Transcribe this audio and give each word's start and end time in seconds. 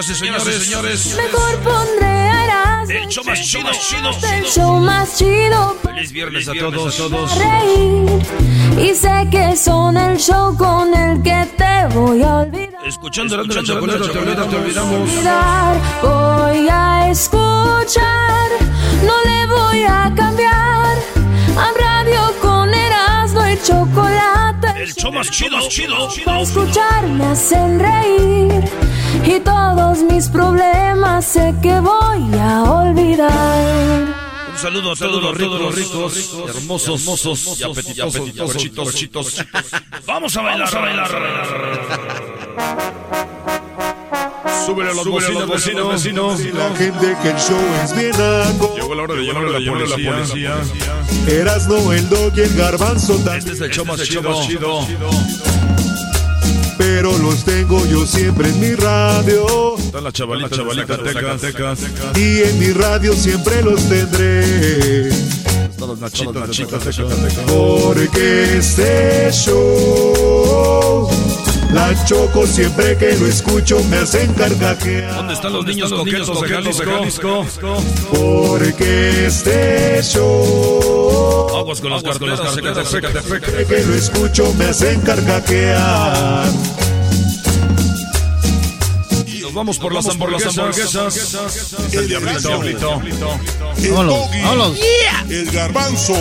Señoras 0.00 0.10
y 0.10 0.14
señores, 0.14 0.62
señores. 0.62 1.16
Mejor 1.16 1.56
pondré 1.58 2.06
a 2.06 2.44
Erasmo, 2.44 2.92
El 2.94 3.08
show 3.08 3.24
más 3.24 3.40
chido, 3.42 3.70
chido, 3.72 4.10
el 4.32 4.44
show 4.44 4.78
más 4.78 5.16
chido 5.18 5.76
Feliz 5.82 6.12
viernes 6.12 6.48
a 6.48 6.52
todos, 6.52 6.96
todos. 6.96 7.32
para 7.32 7.60
reír. 7.60 8.22
Y 8.78 8.94
sé 8.94 9.26
que 9.28 9.56
son 9.56 9.96
el 9.96 10.16
show 10.16 10.56
con 10.56 10.94
el 10.94 11.20
que 11.20 11.48
te 11.56 11.94
voy 11.96 12.22
a 12.22 12.36
olvidar. 12.36 12.86
Escuchando 12.86 13.38
la 13.38 13.42
chocolate, 13.64 14.04
chocolate, 14.04 14.42
te 14.48 14.56
olvidamos. 14.56 15.00
olvidar. 15.00 15.76
Voy 16.02 16.68
a 16.70 17.10
escuchar, 17.10 18.50
no 19.04 19.14
le 19.24 19.46
voy 19.46 19.82
a 19.82 20.12
cambiar. 20.14 20.96
A 21.56 21.72
radio 21.76 22.20
con 22.40 22.72
Erasmo 22.72 23.48
y 23.48 23.58
chocolate. 23.66 24.80
El 24.80 24.94
show 24.94 25.10
más 25.12 25.28
chido, 25.28 25.58
chido, 25.68 25.96
Para 25.96 26.08
chido. 26.12 26.42
escuchar 26.42 27.06
me 27.08 27.24
hacen 27.26 27.80
reír 27.80 28.64
y 29.24 29.40
todos 29.40 29.98
mis 30.02 30.28
problemas 30.28 31.24
sé 31.24 31.54
que 31.62 31.80
voy 31.80 32.38
a 32.38 32.62
olvidar. 32.62 34.28
Un 34.52 34.58
saludo 34.58 34.92
a 34.92 34.96
todos 34.96 35.22
los 35.22 35.36
ricos, 35.36 35.60
los 35.60 35.74
ricos, 35.74 36.56
hermosos, 36.56 37.00
hermosos 37.00 37.60
y 37.60 37.62
apetitosos, 37.62 38.56
chitos, 38.56 38.94
chitos. 38.94 39.46
Vamos 40.06 40.36
a 40.36 40.42
bailar, 40.42 40.76
a 40.76 40.80
bailar, 40.80 41.14
a 41.14 41.18
bailar. 41.18 42.28
Súbele 44.66 44.90
a 44.90 44.94
los 44.94 45.08
bocinas, 45.08 45.48
vecino, 45.48 45.88
vecino. 45.88 46.28
La 46.58 46.76
gente 46.76 47.16
que 47.22 47.30
el 47.30 47.36
show 47.36 47.58
es 47.84 47.96
bien 47.96 48.14
algo. 48.14 48.74
Llegó 48.74 48.94
la 48.94 49.02
hora 49.04 49.14
de 49.14 49.22
llamar 49.22 49.44
a 49.44 49.58
la 49.58 50.12
policía. 50.12 50.56
Erasno, 51.26 51.92
el 51.92 52.08
dog 52.08 52.32
y 52.36 52.40
el 52.40 52.54
garbanzo 52.54 53.14
también. 53.14 53.38
Este 53.38 53.52
es 53.52 53.60
el 53.60 53.70
show 53.70 53.86
más 53.86 54.02
chido. 54.02 54.86
Pero 57.00 57.16
los 57.18 57.44
tengo 57.44 57.86
yo 57.86 58.04
siempre 58.04 58.48
en 58.48 58.58
mi 58.58 58.74
radio. 58.74 59.78
Está 59.78 60.00
la 60.00 60.10
chavalita, 60.10 60.50
chavalita, 60.50 60.98
tecas. 60.98 61.78
Y 62.16 62.42
en 62.42 62.58
mi 62.58 62.72
radio 62.72 63.14
siempre 63.14 63.62
los 63.62 63.80
tendré. 63.88 65.08
Están 65.08 66.00
nachitos, 66.00 66.50
tecas. 66.56 67.00
Porque 67.46 68.58
este 68.58 69.30
show. 69.30 71.08
La 71.72 71.94
choco 72.06 72.46
siempre 72.46 72.96
que 72.96 73.14
lo 73.16 73.26
escucho 73.26 73.82
me 73.84 73.98
hacen 73.98 74.32
carcajear. 74.34 75.14
¿Dónde 75.14 75.34
están 75.34 75.52
los 75.52 75.66
niños 75.66 75.92
coquetos 75.92 76.40
de 76.40 76.48
Jalisco? 76.48 77.46
Porque 78.10 79.26
este 79.26 80.02
show. 80.02 81.48
Aguas 81.56 81.80
con 81.80 81.90
los 81.90 82.02
sécate. 82.02 82.84
Siempre 82.86 83.66
que 83.66 83.84
lo 83.84 83.94
escucho 83.94 84.52
me 84.54 84.66
hacen 84.66 85.00
carcajear. 85.02 86.46
Nos 89.42 89.54
vamos 89.54 89.78
por 89.78 89.92
las 89.92 90.06
hamburguesas. 90.06 90.56
El 91.92 92.08
diablito. 92.08 93.02
El 93.76 93.94
doggy, 93.94 94.80
el 95.30 95.50
garbanzo 95.50 96.14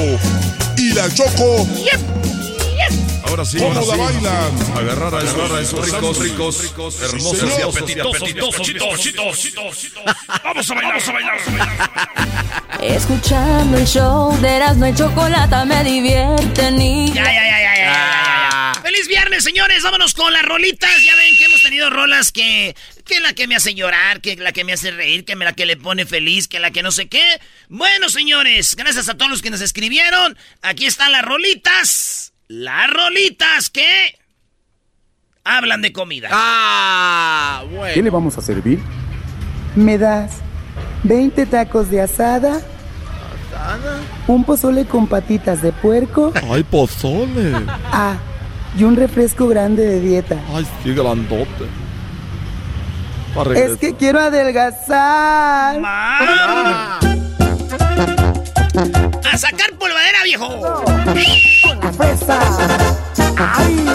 y 0.77 0.93
la 0.93 1.13
choco. 1.13 1.67
Ahora 3.37 3.51
sí, 3.51 3.57
¿Cómo 3.59 3.79
ahora 3.79 3.85
la 3.85 3.93
sí. 3.93 3.99
bailan? 3.99 4.77
Agarrar 4.77 5.13
a 5.13 5.21
esos, 5.21 5.51
a 5.51 5.61
esos 5.61 5.85
ricos, 6.17 6.17
ricos, 6.63 7.01
hermosos 7.03 7.43
y 7.43 7.51
señor. 7.51 7.69
apetitosos. 7.69 9.53
Vamos 10.43 10.71
a 10.71 10.73
bailar, 10.73 10.93
vamos 10.93 11.07
a 11.07 11.11
bailar. 11.11 11.37
Escuchando 12.81 13.77
el 13.77 13.85
show 13.85 14.35
de 14.41 14.55
Erasmo 14.55 14.87
y 14.87 14.95
Chocolata 14.95 15.65
me 15.65 15.83
divierten 15.83 16.81
y... 16.81 17.13
Ya, 17.13 17.25
ya, 17.25 17.31
ya, 17.31 17.59
ya, 17.61 17.75
ya, 17.75 18.73
ya. 18.73 18.81
Feliz 18.81 19.07
viernes, 19.07 19.43
señores. 19.43 19.83
Vámonos 19.83 20.15
con 20.15 20.33
las 20.33 20.41
rolitas. 20.41 21.03
Ya 21.03 21.15
ven 21.15 21.37
que 21.37 21.45
hemos 21.45 21.61
tenido 21.61 21.91
rolas 21.91 22.31
que. 22.31 22.75
Que 23.05 23.19
la 23.19 23.33
que 23.33 23.47
me 23.47 23.55
hace 23.55 23.75
llorar, 23.75 24.19
que 24.19 24.35
la 24.35 24.51
que 24.51 24.63
me 24.63 24.73
hace 24.73 24.89
reír, 24.91 25.25
que 25.25 25.35
la 25.35 25.53
que 25.53 25.65
le 25.67 25.77
pone 25.77 26.07
feliz, 26.07 26.47
que 26.47 26.59
la 26.59 26.71
que 26.71 26.81
no 26.81 26.91
sé 26.91 27.07
qué. 27.07 27.39
Bueno, 27.69 28.09
señores, 28.09 28.75
gracias 28.75 29.09
a 29.09 29.13
todos 29.15 29.29
los 29.29 29.41
que 29.43 29.51
nos 29.51 29.61
escribieron. 29.61 30.37
Aquí 30.63 30.87
están 30.87 31.11
las 31.11 31.23
rolitas. 31.23 32.26
Las 32.47 32.89
rolitas 32.89 33.69
que. 33.69 33.85
Hablan 35.43 35.81
de 35.81 35.91
comida. 35.93 36.29
Ah, 36.31 37.63
bueno. 37.69 37.93
¿Qué 37.93 38.01
le 38.01 38.09
vamos 38.09 38.37
a 38.37 38.41
servir? 38.41 38.79
¿Me 39.75 39.97
das 39.97 40.37
20 41.03 41.45
tacos 41.45 41.89
de 41.89 42.01
asada? 42.01 42.61
¿Un 44.27 44.43
pozole 44.43 44.85
con 44.85 45.07
patitas 45.07 45.61
de 45.61 45.71
puerco? 45.71 46.33
Ay, 46.49 46.63
pozole. 46.63 47.53
Ah, 47.91 48.17
y 48.77 48.83
un 48.83 48.95
refresco 48.95 49.47
grande 49.47 49.85
de 49.85 49.99
dieta. 50.01 50.37
Ay, 50.53 50.67
sí, 50.83 50.93
grandote. 50.93 51.65
Es 53.55 53.77
que 53.77 53.95
quiero 53.95 54.19
adelgazar. 54.19 55.81
¡Ah! 55.83 56.99
¡A 58.77 59.37
sacar 59.39 59.73
polvadera, 59.79 60.21
viejo! 60.23 60.47
Con 61.63 61.79
la 61.79 61.91
fresa. 61.93 62.39
¡Ay! 63.35 63.85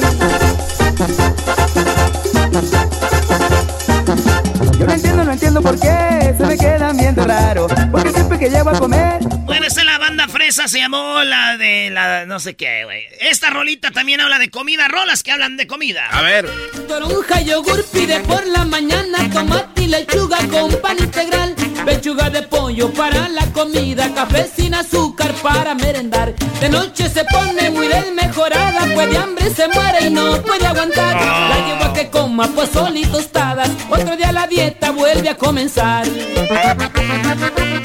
Yo 4.78 4.87
no 4.87 4.93
entiendo, 4.93 5.25
no 5.25 5.32
entiendo 5.32 5.62
por 5.62 5.78
qué 5.78 6.34
se 6.37 6.44
me 6.47 6.59
quedan 6.59 6.97
viendo 6.97 7.25
raro. 7.25 7.69
Porque 7.93 8.10
siempre 8.10 8.41
que 8.41 8.50
llego 8.50 8.70
a 8.70 8.78
comer, 8.81 9.20
Bueno, 9.44 9.66
esta 9.66 9.82
es 9.82 9.87
la 9.87 9.98
banda 9.98 10.26
fresa, 10.26 10.66
se 10.66 10.78
llamó 10.81 11.22
la 11.22 11.56
de 11.56 11.91
la 11.91 12.26
no 12.26 12.41
sé 12.41 12.56
qué, 12.56 12.82
güey. 12.84 13.04
Esta 13.20 13.50
rolita 13.50 13.93
también 13.93 14.20
habla 14.20 14.41
de 14.41 14.50
comida, 14.50 14.88
rolas 14.88 15.22
que 15.22 15.31
hablan 15.31 15.56
de 15.56 15.69
comida. 15.69 16.09
A 16.10 16.22
ver. 16.22 16.50
Toronja, 16.88 17.41
yogur 17.43 17.84
pide 17.93 18.19
por 18.20 18.44
la 18.47 18.64
mañana, 18.64 19.31
tomate 19.32 19.82
y 19.82 19.87
lechuga 19.87 20.38
con 20.50 20.73
pan 20.81 20.96
integral, 20.99 21.55
pechuga 21.84 22.31
de 22.31 22.43
pollo 22.43 22.90
para 22.93 23.29
la 23.29 23.46
comida, 23.52 24.12
café 24.14 24.49
sin 24.55 24.75
azúcar 24.75 25.32
para 25.43 25.75
merendar. 25.75 26.34
De 26.61 26.69
noche 26.69 27.08
se 27.08 27.25
pone 27.25 27.70
muy 27.70 27.88
desmejorada, 27.88 28.87
pues 28.94 29.11
de 29.11 29.17
hambre 29.19 29.50
se 29.50 29.69
muere 29.69 30.06
y 30.06 30.11
no 30.11 30.40
puede 30.43 30.67
aguantar. 30.67 31.14
La 31.17 31.67
llevo 31.67 31.84
a 31.84 31.93
que 31.93 32.08
coma 32.08 32.46
pozole 32.49 33.00
y 33.00 33.05
tostadas, 33.06 33.70
otro 33.90 34.17
día 34.17 34.32
la 34.32 34.46
dieta 34.46 34.90
vuelve 34.93 35.29
a 35.29 35.37
comenzar. 35.37 36.06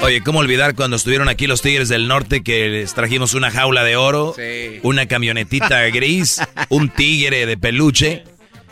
Oye, 0.02 0.22
¿cómo 0.24 0.40
olvidar 0.40 0.76
cuando 0.76 0.96
estuvieron 0.96 1.28
aquí 1.28 1.48
los 1.48 1.62
Tigres 1.62 1.90
del 1.90 2.08
Norte 2.08 2.44
que 2.44 2.68
les 2.70 2.94
trajimos 2.94 3.34
una 3.34 3.52
jaula 3.52 3.84
de 3.84 3.96
oro, 3.98 4.34
Sí. 4.38 4.80
una 4.84 5.08
camionetita 5.08 5.82
gris, 5.90 6.40
un 6.70 6.90
tigre 6.90 7.46
de 7.46 7.58
peluche? 7.58 8.24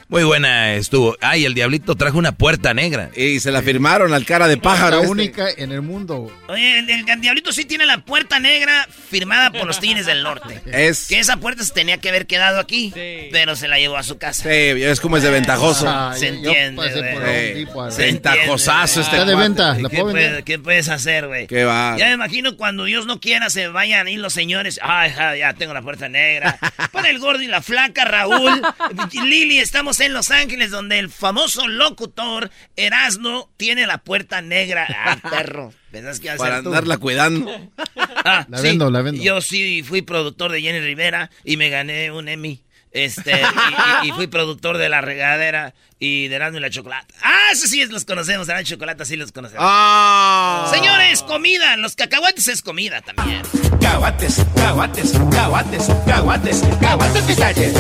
Muy 0.08 0.24
buena 0.24 0.74
estuvo. 0.76 1.18
Ay, 1.20 1.46
el 1.46 1.56
diablito 1.56 1.96
trajo 1.96 2.18
una 2.20 2.32
puerta 2.34 2.74
negra. 2.76 3.10
Y 3.16 3.40
se 3.40 3.52
la 3.52 3.64
firmaron 3.64 4.14
al 4.14 4.24
cara 4.24 4.48
de 4.48 4.58
pájaro. 4.58 4.98
La 4.98 5.02
este. 5.02 5.12
única 5.12 5.48
en 5.58 5.72
el 5.72 5.82
mundo. 5.82 6.32
Oye, 6.48 6.78
el, 6.80 6.90
el 7.10 7.22
Diablito 7.22 7.52
sí 7.52 7.66
tiene 7.66 7.88
la 7.88 7.98
puerta 8.06 8.40
negra 8.40 8.88
firmada 9.10 9.52
por 9.52 9.66
los 9.66 9.80
Tigres 9.80 10.06
del 10.06 10.22
Norte. 10.22 10.62
Es. 10.72 11.08
Que 11.08 11.20
esa 11.20 11.38
puerta 11.38 11.64
se 11.64 11.74
tenía 11.74 11.98
que 11.98 12.10
haber 12.10 12.28
quedado 12.28 12.60
aquí, 12.60 12.94
pero 13.32 13.56
se 13.56 13.68
la 13.68 13.80
llevó 13.80 13.98
a 13.98 14.04
su 14.04 14.20
casa. 14.20 14.44
Sí, 14.44 14.50
es 14.50 15.00
como 15.00 15.18
es 15.18 15.24
de 15.24 15.32
ventajoso. 15.32 15.86
Ah, 15.90 16.14
Se 16.16 16.28
entiende, 16.28 16.82
pasé 16.84 17.02
por 17.02 17.22
güey. 17.24 17.52
un 17.62 17.66
tipo, 17.66 17.82
a 17.82 17.86
ver. 17.86 17.94
Se 17.94 18.08
entiende, 18.10 18.30
Ventajosazo 18.40 19.02
este 19.02 19.16
Está 19.16 19.26
de 19.26 19.36
venta, 19.36 19.74
la 19.80 19.90
¿Qué, 19.90 19.98
puedo 19.98 20.12
puede- 20.12 20.44
qué 20.44 20.60
puedes 20.60 20.90
hacer, 20.90 21.26
güey? 21.28 21.48
Qué 21.48 21.64
va. 21.64 21.96
Ya 21.98 22.08
me 22.10 22.14
imagino 22.14 22.56
cuando 22.58 22.84
Dios 22.86 23.08
no 23.08 23.20
quiera 23.20 23.50
se 23.50 23.68
vayan 23.70 24.06
ahí 24.06 24.18
los 24.18 24.34
señores. 24.34 24.80
Ay, 24.84 25.12
ya 25.40 25.54
tengo 25.56 25.74
la 25.74 25.82
puerta 25.82 26.10
negra. 26.10 26.60
Para 26.92 27.10
el 27.10 27.18
gordo 27.18 27.42
y 27.42 27.48
la 27.48 27.62
flaca, 27.64 28.06
Raúl. 28.06 28.62
Lili, 29.26 29.58
estamos 29.60 29.95
en 30.00 30.14
Los 30.14 30.32
Ángeles, 30.32 30.72
donde 30.72 31.00
el 31.00 31.10
famoso 31.10 31.68
locutor 31.68 32.50
Erasno 32.76 33.50
tiene 33.58 33.86
la 33.88 34.00
puerta 34.00 34.42
negra. 34.42 34.88
Ah, 35.08 35.18
perro. 35.30 35.74
¿Pensás 35.92 36.20
que 36.20 36.26
iba 36.28 36.34
a 36.34 36.38
Para 36.38 36.56
ser 36.56 36.64
tú? 36.64 36.70
andarla 36.70 36.98
cuidando. 36.98 37.72
Ah, 37.98 38.46
La 38.50 38.62
vendo, 38.62 38.90
la 38.90 39.02
vendo. 39.02 39.22
Yo 39.22 39.40
sí 39.42 39.84
fui 39.84 40.02
productor 40.02 40.52
de 40.52 40.62
Jenny 40.62 40.80
Rivera 40.80 41.30
y 41.44 41.58
me 41.58 41.70
gané 41.70 42.12
un 42.12 42.28
Emmy. 42.28 42.62
Este, 42.92 43.32
y, 44.04 44.06
y- 44.06 44.10
y 44.10 44.12
fui 44.14 44.28
productor 44.28 44.78
de 44.78 44.90
La 44.90 45.02
Regadera 45.02 45.74
y 46.06 46.28
de 46.28 46.36
Erasmo 46.36 46.58
y 46.60 46.62
la 46.62 46.70
Chocolata. 46.70 47.14
Ah, 47.24 47.50
eso 47.52 47.68
sí 47.68 47.84
los 47.86 48.06
conocemos, 48.06 48.48
Erasmo 48.48 48.62
y 48.62 48.66
Chocolata 48.66 49.06
sí 49.06 49.16
los 49.16 49.32
conocemos. 49.32 49.64
¡Ah! 49.66 50.70
Señores, 50.74 51.24
comida. 51.24 51.76
Los 51.78 51.96
cacahuates 51.96 52.48
es 52.48 52.62
comida 52.62 53.02
también. 53.02 53.42
Caguates, 53.82 54.46
caguates, 54.56 55.14
caguates, 55.32 55.90
caguates, 56.06 56.64
caguates 56.80 57.24
pistaches. 57.24 57.74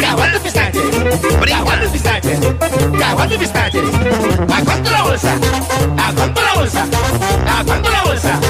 Caguates 0.00 0.40
pistaches. 0.40 0.82
Caguates 1.46 1.90
pistaches. 1.90 2.38
Caguates 2.98 3.38
pistaches. 3.38 3.82
¿A 4.52 4.64
cuánto 4.64 4.90
la 4.90 5.02
bolsa? 5.02 5.38
¿A 5.98 6.12
cuánto 6.12 6.42
la 6.42 6.54
bolsa? 6.54 6.86
¿A 7.46 7.64
cuánto 7.64 7.90
la 7.90 8.02
bolsa? 8.02 8.40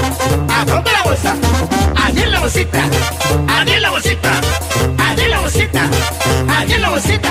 ¿A 0.49 0.65
cuánto 0.65 0.91
la 0.91 1.03
bolsa? 1.05 1.37
En 2.17 2.31
la 2.31 2.41
bolsita. 2.41 2.85
En 3.67 3.83
la 3.83 3.91
bolsita. 3.91 4.41
En 5.19 5.31
la 5.31 5.41
bolsita. 5.41 5.91
En 6.69 6.81
la 6.81 6.91
bolsita. 6.91 7.31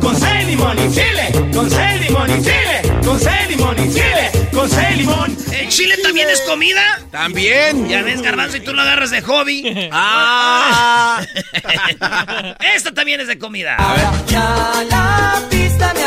Con 0.00 0.16
seis 0.16 0.46
limón 0.46 0.78
y 0.78 0.90
chile. 0.92 1.15
Con 1.52 1.70
seis 1.70 2.00
limón 2.02 2.30
y 2.30 2.42
chile. 2.42 2.82
Con 3.04 3.20
seis 3.20 3.48
limón 3.48 3.76
y 3.78 3.92
chile. 3.92 4.30
Con 4.52 4.70
seis 4.70 4.96
limón. 4.96 5.36
¿El 5.52 5.68
chile 5.68 5.96
también 6.02 6.28
es 6.28 6.40
comida? 6.42 7.00
También. 7.10 7.88
Ya 7.88 8.02
ves, 8.02 8.22
garbanzo, 8.22 8.58
y 8.58 8.60
tú 8.60 8.72
lo 8.72 8.82
agarras 8.82 9.10
de 9.10 9.22
hobby. 9.22 9.88
¡Ah! 9.92 11.22
Esta 12.74 12.92
también 12.92 13.20
es 13.20 13.28
de 13.28 13.38
comida. 13.38 13.76
Ya 14.28 14.84
la 14.88 15.40
pista 15.50 15.92
me 15.94 16.04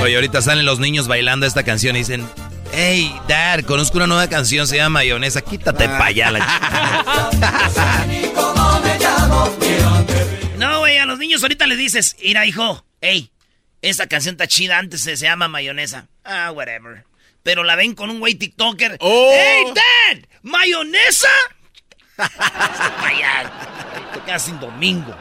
Oye, 0.00 0.14
ahorita 0.14 0.42
salen 0.42 0.66
los 0.66 0.78
niños 0.78 1.08
bailando 1.08 1.46
esta 1.46 1.62
canción 1.64 1.96
y 1.96 2.00
dicen, 2.00 2.28
hey, 2.72 3.14
Dad, 3.28 3.60
conozco 3.64 3.96
una 3.96 4.06
nueva 4.06 4.28
canción, 4.28 4.66
se 4.66 4.76
llama 4.76 5.00
Mayonesa, 5.00 5.40
quítate 5.40 5.88
pa' 5.88 6.06
allá 6.06 6.30
la 6.30 6.40
ch-". 6.40 8.22
y 8.22 8.28
como 8.34 8.80
me 8.80 8.98
llamo. 8.98 9.56
No, 10.58 10.80
güey, 10.80 10.98
a 10.98 11.06
los 11.06 11.18
niños 11.18 11.42
ahorita 11.42 11.66
les 11.66 11.78
dices, 11.78 12.16
mira, 12.22 12.46
hijo, 12.46 12.84
hey, 13.00 13.30
esta 13.82 14.06
canción 14.06 14.34
está 14.34 14.46
chida, 14.46 14.78
antes 14.78 15.00
se, 15.00 15.16
se 15.16 15.26
llama 15.26 15.48
mayonesa. 15.48 16.08
Ah, 16.24 16.52
whatever. 16.52 17.04
Pero 17.42 17.64
la 17.64 17.76
ven 17.76 17.94
con 17.94 18.10
un 18.10 18.18
güey 18.20 18.34
TikToker. 18.34 18.98
Oh. 19.00 19.30
¡Hey, 19.32 19.64
Dad! 19.74 20.18
¿Mayonesa? 20.42 21.28
Te 24.12 24.20
quedas 24.24 24.44
sin 24.44 24.58
domingo. 24.58 25.16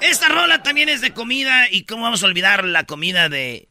Esta 0.00 0.28
rola 0.28 0.62
también 0.62 0.88
es 0.88 1.00
de 1.00 1.12
comida. 1.12 1.70
¿Y 1.70 1.84
cómo 1.84 2.02
vamos 2.02 2.22
a 2.22 2.26
olvidar 2.26 2.64
la 2.64 2.84
comida 2.84 3.28
de. 3.28 3.68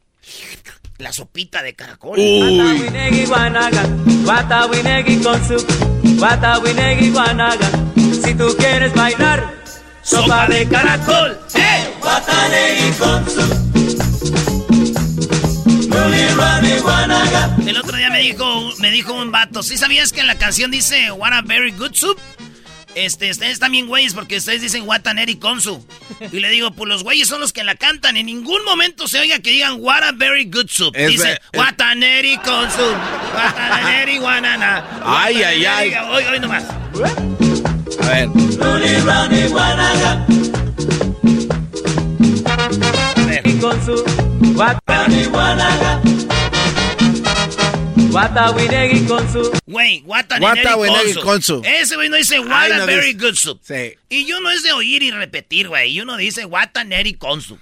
La 0.98 1.12
sopita 1.12 1.62
de 1.62 1.74
caracol? 1.74 2.18
Watawinegi 2.18 3.26
guanaga, 3.26 3.82
watawinegi 4.24 5.22
con 5.22 5.46
su, 5.46 5.66
watawinegi 6.20 7.10
guanaga. 7.10 7.68
Si 7.94 8.34
tú 8.34 8.54
quieres 8.56 8.94
bailar, 8.94 9.52
sopa 10.02 10.46
de 10.46 10.66
caracol. 10.66 11.38
¡Eh! 11.54 11.94
Watanegi 12.02 12.92
con 12.98 13.30
su. 13.30 13.40
Ruli, 15.90 16.28
rani, 16.36 16.78
guanaga. 16.80 17.56
El 17.66 17.76
otro 17.76 17.96
día 17.96 18.08
me 18.10 18.20
dijo, 18.20 18.72
me 18.78 18.90
dijo 18.90 19.12
un 19.12 19.30
vato, 19.30 19.62
¿sí 19.62 19.76
sabías 19.76 20.12
que 20.12 20.20
en 20.20 20.26
la 20.28 20.38
canción 20.38 20.70
dice 20.70 21.10
What 21.12 21.34
a 21.34 21.42
very 21.42 21.72
good 21.72 21.92
soup? 21.92 22.18
Este, 22.96 23.30
ustedes 23.30 23.58
también 23.58 23.86
güeyes 23.86 24.14
porque 24.14 24.38
ustedes 24.38 24.62
dicen 24.62 24.88
What 24.88 25.06
an 25.06 25.18
Eri 25.18 25.36
Konsu. 25.36 25.86
Y 26.32 26.40
le 26.40 26.48
digo, 26.48 26.70
pues 26.70 26.88
los 26.88 27.02
güeyes 27.02 27.28
son 27.28 27.40
los 27.40 27.52
que 27.52 27.62
la 27.62 27.74
cantan. 27.74 28.16
En 28.16 28.24
ningún 28.24 28.64
momento 28.64 29.06
se 29.06 29.20
oiga 29.20 29.38
que 29.38 29.50
digan 29.50 29.76
What 29.80 30.02
a 30.02 30.12
very 30.12 30.44
good 30.46 30.68
soup. 30.68 30.94
Es 30.96 31.10
Dice 31.10 31.32
es- 31.52 31.58
What 31.60 31.78
an 31.82 32.02
Eri 32.02 32.38
Konsu. 32.38 32.82
What 33.34 33.58
an 33.58 33.88
Eri 33.92 34.16
guanana. 34.18 34.82
Ay, 35.04 35.42
ay, 35.42 35.64
ay. 35.66 35.94
Hoy, 36.10 36.24
hoy 36.24 36.40
nomás. 36.40 36.64
A 38.02 38.06
ver. 38.08 38.30
A 43.18 43.26
ver. 43.26 43.42
Y 48.16 49.06
con 49.06 49.30
su, 49.32 49.52
guanaga. 49.66 50.02
Watawinegi 50.06 51.14
con 51.20 51.42
su. 51.42 51.58
Güey. 51.60 51.74
Ese 51.80 51.96
güey 51.96 52.08
no 52.08 52.16
dice 52.16 52.40
What 52.40 52.72
a 52.72 52.78
no 52.78 52.86
very 52.86 53.12
dice- 53.12 53.26
good 53.26 53.34
soup. 53.34 53.60
Sí. 53.62 53.94
Y 54.08 54.24
yo 54.26 54.40
no 54.40 54.50
es 54.50 54.62
de 54.62 54.72
oír 54.72 55.02
y 55.02 55.10
repetir, 55.10 55.68
güey. 55.68 55.92
Y 55.92 56.00
uno 56.00 56.16
dice 56.16 56.44
What 56.46 56.70
an 56.76 56.92
Eri 56.92 57.14
Konsu. 57.14 57.58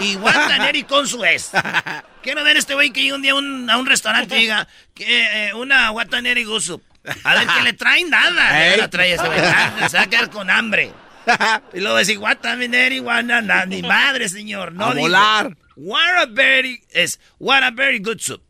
y 0.00 0.16
What 0.16 0.36
an 0.52 0.62
Eri 0.62 0.82
Konsu 0.82 1.24
es. 1.24 1.50
Quiero 2.22 2.44
ver 2.44 2.56
este 2.56 2.74
güey 2.74 2.90
que 2.90 3.00
llegue 3.00 3.14
un 3.14 3.22
día 3.22 3.32
a 3.32 3.36
un, 3.36 3.70
a 3.70 3.78
un 3.78 3.86
restaurante 3.86 4.36
y 4.36 4.40
diga 4.42 4.68
que 4.94 5.48
eh, 5.48 5.54
una 5.54 5.90
What 5.90 6.12
an 6.14 6.26
Eri 6.26 6.44
good 6.44 6.60
soup. 6.60 6.82
A 7.24 7.34
ver 7.34 7.46
qué 7.46 7.62
le 7.62 7.72
traen 7.72 8.10
nada. 8.10 8.62
Ey. 8.66 8.70
No 8.72 8.76
la 8.82 8.90
trae 8.90 9.12
ese 9.14 9.24
güey. 9.26 9.38
Ah, 9.40 9.88
Se 9.88 9.96
va 9.96 10.02
a 10.02 10.06
quedar 10.08 10.30
con 10.30 10.50
hambre. 10.50 10.92
Y 11.74 11.80
luego 11.80 11.96
decir 11.96 12.18
What 12.18 12.44
an 12.46 12.74
Eri 12.74 12.98
guanana. 12.98 13.64
Ni 13.66 13.82
madre, 13.82 14.28
señor. 14.28 14.72
No 14.72 14.86
A 14.86 14.90
digo. 14.94 15.00
volar. 15.06 15.56
What 15.76 16.16
a 16.18 16.26
very 16.26 16.82
es 16.92 17.18
What 17.38 17.62
a 17.62 17.70
very 17.70 17.98
good 17.98 18.18
soup. 18.20 18.42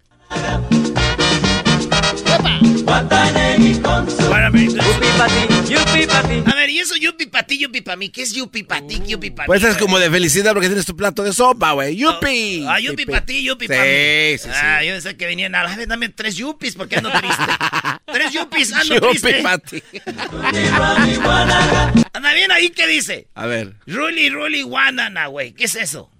A 6.46 6.54
ver, 6.54 6.70
y 6.70 6.78
eso 6.78 6.94
yupi 6.96 7.26
pa' 7.26 7.42
ti, 7.42 7.58
yupi 7.58 7.80
pa' 7.80 7.96
mí. 7.96 8.08
¿Qué 8.10 8.22
es 8.22 8.32
yupi 8.32 8.62
pa' 8.62 8.80
ti, 8.86 9.00
yupi 9.06 9.30
pa' 9.30 9.44
Pues 9.46 9.62
mí? 9.62 9.68
es 9.68 9.74
güey? 9.74 9.86
como 9.86 9.98
de 9.98 10.10
felicidad 10.10 10.52
porque 10.52 10.68
tienes 10.68 10.86
tu 10.86 10.96
plato 10.96 11.22
de 11.22 11.32
sopa, 11.32 11.72
güey. 11.72 11.96
¡Yupi! 11.96 12.64
Ah, 12.68 12.78
yupi 12.80 13.06
pa' 13.06 13.20
ti, 13.22 13.42
yupi 13.44 13.66
Sí, 13.66 13.72
pa' 13.72 13.82
mí. 13.82 14.38
sí, 14.38 14.44
sí. 14.44 14.50
Ah, 14.52 14.82
yo 14.84 14.92
pensé 14.92 15.16
que 15.16 15.26
venían 15.26 15.54
a 15.54 15.64
la 15.64 15.74
vez, 15.76 15.88
dame 15.88 16.08
tres 16.10 16.36
yupis 16.36 16.74
porque 16.74 16.96
ando 16.96 17.10
triste. 17.10 17.42
tres 18.12 18.32
yupis, 18.32 18.72
ando 18.72 18.94
Yupi 18.94 19.18
triste. 19.18 19.42
pa' 19.42 19.58
ti. 19.58 19.82
Ruli, 20.30 20.68
rani, 20.68 21.16
guanaga. 21.16 21.92
Anda 22.12 22.34
bien 22.34 22.52
ahí, 22.52 22.70
¿qué 22.70 22.86
dice? 22.86 23.28
A 23.34 23.46
ver. 23.46 23.74
Ruli, 23.86 24.28
ruli, 24.30 24.62
guanana, 24.62 25.26
güey. 25.26 25.52
¿Qué 25.52 25.64
es 25.64 25.74
eso? 25.76 26.10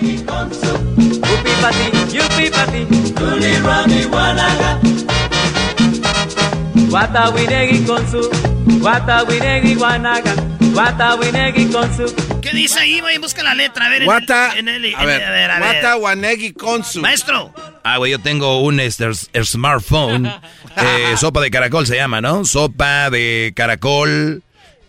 Yupi 0.00 0.22
pa' 1.60 1.70
ti, 1.70 2.16
yupi 2.16 2.50
pa' 2.50 2.66
ti. 2.66 2.86
Ruli, 3.16 3.56
rani, 3.58 4.04
guanaga. 4.04 4.80
Watawinegi 6.92 7.84
con 7.86 8.06
su. 8.10 8.28
Watawinegi 8.82 9.74
guanaga. 9.74 10.34
Watawinegi 10.74 11.66
con 11.72 11.88
su. 11.96 12.14
¿Qué 12.42 12.50
dice 12.52 12.78
ahí, 12.80 13.00
güey? 13.00 13.16
Busca 13.18 13.42
la 13.42 13.54
letra, 13.54 13.86
a 13.86 13.88
ver. 13.88 14.02
en 14.02 14.06
Guata. 14.06 14.52
el- 14.52 14.58
en 14.58 14.68
el- 14.68 14.84
en 14.84 14.94
A 14.96 15.04
ver. 15.06 15.22
a 15.24 15.30
ver, 15.30 15.50
a 15.50 15.58
ver. 15.58 15.68
Guata 15.80 15.96
Wanegi 15.96 16.52
Konsu. 16.52 17.00
Maestro, 17.00 17.52
Ah, 17.84 17.96
güey, 17.96 18.12
yo 18.12 18.18
tengo 18.18 18.60
un 18.62 18.78
este, 18.78 19.06
el 19.32 19.46
smartphone. 19.46 20.26
eh, 20.76 21.16
sopa 21.16 21.40
de 21.40 21.50
caracol 21.50 21.86
se 21.86 21.96
llama, 21.96 22.20
¿no? 22.20 22.44
Sopa 22.44 23.08
de 23.10 23.52
caracol. 23.56 24.42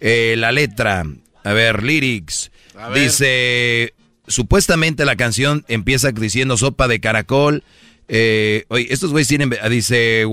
eh, 0.05 0.35
la 0.37 0.51
letra. 0.51 1.05
A 1.45 1.53
ver, 1.53 1.83
lyrics. 1.83 2.51
A 2.77 2.89
ver. 2.89 3.03
Dice. 3.03 3.93
Supuestamente 4.27 5.05
la 5.05 5.15
canción 5.15 5.63
empieza 5.69 6.11
diciendo 6.11 6.57
sopa 6.57 6.87
de 6.89 6.99
caracol. 6.99 7.63
Eh, 8.09 8.65
oye, 8.67 8.87
estos 8.89 9.11
güeyes 9.11 9.29
tienen. 9.29 9.53
Dice. 9.69 10.25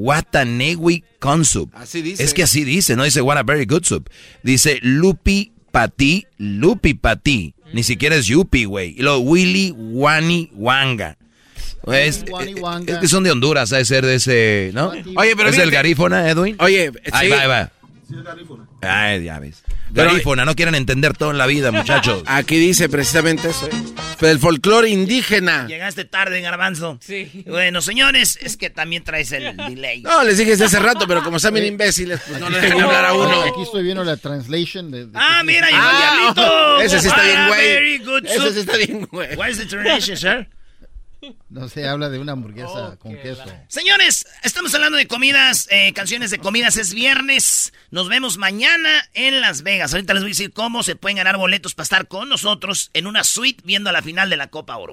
What 0.00 0.26
Watanewi 0.32 1.02
Consup. 1.18 1.74
Así 1.74 2.02
dice. 2.02 2.22
Es 2.22 2.32
que 2.34 2.44
así 2.44 2.64
dice, 2.64 2.94
no 2.94 3.02
dice 3.04 3.20
what 3.20 3.36
a 3.36 3.42
very 3.42 3.64
good 3.64 3.82
soup. 3.84 4.08
Dice 4.42 4.78
Lupi 4.82 5.52
Pati, 5.72 6.26
Lupi 6.38 6.94
Pati. 6.94 7.54
Ni 7.72 7.82
siquiera 7.82 8.14
es 8.16 8.26
Yupi, 8.26 8.64
güey. 8.64 8.94
Y 8.96 9.02
luego 9.02 9.18
Willy 9.20 9.74
Wani 9.76 10.50
Wanga. 10.54 11.18
Es, 11.86 12.24
Wani 12.30 12.52
es- 12.52 12.60
Wanga. 12.60 12.94
es 12.94 12.98
que 13.00 13.08
son 13.08 13.24
de 13.24 13.30
Honduras, 13.30 13.72
ha 13.72 13.78
de 13.78 13.84
ser 13.84 14.04
de 14.04 14.14
ese, 14.16 14.70
¿no? 14.74 14.88
Oye, 15.16 15.34
pero 15.36 15.48
¿Es 15.48 15.56
del 15.56 15.70
garífona, 15.70 16.28
Edwin? 16.28 16.56
Oye, 16.60 16.92
Ahí 17.12 17.26
sí. 17.28 17.32
va, 17.32 17.40
ahí 17.42 17.48
va. 17.48 17.72
Ay, 18.80 19.24
ya 19.24 19.38
ves. 19.38 19.62
Garífuna, 19.90 20.44
no 20.44 20.54
quieren 20.54 20.74
entender 20.74 21.16
todo 21.16 21.30
en 21.30 21.38
la 21.38 21.46
vida, 21.46 21.70
muchachos. 21.72 22.22
Aquí 22.26 22.56
dice 22.58 22.88
precisamente 22.88 23.50
eso. 23.50 23.66
¿eh? 23.68 23.72
El 24.20 24.38
folclore 24.38 24.88
indígena. 24.88 25.66
Llegaste 25.66 26.04
tarde, 26.04 26.40
garbanzo. 26.40 26.98
Sí. 27.00 27.44
Bueno, 27.46 27.80
señores, 27.80 28.38
es 28.42 28.56
que 28.56 28.70
también 28.70 29.04
traes 29.04 29.32
el 29.32 29.56
delay. 29.56 30.02
No, 30.02 30.24
les 30.24 30.38
dije 30.38 30.50
desde 30.52 30.64
hace 30.66 30.78
rato, 30.78 31.06
pero 31.06 31.22
como 31.22 31.36
están 31.36 31.54
bien 31.54 31.66
imbéciles, 31.66 32.20
pues 32.26 32.40
no 32.40 32.48
les 32.50 32.62
dejé 32.62 32.80
hablar 32.80 33.04
a 33.04 33.14
uno. 33.14 33.42
Aquí 33.42 33.62
estoy 33.62 33.82
viendo 33.82 34.02
la 34.04 34.16
translation 34.16 34.90
de... 34.90 35.06
de- 35.06 35.12
Ah, 35.14 35.42
mira, 35.44 35.66
llegó 35.68 35.78
el 35.82 35.88
Ah, 35.88 36.32
diablito. 36.34 36.80
ese 36.80 37.00
sí 37.00 37.08
está 37.08 37.22
bien, 37.22 37.36
Ah, 37.38 37.48
güey. 37.48 38.26
Ese 38.26 38.52
sí 38.52 38.60
está 38.60 38.76
bien, 38.76 39.08
güey. 39.10 39.36
What 39.36 39.48
is 39.48 39.58
the 39.58 39.66
translation, 39.66 40.16
sir? 40.16 40.48
No 41.48 41.68
sé, 41.68 41.88
habla 41.88 42.08
de 42.10 42.18
una 42.18 42.32
hamburguesa 42.32 42.96
con 42.98 43.16
queso. 43.16 43.42
Señores, 43.66 44.26
estamos 44.42 44.74
hablando 44.74 44.98
de 44.98 45.08
comidas, 45.08 45.66
eh, 45.70 45.92
canciones 45.92 46.30
de 46.30 46.38
comidas. 46.38 46.76
Es 46.76 46.94
viernes. 46.94 47.72
Nos 47.90 48.08
vemos 48.08 48.38
mañana 48.38 48.90
en 49.14 49.40
Las 49.40 49.62
Vegas. 49.62 49.92
Ahorita 49.92 50.14
les 50.14 50.22
voy 50.22 50.30
a 50.30 50.32
decir 50.32 50.52
cómo 50.52 50.82
se 50.82 50.96
pueden 50.96 51.16
ganar 51.16 51.36
boletos 51.36 51.74
para 51.74 51.84
estar 51.84 52.08
con 52.08 52.28
nosotros 52.28 52.90
en 52.94 53.06
una 53.06 53.24
suite 53.24 53.62
viendo 53.64 53.90
la 53.90 54.02
final 54.02 54.30
de 54.30 54.36
la 54.36 54.48
Copa 54.48 54.76
Oro. 54.76 54.92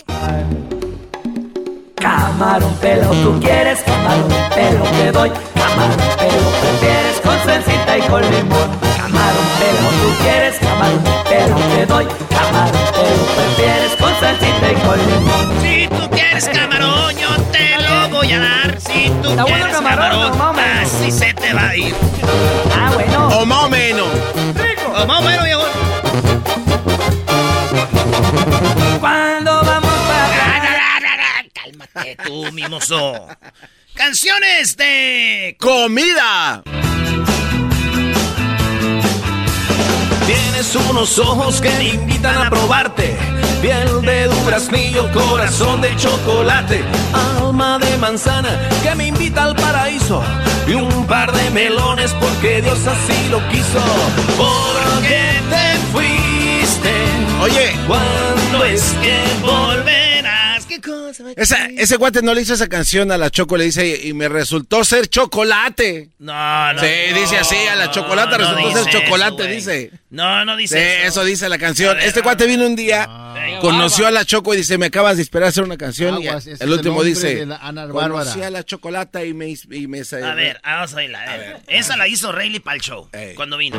Camarón 1.95 2.75
pelo, 2.75 3.09
tú 3.11 3.39
quieres 3.39 3.79
camarón 3.81 4.29
pelo, 4.53 4.83
te 4.83 5.11
doy 5.11 5.31
camarón 5.55 5.97
pelo, 6.19 6.51
prefieres 6.61 7.21
con 7.23 7.37
salsita 7.43 7.97
y 7.97 8.01
con 8.01 8.21
limón. 8.21 8.79
Camarón 8.97 9.47
pelo, 9.59 9.89
tú 10.01 10.23
quieres 10.23 10.55
camarón 10.59 11.03
pelo, 11.27 11.55
te 11.55 11.85
doy 11.87 12.05
camarón 12.29 12.81
pelo, 12.93 13.25
prefieres 13.35 13.91
con 13.99 14.19
salsita 14.19 14.71
y 14.71 14.75
con 14.85 14.99
limón. 14.99 15.84
Tú 15.84 15.84
quieres 16.39 16.59
camarón, 16.59 17.15
yo 17.17 17.29
te 17.51 17.81
lo 17.81 18.09
voy 18.09 18.31
a 18.31 18.39
dar. 18.39 18.81
Si 18.81 19.09
tú 19.21 19.29
Está 19.29 19.43
bueno 19.43 19.55
quieres 19.55 19.75
camarón, 19.75 20.59
así 20.59 21.11
se 21.11 21.33
te 21.33 21.53
va 21.53 21.69
a 21.69 21.75
ir. 21.75 21.95
Ah, 22.75 22.91
bueno. 22.93 23.27
O 23.39 23.45
más 23.45 23.63
o 23.63 23.69
menos. 23.69 24.07
O 24.95 25.05
más 25.05 25.19
o 25.19 25.21
menos, 25.23 25.45
viejo. 25.45 25.63
Cuando 28.99 29.63
vamos 29.63 29.93
para 30.07 31.45
Cálmate 31.53 32.17
tú, 32.23 32.51
mimoso. 32.51 33.27
Canciones 33.93 34.75
de 34.75 35.55
¡Comida! 35.59 36.63
Tienes 40.25 40.75
unos 40.75 41.17
ojos 41.17 41.61
que 41.61 41.83
invitan 41.83 42.35
a 42.35 42.49
probarte. 42.49 43.34
Piel 43.61 44.01
de 44.01 44.27
duraznillo, 44.27 45.11
corazón 45.11 45.81
de 45.81 45.95
chocolate. 45.95 46.83
Alma 47.37 47.79
de 47.79 47.97
manzana 47.97 48.49
que 48.83 48.95
me 48.95 49.07
invita 49.07 49.43
al 49.43 49.55
paraíso. 49.55 50.21
Y 50.67 50.73
un 50.73 51.05
par 51.05 51.31
de 51.31 51.49
melones 51.51 52.11
porque 52.19 52.61
Dios 52.61 52.79
así 52.87 53.29
lo 53.29 53.39
quiso. 53.49 53.81
Porque 54.37 55.41
te 55.49 55.77
fuiste. 55.91 56.93
Oye. 57.41 57.75
¿Cuándo 57.87 58.65
es 58.65 58.95
que 59.01 59.19
volverás? 59.41 60.04
Esa, 61.35 61.65
ese 61.67 61.97
guate 61.97 62.21
no 62.21 62.33
le 62.33 62.41
hizo 62.41 62.53
esa 62.53 62.67
canción 62.67 63.11
a 63.11 63.17
la 63.17 63.29
Choco, 63.29 63.57
le 63.57 63.65
dice, 63.65 64.01
y 64.03 64.13
me 64.13 64.27
resultó 64.29 64.83
ser 64.83 65.07
chocolate. 65.07 66.09
No, 66.19 66.73
no. 66.73 66.79
Sí, 66.79 66.87
dice 67.13 67.37
así, 67.37 67.55
a 67.69 67.75
la 67.75 67.91
chocolate 67.91 68.37
no 68.37 68.53
resultó 68.55 68.83
ser 68.83 68.93
chocolate, 68.93 69.43
eso, 69.43 69.51
dice. 69.71 69.91
No, 70.09 70.45
no 70.45 70.55
Sí, 70.55 70.61
dice 70.63 71.05
eso. 71.05 71.23
dice 71.23 71.49
la 71.49 71.57
canción. 71.57 71.97
Este 71.99 72.21
cuate 72.21 72.45
vino 72.45 72.65
un 72.65 72.75
día, 72.75 73.07
conoció 73.61 74.07
a 74.07 74.11
la 74.11 74.25
Choco 74.25 74.53
y 74.53 74.57
dice, 74.57 74.77
me 74.77 74.87
acabas 74.87 75.17
de 75.17 75.23
esperar 75.23 75.47
a 75.47 75.49
hacer 75.49 75.63
una 75.63 75.77
canción. 75.77 76.15
Aguas, 76.15 76.47
y 76.47 76.51
el 76.51 76.57
el 76.61 76.71
último 76.71 77.03
dice, 77.03 77.45
conocí 77.91 78.41
a 78.41 78.49
la 78.49 78.63
chocolata 78.63 79.23
y 79.23 79.33
me... 79.33 79.49
Y 79.71 79.87
me 79.87 80.01
A 80.01 80.33
ver, 80.33 80.59
vamos 80.63 80.93
a 80.93 80.97
oírla. 80.97 81.21
a 81.23 81.37
ver. 81.37 81.57
Esa 81.67 81.97
la 81.97 82.07
hizo 82.07 82.31
Rayleigh 82.31 82.59
para 82.61 82.75
el 82.75 82.81
show. 82.81 83.09
Cuando 83.35 83.57
vino. 83.57 83.77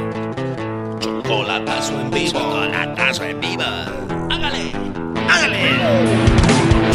Chocolatazo 1.00 2.00
en 2.00 2.10
vivo. 2.10 2.32
Chocolatazo 2.32 3.24
en 3.24 3.40
vivo. 3.40 3.62
Hágale. 3.62 4.72
Hágale. 5.28 6.25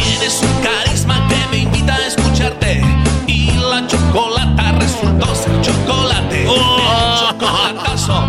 Tienes 0.03 0.41
un 0.41 0.63
carisma 0.63 1.27
que 1.27 1.47
me 1.51 1.57
invita 1.63 1.95
a 1.95 2.07
escucharte. 2.07 2.81
Y 3.27 3.51
la 3.57 3.85
chocolata 3.87 4.71
resultó 4.73 5.33
ser 5.35 5.61
chocolate. 5.61 6.45
Oh. 6.47 7.27
Chocolatazo, 7.29 8.27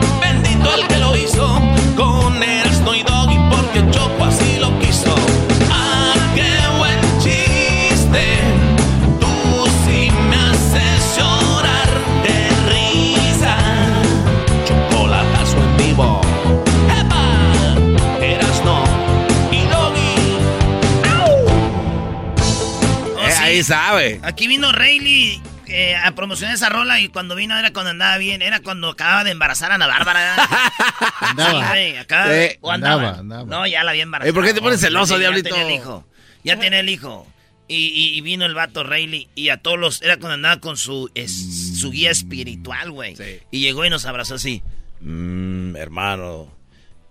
Sabe. 23.62 24.20
Aquí 24.22 24.46
vino 24.46 24.72
Rayleigh 24.72 25.40
eh, 25.68 25.96
a 25.96 26.14
promocionar 26.14 26.54
esa 26.54 26.68
rola 26.68 27.00
y 27.00 27.08
cuando 27.08 27.34
vino 27.34 27.56
era 27.58 27.72
cuando 27.72 27.90
andaba 27.90 28.18
bien, 28.18 28.42
era 28.42 28.60
cuando 28.60 28.90
acababa 28.90 29.24
de 29.24 29.30
embarazar 29.30 29.72
a 29.72 29.76
Ana 29.76 29.86
Bárbara. 29.86 30.36
Andaba. 31.20 31.72
Sí, 31.74 31.94
Sí. 31.96 32.58
o 32.60 32.70
andaba. 32.70 32.94
Andaba, 33.10 33.18
andaba. 33.18 33.44
No, 33.44 33.66
ya 33.66 33.82
la 33.84 33.90
había 33.92 34.02
embarazado. 34.02 34.30
Eh, 34.30 34.34
¿por 34.34 34.44
qué 34.44 34.52
te 34.54 34.60
pones 34.60 34.80
celoso, 34.80 35.14
Ya 35.14 35.20
diablito? 35.20 35.48
tenía 35.50 35.66
el 35.66 35.74
hijo. 35.74 36.06
Ya 36.44 36.58
tenía 36.58 36.80
el 36.80 36.88
hijo. 36.88 37.26
Y, 37.68 37.76
y- 37.86 38.18
y 38.18 38.20
vino 38.20 38.44
el 38.44 38.54
vato 38.54 38.82
Rayleigh 38.84 39.28
y 39.34 39.48
a 39.48 39.56
todos 39.56 39.78
los... 39.78 40.02
Era 40.02 40.16
cuando 40.18 40.34
andaba 40.34 40.60
con 40.60 40.76
su, 40.76 41.10
es- 41.14 41.78
su 41.80 41.90
guía 41.90 42.10
espiritual, 42.10 42.90
güey. 42.90 43.16
Y 43.50 43.60
llegó 43.60 43.84
y 43.86 43.90
nos 43.90 44.04
abrazó 44.04 44.34
así. 44.34 44.62
Mmm, 45.00 45.74
hermano, 45.76 46.52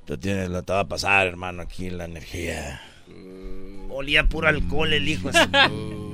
tú 0.05 0.17
tienes, 0.17 0.49
lo 0.49 0.61
te 0.63 0.73
va 0.73 0.81
a 0.81 0.87
pasar, 0.87 1.25
hermano, 1.25 1.63
aquí 1.63 1.89
la 1.89 2.05
energía. 2.05 2.81
Olía 3.89 4.25
puro 4.25 4.49
alcohol 4.49 4.93
el 4.93 5.07
hijo. 5.09 5.29
así. 5.29 5.39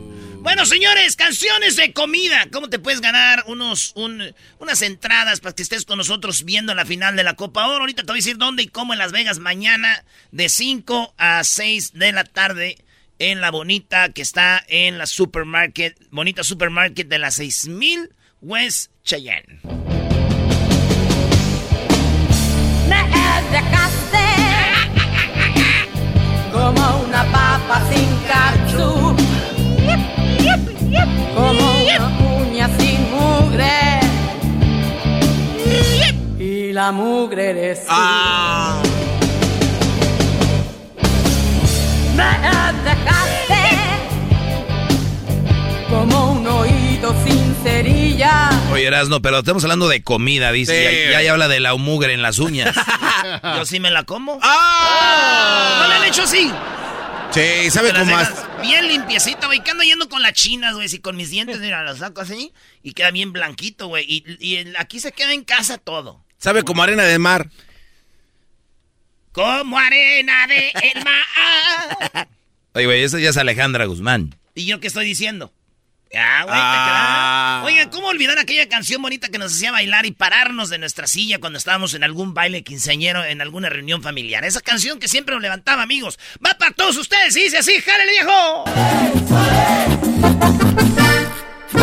Bueno, 0.47 0.65
señores, 0.65 1.17
canciones 1.17 1.75
de 1.75 1.91
comida. 1.91 2.47
¿Cómo 2.53 2.69
te 2.69 2.79
puedes 2.79 3.01
ganar 3.01 3.43
unos, 3.47 3.91
un- 3.95 4.33
unas 4.59 4.81
entradas 4.81 5.41
para 5.41 5.53
que 5.53 5.61
estés 5.61 5.83
con 5.83 5.97
nosotros 5.97 6.45
viendo 6.45 6.73
la 6.73 6.85
final 6.85 7.17
de 7.17 7.25
la 7.25 7.33
Copa 7.33 7.67
Oro? 7.67 7.81
Ahorita 7.81 8.03
te 8.03 8.13
voy 8.13 8.19
a 8.19 8.23
decir 8.23 8.37
dónde 8.37 8.63
y 8.63 8.67
cómo 8.67 8.93
en 8.93 8.99
Las 8.99 9.11
Vegas 9.11 9.39
mañana 9.39 10.05
de 10.31 10.47
5 10.47 11.13
a 11.17 11.43
6 11.43 11.91
de 11.95 12.13
la 12.13 12.23
tarde 12.23 12.77
en 13.19 13.41
la 13.41 13.51
Bonita 13.51 14.07
que 14.13 14.21
está 14.21 14.63
en 14.69 14.97
la 14.97 15.05
Supermarket, 15.05 15.97
Bonita 16.11 16.45
Supermarket 16.45 17.09
de 17.09 17.19
la 17.19 17.31
6000 17.31 18.15
West 18.39 18.91
Cheyenne. 19.03 19.59
Me 22.87 22.95
como 26.53 26.99
una 27.01 27.29
papa 27.33 27.85
sin 27.91 28.07
catsup, 28.29 29.19
como 31.35 31.83
una 31.83 32.07
uña 32.41 32.69
sin 32.77 32.99
mugre. 33.11 33.99
Y 36.39 36.71
la 36.73 36.91
mugre 36.91 37.49
eres 37.49 37.85
tú. 37.85 37.93
Me 42.15 42.23
dejaste 42.23 42.97
como 45.89 46.31
un 46.33 46.47
oído 46.47 47.15
sin 47.25 47.55
cerilla. 47.63 48.49
Oye, 48.71 48.85
Erasno, 48.85 49.21
pero 49.21 49.39
estamos 49.39 49.63
hablando 49.63 49.87
de 49.87 50.03
comida, 50.03 50.51
dice. 50.51 51.05
Sí. 51.05 51.11
Ya, 51.11 51.21
ya 51.21 51.31
habla 51.31 51.47
de 51.47 51.59
la 51.59 51.75
mugre 51.75 52.13
en 52.13 52.21
las 52.21 52.39
uñas. 52.39 52.75
Yo 53.55 53.65
sí 53.65 53.79
me 53.79 53.89
la 53.91 54.03
como. 54.03 54.39
¡Ah! 54.41 55.79
¿No 55.81 55.87
le 55.89 55.95
han 55.95 56.03
hecho 56.05 56.23
así? 56.23 56.51
Sí, 57.31 57.69
sabe 57.71 57.93
cómo 57.93 58.05
más. 58.05 58.45
Bien 58.61 58.87
limpiecita, 58.87 59.47
güey. 59.47 59.63
Que 59.63 59.71
ando 59.71 59.83
yendo 59.83 60.09
con 60.09 60.21
las 60.21 60.33
chinas, 60.33 60.73
güey. 60.75 60.89
Si 60.89 60.99
con 60.99 61.15
mis 61.15 61.29
dientes, 61.29 61.59
mira, 61.59 61.83
los 61.83 61.99
saco 61.99 62.21
así. 62.21 62.53
Y 62.83 62.93
queda 62.93 63.11
bien 63.11 63.33
blanquito, 63.33 63.87
güey. 63.87 64.05
Y, 64.07 64.23
y 64.39 64.73
aquí 64.77 64.99
se 64.99 65.11
queda 65.11 65.33
en 65.33 65.43
casa 65.43 65.77
todo. 65.77 66.23
Sabe 66.37 66.63
como 66.63 66.83
arena 66.83 67.03
de 67.03 67.19
mar. 67.19 67.49
Como 69.31 69.77
arena 69.77 70.47
de 70.47 70.69
el 70.69 71.03
mar. 71.03 72.27
Oye, 72.73 72.85
güey, 72.85 73.03
esa 73.03 73.19
ya 73.19 73.29
es 73.29 73.37
Alejandra 73.37 73.85
Guzmán. 73.85 74.35
¿Y 74.55 74.65
yo 74.65 74.79
qué 74.79 74.87
estoy 74.87 75.05
diciendo? 75.05 75.53
Ah, 76.15 76.43
güey, 76.43 76.55
Ah. 76.59 77.61
Oigan, 77.65 77.89
¿cómo 77.89 78.07
olvidar 78.07 78.37
aquella 78.39 78.67
canción 78.69 79.01
bonita 79.01 79.27
que 79.29 79.37
nos 79.37 79.53
hacía 79.53 79.71
bailar 79.71 80.05
y 80.05 80.11
pararnos 80.11 80.69
de 80.69 80.77
nuestra 80.77 81.05
silla 81.07 81.39
cuando 81.39 81.57
estábamos 81.57 81.93
en 81.93 82.03
algún 82.03 82.33
baile 82.33 82.63
quinceañero, 82.63 83.25
en 83.25 83.41
alguna 83.41 83.69
reunión 83.69 84.01
familiar? 84.01 84.45
Esa 84.45 84.61
canción 84.61 84.99
que 84.99 85.07
siempre 85.07 85.35
nos 85.35 85.41
levantaba, 85.41 85.81
amigos. 85.83 86.17
Va 86.45 86.57
para 86.57 86.71
todos 86.71 86.97
ustedes 86.97 87.35
y 87.35 87.43
dice 87.43 87.57
así, 87.57 87.81
¡jálele, 87.81 88.11
viejo! 88.11 88.63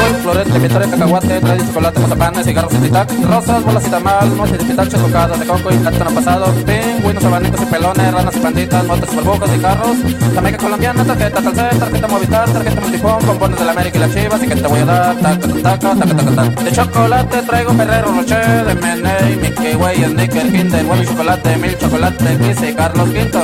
Porque 0.04 0.18
flores, 0.18 0.61
victoria, 0.61 0.90
cacahuate, 0.90 1.40
trae 1.40 1.58
chocolate, 1.58 2.00
mazapanes, 2.00 2.44
cigarros 2.44 2.75
y 2.75 2.76
tic 2.76 3.25
rosas, 3.25 3.64
bolas 3.64 3.87
y 3.87 3.90
tamal, 3.90 4.37
nueces 4.37 4.58
de 4.58 4.64
pitache, 4.64 4.99
tocadas 4.99 5.40
de 5.40 5.46
coco 5.46 5.73
y 5.73 5.76
plátano 5.78 6.11
pasado, 6.11 6.46
pingüinos, 6.66 7.25
abanitos 7.25 7.62
y 7.62 7.66
pelones, 7.66 8.12
ranas 8.12 8.37
y 8.37 8.38
panditas, 8.40 8.84
motos 8.84 9.08
y 9.11 9.16
burbujas 9.16 9.50
y 9.56 9.58
carros, 9.61 9.96
Jamaica 10.34 10.58
colombiana, 10.58 11.04
tarjeta 11.04 11.40
Telcel, 11.40 11.78
tarjeta 11.78 12.08
Movistar, 12.08 12.50
tarjeta 12.50 12.80
Multifón, 12.82 13.26
bombones 13.26 13.58
de 13.58 13.64
la 13.64 13.73
América 13.73 13.96
y 13.96 14.00
las 14.00 14.14
chivas, 14.14 14.42
y 14.42 14.46
que 14.46 14.56
te 14.56 14.68
voy 14.68 14.80
a 14.80 14.84
dar, 14.84 15.16
taca, 15.16 15.49
taca, 15.49 15.78
taca, 15.78 16.16
taca, 16.16 16.34
taca. 16.34 16.62
De 16.62 16.73
chocolate 16.73 17.42
traigo 17.42 17.73
Ferrero 17.73 18.12
Rocher, 18.12 18.80
Meney, 18.82 19.37
Mickey 19.37 19.75
Way, 19.75 20.04
Snicker, 20.04 20.52
Kinder, 20.52 20.84
Bueno 20.84 21.04
Chocolate, 21.04 21.56
Mil 21.56 21.78
Chocolate, 21.78 22.38
y 22.68 22.75
Carlos 22.75 23.08
Quinto. 23.08 23.40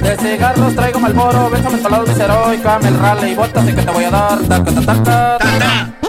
De 0.00 0.16
cigarros 0.16 0.76
traigo 0.76 1.00
Malboro, 1.00 1.50
Benjamin 1.50 1.82
Palado, 1.82 2.04
Viceroy, 2.04 2.58
Camel, 2.58 2.98
Raleigh 3.00 3.32
y 3.32 3.34
botas, 3.34 3.68
y 3.68 3.72
que 3.72 3.82
te 3.82 3.90
voy 3.90 4.04
a 4.04 4.10
dar, 4.10 4.38
taca, 4.42 4.72
taca, 4.72 5.02
taca. 5.02 6.03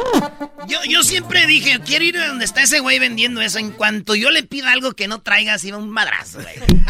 Yo, 0.68 0.80
yo 0.88 1.04
siempre 1.04 1.46
dije, 1.48 1.80
quiero 1.86 2.06
ir 2.06 2.18
a 2.18 2.28
donde 2.28 2.46
está 2.46 2.64
ese 2.64 2.80
güey 2.80 3.00
vendiendo 3.00 3.42
eso. 3.42 3.60
En 3.60 3.72
cuanto 3.72 4.16
yo 4.16 4.32
le 4.32 4.44
pida 4.44 4.72
algo 4.72 4.94
que 4.94 5.08
no 5.08 5.22
traiga, 5.22 5.54
así 5.54 5.72
un 5.72 5.90
madrazo, 5.90 6.40
güey. 6.42 6.56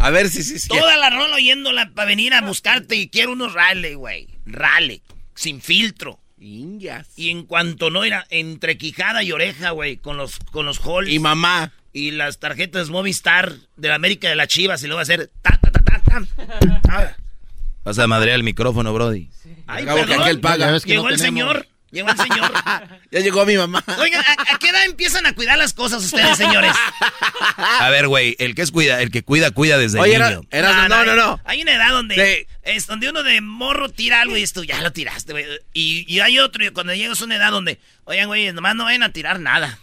A 0.00 0.10
ver 0.10 0.28
si 0.30 0.44
sí, 0.44 0.60
sí. 0.60 0.68
Toda 0.68 0.96
la 0.96 1.10
rola 1.10 1.34
oyéndola 1.34 1.90
para 1.92 2.06
venir 2.06 2.32
a 2.32 2.40
buscarte 2.40 2.94
y 2.94 3.08
quiero 3.08 3.32
unos 3.32 3.52
rale, 3.52 3.96
güey. 3.96 4.28
Rale, 4.46 5.02
sin 5.34 5.60
filtro. 5.60 6.20
Y 6.38 7.30
en 7.30 7.42
cuanto 7.42 7.90
no 7.90 8.04
era 8.04 8.24
entre 8.30 8.78
quijada 8.78 9.24
y 9.24 9.32
oreja, 9.32 9.70
güey, 9.70 9.96
con 9.96 10.16
los 10.16 10.38
con 10.52 10.66
los 10.66 10.78
halls. 10.86 11.10
Y 11.10 11.18
mamá. 11.18 11.72
Y 11.92 12.12
las 12.12 12.38
tarjetas 12.38 12.90
Movistar 12.90 13.56
de 13.76 13.88
la 13.88 13.96
América 13.96 14.28
de 14.28 14.36
las 14.36 14.46
Chivas 14.46 14.82
y 14.84 14.86
luego 14.86 14.98
va 14.98 15.00
a 15.00 15.02
hacer 15.02 15.30
ta 15.42 15.58
ta 15.60 15.70
ta 15.72 15.82
ta. 15.82 16.80
ta. 16.82 17.16
Vas 17.82 17.98
a 17.98 18.06
madrear 18.06 18.36
el 18.36 18.44
micrófono, 18.44 18.92
Brody. 18.94 19.30
Ay, 19.66 19.82
Acabo 19.82 20.06
que 20.06 20.14
aquel 20.14 20.40
paga. 20.40 20.70
Ves 20.70 20.84
que 20.84 20.90
Llegó 20.90 21.04
no 21.04 21.08
el 21.10 21.16
tenemos. 21.16 21.40
señor. 21.54 21.67
Llegó 21.90 22.10
el 22.10 22.16
señor. 22.18 22.52
Ya 23.10 23.20
llegó 23.20 23.46
mi 23.46 23.56
mamá. 23.56 23.82
Oigan, 23.98 24.22
¿a, 24.22 24.54
a 24.54 24.58
qué 24.58 24.68
edad 24.68 24.84
empiezan 24.84 25.24
a 25.24 25.32
cuidar 25.32 25.56
las 25.56 25.72
cosas 25.72 26.04
ustedes, 26.04 26.36
señores? 26.36 26.72
A 27.80 27.88
ver, 27.88 28.06
güey, 28.06 28.36
el 28.38 28.54
que 28.54 28.60
es 28.60 28.70
cuida, 28.70 29.00
el 29.00 29.10
que 29.10 29.22
cuida, 29.22 29.50
cuida 29.50 29.78
desde 29.78 29.98
Oye, 29.98 30.12
niño. 30.18 30.42
era- 30.50 30.70
Erasmo, 30.70 30.88
no, 30.88 31.04
no, 31.06 31.16
no. 31.16 31.40
Hay 31.44 31.62
una 31.62 31.74
edad 31.74 31.90
donde 31.90 32.14
Sí. 32.46 32.54
es 32.64 32.86
donde 32.86 33.08
uno 33.08 33.22
de 33.22 33.40
morro 33.40 33.88
tira 33.88 34.20
algo 34.20 34.36
y 34.36 34.42
esto 34.42 34.62
ya 34.62 34.82
lo 34.82 34.92
tiraste, 34.92 35.32
güey. 35.32 35.46
Y, 35.72 36.04
y 36.06 36.20
hay 36.20 36.38
otro, 36.38 36.62
y 36.64 36.70
cuando 36.70 36.94
llegas 36.94 37.22
a 37.22 37.24
una 37.24 37.36
edad 37.36 37.50
donde, 37.50 37.80
oigan, 38.04 38.26
güey, 38.26 38.52
nomás 38.52 38.74
no 38.76 38.84
vayan 38.84 39.04
a 39.04 39.12
tirar 39.12 39.40
nada. 39.40 39.78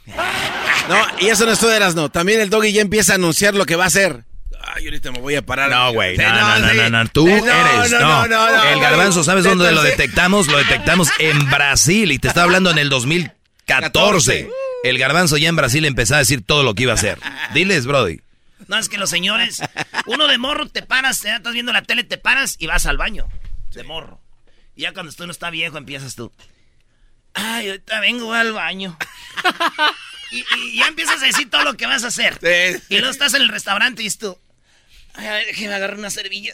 No, 0.87 0.97
y 1.19 1.29
eso 1.29 1.47
no 1.47 1.51
es 1.53 1.59
todo 1.59 1.71
Erasmo. 1.73 2.09
También 2.09 2.39
el 2.41 2.51
doggy 2.51 2.71
ya 2.73 2.81
empieza 2.81 3.13
a 3.13 3.15
anunciar 3.15 3.55
lo 3.55 3.65
que 3.65 3.75
va 3.75 3.85
a 3.85 3.87
hacer. 3.87 4.23
Ay, 4.61 4.85
ahorita 4.85 5.11
me 5.11 5.19
voy 5.19 5.35
a 5.35 5.41
parar. 5.41 5.69
No, 5.69 5.93
güey, 5.93 6.17
no, 6.17 6.29
no, 6.29 6.59
no, 6.59 6.73
no, 6.73 6.89
no, 6.89 7.09
tú 7.09 7.27
eres, 7.27 7.91
no. 7.91 7.99
no, 7.99 8.27
no, 8.27 8.49
no, 8.49 8.63
El 8.63 8.79
garbanzo, 8.79 9.23
¿sabes 9.23 9.43
De 9.43 9.49
dónde 9.49 9.71
lo 9.71 9.83
detectamos? 9.83 10.47
Lo 10.47 10.57
detectamos 10.57 11.09
en 11.19 11.49
Brasil 11.49 12.11
y 12.11 12.19
te 12.19 12.27
está 12.27 12.43
hablando 12.43 12.71
en 12.71 12.77
el 12.77 12.89
2014. 12.89 14.49
El 14.83 14.97
garbanzo 14.97 15.37
ya 15.37 15.49
en 15.49 15.55
Brasil 15.55 15.85
empezó 15.85 16.15
a 16.15 16.19
decir 16.19 16.43
todo 16.45 16.63
lo 16.63 16.73
que 16.75 16.83
iba 16.83 16.91
a 16.91 16.95
hacer. 16.95 17.19
Diles, 17.53 17.85
Brody. 17.85 18.21
No, 18.67 18.77
es 18.77 18.89
que 18.89 18.97
los 18.97 19.09
señores, 19.09 19.61
uno 20.05 20.27
de 20.27 20.37
morro 20.37 20.67
te 20.67 20.81
paras, 20.81 21.21
ya 21.21 21.37
estás 21.37 21.53
viendo 21.53 21.73
la 21.73 21.81
tele, 21.83 22.03
te 22.03 22.17
paras 22.17 22.55
y 22.59 22.67
vas 22.67 22.85
al 22.85 22.97
baño. 22.97 23.27
De 23.73 23.83
morro. 23.83 24.19
Y 24.75 24.83
ya 24.83 24.93
cuando 24.93 25.11
tú 25.11 25.25
no 25.25 25.31
está 25.31 25.49
viejo, 25.49 25.77
empiezas 25.77 26.15
tú. 26.15 26.31
Ay, 27.33 27.67
ahorita 27.67 27.99
vengo 27.99 28.33
al 28.33 28.53
baño. 28.53 28.97
y, 30.31 30.45
y 30.57 30.77
ya 30.77 30.87
empiezas 30.87 31.21
a 31.21 31.25
decir 31.25 31.49
todo 31.49 31.63
lo 31.63 31.75
que 31.75 31.85
vas 31.85 32.03
a 32.03 32.07
hacer. 32.07 32.39
Y 32.89 32.97
luego 32.97 33.11
estás 33.11 33.33
en 33.33 33.41
el 33.41 33.49
restaurante 33.49 34.01
y 34.01 34.05
dices 34.05 34.19
tú. 34.19 34.37
Ay, 35.13 35.27
a 35.27 35.33
ver, 35.33 35.45
déjeme 35.47 35.73
agarrar 35.73 35.97
una 35.97 36.09
servilla. 36.09 36.53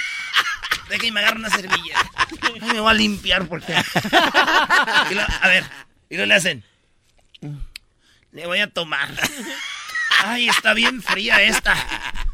déjeme 0.88 1.20
agarrar 1.20 1.38
una 1.38 1.50
servilla. 1.50 1.96
Ay, 2.60 2.60
me 2.72 2.80
voy 2.80 2.90
a 2.90 2.94
limpiar 2.94 3.46
porque. 3.46 3.72
Y 3.72 5.18
a 5.18 5.48
ver, 5.48 5.64
y 6.10 6.16
luego 6.16 6.28
le 6.28 6.34
hacen. 6.34 6.64
Le 8.32 8.46
voy 8.46 8.60
a 8.60 8.68
tomar. 8.68 9.08
Ay, 10.24 10.48
está 10.48 10.74
bien 10.74 11.02
fría 11.02 11.42
esta. 11.42 11.74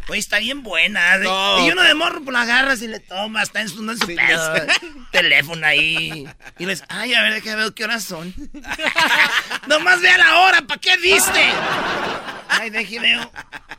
Oye, 0.08 0.18
está 0.20 0.38
bien 0.38 0.62
buena. 0.62 1.18
No. 1.18 1.66
Y 1.66 1.70
uno 1.70 1.82
de 1.82 1.94
morro 1.94 2.22
pues, 2.22 2.32
la 2.32 2.42
agarras 2.42 2.80
y 2.80 2.88
le 2.88 2.98
tomas, 2.98 3.44
está 3.44 3.60
en 3.60 3.68
su, 3.68 3.82
no 3.82 3.92
en 3.92 3.98
su 3.98 4.06
pedo. 4.06 4.54
Teléfono 5.12 5.66
ahí. 5.66 6.26
Y 6.58 6.66
les, 6.66 6.82
ay, 6.88 7.12
a 7.14 7.22
ver, 7.22 7.34
déjame 7.34 7.56
ver 7.64 7.74
qué 7.74 7.84
horas 7.84 8.04
son. 8.04 8.34
Nomás 9.66 10.00
vea 10.00 10.16
la 10.16 10.38
hora, 10.40 10.62
¿para 10.62 10.80
qué 10.80 10.96
viste? 10.96 11.40
Ay, 12.48 12.70
déjeme. 12.70 13.20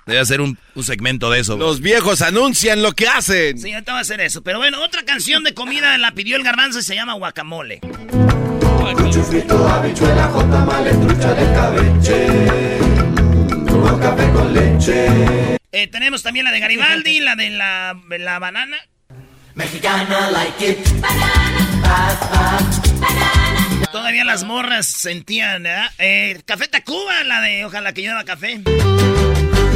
Debe 0.05 0.19
hacer 0.19 0.41
un, 0.41 0.57
un 0.75 0.83
segmento 0.83 1.31
de 1.31 1.39
eso. 1.39 1.57
bro. 1.57 1.65
Los 1.67 1.81
viejos 1.81 2.21
anuncian 2.21 2.83
lo 2.83 2.91
que 2.93 3.07
hacen. 3.07 3.57
Sí, 3.57 3.74
ahorita 3.74 3.93
va 3.93 3.98
a 3.98 4.01
hacer 4.01 4.21
eso. 4.21 4.43
Pero 4.43 4.59
bueno, 4.59 4.81
otra 4.83 5.03
canción 5.03 5.43
de 5.43 5.53
comida 5.55 5.98
la 5.98 6.12
pidió 6.12 6.36
el 6.38 6.43
garbanzo 6.43 6.79
y 6.79 6.83
se 6.83 6.93
llama 6.95 7.13
Guacamole. 7.13 7.81
Chufrito, 9.12 9.67
habichuela, 9.67 10.27
jotamale, 10.27 10.91
trucha 10.91 11.33
de 11.33 11.53
cabeche. 11.55 12.27
Café 14.00 14.31
con 14.31 14.53
leche. 14.53 15.58
Eh, 15.71 15.88
tenemos 15.88 16.23
también 16.23 16.45
la 16.45 16.51
de 16.51 16.59
Garibaldi, 16.59 17.19
la 17.19 17.35
de 17.35 17.51
la, 17.51 17.95
la 18.17 18.39
banana. 18.39 18.77
Mexicana 19.53 20.31
like 20.31 20.71
it. 20.71 20.77
Todavía 23.91 24.23
las 24.23 24.43
morras 24.43 24.88
sentían, 24.88 25.63
¿verdad? 25.63 25.91
Eh, 25.99 26.41
café 26.45 26.67
Tacuba, 26.67 27.23
la 27.23 27.41
de 27.41 27.65
Ojalá 27.65 27.93
que 27.93 28.01
lleva 28.01 28.23
café. 28.23 28.61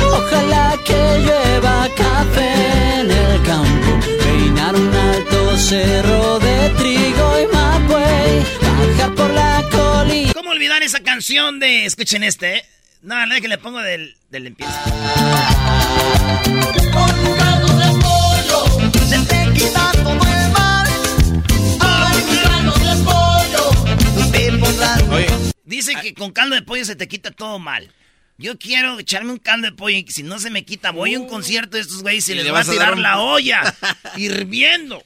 Ojalá 0.02 0.78
que 0.86 1.20
llueva 1.20 1.88
café 1.96 3.00
en 3.00 3.12
el 3.12 3.44
campo, 3.44 4.00
peinar 4.24 4.76
un 4.76 4.94
alto 4.94 5.58
cerro 5.58 6.40
de 6.40 6.70
trigo 6.78 7.42
y 7.42 7.56
mapuey, 7.56 8.44
bajar 8.62 9.16
por 9.16 9.30
la 9.32 9.64
colina. 9.72 10.34
¿Cómo 10.34 10.52
olvidar 10.52 10.84
esa 10.84 11.00
canción 11.02 11.60
de... 11.60 11.86
Escuchen 11.86 12.24
este, 12.24 12.58
¿eh? 12.58 12.66
No, 13.02 13.26
la 13.26 13.42
que 13.42 13.48
le 13.48 13.58
pongo 13.58 13.80
del, 13.80 14.16
del 14.30 14.48
empieza. 14.48 15.73
Dice 25.66 25.94
que 26.02 26.14
con 26.14 26.32
caldo 26.32 26.56
de 26.56 26.62
pollo 26.62 26.86
se 26.86 26.96
te 26.96 27.08
quita 27.08 27.32
todo 27.32 27.60
mal. 27.60 27.90
Yo 28.38 28.58
quiero 28.58 29.00
echarme 29.00 29.32
un 29.32 29.38
caldo 29.38 29.68
de 29.68 29.74
pollo 29.74 29.98
y 29.98 30.06
si 30.10 30.24
no 30.24 30.40
se 30.40 30.50
me 30.50 30.66
quita, 30.66 30.92
voy 30.92 31.14
a 31.16 31.20
un 31.20 31.28
concierto 31.28 31.78
de 31.78 31.82
estos 31.84 32.02
güeyes 32.04 32.28
y 32.30 32.34
Y 32.34 32.36
les 32.36 32.46
va 32.48 32.50
a 32.50 32.54
vas 32.54 32.70
a 32.70 32.72
tirar 32.72 32.94
un- 32.94 33.02
la 33.04 33.20
olla 33.22 33.74
hirviendo. 34.18 35.04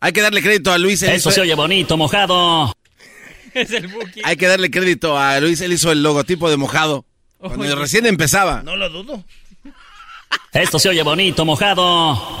Hay 0.00 0.12
que 0.12 0.20
darle 0.20 0.42
crédito 0.42 0.72
a 0.72 0.78
Luis. 0.78 1.02
él 1.02 1.10
Eso 1.10 1.30
hizo- 1.30 1.34
se 1.36 1.40
oye 1.42 1.54
bonito, 1.54 1.96
mojado. 1.96 2.74
Es 3.54 3.70
el 3.70 3.88
Buki. 3.88 4.20
Hay 4.22 4.36
que 4.36 4.46
darle 4.48 4.70
crédito 4.70 5.18
a 5.18 5.40
Luis. 5.40 5.60
Él 5.62 5.72
hizo 5.72 5.90
el 5.90 6.02
logotipo 6.02 6.50
de 6.50 6.58
mojado. 6.58 7.06
Cuando 7.38 7.64
Oye. 7.64 7.74
recién 7.74 8.04
empezaba. 8.04 8.62
No 8.62 8.76
lo 8.76 8.90
dudo. 8.90 9.24
Esto 10.52 10.78
se 10.78 10.88
oye 10.88 11.02
bonito, 11.02 11.44
mojado. 11.44 12.18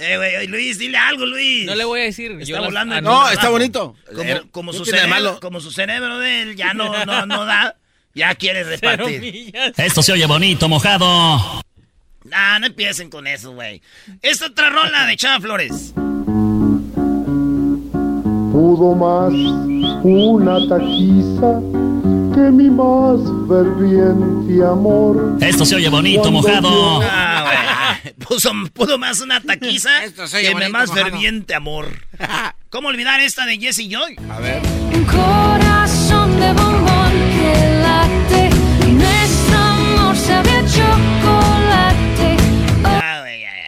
Eh, 0.00 0.16
güey, 0.16 0.46
Luis, 0.46 0.78
dile 0.78 0.96
algo, 0.96 1.26
Luis. 1.26 1.66
No 1.66 1.74
le 1.74 1.84
voy 1.84 1.98
a 2.00 2.04
decir. 2.04 2.30
yo 2.30 2.38
Está 2.38 2.60
las- 2.60 2.66
volando. 2.66 2.94
ah, 2.94 2.98
en 2.98 3.04
No, 3.04 3.24
tu 3.24 3.28
está 3.32 3.48
bonito. 3.48 3.96
Como, 4.14 4.22
Eh, 4.22 4.42
como 4.52 4.72
su 4.72 4.84
cerebro, 4.84 5.08
malo. 5.08 5.40
como 5.40 5.60
su 5.60 5.72
cerebro 5.72 6.18
de 6.20 6.42
él 6.42 6.54
ya 6.56 6.72
no, 6.72 7.04
no, 7.04 7.26
no 7.26 7.44
da, 7.44 7.74
ya 8.14 8.32
quiere 8.36 8.62
repartir. 8.78 9.52
Esto 9.76 10.00
se 10.04 10.12
oye 10.12 10.24
bonito, 10.26 10.68
mojado. 10.68 11.60
Nah, 12.26 12.60
no 12.60 12.66
empiecen 12.68 13.10
con 13.10 13.26
eso, 13.26 13.50
güey. 13.54 13.82
Esta 14.22 14.46
otra 14.46 14.70
rola 14.70 15.04
de 15.06 15.16
Chava 15.16 15.40
Flores. 15.40 15.92
Pudo 18.52 18.94
más 18.94 19.32
una 20.04 20.68
taquiza 20.68 21.60
que 22.38 22.50
mi 22.52 22.70
más 22.70 23.18
ferviente 23.48 24.64
amor. 24.64 25.36
Esto 25.40 25.64
se 25.64 25.74
oye 25.74 25.88
bonito, 25.88 26.30
mojado. 26.30 27.00
Ah. 27.02 27.96
Puso, 28.28 28.52
pudo 28.72 28.96
más 28.98 29.20
una 29.20 29.40
taquiza 29.40 30.04
Esto 30.04 30.26
se 30.28 30.38
oye 30.38 30.48
que 30.50 30.54
mi 30.54 30.70
más 30.70 30.88
mojado. 30.88 31.06
ferviente 31.06 31.54
amor. 31.54 31.86
¿Cómo 32.70 32.88
olvidar 32.88 33.20
esta 33.20 33.44
de 33.46 33.58
Jesse 33.58 33.88
Joy? 33.88 34.16
A 34.30 34.38
ver. 34.38 34.62
Un 34.94 35.04
corazón 35.04 36.38
de 36.38 36.52
bombón 36.52 37.12
que 37.34 37.80
late. 37.82 38.50
Nuestro 38.92 39.58
amor 39.58 40.16
sabe 40.16 40.50
a 40.50 40.64
chocolate. 40.66 42.36
Ah, 42.84 43.18
güey, 43.22 43.44
ay, 43.44 43.62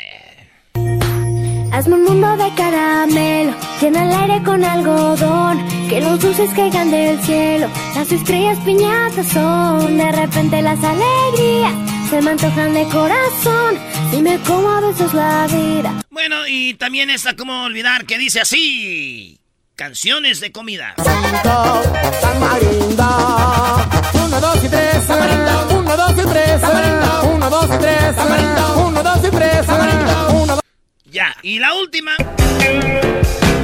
ay, 0.75 0.89
ay. 1.63 1.71
Hazme 1.73 1.95
un 1.97 2.05
mundo 2.05 2.37
de 2.37 2.55
caramelo. 2.55 3.55
Llena 3.81 4.05
el 4.05 4.13
aire 4.13 4.43
con 4.45 4.63
algodón. 4.63 5.67
Que 5.89 6.01
los 6.01 6.21
dulces 6.21 6.51
caigan 6.55 6.91
del 6.91 7.19
cielo. 7.23 7.69
Las 7.95 8.13
estrellas 8.13 8.59
piñatas 8.65 9.27
son. 9.29 9.97
De 9.97 10.13
repente 10.13 10.61
las 10.61 10.79
alegrías 10.85 11.73
se 12.11 12.21
me 12.21 12.33
antojan 12.33 12.75
de 12.75 12.85
corazón. 12.89 13.79
Dime 14.11 14.39
cómo 14.47 14.69
a 14.69 14.81
veces 14.81 15.15
la 15.15 15.47
vida. 15.47 15.95
Bueno, 16.11 16.47
y 16.47 16.75
también 16.75 17.09
esta, 17.09 17.35
¿cómo 17.37 17.63
olvidar? 17.65 18.05
Que 18.05 18.19
dice 18.19 18.41
así. 18.41 19.41
Canciones 19.77 20.41
de 20.41 20.53
comida. 20.53 20.95
Tamarindo. 22.21 23.07
Uno, 24.27 24.41
dos 24.41 24.65
y 24.65 24.69
tres. 24.69 25.07
Tamarindo. 25.07 25.79
Uno, 25.79 25.97
dos 25.97 26.13
y 26.13 26.29
tres. 26.29 26.61
Tamarindo. 26.61 27.31
Uno, 27.35 27.49
dos 27.49 27.65
y 27.65 27.79
Ya, 31.11 31.37
Y 31.43 31.59
la 31.59 31.75
última. 31.75 32.13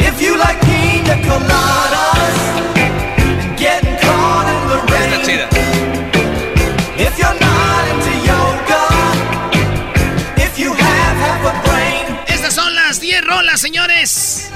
If 0.01 0.21
you 0.21 0.37
like 0.37 0.59
pina 0.67 1.17
coladas 1.23 2.37
and 2.77 3.59
getting 3.59 3.97
caught 3.99 4.47
in 4.49 4.69
the 4.69 4.93
rain. 4.93 5.13
Está 5.13 5.23
chida. 5.25 5.49
If 6.99 7.19
you're 7.19 7.39
not 7.39 7.89
into 7.93 8.13
yoga, 8.27 8.83
if 10.39 10.59
you 10.59 10.73
have 10.73 11.17
half 11.19 11.45
a 11.47 11.63
brain. 11.69 12.19
Estas 12.27 12.55
son 12.55 12.75
las 12.75 13.01
10 13.01 13.25
rolas, 13.25 13.61
señores. 13.61 14.51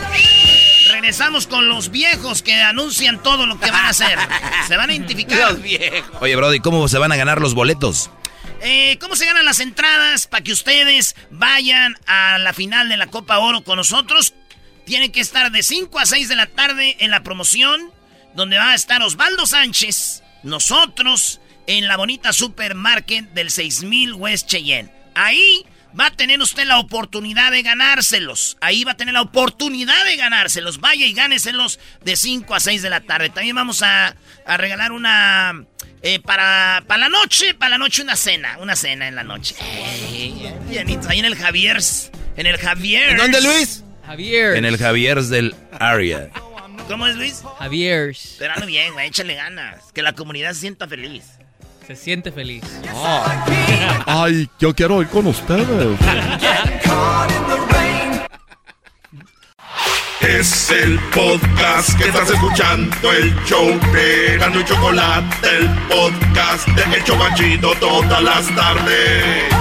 Regresamos 0.91 1.47
con 1.47 1.69
los 1.69 1.91
viejos 1.91 2.43
que 2.43 2.61
anuncian 2.61 3.23
todo 3.23 3.47
lo 3.47 3.59
que 3.61 3.71
van 3.71 3.87
a 3.87 3.89
hacer. 3.91 4.19
Se 4.67 4.77
van 4.77 4.91
a 4.91 4.93
identificar. 4.95 5.53
Los 5.53 5.63
viejos. 5.63 6.11
Oye, 6.21 6.35
Brody, 6.35 6.59
¿cómo 6.61 6.89
se 6.89 6.99
van 6.99 7.13
a 7.13 7.17
ganar 7.17 7.41
los 7.41 7.55
boletos? 7.55 8.11
Eh, 8.63 8.99
¿Cómo 9.01 9.17
se 9.17 9.25
ganan 9.25 9.47
las 9.47 9.61
entradas 9.61 10.27
para 10.27 10.45
que 10.45 10.53
ustedes 10.53 11.17
vayan 11.31 11.97
a 12.07 12.37
la 12.39 12.53
final 12.53 12.91
de 12.91 12.99
la 12.99 13.07
Copa 13.07 13.39
Oro 13.39 13.65
con 13.65 13.77
nosotros? 13.77 14.35
Tienen 14.85 15.13
que 15.13 15.21
estar 15.21 15.51
de 15.51 15.63
5 15.63 15.99
a 15.99 16.05
6 16.05 16.29
de 16.29 16.37
la 16.37 16.47
tarde 16.47 16.97
en 17.01 17.11
la 17.11 17.23
promoción, 17.23 17.91
donde 18.35 18.59
va 18.59 18.73
a 18.73 18.75
estar 18.75 19.03
Osvaldo 19.03 19.47
Sánchez, 19.47 20.23
nosotros, 20.43 21.41
en 21.67 21.89
la 21.89 21.97
bonita 21.97 22.35
supermarket 22.35 23.31
del 23.33 23.51
6000 23.51 24.13
West 24.15 24.47
Cheyenne. 24.49 24.93
Ahí 25.15 25.65
va 25.99 26.07
a 26.07 26.11
tener 26.11 26.41
usted 26.41 26.65
la 26.67 26.79
oportunidad 26.79 27.51
de 27.51 27.63
ganárselos. 27.63 28.57
Ahí 28.61 28.85
va 28.85 28.93
a 28.93 28.97
tener 28.97 29.15
la 29.15 29.23
oportunidad 29.23 30.05
de 30.05 30.17
ganárselos. 30.17 30.79
Vaya 30.81 31.07
y 31.07 31.13
gáneselos 31.13 31.79
de 32.05 32.17
5 32.17 32.55
a 32.55 32.61
6 32.61 32.83
de 32.83 32.91
la 32.91 33.01
tarde. 33.01 33.31
También 33.31 33.57
vamos 33.57 33.83
a, 33.83 34.15
a 34.47 34.57
regalar 34.57 34.93
una... 34.93 35.65
eh, 36.03 36.21
para, 36.21 36.83
para 36.87 37.01
la 37.03 37.09
noche, 37.09 37.55
para 37.55 37.71
la 37.71 37.79
noche 37.79 38.03
una 38.03 38.17
cena, 38.17 38.59
una 38.61 38.77
cena 38.77 39.09
en 39.09 39.15
la 39.15 39.25
noche. 39.25 39.55
Ey, 39.61 40.53
bienito, 40.69 41.09
ahí 41.09 41.19
en 41.19 41.25
el 41.25 41.37
Javier's, 41.37 42.11
en 42.37 42.47
el 42.47 42.57
Javier's. 42.59 43.11
¿En 43.13 43.17
dónde, 43.19 43.41
Luis? 43.41 43.85
Javier. 44.07 44.57
En 44.57 44.65
el 44.65 44.77
Javier's 44.79 45.29
del 45.29 45.55
área. 45.79 46.31
¿Cómo 46.89 47.07
es, 47.07 47.15
Luis? 47.15 47.43
Javier. 47.61 48.17
Pero 48.39 48.53
hazlo 48.53 48.67
bien, 48.67 48.93
güey, 48.95 49.07
échale 49.07 49.35
ganas. 49.37 49.93
Que 49.93 50.03
la 50.03 50.13
comunidad 50.15 50.53
se 50.55 50.61
sienta 50.61 50.89
feliz. 50.89 51.23
Se 51.91 51.97
siente 51.97 52.31
feliz. 52.31 52.63
Ay, 54.07 54.49
yo 54.61 54.73
quiero 54.73 55.03
ir 55.03 55.09
con 55.09 55.27
ustedes. 55.27 55.99
Es 60.21 60.71
el 60.71 61.01
podcast 61.13 61.99
que 61.99 62.05
estás 62.05 62.31
escuchando, 62.31 63.11
el 63.11 63.35
show 63.45 63.67
de 63.93 64.39
Gano 64.39 64.61
y 64.61 64.65
Chocolate, 64.67 65.49
el 65.49 65.69
podcast 65.89 66.69
de 66.69 66.97
El 66.97 67.03
Chocachito 67.03 67.73
todas 67.81 68.23
las 68.23 68.55
tardes. 68.55 69.53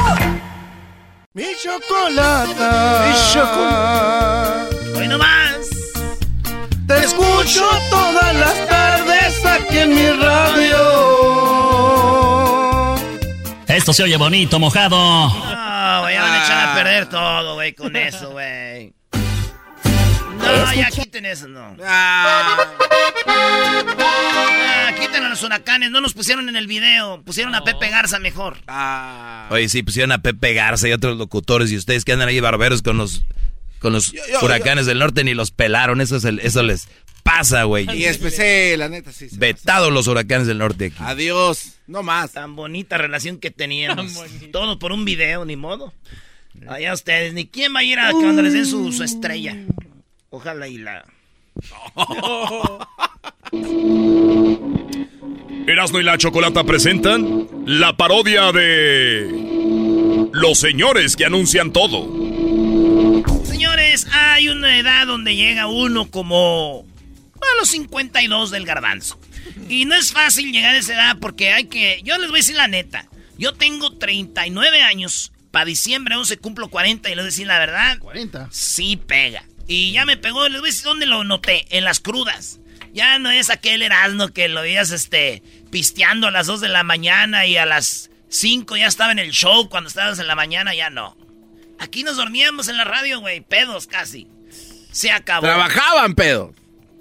Mi 1.34 1.48
chocolata. 1.60 3.08
Mi 3.08 3.34
chocolata. 3.34 4.70
Hoy 4.96 5.08
nomás. 5.08 5.68
Te 6.86 7.06
escucho 7.06 7.68
todas 7.90 8.36
las 8.36 8.68
tardes 8.68 9.46
aquí 9.48 9.80
en 9.80 9.96
mi 9.96 10.10
radio. 10.10 10.69
Esto 13.90 14.04
se 14.04 14.04
oye 14.04 14.18
bonito, 14.18 14.60
mojado. 14.60 14.96
No, 14.96 16.02
güey, 16.04 16.14
ya 16.14 16.22
van 16.22 16.34
a 16.34 16.44
echar 16.46 16.68
a 16.70 16.76
perder 16.76 17.10
todo, 17.10 17.56
güey, 17.56 17.74
con 17.74 17.96
eso, 17.96 18.30
güey. 18.30 18.94
No, 20.38 20.74
ya 20.76 20.92
quiten 20.92 21.26
eso, 21.26 21.48
no. 21.48 21.76
Ah, 21.84 22.68
quiten 25.00 25.24
a 25.24 25.30
los 25.30 25.42
huracanes, 25.42 25.90
no 25.90 26.02
nos 26.02 26.14
pusieron 26.14 26.48
en 26.50 26.56
el 26.56 26.68
video, 26.68 27.24
pusieron 27.24 27.56
a 27.56 27.64
Pepe 27.64 27.90
Garza 27.90 28.20
mejor. 28.20 28.58
Oye, 29.50 29.68
sí, 29.70 29.82
pusieron 29.82 30.12
a 30.12 30.20
Pepe 30.22 30.54
Garza 30.54 30.88
y 30.88 30.92
otros 30.92 31.18
locutores 31.18 31.72
y 31.72 31.78
ustedes 31.78 32.06
que 32.06 32.14
andan 32.14 32.28
ahí 32.30 32.40
barberos 32.40 32.84
con 32.84 32.98
los 33.00 33.24
con 33.80 33.92
los 33.94 34.12
yo- 34.12 34.22
huracanes 34.44 34.86
del 34.86 35.00
norte 35.00 35.24
ni 35.24 35.34
los 35.34 35.50
pelaron. 35.50 36.00
Eso, 36.00 36.18
es 36.18 36.26
el- 36.26 36.42
eso 36.42 36.62
les 36.62 36.90
pasa, 37.20 37.64
güey. 37.64 37.88
Y 37.96 38.06
especial, 38.06 38.80
la 38.80 38.90
neta, 38.90 39.12
sí. 39.12 39.28
Vetados 39.34 39.92
los 39.92 40.08
huracanes 40.08 40.48
del 40.48 40.58
norte 40.58 40.88
aquí. 40.88 40.98
Adiós. 41.00 41.74
No 41.88 42.04
más. 42.04 42.34
Tan 42.34 42.56
bonita 42.56 42.98
relación 42.98 43.40
que 43.40 43.52
teníamos. 43.52 44.14
Todo 44.52 44.80
por 44.80 44.92
un 44.92 45.06
video, 45.06 45.46
ni 45.46 45.56
modo. 45.56 45.94
Allá 46.68 46.94
ustedes, 46.94 47.34
ni 47.34 47.48
quién 47.48 47.74
va 47.74 47.80
a 47.80 47.84
ir 47.84 48.00
a 48.00 48.12
cuando 48.12 48.42
les 48.42 48.54
den 48.54 48.66
su, 48.66 48.92
su 48.92 49.04
estrella. 49.04 49.56
Ojalá 50.30 50.68
y 50.68 50.78
la... 50.78 51.06
Erasmo 55.68 56.00
y 56.00 56.04
la 56.04 56.18
Chocolata 56.18 56.64
presentan 56.64 57.48
la 57.66 57.96
parodia 57.96 58.52
de 58.52 60.30
Los 60.32 60.58
señores 60.58 61.16
que 61.16 61.26
anuncian 61.26 61.72
todo. 61.72 62.08
Señores, 63.44 64.08
hay 64.12 64.50
una 64.50 64.80
edad 64.80 65.06
donde 65.06 65.36
llega 65.36 65.68
uno 65.68 66.10
como 66.10 66.86
a 67.42 67.60
los 67.60 67.70
52 67.70 68.52
del 68.52 68.66
garbanzo. 68.66 69.20
Y 69.68 69.86
no 69.86 69.96
es 69.96 70.12
fácil 70.12 70.52
llegar 70.52 70.76
a 70.76 70.78
esa 70.78 70.94
edad 70.94 71.18
porque 71.20 71.52
hay 71.52 71.66
que... 71.66 72.02
Yo 72.04 72.18
les 72.18 72.30
voy 72.30 72.40
a 72.40 72.42
decir 72.42 72.56
la 72.56 72.68
neta. 72.68 73.08
Yo 73.38 73.54
tengo 73.54 73.98
39 73.98 74.82
años. 74.82 75.32
Para 75.52 75.66
diciembre 75.66 76.16
11 76.16 76.38
cumplo 76.38 76.70
40 76.70 77.10
y 77.10 77.16
les 77.16 77.24
voy 77.24 77.24
a 77.24 77.32
decir 77.32 77.48
la 77.48 77.60
verdad. 77.60 77.98
40. 78.00 78.50
Sí 78.52 78.98
pega. 78.98 79.44
Y 79.68 79.92
ya 79.92 80.06
me 80.06 80.18
pegó, 80.18 80.48
les 80.48 80.60
voy 80.60 80.70
a 80.70 80.72
decir 80.72 80.86
dónde 80.86 81.06
lo 81.06 81.24
noté. 81.24 81.66
En 81.70 81.84
las 81.86 82.00
crudas. 82.00 82.60
Ya 82.94 83.20
no 83.20 83.32
es 83.32 83.50
aquel 83.50 83.82
Erasmo 83.82 84.30
que 84.30 84.48
lo 84.48 84.62
veías 84.62 84.92
este, 84.92 85.44
pisteando 85.72 86.28
a 86.28 86.32
las 86.32 86.48
2 86.48 86.62
de 86.62 86.70
la 86.70 86.84
mañana 86.84 87.46
y 87.46 87.58
a 87.58 87.66
las 87.66 88.10
5 88.30 88.78
ya 88.78 88.88
estaba 88.88 89.12
en 89.12 89.20
el 89.20 89.32
show 89.32 89.70
cuando 89.70 89.90
estabas 89.90 90.20
en 90.20 90.28
la 90.28 90.36
mañana, 90.36 90.74
ya 90.74 90.90
no. 90.90 91.16
Aquí 91.80 92.04
nos 92.04 92.18
dormíamos 92.18 92.68
en 92.68 92.78
la 92.78 92.84
radio, 92.84 93.20
güey, 93.20 93.42
pedos 93.42 93.88
casi. 93.88 94.28
Se 94.92 95.12
acabó. 95.12 95.46
Trabajaban, 95.46 96.16
pedo. 96.16 96.54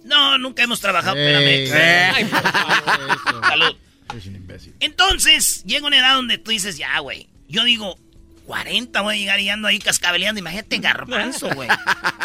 No, 0.09 0.39
nunca 0.39 0.63
hemos 0.63 0.81
trabajado, 0.81 1.17
Ey. 1.17 1.65
espérame. 1.65 2.15
Ay, 2.17 2.25
por 2.25 2.43
favor, 2.43 3.11
eso. 3.11 3.41
Salud. 3.43 3.77
Es 4.17 4.27
un 4.27 4.37
imbécil. 4.37 4.75
Entonces, 4.81 5.63
llega 5.65 5.87
una 5.87 5.99
edad 5.99 6.15
donde 6.15 6.39
tú 6.39 6.51
dices, 6.51 6.79
ya, 6.79 6.99
güey. 7.01 7.29
Yo 7.49 7.65
digo, 7.65 7.99
40 8.47 9.01
voy 9.03 9.15
a 9.15 9.19
llegar 9.19 9.41
y 9.41 9.49
ando 9.51 9.69
ahí 9.69 9.79
cascabeleando. 9.79 10.39
Imagínate 10.39 10.79
garbanzo, 10.79 11.51
güey. 11.55 11.69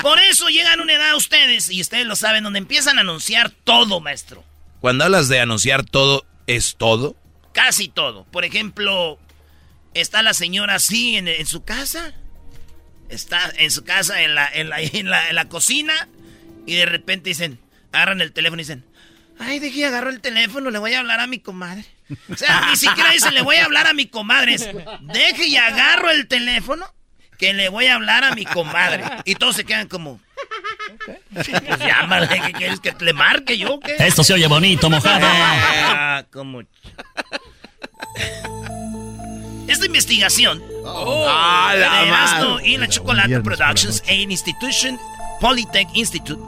Por 0.01 0.19
eso 0.21 0.47
llegan 0.47 0.79
una 0.79 0.93
edad 0.93 1.15
ustedes, 1.15 1.69
y 1.69 1.81
ustedes 1.81 2.05
lo 2.05 2.15
saben, 2.15 2.43
donde 2.43 2.59
empiezan 2.59 2.97
a 2.97 3.01
anunciar 3.01 3.49
todo, 3.49 3.99
maestro. 3.99 4.43
Cuando 4.79 5.03
hablas 5.03 5.27
de 5.27 5.41
anunciar 5.41 5.83
todo, 5.83 6.25
¿es 6.47 6.75
todo? 6.77 7.17
Casi 7.53 7.89
todo. 7.89 8.23
Por 8.31 8.45
ejemplo, 8.45 9.19
está 9.93 10.23
la 10.23 10.33
señora 10.33 10.75
así 10.75 11.17
en, 11.17 11.27
en 11.27 11.45
su 11.45 11.63
casa. 11.65 12.13
Está 13.09 13.51
en 13.57 13.69
su 13.71 13.83
casa, 13.83 14.21
en 14.23 14.35
la, 14.35 14.47
en, 14.51 14.69
la, 14.69 14.79
en, 14.81 15.09
la, 15.09 15.29
en 15.29 15.35
la 15.35 15.49
cocina. 15.49 16.07
Y 16.65 16.75
de 16.75 16.85
repente 16.85 17.29
dicen, 17.29 17.59
agarran 17.93 18.21
el 18.21 18.33
teléfono 18.33 18.59
y 18.61 18.63
dicen, 18.65 18.83
ay, 19.39 19.59
dejé, 19.59 19.85
agarro 19.85 20.09
el 20.09 20.19
teléfono, 20.19 20.69
le 20.71 20.79
voy 20.79 20.93
a 20.93 20.99
hablar 20.99 21.19
a 21.19 21.27
mi 21.27 21.39
comadre. 21.39 21.85
O 22.31 22.35
sea, 22.35 22.67
ni 22.69 22.75
siquiera 22.75 23.11
dicen, 23.11 23.33
le 23.33 23.41
voy 23.41 23.55
a 23.57 23.65
hablar 23.65 23.87
a 23.87 23.93
mi 23.93 24.07
comadre. 24.07 24.55
Es, 24.55 24.67
Deje 25.01 25.47
y 25.47 25.57
agarro 25.57 26.09
el 26.11 26.27
teléfono 26.27 26.85
que 27.37 27.53
le 27.53 27.69
voy 27.69 27.85
a 27.87 27.95
hablar 27.95 28.23
a 28.23 28.35
mi 28.35 28.45
comadre. 28.45 29.03
Y 29.25 29.35
todos 29.35 29.55
se 29.55 29.63
quedan 29.63 29.87
como... 29.87 30.19
Pues 31.33 31.47
llámale, 31.79 32.27
¿qué 32.27 32.51
quieres 32.53 32.79
que 32.79 32.93
le 32.99 33.13
marque 33.13 33.57
yo 33.57 33.79
qué? 33.79 33.95
Esto 33.99 34.23
se 34.23 34.33
oye 34.33 34.47
bonito, 34.47 34.89
mojado. 34.89 35.25
Ah, 35.25 36.23
como... 36.31 36.61
Esta 39.67 39.85
investigación 39.85 40.61
Ah, 40.85 41.71
de 41.73 41.79
la 41.79 42.03
Erasmo 42.03 42.59
y 42.59 42.77
la 42.77 42.87
Chocolate 42.87 43.39
Productions 43.41 44.03
e 44.07 44.15
Institution 44.15 44.99
Polytech 45.39 45.87
Institute 45.95 46.41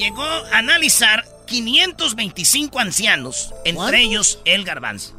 llegó 0.00 0.24
a 0.24 0.58
analizar 0.58 1.24
525 1.46 2.78
ancianos, 2.78 3.52
entre 3.64 4.00
ellos 4.00 4.40
el 4.44 4.64
garbanzo. 4.64 5.14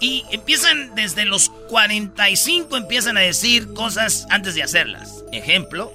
Y 0.00 0.24
empiezan 0.30 0.94
desde 0.94 1.24
los 1.24 1.50
45, 1.68 2.76
empiezan 2.76 3.16
a 3.16 3.20
decir 3.20 3.72
cosas 3.74 4.26
antes 4.30 4.54
de 4.54 4.62
hacerlas. 4.62 5.24
Ejemplo. 5.32 5.92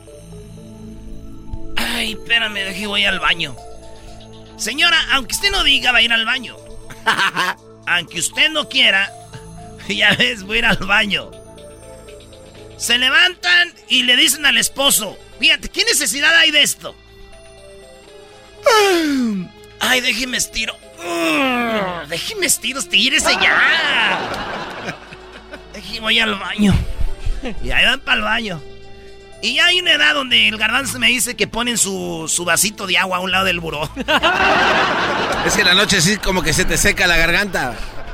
Ay, 1.78 2.14
espérame, 2.14 2.56
deje, 2.56 2.88
voy 2.88 3.06
al 3.06 3.20
baño. 3.20 3.56
Señora, 4.58 4.98
aunque 5.12 5.36
usted 5.36 5.52
no 5.52 5.64
diga, 5.64 5.92
va 5.92 6.00
a 6.00 6.02
ir 6.02 6.12
al 6.12 6.26
baño. 6.26 6.58
aunque 7.88 8.20
usted 8.20 8.50
no 8.50 8.68
quiera, 8.68 9.10
ya 9.88 10.16
ves, 10.16 10.44
voy 10.44 10.58
a 10.58 10.60
ir 10.60 10.66
al 10.66 10.78
baño. 10.78 11.32
Se 12.78 12.98
levantan 12.98 13.74
y 13.88 14.04
le 14.04 14.18
dicen 14.18 14.46
al 14.46 14.58
esposo, 14.58 15.18
fíjate, 15.40 15.70
¿qué 15.70 15.86
necesidad 15.86 16.36
hay 16.36 16.50
de 16.50 16.64
esto? 16.64 16.96
Ay, 19.80 20.02
déjeme 20.02 20.38
estiro. 20.38 20.76
Mm, 21.04 22.08
Déjeme 22.10 22.46
estiro, 22.46 22.80
estírese 22.80 23.32
ya. 23.42 24.20
Déjeme, 25.74 26.00
voy 26.02 26.20
al 26.20 26.36
baño. 26.36 26.74
Y 27.64 27.72
ahí 27.72 27.86
van 27.86 28.00
para 28.02 28.18
el 28.18 28.24
baño. 28.24 28.62
Y 29.42 29.56
ya 29.56 29.66
hay 29.66 29.80
una 29.80 29.94
edad 29.94 30.14
donde 30.14 30.48
el 30.50 30.58
garbanzo 30.58 31.00
me 31.00 31.08
dice 31.08 31.36
que 31.36 31.48
ponen 31.48 31.78
su, 31.80 32.26
su 32.28 32.46
vasito 32.46 32.86
de 32.86 33.00
agua 33.00 33.18
a 33.18 33.20
un 33.22 33.32
lado 33.32 33.46
del 33.46 33.60
buró. 33.60 33.90
Es 35.46 35.54
que 35.56 35.64
la 35.64 35.74
noche 35.74 36.00
sí 36.02 36.18
como 36.18 36.44
que 36.44 36.54
se 36.54 36.64
te 36.66 36.78
seca 36.78 37.08
la 37.08 37.18
garganta. 37.18 37.74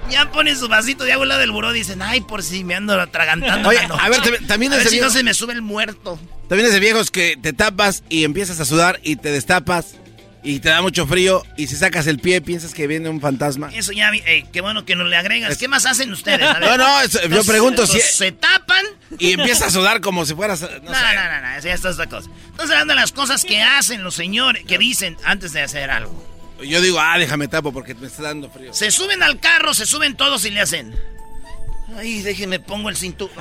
Ya 0.10 0.32
ponen 0.32 0.58
su 0.58 0.70
vasito 0.70 1.04
de 1.04 1.12
agua 1.12 1.24
al 1.24 1.30
lado 1.30 1.42
del 1.42 1.52
buró. 1.52 1.74
Dicen, 1.74 2.02
ay, 2.02 2.22
por 2.22 2.42
si 2.44 2.64
me 2.64 2.76
ando 2.76 2.94
atragantando. 3.02 3.68
Oye, 3.68 3.80
a 3.80 4.08
ver, 4.10 4.22
también- 4.48 4.72
a 4.72 4.78
es 4.78 4.84
ver 4.86 4.88
si 4.94 5.02
no 5.02 5.10
se 5.10 5.22
me 5.24 5.34
sube 5.34 5.52
el 5.52 5.62
muerto. 5.62 6.18
También 6.48 6.68
es 6.68 6.74
de 6.74 6.80
viejos 6.80 7.12
que 7.12 7.36
te 7.42 7.52
tapas 7.52 8.04
y 8.08 8.24
empiezas 8.24 8.62
a 8.62 8.66
sudar 8.66 9.02
y 9.04 9.18
te 9.18 9.30
destapas 9.30 9.96
y 10.44 10.60
te 10.60 10.70
da 10.70 10.82
mucho 10.82 11.06
frío 11.08 11.44
y 11.58 11.68
si 11.68 11.76
sacas 11.76 12.08
el 12.08 12.20
pie 12.20 12.42
piensas 12.42 12.74
que 12.74 12.88
viene 12.88 13.10
un 13.10 13.20
fantasma. 13.20 13.70
Eso 13.74 13.92
ya, 13.92 14.12
vi- 14.12 14.24
ey, 14.26 14.46
qué 14.54 14.62
bueno 14.62 14.86
que 14.86 14.96
nos 14.96 15.08
le 15.08 15.18
agregas. 15.18 15.58
¿Qué 15.58 15.68
más 15.68 15.86
hacen 15.86 16.12
ustedes? 16.14 16.42
A 16.48 16.54
ver. 16.60 16.70
No, 16.70 16.78
no, 16.78 17.02
eso- 17.02 17.20
yo 17.28 17.44
pregunto 17.44 17.86
si- 17.88 18.00
Se 18.00 18.32
tapan. 18.32 18.86
Y 19.20 19.34
empiezas 19.34 19.68
a 19.70 19.72
sudar 19.72 20.00
como 20.02 20.26
si 20.26 20.36
fueras... 20.36 20.62
No, 20.62 20.68
No, 20.70 20.80
no, 20.80 20.92
no, 20.92 21.42
no, 21.42 21.56
eso 21.58 21.68
ya 21.68 21.74
es 21.74 21.86
otra 21.86 22.08
cosa. 22.08 22.30
Estamos 22.52 22.72
hablando 22.72 22.94
de 22.94 23.00
las 23.00 23.12
cosas 23.12 23.44
que 23.44 23.62
hacen 23.62 24.04
los 24.04 24.16
señores, 24.16 24.64
que 24.66 24.78
dicen 24.78 25.18
antes 25.24 25.54
de 25.54 25.62
hacer 25.62 25.90
algo. 25.90 26.26
Yo 26.64 26.82
digo, 26.82 27.00
ah, 27.00 27.18
déjame 27.20 27.48
tapo 27.48 27.72
porque 27.72 27.94
me 27.96 28.08
está 28.08 28.24
dando 28.24 28.50
frío. 28.50 28.74
Se 28.74 28.90
suben 28.92 29.22
al 29.24 29.40
carro, 29.40 29.74
se 29.74 29.86
suben 29.86 30.16
todos 30.18 30.44
y 30.46 30.50
le 30.52 30.62
hacen. 30.62 30.96
Ay, 31.98 32.22
déjeme 32.22 32.60
pongo 32.60 32.90
el 32.90 32.98
cinturón. 32.98 33.36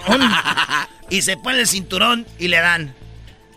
y 1.10 1.22
se 1.22 1.36
pone 1.36 1.60
el 1.60 1.66
cinturón 1.66 2.26
y 2.38 2.48
le 2.48 2.58
dan. 2.60 2.94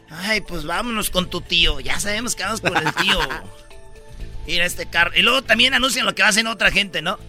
Ay, 0.09 0.41
pues 0.41 0.65
vámonos 0.65 1.09
con 1.09 1.29
tu 1.29 1.41
tío. 1.41 1.79
Ya 1.79 1.99
sabemos 1.99 2.35
que 2.35 2.43
vamos 2.43 2.61
con 2.61 2.75
el 2.75 2.93
tío. 2.93 3.19
Ir 4.47 4.61
a 4.61 4.65
este 4.65 4.87
carro. 4.87 5.11
Y 5.15 5.21
luego 5.21 5.43
también 5.43 5.73
anuncian 5.73 6.05
lo 6.05 6.15
que 6.15 6.21
va 6.21 6.27
a 6.27 6.31
hacer 6.31 6.47
otra 6.47 6.71
gente, 6.71 7.01
¿no? 7.01 7.19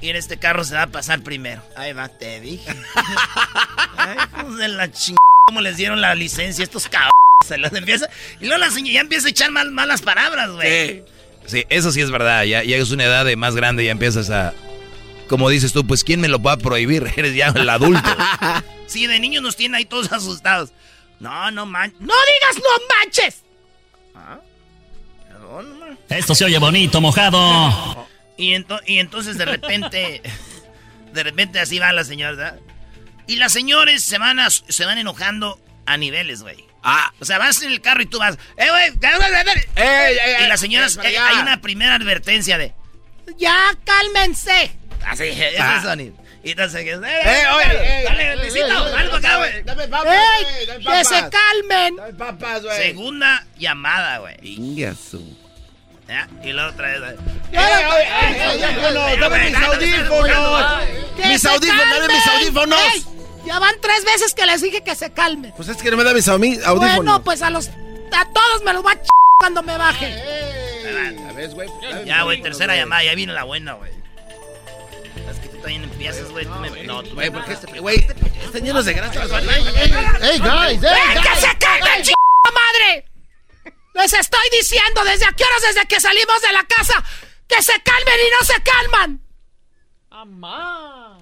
Y 0.00 0.08
en 0.10 0.16
este 0.16 0.38
carro 0.38 0.64
se 0.64 0.74
va 0.74 0.82
a 0.82 0.86
pasar 0.88 1.22
primero. 1.22 1.62
Ahí 1.76 1.92
va, 1.92 2.08
te 2.08 2.40
dije. 2.40 2.70
Ay, 3.96 4.16
hijos 4.38 4.58
de 4.58 4.68
la 4.68 4.90
ching... 4.90 5.16
¿Cómo 5.46 5.60
les 5.60 5.76
dieron 5.76 6.00
la 6.00 6.14
licencia 6.14 6.62
a 6.62 6.64
estos 6.64 6.88
cabrones? 6.88 7.12
Se 7.46 7.58
las 7.58 7.72
empieza... 7.72 8.08
Y 8.40 8.46
luego 8.46 8.58
la 8.58 8.70
señora 8.70 8.94
ya 8.94 9.00
empieza 9.00 9.28
a 9.28 9.30
echar 9.30 9.50
mal, 9.50 9.70
malas 9.70 10.02
palabras, 10.02 10.50
güey. 10.50 11.04
Sí, 11.46 11.64
eso 11.68 11.92
sí 11.92 12.00
es 12.00 12.10
verdad. 12.10 12.44
Ya, 12.44 12.62
ya 12.64 12.76
es 12.76 12.90
una 12.90 13.04
edad 13.04 13.24
de 13.24 13.36
más 13.36 13.54
grande 13.54 13.82
y 13.82 13.86
ya 13.86 13.92
empiezas 13.92 14.30
a. 14.30 14.54
Como 15.28 15.48
dices 15.48 15.72
tú, 15.72 15.86
pues 15.86 16.04
¿quién 16.04 16.20
me 16.20 16.28
lo 16.28 16.40
va 16.40 16.52
a 16.52 16.56
prohibir? 16.56 17.12
Eres 17.16 17.34
ya 17.34 17.48
el 17.48 17.68
adulto. 17.68 18.10
Sí, 18.86 19.06
de 19.06 19.18
niños 19.20 19.42
nos 19.42 19.56
tienen 19.56 19.74
ahí 19.76 19.84
todos 19.84 20.12
asustados. 20.12 20.70
No, 21.20 21.50
no 21.50 21.66
manches. 21.66 22.00
¡No 22.00 22.14
digas 22.14 22.56
no 22.62 22.96
manches! 22.98 23.40
Esto 26.08 26.34
se 26.34 26.44
oye 26.44 26.58
bonito, 26.58 27.00
mojado. 27.00 28.08
Y, 28.36 28.50
ento- 28.54 28.80
y 28.84 28.98
entonces 28.98 29.38
de 29.38 29.44
repente, 29.44 30.20
de 31.12 31.22
repente 31.22 31.60
así 31.60 31.78
va 31.78 31.92
la 31.92 32.02
señora, 32.02 32.32
¿verdad? 32.34 32.58
Y 33.28 33.36
las 33.36 33.52
señores 33.52 34.02
se 34.02 34.18
van, 34.18 34.40
a- 34.40 34.50
se 34.50 34.84
van 34.84 34.98
enojando 34.98 35.60
a 35.86 35.96
niveles, 35.96 36.42
güey. 36.42 36.64
Ah. 36.82 37.12
O 37.20 37.24
sea, 37.24 37.38
vas 37.38 37.62
en 37.62 37.70
el 37.70 37.80
carro 37.80 38.02
y 38.02 38.06
tú 38.06 38.18
vas, 38.18 38.36
¡eh, 38.56 38.68
güey! 38.68 38.88
¡eh, 39.76 40.18
ey, 40.40 40.44
Y 40.44 40.48
las 40.48 40.58
señoras, 40.58 40.98
eh, 41.04 41.16
hay 41.16 41.36
una 41.38 41.60
primera 41.60 41.94
advertencia 41.94 42.58
de, 42.58 42.74
¡ya, 43.38 43.56
cálmense! 43.84 44.72
Así, 45.06 45.22
ese 45.28 45.56
Ah. 45.60 45.80
sonido. 45.80 46.16
Y 46.44 46.50
entonces, 46.50 46.84
¡eh, 46.84 46.90
Eh, 46.90 46.98
eh, 47.02 47.44
oye, 47.54 47.64
dale, 47.66 48.00
eh, 48.00 48.04
dale, 48.04 48.32
eh, 48.32 48.36
Luisito, 48.36 48.66
eh, 48.66 48.94
algo 48.98 49.16
acá, 49.16 49.36
güey! 49.38 49.62
dame 49.62 49.88
papas, 49.88 50.14
¡Ey, 50.14 50.44
güey, 50.44 50.66
dame 50.66 50.98
¡Que 50.98 51.04
se 51.04 51.14
calmen! 51.30 51.96
Dame 51.96 52.12
papas, 52.12 52.62
güey. 52.62 52.76
Segunda 52.76 53.46
llamada, 53.58 54.18
güey. 54.18 54.36
Ingasu. 54.42 55.38
¿Ya? 56.06 56.28
Y 56.42 56.52
la 56.52 56.68
otra 56.68 56.98
vez. 56.98 57.18
¡Eh, 57.50 57.56
eh, 57.56 58.44
audífonos! 58.44 59.20
¡Dame 59.20 59.44
mis 59.44 59.56
audífonos! 59.56 60.82
¡Mis 61.26 61.44
audífonos! 61.46 61.90
¡Dame 61.90 62.14
mis 62.14 62.26
audífonos! 62.26 63.06
Ya 63.46 63.58
van 63.58 63.74
tres 63.80 64.04
veces 64.04 64.34
que 64.34 64.44
les 64.44 64.60
dije 64.60 64.82
que 64.82 64.94
se 64.94 65.12
calmen. 65.12 65.52
Pues 65.56 65.68
es 65.68 65.78
que 65.78 65.90
no 65.90 65.96
me 65.96 66.04
da 66.04 66.12
mis 66.12 66.28
audífonos. 66.28 66.96
Bueno, 66.96 67.22
pues 67.24 67.40
a 67.40 67.48
los 67.48 67.68
a 67.68 68.24
todos 68.32 68.62
me 68.64 68.72
los 68.72 68.82
voy 68.82 68.92
a 68.92 69.02
ch 69.02 69.08
cuando 69.38 69.62
me 69.62 69.76
baje. 69.76 70.14
Ya, 72.04 72.22
güey, 72.22 72.42
tercera 72.42 72.76
llamada, 72.76 73.02
ya 73.02 73.14
viene 73.14 73.32
la 73.32 73.44
buena, 73.44 73.72
güey. 73.74 74.03
Tú 75.64 75.70
también 75.70 75.90
empiezas, 75.90 76.30
güey. 76.30 76.44
tú 76.44 76.52
No, 76.84 77.02
tú 77.02 77.14
Güey, 77.14 77.30
¿por 77.30 77.42
qué 77.46 77.54
este, 77.54 77.80
güey, 77.80 77.96
están 77.96 78.62
llenos 78.62 78.84
de 78.84 78.92
grasa? 78.92 79.22
¡Ey, 79.22 80.38
guys! 80.38 80.80
¡Que 80.80 81.36
se 81.40 81.58
calmen, 81.58 82.02
ch 82.02 82.12
madre! 82.52 83.06
Les 83.94 84.12
estoy 84.12 84.46
diciendo 84.52 85.02
desde 85.04 85.24
a 85.24 85.32
qué 85.32 85.42
horas 85.42 85.62
desde 85.62 85.88
que 85.88 85.98
salimos 86.00 86.42
de 86.42 86.52
la 86.52 86.64
casa 86.64 87.02
que 87.48 87.62
se 87.62 87.82
calmen 87.82 88.14
y 88.14 88.30
no 88.30 88.40
se 88.46 88.62
calman. 88.62 89.26
¡Amá! 90.10 91.18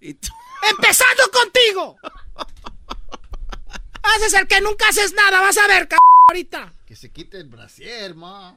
Empezando 0.00 1.30
contigo. 1.32 1.96
Haces 4.04 4.34
el 4.34 4.46
que 4.46 4.60
nunca 4.60 4.86
haces 4.88 5.12
nada, 5.14 5.40
vas 5.40 5.58
a 5.58 5.66
ver, 5.66 5.88
c 5.90 5.96
ahorita. 6.28 6.72
Que 6.86 6.94
se 6.94 7.10
quite 7.10 7.38
el 7.38 7.48
brasier, 7.48 8.14
ma. 8.14 8.56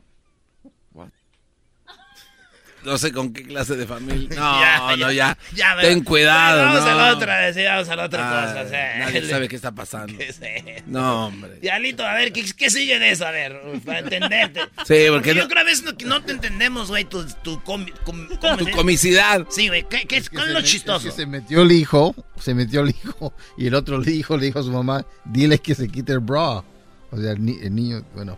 No 2.85 2.97
sé 2.99 3.11
con 3.11 3.33
qué 3.33 3.43
clase 3.43 3.75
de 3.75 3.87
familia. 3.87 4.29
No, 4.35 4.61
Ya, 4.61 4.95
no, 4.97 5.11
ya. 5.11 5.37
ya. 5.53 5.75
Ya, 5.75 5.81
Ten 5.81 6.03
cuidado, 6.03 6.63
vamos 6.65 6.81
no. 6.81 6.87
a 6.89 6.95
la 6.95 7.13
otra, 7.15 7.53
sí, 7.53 7.63
vamos 7.63 7.89
a 7.89 7.95
la 7.95 8.05
otra 8.05 8.21
Ah, 8.43 8.53
cosa. 8.53 8.65
sí. 8.69 8.99
Nadie 8.99 9.27
sabe 9.29 9.47
qué 9.47 9.55
está 9.55 9.71
pasando. 9.71 10.17
¿Qué 10.17 10.27
es? 10.29 10.39
No, 10.87 11.27
hombre. 11.27 11.59
Diablito, 11.61 12.05
a 12.05 12.13
ver, 12.13 12.31
¿qué, 12.31 12.45
qué 12.55 12.69
sigue 12.69 12.99
de 12.99 13.11
eso? 13.11 13.25
A 13.25 13.31
ver, 13.31 13.59
para 13.85 13.99
entenderte. 13.99 14.61
Sí, 14.85 15.05
porque 15.09 15.33
yo 15.33 15.43
no- 15.43 15.47
creo 15.49 15.61
a 15.61 15.65
veces 15.65 15.83
no, 15.83 15.97
que 15.97 16.05
no 16.05 16.21
te 16.23 16.31
entendemos, 16.33 16.89
güey, 16.89 17.05
tu, 17.05 17.25
tu, 17.43 17.59
comi- 17.61 17.91
com- 18.03 18.27
¿cómo 18.39 18.57
Tu 18.57 18.69
comicidad. 18.71 19.45
Sí, 19.49 19.67
güey, 19.67 19.83
¿qué, 19.89 20.05
qué, 20.05 20.21
que 20.21 20.29
¿cuál 20.29 20.43
se 20.43 20.49
es 20.49 20.53
lo 20.53 20.59
me- 20.61 20.65
chistoso? 20.67 21.07
es 21.09 21.13
que 21.15 21.21
se 21.21 21.25
metió 21.27 21.63
el 21.63 21.71
hijo, 21.71 22.13
se 22.39 22.53
metió 22.53 22.81
el 22.81 22.89
hijo, 22.89 23.33
y 23.57 23.65
el 23.67 23.73
otro 23.73 23.97
le 23.99 24.11
dijo, 24.11 24.37
le 24.37 24.45
dijo 24.45 24.59
a 24.59 24.63
su 24.63 24.71
mamá, 24.71 25.05
dile 25.23 25.57
que 25.57 25.73
se 25.73 25.87
quite 25.87 26.11
el 26.13 26.19
bra. 26.19 26.63
O 27.11 27.17
sea, 27.19 27.31
el, 27.31 27.43
ni- 27.43 27.57
el 27.61 27.73
niño, 27.73 28.03
bueno. 28.13 28.37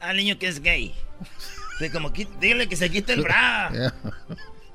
Al 0.00 0.16
niño 0.18 0.38
que 0.38 0.46
es 0.48 0.60
gay. 0.60 0.94
Como, 1.92 2.10
dile 2.40 2.68
que 2.68 2.76
se 2.76 2.90
quite 2.90 3.12
el 3.12 3.22
bra. 3.22 3.70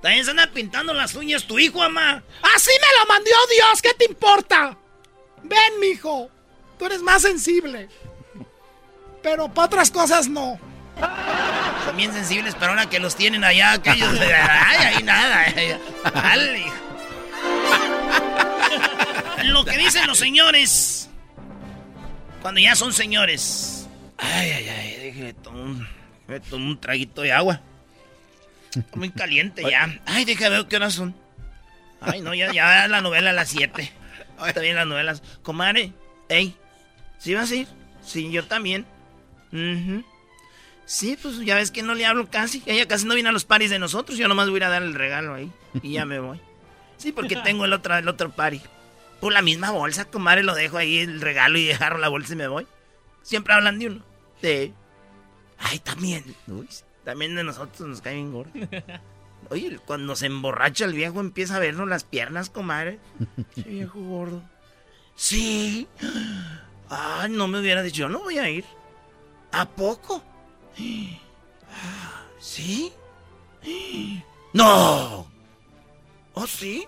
También 0.02 0.26
se 0.26 0.32
anda 0.32 0.48
pintando 0.48 0.94
las 0.94 1.14
uñas 1.16 1.46
tu 1.46 1.60
hijo, 1.60 1.80
mamá. 1.80 2.24
Así 2.56 2.72
me 2.72 3.00
lo 3.00 3.08
mandó 3.08 3.32
Dios, 3.56 3.82
¿qué 3.82 3.94
te 3.94 4.06
importa? 4.06 4.78
Ven, 5.44 5.80
mijo, 5.80 6.30
tú 6.78 6.86
eres 6.86 7.02
más 7.02 7.22
sensible. 7.22 7.90
Pero 9.22 9.52
para 9.54 9.68
otras 9.68 9.92
cosas 9.92 10.28
no. 10.28 10.60
Son 11.86 11.98
bien 11.98 12.14
sensibles, 12.14 12.56
pero 12.56 12.72
ahora 12.72 12.90
que 12.90 13.00
los 13.00 13.16
tienen 13.16 13.44
allá, 13.44 13.74
aquellos. 13.74 14.20
Ay, 14.20 14.96
ahí 14.96 15.04
nada. 15.04 15.46
ay, 15.56 15.78
Dale. 16.14 16.66
Lo 19.46 19.66
que 19.66 19.78
dicen 19.78 20.08
los 20.08 20.18
señores. 20.18 21.10
Cuando 22.42 22.60
ya 22.60 22.76
son 22.76 22.94
señores. 22.94 23.88
Ay, 24.18 24.52
ay, 24.52 24.70
ay, 24.70 24.96
déjeme 25.00 25.34
tomar 25.34 26.01
un, 26.32 26.40
déjeme 26.40 26.40
tomar 26.40 26.68
un 26.68 26.80
traguito 26.80 27.22
de 27.22 27.32
agua. 27.32 27.62
Está 28.76 28.98
Muy 28.98 29.10
caliente 29.10 29.64
ya. 29.70 30.00
Ay, 30.06 30.26
déjame 30.26 30.58
ver 30.58 30.68
qué 30.68 30.78
horas 30.78 30.94
son. 30.94 31.14
Ay, 32.00 32.22
no, 32.22 32.34
ya, 32.34 32.52
ya 32.52 32.88
la 32.88 33.02
novela 33.02 33.30
a 33.30 33.34
las 33.34 33.50
7. 33.50 33.92
Está 34.48 34.62
bien 34.62 34.76
las 34.76 34.88
novelas. 34.88 35.22
Comadre, 35.44 35.94
ey, 36.30 36.56
¿sí 37.20 37.34
vas 37.34 37.52
a 37.52 37.56
ir? 37.56 37.68
Sí, 38.04 38.32
yo 38.32 38.46
también. 38.46 38.86
Sí, 40.86 41.18
pues 41.22 41.38
ya 41.40 41.56
ves 41.56 41.72
que 41.72 41.84
no 41.84 41.94
le 41.94 42.06
hablo 42.06 42.30
casi. 42.30 42.64
Ella 42.66 42.88
casi 42.88 43.06
no 43.06 43.14
viene 43.14 43.30
a 43.30 43.34
los 43.34 43.46
paris 43.46 43.70
de 43.70 43.80
nosotros. 43.80 44.18
Yo 44.18 44.28
nomás 44.28 44.50
voy 44.50 44.56
a 44.56 44.58
ir 44.58 44.64
a 44.66 44.70
dar 44.70 44.84
el 44.84 44.94
regalo 44.94 45.36
ahí. 45.36 45.52
Y 45.82 45.94
ya 45.94 46.06
me 46.06 46.20
voy. 46.20 46.40
Sí, 46.98 47.12
porque 47.12 47.36
tengo 47.44 47.66
el 47.66 47.74
otro, 47.74 47.96
el 47.96 48.08
otro 48.08 48.32
party. 48.32 48.62
Por 49.20 49.34
la 49.34 49.42
misma 49.42 49.72
bolsa, 49.72 50.06
comadre, 50.06 50.44
lo 50.44 50.56
dejo 50.56 50.78
ahí 50.78 51.00
el 51.00 51.22
regalo 51.22 51.60
y 51.60 51.72
agarro 51.72 52.00
la 52.00 52.10
bolsa 52.10 52.34
y 52.34 52.38
me 52.38 52.48
voy. 52.48 52.66
Siempre 53.22 53.54
hablan 53.54 53.78
de 53.78 53.88
uno. 53.88 54.04
De. 54.42 54.74
Ay, 55.62 55.80
también. 55.80 56.36
Uy, 56.48 56.68
también 57.04 57.36
de 57.36 57.44
nosotros 57.44 57.88
nos 57.88 58.02
cae 58.02 58.16
bien 58.16 58.32
gordo. 58.32 58.52
Oye, 59.50 59.80
cuando 59.86 60.16
se 60.16 60.28
emborracha 60.28 60.86
el 60.86 60.94
viejo 60.94 61.20
empieza 61.20 61.56
a 61.56 61.60
vernos 61.60 61.88
las 61.88 62.04
piernas, 62.04 62.50
comadre. 62.50 63.00
Ese 63.58 63.70
viejo 63.70 64.00
gordo. 64.00 64.42
Sí. 65.16 65.88
Ay, 66.90 67.32
no 67.32 67.48
me 67.48 67.60
hubiera 67.60 67.84
dicho, 67.84 68.02
yo 68.02 68.10
no 68.10 68.20
voy 68.20 68.38
a 68.38 68.50
ir. 68.50 68.66
¿A 69.52 69.68
poco? 69.68 70.24
¿Sí? 72.40 72.92
¡No! 74.54 75.28
¿Oh, 76.34 76.48
sí? 76.48 76.88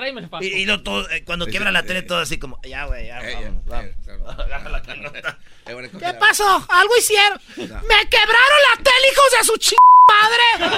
Tráeme 0.00 0.22
el 0.22 0.30
paso. 0.30 0.44
Y, 0.44 0.48
y 0.48 0.64
lo 0.64 0.82
todo, 0.82 1.10
eh, 1.10 1.24
cuando 1.26 1.46
quiebra 1.46 1.70
la 1.70 1.82
tele, 1.82 2.00
todo 2.00 2.20
así 2.20 2.38
como, 2.38 2.58
ya, 2.62 2.86
güey, 2.86 3.08
ya, 3.08 3.20
vámonos, 3.20 3.66
vamos. 3.66 3.90
Agarra 4.38 4.70
la 4.70 4.82
pelota. 4.82 5.38
¿Qué 5.66 6.14
pasó? 6.18 6.66
Algo 6.70 6.96
hicieron. 6.98 7.38
Me 7.58 8.08
quebraron 8.08 8.60
la 8.70 8.82
tele, 8.82 9.08
hijos 9.12 9.26
de 9.38 9.44
su 9.44 9.56
ch... 9.58 9.74
padre! 10.08 10.70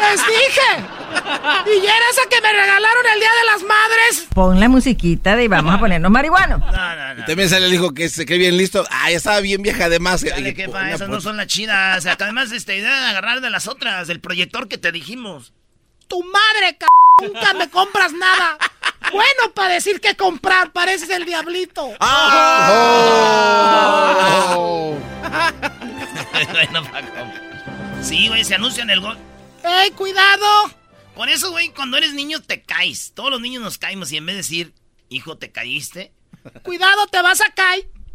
¡Les 0.00 0.20
dije! 0.24 1.80
Y 1.80 1.84
era 1.84 2.10
esa 2.12 2.28
que 2.30 2.40
me 2.40 2.52
regalaron 2.52 3.06
el 3.12 3.18
Día 3.18 3.30
de 3.40 3.44
las 3.44 3.62
Madres. 3.64 4.26
Pon 4.32 4.60
la 4.60 4.68
musiquita 4.68 5.34
de 5.34 5.48
vamos 5.48 5.74
a 5.74 5.80
ponernos 5.80 6.10
marihuanos. 6.12 6.62
Y 7.18 7.22
también 7.26 7.48
sale 7.48 7.66
el 7.66 7.74
hijo 7.74 7.92
que 7.92 8.08
se 8.08 8.24
que 8.24 8.38
bien 8.38 8.56
listo. 8.56 8.86
Ah, 8.88 9.10
ya 9.10 9.16
estaba 9.16 9.40
bien 9.40 9.62
vieja 9.62 9.86
además. 9.86 10.22
Dale, 10.22 10.54
que 10.54 10.68
pa, 10.68 10.92
esas 10.92 11.08
no 11.08 11.20
son 11.20 11.36
las 11.36 11.48
chidas. 11.48 11.98
O 11.98 12.02
sea, 12.02 12.14
que 12.14 12.22
además, 12.22 12.52
este, 12.52 12.76
idea 12.76 13.00
de 13.00 13.06
agarrar 13.06 13.40
de 13.40 13.50
las 13.50 13.66
otras, 13.66 14.06
del 14.06 14.20
proyector 14.20 14.68
que 14.68 14.78
te 14.78 14.92
dijimos. 14.92 15.52
Tu 16.10 16.22
madre, 16.24 16.76
c 16.78 16.86
nunca 17.22 17.54
me 17.54 17.70
compras 17.70 18.12
nada. 18.12 18.58
Bueno, 19.12 19.52
para 19.54 19.74
decir 19.74 20.00
que 20.00 20.16
comprar, 20.16 20.72
pareces 20.72 21.08
el 21.10 21.24
diablito. 21.24 21.88
Oh. 22.00 22.56
bueno, 26.50 26.82
Paco. 26.84 27.32
Sí, 28.02 28.26
güey, 28.26 28.44
se 28.44 28.56
anuncia 28.56 28.82
en 28.82 28.90
el 28.90 29.00
gol. 29.00 29.16
¡Ey, 29.62 29.92
cuidado! 29.92 30.72
Por 31.14 31.28
eso, 31.28 31.52
güey, 31.52 31.68
cuando 31.70 31.96
eres 31.96 32.12
niño 32.12 32.42
te 32.42 32.62
caes. 32.62 33.12
Todos 33.14 33.30
los 33.30 33.40
niños 33.40 33.62
nos 33.62 33.78
caemos 33.78 34.10
y 34.10 34.16
en 34.16 34.26
vez 34.26 34.34
de 34.34 34.38
decir, 34.38 34.72
hijo, 35.10 35.38
te 35.38 35.50
caíste. 35.52 36.10
Cuidado, 36.64 37.06
te 37.06 37.22
vas 37.22 37.40
a 37.40 37.50
caer. 37.52 37.86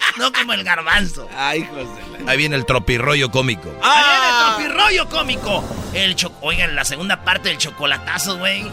No 0.18 0.32
como 0.32 0.52
el 0.54 0.64
garbanzo. 0.64 1.28
Ay, 1.36 1.68
José. 1.70 2.24
Ahí 2.26 2.38
viene 2.38 2.56
el 2.56 2.64
tropirroyo 2.64 3.30
cómico. 3.30 3.70
Ahí 3.82 4.02
viene 4.02 4.28
el 4.28 4.74
tropirroyo 4.74 5.08
cómico. 5.10 5.64
El 5.92 6.16
cho 6.16 6.32
Oigan, 6.40 6.74
la 6.74 6.84
segunda 6.84 7.22
parte 7.22 7.50
del 7.50 7.58
chocolatazo, 7.58 8.38
güey. 8.38 8.64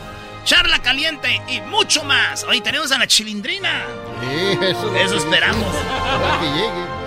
Charla 0.46 0.80
caliente 0.80 1.42
y 1.50 1.62
mucho 1.62 2.04
más. 2.04 2.44
Hoy 2.44 2.62
tenemos 2.62 2.92
a 2.92 2.98
la 2.98 3.08
chilindrina. 3.08 3.84
eso, 4.62 4.96
Eso 4.96 5.18
esperamos. 5.18 5.68
Ojalá 5.68 6.40
que 6.40 6.46
llegue. 6.48 7.04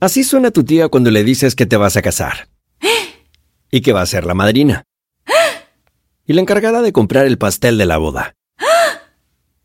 Así 0.00 0.24
suena 0.24 0.50
tu 0.50 0.64
tía 0.64 0.88
cuando 0.88 1.10
le 1.10 1.24
dices 1.24 1.54
que 1.54 1.66
te 1.66 1.76
vas 1.76 1.96
a 1.96 2.02
casar. 2.02 2.48
Y 3.70 3.82
que 3.82 3.92
va 3.92 4.00
a 4.00 4.06
ser 4.06 4.24
la 4.24 4.34
madrina. 4.34 4.84
Y 6.26 6.32
la 6.34 6.40
encargada 6.40 6.82
de 6.82 6.92
comprar 6.92 7.26
el 7.26 7.36
pastel 7.36 7.76
de 7.78 7.86
la 7.86 7.98
boda. 7.98 8.34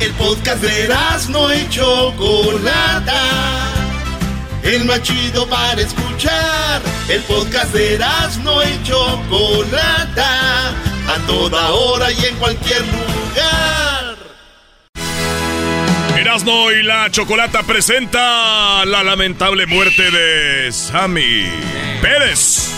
El 0.00 0.12
podcast 0.12 0.62
de 0.62 0.88
no 1.28 1.54
y 1.54 1.68
Chocolata. 1.68 3.22
El 4.62 4.86
más 4.86 5.02
chido 5.02 5.46
para 5.46 5.78
escuchar. 5.78 6.80
El 7.08 7.20
podcast 7.24 7.74
de 7.74 7.98
no 8.42 8.62
y 8.62 8.82
Chocolata. 8.82 10.70
A 11.06 11.26
toda 11.26 11.70
hora 11.72 12.10
y 12.12 12.24
en 12.24 12.34
cualquier 12.36 12.80
lugar. 12.80 14.16
Erasmo 16.18 16.70
y 16.70 16.82
la 16.82 17.10
Chocolata 17.10 17.62
presenta 17.62 18.86
la 18.86 19.02
lamentable 19.02 19.66
muerte 19.66 20.10
de 20.10 20.72
Sammy 20.72 21.44
Pérez. 22.00 22.72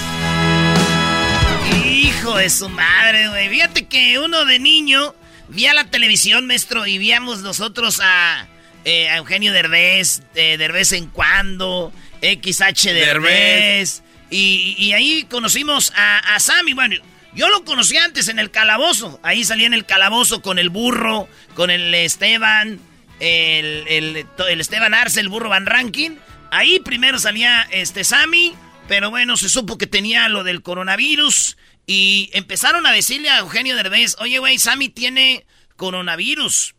Hijo 1.84 2.36
de 2.36 2.50
su 2.50 2.68
madre, 2.68 3.28
güey. 3.28 3.48
Fíjate 3.48 3.86
que 3.86 4.18
uno 4.18 4.44
de 4.44 4.58
niño 4.58 5.14
vía 5.52 5.74
la 5.74 5.84
televisión, 5.84 6.46
maestro, 6.46 6.86
y 6.86 6.98
víamos 6.98 7.40
nosotros 7.40 8.00
a, 8.02 8.48
eh, 8.84 9.08
a 9.08 9.18
Eugenio 9.18 9.52
Derbez, 9.52 10.22
eh, 10.34 10.56
Derbez 10.58 10.92
en 10.92 11.06
cuando, 11.06 11.92
XH 12.20 12.92
Derbez. 12.92 13.04
Derbez. 13.06 14.02
Y, 14.30 14.74
y 14.78 14.92
ahí 14.94 15.26
conocimos 15.30 15.92
a, 15.94 16.34
a 16.34 16.40
Sammy. 16.40 16.72
Bueno, 16.72 16.96
yo 17.34 17.48
lo 17.48 17.64
conocí 17.64 17.96
antes 17.96 18.28
en 18.28 18.38
el 18.38 18.50
calabozo. 18.50 19.20
Ahí 19.22 19.44
salía 19.44 19.66
en 19.66 19.74
el 19.74 19.84
calabozo 19.84 20.42
con 20.42 20.58
el 20.58 20.70
burro, 20.70 21.28
con 21.54 21.70
el 21.70 21.94
Esteban, 21.94 22.80
el, 23.20 23.84
el, 23.88 24.26
el 24.48 24.60
Esteban 24.60 24.94
Arce, 24.94 25.20
el 25.20 25.28
burro 25.28 25.48
Van 25.50 25.66
Rankin. 25.66 26.18
Ahí 26.50 26.80
primero 26.80 27.18
salía 27.18 27.66
este 27.70 28.04
Sammy, 28.04 28.54
pero 28.88 29.10
bueno, 29.10 29.36
se 29.36 29.48
supo 29.48 29.78
que 29.78 29.86
tenía 29.86 30.28
lo 30.28 30.44
del 30.44 30.62
coronavirus. 30.62 31.56
Y 31.86 32.30
empezaron 32.32 32.86
a 32.86 32.92
decirle 32.92 33.28
a 33.28 33.38
Eugenio 33.38 33.76
Derbez, 33.76 34.16
oye, 34.20 34.38
güey, 34.38 34.58
Sammy 34.58 34.88
tiene 34.88 35.44
coronavirus. 35.76 36.74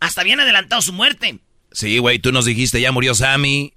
Hasta 0.00 0.22
bien 0.22 0.40
adelantado 0.40 0.82
su 0.82 0.92
muerte. 0.92 1.38
Sí, 1.72 1.98
güey, 1.98 2.18
tú 2.18 2.32
nos 2.32 2.44
dijiste, 2.44 2.80
ya 2.80 2.92
murió 2.92 3.14
Sammy. 3.14 3.72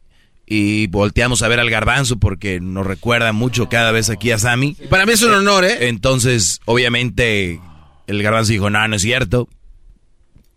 Y 0.48 0.88
volteamos 0.88 1.42
a 1.42 1.48
ver 1.48 1.60
al 1.60 1.72
garbanzo 1.72 2.18
porque 2.18 2.60
nos 2.60 2.86
recuerda 2.86 3.34
mucho 3.34 3.68
cada 3.68 3.92
vez 3.92 4.10
aquí 4.10 4.32
a 4.32 4.38
Sammy. 4.38 4.76
Para 4.90 5.06
mí 5.06 5.14
es 5.14 5.24
un 5.24 5.34
honor, 5.34 5.66
¿eh? 5.66 5.88
Entonces, 5.88 6.62
obviamente, 6.66 7.60
el 8.06 8.22
garbanzo 8.22 8.52
dijo, 8.52 8.70
no, 8.70 8.88
no 8.88 8.96
es 8.96 9.02
cierto. 9.02 9.50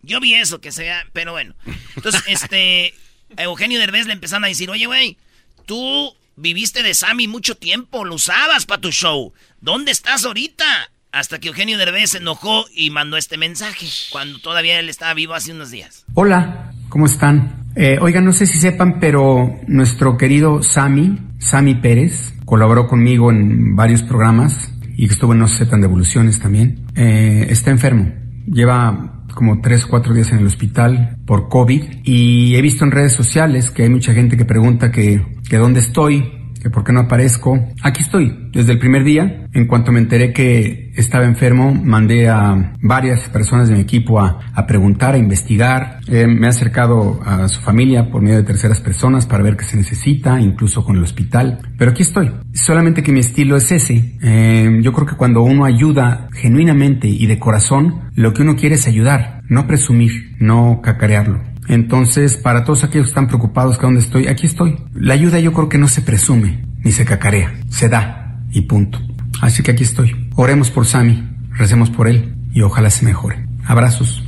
Yo 0.03 0.19
vi 0.19 0.35
eso, 0.35 0.61
que 0.61 0.71
sea, 0.71 1.07
pero 1.11 1.31
bueno. 1.31 1.55
Entonces, 1.95 2.21
este, 2.27 2.93
a 3.35 3.43
Eugenio 3.43 3.79
Derbez 3.79 4.05
le 4.05 4.13
empezaron 4.13 4.45
a 4.45 4.47
decir, 4.47 4.69
oye, 4.69 4.85
güey, 4.85 5.17
tú 5.65 6.15
viviste 6.35 6.83
de 6.83 6.93
Sammy 6.93 7.27
mucho 7.27 7.55
tiempo, 7.55 8.05
lo 8.05 8.15
usabas 8.15 8.65
para 8.65 8.81
tu 8.81 8.91
show. 8.91 9.33
¿Dónde 9.61 9.91
estás 9.91 10.23
ahorita? 10.23 10.63
Hasta 11.11 11.39
que 11.39 11.49
Eugenio 11.49 11.77
Derbez 11.77 12.11
se 12.11 12.19
enojó 12.19 12.65
y 12.73 12.91
mandó 12.91 13.17
este 13.17 13.37
mensaje, 13.37 13.87
cuando 14.09 14.39
todavía 14.39 14.79
él 14.79 14.87
estaba 14.87 15.13
vivo 15.13 15.33
hace 15.33 15.51
unos 15.51 15.69
días. 15.69 16.05
Hola, 16.13 16.71
¿cómo 16.87 17.07
están? 17.07 17.65
Eh, 17.75 17.97
oigan, 17.99 18.23
no 18.23 18.31
sé 18.31 18.47
si 18.47 18.57
sepan, 18.57 19.01
pero 19.01 19.59
nuestro 19.67 20.15
querido 20.17 20.63
Sammy, 20.63 21.19
Sammy 21.39 21.75
Pérez, 21.75 22.33
colaboró 22.45 22.87
conmigo 22.87 23.31
en 23.31 23.75
varios 23.75 24.01
programas 24.01 24.71
y 24.95 25.07
que 25.07 25.13
estuvo 25.13 25.33
en 25.33 25.39
No 25.39 25.47
se 25.49 25.57
sepan 25.57 25.81
de 25.81 25.87
evoluciones 25.87 26.39
también. 26.39 26.85
Eh, 26.95 27.47
está 27.49 27.71
enfermo. 27.71 28.13
Lleva 28.45 29.25
como 29.35 29.59
tres 29.59 29.83
o 29.83 29.89
cuatro 29.89 30.13
días 30.13 30.31
en 30.31 30.39
el 30.39 30.47
hospital 30.47 31.17
por 31.25 31.49
COVID 31.49 31.83
y 32.05 32.55
he 32.55 32.61
visto 32.61 32.85
en 32.85 32.91
redes 32.91 33.13
sociales 33.13 33.71
que 33.71 33.83
hay 33.83 33.89
mucha 33.89 34.13
gente 34.13 34.37
que 34.37 34.45
pregunta 34.45 34.89
que, 34.91 35.21
que 35.49 35.57
dónde 35.57 35.81
estoy 35.81 36.38
que 36.61 36.69
por 36.69 36.83
qué 36.83 36.93
no 36.93 37.01
aparezco. 37.01 37.59
Aquí 37.81 38.01
estoy, 38.01 38.49
desde 38.51 38.73
el 38.73 38.79
primer 38.79 39.03
día. 39.03 39.47
En 39.53 39.67
cuanto 39.67 39.91
me 39.91 39.99
enteré 39.99 40.33
que 40.33 40.91
estaba 40.95 41.25
enfermo, 41.25 41.73
mandé 41.73 42.29
a 42.29 42.73
varias 42.81 43.29
personas 43.29 43.69
de 43.69 43.75
mi 43.75 43.81
equipo 43.81 44.19
a, 44.19 44.39
a 44.53 44.67
preguntar, 44.67 45.15
a 45.15 45.17
investigar. 45.17 45.99
Eh, 46.07 46.27
me 46.27 46.47
he 46.47 46.49
acercado 46.49 47.19
a 47.25 47.47
su 47.47 47.61
familia 47.61 48.09
por 48.09 48.21
medio 48.21 48.37
de 48.37 48.43
terceras 48.43 48.81
personas 48.81 49.25
para 49.25 49.43
ver 49.43 49.57
qué 49.57 49.65
se 49.65 49.77
necesita, 49.77 50.39
incluso 50.39 50.83
con 50.83 50.97
el 50.97 51.03
hospital. 51.03 51.59
Pero 51.77 51.91
aquí 51.91 52.03
estoy. 52.03 52.31
Solamente 52.53 53.03
que 53.03 53.11
mi 53.11 53.19
estilo 53.19 53.55
es 53.55 53.71
ese. 53.71 54.17
Eh, 54.21 54.79
yo 54.81 54.93
creo 54.93 55.07
que 55.07 55.15
cuando 55.15 55.41
uno 55.41 55.65
ayuda 55.65 56.27
genuinamente 56.33 57.07
y 57.07 57.25
de 57.27 57.39
corazón, 57.39 58.09
lo 58.15 58.33
que 58.33 58.41
uno 58.41 58.55
quiere 58.55 58.75
es 58.75 58.87
ayudar, 58.87 59.41
no 59.47 59.67
presumir, 59.67 60.35
no 60.39 60.81
cacarearlo. 60.81 61.41
Entonces, 61.69 62.35
para 62.35 62.63
todos 62.65 62.83
aquellos 62.83 63.05
que 63.07 63.11
están 63.11 63.27
preocupados 63.27 63.77
que 63.77 63.83
dónde 63.85 64.01
estoy, 64.01 64.27
aquí 64.27 64.47
estoy. 64.47 64.75
La 64.93 65.13
ayuda 65.13 65.39
yo 65.39 65.53
creo 65.53 65.69
que 65.69 65.77
no 65.77 65.87
se 65.87 66.01
presume, 66.01 66.65
ni 66.83 66.91
se 66.91 67.05
cacarea, 67.05 67.57
se 67.69 67.87
da 67.87 68.39
y 68.51 68.61
punto. 68.61 68.99
Así 69.41 69.63
que 69.63 69.71
aquí 69.71 69.83
estoy. 69.83 70.29
Oremos 70.35 70.71
por 70.71 70.85
Sammy, 70.87 71.23
recemos 71.51 71.89
por 71.91 72.07
él 72.09 72.33
y 72.53 72.61
ojalá 72.63 72.89
se 72.89 73.05
mejore. 73.05 73.45
Abrazos. 73.65 74.23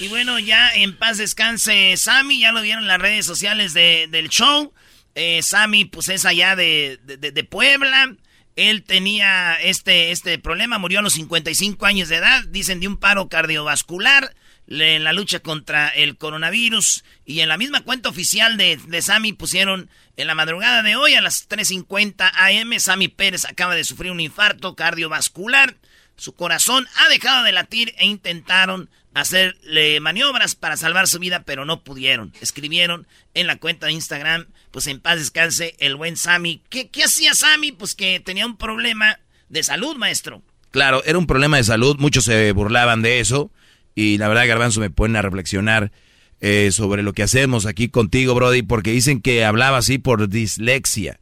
Y 0.00 0.08
bueno, 0.08 0.38
ya 0.40 0.70
en 0.74 0.96
paz 0.98 1.18
descanse 1.18 1.96
Sammy, 1.96 2.40
ya 2.40 2.50
lo 2.52 2.60
vieron 2.62 2.82
en 2.82 2.88
las 2.88 3.00
redes 3.00 3.24
sociales 3.24 3.72
de- 3.74 4.08
del 4.10 4.28
show. 4.28 4.72
Eh, 5.14 5.40
Sammy, 5.42 5.84
pues 5.84 6.08
es 6.08 6.26
allá 6.26 6.56
de, 6.56 6.98
de- 7.06 7.30
de 7.30 7.44
Puebla. 7.44 8.12
Él 8.56 8.82
tenía 8.82 9.54
este, 9.62 10.10
este 10.10 10.38
problema, 10.38 10.78
murió 10.78 10.98
a 10.98 11.02
los 11.02 11.12
55 11.14 11.86
años 11.86 12.08
de 12.08 12.16
edad, 12.16 12.44
dicen 12.50 12.80
de 12.80 12.88
un 12.88 12.96
paro 12.96 13.28
cardiovascular 13.28 14.34
en 14.80 15.04
la 15.04 15.12
lucha 15.12 15.40
contra 15.40 15.88
el 15.88 16.16
coronavirus. 16.16 17.04
Y 17.24 17.40
en 17.40 17.48
la 17.48 17.58
misma 17.58 17.82
cuenta 17.82 18.08
oficial 18.08 18.56
de, 18.56 18.76
de 18.76 19.02
Sammy 19.02 19.32
pusieron 19.32 19.90
en 20.16 20.26
la 20.26 20.34
madrugada 20.34 20.82
de 20.82 20.96
hoy 20.96 21.14
a 21.14 21.20
las 21.20 21.48
3.50 21.48 22.30
am, 22.34 22.78
Sammy 22.78 23.08
Pérez 23.08 23.44
acaba 23.44 23.74
de 23.74 23.84
sufrir 23.84 24.10
un 24.10 24.20
infarto 24.20 24.74
cardiovascular. 24.74 25.76
Su 26.16 26.34
corazón 26.34 26.86
ha 26.96 27.08
dejado 27.08 27.44
de 27.44 27.52
latir 27.52 27.94
e 27.98 28.06
intentaron 28.06 28.88
hacerle 29.14 30.00
maniobras 30.00 30.54
para 30.54 30.76
salvar 30.76 31.06
su 31.06 31.18
vida, 31.18 31.42
pero 31.44 31.64
no 31.64 31.82
pudieron. 31.82 32.32
Escribieron 32.40 33.06
en 33.34 33.46
la 33.46 33.56
cuenta 33.56 33.86
de 33.86 33.92
Instagram, 33.92 34.46
pues 34.70 34.86
en 34.86 35.00
paz 35.00 35.18
descanse 35.18 35.74
el 35.78 35.96
buen 35.96 36.16
Sammy. 36.16 36.62
¿Qué, 36.70 36.88
qué 36.88 37.04
hacía 37.04 37.34
Sammy? 37.34 37.72
Pues 37.72 37.94
que 37.94 38.20
tenía 38.20 38.46
un 38.46 38.56
problema 38.56 39.18
de 39.48 39.62
salud, 39.62 39.96
maestro. 39.96 40.42
Claro, 40.70 41.02
era 41.04 41.18
un 41.18 41.26
problema 41.26 41.58
de 41.58 41.64
salud, 41.64 41.96
muchos 41.98 42.24
se 42.24 42.52
burlaban 42.52 43.02
de 43.02 43.20
eso 43.20 43.50
y 43.94 44.18
la 44.18 44.28
verdad 44.28 44.46
Garbanzo 44.46 44.80
me 44.80 44.90
ponen 44.90 45.16
a 45.16 45.22
reflexionar 45.22 45.92
eh, 46.40 46.70
sobre 46.72 47.02
lo 47.02 47.12
que 47.12 47.22
hacemos 47.22 47.66
aquí 47.66 47.88
contigo, 47.88 48.34
Brody, 48.34 48.62
porque 48.62 48.90
dicen 48.92 49.20
que 49.20 49.44
hablaba 49.44 49.78
así 49.78 49.98
por 49.98 50.28
dislexia. 50.28 51.20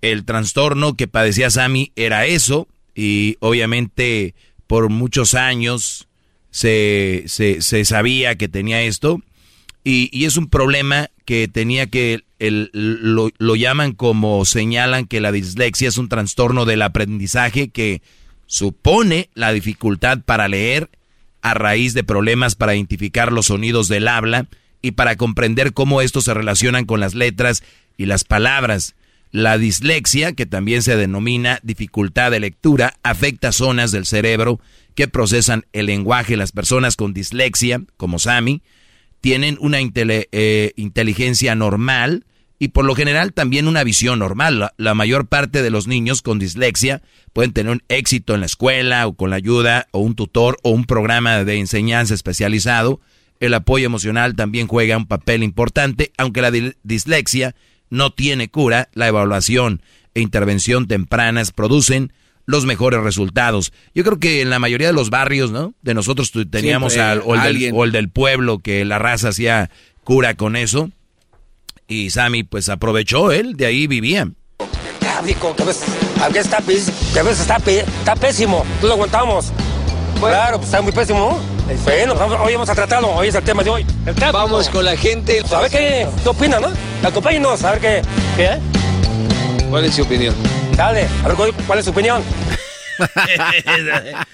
El 0.00 0.24
trastorno 0.24 0.94
que 0.94 1.08
padecía 1.08 1.50
Sammy 1.50 1.92
era 1.96 2.26
eso 2.26 2.68
y 2.94 3.36
obviamente 3.40 4.34
por 4.66 4.88
muchos 4.88 5.34
años 5.34 6.08
se, 6.50 7.24
se, 7.26 7.60
se 7.60 7.84
sabía 7.84 8.36
que 8.36 8.48
tenía 8.48 8.82
esto 8.82 9.20
y, 9.82 10.08
y 10.12 10.24
es 10.24 10.36
un 10.36 10.48
problema 10.48 11.10
que 11.26 11.46
tenía 11.46 11.86
que, 11.86 12.22
el, 12.38 12.70
lo, 12.72 13.30
lo 13.38 13.56
llaman 13.56 13.92
como 13.92 14.44
señalan 14.44 15.06
que 15.06 15.20
la 15.20 15.32
dislexia 15.32 15.88
es 15.88 15.98
un 15.98 16.08
trastorno 16.08 16.64
del 16.64 16.82
aprendizaje 16.82 17.68
que 17.68 18.00
supone 18.46 19.28
la 19.34 19.52
dificultad 19.52 20.20
para 20.24 20.48
leer 20.48 20.90
a 21.44 21.52
raíz 21.52 21.92
de 21.92 22.02
problemas 22.02 22.54
para 22.54 22.74
identificar 22.74 23.30
los 23.30 23.46
sonidos 23.46 23.86
del 23.86 24.08
habla 24.08 24.48
y 24.80 24.92
para 24.92 25.16
comprender 25.16 25.74
cómo 25.74 26.00
estos 26.00 26.24
se 26.24 26.32
relacionan 26.32 26.86
con 26.86 27.00
las 27.00 27.14
letras 27.14 27.62
y 27.98 28.06
las 28.06 28.24
palabras. 28.24 28.96
La 29.30 29.58
dislexia, 29.58 30.32
que 30.32 30.46
también 30.46 30.82
se 30.82 30.96
denomina 30.96 31.60
dificultad 31.62 32.30
de 32.30 32.40
lectura, 32.40 32.94
afecta 33.02 33.52
zonas 33.52 33.92
del 33.92 34.06
cerebro 34.06 34.58
que 34.94 35.06
procesan 35.06 35.66
el 35.74 35.86
lenguaje. 35.86 36.38
Las 36.38 36.50
personas 36.50 36.96
con 36.96 37.12
dislexia, 37.12 37.82
como 37.98 38.18
Sammy, 38.18 38.62
tienen 39.20 39.58
una 39.60 39.78
eh, 39.80 40.72
inteligencia 40.76 41.54
normal 41.54 42.24
y 42.58 42.68
por 42.68 42.84
lo 42.84 42.94
general 42.94 43.32
también 43.32 43.68
una 43.68 43.84
visión 43.84 44.18
normal. 44.20 44.58
La, 44.58 44.74
la 44.76 44.94
mayor 44.94 45.26
parte 45.26 45.62
de 45.62 45.70
los 45.70 45.86
niños 45.86 46.22
con 46.22 46.38
dislexia 46.38 47.02
pueden 47.32 47.52
tener 47.52 47.72
un 47.72 47.82
éxito 47.88 48.34
en 48.34 48.40
la 48.40 48.46
escuela 48.46 49.06
o 49.06 49.14
con 49.14 49.30
la 49.30 49.36
ayuda 49.36 49.88
o 49.90 49.98
un 50.00 50.14
tutor 50.14 50.56
o 50.62 50.70
un 50.70 50.84
programa 50.84 51.44
de 51.44 51.58
enseñanza 51.58 52.14
especializado. 52.14 53.00
El 53.40 53.54
apoyo 53.54 53.86
emocional 53.86 54.36
también 54.36 54.68
juega 54.68 54.96
un 54.96 55.06
papel 55.06 55.42
importante, 55.42 56.12
aunque 56.16 56.40
la 56.40 56.50
di- 56.50 56.74
dislexia 56.84 57.54
no 57.90 58.12
tiene 58.12 58.48
cura, 58.48 58.88
la 58.94 59.08
evaluación 59.08 59.82
e 60.14 60.20
intervención 60.20 60.86
tempranas 60.86 61.50
producen 61.50 62.12
los 62.46 62.66
mejores 62.66 63.00
resultados. 63.02 63.72
Yo 63.94 64.04
creo 64.04 64.20
que 64.20 64.40
en 64.42 64.50
la 64.50 64.58
mayoría 64.58 64.86
de 64.86 64.92
los 64.92 65.10
barrios, 65.10 65.50
¿no? 65.50 65.74
De 65.82 65.94
nosotros 65.94 66.30
teníamos 66.50 66.92
Siempre 66.92 67.12
al, 67.12 67.22
o, 67.24 67.34
el 67.34 67.58
del, 67.58 67.72
o 67.74 67.84
el 67.84 67.92
del 67.92 68.08
pueblo 68.10 68.58
que 68.60 68.84
la 68.84 68.98
raza 68.98 69.28
hacía 69.30 69.70
cura 70.04 70.34
con 70.34 70.54
eso. 70.54 70.90
Y 71.86 72.10
Sammy 72.10 72.42
pues 72.44 72.68
aprovechó 72.68 73.30
él, 73.32 73.56
de 73.56 73.66
ahí 73.66 73.86
vivía. 73.86 74.28
Cabrico, 75.00 75.54
que 75.54 75.62
aunque 76.22 76.38
está, 76.38 76.58
que 76.58 77.18
a 77.18 77.22
veces 77.22 77.40
está, 77.40 77.56
está 77.56 78.16
pésimo, 78.16 78.64
tú 78.80 78.86
lo 78.86 78.94
aguantamos. 78.94 79.52
Claro, 80.18 80.56
pues 80.56 80.68
está 80.68 80.80
muy 80.80 80.92
pésimo. 80.92 81.38
Bueno, 81.84 82.14
vamos- 82.14 82.38
hoy 82.40 82.52
vamos 82.54 82.68
a 82.68 82.74
tratarlo, 82.74 83.10
hoy 83.10 83.28
es 83.28 83.34
el 83.34 83.42
tema 83.44 83.62
de 83.62 83.70
hoy. 83.70 83.86
Vamos 84.32 84.68
con 84.70 84.84
la 84.84 84.96
gente. 84.96 85.42
A 85.52 85.60
ver 85.60 85.70
qué, 85.70 86.06
qué 86.22 86.28
opinan, 86.28 86.62
¿no? 86.62 86.72
Acompáñenos, 87.06 87.62
a 87.64 87.72
ver 87.72 87.80
qué. 87.80 88.02
¿Qué? 88.36 88.58
¿Cuál 89.68 89.84
es 89.84 89.94
su 89.94 90.02
opinión? 90.02 90.34
Dale, 90.76 91.06
a 91.22 91.28
ver 91.28 91.36
cuál, 91.36 91.52
cuál 91.66 91.78
es 91.78 91.84
su 91.84 91.90
opinión. 91.90 92.22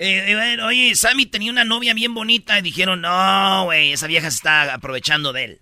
Eh, 0.00 0.30
eh, 0.30 0.34
bueno, 0.36 0.66
oye, 0.68 0.94
Sammy 0.94 1.26
tenía 1.26 1.50
una 1.50 1.64
novia 1.64 1.92
bien 1.92 2.14
bonita 2.14 2.56
y 2.56 2.62
dijeron, 2.62 3.00
no, 3.00 3.64
güey, 3.64 3.92
esa 3.92 4.06
vieja 4.06 4.30
se 4.30 4.36
está 4.36 4.72
aprovechando 4.74 5.32
de 5.32 5.44
él. 5.44 5.60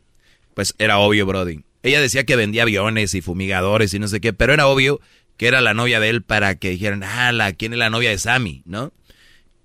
Pues 0.57 0.75
era 0.79 0.97
obvio, 0.97 1.27
Brody. 1.27 1.61
Ella 1.83 2.01
decía 2.01 2.25
que 2.25 2.35
vendía 2.35 2.63
aviones 2.63 3.13
y 3.13 3.21
fumigadores 3.21 3.93
y 3.93 3.99
no 3.99 4.09
sé 4.09 4.23
qué, 4.23 4.33
pero 4.33 4.55
era 4.55 4.67
obvio 4.69 5.03
que 5.37 5.49
era 5.49 5.61
la 5.61 5.75
novia 5.75 6.01
de 6.01 6.09
él 6.09 6.23
para 6.23 6.55
que 6.55 6.71
dijeran, 6.71 7.03
ah, 7.05 7.31
la, 7.31 7.53
¿quién 7.53 7.75
es 7.75 7.79
la 7.79 7.91
novia 7.91 8.09
de 8.09 8.17
Sammy? 8.17 8.63
¿No? 8.65 8.91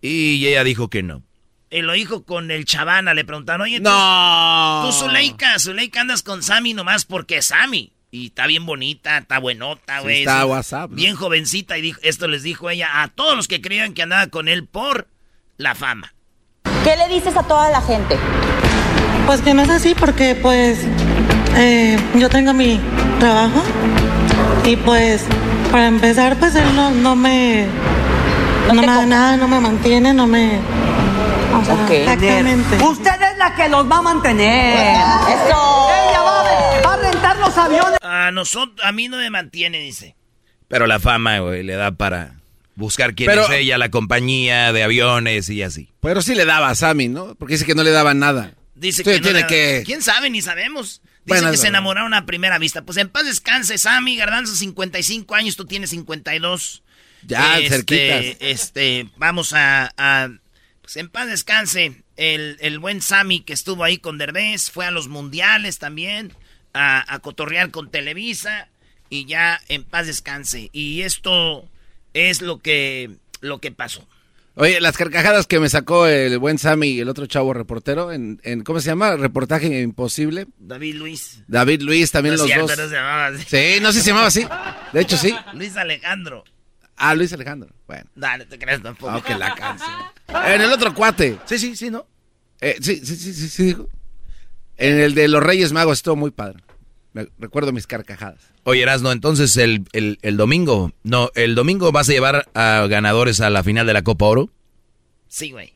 Y 0.02 0.46
ella 0.46 0.66
dijo 0.66 0.90
que 0.90 1.02
no. 1.02 1.24
Y 1.70 1.82
lo 1.82 1.94
dijo 1.94 2.26
con 2.26 2.52
el 2.52 2.66
chavana, 2.66 3.14
le 3.14 3.24
preguntaron, 3.24 3.62
oye, 3.62 3.78
tú, 3.78 3.84
No. 3.84 4.84
tú 4.86 4.92
Zuleika, 4.92 5.58
Zuleika 5.60 6.02
andas 6.02 6.24
con 6.24 6.44
Sammy 6.44 6.74
nomás 6.74 7.06
porque 7.06 7.38
es 7.38 7.46
Sammy. 7.46 7.94
Y 8.12 8.26
está 8.28 8.46
bien 8.48 8.66
bonita, 8.66 9.20
está 9.20 9.40
buenota, 9.40 10.00
Sí, 10.00 10.04
güey. 10.04 10.20
está 10.20 10.42
Sí, 10.42 10.48
WhatsApp, 10.50 10.90
¿no? 10.90 10.96
Bien 10.98 11.16
jovencita. 11.16 11.78
Y 11.78 11.82
dijo, 11.82 12.02
esto 12.04 12.28
les 12.28 12.44
dijo 12.44 12.70
ella 12.70 13.02
a 13.02 13.08
todos 13.08 13.38
los 13.38 13.48
que 13.48 13.62
creían 13.62 13.94
que 13.94 14.02
andaba 14.02 14.28
con 14.28 14.50
él 14.50 14.68
por 14.68 15.08
la 15.56 15.74
fama. 15.74 16.14
¿Qué 16.84 16.98
le 16.98 17.08
dices 17.08 17.38
a 17.38 17.44
toda 17.48 17.70
la 17.70 17.82
gente? 17.82 18.18
Pues 19.26 19.42
que 19.42 19.54
no 19.54 19.62
es 19.64 19.70
así 19.70 19.96
porque 19.96 20.36
pues 20.36 20.80
eh, 21.56 21.98
yo 22.18 22.30
tengo 22.30 22.54
mi 22.54 22.80
trabajo 23.20 23.62
y 24.66 24.76
pues 24.76 25.24
para 25.72 25.88
empezar 25.88 26.38
pues 26.38 26.56
él 26.56 26.76
no, 26.76 26.92
no 26.92 27.16
me 27.16 27.66
no, 28.68 28.74
me 28.74 28.86
da 28.86 29.06
nada, 29.06 29.38
no 29.38 29.48
me 29.48 29.60
mantiene, 29.60 30.14
no 30.14 30.28
me 30.28 30.60
o 31.54 31.66
sea, 31.66 31.88
exactamente. 31.90 32.78
Usted 32.84 33.12
es 33.32 33.38
la 33.38 33.54
que 33.56 33.68
los 33.70 33.90
va 33.90 33.98
a 33.98 34.02
mantener. 34.02 34.78
Eso. 34.78 35.90
Ella 36.10 36.22
va 36.22 36.40
a, 36.40 36.82
va 36.88 36.94
a 36.94 36.98
rentar 36.98 37.38
los 37.38 37.58
aviones. 37.58 38.00
A 38.02 38.32
nosotros, 38.32 38.80
a 38.86 38.92
mí 38.92 39.08
no 39.10 39.18
me 39.18 39.30
mantiene, 39.30 39.80
dice. 39.80 40.16
Pero 40.70 40.88
la 40.88 41.00
fama, 41.00 41.40
güey, 41.40 41.64
le 41.64 41.76
da 41.76 41.92
para 41.92 42.36
buscar 42.76 43.14
quién 43.16 43.30
Pero- 43.30 43.44
es 43.44 43.50
ella, 43.52 43.78
la 43.78 43.92
compañía 43.92 44.72
de 44.72 44.84
aviones 44.84 45.50
y 45.50 45.62
así. 45.62 45.90
Pero 46.00 46.22
sí 46.22 46.36
le 46.36 46.46
daba 46.46 46.70
a 46.70 46.76
Sammy, 46.76 47.10
¿no? 47.10 47.36
Porque 47.36 47.56
dice 47.56 47.66
que 47.66 47.76
no 47.76 47.84
le 47.84 47.92
daba 47.92 48.14
nada. 48.14 48.54
Dice 48.76 49.04
Sí, 49.04 49.10
que 49.10 49.20
tiene. 49.20 49.84
¿Quién 49.86 50.02
sabe? 50.02 50.30
Ni 50.30 50.42
sabemos. 50.42 51.02
Dice 51.04 51.16
Bueno, 51.26 51.52
que 51.52 51.58
se 51.58 51.68
enamoraron 51.68 52.14
a 52.14 52.26
primera 52.26 52.58
vista. 52.58 52.82
Pues 52.84 52.98
en 52.98 53.10
paz 53.10 53.26
descanse, 53.26 53.78
Sammy 53.78 54.16
Garbanzo, 54.16 54.56
55 54.56 55.36
años, 55.36 55.56
tú 55.56 55.66
tienes 55.66 55.92
52. 55.92 56.84
Ya, 57.24 57.60
Este, 57.60 57.70
cerquitas. 57.76 58.38
Este, 58.40 59.10
vamos 59.18 59.54
a, 59.54 59.94
a- 59.98 60.30
Pues 60.82 60.98
en 60.98 61.10
paz 61.10 61.28
descanse, 61.28 62.04
el, 62.18 62.58
el 62.62 62.80
buen 62.80 63.02
Sammy 63.02 63.42
que 63.42 63.54
estuvo 63.54 63.84
ahí 63.84 63.98
con 63.98 64.18
Derbez, 64.18 64.72
fue 64.72 64.86
a 64.88 64.92
los 64.92 65.08
mundiales 65.10 65.78
también, 65.78 66.34
a, 66.74 67.14
a 67.14 67.20
cotorrear 67.20 67.70
con 67.70 67.92
Televisa, 67.92 68.70
y 69.10 69.26
ya 69.26 69.62
en 69.68 69.84
paz 69.84 70.08
descanse. 70.08 70.70
Y 70.74 71.02
esto 71.02 71.70
es 72.16 72.42
lo 72.42 72.60
que, 72.60 73.12
lo 73.42 73.60
que 73.62 73.72
pasó. 73.72 74.08
Oye, 74.56 74.82
las 74.82 74.98
carcajadas 74.98 75.48
que 75.48 75.60
me 75.60 75.70
sacó 75.70 76.08
el 76.08 76.38
buen 76.38 76.58
Sammy 76.58 76.90
y 76.90 77.00
el 77.00 77.08
otro 77.10 77.26
chavo 77.26 77.54
reportero 77.54 78.12
en, 78.12 78.40
en 78.44 78.64
¿cómo 78.64 78.82
se 78.82 78.88
llama? 78.88 79.16
Reportaje 79.16 79.82
imposible. 79.82 80.48
David 80.60 80.96
Luis. 80.96 81.42
David 81.48 81.82
Luis 81.82 82.12
también 82.12 82.36
No 82.36 82.40
los 82.42 82.48
cierto, 82.48 82.68
dos. 82.68 82.78
no 82.78 82.90
se 82.90 82.96
llamaba 82.96 83.28
así. 83.28 83.44
Sí, 83.48 83.80
no 83.82 83.92
sé 83.92 84.00
si 84.00 84.04
se 84.04 84.10
llamaba 84.10 84.28
así. 84.28 84.46
De 84.92 85.02
hecho, 85.02 85.16
sí. 85.18 85.34
Luis 85.54 85.78
Alejandro. 85.78 86.44
Ah, 86.98 87.16
Luis 87.16 87.32
Alejandro. 87.32 87.70
Bueno. 87.88 88.04
Dale, 88.14 88.46
te 88.46 88.60
crees 88.60 88.84
tampoco. 88.84 89.12
Ah, 89.14 89.24
que 89.26 89.36
la 89.36 89.56
canción. 89.56 89.90
En 90.46 90.62
el 90.62 90.72
otro 90.72 90.94
cuate. 90.94 91.38
Sí, 91.46 91.58
sí, 91.58 91.76
sí, 91.76 91.90
¿no? 91.90 92.06
Eh, 92.60 92.76
sí, 92.82 93.02
sí, 93.06 93.16
sí, 93.16 93.34
sí, 93.34 93.50
sí, 93.50 93.64
dijo. 93.64 93.88
En 94.78 95.00
el 95.00 95.16
de 95.16 95.28
los 95.30 95.42
Reyes 95.42 95.72
Magos 95.72 96.00
estuvo 96.00 96.16
muy 96.18 96.32
padre. 96.32 96.62
Me 97.14 97.28
recuerdo 97.40 97.74
mis 97.74 97.88
carcajadas. 97.88 98.40
Oye, 98.64 98.82
Erasno, 98.84 99.12
entonces 99.12 99.58
el, 99.58 99.84
el, 99.92 100.18
el 100.22 100.38
domingo, 100.38 100.94
no, 101.04 101.30
el 101.36 101.56
domingo 101.56 101.92
vas 101.92 102.08
a 102.08 102.14
llevar 102.14 102.50
a 102.54 102.88
ganadores 102.90 103.42
a 103.42 103.50
la 103.50 103.64
final 103.64 103.86
de 103.86 103.94
la 103.94 104.04
Copa 104.04 104.26
Oro. 104.26 104.50
Sí, 105.28 105.52
güey. 105.52 105.74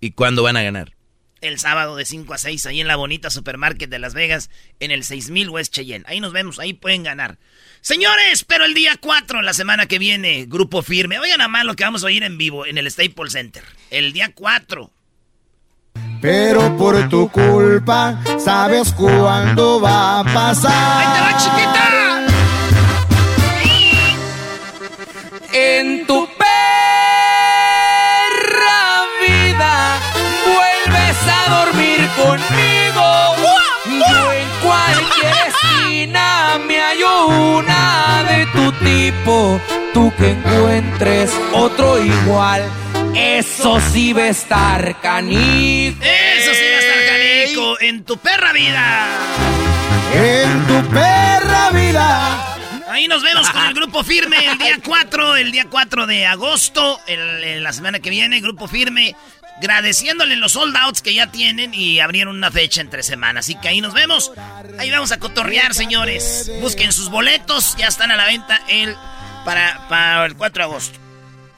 ¿Y 0.00 0.12
cuándo 0.12 0.42
van 0.42 0.56
a 0.56 0.62
ganar? 0.62 0.94
El 1.40 1.58
sábado 1.58 1.94
de 1.94 2.06
5 2.06 2.32
a 2.32 2.38
6, 2.38 2.66
ahí 2.66 2.80
en 2.80 2.88
la 2.88 2.96
bonita 2.96 3.28
supermarket 3.28 3.90
de 3.90 3.98
Las 3.98 4.14
Vegas, 4.14 4.48
en 4.80 4.90
el 4.90 5.04
6000 5.04 5.50
West 5.50 5.74
Cheyenne. 5.74 6.04
Ahí 6.08 6.18
nos 6.18 6.32
vemos, 6.32 6.58
ahí 6.58 6.72
pueden 6.72 7.02
ganar. 7.02 7.38
Señores, 7.82 8.44
pero 8.44 8.64
el 8.64 8.72
día 8.72 8.96
4, 8.98 9.42
la 9.42 9.52
semana 9.52 9.86
que 9.86 9.98
viene, 9.98 10.46
Grupo 10.48 10.82
Firme. 10.82 11.18
Oigan 11.18 11.42
a 11.42 11.48
más 11.48 11.66
lo 11.66 11.76
que 11.76 11.84
vamos 11.84 12.02
a 12.02 12.06
oír 12.06 12.22
en 12.22 12.38
vivo 12.38 12.64
en 12.64 12.78
el 12.78 12.90
Staples 12.90 13.32
Center. 13.32 13.62
El 13.90 14.14
día 14.14 14.32
4. 14.34 14.90
Pero 16.24 16.74
por 16.78 17.06
tu 17.10 17.28
culpa, 17.28 18.16
¿sabes 18.42 18.94
cuándo 18.94 19.78
va 19.78 20.20
a 20.20 20.24
pasar? 20.24 20.72
¡Ahí 20.72 21.06
te 21.12 21.20
va, 21.20 21.36
chiquita! 21.36 21.84
En 25.52 26.06
tu 26.06 26.26
perra 26.38 26.48
vida 29.20 29.98
vuelves 30.46 31.16
a 31.28 31.40
dormir 31.56 32.00
conmigo. 32.16 33.06
Yo 33.84 34.32
en 34.32 34.48
cualquier 34.62 35.34
esquina 35.48 36.58
me 36.66 36.80
hallo 36.80 37.26
una 37.58 38.24
de 38.30 38.46
tu 38.46 38.72
tipo. 38.82 39.60
Tú 39.92 40.10
que 40.16 40.30
encuentres 40.30 41.30
otro 41.52 42.02
igual. 42.02 42.62
Eso 43.14 43.78
sí 43.92 44.12
va 44.12 44.22
a 44.22 44.28
estar 44.28 45.00
canijo. 45.00 45.96
En 47.80 48.04
tu 48.04 48.16
perra 48.18 48.52
vida. 48.52 49.06
En 50.14 50.66
tu 50.66 50.88
perra 50.90 51.70
vida. 51.70 52.56
Ahí 52.90 53.08
nos 53.08 53.22
vemos 53.22 53.48
con 53.50 53.64
el 53.66 53.74
Grupo 53.80 54.04
Firme 54.04 54.36
el 54.46 54.58
día 54.58 54.78
4, 54.84 55.36
el 55.36 55.50
día 55.52 55.66
4 55.68 56.06
de 56.06 56.26
agosto, 56.26 57.00
el- 57.06 57.42
el- 57.44 57.62
la 57.62 57.72
semana 57.72 57.98
que 57.98 58.10
viene, 58.10 58.40
Grupo 58.40 58.68
Firme, 58.68 59.16
agradeciéndole 59.58 60.36
los 60.36 60.52
sold 60.52 60.76
outs 60.76 61.02
que 61.02 61.14
ya 61.14 61.26
tienen 61.28 61.74
y 61.74 62.00
abrieron 62.00 62.36
una 62.36 62.50
fecha 62.50 62.80
entre 62.80 63.02
semanas. 63.02 63.46
Así 63.46 63.54
que 63.56 63.68
ahí 63.68 63.80
nos 63.80 63.94
vemos. 63.94 64.32
Ahí 64.78 64.90
vamos 64.90 65.10
a 65.12 65.18
cotorrear, 65.18 65.74
señores. 65.74 66.50
Busquen 66.60 66.92
sus 66.92 67.08
boletos, 67.10 67.74
ya 67.76 67.88
están 67.88 68.10
a 68.10 68.16
la 68.16 68.26
venta 68.26 68.60
el, 68.68 68.94
para, 69.44 69.88
para 69.88 70.26
el 70.26 70.36
4 70.36 70.60
de 70.60 70.64
agosto. 70.70 70.98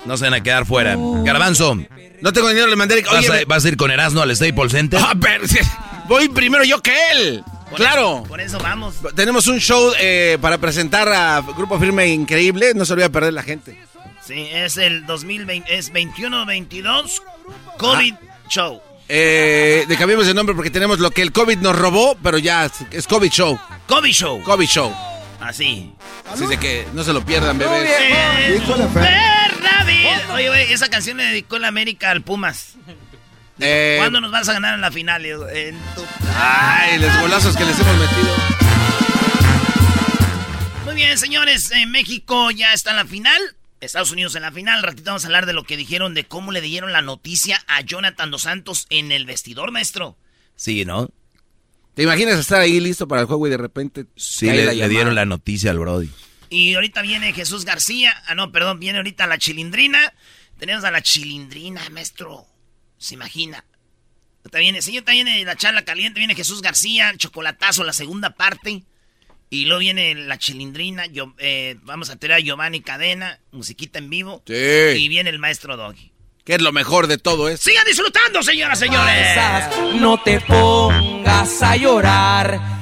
No 0.07 0.17
se 0.17 0.25
van 0.25 0.35
a 0.35 0.41
quedar 0.43 0.65
fuera. 0.67 0.95
Garbanzo. 1.25 1.77
No 2.23 2.33
tengo 2.33 2.49
dinero, 2.49 2.69
le 2.69 2.77
mandé. 2.77 3.03
¿Vas, 3.03 3.29
Oye, 3.29 3.43
a, 3.43 3.45
vas 3.47 3.65
a 3.65 3.69
ir 3.69 3.77
con 3.77 3.91
Erasmo 3.91 4.23
al 4.23 4.35
Staples 4.35 4.73
Center? 4.73 5.01
Ah, 5.03 5.15
pero 5.21 5.45
voy 6.09 6.29
primero 6.29 6.65
yo 6.65 6.81
que 6.83 6.95
él. 7.13 7.45
Por 7.71 7.77
claro. 7.79 8.19
eso- 8.21 8.29
por 8.29 8.41
eso 8.41 8.59
vamos. 8.59 8.95
Tenemos 9.15 9.47
un 9.49 9.59
show 9.59 9.93
eh, 9.99 10.39
para 10.41 10.59
presentar 10.59 11.09
a 11.13 11.41
Grupo 11.57 11.79
Firme 11.79 12.07
increíble. 12.09 12.73
No 12.75 12.85
se 12.85 12.93
lo 12.93 12.97
voy 12.97 13.05
a 13.05 13.11
perder 13.13 13.33
la 13.33 13.43
gente. 13.43 13.77
Sí, 14.25 14.49
es 14.53 14.77
el 14.77 15.07
2020, 15.07 15.77
es 15.77 15.93
21-22 15.93 17.23
COVID 17.79 18.15
Show. 18.49 18.81
Eh, 19.09 19.85
le 19.89 19.97
cambiamos 19.97 20.27
de 20.27 20.35
nombre 20.35 20.55
porque 20.55 20.71
tenemos 20.71 20.99
lo 20.99 21.11
que 21.13 21.23
el 21.23 21.31
COVID 21.31 21.59
nos 21.59 21.77
robó, 21.79 22.17
pero 22.23 22.39
ya 22.39 22.71
es- 22.91 23.07
COVID 23.07 23.31
Show. 23.31 23.59
COVID 23.87 24.13
Show. 24.13 24.43
COVID 24.43 24.67
Show. 24.67 24.93
Así. 25.41 25.93
Así 26.33 26.47
de 26.47 26.57
que 26.59 26.87
no 26.93 27.05
se 27.05 27.13
lo 27.13 27.25
pierdan, 27.25 27.57
bebés. 27.59 27.89
Oye, 30.33 30.49
güey, 30.49 30.73
esa 30.73 30.89
canción 30.89 31.17
le 31.19 31.25
dedicó 31.25 31.59
la 31.59 31.69
América 31.69 32.11
al 32.11 32.23
Pumas. 32.23 32.75
Eh, 33.59 33.97
¿Cuándo 33.99 34.21
nos 34.21 34.31
vas 34.31 34.49
a 34.49 34.53
ganar 34.53 34.75
en 34.75 34.81
la 34.81 34.91
final? 34.93 35.25
En 35.25 35.79
tu... 35.95 36.05
Ay, 36.37 36.99
los 36.99 37.21
golazos 37.21 37.57
que 37.57 37.65
les 37.65 37.79
hemos 37.79 37.97
metido. 37.99 38.37
Muy 40.85 40.95
bien, 40.95 41.17
señores. 41.19 41.71
eh, 41.73 41.87
México 41.87 42.51
ya 42.51 42.73
está 42.73 42.91
en 42.91 42.97
la 42.97 43.07
final. 43.07 43.41
Estados 43.81 44.11
Unidos 44.11 44.35
en 44.35 44.43
la 44.43 44.53
final. 44.53 44.79
Al 44.79 44.83
ratito 44.83 45.05
vamos 45.11 45.25
a 45.25 45.29
hablar 45.29 45.47
de 45.47 45.53
lo 45.53 45.65
que 45.65 45.77
dijeron, 45.77 46.15
de 46.15 46.25
cómo 46.25 46.53
le 46.53 46.61
dieron 46.61 46.93
la 46.93 47.03
noticia 47.03 47.63
a 47.67 47.81
Jonathan 47.81 48.31
Dos 48.31 48.43
Santos 48.43 48.87
en 48.91 49.13
el 49.13 49.27
vestidor, 49.27 49.71
maestro. 49.73 50.17
Sí, 50.55 50.85
¿no? 50.85 51.09
¿Te 51.95 52.03
imaginas 52.03 52.39
estar 52.39 52.61
ahí 52.61 52.79
listo 52.81 53.09
para 53.09 53.23
el 53.23 53.27
juego 53.27 53.47
y 53.47 53.51
de 53.51 53.57
repente 53.57 54.05
Sí, 54.17 54.47
le, 54.47 54.75
le 54.75 54.89
dieron 54.89 55.15
la 55.15 55.25
noticia 55.25 55.71
al 55.71 55.79
Brody. 55.79 56.11
Y 56.51 56.75
ahorita 56.75 57.01
viene 57.03 57.33
Jesús 57.33 57.65
García. 57.65 58.15
Ah, 58.27 58.35
no, 58.35 58.53
perdón, 58.53 58.79
viene 58.81 58.99
ahorita 58.99 59.27
la 59.27 59.39
chilindrina. 59.39 60.13
Tenemos 60.59 60.85
a 60.85 60.91
la 60.91 61.03
chilindrina, 61.03 61.81
maestro. 61.91 62.47
¿Se 62.99 63.15
imagina? 63.15 63.65
Viene, 64.53 64.81
sí, 64.81 64.93
ahorita 64.93 65.13
viene 65.13 65.45
la 65.45 65.57
charla 65.57 65.85
caliente, 65.85 66.21
viene 66.21 66.35
Jesús 66.35 66.63
García, 66.63 67.11
el 67.11 67.19
chocolatazo, 67.19 67.85
la 67.85 67.93
segunda 67.93 68.31
parte. 68.31 68.85
Y 69.49 69.67
luego 69.67 69.81
viene 69.81 70.15
la 70.15 70.39
chilindrina, 70.39 71.07
yo, 71.07 71.35
eh, 71.39 71.77
vamos 71.83 72.11
a 72.11 72.17
tener 72.17 72.37
a 72.37 72.41
Giovanni 72.41 72.81
Cadena, 72.81 73.39
musiquita 73.53 73.99
en 73.99 74.11
vivo. 74.11 74.43
Sí. 74.47 74.55
Y 74.55 75.09
viene 75.09 75.31
el 75.31 75.39
maestro 75.39 75.77
Doggy. 75.77 76.13
¿Qué 76.45 76.55
es 76.55 76.63
lo 76.63 76.73
mejor 76.73 77.07
de 77.07 77.19
todo 77.19 77.49
esto? 77.49 77.69
¡Sigan 77.69 77.85
disfrutando, 77.87 78.43
señoras 78.43 78.81
y 78.81 78.85
señores! 78.85 80.01
No 80.01 80.21
te 80.23 80.41
pongas 80.41 81.63
a 81.63 81.77
llorar. 81.77 82.76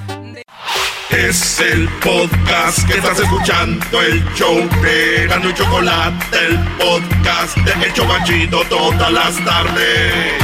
Es 1.17 1.61
el 1.61 1.89
podcast 2.01 2.85
que 2.89 2.95
estás 2.95 3.21
escuchando, 3.21 4.03
el 4.03 4.25
show 4.35 4.69
de 4.83 5.29
Gano 5.29 5.53
Chocolate, 5.53 6.37
el 6.49 6.59
podcast 6.77 7.57
de 7.59 7.87
El 7.87 7.93
Chocachito 7.93 8.65
todas 8.65 9.13
las 9.13 9.45
tardes. 9.45 10.35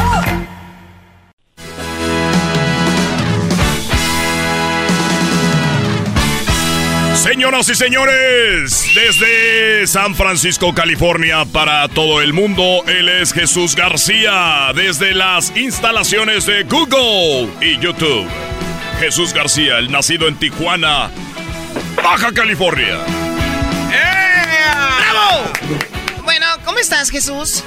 Señoras 7.16 7.68
y 7.68 7.74
señores, 7.74 8.86
desde 8.94 9.86
San 9.88 10.14
Francisco, 10.14 10.72
California, 10.72 11.44
para 11.52 11.88
todo 11.88 12.20
el 12.20 12.32
mundo, 12.32 12.84
él 12.86 13.08
es 13.08 13.32
Jesús 13.32 13.74
García, 13.74 14.70
desde 14.74 15.14
las 15.14 15.54
instalaciones 15.56 16.46
de 16.46 16.62
Google 16.62 17.50
y 17.60 17.76
YouTube. 17.78 18.28
Jesús 19.00 19.32
García, 19.32 19.78
el 19.78 19.90
nacido 19.90 20.28
en 20.28 20.36
Tijuana, 20.36 21.10
Baja 22.02 22.32
California. 22.32 22.98
¡Bravo! 25.10 25.50
Bueno, 26.24 26.46
¿cómo 26.64 26.78
estás, 26.78 27.10
Jesús? 27.10 27.64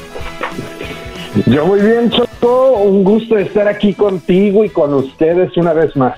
Yo 1.47 1.65
muy 1.65 1.81
bien, 1.81 2.11
Choco. 2.11 2.73
Un 2.73 3.03
gusto 3.03 3.38
estar 3.38 3.67
aquí 3.67 3.93
contigo 3.93 4.63
y 4.63 4.69
con 4.69 4.93
ustedes 4.93 5.55
una 5.57 5.73
vez 5.73 5.95
más. 5.95 6.15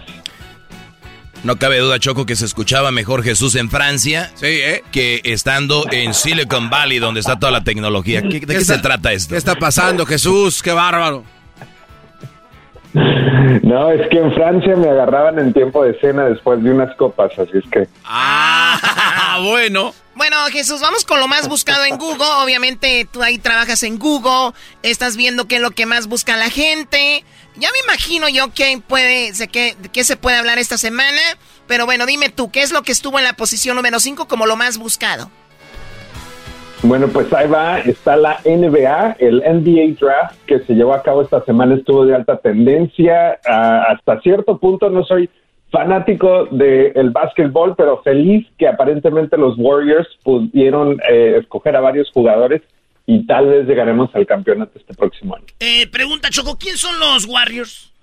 No 1.43 1.55
cabe 1.57 1.77
duda, 1.79 1.97
Choco, 1.99 2.25
que 2.25 2.35
se 2.35 2.43
escuchaba 2.45 2.91
mejor 2.91 3.23
Jesús 3.23 3.55
en 3.55 3.69
Francia 3.69 4.31
¿eh? 4.41 4.81
que 4.91 5.21
estando 5.23 5.85
en 5.91 6.13
Silicon 6.13 6.69
Valley, 6.71 6.97
donde 6.99 7.19
está 7.21 7.37
toda 7.39 7.51
la 7.51 7.63
tecnología. 7.63 8.21
¿Qué- 8.23 8.39
¿De 8.39 8.47
qué, 8.47 8.53
se 8.65 8.73
está- 8.73 8.81
trata 8.81 9.13
esto? 9.13 9.33
¿Qué 9.33 9.37
está 9.37 9.55
pasando, 9.55 10.05
Jesús? 10.05 10.61
¡Qué 10.63 10.71
bárbaro! 10.71 11.23
No, 13.63 13.91
es 13.91 14.07
que 14.09 14.17
en 14.17 14.33
Francia 14.33 14.75
me 14.75 14.89
agarraban 14.89 15.37
en 15.39 15.53
tiempo 15.53 15.83
de 15.83 15.99
cena 15.99 16.25
después 16.25 16.63
de 16.63 16.71
unas 16.71 16.95
copas, 16.95 17.31
así 17.37 17.57
es 17.57 17.63
que... 17.71 17.87
Ah, 18.05 19.39
bueno. 19.43 19.93
Bueno, 20.15 20.37
Jesús, 20.49 20.79
vamos 20.79 21.03
con 21.03 21.19
lo 21.19 21.27
más 21.27 21.49
buscado 21.49 21.83
en 21.83 21.97
Google. 21.97 22.25
Obviamente 22.41 23.05
tú 23.11 23.21
ahí 23.21 23.37
trabajas 23.37 23.83
en 23.83 23.99
Google, 23.99 24.53
estás 24.81 25.17
viendo 25.17 25.45
qué 25.47 25.57
es 25.57 25.61
lo 25.61 25.71
que 25.71 25.85
más 25.85 26.07
busca 26.07 26.37
la 26.37 26.49
gente. 26.49 27.25
Ya 27.57 27.69
me 27.71 27.79
imagino 27.79 28.29
yo 28.29 28.53
qué 28.53 28.81
puede, 28.85 29.33
sé 29.33 29.49
qué, 29.49 29.75
de 29.79 29.89
qué 29.89 30.03
se 30.05 30.15
puede 30.15 30.37
hablar 30.37 30.57
esta 30.57 30.77
semana. 30.77 31.19
Pero 31.67 31.85
bueno, 31.85 32.05
dime 32.05 32.29
tú, 32.29 32.49
¿qué 32.49 32.61
es 32.61 32.71
lo 32.71 32.83
que 32.83 32.93
estuvo 32.93 33.17
en 33.17 33.25
la 33.25 33.33
posición 33.33 33.75
número 33.75 33.99
5 33.99 34.27
como 34.27 34.45
lo 34.45 34.55
más 34.55 34.77
buscado? 34.77 35.29
Bueno, 36.87 37.07
pues 37.07 37.33
ahí 37.33 37.47
va, 37.47 37.79
está 37.79 38.15
la 38.15 38.39
NBA, 38.45 39.17
el 39.19 39.37
NBA 39.39 39.97
Draft 39.99 40.37
que 40.45 40.59
se 40.59 40.75
llevó 40.75 40.93
a 40.93 41.01
cabo 41.01 41.23
esta 41.23 41.43
semana 41.43 41.73
estuvo 41.73 42.05
de 42.05 42.13
alta 42.13 42.37
tendencia. 42.37 43.39
Ah, 43.43 43.87
hasta 43.89 44.21
cierto 44.21 44.59
punto 44.59 44.91
no 44.91 45.03
soy 45.03 45.27
fanático 45.71 46.45
del 46.51 47.09
básquetbol, 47.09 47.75
pero 47.75 48.03
feliz 48.03 48.45
que 48.59 48.67
aparentemente 48.67 49.35
los 49.35 49.55
Warriors 49.57 50.07
pudieron 50.23 51.01
eh, 51.09 51.37
escoger 51.41 51.75
a 51.75 51.81
varios 51.81 52.11
jugadores 52.11 52.61
y 53.07 53.25
tal 53.25 53.47
vez 53.47 53.67
llegaremos 53.67 54.13
al 54.13 54.27
campeonato 54.27 54.77
este 54.77 54.93
próximo 54.93 55.35
año. 55.35 55.45
Eh, 55.59 55.87
pregunta, 55.87 56.29
Choco, 56.29 56.55
¿quién 56.59 56.77
son 56.77 56.99
los 56.99 57.25
Warriors? 57.25 57.93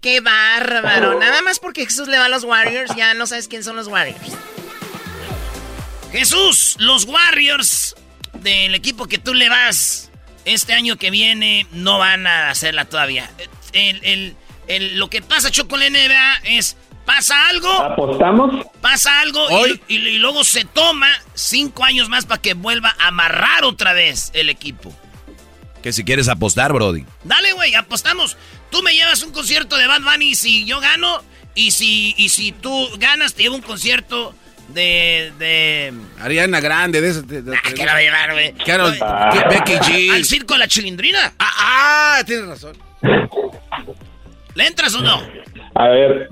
Qué 0.00 0.20
bárbaro. 0.20 1.18
Nada 1.18 1.42
más 1.42 1.58
porque 1.58 1.84
Jesús 1.84 2.06
le 2.06 2.18
va 2.18 2.26
a 2.26 2.28
los 2.28 2.44
Warriors, 2.44 2.94
ya 2.94 3.14
no 3.14 3.26
sabes 3.26 3.48
quién 3.48 3.64
son 3.64 3.74
los 3.74 3.88
Warriors. 3.88 4.38
Jesús, 6.12 6.76
los 6.78 7.06
Warriors 7.06 7.96
del 8.34 8.74
equipo 8.74 9.06
que 9.06 9.18
tú 9.18 9.34
le 9.34 9.48
vas 9.48 10.10
este 10.44 10.72
año 10.74 10.96
que 10.96 11.10
viene 11.10 11.66
no 11.72 11.98
van 11.98 12.26
a 12.26 12.50
hacerla 12.50 12.84
todavía. 12.86 13.30
El, 13.72 14.00
el- 14.04 14.36
el- 14.68 14.98
lo 14.98 15.08
que 15.10 15.22
pasa, 15.22 15.50
Choco, 15.50 15.76
en 15.78 15.92
la 15.92 16.00
NBA 16.00 16.36
es, 16.56 16.76
pasa 17.04 17.48
algo, 17.48 17.68
¿Apostamos? 17.72 18.66
pasa 18.80 19.20
algo 19.20 19.66
y, 19.66 19.80
y- 19.88 19.96
y 19.96 20.18
luego 20.18 20.44
se 20.44 20.64
toma 20.64 21.08
cinco 21.34 21.84
años 21.84 22.08
más 22.08 22.26
para 22.26 22.40
que 22.42 22.54
vuelva 22.54 22.94
a 22.98 23.08
amarrar 23.08 23.64
otra 23.64 23.92
vez 23.92 24.30
el 24.34 24.48
equipo. 24.48 24.94
Que 25.82 25.92
si 25.92 26.04
quieres 26.04 26.28
apostar, 26.28 26.72
Brody. 26.72 27.04
Dale, 27.24 27.52
güey, 27.54 27.74
apostamos. 27.74 28.36
Tú 28.70 28.82
me 28.82 28.92
llevas 28.94 29.22
un 29.22 29.32
concierto 29.32 29.76
de 29.76 29.86
Bad 29.88 30.02
Bunny 30.02 30.30
y 30.30 30.34
si 30.36 30.64
yo 30.64 30.80
gano, 30.80 31.22
Y 31.54 31.72
si, 31.72 32.14
y 32.16 32.30
si 32.30 32.50
tú 32.52 32.88
ganas, 32.98 33.34
te 33.34 33.42
llevo 33.42 33.56
un 33.56 33.60
concierto 33.62 34.34
de. 34.68 35.32
de... 35.38 35.92
Ariana 36.20 36.60
Grande, 36.60 37.00
de 37.00 37.08
eso. 37.10 37.22
De, 37.22 37.42
de- 37.42 37.54
Ah, 37.56 37.60
¿Qué 37.74 37.84
la 37.84 37.92
va 37.92 37.98
a 37.98 38.02
llevar, 38.02 38.32
güey? 38.32 38.52
Carol- 38.64 38.96
Ah. 39.00 39.30
Becky 39.50 39.72
G. 39.74 40.14
Al 40.14 40.24
circo 40.24 40.54
de 40.54 40.60
la 40.60 40.68
chilindrina. 40.68 41.32
Ah, 41.38 41.50
ah, 42.18 42.22
tienes 42.26 42.46
razón. 42.48 42.76
¿Le 44.54 44.66
entras 44.66 44.94
o 44.94 45.00
no? 45.00 45.20
A 45.74 45.88
ver, 45.88 46.30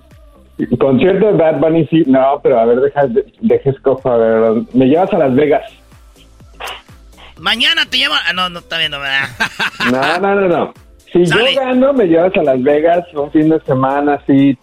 concierto 0.79 1.27
de 1.27 1.33
Bad 1.33 1.57
Bunny, 1.59 1.87
sí. 1.89 2.03
No, 2.07 2.41
pero 2.43 2.61
a 2.61 2.65
ver, 2.67 2.81
deja, 2.81 3.03
deja 3.41 3.71
escojo. 3.71 4.11
A 4.11 4.17
ver, 4.19 4.63
me 4.75 4.87
llevas 4.87 5.13
a 5.13 5.19
Las 5.19 5.35
Vegas. 5.35 5.63
Mañana 7.39 7.87
te 7.89 7.97
llevo. 7.99 8.15
Ah, 8.27 8.33
no, 8.35 8.49
no 8.51 8.59
está 8.59 8.79
viendo, 8.79 9.01
¿verdad? 9.01 9.29
No, 9.91 10.19
no, 10.19 10.35
no, 10.35 10.49
no. 10.49 10.75
Si 11.13 11.27
Sale. 11.27 11.55
yo 11.55 11.61
gano, 11.63 11.93
me 11.95 12.05
llevas 12.07 12.37
a 12.37 12.43
Las 12.43 12.63
Vegas 12.63 13.05
un 13.15 13.33
fin 13.33 13.49
de 13.49 13.59
semana 13.63 14.15
así, 14.23 14.57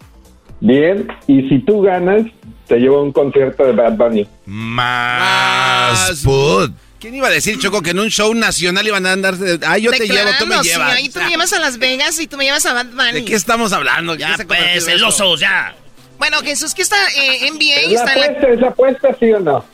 bien. 0.60 1.08
Y 1.26 1.48
si 1.48 1.58
tú 1.58 1.82
ganas, 1.82 2.22
te 2.68 2.76
llevo 2.76 2.98
a 2.98 3.02
un 3.02 3.12
concierto 3.12 3.64
de 3.64 3.72
Bad 3.72 3.92
Bunny. 3.94 4.28
Más 4.46 6.20
food. 6.22 6.70
¿Quién 7.00 7.14
iba 7.14 7.28
a 7.28 7.30
decir, 7.30 7.58
Choco, 7.60 7.80
que 7.80 7.90
en 7.90 8.00
un 8.00 8.08
show 8.10 8.34
nacional 8.34 8.84
iban 8.86 9.06
a 9.06 9.12
andarse? 9.12 9.58
Ah, 9.64 9.78
yo 9.78 9.90
te 9.92 10.06
llevo, 10.08 10.30
tú 10.38 10.46
me 10.46 10.56
sí, 10.62 10.70
llevas. 10.70 10.92
ahí 10.94 11.08
tú 11.08 11.20
me 11.20 11.28
llevas 11.30 11.52
a 11.52 11.60
Las 11.60 11.78
Vegas 11.78 12.18
y 12.18 12.26
tú 12.26 12.36
me 12.36 12.44
llevas 12.44 12.66
a 12.66 12.72
Bad 12.74 12.86
Bunny. 12.86 13.12
¿De 13.12 13.24
qué 13.24 13.34
estamos 13.34 13.72
hablando? 13.72 14.16
Ya, 14.16 14.36
pues, 14.46 14.84
celosos, 14.84 15.38
ya. 15.40 15.74
Bueno, 16.18 16.40
Jesús, 16.42 16.74
¿qué 16.74 16.82
está 16.82 16.96
eh, 17.16 17.48
NBA? 17.52 17.92
¿Es 17.92 17.92
Está 18.00 18.14
en 18.14 18.20
la- 18.20 18.26
apuesta, 18.26 18.48
esa 18.48 18.66
apuesta, 18.68 19.08
sí 19.20 19.32
o 19.32 19.38
no? 19.38 19.64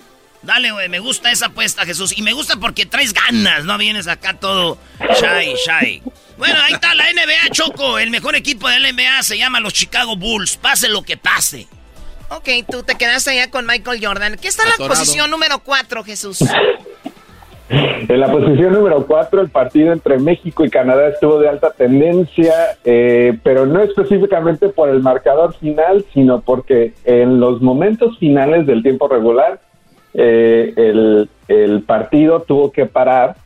Dale, 0.43 0.73
güey, 0.73 0.91
me 0.91 0.99
gusta 0.99 1.33
esa 1.33 1.47
apuesta, 1.47 1.87
Jesús. 1.87 2.13
Y 2.19 2.21
me 2.21 2.35
gusta 2.35 2.57
porque 2.57 2.85
traes 2.85 3.15
ganas, 3.15 3.65
no 3.65 3.79
vienes 3.79 4.07
acá 4.07 4.35
todo 4.35 4.77
shy, 5.01 5.55
shy. 5.67 6.03
Bueno, 6.37 6.61
ahí 6.63 6.75
está 6.75 6.95
la 6.95 7.05
NBA, 7.11 7.49
Choco. 7.53 7.99
El 7.99 8.11
mejor 8.11 8.37
equipo 8.37 8.69
de 8.69 8.79
la 8.81 8.93
NBA 8.93 9.23
se 9.23 9.39
llama 9.39 9.61
los 9.61 9.73
Chicago 9.73 10.17
Bulls. 10.17 10.59
Pase 10.59 10.91
lo 10.91 11.03
que 11.03 11.17
pase. 11.17 11.67
Ok, 12.31 12.49
tú 12.71 12.83
te 12.83 12.95
quedaste 12.97 13.31
allá 13.31 13.51
con 13.51 13.67
Michael 13.67 14.05
Jordan. 14.05 14.37
¿Qué 14.41 14.49
está 14.49 14.63
en 14.65 14.71
la 14.79 14.89
posición 14.89 15.31
número 15.31 15.59
4, 15.61 16.05
Jesús? 16.05 16.39
En 17.69 18.21
la 18.21 18.31
posición 18.31 18.75
número 18.75 19.07
4, 19.07 19.41
el 19.41 19.49
partido 19.49 19.93
entre 19.93 20.19
México 20.19 20.65
y 20.65 20.71
Canadá 20.71 21.09
estuvo 21.09 21.39
de 21.39 21.49
alta 21.49 21.71
tendencia, 21.71 22.53
eh, 22.85 23.39
pero 23.43 23.65
no 23.65 23.83
específicamente 23.83 24.69
por 24.69 24.91
el 24.91 25.01
marcador 25.01 25.55
final, 25.55 26.05
sino 26.13 26.43
porque 26.43 26.93
en 27.05 27.41
los 27.41 27.63
momentos 27.63 28.19
finales 28.19 28.67
del 28.67 28.83
tiempo 28.83 29.09
regular, 29.09 29.61
eh, 30.13 30.75
el, 30.77 31.29
el 31.49 31.83
partido 31.83 32.41
tuvo 32.43 32.71
que 32.71 32.85
parar 32.85 33.37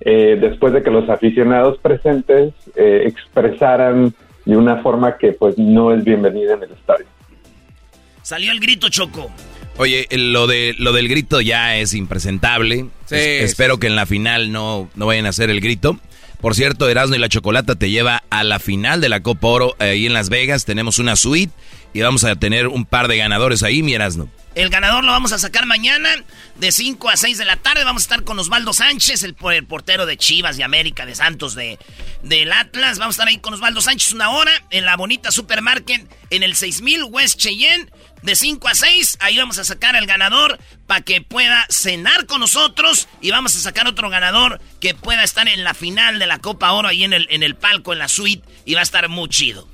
eh, 0.00 0.36
después 0.40 0.72
de 0.72 0.82
que 0.82 0.90
los 0.90 1.08
aficionados 1.08 1.78
presentes 1.78 2.52
eh, 2.76 3.04
expresaran 3.06 4.12
de 4.44 4.56
una 4.56 4.82
forma 4.82 5.16
que 5.16 5.32
pues 5.32 5.56
no 5.58 5.92
es 5.92 6.04
bienvenida 6.04 6.54
en 6.54 6.64
el 6.64 6.72
estadio. 6.72 7.06
Salió 8.24 8.50
el 8.50 8.58
grito, 8.58 8.88
Choco. 8.88 9.30
Oye, 9.76 10.08
lo 10.10 10.46
de 10.48 10.74
lo 10.78 10.92
del 10.92 11.08
grito 11.08 11.40
ya 11.40 11.76
es 11.76 11.94
impresentable. 11.94 12.86
Sí, 13.06 13.14
Es- 13.16 13.50
espero 13.50 13.78
que 13.78 13.86
en 13.86 13.94
la 13.96 14.06
final 14.06 14.50
no, 14.50 14.90
no 14.96 15.06
vayan 15.06 15.26
a 15.26 15.28
hacer 15.28 15.50
el 15.50 15.60
grito. 15.60 15.98
Por 16.40 16.54
cierto, 16.54 16.88
Erasmo 16.90 17.14
y 17.14 17.18
la 17.18 17.28
Chocolata 17.28 17.74
te 17.74 17.90
lleva 17.90 18.22
a 18.30 18.44
la 18.44 18.58
final 18.58 19.00
de 19.00 19.08
la 19.08 19.20
Copa 19.22 19.46
Oro 19.48 19.76
eh, 19.78 19.84
ahí 19.90 20.06
en 20.06 20.12
Las 20.12 20.28
Vegas. 20.28 20.64
Tenemos 20.64 20.98
una 20.98 21.16
suite 21.16 21.52
y 21.94 22.02
vamos 22.02 22.24
a 22.24 22.34
tener 22.36 22.66
un 22.66 22.84
par 22.84 23.08
de 23.08 23.16
ganadores 23.16 23.62
ahí, 23.62 23.82
mi 23.82 23.94
Erasmo. 23.94 24.28
El 24.56 24.68
ganador 24.68 25.04
lo 25.04 25.12
vamos 25.12 25.32
a 25.32 25.38
sacar 25.38 25.64
mañana 25.64 26.10
de 26.56 26.70
5 26.70 27.08
a 27.08 27.16
6 27.16 27.38
de 27.38 27.44
la 27.44 27.56
tarde. 27.56 27.84
Vamos 27.84 28.02
a 28.02 28.04
estar 28.04 28.24
con 28.24 28.38
Osvaldo 28.38 28.72
Sánchez, 28.72 29.22
el 29.22 29.34
portero 29.34 30.04
de 30.04 30.16
Chivas, 30.16 30.56
de 30.56 30.64
América, 30.64 31.06
de 31.06 31.14
Santos, 31.14 31.54
de, 31.54 31.78
del 32.22 32.52
Atlas. 32.52 32.98
Vamos 32.98 33.14
a 33.14 33.16
estar 33.16 33.28
ahí 33.28 33.38
con 33.38 33.54
Osvaldo 33.54 33.80
Sánchez 33.80 34.12
una 34.12 34.30
hora 34.30 34.52
en 34.70 34.84
la 34.84 34.96
bonita 34.96 35.30
Supermarket 35.30 36.08
en 36.30 36.42
el 36.42 36.56
6000 36.56 37.04
West 37.04 37.38
Cheyenne. 37.38 37.88
De 38.22 38.36
5 38.36 38.68
a 38.68 38.74
6, 38.74 39.18
ahí 39.20 39.36
vamos 39.36 39.58
a 39.58 39.64
sacar 39.64 39.96
al 39.96 40.06
ganador 40.06 40.58
para 40.86 41.02
que 41.02 41.20
pueda 41.20 41.66
cenar 41.68 42.26
con 42.26 42.40
nosotros. 42.40 43.06
Y 43.20 43.30
vamos 43.30 43.54
a 43.54 43.60
sacar 43.60 43.86
otro 43.86 44.08
ganador 44.08 44.60
que 44.80 44.94
pueda 44.94 45.22
estar 45.22 45.46
en 45.46 45.62
la 45.62 45.74
final 45.74 46.18
de 46.18 46.26
la 46.26 46.38
Copa 46.38 46.72
Oro 46.72 46.88
ahí 46.88 47.04
en 47.04 47.12
el, 47.12 47.26
en 47.30 47.42
el 47.42 47.54
palco, 47.54 47.92
en 47.92 47.98
la 47.98 48.08
suite. 48.08 48.48
Y 48.64 48.74
va 48.74 48.80
a 48.80 48.84
estar 48.84 49.08
muy 49.08 49.28
chido. 49.28 49.73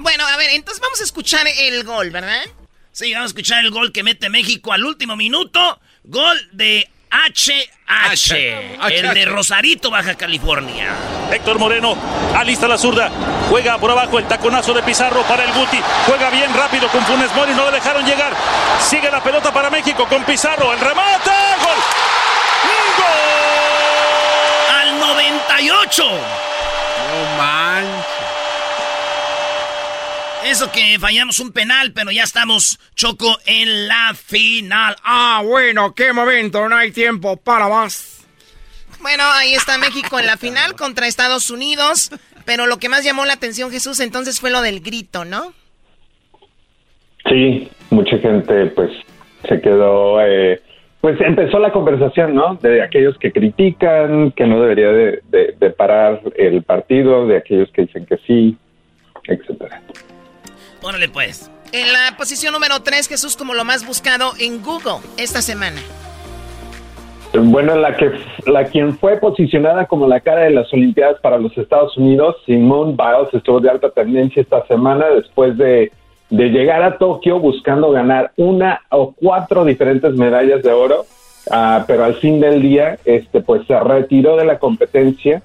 Bueno, 0.00 0.26
a 0.26 0.36
ver, 0.38 0.50
entonces 0.52 0.80
vamos 0.80 0.98
a 1.00 1.04
escuchar 1.04 1.46
el 1.46 1.84
gol, 1.84 2.10
¿verdad? 2.10 2.42
Sí, 2.90 3.12
vamos 3.12 3.26
a 3.26 3.32
escuchar 3.32 3.62
el 3.62 3.70
gol 3.70 3.92
que 3.92 4.02
mete 4.02 4.30
México 4.30 4.72
al 4.72 4.82
último 4.84 5.14
minuto. 5.14 5.78
Gol 6.04 6.48
de 6.52 6.88
HH, 7.10 8.88
el 8.88 9.14
de 9.14 9.24
Rosarito, 9.26 9.90
Baja 9.90 10.14
California. 10.14 10.94
Héctor 11.30 11.58
Moreno 11.58 11.98
alista 12.34 12.66
la 12.66 12.78
zurda, 12.78 13.10
juega 13.50 13.78
por 13.78 13.90
abajo 13.90 14.18
el 14.18 14.26
taconazo 14.26 14.72
de 14.72 14.82
Pizarro 14.82 15.22
para 15.24 15.44
el 15.44 15.52
Guti, 15.52 15.78
juega 16.06 16.30
bien 16.30 16.52
rápido 16.54 16.88
con 16.88 17.04
Funes 17.04 17.34
Mori, 17.34 17.52
no 17.52 17.66
le 17.66 17.72
dejaron 17.72 18.06
llegar, 18.06 18.32
sigue 18.80 19.10
la 19.10 19.22
pelota 19.22 19.52
para 19.52 19.68
México 19.68 20.06
con 20.08 20.24
Pizarro, 20.24 20.72
el 20.72 20.80
remate, 20.80 21.30
gol, 21.62 21.78
Al 24.80 24.98
98. 24.98 26.04
No 26.04 27.36
manches. 27.36 28.20
Eso 30.46 30.70
que 30.72 30.98
fallamos 30.98 31.38
un 31.38 31.52
penal, 31.52 31.92
pero 31.94 32.10
ya 32.10 32.22
estamos, 32.24 32.78
Choco, 32.94 33.38
en 33.46 33.86
la 33.88 34.14
final. 34.14 34.96
Ah, 35.04 35.42
bueno, 35.44 35.94
qué 35.94 36.12
momento, 36.12 36.68
no 36.68 36.76
hay 36.76 36.90
tiempo 36.92 37.36
para 37.36 37.68
más. 37.68 38.26
Bueno, 39.00 39.22
ahí 39.32 39.54
está 39.54 39.78
México 39.78 40.18
en 40.18 40.26
la 40.26 40.36
final 40.36 40.74
contra 40.74 41.06
Estados 41.06 41.50
Unidos. 41.50 42.10
Pero 42.46 42.66
lo 42.66 42.78
que 42.78 42.88
más 42.88 43.04
llamó 43.04 43.26
la 43.26 43.34
atención, 43.34 43.70
Jesús, 43.70 44.00
entonces 44.00 44.40
fue 44.40 44.50
lo 44.50 44.62
del 44.62 44.80
grito, 44.80 45.24
¿no? 45.24 45.52
Sí, 47.28 47.68
mucha 47.90 48.18
gente 48.18 48.66
pues 48.74 48.90
se 49.46 49.60
quedó, 49.60 50.20
eh, 50.24 50.60
pues 51.00 51.20
empezó 51.20 51.58
la 51.60 51.70
conversación, 51.70 52.34
¿no? 52.34 52.54
De 52.56 52.82
aquellos 52.82 53.16
que 53.18 53.30
critican, 53.30 54.32
que 54.32 54.46
no 54.46 54.60
debería 54.60 54.88
de, 54.88 55.20
de- 55.28 55.54
de 55.60 55.70
parar 55.70 56.22
el 56.36 56.62
partido, 56.62 57.26
de 57.26 57.36
aquellos 57.36 57.70
que 57.72 57.82
dicen 57.82 58.06
que 58.06 58.16
sí, 58.26 58.56
etcétera. 59.24 59.82
Órale, 60.82 61.08
pues. 61.08 61.50
En 61.72 61.92
la 61.92 62.16
posición 62.16 62.52
número 62.52 62.80
3, 62.80 63.06
Jesús, 63.06 63.36
como 63.36 63.54
lo 63.54 63.64
más 63.64 63.86
buscado 63.86 64.32
en 64.40 64.62
Google 64.62 65.06
esta 65.16 65.40
semana. 65.40 65.80
Bueno, 67.32 67.76
la 67.76 67.96
que 67.96 68.10
la 68.46 68.64
quien 68.64 68.98
fue 68.98 69.16
posicionada 69.18 69.86
como 69.86 70.08
la 70.08 70.18
cara 70.18 70.42
de 70.42 70.50
las 70.50 70.72
Olimpiadas 70.72 71.20
para 71.20 71.38
los 71.38 71.56
Estados 71.56 71.96
Unidos, 71.96 72.36
Simone 72.44 72.96
Biles, 72.96 73.32
estuvo 73.32 73.60
de 73.60 73.70
alta 73.70 73.90
tendencia 73.90 74.42
esta 74.42 74.66
semana 74.66 75.06
después 75.10 75.56
de, 75.56 75.92
de 76.28 76.48
llegar 76.48 76.82
a 76.82 76.98
Tokio 76.98 77.38
buscando 77.38 77.92
ganar 77.92 78.32
una 78.36 78.80
o 78.90 79.12
cuatro 79.12 79.64
diferentes 79.64 80.14
medallas 80.14 80.64
de 80.64 80.72
oro, 80.72 81.06
ah, 81.52 81.84
pero 81.86 82.04
al 82.04 82.14
fin 82.14 82.40
del 82.40 82.62
día, 82.62 82.98
este, 83.04 83.40
pues 83.40 83.64
se 83.68 83.78
retiró 83.78 84.36
de 84.36 84.46
la 84.46 84.58
competencia 84.58 85.40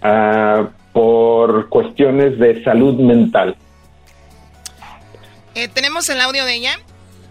ah, 0.00 0.68
por 0.94 1.68
cuestiones 1.68 2.38
de 2.38 2.64
salud 2.64 2.94
mental. 2.94 3.56
Eh, 5.56 5.68
¿Tenemos 5.68 6.06
el 6.10 6.20
audio 6.20 6.44
de 6.44 6.54
ella? 6.54 6.78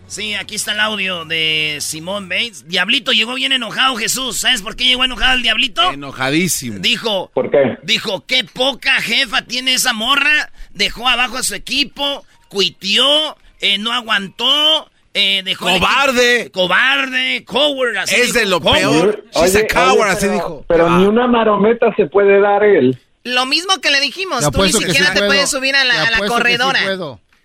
Sí, 0.08 0.34
aquí 0.34 0.56
está 0.56 0.72
el 0.74 0.80
audio 0.80 1.26
de 1.26 1.78
Simón 1.80 2.28
Bates. 2.28 2.68
Diablito 2.68 3.12
llegó 3.12 3.36
bien 3.36 3.52
enojado, 3.52 3.96
Jesús. 3.98 4.38
¿Sabes 4.38 4.64
por 4.64 4.76
qué 4.76 4.86
llegó 4.86 5.04
enojado 5.04 5.36
el 5.36 5.44
Diablito? 5.44 5.92
Enojadísimo. 5.92 6.80
Dijo, 6.80 7.30
¿Por 7.36 7.52
qué? 7.52 7.78
dijo, 7.84 8.26
qué 8.26 8.44
poca 8.44 8.94
jefa 9.00 9.44
tiene 9.44 9.76
esa 9.76 9.94
morra. 9.94 10.52
Dejó 10.74 11.08
abajo 11.08 11.38
a 11.38 11.44
su 11.44 11.54
equipo, 11.54 12.26
cuitió, 12.50 13.38
eh, 13.62 13.78
no 13.78 13.94
aguantó, 13.94 14.90
eh, 15.14 15.44
dejó... 15.46 15.66
¡Cobarde! 15.70 16.42
equipo- 16.48 16.62
Cobarde, 16.62 17.46
coward, 17.46 17.98
así 17.98 18.16
Es 18.16 18.34
de 18.34 18.46
lo 18.48 18.60
coward. 18.60 18.80
peor. 18.80 19.26
She's 19.36 19.56
a 19.56 19.68
coward, 19.68 20.10
así 20.10 20.22
pero, 20.26 20.34
dijo. 20.34 20.66
Pero 20.68 20.90
ni 20.98 21.06
una 21.06 21.28
marometa 21.28 21.94
se 21.96 22.08
puede 22.08 22.42
dar 22.42 22.64
él. 22.64 22.98
Lo 23.24 23.48
mismo 23.48 23.80
que 23.82 23.90
le 23.90 24.00
dijimos, 24.02 24.46
Te 24.46 24.52
tú 24.52 24.64
ni 24.64 24.72
siquiera 24.72 25.08
sí 25.08 25.14
te 25.14 25.18
puedo. 25.18 25.28
puedes 25.30 25.50
subir 25.50 25.76
a 25.76 25.84
la, 25.84 25.94
a 25.96 26.12
la 26.12 26.18
apuesto 26.18 26.22
que 26.44 26.52
sí 26.52 26.58
corredora. 26.58 26.80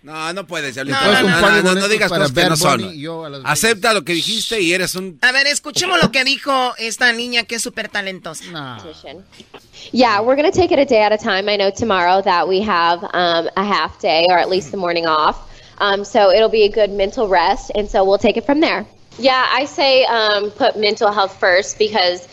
Puedo. 0.01 0.15
No, 0.15 0.33
no 0.33 0.47
puedes, 0.47 0.73
Diablito. 0.75 0.99
No, 0.99 1.11
No, 1.11 1.39
no, 1.39 1.61
no, 1.61 1.75
no, 1.75 1.87
digas 1.87 2.09
para 2.09 2.23
cosas 2.23 2.43
que 2.43 2.49
no 2.49 2.55
son. 2.55 2.93
Yo 2.93 3.25
a 3.25 3.29
Las 3.29 3.41
Acepta 3.45 3.93
lo 3.93 4.03
que 4.03 4.13
dijiste 4.13 4.59
y 4.61 4.73
eres 4.73 4.95
un... 4.95 5.17
A 5.21 5.31
ver, 5.31 5.47
escuchemos 5.47 6.01
lo 6.01 6.11
que 6.11 6.23
dijo 6.23 6.73
esta 6.77 7.11
niña 7.13 7.43
que 7.43 7.55
es 7.55 7.61
súper 7.61 7.89
talentosa. 7.89 8.43
Yeah, 9.91 10.21
we're 10.21 10.35
going 10.35 10.51
to 10.51 10.57
take 10.57 10.71
it 10.71 10.79
a 10.79 10.85
day 10.85 11.03
at 11.03 11.11
a 11.11 11.17
time. 11.17 11.49
I 11.49 11.57
know 11.57 11.71
tomorrow 11.71 12.21
that 12.21 12.47
we 12.47 12.61
have 12.61 13.03
um, 13.13 13.49
a 13.57 13.63
half 13.63 13.99
day 13.99 14.25
or 14.29 14.37
at 14.37 14.49
least 14.49 14.71
the 14.71 14.77
morning 14.77 15.05
off. 15.05 15.49
Um, 15.79 16.05
so 16.05 16.31
it'll 16.31 16.49
be 16.49 16.63
a 16.63 16.71
good 16.71 16.91
mental 16.91 17.27
rest. 17.27 17.71
And 17.75 17.89
so 17.89 18.03
we'll 18.05 18.19
take 18.19 18.37
it 18.37 18.45
from 18.45 18.59
there. 18.59 18.85
Yeah, 19.17 19.45
I 19.51 19.65
say 19.65 20.05
um, 20.05 20.51
put 20.51 20.77
mental 20.77 21.11
health 21.11 21.37
first 21.39 21.77
because 21.77 22.27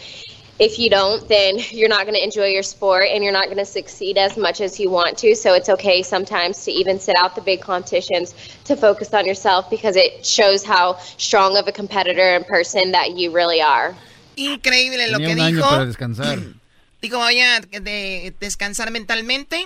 if 0.59 0.79
you 0.79 0.91
don't, 0.91 1.27
then 1.29 1.59
you're 1.71 1.89
not 1.89 2.03
going 2.03 2.15
to 2.15 2.23
enjoy 2.23 2.47
your 2.47 2.63
sport 2.63 3.07
and 3.13 3.23
you're 3.23 3.33
not 3.33 3.47
going 3.47 3.59
to 3.59 3.65
succeed 3.65 4.19
as 4.19 4.37
much 4.37 4.61
as 4.61 4.79
you 4.81 4.91
want 4.91 5.19
to. 5.19 5.35
So 5.35 5.55
it's 5.55 5.69
okay 5.69 6.03
sometimes 6.03 6.65
to 6.65 6.73
even 6.73 6.99
sit 7.01 7.17
out 7.17 7.35
the 7.35 7.41
big 7.41 7.61
competitions 7.61 8.35
to 8.65 8.77
focus 8.77 9.13
on 9.15 9.27
yourself 9.27 9.71
because 9.71 9.97
it 9.97 10.25
shows 10.25 10.65
how 10.65 10.99
strong 11.19 11.57
of 11.57 11.69
a 11.69 11.73
competitor 11.73 12.35
and 12.37 12.47
person 12.47 12.93
that 12.93 13.17
you 13.17 13.31
really 13.31 13.61
are. 13.63 13.95
Increíble 14.37 15.09
lo 15.11 15.19
Tenía 15.19 15.27
que 15.27 15.35
un 15.35 15.41
año 15.41 15.57
dijo. 15.57 15.69
para 15.69 15.87
descansar. 15.87 16.39
Dijo, 17.01 17.17
voy 17.19 17.41
a 17.41 17.61
de- 17.61 18.35
descansar 18.41 18.91
mentalmente. 18.91 19.65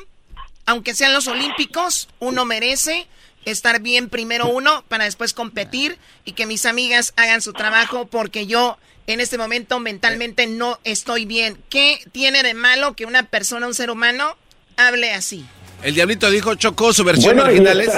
Aunque 0.66 0.94
sean 0.94 1.14
los 1.14 1.26
olímpicos, 1.28 2.08
uno 2.20 2.44
merece 2.44 3.06
estar 3.46 3.80
bien 3.80 4.10
primero 4.10 4.48
uno 4.48 4.84
para 4.88 5.04
después 5.04 5.32
competir 5.32 5.98
y 6.26 6.32
que 6.32 6.44
mis 6.46 6.66
amigas 6.66 7.14
hagan 7.16 7.40
su 7.40 7.54
trabajo 7.54 8.04
porque 8.04 8.46
yo 8.46 8.76
en 9.06 9.20
este 9.20 9.38
momento 9.38 9.78
mentalmente 9.80 10.46
no 10.46 10.78
estoy 10.84 11.24
bien. 11.26 11.58
¿Qué 11.68 11.98
tiene 12.12 12.42
de 12.42 12.54
malo 12.54 12.94
que 12.94 13.04
una 13.06 13.24
persona, 13.24 13.66
un 13.66 13.74
ser 13.74 13.90
humano, 13.90 14.36
hable 14.76 15.12
así? 15.12 15.44
El 15.82 15.94
diablito 15.94 16.30
dijo 16.30 16.54
Chocó 16.54 16.92
su 16.92 17.04
versión 17.04 17.38
original 17.40 17.80
es... 17.80 17.90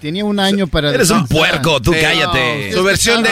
Tenía 0.00 0.24
un 0.24 0.40
año 0.40 0.66
para... 0.66 0.94
Eres 0.94 1.10
un 1.10 1.26
puerco, 1.28 1.78
tú 1.80 1.92
cállate. 1.92 2.72
Su 2.72 2.82
versión 2.82 3.22
de 3.22 3.28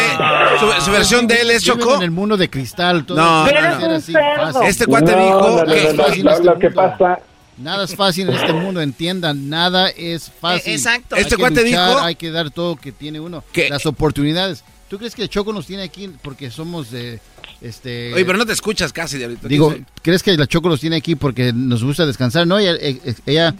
su, 0.61 0.85
su 0.85 0.91
versión 0.91 1.27
de 1.27 1.41
él 1.41 1.51
es 1.51 1.63
Chocó. 1.65 1.95
en 1.97 2.03
el 2.03 2.11
mundo 2.11 2.37
de 2.37 2.51
cristal. 2.51 3.07
Todo 3.07 3.17
No, 3.17 3.47
no, 3.51 3.89
no. 3.89 3.95
así, 3.95 4.13
fácil. 4.13 4.63
Este 4.65 4.85
cuate 4.87 5.13
No, 5.13 5.25
dijo 5.25 5.41
no, 5.41 5.65
no, 5.65 5.73
que- 5.75 5.85
no, 5.85 5.93
no, 5.95 6.05
fácil 6.05 6.25
lo- 6.25 6.31
este 6.33 6.45
lo 6.45 6.59
que 6.59 6.67
mundo. 6.69 6.83
pasa... 6.99 7.19
Nada 7.57 7.85
es 7.87 7.97
fácil 7.97 8.29
en 8.29 8.37
este 8.37 8.53
mundo, 8.53 8.81
entiendan, 8.83 9.49
nada 9.49 9.89
es 9.89 10.31
fácil. 10.41 10.71
Eh, 10.73 10.75
exacto. 10.77 11.17
Hay 11.17 11.23
Este 11.23 11.35
que 11.37 11.41
cuate 11.41 11.65
luchar, 11.65 11.89
dijo- 11.89 12.01
Hay 12.01 12.15
que 12.17 12.31
dar 12.31 12.51
todo 12.51 12.77
que 12.77 12.93
tiene 12.93 13.19
uno. 13.19 13.43
Que- 13.53 13.69
Las 13.71 13.85
oportunidades. 13.87 14.63
¿Tú 14.89 14.99
crees 14.99 15.15
que 15.15 15.29
Choco 15.29 15.53
nos 15.53 15.67
tiene 15.67 15.83
aquí 15.83 16.11
porque 16.23 16.51
somos 16.51 16.91
de... 16.91 17.21
Este, 17.61 18.13
Oye, 18.15 18.25
pero 18.25 18.39
no 18.39 18.47
te 18.47 18.53
escuchas 18.53 18.93
casi, 18.93 19.19
diablito. 19.19 19.49
Digo, 19.49 19.71
Dice- 19.71 19.85
¿crees 20.03 20.23
que 20.23 20.37
la 20.37 20.47
Choco 20.47 20.69
los 20.69 20.81
tiene 20.81 20.97
aquí 20.97 21.15
porque 21.17 21.53
nos 21.53 21.83
gusta 21.85 22.07
descansar? 22.07 22.47
No, 22.47 22.59
ella, 22.59 22.73
eh, 22.81 22.99
eh, 23.05 23.15
ella 23.27 23.55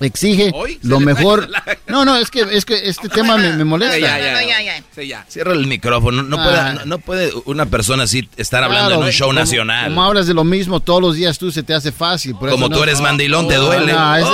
exige 0.00 0.50
Hoy 0.54 0.78
lo 0.82 1.00
mejor. 1.00 1.48
la- 1.48 1.62
No, 1.88 2.04
no, 2.04 2.16
es 2.16 2.30
que, 2.30 2.42
es 2.50 2.64
que 2.64 2.88
este 2.88 3.08
tema 3.10 3.36
me, 3.36 3.52
me 3.52 3.64
molesta. 3.64 3.98
Ya, 3.98 4.18
ya, 4.18 4.42
ya, 4.42 4.62
ya. 4.62 4.82
Sí, 4.94 5.06
ya. 5.08 5.24
Cierra 5.28 5.52
el 5.52 5.66
micrófono. 5.66 6.22
No, 6.22 6.36
Ah. 6.40 6.44
puede, 6.44 6.74
no, 6.74 6.84
no 6.86 6.98
puede 6.98 7.32
una 7.46 7.66
persona 7.66 8.04
así 8.04 8.28
estar 8.36 8.62
hablando 8.64 8.88
Claro, 8.88 9.02
en 9.02 9.06
un 9.08 9.12
show 9.12 9.28
como- 9.28 9.40
nacional. 9.40 9.88
Como 9.88 10.04
hablas 10.04 10.26
de 10.26 10.34
lo 10.34 10.44
mismo 10.44 10.80
todos 10.80 11.00
los 11.02 11.14
días, 11.16 11.38
tú 11.38 11.50
se 11.52 11.62
te 11.62 11.74
hace 11.74 11.92
fácil. 11.92 12.34
por 12.34 12.50
Como 12.50 12.66
eso 12.66 12.72
tú 12.74 12.78
no- 12.78 12.84
eres 12.84 13.00
mandilón, 13.00 13.48
te 13.48 13.56
duele. 13.56 13.92
No, 13.92 14.16
es- 14.16 14.26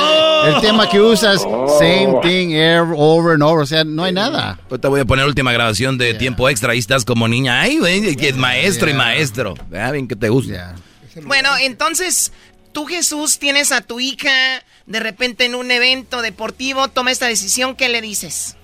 El 0.54 0.60
tema 0.60 0.88
que 0.88 1.00
usas, 1.00 1.40
same 1.40 2.18
thing, 2.22 2.54
over 2.94 3.34
and 3.34 3.42
over. 3.42 3.62
O 3.62 3.66
sea, 3.66 3.82
no 3.84 4.04
hay 4.04 4.12
nada. 4.12 4.60
Yo 4.70 4.78
te 4.78 4.86
voy 4.86 5.00
a 5.00 5.04
poner 5.04 5.24
última 5.26 5.50
grabación 5.50 5.98
de 5.98 6.14
tiempo 6.14 6.48
extra. 6.48 6.72
Ahí 6.72 6.78
estás 6.78 7.04
como 7.04 7.26
niña. 7.26 7.60
Ay, 7.62 7.78
güey, 7.78 8.14
que 8.16 8.28
es 8.28 8.36
maestro 8.36 8.88
y 8.90 8.94
maestro. 8.94 9.54
Ah, 9.74 9.90
bien 9.90 10.06
que 10.06 10.14
te 10.14 10.28
gusta. 10.28 10.74
Bueno, 11.22 11.48
entonces, 11.58 12.32
tú 12.72 12.84
Jesús 12.84 13.38
tienes 13.38 13.72
a 13.72 13.80
tu 13.80 13.98
hija 13.98 14.62
de 14.86 15.00
repente 15.00 15.44
en 15.44 15.54
un 15.54 15.70
evento 15.70 16.22
deportivo, 16.22 16.88
toma 16.88 17.10
esta 17.10 17.26
decisión, 17.26 17.74
¿qué 17.76 17.88
le 17.88 18.00
dices? 18.00 18.56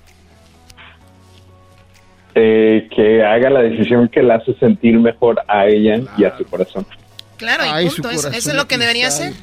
eh, 2.34 2.88
que 2.94 3.22
haga 3.22 3.50
la 3.50 3.60
decisión 3.62 4.08
que 4.08 4.22
la 4.22 4.36
hace 4.36 4.54
sentir 4.54 4.98
mejor 4.98 5.42
a 5.48 5.66
ella 5.66 6.00
y 6.16 6.24
a 6.24 6.34
su 6.38 6.44
corazón. 6.46 6.86
Claro, 7.36 7.64
Ay, 7.66 7.86
y 7.86 7.90
punto. 7.90 8.10
Eso, 8.10 8.30
es 8.30 8.54
lo 8.54 8.66
que 8.66 8.78
debería 8.78 9.08
hacer. 9.08 9.34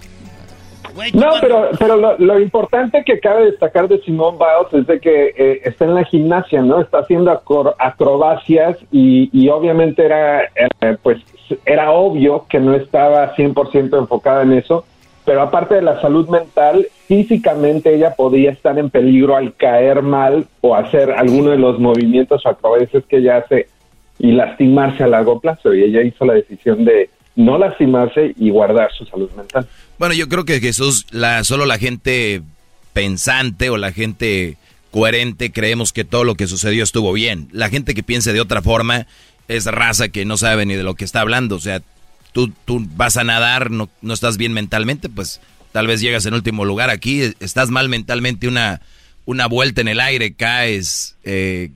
No, 1.14 1.28
pero, 1.40 1.70
pero 1.78 1.98
lo, 1.98 2.18
lo 2.18 2.40
importante 2.40 3.04
que 3.06 3.20
cabe 3.20 3.46
destacar 3.52 3.88
de 3.88 4.00
Simone 4.02 4.38
Biles 4.40 4.82
es 4.82 4.88
de 4.88 5.00
que 5.00 5.34
eh, 5.38 5.62
está 5.66 5.86
en 5.86 5.94
la 5.94 6.04
gimnasia, 6.04 6.62
¿no? 6.64 6.82
Está 6.82 7.00
haciendo 7.00 7.32
acro- 7.32 7.76
acrobacias 7.78 8.78
y, 8.92 9.30
y 9.32 9.50
obviamente 9.50 10.04
era, 10.04 10.46
eh, 10.46 10.98
pues, 11.04 11.20
era 11.66 11.92
obvio 11.92 12.48
que 12.50 12.60
no 12.60 12.74
estaba 12.74 13.36
100% 13.36 14.00
enfocada 14.00 14.42
en 14.42 14.54
eso, 14.54 14.84
pero 15.30 15.44
aparte 15.44 15.76
de 15.76 15.84
la 15.84 16.02
salud 16.02 16.28
mental, 16.28 16.88
físicamente 17.08 17.94
ella 17.94 18.16
podía 18.16 18.50
estar 18.50 18.80
en 18.80 18.90
peligro 18.90 19.36
al 19.36 19.54
caer 19.56 20.02
mal 20.02 20.48
o 20.62 20.76
hacer 20.76 21.12
alguno 21.12 21.52
de 21.52 21.60
los 21.60 21.80
movimientos 21.80 22.44
o 22.44 22.50
acrobacias 22.50 23.04
que 23.08 23.18
ella 23.18 23.38
hace 23.38 23.68
y 24.18 24.32
lastimarse 24.32 25.04
a 25.04 25.08
largo 25.08 25.40
plazo. 25.40 25.72
Y 25.76 25.84
ella 25.84 26.02
hizo 26.02 26.26
la 26.26 26.34
decisión 26.34 26.84
de 26.84 27.12
no 27.36 27.60
lastimarse 27.60 28.34
y 28.38 28.50
guardar 28.50 28.92
su 28.92 29.06
salud 29.06 29.30
mental. 29.38 29.68
Bueno, 30.00 30.16
yo 30.16 30.28
creo 30.28 30.46
que 30.46 30.60
Jesús, 30.60 31.06
la, 31.12 31.44
solo 31.44 31.68
la 31.68 31.78
gente 31.78 32.42
pensante 32.94 33.70
o 33.70 33.78
la 33.78 33.92
gente 33.92 34.58
coherente 34.90 35.52
creemos 35.52 35.94
que 35.94 36.06
todo 36.06 36.24
lo 36.24 36.34
que 36.34 36.48
sucedió 36.48 36.84
estuvo 36.84 37.14
bien. 37.14 37.50
La 37.52 37.70
gente 37.70 37.94
que 37.94 38.02
piense 38.02 38.34
de 38.34 38.42
otra 38.42 38.64
forma 38.64 39.06
es 39.48 39.66
raza 39.68 40.10
que 40.10 40.26
no 40.26 40.38
sabe 40.38 40.66
ni 40.66 40.74
de 40.74 40.82
lo 40.82 40.96
que 40.96 41.06
está 41.06 41.22
hablando. 41.22 41.56
O 41.56 41.60
sea, 41.60 41.84
tú, 42.48 42.54
tú 42.66 42.86
vas 42.96 43.18
a 43.18 43.24
nadar, 43.24 43.72
no, 43.72 43.90
no 44.02 44.14
estás 44.14 44.38
bien 44.38 44.54
mentalmente, 44.54 45.10
pues 45.10 45.42
tal 45.72 45.88
vez 45.88 46.02
llegas 46.02 46.26
en 46.26 46.34
último 46.34 46.66
lugar. 46.66 46.90
Aquí 46.90 47.34
estás 47.40 47.70
mal 47.70 47.90
mentalmente, 47.90 48.48
una, 48.48 48.82
una 49.26 49.48
vuelta 49.48 49.82
en 49.82 49.88
el 49.90 50.00
aire, 50.00 50.34
caes, 50.34 51.16
eh, 51.24 51.72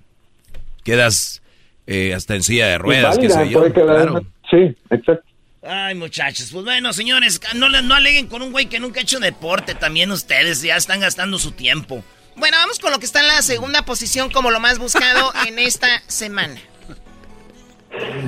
quedas 0.83 1.41
eh, 1.87 2.13
hasta 2.13 2.35
en 2.35 2.43
silla 2.43 2.67
de 2.67 2.77
ruedas, 2.77 3.17
qué 3.17 3.25
Inválida, 3.25 3.45
sé 3.45 3.51
yo. 3.51 3.73
Claro. 3.73 4.25
Sí, 4.49 4.75
exacto. 4.89 5.25
Ay, 5.65 5.95
muchachos, 5.95 6.49
pues 6.51 6.65
bueno, 6.65 6.91
señores, 6.91 7.39
no, 7.55 7.69
le- 7.69 7.81
no 7.81 7.95
aleguen 7.95 8.27
con 8.27 8.41
un 8.41 8.51
güey 8.51 8.65
que 8.65 8.79
nunca 8.81 8.99
ha 8.99 9.03
hecho 9.03 9.19
deporte. 9.21 9.75
También 9.75 10.11
ustedes 10.11 10.61
ya 10.61 10.75
están 10.75 10.99
gastando 10.99 11.39
su 11.39 11.51
tiempo. 11.51 12.03
Bueno, 12.35 12.57
vamos 12.57 12.79
con 12.79 12.91
lo 12.91 12.99
que 12.99 13.05
está 13.05 13.21
en 13.21 13.27
la 13.27 13.41
segunda 13.41 13.83
posición 13.85 14.29
como 14.29 14.51
lo 14.51 14.59
más 14.59 14.77
buscado 14.79 15.31
en 15.47 15.59
esta 15.59 15.87
semana. 16.07 16.59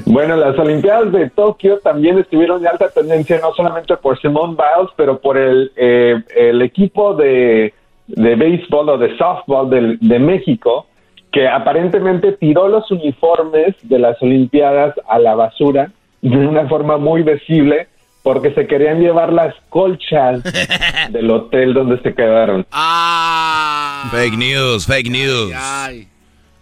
Bueno, 0.06 0.36
las 0.38 0.58
Olimpiadas 0.60 1.12
de 1.12 1.30
Tokio 1.30 1.80
también 1.80 2.20
estuvieron 2.20 2.62
de 2.62 2.68
alta 2.70 2.90
tendencia, 2.90 3.40
no 3.42 3.54
solamente 3.54 3.96
por 3.98 4.20
Simone 4.22 4.54
Biles, 4.56 4.92
pero 4.96 5.20
por 5.20 5.38
el, 5.38 5.72
eh, 5.76 6.22
el 6.36 6.62
equipo 6.62 7.14
de, 7.16 7.74
de 8.08 8.36
béisbol 8.36 8.90
o 8.90 8.98
de 8.98 9.18
softball 9.18 9.70
del- 9.70 9.98
de 10.00 10.20
México, 10.20 10.88
que 11.32 11.48
aparentemente 11.48 12.34
tiró 12.34 12.68
los 12.68 12.90
uniformes 12.92 13.76
de 13.84 14.00
las 14.00 14.22
Olimpiadas 14.22 14.94
a 15.10 15.20
la 15.20 15.36
basura 15.36 15.92
de 16.22 16.38
una 16.38 16.68
forma 16.68 16.98
muy 16.98 17.24
visible 17.24 17.88
porque 18.24 18.54
se 18.54 18.66
querían 18.66 19.00
llevar 19.02 19.32
las 19.34 19.54
colchas 19.70 20.42
del 21.12 21.30
hotel 21.30 21.74
donde 21.74 22.00
se 22.02 22.14
quedaron. 22.16 22.66
Ah. 22.72 24.10
Fake 24.12 24.38
news, 24.38 24.86
fake 24.88 25.10
news. 25.12 25.52
Ay. 25.56 26.08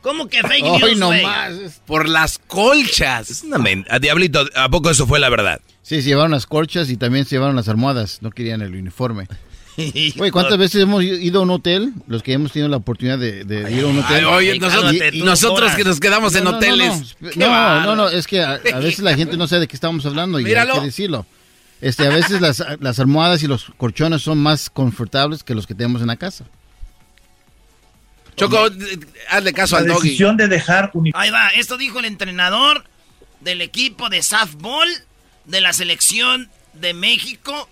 ¿Cómo 0.04 0.28
que 0.28 0.41
fake 0.43 0.64
Hoy 0.66 0.82
news, 0.82 0.97
no 0.99 1.08
güey? 1.08 1.24
más. 1.24 1.54
Por 1.88 2.08
las 2.08 2.38
colchas. 2.38 3.30
Es 3.32 3.43
una 3.43 3.58
men- 3.58 3.86
a 3.89 3.97
Diablito, 3.99 4.45
¿a 4.56 4.70
poco 4.70 4.89
eso 4.91 5.08
fue 5.08 5.20
la 5.20 5.30
verdad? 5.30 5.60
Sí, 5.82 6.01
se 6.01 6.10
llevaron 6.10 6.32
las 6.32 6.45
colchas 6.45 6.89
y 6.91 6.97
también 6.97 7.26
se 7.26 7.32
llevaron 7.36 7.56
las 7.56 7.68
almohadas. 7.70 8.20
No 8.22 8.30
querían 8.30 8.62
el 8.62 8.76
uniforme. 8.76 9.28
Güey, 10.16 10.30
¿cuántas 10.30 10.60
veces 10.60 10.84
hemos 10.84 11.04
ido 11.04 11.39
a 11.39 11.43
un 11.43 11.49
hotel? 11.49 11.93
Los 12.06 12.22
que 12.22 12.34
hemos 12.34 12.51
tenido 12.51 12.70
la 12.70 12.78
oportunidad 12.78 13.18
de, 13.18 13.43
de 13.43 13.72
ir 13.72 13.84
a 13.84 13.88
un 13.88 13.97
hotel. 13.97 14.18
Ay, 14.20 14.24
oye, 14.26 14.60
nosotros, 14.60 14.93
Y- 14.93 15.18
y- 15.18 15.22
nosotros 15.24 15.72
que 15.74 15.84
nos 15.84 15.99
quedamos 15.99 16.36
en 16.36 16.43
No, 16.43 16.51
no, 16.51 16.51
no, 16.51 16.58
hoteles. 16.60 17.16
No, 17.36 17.47
no, 17.47 17.82
no, 17.86 17.95
no, 17.95 18.10
es 18.10 18.28
que 18.28 18.41
a, 18.43 18.51
a 18.51 18.58
veces 18.80 18.99
la 18.99 19.16
gente 19.16 19.36
no 19.36 19.47
sabe 19.47 19.62
de 19.62 19.68
qué 19.68 19.76
estamos 19.76 20.06
hablando 20.06 20.39
y 20.39 20.43
Míralo. 20.43 20.74
hay 20.76 20.80
que 20.82 20.86
decirlo. 20.86 21.26
Este, 21.82 22.06
a 22.06 22.10
veces 22.12 22.39
las, 22.39 22.64
las 22.82 22.99
almohadas 22.99 23.41
y 23.41 23.47
los 23.47 23.66
colchones 23.78 24.22
son 24.22 24.38
más 24.38 24.70
confortables 24.70 25.43
que 25.43 25.56
los 25.56 25.66
que 25.66 25.74
tenemos 25.74 26.01
en 26.01 26.08
la 26.08 26.18
casa. 26.18 26.45
Choco, 28.36 28.70
hazle 29.30 29.54
caso 29.54 29.78
al 29.78 29.88
doggy. 29.88 30.18
de 30.18 30.48
dejar 30.48 30.92
Ahí 31.14 31.30
va, 31.30 31.50
esto 31.50 31.78
dijo 31.78 32.00
el 32.00 32.06
entrenador 32.06 32.86
del 33.42 33.62
equipo 33.62 34.10
de 34.10 34.24
softball 34.24 34.88
de 35.46 35.62
la 35.62 35.74
selección 35.74 36.50
de 36.74 36.94
México. 36.94 37.70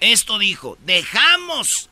Esto 0.00 0.38
dijo, 0.38 0.78
dejamos 0.84 1.88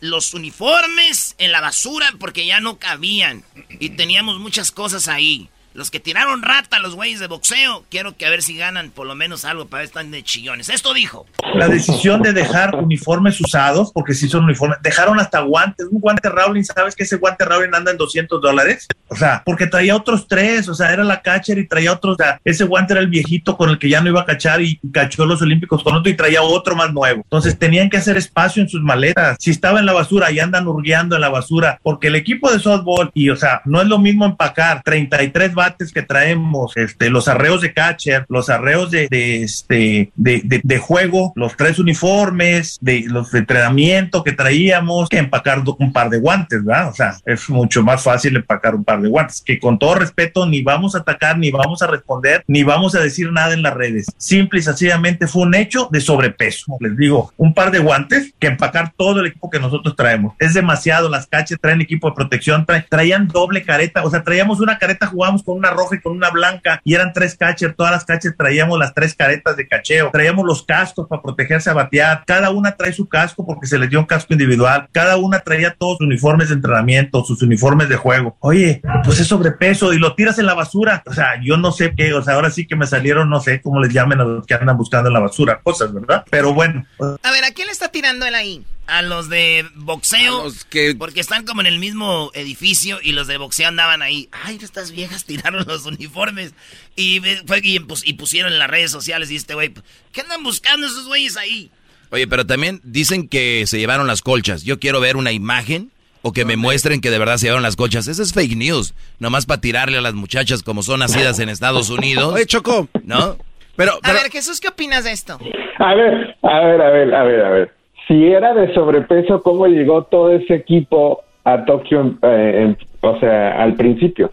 los 0.00 0.34
uniformes 0.34 1.34
en 1.38 1.52
la 1.52 1.60
basura 1.60 2.12
porque 2.18 2.46
ya 2.46 2.60
no 2.60 2.78
cabían 2.78 3.44
y 3.78 3.90
teníamos 3.90 4.38
muchas 4.38 4.72
cosas 4.72 5.08
ahí. 5.08 5.48
Los 5.72 5.90
que 5.92 6.00
tiraron 6.00 6.42
rata, 6.42 6.80
los 6.80 6.96
güeyes 6.96 7.20
de 7.20 7.28
boxeo, 7.28 7.84
quiero 7.90 8.16
que 8.16 8.26
a 8.26 8.30
ver 8.30 8.42
si 8.42 8.56
ganan 8.56 8.90
por 8.90 9.06
lo 9.06 9.14
menos 9.14 9.44
algo 9.44 9.66
para 9.66 9.84
están 9.84 10.10
de 10.10 10.24
chillones. 10.24 10.68
Esto 10.68 10.92
dijo. 10.92 11.26
La 11.54 11.68
decisión 11.68 12.22
de 12.22 12.32
dejar 12.32 12.74
uniformes 12.74 13.40
usados, 13.40 13.92
porque 13.92 14.14
si 14.14 14.28
son 14.28 14.44
uniformes, 14.44 14.78
dejaron 14.82 15.20
hasta 15.20 15.40
guantes. 15.40 15.86
Un 15.90 16.00
guante 16.00 16.28
Rowling, 16.28 16.64
¿sabes 16.64 16.96
que 16.96 17.04
ese 17.04 17.16
guante 17.16 17.44
Rowling 17.44 17.72
anda 17.72 17.92
en 17.92 17.98
200 17.98 18.42
dólares? 18.42 18.88
O 19.06 19.14
sea, 19.14 19.42
porque 19.46 19.68
traía 19.68 19.94
otros 19.94 20.26
tres, 20.26 20.68
o 20.68 20.74
sea, 20.74 20.92
era 20.92 21.04
la 21.04 21.22
catcher 21.22 21.58
y 21.58 21.68
traía 21.68 21.92
otros. 21.92 22.16
Ese 22.44 22.64
guante 22.64 22.94
era 22.94 23.00
el 23.00 23.08
viejito 23.08 23.56
con 23.56 23.70
el 23.70 23.78
que 23.78 23.88
ya 23.88 24.00
no 24.00 24.08
iba 24.08 24.22
a 24.22 24.26
cachar 24.26 24.60
y 24.60 24.80
cachó 24.92 25.24
los 25.24 25.40
Olímpicos 25.40 25.84
con 25.84 25.94
otro 25.94 26.10
y 26.10 26.16
traía 26.16 26.42
otro 26.42 26.74
más 26.74 26.92
nuevo. 26.92 27.22
Entonces 27.22 27.56
tenían 27.58 27.90
que 27.90 27.96
hacer 27.96 28.16
espacio 28.16 28.60
en 28.60 28.68
sus 28.68 28.82
maletas. 28.82 29.36
Si 29.38 29.50
estaba 29.50 29.78
en 29.78 29.86
la 29.86 29.92
basura 29.92 30.32
y 30.32 30.40
andan 30.40 30.66
hurgueando 30.66 31.14
en 31.14 31.20
la 31.20 31.28
basura, 31.28 31.78
porque 31.82 32.08
el 32.08 32.16
equipo 32.16 32.50
de 32.50 32.58
softball, 32.58 33.10
y 33.14 33.30
o 33.30 33.36
sea, 33.36 33.62
no 33.64 33.80
es 33.80 33.86
lo 33.86 33.98
mismo 33.98 34.24
empacar 34.26 34.82
33 34.82 35.54
bates 35.60 35.92
que 35.92 36.02
traemos, 36.02 36.74
este, 36.76 37.10
los 37.10 37.28
arreos 37.28 37.60
de 37.60 37.72
catcher, 37.74 38.24
los 38.28 38.48
arreos 38.48 38.90
de, 38.90 39.08
de, 39.10 39.42
este, 39.42 40.10
de, 40.16 40.40
de- 40.44 40.60
de 40.64 40.78
juego, 40.78 41.32
los 41.36 41.54
tres 41.56 41.78
uniformes, 41.78 42.78
de 42.80 43.04
los 43.06 43.30
de 43.30 43.40
entrenamiento 43.40 44.24
que 44.24 44.32
traíamos, 44.32 45.08
que 45.08 45.18
empacar 45.18 45.62
un 45.78 45.92
par 45.92 46.08
de 46.10 46.18
guantes, 46.18 46.64
¿verdad? 46.64 46.88
O 46.88 46.94
sea, 46.94 47.16
es 47.26 47.48
mucho 47.50 47.82
más 47.82 48.02
fácil 48.02 48.36
empacar 48.36 48.74
un 48.74 48.84
par 48.84 49.00
de 49.02 49.08
guantes, 49.08 49.42
que 49.44 49.58
con 49.58 49.78
todo 49.78 49.94
respeto 49.96 50.46
ni 50.46 50.62
vamos 50.62 50.94
a 50.94 50.98
atacar, 50.98 51.36
ni 51.38 51.50
vamos 51.50 51.82
a 51.82 51.86
responder, 51.86 52.42
ni 52.46 52.62
vamos 52.62 52.94
a 52.94 53.00
decir 53.00 53.30
nada 53.32 53.52
en 53.54 53.62
las 53.62 53.74
redes. 53.74 54.06
Simple 54.16 54.60
y 54.60 54.62
sencillamente 54.62 55.26
fue 55.26 55.42
un 55.42 55.54
hecho 55.54 55.88
de 55.92 56.00
sobrepeso. 56.00 56.76
Les 56.80 56.96
digo, 56.96 57.32
un 57.36 57.52
par 57.54 57.70
de 57.70 57.78
guantes 57.80 58.32
que 58.38 58.46
empacar 58.46 58.92
todo 58.96 59.20
el 59.20 59.26
equipo 59.26 59.50
que 59.50 59.60
nosotros 59.60 59.94
traemos. 59.96 60.34
Es 60.38 60.54
demasiado, 60.54 61.08
las 61.08 61.26
caches 61.26 61.58
traen 61.60 61.80
equipo 61.80 62.08
de 62.08 62.14
protección, 62.14 62.64
traen- 62.66 62.86
traían 62.88 63.28
doble 63.28 63.62
careta, 63.62 64.02
o 64.04 64.10
sea, 64.10 64.22
traíamos 64.22 64.60
una 64.60 64.78
careta, 64.78 65.06
jugábamos 65.06 65.42
con 65.42 65.49
con 65.50 65.58
una 65.58 65.70
roja 65.70 65.96
y 65.96 66.00
con 66.00 66.12
una 66.12 66.30
blanca 66.30 66.80
y 66.84 66.94
eran 66.94 67.12
tres 67.12 67.36
catchers, 67.36 67.74
todas 67.74 67.90
las 67.90 68.04
catchers 68.04 68.36
traíamos 68.36 68.78
las 68.78 68.94
tres 68.94 69.16
caretas 69.16 69.56
de 69.56 69.66
cacheo, 69.66 70.10
traíamos 70.12 70.46
los 70.46 70.62
cascos 70.62 71.08
para 71.08 71.20
protegerse 71.20 71.70
a 71.70 71.74
batear, 71.74 72.22
cada 72.24 72.50
una 72.50 72.76
trae 72.76 72.92
su 72.92 73.08
casco 73.08 73.44
porque 73.44 73.66
se 73.66 73.76
les 73.76 73.90
dio 73.90 73.98
un 73.98 74.06
casco 74.06 74.32
individual, 74.32 74.88
cada 74.92 75.16
una 75.16 75.40
traía 75.40 75.74
todos 75.74 75.98
sus 75.98 76.06
uniformes 76.06 76.50
de 76.50 76.54
entrenamiento, 76.54 77.24
sus 77.24 77.42
uniformes 77.42 77.88
de 77.88 77.96
juego. 77.96 78.36
Oye, 78.38 78.80
pues 79.04 79.18
es 79.18 79.26
sobrepeso 79.26 79.92
y 79.92 79.98
lo 79.98 80.14
tiras 80.14 80.38
en 80.38 80.46
la 80.46 80.54
basura. 80.54 81.02
O 81.04 81.12
sea, 81.12 81.40
yo 81.42 81.56
no 81.56 81.72
sé 81.72 81.94
qué, 81.96 82.14
o 82.14 82.22
sea, 82.22 82.34
ahora 82.34 82.50
sí 82.50 82.68
que 82.68 82.76
me 82.76 82.86
salieron, 82.86 83.28
no 83.28 83.40
sé 83.40 83.60
cómo 83.60 83.80
les 83.80 83.92
llamen 83.92 84.20
a 84.20 84.24
los 84.24 84.46
que 84.46 84.54
andan 84.54 84.76
buscando 84.76 85.08
en 85.08 85.14
la 85.14 85.20
basura, 85.20 85.60
cosas, 85.64 85.92
¿verdad? 85.92 86.24
Pero 86.30 86.54
bueno. 86.54 86.86
A 87.00 87.32
ver, 87.32 87.44
¿a 87.44 87.50
quién 87.50 87.66
le 87.66 87.72
está 87.72 87.88
tirando 87.88 88.24
él 88.24 88.36
ahí? 88.36 88.64
A 88.90 89.02
los 89.02 89.28
de 89.28 89.66
boxeo. 89.74 90.50
Porque 90.98 91.20
están 91.20 91.44
como 91.44 91.60
en 91.60 91.66
el 91.66 91.78
mismo 91.78 92.30
edificio 92.34 92.98
y 93.02 93.12
los 93.12 93.26
de 93.26 93.36
boxeo 93.36 93.68
andaban 93.68 94.02
ahí. 94.02 94.28
Ay, 94.44 94.58
estas 94.60 94.90
viejas 94.92 95.24
tiraron 95.26 95.64
los 95.66 95.86
uniformes. 95.86 96.54
Y, 96.96 97.20
fue, 97.46 97.60
y, 97.62 97.80
y 98.04 98.12
pusieron 98.14 98.52
en 98.52 98.58
las 98.58 98.68
redes 98.68 98.90
sociales 98.90 99.30
y 99.30 99.36
este 99.36 99.54
güey, 99.54 99.72
¿qué 100.12 100.20
andan 100.22 100.42
buscando 100.42 100.86
esos 100.86 101.06
güeyes 101.06 101.36
ahí? 101.36 101.70
Oye, 102.10 102.26
pero 102.26 102.44
también 102.46 102.80
dicen 102.82 103.28
que 103.28 103.64
se 103.66 103.78
llevaron 103.78 104.06
las 104.06 104.22
colchas. 104.22 104.64
Yo 104.64 104.80
quiero 104.80 105.00
ver 105.00 105.16
una 105.16 105.30
imagen 105.32 105.90
o 106.22 106.32
que 106.32 106.44
me 106.44 106.56
muestren 106.56 107.00
que 107.00 107.10
de 107.10 107.18
verdad 107.18 107.36
se 107.38 107.46
llevaron 107.46 107.62
las 107.62 107.76
colchas. 107.76 108.08
Eso 108.08 108.22
es 108.22 108.32
fake 108.32 108.56
news. 108.56 108.94
Nomás 109.20 109.46
para 109.46 109.60
tirarle 109.60 109.98
a 109.98 110.00
las 110.00 110.14
muchachas 110.14 110.62
como 110.62 110.82
son 110.82 111.00
nacidas 111.00 111.38
en 111.38 111.48
Estados 111.48 111.88
Unidos. 111.90 112.34
Oye, 112.34 112.46
Choco. 112.46 112.88
¿No? 113.04 113.38
Pero, 113.76 113.98
A 114.02 114.12
ver, 114.12 114.30
Jesús, 114.30 114.60
¿qué 114.60 114.68
opinas 114.68 115.04
de 115.04 115.12
esto? 115.12 115.38
A 115.78 115.94
ver, 115.94 116.36
a 116.42 116.60
ver, 116.60 116.80
a 116.82 116.90
ver, 116.90 117.14
a 117.14 117.22
ver, 117.22 117.44
a 117.44 117.50
ver. 117.50 117.79
Si 118.10 118.24
era 118.26 118.52
de 118.54 118.74
sobrepeso, 118.74 119.40
¿cómo 119.40 119.68
llegó 119.68 120.02
todo 120.02 120.32
ese 120.32 120.52
equipo 120.54 121.22
a 121.44 121.64
Tokio, 121.64 122.18
eh, 122.22 122.74
o 123.02 123.20
sea, 123.20 123.62
al 123.62 123.74
principio? 123.74 124.32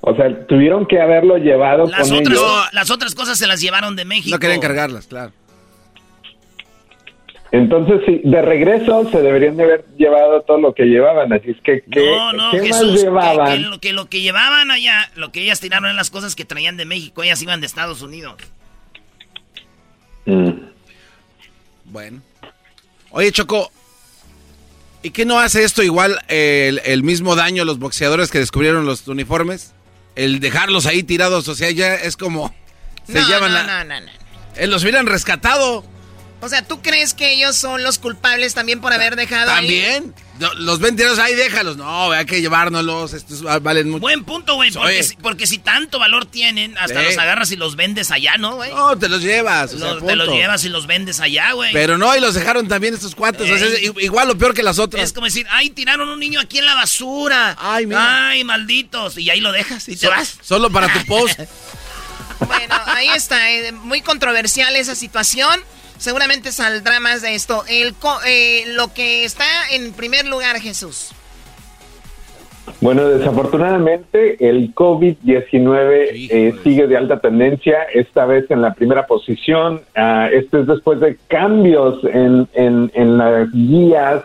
O 0.00 0.12
sea, 0.16 0.44
tuvieron 0.48 0.84
que 0.84 1.00
haberlo 1.00 1.36
llevado 1.38 1.86
las 1.86 2.08
con 2.10 2.18
otras, 2.18 2.36
ellos. 2.36 2.68
Las 2.72 2.90
otras 2.90 3.14
cosas 3.14 3.38
se 3.38 3.46
las 3.46 3.60
llevaron 3.60 3.94
de 3.94 4.04
México. 4.04 4.34
No 4.34 4.40
querían 4.40 4.58
cargarlas, 4.58 5.06
claro. 5.06 5.30
Entonces, 7.52 8.00
sí, 8.06 8.22
de 8.24 8.42
regreso 8.42 9.08
se 9.08 9.22
deberían 9.22 9.56
de 9.56 9.62
haber 9.62 9.84
llevado 9.96 10.40
todo 10.42 10.58
lo 10.58 10.74
que 10.74 10.86
llevaban. 10.86 11.32
Así 11.32 11.52
es 11.52 11.60
que, 11.60 11.80
¿qué, 11.88 12.04
No, 12.04 12.32
no, 12.32 12.50
¿qué 12.50 12.58
Jesús, 12.58 12.90
más 12.90 12.96
que- 12.96 13.02
llevaban? 13.04 13.52
Que, 13.52 13.58
lo, 13.60 13.78
que 13.78 13.92
lo 13.92 14.06
que 14.06 14.20
llevaban 14.20 14.72
allá, 14.72 15.12
lo 15.14 15.30
que 15.30 15.42
ellas 15.42 15.60
tiraron 15.60 15.88
en 15.90 15.94
las 15.94 16.10
cosas 16.10 16.34
que 16.34 16.44
traían 16.44 16.76
de 16.76 16.86
México, 16.86 17.22
ellas 17.22 17.40
iban 17.40 17.60
de 17.60 17.66
Estados 17.68 18.02
Unidos. 18.02 18.34
Mm. 20.26 20.50
Bueno. 21.84 22.20
Oye, 23.16 23.30
Choco, 23.32 23.70
¿y 25.02 25.10
qué 25.10 25.24
no 25.24 25.38
hace 25.38 25.62
esto 25.64 25.82
igual 25.82 26.20
el, 26.28 26.80
el 26.84 27.02
mismo 27.02 27.36
daño 27.36 27.62
a 27.62 27.64
los 27.64 27.78
boxeadores 27.78 28.30
que 28.30 28.38
descubrieron 28.40 28.86
los 28.86 29.06
uniformes? 29.06 29.72
El 30.16 30.40
dejarlos 30.40 30.86
ahí 30.86 31.02
tirados, 31.02 31.46
o 31.48 31.54
sea, 31.54 31.70
ya 31.70 31.94
es 31.94 32.16
como... 32.16 32.54
Se 33.06 33.14
No, 33.14 33.28
llaman 33.28 33.52
no, 33.52 33.56
la- 33.62 33.84
no, 33.84 33.94
no, 33.94 34.00
no. 34.06 34.12
Eh, 34.56 34.66
los 34.66 34.82
hubieran 34.82 35.06
rescatado. 35.06 35.84
O 36.40 36.48
sea, 36.48 36.62
¿tú 36.66 36.80
crees 36.82 37.14
que 37.14 37.32
ellos 37.32 37.56
son 37.56 37.82
los 37.82 37.98
culpables 37.98 38.54
también 38.54 38.80
por 38.80 38.92
haber 38.92 39.16
dejado 39.16 39.50
ahí? 39.52 39.56
También. 39.66 40.14
Los 40.56 40.80
ven 40.80 40.96
tirados 40.96 41.20
ahí, 41.20 41.34
déjalos. 41.36 41.76
No, 41.76 42.10
hay 42.10 42.26
que 42.26 42.40
llevárnoslos. 42.40 43.12
Estos 43.12 43.42
valen 43.62 43.88
mucho. 43.90 44.00
Buen 44.00 44.24
punto, 44.24 44.56
güey, 44.56 44.72
porque, 44.72 45.02
si, 45.04 45.16
porque 45.16 45.46
si 45.46 45.58
tanto 45.58 46.00
valor 46.00 46.26
tienen, 46.26 46.76
hasta 46.76 47.00
Sí. 47.00 47.06
los 47.06 47.18
agarras 47.18 47.52
y 47.52 47.56
los 47.56 47.76
vendes 47.76 48.10
allá, 48.10 48.36
¿no, 48.36 48.56
güey? 48.56 48.72
No, 48.74 48.98
te 48.98 49.08
los 49.08 49.22
llevas. 49.22 49.72
o 49.74 49.78
sea, 49.78 49.94
Los- 49.94 50.04
te 50.06 50.16
los 50.16 50.28
llevas 50.28 50.64
y 50.64 50.68
los 50.70 50.88
vendes 50.88 51.20
allá, 51.20 51.52
güey. 51.52 51.72
Pero 51.72 51.98
no, 51.98 52.14
y 52.16 52.20
los 52.20 52.34
dejaron 52.34 52.66
también 52.66 52.94
estos 52.94 53.14
cuates. 53.14 53.42
o 53.42 53.56
sea, 53.58 53.66
es 53.68 53.74
Ey. 53.78 53.92
i- 53.96 54.04
igual 54.04 54.28
o 54.30 54.36
peor 54.36 54.54
que 54.54 54.64
las 54.64 54.80
otras. 54.80 55.04
Es 55.04 55.12
como 55.12 55.26
decir, 55.26 55.46
ay, 55.50 55.70
tiraron 55.70 56.08
un 56.08 56.18
niño 56.18 56.40
aquí 56.40 56.58
en 56.58 56.64
la 56.66 56.74
basura. 56.74 57.56
Ay, 57.60 57.86
mira. 57.86 58.28
Ay, 58.30 58.42
malditos. 58.42 59.16
Y 59.18 59.30
ahí 59.30 59.40
lo 59.40 59.52
dejas 59.52 59.88
y 59.88 59.92
te 59.96 60.06
So- 60.06 60.10
vas. 60.10 60.34
Solo 60.42 60.68
para 60.70 60.92
tu 60.92 61.04
post. 61.06 61.38
Bueno, 62.46 62.74
ahí 62.86 63.08
está, 63.08 63.50
eh, 63.52 63.72
muy 63.72 64.02
controversial 64.02 64.74
esa 64.76 64.94
situación. 64.94 65.60
Seguramente 65.98 66.52
saldrá 66.52 67.00
más 67.00 67.22
de 67.22 67.34
esto. 67.34 67.62
El 67.68 67.94
co- 67.94 68.18
eh, 68.26 68.64
lo 68.74 68.92
que 68.92 69.24
está 69.24 69.44
en 69.72 69.92
primer 69.92 70.26
lugar, 70.26 70.56
Jesús. 70.60 71.12
Bueno, 72.80 73.06
desafortunadamente 73.08 74.48
el 74.48 74.74
COVID-19 74.74 76.08
eh, 76.30 76.54
sigue 76.62 76.86
de 76.86 76.96
alta 76.96 77.20
tendencia, 77.20 77.82
esta 77.92 78.24
vez 78.24 78.50
en 78.50 78.62
la 78.62 78.72
primera 78.74 79.06
posición. 79.06 79.82
Ah, 79.94 80.28
este 80.32 80.60
es 80.60 80.66
después 80.66 80.98
de 81.00 81.16
cambios 81.28 82.02
en, 82.04 82.48
en, 82.54 82.90
en 82.94 83.18
las 83.18 83.50
guías 83.52 84.24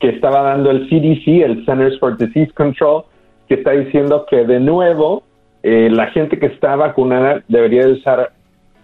que 0.00 0.08
estaba 0.10 0.42
dando 0.42 0.70
el 0.70 0.88
CDC, 0.88 1.42
el 1.44 1.64
Centers 1.64 1.98
for 1.98 2.16
Disease 2.16 2.52
Control, 2.52 3.04
que 3.48 3.54
está 3.54 3.70
diciendo 3.72 4.26
que 4.28 4.44
de 4.44 4.60
nuevo 4.60 5.22
eh, 5.62 5.88
la 5.90 6.08
gente 6.08 6.38
que 6.38 6.46
está 6.46 6.76
vacunada 6.76 7.42
debería 7.48 7.86
de 7.86 7.92
usar 7.92 8.32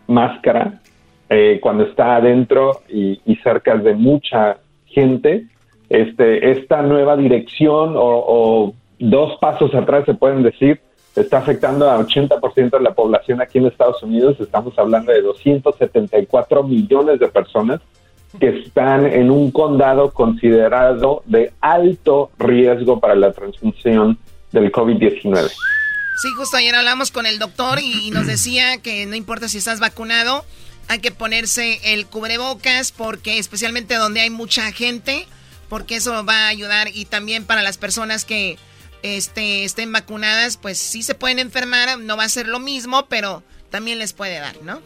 máscara 0.07 0.81
eh, 1.29 1.59
cuando 1.61 1.85
está 1.85 2.17
adentro 2.17 2.83
y, 2.89 3.21
y 3.25 3.37
cerca 3.37 3.77
de 3.77 3.95
mucha 3.95 4.59
gente. 4.87 5.47
Este, 5.89 6.51
esta 6.51 6.83
nueva 6.83 7.17
dirección 7.17 7.95
o, 7.97 8.25
o 8.27 8.75
dos 8.99 9.39
pasos 9.39 9.75
atrás 9.75 10.05
se 10.07 10.15
pueden 10.15 10.43
decir 10.43 10.81
está 11.15 11.39
afectando 11.39 11.89
a 11.91 11.99
80% 11.99 12.71
de 12.71 12.81
la 12.81 12.95
población 12.95 13.41
aquí 13.41 13.59
en 13.59 13.67
Estados 13.67 14.03
Unidos. 14.03 14.37
Estamos 14.41 14.77
hablando 14.79 15.13
de 15.13 15.23
274 15.23 16.63
millones 16.65 17.21
de 17.21 17.29
personas 17.29 17.81
que 18.39 18.49
están 18.49 19.07
en 19.07 19.31
un 19.31 19.53
condado 19.53 20.11
considerado 20.11 21.23
de 21.27 21.53
alto 21.61 22.31
riesgo 22.39 22.99
para 22.99 23.15
la 23.15 23.33
transmisión 23.33 24.19
del 24.51 24.73
COVID-19. 24.73 25.51
Sí, 26.17 26.29
justo 26.37 26.57
ayer 26.57 26.75
hablamos 26.75 27.11
con 27.11 27.27
el 27.27 27.39
doctor 27.39 27.81
y, 27.81 28.11
nos 28.11 28.27
decía 28.27 28.79
que 28.79 29.07
no 29.07 29.15
importa 29.15 29.49
si 29.49 29.59
estás 29.59 29.81
vacunado, 29.81 30.45
hay 30.89 30.99
que 31.01 31.11
ponerse 31.11 31.81
el 31.95 32.07
cubrebocas 32.07 32.93
porque 32.93 33.39
especialmente 33.39 33.95
donde 33.95 34.21
hay 34.21 34.31
mucha 34.31 34.71
gente, 34.73 35.27
porque 35.69 35.97
eso 35.97 36.25
va 36.25 36.47
a 36.47 36.49
ayudar 36.49 36.89
y 36.93 37.05
también 37.07 37.45
para 37.47 37.63
las 37.63 37.79
personas 37.79 38.25
que 38.25 38.59
este, 39.03 39.65
estén 39.65 39.93
vacunadas, 39.93 40.57
pues 40.57 40.79
sí 40.79 41.03
se 41.03 41.15
pueden 41.15 41.39
enfermar, 41.39 41.99
no 41.99 42.17
va 42.17 42.25
a 42.25 42.29
ser 42.29 42.49
lo 42.49 42.59
mismo, 42.59 43.07
pero 43.07 43.43
también 43.71 43.99
les 43.99 44.13
puede 44.13 44.39
dar, 44.39 44.57
¿no? 44.63 44.81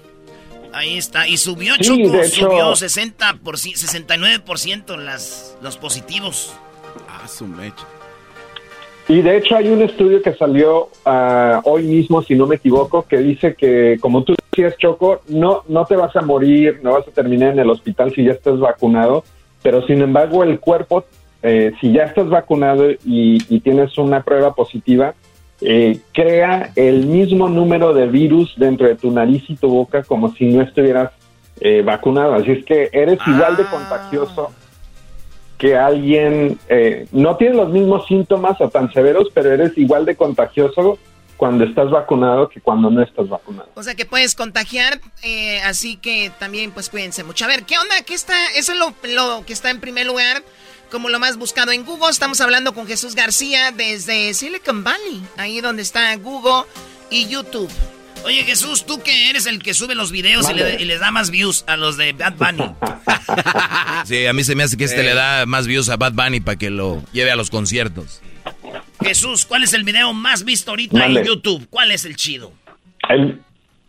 Ahí 0.72 0.98
está. 0.98 1.26
Y 1.26 1.36
subió, 1.38 1.74
Sí, 1.76 1.82
Choco. 1.84 2.24
Subió 2.28 2.76
60 2.76 3.38
por, 3.44 3.56
ci- 3.56 3.74
69% 3.74 4.96
las, 4.98 5.54
los 5.62 5.76
positivos. 5.78 6.50
Ah, 7.08 7.26
su 7.28 7.46
mecha. 7.46 7.86
Y 9.08 9.22
de 9.22 9.38
hecho 9.38 9.56
hay 9.56 9.68
un 9.68 9.80
estudio 9.80 10.20
que 10.20 10.34
salió 10.34 10.90
ah, 11.06 11.62
hoy 11.64 11.84
mismo, 11.84 12.22
si 12.22 12.34
no 12.34 12.46
me 12.46 12.56
equivoco, 12.56 13.06
que 13.08 13.16
dice 13.18 13.54
que, 13.54 13.96
como 14.00 14.22
tú 14.22 14.34
decías, 14.50 14.76
Choco, 14.76 15.22
no, 15.28 15.62
no 15.66 15.86
te 15.86 15.96
vas 15.96 16.14
a 16.14 16.20
morir, 16.20 16.80
no 16.82 16.92
vas 16.92 17.08
a 17.08 17.12
terminar 17.12 17.52
en 17.52 17.58
el 17.60 17.70
hospital 17.70 18.12
si 18.14 18.24
ya 18.24 18.32
estás 18.32 18.60
vacunado, 18.60 19.24
pero 19.62 19.86
sin 19.86 20.02
embargo 20.02 20.44
el 20.44 20.60
cuerpo, 20.60 21.04
eh, 21.42 21.72
si 21.80 21.92
ya 21.92 22.02
estás 22.02 22.28
vacunado 22.28 22.90
y, 22.90 22.98
y 23.48 23.60
tienes 23.60 23.96
una 23.96 24.22
prueba 24.22 24.54
positiva, 24.54 25.14
eh, 25.60 25.98
crea 26.12 26.70
el 26.76 27.06
mismo 27.06 27.48
número 27.48 27.94
de 27.94 28.06
virus 28.06 28.54
dentro 28.58 28.86
de 28.86 28.94
tu 28.94 29.10
nariz 29.10 29.42
y 29.48 29.56
tu 29.56 29.68
boca 29.68 30.02
como 30.02 30.32
si 30.34 30.46
no 30.46 30.62
estuvieras 30.62 31.12
eh, 31.60 31.82
vacunado. 31.82 32.34
Así 32.34 32.52
es 32.52 32.64
que 32.64 32.90
eres 32.92 33.18
igual 33.26 33.56
de 33.56 33.64
contagioso 33.64 34.50
que 35.58 35.76
alguien 35.76 36.58
eh, 36.68 37.06
no 37.12 37.36
tiene 37.36 37.56
los 37.56 37.70
mismos 37.70 38.06
síntomas 38.06 38.60
o 38.60 38.70
tan 38.70 38.92
severos, 38.92 39.28
pero 39.34 39.52
eres 39.52 39.76
igual 39.76 40.04
de 40.04 40.16
contagioso 40.16 40.98
cuando 41.36 41.64
estás 41.64 41.90
vacunado 41.90 42.48
que 42.48 42.60
cuando 42.60 42.90
no 42.90 43.02
estás 43.02 43.28
vacunado. 43.28 43.68
O 43.74 43.82
sea 43.82 43.94
que 43.94 44.06
puedes 44.06 44.34
contagiar, 44.34 45.00
eh, 45.22 45.60
así 45.62 45.96
que 45.96 46.32
también 46.38 46.70
pues 46.70 46.88
cuídense 46.88 47.24
mucho. 47.24 47.44
A 47.44 47.48
ver, 47.48 47.64
¿qué 47.64 47.76
onda? 47.78 47.94
¿Qué 48.06 48.14
está? 48.14 48.34
Eso 48.56 48.72
es 48.72 48.78
lo, 48.78 48.94
lo 49.14 49.44
que 49.44 49.52
está 49.52 49.70
en 49.70 49.80
primer 49.80 50.06
lugar, 50.06 50.42
como 50.90 51.08
lo 51.08 51.18
más 51.18 51.36
buscado 51.36 51.72
en 51.72 51.84
Google. 51.84 52.10
Estamos 52.10 52.40
hablando 52.40 52.72
con 52.72 52.86
Jesús 52.86 53.14
García 53.14 53.72
desde 53.72 54.34
Silicon 54.34 54.84
Valley, 54.84 55.22
ahí 55.36 55.60
donde 55.60 55.82
está 55.82 56.14
Google 56.16 56.64
y 57.10 57.28
YouTube. 57.28 57.70
Oye, 58.24 58.42
Jesús, 58.44 58.84
tú 58.84 59.00
que 59.02 59.30
eres 59.30 59.46
el 59.46 59.62
que 59.62 59.72
sube 59.74 59.94
los 59.94 60.12
videos 60.12 60.50
y, 60.50 60.54
le- 60.54 60.80
y 60.82 60.84
les 60.84 61.00
da 61.00 61.10
más 61.10 61.30
views 61.30 61.64
a 61.66 61.76
los 61.76 61.96
de 61.96 62.12
Bad 62.12 62.34
Bunny. 62.38 62.70
Sí, 64.04 64.26
a 64.26 64.32
mí 64.32 64.42
se 64.44 64.54
me 64.54 64.62
hace 64.62 64.76
que 64.76 64.84
este 64.84 65.02
le 65.02 65.12
da 65.14 65.44
más 65.46 65.66
views 65.66 65.88
a 65.90 65.96
Bad 65.96 66.12
Bunny 66.12 66.40
para 66.40 66.56
que 66.56 66.70
lo 66.70 67.02
lleve 67.12 67.30
a 67.30 67.36
los 67.36 67.50
conciertos. 67.50 68.22
Jesús, 69.02 69.44
¿cuál 69.44 69.62
es 69.64 69.74
el 69.74 69.84
video 69.84 70.12
más 70.12 70.44
visto 70.44 70.70
ahorita 70.70 70.96
Mande. 70.98 71.20
en 71.20 71.26
YouTube? 71.26 71.66
¿Cuál 71.68 71.90
es 71.90 72.04
el 72.04 72.16
chido? 72.16 72.52
El, 73.08 73.40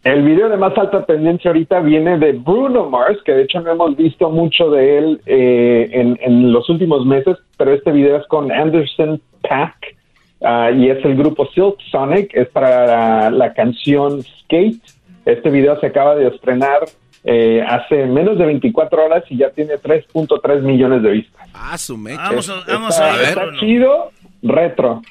el 0.03 0.21
video 0.23 0.49
de 0.49 0.57
más 0.57 0.77
alta 0.77 1.05
tendencia 1.05 1.51
ahorita 1.51 1.79
viene 1.81 2.17
de 2.17 2.33
Bruno 2.33 2.89
Mars, 2.89 3.17
que 3.25 3.31
de 3.33 3.43
hecho 3.43 3.61
no 3.61 3.71
hemos 3.71 3.95
visto 3.95 4.29
mucho 4.29 4.69
de 4.71 4.97
él 4.97 5.21
eh, 5.25 5.89
en, 5.93 6.19
en 6.21 6.51
los 6.51 6.69
últimos 6.69 7.05
meses, 7.05 7.37
pero 7.57 7.73
este 7.73 7.91
video 7.91 8.17
es 8.17 8.27
con 8.27 8.51
Anderson 8.51 9.21
Pack 9.47 9.95
ah, 10.41 10.71
y 10.71 10.89
es 10.89 11.03
el 11.05 11.15
grupo 11.15 11.47
Silk 11.53 11.77
Sonic, 11.91 12.31
es 12.33 12.47
para 12.49 12.85
la, 12.85 13.31
la 13.31 13.53
canción 13.53 14.23
Skate. 14.23 14.81
Este 15.25 15.49
video 15.49 15.79
se 15.79 15.87
acaba 15.87 16.15
de 16.15 16.27
estrenar 16.27 16.85
eh, 17.23 17.63
hace 17.67 18.05
menos 18.05 18.37
de 18.37 18.45
24 18.45 19.05
horas 19.05 19.23
y 19.29 19.37
ya 19.37 19.49
tiene 19.51 19.75
3.3 19.75 20.61
millones 20.61 21.03
de 21.03 21.11
vistas. 21.11 21.47
Ah, 21.53 21.77
su 21.77 21.97
mecha. 21.97 22.23
Vamos 22.23 22.49
a, 22.49 22.63
vamos 22.65 22.91
está, 22.91 23.13
a 23.13 23.17
ver. 23.17 23.29
está 23.29 23.45
chido, 23.59 24.11
retro. 24.41 25.01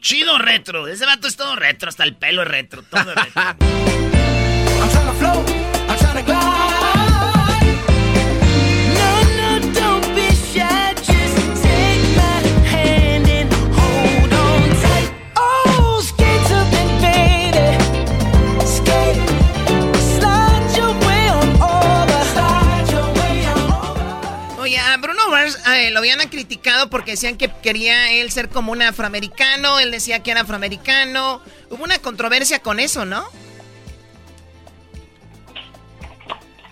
Chido 0.00 0.38
retro. 0.38 0.86
Ese 0.88 1.04
vato 1.04 1.28
es 1.28 1.36
todo 1.36 1.56
retro, 1.56 1.88
hasta 1.88 2.04
el 2.04 2.16
pelo 2.16 2.42
es 2.42 2.48
retro, 2.48 2.82
todo 2.88 3.12
es 3.12 3.16
retro. 3.16 3.66
eh, 25.88 25.90
lo 25.90 25.98
habían 25.98 26.18
criticado 26.28 26.88
porque 26.90 27.12
decían 27.12 27.36
que 27.36 27.50
quería 27.62 28.12
él 28.12 28.30
ser 28.30 28.48
como 28.48 28.72
un 28.72 28.82
afroamericano, 28.82 29.78
él 29.80 29.90
decía 29.90 30.22
que 30.22 30.30
era 30.30 30.42
afroamericano. 30.42 31.40
Hubo 31.70 31.82
una 31.84 31.98
controversia 31.98 32.60
con 32.60 32.78
eso, 32.80 33.04
¿no? 33.04 33.24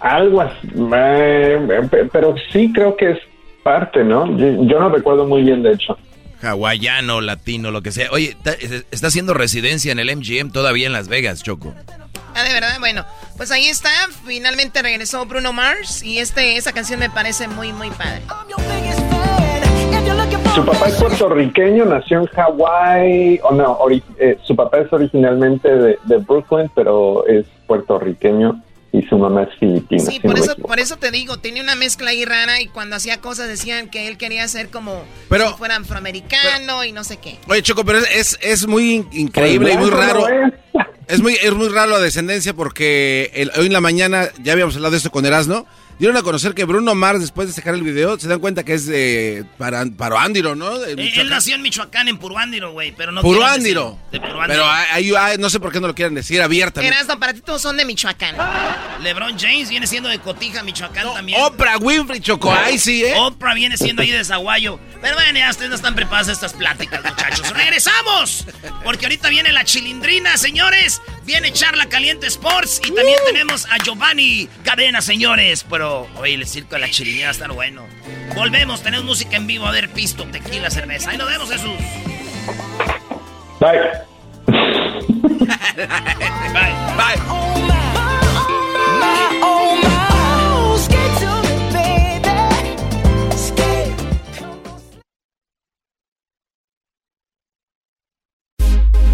Algo 0.01 0.43
así, 0.43 0.69
eh, 0.95 1.59
pe- 1.91 2.05
pero 2.13 2.35
sí 2.53 2.71
creo 2.73 2.97
que 2.97 3.13
es 3.13 3.19
parte, 3.63 4.05
¿no? 4.05 4.27
Yo, 4.39 4.79
no 4.79 4.89
recuerdo 4.91 5.27
muy 5.27 5.43
bien, 5.43 5.63
de 5.63 5.73
hecho. 5.73 5.99
Hawaiano, 6.43 7.21
latino, 7.23 7.71
lo 7.71 7.83
que 7.83 7.91
sea. 7.91 8.11
Oye, 8.13 8.37
está 8.91 9.07
haciendo 9.07 9.33
residencia 9.35 9.91
en 9.91 9.99
el 9.99 10.15
MGM 10.15 10.53
todavía 10.53 10.87
en 10.87 10.93
Las 10.93 11.09
Vegas, 11.09 11.43
Choco. 11.43 11.75
Ah, 12.37 12.43
de 12.45 12.53
verdad, 12.53 12.77
bueno, 12.79 13.05
pues 13.39 13.51
ahí 13.51 13.67
está, 13.67 13.89
finalmente 14.27 14.83
regresó 14.83 15.25
Bruno 15.25 15.53
Mars 15.55 16.03
y 16.03 16.19
este, 16.19 16.57
esa 16.57 16.73
canción 16.73 17.01
me 17.01 17.09
parece 17.09 17.49
muy, 17.49 17.73
muy 17.73 17.91
padre. 17.91 18.23
Su 20.55 20.65
papá 20.65 20.87
es 20.89 20.95
puertorriqueño, 20.95 21.85
nació 21.85 22.21
en 22.21 22.27
Hawái, 22.27 23.41
o 23.43 23.53
no, 23.53 23.79
ori- 23.79 24.03
eh, 24.19 24.39
su 24.45 24.57
papá 24.57 24.79
es 24.79 24.93
originalmente 24.93 25.69
de, 25.69 25.99
de 26.05 26.17
Brooklyn, 26.19 26.71
pero 26.75 27.27
es 27.27 27.45
puertorriqueño 27.67 28.63
y 28.93 29.03
su 29.03 29.19
mamá 29.19 29.43
es 29.43 29.59
filipina. 29.59 30.03
Sí, 30.03 30.13
si 30.13 30.21
por 30.21 30.37
no 30.39 30.43
eso, 30.45 30.57
por 30.57 30.81
eso 30.81 30.97
te 30.97 31.11
digo, 31.11 31.37
tiene 31.39 31.61
una 31.61 31.75
mezcla 31.75 32.11
ahí 32.11 32.25
rara 32.25 32.61
y 32.63 32.69
cuando 32.69 32.97
hacía 32.97 33.21
cosas 33.21 33.49
decían 33.49 33.91
que 33.91 34.09
él 34.09 34.17
quería 34.17 34.49
ser 34.49 34.71
como 34.71 35.03
Pero- 35.29 35.49
si 35.49 35.55
fuera 35.55 35.77
afroamericano 35.77 36.85
y 36.85 36.93
no 36.93 37.05
sé 37.05 37.19
qué. 37.19 37.39
Oye, 37.49 37.63
Choco, 37.63 37.85
pero 37.85 37.99
es, 37.99 38.09
es, 38.15 38.39
es 38.41 38.67
muy 38.67 38.95
in- 38.95 39.09
increíble 39.13 39.73
y 39.73 39.77
muy 39.77 39.91
Pues 39.91 39.99
blanco 40.07 40.27
raro. 40.29 40.53
no 40.75 40.87
Es 41.09 41.21
muy, 41.21 41.35
es 41.35 41.53
muy 41.55 41.69
raro 41.69 41.93
la 41.93 42.01
descendencia 42.01 42.55
porque 42.55 43.31
el- 43.35 43.53
hoy 43.57 43.67
en 43.67 43.73
la 43.73 43.81
mañana, 43.81 44.29
ya 44.43 44.53
habíamos 44.53 44.75
hablado 44.77 44.93
de 44.93 44.97
esto 44.99 45.11
con 45.11 45.25
Erasno, 45.25 45.67
dieron 45.99 46.17
a 46.17 46.23
conocer 46.23 46.55
que 46.55 46.65
Bruno 46.65 46.95
Mars, 46.95 47.21
después 47.21 47.49
de 47.49 47.55
sacar 47.55 47.75
el 47.75 47.83
video, 47.83 48.19
se 48.19 48.29
dan 48.29 48.41
cuenta 48.41 48.65
que 48.65 48.75
es 48.75 48.87
de 48.87 49.45
para, 49.59 49.85
Paroándiro, 49.87 50.55
¿no? 50.55 50.79
De 50.79 50.93
Eh, 50.93 51.13
Él 51.17 51.29
nació 51.29 51.55
en 51.55 51.63
Michoacán, 51.63 52.09
en 52.09 52.19
Puruándiro, 52.19 52.73
güey, 52.73 52.93
pero 52.93 53.13
no 53.13 53.23
Puruándiro. 53.23 53.99
Pero 54.11 54.65
ahí 54.67 55.13
ahí 55.15 55.39
no 55.39 55.51
sé 55.51 55.61
por 55.61 55.73
qué 55.73 55.81
no 55.81 55.87
lo 55.87 55.95
quieren 55.95 56.15
decir 56.15 56.41
abiertamente. 56.43 56.95
Erasmo, 56.95 57.19
para 57.19 57.35
ti 57.35 57.41
todos 57.41 57.63
son 57.63 57.77
de 57.77 57.85
Michoacán. 57.85 58.37
LeBron 59.03 59.39
James 59.39 59.69
viene 59.69 59.87
siendo 59.87 60.09
de 60.09 60.19
Cotija, 60.19 60.63
Michoacán 60.63 61.13
también. 61.15 61.41
Oprah 61.43 61.79
Winfrey, 61.79 62.21
Choco, 62.21 62.53
ahí 62.53 62.79
sí, 62.79 63.05
¿eh? 63.05 63.15
Oprah 63.17 63.55
viene 63.55 63.77
siendo 63.77 64.03
ahí 64.03 64.11
de 64.11 64.25
Zaguayo. 64.25 64.79
Pero 65.01 65.15
bueno, 65.15 65.39
ya 65.39 65.51
ustedes 65.51 65.71
no 65.71 65.77
están 65.77 65.95
preparados 65.95 66.29
a 66.29 66.33
estas 66.33 66.53
pláticas, 66.55 67.05
muchachos. 67.05 67.51
¡Regresamos! 67.51 68.47
Porque 68.85 69.07
ahorita 69.07 69.29
viene 69.29 69.53
la 69.53 69.65
chilindrina, 69.65 70.37
señores. 70.37 71.01
Viene 71.25 71.53
Charla 71.53 71.87
Caliente 71.89 72.27
Sports. 72.27 72.81
Y 72.85 72.91
también 72.93 73.19
tenemos 73.27 73.67
a 73.67 73.79
Giovanni 73.79 74.49
Cadena, 74.65 75.01
señores. 75.01 75.65
Pero, 75.69 75.86
oye, 75.87 76.35
el 76.35 76.47
circo 76.47 76.75
de 76.75 76.81
la 76.81 76.91
chilindrina 76.91 77.27
va 77.27 77.31
a 77.31 77.33
estar 77.33 77.53
bueno. 77.53 77.87
Volvemos, 78.35 78.83
tenemos 78.83 79.07
música 79.07 79.37
en 79.37 79.47
vivo. 79.47 79.67
A 79.67 79.71
ver, 79.73 79.91
pisto, 79.91 80.25
tequila, 80.25 80.71
cerveza. 80.71 81.11
Ahí 81.11 81.19
nos 81.19 81.29
vemos, 81.29 81.51
Jesús. 81.51 81.77
Bye. 83.61 83.79
Bye. 86.57 86.73
Bye. 86.97 87.21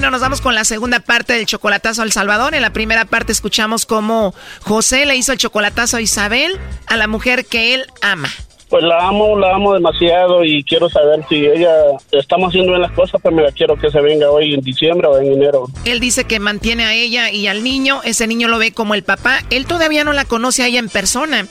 Bueno, 0.00 0.12
nos 0.12 0.22
vamos 0.22 0.40
con 0.40 0.54
la 0.54 0.64
segunda 0.64 1.00
parte 1.00 1.34
del 1.34 1.44
chocolatazo 1.44 2.00
al 2.00 2.10
Salvador. 2.10 2.54
En 2.54 2.62
la 2.62 2.72
primera 2.72 3.04
parte 3.04 3.32
escuchamos 3.32 3.84
cómo 3.84 4.34
José 4.62 5.04
le 5.04 5.14
hizo 5.14 5.32
el 5.32 5.36
chocolatazo 5.36 5.98
a 5.98 6.00
Isabel, 6.00 6.58
a 6.86 6.96
la 6.96 7.06
mujer 7.06 7.44
que 7.44 7.74
él 7.74 7.84
ama. 8.00 8.30
Pues 8.70 8.82
la 8.82 9.06
amo, 9.06 9.38
la 9.38 9.54
amo 9.54 9.74
demasiado 9.74 10.42
y 10.42 10.64
quiero 10.64 10.88
saber 10.88 11.22
si 11.28 11.44
ella 11.44 11.70
estamos 12.12 12.48
haciendo 12.48 12.72
bien 12.72 12.80
las 12.80 12.92
cosas, 12.92 13.20
pero 13.22 13.36
me 13.36 13.52
quiero 13.52 13.76
que 13.76 13.90
se 13.90 14.00
venga 14.00 14.30
hoy 14.30 14.54
en 14.54 14.62
diciembre 14.62 15.06
o 15.06 15.18
en 15.18 15.34
enero. 15.34 15.66
Él 15.84 16.00
dice 16.00 16.24
que 16.24 16.40
mantiene 16.40 16.84
a 16.84 16.94
ella 16.94 17.30
y 17.30 17.46
al 17.46 17.62
niño. 17.62 18.00
Ese 18.02 18.26
niño 18.26 18.48
lo 18.48 18.56
ve 18.56 18.72
como 18.72 18.94
el 18.94 19.02
papá. 19.02 19.40
Él 19.50 19.66
todavía 19.66 20.02
no 20.02 20.14
la 20.14 20.24
conoce 20.24 20.62
a 20.62 20.68
ella 20.68 20.78
en 20.78 20.88
persona. 20.88 21.46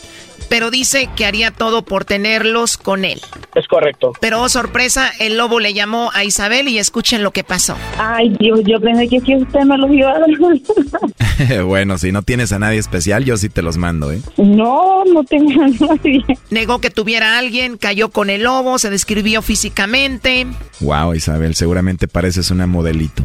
Pero 0.49 0.71
dice 0.71 1.09
que 1.15 1.25
haría 1.25 1.51
todo 1.51 1.83
por 1.83 2.05
tenerlos 2.05 2.77
con 2.77 3.05
él. 3.05 3.21
Es 3.55 3.67
correcto. 3.67 4.13
Pero 4.19 4.41
oh, 4.41 4.49
sorpresa, 4.49 5.11
el 5.19 5.37
lobo 5.37 5.59
le 5.59 5.73
llamó 5.73 6.11
a 6.13 6.23
Isabel 6.23 6.67
y 6.67 6.77
escuchen 6.77 7.23
lo 7.23 7.31
que 7.31 7.43
pasó. 7.43 7.75
Ay, 7.97 8.35
Dios, 8.39 8.61
yo 8.65 8.79
pensé 8.79 9.07
que 9.07 9.21
si 9.21 9.35
usted 9.35 9.61
me 9.61 9.77
los 9.77 9.91
iba 9.91 10.11
a 10.11 10.19
dar. 10.19 11.63
bueno, 11.65 11.97
si 11.97 12.11
no 12.11 12.21
tienes 12.21 12.51
a 12.51 12.59
nadie 12.59 12.79
especial, 12.79 13.25
yo 13.25 13.37
sí 13.37 13.49
te 13.49 13.61
los 13.61 13.77
mando, 13.77 14.11
¿eh? 14.11 14.21
No, 14.37 15.03
no 15.05 15.23
tengo 15.23 15.63
a 15.63 15.67
nadie. 15.67 16.23
Negó 16.49 16.79
que 16.79 16.89
tuviera 16.89 17.35
a 17.35 17.39
alguien, 17.39 17.77
cayó 17.77 18.09
con 18.09 18.29
el 18.29 18.43
lobo, 18.43 18.79
se 18.79 18.89
describió 18.89 19.41
físicamente. 19.41 20.47
Wow, 20.81 21.13
Isabel, 21.13 21.55
seguramente 21.55 22.07
pareces 22.07 22.51
una 22.51 22.67
modelito. 22.67 23.23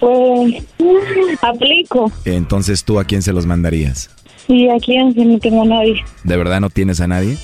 Pues, 0.00 0.64
aplico. 1.42 2.12
Entonces, 2.24 2.84
¿tú 2.84 2.98
a 2.98 3.04
quién 3.04 3.22
se 3.22 3.32
los 3.32 3.46
mandarías? 3.46 4.10
Sí, 4.46 4.68
¿a 4.68 4.78
quién? 4.78 5.12
Si 5.14 5.24
no 5.24 5.38
tengo 5.38 5.62
a 5.62 5.66
nadie. 5.66 6.04
¿De 6.24 6.36
verdad 6.36 6.60
no 6.60 6.70
tienes 6.70 7.00
a 7.00 7.06
nadie? 7.06 7.36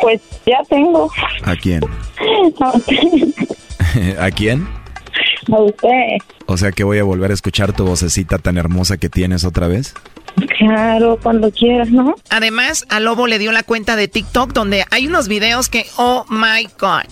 Pues 0.00 0.20
ya 0.46 0.62
tengo. 0.68 1.10
¿A 1.44 1.56
quién? 1.56 1.82
A 2.60 2.70
usted. 2.76 4.18
¿A 4.18 4.30
quién? 4.30 4.66
A 5.52 5.60
usted. 5.60 6.18
O 6.46 6.56
sea 6.56 6.72
que 6.72 6.84
voy 6.84 6.98
a 6.98 7.04
volver 7.04 7.30
a 7.30 7.34
escuchar 7.34 7.72
tu 7.72 7.84
vocecita 7.84 8.38
tan 8.38 8.58
hermosa 8.58 8.96
que 8.96 9.08
tienes 9.08 9.44
otra 9.44 9.68
vez. 9.68 9.94
Claro, 10.58 11.18
cuando 11.22 11.50
quieras, 11.50 11.90
¿no? 11.90 12.14
Además, 12.30 12.84
a 12.88 13.00
Lobo 13.00 13.26
le 13.26 13.38
dio 13.38 13.52
la 13.52 13.62
cuenta 13.62 13.96
de 13.96 14.08
TikTok 14.08 14.52
donde 14.52 14.84
hay 14.90 15.06
unos 15.06 15.28
videos 15.28 15.68
que, 15.68 15.86
oh 15.96 16.24
my 16.28 16.68
God. 16.78 17.04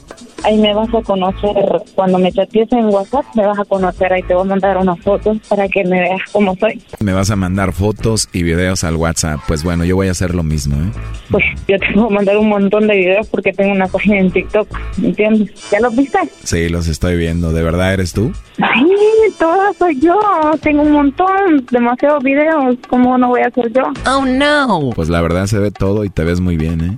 Ahí 0.44 0.58
me 0.58 0.72
vas 0.74 0.88
a 0.94 1.02
conocer, 1.02 1.56
cuando 1.94 2.18
me 2.18 2.30
chatees 2.30 2.70
en 2.72 2.86
WhatsApp, 2.86 3.24
me 3.34 3.44
vas 3.46 3.58
a 3.58 3.64
conocer, 3.64 4.12
ahí 4.12 4.22
te 4.22 4.34
voy 4.34 4.42
a 4.44 4.50
mandar 4.50 4.76
unas 4.76 5.00
fotos 5.00 5.38
para 5.48 5.66
que 5.68 5.82
me 5.84 6.00
veas 6.00 6.20
cómo 6.30 6.54
soy. 6.56 6.80
Me 7.00 7.12
vas 7.12 7.30
a 7.30 7.36
mandar 7.36 7.72
fotos 7.72 8.28
y 8.32 8.42
videos 8.42 8.84
al 8.84 8.96
WhatsApp. 8.96 9.40
Pues 9.48 9.64
bueno, 9.64 9.84
yo 9.84 9.96
voy 9.96 10.08
a 10.08 10.12
hacer 10.12 10.34
lo 10.34 10.42
mismo, 10.42 10.76
¿eh? 10.76 10.92
Pues 11.30 11.44
yo 11.66 11.78
te 11.78 11.92
voy 11.94 12.06
a 12.06 12.14
mandar 12.14 12.36
un 12.38 12.48
montón 12.48 12.86
de 12.86 12.96
videos 12.96 13.26
porque 13.28 13.52
tengo 13.52 13.72
una 13.72 13.88
página 13.88 14.18
en 14.18 14.30
TikTok, 14.30 14.68
¿entiendes? 15.02 15.50
¿Ya 15.70 15.80
los 15.80 15.96
viste? 15.96 16.18
Sí, 16.44 16.68
los 16.68 16.86
estoy 16.86 17.16
viendo. 17.16 17.52
¿De 17.52 17.62
verdad 17.62 17.94
eres 17.94 18.12
tú? 18.12 18.32
Ay, 18.60 18.86
todo 19.38 19.72
soy 19.78 19.98
yo. 20.00 20.20
Tengo 20.62 20.82
un 20.82 20.92
montón, 20.92 21.66
demasiados 21.70 22.22
videos. 22.22 22.76
¿Cómo 23.06 23.18
no 23.18 23.28
voy 23.28 23.42
a 23.42 23.50
ser 23.52 23.72
yo? 23.72 23.84
Oh, 24.04 24.24
no. 24.26 24.90
Pues 24.92 25.08
la 25.08 25.20
verdad 25.20 25.46
se 25.46 25.60
ve 25.60 25.70
todo 25.70 26.04
y 26.04 26.10
te 26.10 26.24
ves 26.24 26.40
muy 26.40 26.56
bien, 26.56 26.80
¿eh? 26.80 26.96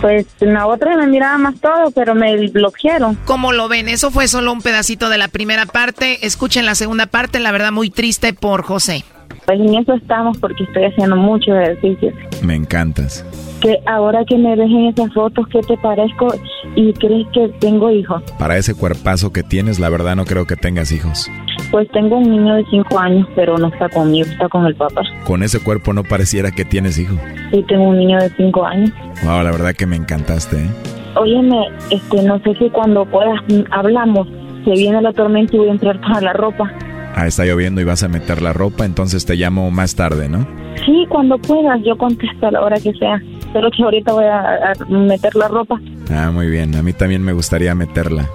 Pues 0.00 0.24
la 0.38 0.68
otra 0.68 0.96
me 0.96 1.08
miraba 1.08 1.38
más 1.38 1.56
todo, 1.60 1.90
pero 1.90 2.14
me 2.14 2.46
bloquearon. 2.50 3.16
¿Cómo 3.24 3.50
lo 3.50 3.66
ven? 3.66 3.88
Eso 3.88 4.12
fue 4.12 4.28
solo 4.28 4.52
un 4.52 4.62
pedacito 4.62 5.08
de 5.08 5.18
la 5.18 5.26
primera 5.26 5.66
parte. 5.66 6.24
Escuchen 6.24 6.66
la 6.66 6.76
segunda 6.76 7.06
parte, 7.06 7.40
la 7.40 7.50
verdad 7.50 7.72
muy 7.72 7.90
triste 7.90 8.32
por 8.32 8.62
José. 8.62 9.04
Pues 9.44 9.58
en 9.58 9.74
eso 9.74 9.94
estamos 9.94 10.38
porque 10.38 10.62
estoy 10.62 10.84
haciendo 10.84 11.16
mucho 11.16 11.52
ejercicio. 11.56 12.12
Me 12.44 12.54
encantas. 12.54 13.24
Que 13.60 13.78
ahora 13.86 14.24
que 14.24 14.38
me 14.38 14.56
ves 14.56 14.70
en 14.70 14.86
esas 14.86 15.12
fotos, 15.12 15.46
¿qué 15.48 15.60
te 15.60 15.76
parezco? 15.76 16.34
¿Y 16.76 16.92
crees 16.94 17.26
que 17.32 17.48
tengo 17.60 17.90
hijos? 17.90 18.22
Para 18.38 18.56
ese 18.56 18.74
cuerpazo 18.74 19.32
que 19.32 19.42
tienes, 19.42 19.78
la 19.78 19.90
verdad 19.90 20.16
no 20.16 20.24
creo 20.24 20.46
que 20.46 20.56
tengas 20.56 20.92
hijos. 20.92 21.30
Pues 21.70 21.88
tengo 21.90 22.16
un 22.16 22.30
niño 22.30 22.54
de 22.54 22.64
5 22.70 22.98
años, 22.98 23.28
pero 23.36 23.58
no 23.58 23.68
está 23.68 23.88
conmigo, 23.90 24.26
está 24.28 24.48
con 24.48 24.64
el 24.64 24.74
papá. 24.74 25.02
Con 25.24 25.42
ese 25.42 25.60
cuerpo 25.60 25.92
no 25.92 26.04
pareciera 26.04 26.50
que 26.50 26.64
tienes 26.64 26.98
hijo. 26.98 27.14
Sí, 27.52 27.62
tengo 27.68 27.90
un 27.90 27.98
niño 27.98 28.18
de 28.18 28.30
5 28.30 28.64
años. 28.64 28.90
Wow, 29.22 29.42
la 29.42 29.50
verdad 29.52 29.74
que 29.74 29.86
me 29.86 29.96
encantaste, 29.96 30.56
¿eh? 30.56 30.70
Óyeme, 31.16 31.68
este, 31.90 32.22
no 32.22 32.38
sé 32.40 32.54
si 32.58 32.70
cuando 32.70 33.04
puedas 33.04 33.40
mm, 33.48 33.72
hablamos, 33.72 34.26
se 34.64 34.70
viene 34.70 35.02
la 35.02 35.12
tormenta 35.12 35.54
y 35.54 35.58
voy 35.58 35.68
a 35.68 35.72
entrar 35.72 36.00
para 36.00 36.20
la 36.20 36.32
ropa. 36.32 36.72
Ah, 37.14 37.26
está 37.26 37.44
lloviendo 37.44 37.80
y 37.80 37.84
vas 37.84 38.02
a 38.02 38.08
meter 38.08 38.40
la 38.40 38.52
ropa, 38.52 38.84
entonces 38.84 39.26
te 39.26 39.34
llamo 39.34 39.70
más 39.70 39.96
tarde, 39.96 40.28
¿no? 40.28 40.46
Sí, 40.86 41.06
cuando 41.08 41.36
puedas, 41.38 41.80
yo 41.84 41.96
contesto 41.98 42.46
a 42.46 42.50
la 42.52 42.62
hora 42.62 42.76
que 42.80 42.92
sea. 42.94 43.20
Pero 43.52 43.70
que 43.70 43.82
ahorita 43.82 44.12
voy 44.12 44.24
a, 44.24 44.72
a 44.72 44.74
meter 44.88 45.34
la 45.34 45.48
ropa. 45.48 45.80
Ah, 46.10 46.30
muy 46.32 46.48
bien. 46.48 46.74
A 46.76 46.82
mí 46.82 46.92
también 46.92 47.22
me 47.22 47.32
gustaría 47.32 47.74
meterla. 47.74 48.26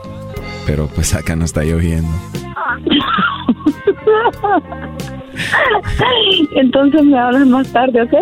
Pero 0.65 0.87
pues 0.93 1.13
acá 1.13 1.35
no 1.35 1.45
está 1.45 1.63
lloviendo. 1.63 2.09
Entonces 6.55 7.03
me 7.03 7.17
hablas 7.19 7.45
más 7.47 7.67
tarde, 7.71 8.01
¿ok? 8.01 8.13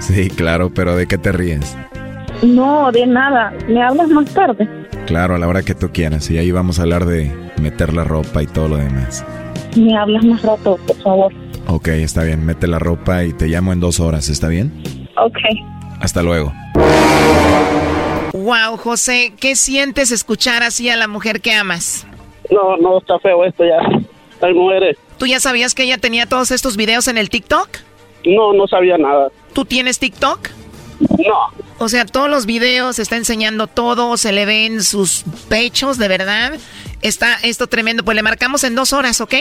Sí, 0.00 0.28
claro, 0.30 0.70
pero 0.72 0.96
¿de 0.96 1.06
qué 1.06 1.18
te 1.18 1.32
ríes? 1.32 1.76
No, 2.42 2.92
de 2.92 3.06
nada. 3.06 3.52
Me 3.68 3.82
hablas 3.82 4.08
más 4.08 4.32
tarde. 4.32 4.68
Claro, 5.06 5.34
a 5.34 5.38
la 5.38 5.48
hora 5.48 5.62
que 5.62 5.74
tú 5.74 5.90
quieras. 5.92 6.30
Y 6.30 6.38
ahí 6.38 6.50
vamos 6.52 6.78
a 6.78 6.82
hablar 6.82 7.04
de 7.06 7.32
meter 7.60 7.92
la 7.94 8.04
ropa 8.04 8.42
y 8.42 8.46
todo 8.46 8.68
lo 8.68 8.76
demás. 8.76 9.24
Me 9.76 9.96
hablas 9.96 10.24
más 10.24 10.42
rato, 10.42 10.78
por 10.86 10.96
favor. 11.02 11.32
Ok, 11.66 11.88
está 11.88 12.22
bien. 12.22 12.44
Mete 12.46 12.66
la 12.66 12.78
ropa 12.78 13.24
y 13.24 13.32
te 13.32 13.48
llamo 13.48 13.72
en 13.72 13.80
dos 13.80 14.00
horas, 14.00 14.28
¿está 14.28 14.48
bien? 14.48 14.72
Ok. 15.16 15.38
Hasta 16.00 16.22
luego. 16.22 16.52
Wow, 18.32 18.76
José, 18.76 19.32
¿qué 19.38 19.56
sientes 19.56 20.10
escuchar 20.10 20.62
así 20.62 20.88
a 20.88 20.96
la 20.96 21.08
mujer 21.08 21.40
que 21.40 21.52
amas? 21.52 22.06
No, 22.50 22.76
no, 22.76 22.98
está 22.98 23.18
feo 23.18 23.44
esto 23.44 23.64
ya. 23.64 23.78
Ay, 24.40 24.54
muere. 24.54 24.96
¿Tú 25.18 25.26
ya 25.26 25.40
sabías 25.40 25.74
que 25.74 25.82
ella 25.82 25.98
tenía 25.98 26.26
todos 26.26 26.50
estos 26.50 26.76
videos 26.76 27.08
en 27.08 27.18
el 27.18 27.30
TikTok? 27.30 27.68
No, 28.24 28.52
no 28.52 28.66
sabía 28.68 28.96
nada. 28.96 29.30
¿Tú 29.52 29.64
tienes 29.64 29.98
TikTok? 29.98 30.48
No. 31.00 31.66
O 31.78 31.88
sea, 31.88 32.06
todos 32.06 32.28
los 32.28 32.46
videos, 32.46 32.98
está 32.98 33.16
enseñando 33.16 33.66
todo, 33.66 34.16
se 34.16 34.32
le 34.32 34.46
ven 34.46 34.82
sus 34.82 35.24
pechos, 35.48 35.98
de 35.98 36.08
verdad. 36.08 36.52
Está 37.02 37.34
esto 37.42 37.66
tremendo. 37.66 38.04
Pues 38.04 38.16
le 38.16 38.22
marcamos 38.22 38.64
en 38.64 38.74
dos 38.74 38.92
horas, 38.92 39.20
¿ok? 39.20 39.34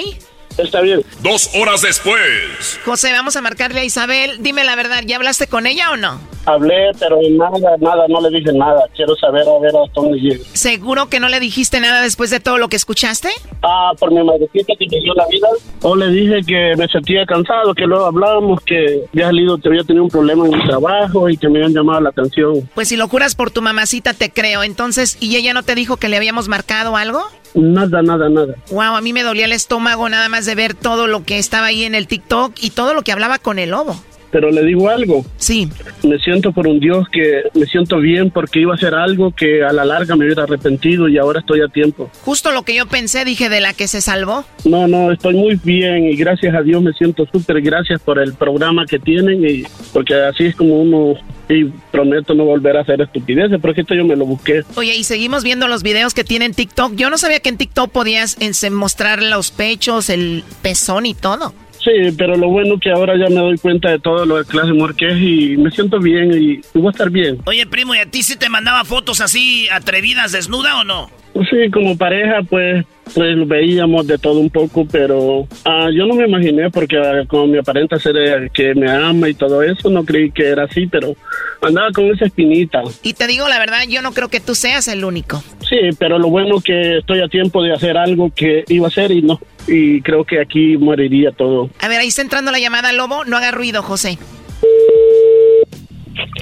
Está 0.58 0.82
bien. 0.82 1.02
Dos 1.22 1.50
horas 1.54 1.82
después. 1.82 2.80
José, 2.84 3.12
vamos 3.12 3.36
a 3.36 3.42
marcarle 3.42 3.82
a 3.82 3.84
Isabel. 3.84 4.38
Dime 4.42 4.64
la 4.64 4.76
verdad, 4.76 5.04
¿ya 5.06 5.18
hablaste 5.18 5.48
con 5.48 5.68
ella 5.68 5.92
o 5.92 5.98
no? 5.98 6.20
Hablé, 6.46 6.92
pero 6.98 7.20
nada, 7.32 7.76
nada, 7.80 8.06
no 8.08 8.22
le 8.22 8.40
dije 8.40 8.54
nada. 8.54 8.86
Quiero 8.96 9.16
saber 9.18 9.42
a 9.42 9.60
ver 9.60 9.74
hasta 9.76 10.02
dónde 10.02 10.18
llega. 10.18 10.44
¿Seguro 10.54 11.10
que 11.10 11.20
no 11.20 11.28
le 11.28 11.42
dijiste 11.42 11.82
nada 11.82 12.02
después 12.02 12.30
de 12.30 12.40
todo 12.40 12.58
lo 12.58 12.70
que 12.70 12.78
escuchaste? 12.78 13.28
Ah, 13.62 13.92
por 14.00 14.14
mi 14.14 14.24
madrecita 14.24 14.74
que 14.80 14.88
me 14.90 15.02
dio 15.02 15.14
la 15.14 15.28
vida. 15.28 15.48
O 15.82 15.96
le 15.96 16.08
dije 16.08 16.40
que 16.48 16.74
me 16.78 16.88
sentía 16.88 17.26
cansado, 17.26 17.76
que 17.76 17.86
luego 17.86 18.06
hablábamos, 18.06 18.62
que 18.64 19.04
había 19.12 19.26
salido, 19.26 19.58
que 19.58 19.68
había 19.68 19.84
tenido 19.84 20.06
un 20.06 20.10
problema 20.10 20.46
en 20.46 20.58
mi 20.58 20.68
trabajo 20.68 21.30
y 21.30 21.38
que 21.38 21.50
me 21.50 21.60
habían 21.60 21.74
llamado 21.74 22.00
la 22.00 22.10
atención. 22.10 22.70
Pues 22.74 22.88
si 22.88 22.96
lo 22.96 23.10
juras 23.10 23.36
por 23.36 23.52
tu 23.52 23.62
mamacita, 23.62 24.14
te 24.14 24.32
creo. 24.32 24.64
Entonces, 24.64 25.18
¿y 25.20 25.36
ella 25.36 25.54
no 25.54 25.64
te 25.64 25.76
dijo 25.76 25.98
que 25.98 26.08
le 26.08 26.16
habíamos 26.16 26.48
marcado 26.48 26.96
algo? 26.96 27.28
Nada, 27.54 28.02
nada, 28.02 28.30
nada. 28.30 28.56
Wow, 28.70 28.96
a 28.96 29.02
mí 29.02 29.14
me 29.14 29.24
dolía 29.24 29.46
el 29.46 29.52
estómago 29.52 30.08
nada 30.10 30.30
más 30.30 30.46
de 30.46 30.56
ver 30.56 30.74
todo 30.74 31.08
lo 31.08 31.24
que 31.24 31.40
estaba 31.40 31.68
ahí 31.68 31.84
en 31.84 31.96
el 31.96 32.08
TikTok 32.08 32.54
y 32.62 32.72
todo 32.72 32.94
lo 32.94 33.02
que 33.02 33.12
hablaba 33.12 33.40
con 33.40 33.60
el 33.60 33.72
lobo. 33.72 34.00
Pero 34.32 34.52
le 34.52 34.64
digo 34.64 34.90
algo. 34.90 35.26
Sí. 35.38 35.70
Me 36.04 36.20
siento 36.20 36.52
por 36.52 36.68
un 36.68 36.80
Dios 36.80 37.08
que 37.12 37.44
me 37.54 37.66
siento 37.66 37.98
bien 38.00 38.30
porque 38.32 38.60
iba 38.60 38.74
a 38.74 38.76
hacer 38.76 38.94
algo 38.94 39.32
que 39.32 39.64
a 39.64 39.72
la 39.72 39.86
larga 39.86 40.16
me 40.16 40.26
hubiera 40.26 40.44
arrepentido 40.44 41.08
y 41.08 41.18
ahora 41.18 41.40
estoy 41.40 41.62
a 41.62 41.68
tiempo. 41.68 42.10
Justo 42.24 42.52
lo 42.52 42.64
que 42.64 42.76
yo 42.76 42.86
pensé, 42.88 43.26
dije, 43.26 43.50
de 43.50 43.62
la 43.62 43.74
que 43.74 43.88
se 43.88 44.02
salvó. 44.02 44.46
No, 44.66 44.88
no, 44.88 45.12
estoy 45.12 45.36
muy 45.36 45.60
bien 45.64 46.06
y 46.06 46.16
gracias 46.16 46.54
a 46.56 46.62
Dios 46.62 46.82
me 46.82 46.94
siento 46.94 47.26
súper 47.32 47.62
gracias 47.62 48.02
por 48.02 48.20
el 48.20 48.34
programa 48.34 48.86
que 48.86 49.00
tienen 49.00 49.48
y 49.48 49.64
porque 49.94 50.14
así 50.16 50.46
es 50.46 50.56
como 50.56 50.82
uno 50.82 51.16
y 51.50 51.66
prometo 51.92 52.34
no 52.34 52.44
volver 52.44 52.76
a 52.78 52.82
hacer 52.82 53.02
estupideces 53.02 53.60
porque 53.62 53.82
esto 53.82 53.96
yo 53.96 54.06
me 54.06 54.16
lo 54.16 54.26
busqué. 54.26 54.64
Oye, 54.76 54.96
y 54.96 55.04
seguimos 55.04 55.44
viendo 55.44 55.68
los 55.68 55.84
videos 55.84 56.14
que 56.14 56.24
tienen 56.24 56.54
TikTok. 56.54 56.96
Yo 56.96 57.10
no 57.10 57.18
sabía 57.18 57.40
que 57.40 57.50
en 57.50 57.58
TikTok 57.58 57.92
podías 57.92 58.38
mostrar 58.72 59.22
los 59.24 59.52
pechos, 59.52 60.10
el 60.10 60.44
pezón 60.62 61.06
y 61.06 61.14
todo. 61.14 61.54
Sí, 61.88 62.12
pero 62.18 62.36
lo 62.36 62.50
bueno 62.50 62.78
que 62.78 62.92
ahora 62.92 63.14
ya 63.18 63.30
me 63.30 63.40
doy 63.40 63.58
cuenta 63.58 63.90
de 63.90 64.00
todo 64.00 64.26
lo 64.26 64.38
de 64.38 64.44
clase 64.44 64.74
Marqués 64.74 65.18
y 65.22 65.56
me 65.56 65.72
siento 65.72 66.00
bien 66.00 66.34
y 66.34 66.60
voy 66.74 66.88
a 66.88 66.90
estar 66.90 67.10
bien. 67.10 67.40
Oye, 67.46 67.66
primo, 67.66 67.96
¿y 67.96 68.00
a 68.00 68.06
ti 68.06 68.24
sí 68.24 68.36
te 68.36 68.50
mandaba 68.50 68.84
fotos 68.84 69.22
así 69.22 69.70
atrevidas, 69.70 70.34
desnuda 70.34 70.82
o 70.82 70.84
no? 70.84 71.10
Sí, 71.50 71.70
como 71.72 71.98
pareja, 71.98 72.42
pues, 72.50 72.86
pues 73.14 73.48
veíamos 73.48 74.08
de 74.08 74.18
todo 74.18 74.40
un 74.40 74.50
poco, 74.50 74.88
pero 74.90 75.48
ah, 75.66 75.90
yo 75.94 76.06
no 76.06 76.16
me 76.16 76.26
imaginé 76.28 76.70
porque 76.72 76.98
ah, 76.98 77.26
como 77.28 77.48
me 77.48 77.60
aparenta 77.60 78.00
ser 78.00 78.18
eh, 78.18 78.50
que 78.54 78.74
me 78.74 78.90
ama 78.90 79.30
y 79.30 79.34
todo 79.34 79.62
eso, 79.62 79.90
no 79.90 80.04
creí 80.04 80.32
que 80.32 80.48
era 80.48 80.64
así, 80.64 80.88
pero 80.88 81.16
andaba 81.62 81.92
con 81.92 82.06
esa 82.06 82.26
espinita. 82.26 82.82
Y 83.04 83.14
te 83.14 83.28
digo 83.28 83.48
la 83.48 83.60
verdad, 83.60 83.84
yo 83.88 84.02
no 84.02 84.14
creo 84.14 84.30
que 84.30 84.40
tú 84.40 84.56
seas 84.56 84.88
el 84.88 85.06
único. 85.06 85.44
Sí, 85.68 85.78
pero 86.00 86.18
lo 86.18 86.30
bueno 86.30 86.60
que 86.60 87.00
estoy 87.00 87.22
a 87.22 87.28
tiempo 87.28 87.62
de 87.62 87.74
hacer 87.74 87.98
algo 87.98 88.32
que 88.34 88.64
iba 88.70 88.86
a 88.86 88.90
hacer 88.90 89.12
y 89.12 89.22
no. 89.22 89.40
Y 89.68 90.02
creo 90.02 90.24
que 90.24 90.40
aquí 90.40 90.78
moriría 90.78 91.32
todo. 91.32 91.70
A 91.80 91.88
ver, 91.88 92.00
ahí 92.00 92.08
está 92.08 92.22
entrando 92.22 92.52
la 92.52 92.60
llamada, 92.60 92.94
Lobo. 92.94 93.26
No 93.26 93.38
haga 93.38 93.52
ruido, 93.52 93.84
José. 93.84 94.18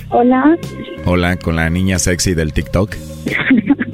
Hola. 0.10 0.58
Hola, 1.06 1.38
con 1.38 1.56
la 1.56 1.70
niña 1.70 1.98
sexy 2.00 2.36
del 2.36 2.54
TikTok. 2.54 2.96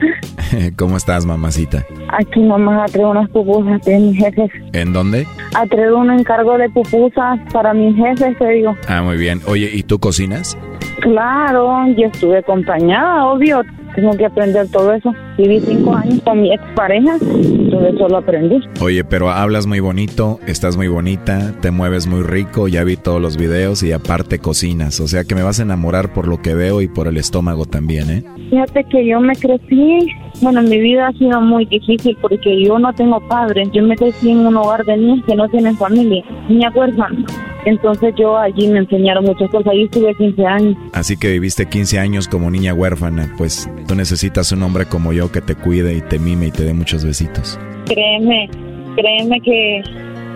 ¿Cómo 0.76 0.96
estás, 0.96 1.26
mamacita? 1.26 1.84
Aquí 2.08 2.40
mamá 2.40 2.86
traigo 2.86 3.10
unas 3.10 3.28
pupusas 3.30 3.82
de 3.84 3.98
mis 3.98 4.18
jefes. 4.18 4.50
¿En 4.72 4.92
dónde? 4.92 5.26
Traigo 5.70 5.98
un 5.98 6.10
encargo 6.10 6.56
de 6.56 6.68
pupusas 6.70 7.38
para 7.52 7.74
mis 7.74 7.96
jefes, 7.96 8.36
te 8.38 8.48
digo. 8.48 8.76
Ah, 8.88 9.02
muy 9.02 9.16
bien. 9.16 9.40
Oye, 9.46 9.70
¿y 9.72 9.82
tú 9.82 9.98
cocinas? 9.98 10.56
Claro, 11.00 11.86
yo 11.96 12.06
estuve 12.06 12.38
acompañada, 12.38 13.26
obvio. 13.26 13.62
Tengo 13.94 14.16
que 14.16 14.26
aprender 14.26 14.68
todo 14.68 14.92
eso. 14.92 15.12
Viví 15.36 15.60
cinco 15.60 15.94
años 15.94 16.20
con 16.24 16.42
mi 16.42 16.52
expareja, 16.52 17.18
todo 17.18 17.86
eso 17.86 18.08
lo 18.08 18.18
aprendí. 18.18 18.60
Oye, 18.80 19.04
pero 19.04 19.30
hablas 19.30 19.66
muy 19.66 19.80
bonito, 19.80 20.40
estás 20.46 20.76
muy 20.76 20.88
bonita, 20.88 21.52
te 21.60 21.70
mueves 21.70 22.06
muy 22.06 22.22
rico, 22.22 22.68
ya 22.68 22.84
vi 22.84 22.96
todos 22.96 23.20
los 23.20 23.36
videos 23.36 23.82
y 23.82 23.92
aparte 23.92 24.38
cocinas. 24.38 25.00
O 25.00 25.08
sea 25.08 25.24
que 25.24 25.34
me 25.34 25.42
vas 25.42 25.60
a 25.60 25.62
enamorar 25.62 26.12
por 26.12 26.26
lo 26.26 26.42
que 26.42 26.54
veo 26.54 26.80
y 26.80 26.88
por 26.88 27.06
el 27.08 27.16
estómago 27.16 27.66
también, 27.66 28.10
¿eh? 28.10 28.24
Fíjate 28.50 28.84
que 28.84 29.06
yo 29.06 29.20
me 29.20 29.36
crecí, 29.36 30.08
bueno, 30.40 30.62
mi 30.62 30.78
vida 30.78 31.08
ha 31.08 31.12
sido 31.12 31.40
muy 31.40 31.66
difícil 31.66 32.16
porque 32.20 32.64
yo 32.64 32.78
no 32.78 32.92
tengo 32.94 33.20
padres. 33.28 33.68
Yo 33.72 33.82
me 33.82 33.96
crecí 33.96 34.30
en 34.30 34.46
un 34.46 34.56
hogar 34.56 34.84
de 34.84 34.96
niños 34.96 35.24
que 35.26 35.34
no 35.34 35.48
tienen 35.48 35.76
familia, 35.76 36.24
niña 36.48 36.72
huérfana. 36.74 37.24
Entonces 37.64 38.14
yo 38.16 38.36
allí 38.38 38.68
me 38.68 38.78
enseñaron 38.78 39.24
muchas 39.24 39.50
cosas. 39.50 39.72
Ahí 39.72 39.84
estuve 39.84 40.14
15 40.14 40.46
años. 40.46 40.76
Así 40.92 41.16
que 41.16 41.30
viviste 41.32 41.66
15 41.66 41.98
años 41.98 42.28
como 42.28 42.50
niña 42.50 42.72
huérfana. 42.72 43.34
Pues 43.36 43.68
tú 43.88 43.94
necesitas 43.94 44.52
un 44.52 44.62
hombre 44.62 44.84
como 44.86 45.12
yo 45.12 45.32
que 45.32 45.40
te 45.40 45.56
cuide 45.56 45.94
y 45.94 46.02
te 46.02 46.18
mime 46.18 46.48
y 46.48 46.50
te 46.52 46.62
dé 46.62 46.74
muchos 46.74 47.04
besitos. 47.04 47.58
Créeme, 47.86 48.48
créeme 48.94 49.40
que, 49.40 49.82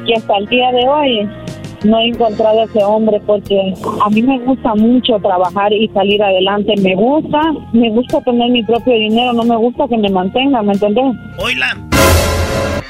que 0.06 0.14
hasta 0.14 0.38
el 0.38 0.46
día 0.46 0.72
de 0.72 0.88
hoy 0.88 1.28
no 1.84 1.98
he 1.98 2.08
encontrado 2.08 2.62
a 2.62 2.64
ese 2.64 2.82
hombre 2.82 3.20
porque 3.26 3.74
a 4.02 4.08
mí 4.08 4.22
me 4.22 4.38
gusta 4.40 4.74
mucho 4.74 5.18
trabajar 5.18 5.72
y 5.72 5.86
salir 5.88 6.22
adelante. 6.22 6.74
Me 6.80 6.94
gusta, 6.94 7.40
me 7.72 7.90
gusta 7.90 8.22
tener 8.22 8.50
mi 8.50 8.62
propio 8.64 8.94
dinero, 8.94 9.34
no 9.34 9.44
me 9.44 9.56
gusta 9.56 9.86
que 9.86 9.98
me 9.98 10.08
mantenga, 10.08 10.62
¿me 10.62 10.72
entendés? 10.72 11.14
Oila. 11.38 11.91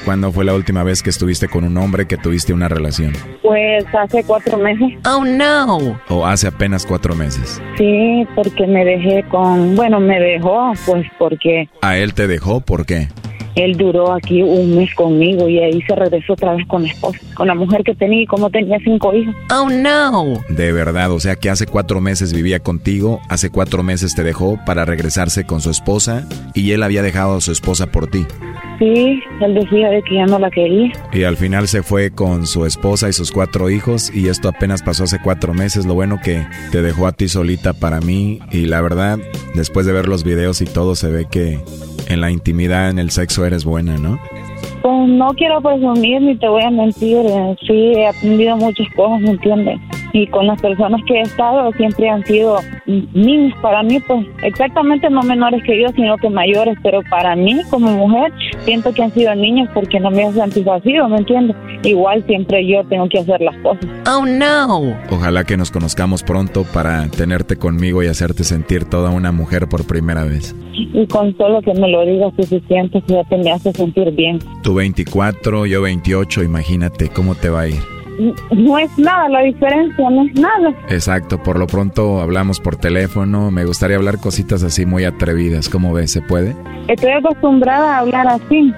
¿Cuándo 0.05 0.33
fue 0.33 0.43
la 0.43 0.53
última 0.53 0.83
vez 0.83 1.01
que 1.01 1.09
estuviste 1.09 1.47
con 1.47 1.63
un 1.63 1.77
hombre 1.77 2.05
que 2.07 2.17
tuviste 2.17 2.51
una 2.53 2.67
relación? 2.67 3.13
Pues 3.41 3.85
hace 3.95 4.23
cuatro 4.25 4.57
meses. 4.57 4.89
Oh 5.05 5.23
no. 5.23 5.97
¿O 6.09 6.25
hace 6.25 6.47
apenas 6.47 6.85
cuatro 6.85 7.15
meses? 7.15 7.61
Sí, 7.77 8.27
porque 8.35 8.67
me 8.67 8.83
dejé 8.83 9.23
con, 9.29 9.75
bueno, 9.75 10.01
me 10.01 10.19
dejó, 10.19 10.73
pues 10.85 11.05
porque 11.17 11.69
¿A 11.81 11.97
él 11.97 12.13
te 12.13 12.27
dejó? 12.27 12.59
¿Por 12.59 12.85
qué? 12.85 13.07
él 13.55 13.77
duró 13.77 14.13
aquí 14.13 14.41
un 14.41 14.75
mes 14.75 14.93
conmigo 14.95 15.47
y 15.47 15.59
ahí 15.59 15.81
se 15.83 15.95
regresó 15.95 16.33
otra 16.33 16.55
vez 16.55 16.65
con 16.67 16.83
la 16.83 16.89
esposa, 16.89 17.19
con 17.35 17.47
la 17.47 17.55
mujer 17.55 17.83
que 17.83 17.93
tenía 17.93 18.23
y 18.23 18.25
como 18.25 18.49
tenía 18.49 18.79
cinco 18.83 19.13
hijos. 19.13 19.35
Oh 19.51 19.69
no. 19.69 20.43
De 20.49 20.71
verdad, 20.71 21.11
o 21.11 21.19
sea 21.19 21.35
que 21.35 21.49
hace 21.49 21.67
cuatro 21.67 22.01
meses 22.01 22.33
vivía 22.33 22.59
contigo, 22.59 23.21
hace 23.29 23.49
cuatro 23.49 23.83
meses 23.83 24.15
te 24.15 24.23
dejó 24.23 24.59
para 24.65 24.85
regresarse 24.85 25.45
con 25.45 25.61
su 25.61 25.69
esposa 25.69 26.27
y 26.53 26.71
él 26.71 26.83
había 26.83 27.03
dejado 27.03 27.37
a 27.37 27.41
su 27.41 27.51
esposa 27.51 27.87
por 27.87 28.07
ti. 28.07 28.25
Sí, 28.83 29.23
él 29.39 29.53
decía 29.53 29.89
de 29.89 30.01
que 30.01 30.15
ya 30.15 30.25
no 30.25 30.39
la 30.39 30.51
quería. 30.51 30.91
Y 31.13 31.23
al 31.23 31.37
final 31.37 31.69
se 31.69 31.83
fue 31.83 32.11
con 32.11 32.45
su 32.45 32.65
esposa 32.65 33.07
y 33.07 33.13
sus 33.13 33.31
cuatro 33.31 33.69
hijos 33.69 34.13
y 34.13 34.27
esto 34.27 34.49
apenas 34.49 34.83
pasó 34.83 35.05
hace 35.05 35.19
cuatro 35.23 35.53
meses. 35.53 35.85
Lo 35.85 35.93
bueno 35.93 36.19
que 36.21 36.45
te 36.71 36.81
dejó 36.81 37.07
a 37.07 37.13
ti 37.13 37.29
solita 37.29 37.71
para 37.73 38.01
mí 38.01 38.39
y 38.51 38.65
la 38.65 38.81
verdad, 38.81 39.19
después 39.55 39.85
de 39.85 39.93
ver 39.93 40.09
los 40.09 40.25
videos 40.25 40.61
y 40.61 40.65
todo, 40.65 40.95
se 40.95 41.09
ve 41.09 41.25
que 41.31 41.59
en 42.09 42.19
la 42.19 42.29
intimidad, 42.29 42.89
en 42.89 42.99
el 42.99 43.09
sexo 43.09 43.45
eres 43.45 43.63
buena, 43.63 43.97
¿no? 43.97 44.19
Pues 44.81 45.07
no 45.07 45.29
quiero 45.37 45.61
presumir 45.61 46.21
ni 46.21 46.35
te 46.37 46.49
voy 46.49 46.63
a 46.63 46.69
mentir. 46.69 47.19
eh, 47.25 47.55
Sí, 47.65 47.93
he 47.95 48.05
aprendido 48.07 48.57
muchas 48.57 48.87
cosas, 48.97 49.21
¿me 49.21 49.29
entiendes? 49.29 49.79
Y 50.13 50.27
con 50.27 50.45
las 50.45 50.61
personas 50.61 51.01
que 51.07 51.15
he 51.15 51.21
estado 51.21 51.71
siempre 51.73 52.07
han 52.07 52.23
sido 52.23 52.59
niños 52.85 53.53
para 53.61 53.81
mí, 53.81 53.99
pues 53.99 54.25
exactamente 54.43 55.09
no 55.09 55.23
menores 55.23 55.63
que 55.63 55.81
yo, 55.81 55.89
sino 55.95 56.17
que 56.17 56.29
mayores. 56.29 56.77
Pero 56.83 57.01
para 57.09 57.35
mí, 57.35 57.59
como 57.71 57.91
mujer, 57.91 58.31
siento 58.63 58.93
que 58.93 59.03
han 59.03 59.11
sido 59.11 59.33
niños 59.33 59.69
porque 59.73 59.99
no 59.99 60.11
me 60.11 60.23
han 60.23 60.35
satisfacido, 60.35 61.09
¿me 61.09 61.17
entiendes? 61.17 61.57
Igual 61.83 62.23
siempre 62.27 62.65
yo 62.67 62.83
tengo 62.85 63.09
que 63.09 63.19
hacer 63.19 63.41
las 63.41 63.55
cosas. 63.57 63.85
Oh 64.07 64.25
no. 64.25 64.95
Ojalá 65.09 65.43
que 65.43 65.57
nos 65.57 65.71
conozcamos 65.71 66.23
pronto 66.23 66.63
para 66.63 67.07
tenerte 67.07 67.55
conmigo 67.55 68.03
y 68.03 68.07
hacerte 68.07 68.43
sentir 68.43 68.85
toda 68.85 69.09
una 69.09 69.31
mujer 69.31 69.67
por 69.67 69.87
primera 69.87 70.23
vez. 70.23 70.55
Y 70.73 71.07
con 71.07 71.35
solo 71.37 71.61
que 71.61 71.73
me 71.73 71.89
lo 71.89 72.05
digas 72.05 72.33
suficiente, 72.35 73.01
ya 73.07 73.23
te 73.23 73.37
me 73.37 73.51
hace 73.51 73.71
sentir 73.71 74.11
bien. 74.11 74.39
Tú 74.61 74.75
24, 74.75 75.65
yo 75.65 75.81
28, 75.81 76.43
imagínate 76.43 77.09
cómo 77.09 77.33
te 77.35 77.49
va 77.49 77.61
a 77.61 77.67
ir. 77.67 78.02
No 78.51 78.77
es 78.77 78.97
nada 78.97 79.29
la 79.29 79.41
diferencia, 79.41 80.09
no 80.09 80.23
es 80.23 80.33
nada. 80.35 80.73
Exacto, 80.89 81.41
por 81.41 81.57
lo 81.57 81.67
pronto 81.67 82.21
hablamos 82.21 82.59
por 82.59 82.75
teléfono, 82.75 83.51
me 83.51 83.65
gustaría 83.65 83.97
hablar 83.97 84.19
cositas 84.19 84.63
así 84.63 84.85
muy 84.85 85.03
atrevidas, 85.03 85.69
¿cómo 85.69 85.93
ves? 85.93 86.11
¿Se 86.11 86.21
puede? 86.21 86.55
Estoy 86.87 87.11
acostumbrada 87.11 87.95
a 87.95 87.99
hablar 87.99 88.27
así. 88.27 88.73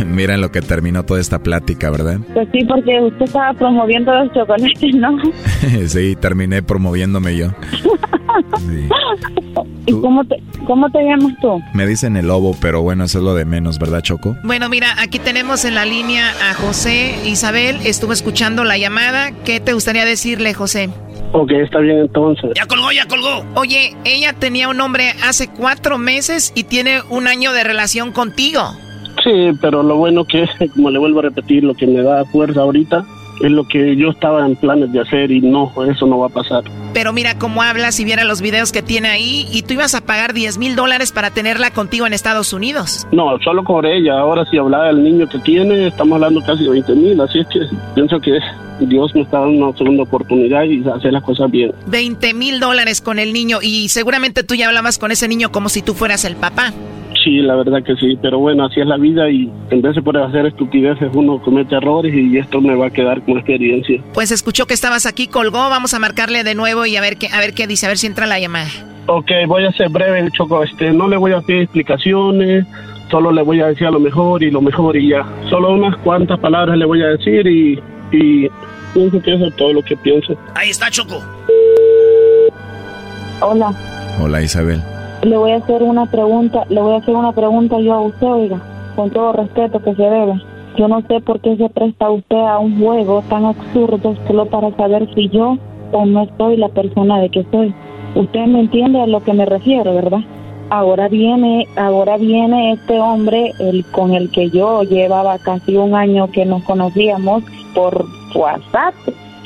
Mira 0.06 0.34
en 0.34 0.40
lo 0.40 0.50
que 0.50 0.60
terminó 0.62 1.04
toda 1.04 1.20
esta 1.20 1.38
plática, 1.40 1.90
¿verdad? 1.90 2.18
Pues 2.34 2.48
sí, 2.52 2.64
porque 2.64 3.00
usted 3.00 3.24
estaba 3.24 3.52
promoviendo 3.54 4.12
los 4.12 4.32
chocolates, 4.32 4.94
¿no? 4.94 5.18
sí, 5.86 6.16
terminé 6.16 6.62
promoviéndome 6.62 7.36
yo. 7.36 7.48
¿Y 9.86 9.92
cómo 9.92 10.24
te, 10.24 10.36
cómo 10.66 10.90
te 10.90 11.02
llamas 11.02 11.32
tú? 11.40 11.60
Me 11.74 11.86
dicen 11.86 12.16
el 12.16 12.28
lobo, 12.28 12.56
pero 12.60 12.82
bueno, 12.82 13.04
eso 13.04 13.18
es 13.18 13.24
lo 13.24 13.34
de 13.34 13.44
menos, 13.44 13.78
¿verdad, 13.78 14.02
Choco? 14.02 14.36
Bueno, 14.44 14.68
mira, 14.68 14.88
aquí 14.98 15.18
tenemos 15.18 15.64
en 15.64 15.74
la 15.74 15.84
línea 15.84 16.30
a 16.50 16.54
José. 16.54 17.14
Isabel, 17.26 17.78
estuvo 17.84 18.12
escuchando 18.12 18.64
la 18.64 18.78
llamada. 18.78 19.32
¿Qué 19.44 19.60
te 19.60 19.72
gustaría 19.72 20.04
decirle, 20.04 20.54
José? 20.54 20.90
Ok, 21.32 21.50
está 21.52 21.78
bien 21.80 21.98
entonces. 21.98 22.50
Ya 22.56 22.66
colgó, 22.66 22.90
ya 22.92 23.06
colgó. 23.06 23.44
Oye, 23.54 23.96
ella 24.04 24.32
tenía 24.32 24.68
un 24.68 24.80
hombre 24.80 25.12
hace 25.22 25.48
cuatro 25.48 25.98
meses 25.98 26.52
y 26.54 26.64
tiene 26.64 27.02
un 27.08 27.26
año 27.28 27.52
de 27.52 27.64
relación 27.64 28.12
contigo. 28.12 28.62
Sí, 29.22 29.50
pero 29.60 29.82
lo 29.82 29.96
bueno 29.96 30.24
que, 30.24 30.46
como 30.74 30.90
le 30.90 30.98
vuelvo 30.98 31.20
a 31.20 31.22
repetir, 31.22 31.64
lo 31.64 31.74
que 31.74 31.86
me 31.86 32.02
da 32.02 32.24
fuerza 32.24 32.62
ahorita 32.62 33.04
es 33.40 33.50
lo 33.50 33.64
que 33.64 33.96
yo 33.96 34.10
estaba 34.10 34.46
en 34.46 34.56
planes 34.56 34.92
de 34.92 35.00
hacer 35.00 35.30
y 35.30 35.40
no, 35.40 35.72
eso 35.90 36.06
no 36.06 36.18
va 36.18 36.26
a 36.26 36.30
pasar. 36.30 36.64
Pero 36.92 37.12
mira 37.12 37.38
cómo 37.38 37.62
habla 37.62 37.92
si 37.92 38.04
viera 38.04 38.24
los 38.24 38.40
videos 38.40 38.72
que 38.72 38.82
tiene 38.82 39.08
ahí 39.08 39.46
y 39.52 39.62
tú 39.62 39.74
ibas 39.74 39.94
a 39.94 40.00
pagar 40.00 40.32
10 40.32 40.58
mil 40.58 40.76
dólares 40.76 41.12
para 41.12 41.30
tenerla 41.30 41.70
contigo 41.70 42.06
en 42.06 42.12
Estados 42.12 42.52
Unidos. 42.52 43.06
No, 43.12 43.38
solo 43.42 43.64
con 43.64 43.84
ella. 43.86 44.18
Ahora 44.18 44.44
si 44.50 44.58
hablaba 44.58 44.86
del 44.86 45.02
niño 45.02 45.28
que 45.28 45.38
tiene, 45.38 45.88
estamos 45.88 46.16
hablando 46.16 46.40
casi 46.42 46.64
de 46.64 46.70
20 46.70 46.94
mil, 46.94 47.20
así 47.20 47.38
es 47.38 47.46
que 47.48 47.60
pienso 47.94 48.20
que 48.20 48.38
Dios 48.80 49.14
me 49.14 49.22
está 49.22 49.40
dando 49.40 49.66
una 49.66 49.76
segunda 49.76 50.02
oportunidad 50.02 50.64
y 50.64 50.82
hacer 50.88 51.12
las 51.12 51.22
cosas 51.22 51.50
bien. 51.50 51.72
20 51.86 52.34
mil 52.34 52.60
dólares 52.60 53.00
con 53.00 53.18
el 53.18 53.32
niño 53.32 53.58
y 53.62 53.88
seguramente 53.88 54.42
tú 54.42 54.54
ya 54.54 54.68
hablabas 54.68 54.98
con 54.98 55.10
ese 55.12 55.28
niño 55.28 55.52
como 55.52 55.68
si 55.68 55.82
tú 55.82 55.94
fueras 55.94 56.24
el 56.24 56.36
papá. 56.36 56.72
Sí, 57.22 57.40
la 57.40 57.54
verdad 57.54 57.82
que 57.82 57.96
sí, 57.96 58.18
pero 58.22 58.38
bueno, 58.38 58.64
así 58.64 58.80
es 58.80 58.86
la 58.86 58.96
vida 58.96 59.30
y 59.30 59.50
en 59.70 59.82
vez 59.82 59.94
de 59.94 60.02
poder 60.02 60.22
hacer 60.22 60.46
estupideces 60.46 61.10
uno 61.12 61.40
comete 61.42 61.76
errores 61.76 62.14
y 62.14 62.38
esto 62.38 62.60
me 62.62 62.74
va 62.74 62.86
a 62.86 62.90
quedar 62.90 63.20
experiencia. 63.38 64.02
Pues 64.12 64.30
escuchó 64.30 64.66
que 64.66 64.74
estabas 64.74 65.06
aquí, 65.06 65.26
colgó, 65.28 65.58
vamos 65.70 65.94
a 65.94 65.98
marcarle 65.98 66.44
de 66.44 66.54
nuevo 66.54 66.86
y 66.86 66.96
a 66.96 67.00
ver 67.00 67.16
qué, 67.16 67.28
a 67.28 67.38
ver 67.40 67.54
qué 67.54 67.66
dice, 67.66 67.86
a 67.86 67.88
ver 67.88 67.98
si 67.98 68.06
entra 68.06 68.26
la 68.26 68.38
llamada. 68.38 68.68
Ok, 69.06 69.30
voy 69.46 69.64
a 69.64 69.72
ser 69.72 69.88
breve, 69.88 70.28
Choco, 70.32 70.62
este, 70.62 70.92
no 70.92 71.08
le 71.08 71.16
voy 71.16 71.32
a 71.32 71.40
pedir 71.40 71.62
explicaciones, 71.62 72.66
solo 73.10 73.32
le 73.32 73.42
voy 73.42 73.60
a 73.60 73.66
decir 73.66 73.86
a 73.86 73.90
lo 73.90 73.98
mejor 74.00 74.42
y 74.42 74.50
lo 74.50 74.60
mejor 74.60 74.96
y 74.96 75.08
ya. 75.08 75.26
Solo 75.48 75.72
unas 75.72 75.96
cuantas 75.98 76.38
palabras 76.38 76.76
le 76.76 76.84
voy 76.84 77.02
a 77.02 77.06
decir 77.08 77.46
y, 77.46 77.80
y 78.12 78.48
pienso 78.94 79.20
que 79.20 79.34
eso 79.34 79.46
es 79.46 79.56
todo 79.56 79.72
lo 79.72 79.82
que 79.82 79.96
pienso. 79.96 80.36
Ahí 80.54 80.70
está, 80.70 80.90
Choco. 80.90 81.20
Hola, 83.40 83.72
Hola, 84.22 84.42
Isabel. 84.42 84.82
le 85.22 85.36
voy 85.36 85.52
a 85.52 85.56
hacer 85.56 85.82
una 85.82 86.04
pregunta, 86.06 86.64
le 86.68 86.80
voy 86.80 86.94
a 86.94 86.98
hacer 86.98 87.14
una 87.14 87.32
pregunta 87.32 87.76
yo 87.80 87.94
a 87.94 88.00
usted, 88.02 88.26
oiga, 88.26 88.60
con 88.94 89.10
todo 89.10 89.32
respeto 89.32 89.82
que 89.82 89.94
se 89.94 90.02
debe. 90.02 90.34
Yo 90.80 90.88
no 90.88 91.02
sé 91.02 91.20
por 91.20 91.40
qué 91.40 91.58
se 91.58 91.68
presta 91.68 92.10
usted 92.10 92.38
a 92.38 92.58
un 92.58 92.80
juego 92.80 93.22
tan 93.28 93.44
absurdo 93.44 94.14
solo 94.26 94.46
para 94.46 94.74
saber 94.76 95.06
si 95.14 95.28
yo 95.28 95.58
o 95.92 96.06
no 96.06 96.26
soy 96.38 96.56
la 96.56 96.70
persona 96.70 97.20
de 97.20 97.28
que 97.28 97.44
soy. 97.50 97.74
Usted 98.14 98.46
me 98.46 98.60
entiende 98.60 98.98
a 98.98 99.06
lo 99.06 99.22
que 99.22 99.34
me 99.34 99.44
refiero, 99.44 99.92
¿verdad? 99.94 100.20
Ahora 100.70 101.08
viene, 101.08 101.66
ahora 101.76 102.16
viene 102.16 102.72
este 102.72 102.98
hombre, 102.98 103.52
el 103.58 103.84
con 103.92 104.14
el 104.14 104.30
que 104.30 104.48
yo 104.48 104.82
llevaba 104.84 105.36
casi 105.40 105.76
un 105.76 105.94
año 105.94 106.30
que 106.30 106.46
nos 106.46 106.62
conocíamos 106.62 107.42
por 107.74 108.06
WhatsApp, 108.34 108.94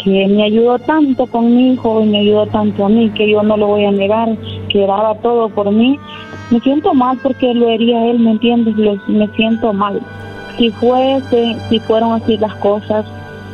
que 0.05 0.29
me 0.29 0.45
ayudó 0.45 0.79
tanto 0.79 1.27
con 1.27 1.53
mi 1.53 1.73
hijo 1.73 2.01
y 2.01 2.07
me 2.11 2.19
ayudó 2.19 2.47
tanto 2.47 2.85
a 2.85 2.89
mí 2.89 3.11
que 3.11 3.29
yo 3.29 3.43
no 3.43 3.57
lo 3.57 3.67
voy 3.67 3.87
a 3.87 3.91
negar, 3.91 4.37
que 4.69 4.87
daba 4.87 5.17
todo 5.17 5.49
por 5.49 5.69
mí. 5.73 5.99
Me 6.53 6.61
siento 6.61 6.95
mal 6.95 7.19
porque 7.25 7.53
lo 7.55 7.73
haría 7.73 8.07
él, 8.09 8.21
¿me 8.21 8.31
entiendes? 8.31 8.77
Lo- 8.77 9.01
me 9.09 9.27
siento 9.35 9.73
mal. 9.73 10.01
Si 10.59 10.71
fuese, 10.71 11.57
si 11.69 11.79
fueron 11.81 12.13
así 12.13 12.37
las 12.39 12.55
cosas 12.57 13.05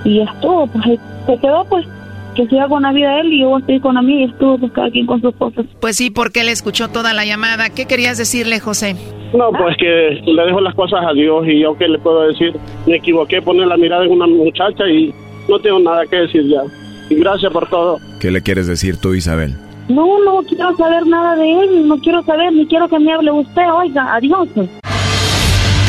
y 0.05 0.21
estuvo, 0.21 0.67
pues 0.67 0.87
ahí 0.87 1.01
se 1.27 1.39
quedó 1.39 1.65
pues 1.65 1.87
que 2.35 2.47
siga 2.47 2.69
con 2.69 2.83
la 2.83 2.93
vida 2.93 3.21
él 3.21 3.33
y 3.33 3.41
yo 3.41 3.59
estoy 3.59 3.81
con 3.81 3.95
la 3.95 4.03
mía 4.03 4.21
y 4.21 4.25
estuvo 4.25 4.59
pues 4.59 4.73
cada 4.73 4.91
quien 4.91 5.07
con 5.07 5.21
sus 5.21 5.35
cosas. 5.37 5.67
Pues 5.81 5.97
sí, 5.97 6.11
porque 6.11 6.41
él 6.41 6.49
escuchó 6.49 6.89
toda 6.89 7.13
la 7.15 7.25
llamada. 7.25 7.71
¿Qué 7.71 7.87
querías 7.87 8.19
decirle, 8.19 8.61
José? 8.61 8.97
No, 9.33 9.51
pues 9.53 9.77
que 9.79 10.21
le 10.25 10.43
dejo 10.45 10.61
las 10.61 10.75
cosas 10.75 11.05
a 11.07 11.13
Dios 11.13 11.47
y 11.47 11.61
yo 11.61 11.77
qué 11.77 11.89
le 11.89 11.99
puedo 11.99 12.23
decir. 12.23 12.53
Me 12.87 12.97
equivoqué 12.97 13.41
poner 13.43 13.67
la 13.67 13.77
mirada 13.77 14.05
en 14.05 14.13
una 14.13 14.27
muchacha 14.27 14.89
y 14.89 15.13
no 15.49 15.59
tengo 15.59 15.79
nada 15.81 16.07
que 16.07 16.17
decir 16.17 16.47
ya. 16.49 16.63
Y 17.09 17.17
gracias 17.17 17.53
por 17.53 17.69
todo. 17.69 17.99
¿Qué 18.21 18.31
le 18.31 18.43
quieres 18.43 18.67
decir 18.67 19.01
tú, 19.01 19.15
Isabel? 19.15 19.55
No, 19.89 20.23
no 20.25 20.43
quiero 20.43 20.77
saber 20.77 21.07
nada 21.07 21.35
de 21.35 21.51
él, 21.51 21.89
no 21.89 21.99
quiero 21.99 22.23
saber, 22.23 22.53
ni 22.53 22.65
quiero 22.67 22.89
que 22.89 22.99
me 23.01 23.13
hable 23.13 23.33
usted, 23.33 23.73
oiga, 23.73 24.15
adiós. 24.15 24.49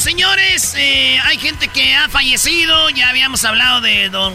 Señores, 0.00 0.74
eh, 0.78 1.18
hay 1.24 1.36
gente 1.36 1.68
que 1.68 1.94
ha 1.94 2.08
fallecido. 2.08 2.88
Ya 2.88 3.10
habíamos 3.10 3.44
hablado 3.44 3.82
de 3.82 4.08
don 4.08 4.32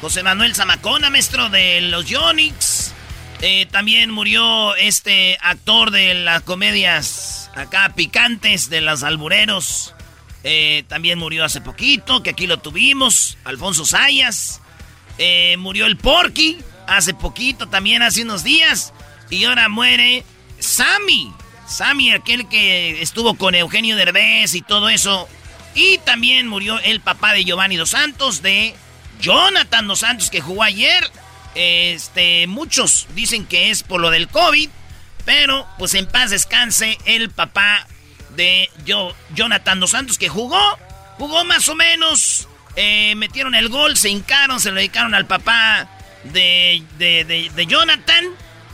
José 0.00 0.22
Manuel 0.22 0.54
Zamacona, 0.54 1.10
maestro 1.10 1.50
de 1.50 1.82
los 1.82 2.06
Yonix. 2.06 2.94
Eh, 3.42 3.66
también 3.70 4.10
murió 4.10 4.74
este 4.76 5.36
actor 5.42 5.90
de 5.90 6.14
las 6.14 6.40
comedias 6.44 7.50
acá 7.54 7.92
picantes 7.94 8.70
de 8.70 8.80
los 8.80 9.02
albureros. 9.02 9.94
Eh, 10.44 10.84
también 10.88 11.18
murió 11.18 11.44
hace 11.44 11.60
poquito, 11.60 12.22
que 12.22 12.30
aquí 12.30 12.46
lo 12.46 12.60
tuvimos. 12.60 13.36
Alfonso 13.44 13.84
Sayas. 13.84 14.62
Murió 15.58 15.84
el 15.84 15.98
Porky 15.98 16.56
hace 16.86 17.12
poquito, 17.12 17.68
también 17.68 18.00
hace 18.00 18.22
unos 18.22 18.44
días. 18.44 18.94
Y 19.28 19.44
ahora 19.44 19.68
muere 19.68 20.24
Sammy. 20.58 21.34
Sammy, 21.66 22.12
aquel 22.12 22.48
que 22.48 23.02
estuvo 23.02 23.34
con 23.34 23.54
Eugenio 23.54 23.96
Derbez 23.96 24.54
y 24.54 24.62
todo 24.62 24.88
eso. 24.88 25.28
Y 25.74 25.98
también 25.98 26.48
murió 26.48 26.78
el 26.80 27.00
papá 27.00 27.32
de 27.32 27.44
Giovanni 27.44 27.76
Dos 27.76 27.90
Santos, 27.90 28.42
de 28.42 28.74
Jonathan 29.20 29.86
Dos 29.86 30.00
Santos, 30.00 30.30
que 30.30 30.40
jugó 30.40 30.62
ayer. 30.62 31.10
Este, 31.54 32.46
muchos 32.46 33.06
dicen 33.14 33.46
que 33.46 33.70
es 33.70 33.82
por 33.82 34.00
lo 34.00 34.10
del 34.10 34.28
COVID, 34.28 34.68
pero 35.24 35.66
pues 35.78 35.94
en 35.94 36.06
paz 36.06 36.30
descanse 36.30 36.98
el 37.04 37.30
papá 37.30 37.86
de 38.36 38.70
Jonathan 39.34 39.80
Dos 39.80 39.90
Santos, 39.90 40.18
que 40.18 40.28
jugó, 40.28 40.60
jugó 41.18 41.44
más 41.44 41.68
o 41.68 41.74
menos, 41.74 42.46
eh, 42.76 43.14
metieron 43.16 43.54
el 43.54 43.68
gol, 43.68 43.96
se 43.96 44.10
hincaron, 44.10 44.60
se 44.60 44.70
lo 44.70 44.76
dedicaron 44.76 45.14
al 45.14 45.26
papá 45.26 45.88
de, 46.24 46.82
de, 46.98 47.24
de, 47.24 47.50
de 47.54 47.66
Jonathan. 47.66 48.24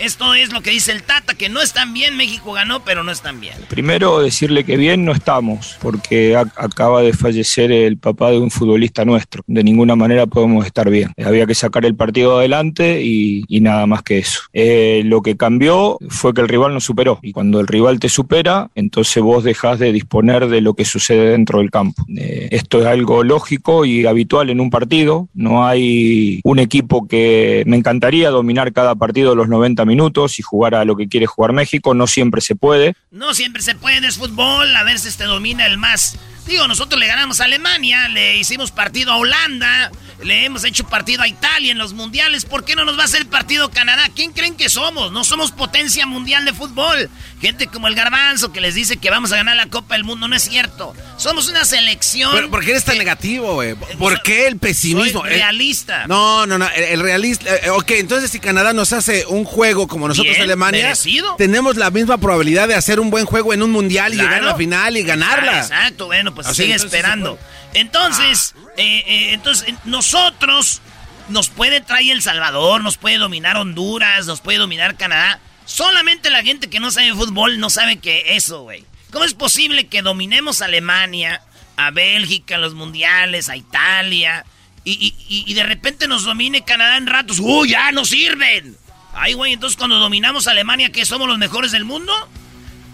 Esto 0.03 0.35
es 0.35 0.53
lo 0.53 0.63
que 0.63 0.71
dice 0.71 0.91
el 0.91 1.05
Tata, 1.05 1.35
que 1.35 1.49
no 1.49 1.63
están 1.63 1.95
bien, 1.95 2.17
México 2.17 2.53
ganó, 2.53 2.85
pero 2.85 3.05
no 3.05 3.13
están 3.13 3.41
bien. 3.41 3.55
Primero 3.69 4.19
decirle 4.21 4.65
que 4.65 4.77
bien 4.77 5.05
no 5.05 5.13
estamos, 5.13 5.77
porque 5.81 6.37
ac- 6.37 6.51
acaba 6.57 7.03
de 7.03 7.13
fallecer 7.13 7.71
el 7.71 7.99
papá 7.99 8.33
de 8.33 8.39
un 8.39 8.51
futbolista 8.51 9.05
nuestro. 9.05 9.45
De 9.47 9.63
ninguna 9.63 9.95
manera 9.95 10.27
podemos 10.27 10.67
estar 10.67 10.91
bien. 10.91 11.13
Había 11.25 11.47
que 11.47 11.55
sacar 11.55 11.85
el 11.87 11.95
partido 11.95 12.37
adelante 12.39 13.01
y, 13.01 13.45
y 13.47 13.61
nada 13.61 13.87
más 13.87 14.03
que 14.03 14.19
eso. 14.19 14.41
Eh, 14.53 15.03
lo 15.05 15.23
que 15.23 15.37
cambió 15.37 15.99
fue 16.09 16.35
que 16.35 16.41
el 16.41 16.49
rival 16.49 16.75
nos 16.75 16.83
superó. 16.83 17.21
Y 17.23 17.31
cuando 17.31 17.61
el 17.61 17.69
rival 17.69 18.01
te 18.01 18.09
supera, 18.09 18.71
entonces 18.75 19.23
vos 19.23 19.45
dejás 19.45 19.79
de 19.79 19.93
disponer 19.93 20.49
de 20.49 20.63
lo 20.63 20.75
que 20.75 20.85
sucede 20.85 21.31
dentro 21.31 21.61
del 21.61 21.71
campo. 21.71 22.05
Eh, 22.17 22.49
esto 22.51 22.81
es 22.81 22.87
algo 22.87 23.23
lógico 23.23 23.85
y 23.85 24.05
habitual 24.07 24.51
en 24.51 24.59
un 24.59 24.71
partido. 24.71 25.29
No 25.33 25.65
hay 25.65 26.41
un 26.43 26.59
equipo 26.59 27.07
que 27.07 27.63
me 27.67 27.77
encantaría 27.77 28.31
dominar 28.31 28.73
cada 28.73 28.97
partido 28.97 29.37
los 29.37 29.49
90 29.49 29.85
minutos 29.85 29.92
y 29.93 30.43
jugar 30.43 30.75
a 30.75 30.85
lo 30.85 30.97
que 30.97 31.09
quiere 31.09 31.27
jugar 31.27 31.53
México. 31.53 31.95
No 31.95 32.07
siempre 32.07 32.41
se 32.41 32.55
puede. 32.55 32.95
No 33.11 33.35
siempre 33.35 33.63
se 33.63 33.75
puede, 33.75 34.07
es 34.07 34.19
fútbol, 34.19 34.75
a 34.75 34.85
veces 34.85 35.17
te 35.17 35.25
domina 35.25 35.67
el 35.67 35.79
más. 35.79 36.19
Digo, 36.47 36.67
nosotros 36.67 36.99
le 36.99 37.07
ganamos 37.07 37.41
a 37.41 37.45
Alemania, 37.45 38.09
le 38.09 38.37
hicimos 38.37 38.73
partido 38.73 39.13
a 39.13 39.17
Holanda, 39.17 39.93
le 40.25 40.45
hemos 40.45 40.65
hecho 40.65 40.85
partido 40.85 41.23
a 41.23 41.29
Italia 41.29 41.71
en 41.71 41.79
los 41.79 41.93
mundiales. 41.93 42.45
¿Por 42.45 42.65
qué 42.65 42.75
no 42.75 42.85
nos 42.85 42.99
va 42.99 43.03
a 43.03 43.05
hacer 43.05 43.27
partido 43.27 43.71
Canadá? 43.71 44.09
¿Quién 44.15 44.33
creen 44.33 44.57
que 44.57 44.69
somos? 44.69 45.13
No 45.13 45.23
somos 45.23 45.53
potencia 45.53 46.05
mundial 46.05 46.45
de 46.45 46.53
fútbol. 46.53 47.09
Gente 47.43 47.67
como 47.67 47.89
el 47.89 47.95
Garbanzo 47.97 48.53
que 48.53 48.61
les 48.61 48.75
dice 48.77 48.97
que 48.97 49.11
vamos 49.11 49.33
a 49.33 49.37
ganar 49.37 49.57
la 49.57 49.67
Copa 49.67 49.95
del 49.97 50.05
Mundo, 50.05 50.29
no 50.29 50.37
es 50.37 50.45
cierto. 50.45 50.95
Somos 51.19 51.49
una 51.49 51.65
selección. 51.65 52.31
Pero, 52.33 52.51
¿Por 52.51 52.65
qué 52.65 52.71
eres 52.71 52.85
tan 52.85 52.97
negativo, 52.97 53.55
güey? 53.55 53.75
¿Por 53.75 54.23
qué 54.23 54.47
el 54.47 54.59
pesimismo? 54.59 55.21
Soy 55.23 55.31
Eh, 55.33 55.35
realista. 55.35 56.07
No, 56.07 56.47
no, 56.47 56.57
no. 56.57 56.69
El, 56.71 56.85
el 56.85 57.01
realista. 57.01 57.55
eh, 57.55 57.69
ok, 57.71 57.91
entonces 57.93 58.31
si 58.31 58.39
Canadá 58.39 58.73
nos 58.73 58.93
hace 58.93 59.27
un 59.27 59.45
juego 59.45 59.89
como 59.89 60.07
nosotros 60.09 60.33
Bien, 60.37 60.43
Alemania, 60.45 60.83
merecido. 60.85 61.35
tenemos 61.37 61.77
la 61.77 61.91
misma 61.91 62.17
probabilidad 62.19 62.69
de 62.69 62.77
hacer 62.77 63.01
un 63.01 63.11
buen 63.11 63.27
juego 63.27 63.53
en 63.53 63.63
un 63.63 63.73
mundial 63.73 64.15
y 64.15 64.19
llegar 64.19 64.43
a 64.43 64.47
la 64.47 64.55
final 64.55 64.97
y 64.97 65.03
ganarla. 65.03 65.53
Ah, 65.57 65.59
exacto, 65.63 66.07
bueno, 66.07 66.33
pues 66.35 66.47
O 66.47 66.55
sea, 66.55 66.65
sigue 66.65 66.77
esperando. 66.77 67.39
Entonces, 67.75 68.55
eh, 68.77 69.03
eh, 69.07 69.33
entonces 69.33 69.69
eh, 69.69 69.75
nosotros 69.85 70.81
nos 71.29 71.49
puede 71.49 71.81
traer 71.81 72.13
El 72.13 72.23
Salvador, 72.23 72.83
nos 72.83 72.99
puede 72.99 73.19
dominar 73.19 73.57
Honduras, 73.57 74.27
nos 74.27 74.41
puede 74.41 74.59
dominar 74.59 74.97
Canadá. 74.97 75.41
Solamente 75.65 76.31
la 76.31 76.43
gente 76.43 76.69
que 76.69 76.81
no 76.81 76.91
sabe 76.91 77.13
fútbol 77.15 77.59
no 77.59 77.71
sabe 77.71 77.97
que 77.99 78.37
eso, 78.37 78.63
güey. 78.63 78.85
¿Cómo 79.11 79.25
es 79.25 79.35
posible 79.35 79.87
que 79.87 80.03
dominemos 80.03 80.63
a 80.63 80.67
Alemania, 80.67 81.43
a 81.77 81.91
Bélgica, 81.91 82.55
en 82.57 82.61
los 82.63 82.75
mundiales, 82.75 83.49
a 83.49 83.57
Italia, 83.57 84.45
y, 84.85 84.93
y- 84.93 85.15
y- 85.29 85.45
y 85.47 85.55
de 85.55 85.63
repente 85.63 86.09
nos 86.09 86.25
domine 86.25 86.65
Canadá 86.65 86.97
en 86.97 87.07
ratos? 87.07 87.39
¡Uy, 87.41 87.71
ya 87.71 87.93
no 87.93 88.05
sirven! 88.05 88.77
Ay, 89.15 89.35
güey, 89.35 89.53
entonces 89.53 89.77
cuando 89.77 89.99
dominamos 89.99 90.47
a 90.49 90.53
Alemania, 90.53 90.91
¿qué 90.91 91.05
somos 91.05 91.29
los 91.29 91.39
mejores 91.39 91.71
del 91.73 91.85
mundo? 91.85 92.13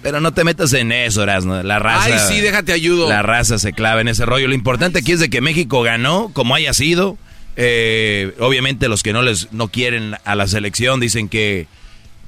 Pero 0.03 0.21
no 0.21 0.33
te 0.33 0.45
metas 0.45 0.73
en 0.75 0.93
eso, 0.93 1.23
Erasmo. 1.23 1.63
La 1.63 1.79
raza. 1.79 2.05
Ay, 2.05 2.35
sí, 2.37 2.41
déjate 2.41 2.73
ayudo. 2.73 3.09
La 3.09 3.23
raza 3.23 3.59
se 3.59 3.73
clava 3.73 4.01
en 4.01 4.09
ese 4.09 4.27
rollo. 4.27 4.47
Lo 4.49 4.55
importante 4.55 4.99
aquí 5.01 5.13
es 5.13 5.21
de 5.21 5.31
que 5.31 5.41
México 5.41 5.83
ganó, 5.83 6.31
como 6.33 6.55
haya 6.55 6.73
sido. 6.73 7.17
Eh, 7.57 8.35
obviamente 8.39 8.89
los 8.89 9.03
que 9.03 9.13
no 9.13 9.23
les 9.23 9.53
no 9.53 9.69
quieren 9.69 10.15
a 10.25 10.35
la 10.37 10.47
selección 10.47 11.01
dicen 11.01 11.29
que, 11.29 11.67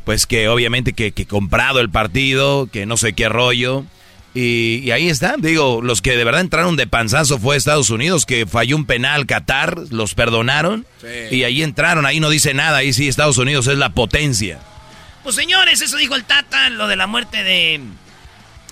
pues 0.04 0.26
que 0.26 0.48
obviamente 0.48 0.92
que, 0.92 1.12
que 1.12 1.26
comprado 1.26 1.80
el 1.80 1.90
partido, 1.90 2.68
que 2.72 2.86
no 2.86 2.96
sé 2.96 3.12
qué 3.12 3.28
rollo. 3.28 3.84
Y, 4.32 4.80
y 4.84 4.92
ahí 4.92 5.08
está, 5.08 5.34
digo, 5.38 5.82
los 5.82 6.02
que 6.02 6.16
de 6.16 6.22
verdad 6.22 6.40
entraron 6.40 6.76
de 6.76 6.86
panzazo 6.86 7.38
fue 7.38 7.56
Estados 7.56 7.90
Unidos, 7.90 8.26
que 8.26 8.46
falló 8.46 8.76
un 8.76 8.86
penal 8.86 9.26
Qatar, 9.26 9.76
los 9.90 10.14
perdonaron. 10.14 10.86
Sí. 11.00 11.36
Y 11.36 11.44
ahí 11.44 11.62
entraron, 11.62 12.06
ahí 12.06 12.20
no 12.20 12.30
dice 12.30 12.54
nada, 12.54 12.78
ahí 12.78 12.92
sí 12.92 13.08
Estados 13.08 13.38
Unidos 13.38 13.66
es 13.66 13.76
la 13.78 13.90
potencia. 13.90 14.60
Pues 15.22 15.34
señores, 15.34 15.82
eso 15.82 15.96
dijo 15.96 16.14
el 16.14 16.24
Tata, 16.24 16.70
lo 16.70 16.86
de 16.86 16.96
la 16.96 17.06
muerte 17.06 17.42
de 17.42 17.80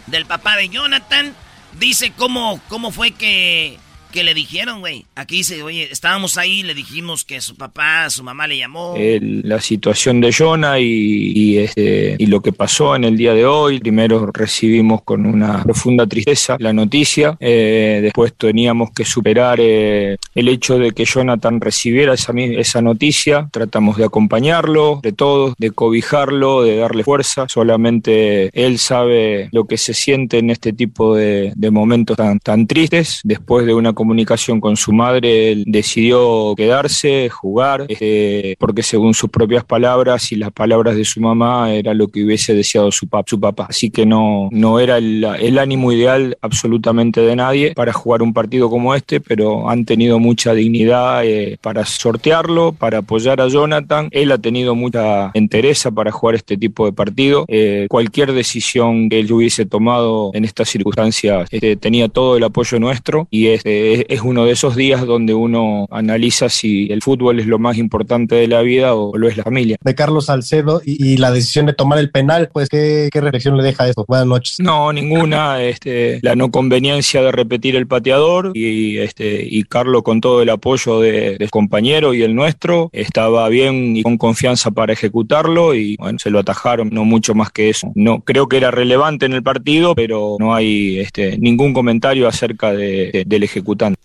del 0.06 0.26
papá 0.26 0.56
de 0.56 0.68
Jonathan. 0.68 1.34
Dice 1.78 2.12
cómo, 2.16 2.60
cómo 2.68 2.90
fue 2.90 3.12
que, 3.12 3.78
que 4.12 4.24
le 4.24 4.34
dijeron, 4.34 4.80
güey. 4.80 5.04
Aquí 5.14 5.36
dice, 5.38 5.62
oye, 5.62 5.88
estábamos 5.90 6.38
ahí, 6.38 6.62
le 6.62 6.74
dijimos 6.74 7.24
que 7.24 7.40
su 7.40 7.56
papá, 7.56 8.08
su 8.10 8.22
mamá 8.24 8.46
le 8.46 8.58
llamó. 8.58 8.94
el- 8.96 9.42
la 9.44 9.60
situación 9.60 10.20
de 10.20 10.32
Jonah 10.32 10.78
y, 10.80 11.32
y, 11.34 11.58
este, 11.58 12.16
y 12.18 12.26
lo 12.26 12.40
que 12.40 12.52
pasó 12.52 12.96
en 12.96 13.04
el 13.04 13.16
día 13.16 13.34
de 13.34 13.44
hoy. 13.46 13.78
Primero 13.80 14.30
recibimos 14.32 15.02
con 15.02 15.26
una 15.26 15.62
profunda 15.62 16.06
tristeza 16.06 16.56
la 16.58 16.72
noticia, 16.72 17.36
eh, 17.40 18.00
después 18.02 18.32
teníamos 18.36 18.90
que 18.92 19.04
superar 19.04 19.58
eh, 19.60 20.16
el 20.34 20.48
hecho 20.48 20.78
de 20.78 20.92
que 20.92 21.04
Jonathan 21.04 21.60
recibiera 21.60 22.14
esa, 22.14 22.32
esa 22.36 22.80
noticia, 22.82 23.48
tratamos 23.52 23.96
de 23.96 24.04
acompañarlo, 24.04 25.00
de 25.02 25.12
todos, 25.12 25.54
de 25.58 25.70
cobijarlo, 25.70 26.62
de 26.62 26.76
darle 26.76 27.04
fuerza, 27.04 27.46
solamente 27.48 28.50
él 28.52 28.78
sabe 28.78 29.48
lo 29.52 29.64
que 29.64 29.78
se 29.78 29.94
siente 29.94 30.38
en 30.38 30.50
este 30.50 30.72
tipo 30.72 31.14
de, 31.14 31.52
de 31.54 31.70
momentos 31.70 32.16
tan, 32.16 32.38
tan 32.40 32.66
tristes. 32.66 33.20
Después 33.24 33.66
de 33.66 33.74
una 33.74 33.92
comunicación 34.00 34.60
con 34.60 34.74
su 34.76 34.92
madre, 34.92 35.50
él 35.52 35.64
decidió 35.66 36.54
quedarse, 36.56 37.28
jugar, 37.28 37.78
este, 37.88 38.56
porque 38.62 38.82
según 38.82 39.12
sus 39.12 39.28
propias 39.28 39.64
palabras 39.64 40.30
y 40.32 40.36
las 40.36 40.52
palabras 40.52 40.94
de 40.96 41.04
su 41.04 41.20
mamá 41.20 41.74
era 41.74 41.92
lo 41.94 42.06
que 42.08 42.24
hubiese 42.24 42.54
deseado 42.54 42.90
su, 42.92 43.06
pap- 43.06 43.28
su 43.28 43.38
papá. 43.38 43.66
Así 43.68 43.90
que 43.90 44.06
no, 44.06 44.48
no 44.52 44.78
era 44.78 44.98
el, 44.98 45.24
el 45.48 45.58
ánimo 45.58 45.90
ideal 45.92 46.36
absolutamente 46.40 47.20
de 47.20 47.34
nadie 47.34 47.66
para 47.74 47.92
jugar 47.92 48.22
un 48.22 48.32
partido 48.32 48.70
como 48.70 48.94
este, 48.94 49.20
pero 49.20 49.68
han 49.68 49.84
tenido 49.84 50.18
mucha 50.18 50.54
dignidad 50.54 51.24
eh, 51.24 51.58
para 51.60 51.84
sortearlo, 51.84 52.72
para 52.72 52.98
apoyar 52.98 53.40
a 53.40 53.48
Jonathan. 53.48 54.08
Él 54.12 54.30
ha 54.30 54.38
tenido 54.38 54.74
mucha 54.74 55.30
entereza 55.34 55.90
para 55.90 56.12
jugar 56.12 56.36
este 56.36 56.56
tipo 56.56 56.86
de 56.86 56.92
partido. 56.92 57.44
Eh, 57.48 57.86
cualquier 57.90 58.32
decisión 58.32 59.08
que 59.08 59.18
él 59.20 59.32
hubiese 59.32 59.66
tomado 59.66 60.30
en 60.34 60.44
estas 60.44 60.68
circunstancias 60.68 61.48
este, 61.50 61.76
tenía 61.76 62.08
todo 62.08 62.36
el 62.36 62.44
apoyo 62.44 62.78
nuestro 62.78 63.26
y 63.30 63.48
este, 63.48 63.87
eh, 63.94 64.06
es 64.08 64.20
uno 64.22 64.44
de 64.44 64.52
esos 64.52 64.76
días 64.76 65.06
donde 65.06 65.34
uno 65.34 65.86
analiza 65.90 66.48
si 66.48 66.90
el 66.92 67.02
fútbol 67.02 67.40
es 67.40 67.46
lo 67.46 67.58
más 67.58 67.76
importante 67.78 68.34
de 68.34 68.48
la 68.48 68.62
vida 68.62 68.94
o 68.94 69.16
lo 69.16 69.28
es 69.28 69.36
la 69.36 69.44
familia. 69.44 69.76
De 69.82 69.94
Carlos 69.94 70.26
Salcedo 70.26 70.80
y, 70.84 71.12
y 71.12 71.16
la 71.16 71.30
decisión 71.30 71.66
de 71.66 71.72
tomar 71.72 71.98
el 71.98 72.10
penal, 72.10 72.50
pues 72.52 72.68
¿qué, 72.68 73.08
qué 73.12 73.20
reflexión 73.20 73.56
le 73.56 73.62
deja 73.62 73.88
eso? 73.88 74.04
Buenas 74.06 74.26
noches. 74.26 74.56
No, 74.60 74.92
ninguna. 74.92 75.62
Este, 75.62 76.20
la 76.22 76.34
no 76.36 76.50
conveniencia 76.50 77.22
de 77.22 77.32
repetir 77.32 77.76
el 77.76 77.86
pateador 77.86 78.52
y, 78.54 78.98
este, 78.98 79.46
y 79.48 79.64
Carlos 79.64 80.02
con 80.02 80.20
todo 80.20 80.42
el 80.42 80.50
apoyo 80.50 81.00
de, 81.00 81.36
de 81.38 81.44
su 81.46 81.50
compañero 81.50 82.14
y 82.14 82.22
el 82.22 82.34
nuestro 82.34 82.90
estaba 82.92 83.48
bien 83.48 83.96
y 83.96 84.02
con 84.02 84.18
confianza 84.18 84.70
para 84.70 84.92
ejecutarlo 84.92 85.74
y 85.74 85.96
bueno, 85.96 86.18
se 86.18 86.30
lo 86.30 86.38
atajaron, 86.38 86.90
no 86.92 87.04
mucho 87.04 87.34
más 87.34 87.50
que 87.50 87.68
eso. 87.70 87.90
No 87.94 88.20
creo 88.20 88.48
que 88.48 88.56
era 88.56 88.70
relevante 88.70 89.26
en 89.26 89.32
el 89.32 89.42
partido, 89.42 89.94
pero 89.94 90.36
no 90.38 90.54
hay 90.54 90.98
este, 91.00 91.38
ningún 91.38 91.72
comentario 91.72 92.28
acerca 92.28 92.72
de- 92.72 93.10
de- 93.12 93.24
del 93.26 93.42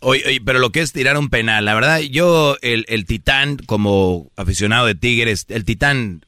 Oye, 0.02 0.24
oye, 0.28 0.42
pero 0.44 0.60
lo 0.60 0.72
que 0.72 0.82
es 0.82 0.92
tirar 0.94 1.18
un 1.18 1.30
penal, 1.30 1.66
la 1.66 1.74
verdad, 1.74 2.00
yo, 2.00 2.58
el, 2.62 2.86
el 2.88 3.06
titán, 3.06 3.58
como 3.58 4.32
aficionado 4.36 4.86
de 4.88 4.96
Tigres, 4.96 5.46
el 5.50 5.66
titán 5.66 6.26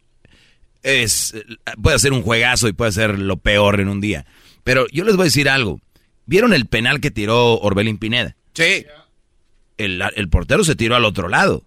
es, 0.83 1.33
puede 1.81 1.99
ser 1.99 2.13
un 2.13 2.21
juegazo 2.21 2.67
y 2.67 2.73
puede 2.73 2.91
ser 2.91 3.17
lo 3.19 3.37
peor 3.37 3.79
en 3.79 3.87
un 3.89 4.01
día. 4.01 4.25
Pero 4.63 4.87
yo 4.91 5.03
les 5.03 5.15
voy 5.15 5.23
a 5.23 5.25
decir 5.25 5.49
algo. 5.49 5.79
¿Vieron 6.25 6.53
el 6.53 6.65
penal 6.65 6.99
que 7.01 7.11
tiró 7.11 7.59
Orbelín 7.59 7.97
Pineda? 7.97 8.35
Sí. 8.53 8.85
El, 9.77 10.01
el 10.15 10.29
portero 10.29 10.63
se 10.63 10.75
tiró 10.75 10.95
al 10.95 11.05
otro 11.05 11.27
lado. 11.29 11.63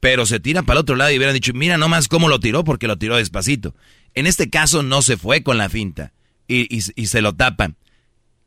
Pero 0.00 0.26
se 0.26 0.40
tira 0.40 0.62
para 0.62 0.78
el 0.78 0.82
otro 0.82 0.96
lado 0.96 1.10
y 1.10 1.16
hubieran 1.16 1.34
dicho, 1.34 1.52
mira 1.54 1.78
nomás 1.78 2.08
cómo 2.08 2.28
lo 2.28 2.38
tiró 2.38 2.64
porque 2.64 2.86
lo 2.86 2.98
tiró 2.98 3.16
despacito. 3.16 3.74
En 4.14 4.26
este 4.26 4.50
caso 4.50 4.82
no 4.82 5.00
se 5.02 5.16
fue 5.16 5.42
con 5.42 5.56
la 5.58 5.68
finta 5.68 6.12
y, 6.46 6.62
y- 6.74 6.82
y 6.94 7.06
se 7.06 7.22
lo 7.22 7.34
tapan. 7.34 7.76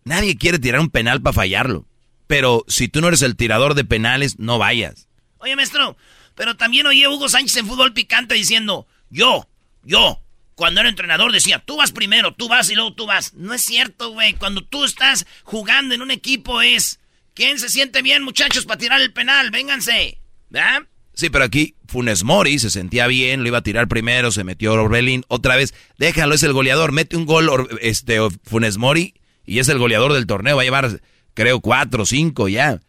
Nadie 0.05 0.37
quiere 0.37 0.59
tirar 0.59 0.79
un 0.79 0.89
penal 0.89 1.21
para 1.21 1.33
fallarlo. 1.33 1.85
Pero 2.29 2.63
si 2.67 2.89
tú 2.89 3.01
no 3.01 3.07
eres 3.07 3.23
el 3.23 3.35
tirador 3.35 3.73
de 3.73 3.83
penales, 3.83 4.37
no 4.37 4.59
vayas. 4.59 5.07
Oye, 5.39 5.55
maestro, 5.55 5.97
pero 6.35 6.55
también 6.55 6.85
oí 6.85 7.03
a 7.03 7.09
Hugo 7.09 7.27
Sánchez 7.27 7.57
en 7.57 7.65
fútbol 7.65 7.91
picante 7.91 8.35
diciendo, 8.35 8.85
yo, 9.09 9.49
yo, 9.81 10.21
cuando 10.53 10.79
era 10.79 10.89
entrenador 10.89 11.31
decía, 11.31 11.57
tú 11.57 11.77
vas 11.77 11.91
primero, 11.91 12.35
tú 12.35 12.47
vas 12.47 12.69
y 12.69 12.75
luego 12.75 12.93
tú 12.93 13.07
vas. 13.07 13.33
No 13.33 13.51
es 13.55 13.63
cierto, 13.63 14.11
güey. 14.11 14.35
Cuando 14.35 14.63
tú 14.63 14.85
estás 14.85 15.25
jugando 15.43 15.95
en 15.95 16.03
un 16.03 16.11
equipo 16.11 16.61
es, 16.61 16.99
¿quién 17.33 17.57
se 17.57 17.67
siente 17.67 18.03
bien, 18.03 18.21
muchachos, 18.21 18.67
para 18.67 18.77
tirar 18.77 19.01
el 19.01 19.11
penal? 19.11 19.49
Vénganse. 19.49 20.19
¿Verdad? 20.51 20.83
Sí, 21.15 21.31
pero 21.31 21.45
aquí 21.45 21.73
Funes 21.87 22.23
Mori 22.23 22.59
se 22.59 22.69
sentía 22.69 23.07
bien, 23.07 23.41
lo 23.41 23.47
iba 23.47 23.57
a 23.57 23.63
tirar 23.63 23.87
primero, 23.87 24.31
se 24.31 24.43
metió 24.43 24.73
Orbelín 24.73 25.25
otra 25.29 25.55
vez. 25.55 25.73
Déjalo, 25.97 26.35
es 26.35 26.43
el 26.43 26.53
goleador. 26.53 26.91
Mete 26.91 27.17
un 27.17 27.25
gol 27.25 27.67
este 27.81 28.19
Funes 28.43 28.77
Mori 28.77 29.15
y 29.47 29.57
es 29.57 29.67
el 29.67 29.79
goleador 29.79 30.13
del 30.13 30.27
torneo. 30.27 30.57
Va 30.57 30.61
a 30.61 30.65
llevar, 30.65 31.01
creo, 31.33 31.59
cuatro 31.59 32.05
cinco 32.05 32.47
ya. 32.47 32.79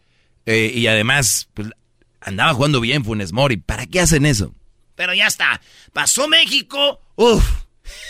Eh, 0.45 0.71
y 0.73 0.87
además, 0.87 1.49
pues, 1.53 1.69
andaba 2.19 2.53
jugando 2.53 2.81
bien 2.81 3.05
Funes 3.05 3.31
Mori. 3.31 3.57
¿Para 3.57 3.85
qué 3.85 3.99
hacen 3.99 4.25
eso? 4.25 4.53
Pero 4.95 5.13
ya 5.13 5.27
está. 5.27 5.61
Pasó 5.93 6.27
México. 6.27 7.01
Uf. 7.15 7.43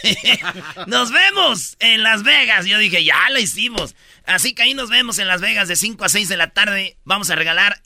nos 0.88 1.12
vemos 1.12 1.78
en 1.80 2.04
Las 2.04 2.24
Vegas. 2.24 2.66
Yo 2.66 2.78
dije, 2.78 3.04
ya 3.04 3.30
la 3.30 3.40
hicimos. 3.40 3.96
Así 4.26 4.54
que 4.54 4.64
ahí 4.64 4.74
nos 4.74 4.90
vemos 4.90 5.20
en 5.20 5.28
Las 5.28 5.42
Vegas 5.42 5.68
de 5.68 5.76
5 5.76 6.06
a 6.06 6.10
6 6.10 6.30
de 6.30 6.38
la 6.38 6.52
tarde. 6.52 6.98
Vamos 7.04 7.30
a 7.30 7.36
regalar 7.36 7.82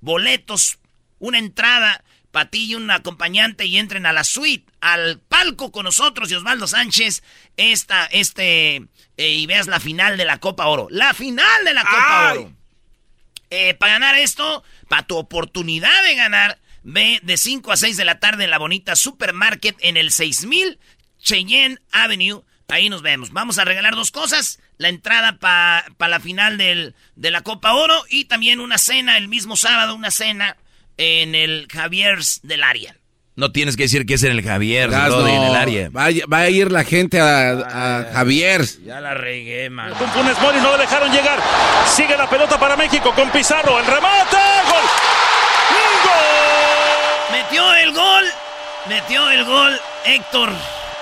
boletos, 0.00 0.78
una 1.18 1.38
entrada 1.38 2.04
para 2.30 2.48
ti 2.48 2.66
y 2.66 2.74
un 2.74 2.90
acompañante 2.90 3.66
y 3.66 3.76
entren 3.78 4.06
a 4.06 4.12
la 4.12 4.24
suite, 4.24 4.70
al 4.80 5.18
palco 5.18 5.72
con 5.72 5.84
nosotros 5.84 6.30
y 6.30 6.34
Osvaldo 6.34 6.66
Sánchez, 6.66 7.22
esta, 7.56 8.06
este, 8.06 8.86
eh, 9.20 9.34
y 9.34 9.44
veas 9.44 9.66
la 9.66 9.80
final 9.80 10.16
de 10.16 10.24
la 10.24 10.38
Copa 10.38 10.66
Oro. 10.66 10.86
La 10.90 11.12
final 11.12 11.62
de 11.66 11.74
la 11.74 11.82
Copa 11.82 12.32
Oro. 12.32 12.52
Eh, 13.50 13.74
para 13.74 13.92
ganar 13.92 14.16
esto, 14.16 14.64
para 14.88 15.02
tu 15.02 15.18
oportunidad 15.18 16.04
de 16.04 16.14
ganar, 16.14 16.58
ve 16.84 17.20
de 17.22 17.36
5 17.36 17.70
a 17.70 17.76
6 17.76 17.98
de 17.98 18.06
la 18.06 18.18
tarde 18.18 18.44
en 18.44 18.50
la 18.50 18.56
bonita 18.56 18.96
Supermarket 18.96 19.76
en 19.80 19.98
el 19.98 20.10
6000 20.10 20.78
Cheyenne 21.18 21.80
Avenue. 21.92 22.44
Ahí 22.68 22.88
nos 22.88 23.02
vemos. 23.02 23.30
Vamos 23.30 23.58
a 23.58 23.66
regalar 23.66 23.94
dos 23.94 24.10
cosas. 24.10 24.58
La 24.78 24.88
entrada 24.88 25.36
para 25.38 25.84
la 25.98 26.20
final 26.20 26.56
del, 26.56 26.94
de 27.14 27.30
la 27.30 27.42
Copa 27.42 27.74
Oro 27.74 28.02
y 28.08 28.24
también 28.24 28.58
una 28.58 28.78
cena 28.78 29.18
el 29.18 29.28
mismo 29.28 29.54
sábado, 29.54 29.94
una 29.94 30.10
cena 30.10 30.56
en 30.96 31.34
el 31.34 31.68
Javier's 31.70 32.40
del 32.42 32.62
área. 32.62 32.96
No 33.40 33.50
tienes 33.52 33.74
que 33.76 33.84
decir 33.84 34.04
que 34.04 34.14
es 34.14 34.22
en 34.22 34.32
el 34.32 34.42
Javier, 34.42 34.90
Gas, 34.90 35.08
Brody, 35.08 35.30
en 35.32 35.36
no. 35.40 35.46
el 35.48 35.56
área. 35.56 35.88
Va, 35.88 36.04
a- 36.08 36.26
va 36.30 36.38
a 36.40 36.48
ir 36.50 36.70
la 36.70 36.84
gente 36.84 37.18
a, 37.20 37.52
a 37.52 38.04
Javier. 38.12 38.62
Ya 38.84 39.00
la 39.00 39.14
regué, 39.14 39.70
man. 39.70 39.94
Con 39.94 40.08
Funes 40.10 40.38
Mori 40.42 40.58
no 40.60 40.72
le 40.72 40.82
dejaron 40.82 41.10
llegar. 41.10 41.40
Sigue 41.86 42.16
la 42.18 42.28
pelota 42.28 42.60
para 42.60 42.76
México 42.76 43.12
con 43.14 43.30
Pizarro. 43.30 43.78
El 43.80 43.86
remate. 43.86 44.36
Gol. 44.68 44.82
Metió 47.32 47.74
el 47.76 47.92
gol. 47.94 48.24
Metió 48.88 49.30
el 49.30 49.44
gol 49.44 49.80
Héctor 50.04 50.50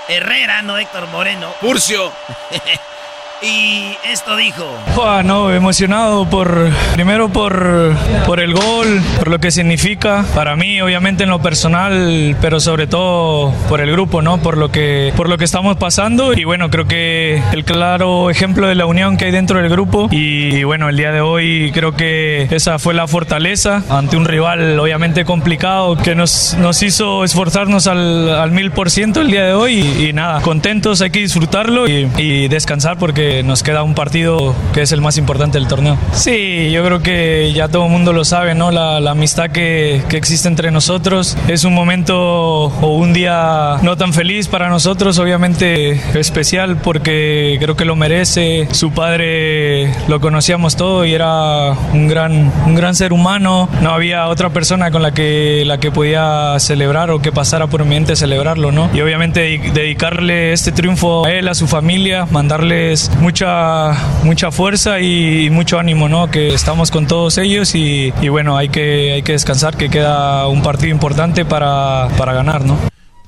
Herrera, 0.09 0.62
no 0.62 0.78
Héctor 0.78 1.09
Moreno. 1.09 1.52
Purcio. 1.60 2.12
y 3.43 3.97
esto 4.10 4.36
dijo. 4.36 4.65
Ah, 5.01 5.23
no, 5.24 5.52
emocionado 5.52 6.28
por 6.28 6.70
primero 6.94 7.28
por, 7.28 7.94
por 8.27 8.40
el 8.40 8.52
gol, 8.52 9.01
por 9.19 9.28
lo 9.28 9.39
que 9.39 9.51
significa 9.51 10.24
para 10.35 10.56
mí, 10.56 10.81
obviamente 10.81 11.24
en 11.24 11.31
lo 11.31 11.40
personal, 11.40 12.36
pero 12.40 12.60
sobre 12.60 12.86
todo 12.86 13.52
por 13.69 13.81
el 13.81 13.93
grupo, 13.93 14.23
¿no? 14.23 14.39
Por 14.39 14.56
lo 14.56 14.70
que 14.70 15.12
por 15.16 15.28
lo 15.28 15.39
que 15.39 15.44
estamos 15.44 15.77
pasando 15.77 16.35
y 16.35 16.44
bueno, 16.44 16.70
creo 16.70 16.86
que 16.86 17.40
el 17.52 17.65
claro 17.65 18.31
ejemplo 18.31 18.66
de 18.66 18.74
la 18.74 18.86
unión 18.86 19.16
que 19.16 19.27
hay 19.27 19.31
dentro 19.31 19.60
del 19.60 19.69
grupo 19.69 20.09
y, 20.10 20.62
bueno, 20.65 20.89
el 20.89 20.97
día 20.97 21.12
de 21.12 21.20
hoy 21.20 21.70
creo 21.73 21.94
que 21.94 22.48
esa 22.51 22.78
fue 22.78 22.94
la 22.94 23.06
fortaleza 23.06 23.82
ante 23.89 24.16
un 24.16 24.24
rival 24.24 24.78
obviamente 24.78 25.24
complicado 25.24 25.97
que 25.97 26.15
nos, 26.15 26.55
nos 26.59 26.82
hizo 26.82 27.24
esforzarnos 27.24 27.86
al 27.86 28.51
mil 28.51 28.70
por 28.73 28.90
ciento 28.90 29.20
el 29.20 29.31
día 29.31 29.44
de 29.44 29.52
hoy 29.52 29.81
y, 29.81 30.09
y 30.09 30.12
nada, 30.12 30.40
contentos, 30.40 31.01
hay 31.01 31.10
que 31.10 31.20
disfrutarlo 31.20 31.89
y, 31.89 32.09
y 32.16 32.48
descansar 32.48 32.98
porque 32.98 33.27
nos 33.44 33.62
queda 33.62 33.82
un 33.82 33.94
partido 33.94 34.55
que 34.72 34.82
es 34.82 34.92
el 34.92 35.00
más 35.00 35.18
importante 35.18 35.59
del 35.59 35.68
torneo. 35.68 35.96
Sí, 36.12 36.70
yo 36.70 36.84
creo 36.84 37.00
que 37.02 37.52
ya 37.55 37.68
todo 37.68 37.86
el 37.86 37.90
mundo 37.90 38.12
lo 38.12 38.24
sabe, 38.24 38.55
¿no? 38.55 38.70
La, 38.70 39.00
la 39.00 39.12
amistad 39.12 39.50
que, 39.50 40.02
que 40.09 40.16
existe 40.16 40.48
entre 40.48 40.70
nosotros 40.70 41.36
es 41.48 41.64
un 41.64 41.74
momento 41.74 42.16
o 42.64 42.86
un 42.96 43.12
día 43.12 43.76
no 43.82 43.96
tan 43.96 44.12
feliz 44.12 44.48
para 44.48 44.68
nosotros, 44.68 45.18
obviamente 45.18 45.92
especial 46.18 46.76
porque 46.78 47.56
creo 47.60 47.76
que 47.76 47.84
lo 47.84 47.96
merece. 47.96 48.68
Su 48.72 48.92
padre 48.92 49.90
lo 50.09 50.20
conocíamos 50.20 50.76
todo 50.76 51.05
y 51.05 51.14
era 51.14 51.72
un 51.92 52.09
gran, 52.09 52.52
un 52.66 52.74
gran 52.74 52.94
ser 52.94 53.12
humano. 53.12 53.68
No 53.82 53.90
había 53.90 54.28
otra 54.28 54.50
persona 54.50 54.90
con 54.90 55.02
la 55.02 55.12
que, 55.12 55.62
la 55.66 55.78
que 55.78 55.90
podía 55.90 56.55
celebrar 56.59 57.10
o 57.10 57.20
que 57.20 57.32
pasara 57.32 57.66
por 57.66 57.84
mi 57.84 57.88
mente 57.98 58.16
celebrarlo, 58.16 58.70
¿no? 58.72 58.90
Y 58.94 59.00
obviamente 59.00 59.40
de- 59.40 59.70
dedicarle 59.72 60.52
este 60.52 60.72
triunfo 60.72 61.24
a 61.26 61.32
él, 61.32 61.48
a 61.48 61.55
su 61.55 61.66
familia, 61.66 62.26
mandarles 62.30 63.10
mucha, 63.20 63.93
mucha 64.24 64.51
fuerza 64.51 65.01
y, 65.01 65.51
mucho 65.51 65.78
ánimo, 65.78 66.09
¿no? 66.09 66.31
Que 66.31 66.55
estamos 66.55 66.90
con 66.90 67.07
todos 67.07 67.39
ellos 67.39 67.74
y, 67.74 68.12
y 68.20 68.28
bueno, 68.28 68.57
hay 68.57 68.69
que, 68.69 69.12
hay 69.12 69.23
que 69.23 69.32
descansar, 69.32 69.77
que 69.77 69.90
queda 69.90 70.47
un 70.49 70.62
partido 70.62 70.90
importante 70.90 71.45
para, 71.45 72.09
para 72.16 72.32
ganar, 72.32 72.65
¿no? 72.65 72.78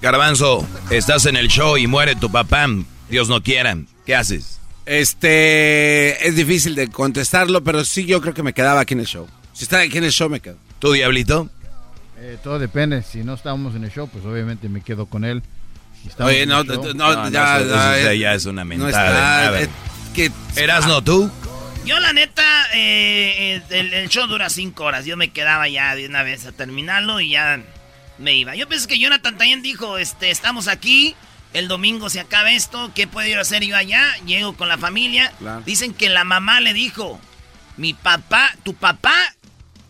Garbanzo, 0.00 0.66
estás 0.90 1.26
en 1.26 1.36
el 1.36 1.48
show 1.48 1.76
y 1.76 1.86
muere 1.86 2.16
tu 2.16 2.30
papá. 2.30 2.66
Dios 3.10 3.28
no 3.28 3.42
quiera. 3.42 3.76
¿Qué 4.06 4.14
haces? 4.14 4.60
Este 4.86 6.26
es 6.26 6.36
difícil 6.36 6.74
de 6.74 6.88
contestarlo, 6.88 7.62
pero 7.62 7.84
sí 7.84 8.06
yo 8.06 8.20
creo 8.20 8.32
que 8.32 8.42
me 8.42 8.54
quedaba 8.54 8.80
aquí 8.80 8.94
en 8.94 9.00
el 9.00 9.06
show. 9.06 9.28
Si 9.52 9.64
está 9.64 9.80
aquí 9.80 9.98
en 9.98 10.04
el 10.04 10.12
show 10.12 10.30
me 10.30 10.40
quedo. 10.40 10.56
¿Tú, 10.78 10.92
Diablito? 10.92 11.50
Eh, 12.18 12.38
todo 12.42 12.58
depende. 12.58 13.02
Si 13.02 13.22
no 13.24 13.34
estábamos 13.34 13.74
en 13.74 13.84
el 13.84 13.90
show, 13.90 14.08
pues 14.10 14.24
obviamente 14.24 14.68
me 14.68 14.80
quedo 14.80 15.06
con 15.06 15.24
él. 15.24 15.42
Oye, 16.18 16.46
no, 16.46 16.64
no, 16.64 16.74
No, 16.94 17.14
no, 17.14 17.28
ya, 17.30 17.58
eso- 17.60 17.68
ya, 17.70 17.98
eso 17.98 18.12
ya 18.12 18.34
es 18.34 18.46
una 18.46 18.64
mentada 18.64 19.50
Erasno, 20.56 21.02
¿tú? 21.02 21.30
Yo 21.84 21.98
la 21.98 22.12
neta, 22.12 22.42
eh, 22.74 23.56
eh, 23.56 23.62
el, 23.70 23.94
el 23.94 24.08
show 24.08 24.26
dura 24.26 24.50
cinco 24.50 24.84
horas. 24.84 25.06
Yo 25.06 25.16
me 25.16 25.30
quedaba 25.30 25.68
ya 25.68 25.94
de 25.94 26.06
una 26.06 26.22
vez 26.22 26.44
a 26.46 26.52
terminarlo 26.52 27.20
y 27.20 27.30
ya 27.30 27.60
me 28.18 28.34
iba. 28.34 28.54
Yo 28.54 28.68
pensé 28.68 28.86
que 28.86 28.98
Jonathan 28.98 29.38
también 29.38 29.62
dijo, 29.62 29.96
este, 29.98 30.30
estamos 30.30 30.68
aquí, 30.68 31.14
el 31.54 31.68
domingo 31.68 32.10
se 32.10 32.20
acaba 32.20 32.52
esto, 32.52 32.92
¿qué 32.94 33.06
puedo 33.06 33.26
ir 33.28 33.38
a 33.38 33.42
hacer 33.42 33.64
yo 33.64 33.76
allá? 33.76 34.04
Llego 34.26 34.56
con 34.56 34.68
la 34.68 34.76
familia. 34.78 35.32
Claro. 35.38 35.62
Dicen 35.64 35.94
que 35.94 36.10
la 36.10 36.24
mamá 36.24 36.60
le 36.60 36.74
dijo, 36.74 37.18
mi 37.76 37.94
papá, 37.94 38.50
tu 38.62 38.74
papá 38.74 39.14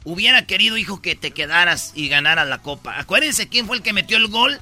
hubiera 0.05 0.47
querido, 0.47 0.77
hijo, 0.77 1.03
que 1.03 1.17
te 1.17 1.33
quedaras 1.33 1.93
y 1.97 2.09
ganaras 2.09 2.47
la 2.49 2.59
copa. 2.59 2.99
Acuérdense 2.99 3.49
quién 3.49 3.67
fue 3.67 3.77
el 3.77 3.83
que 3.83 3.93
metió 3.93 4.17
el 4.17 4.29
gol. 4.29 4.61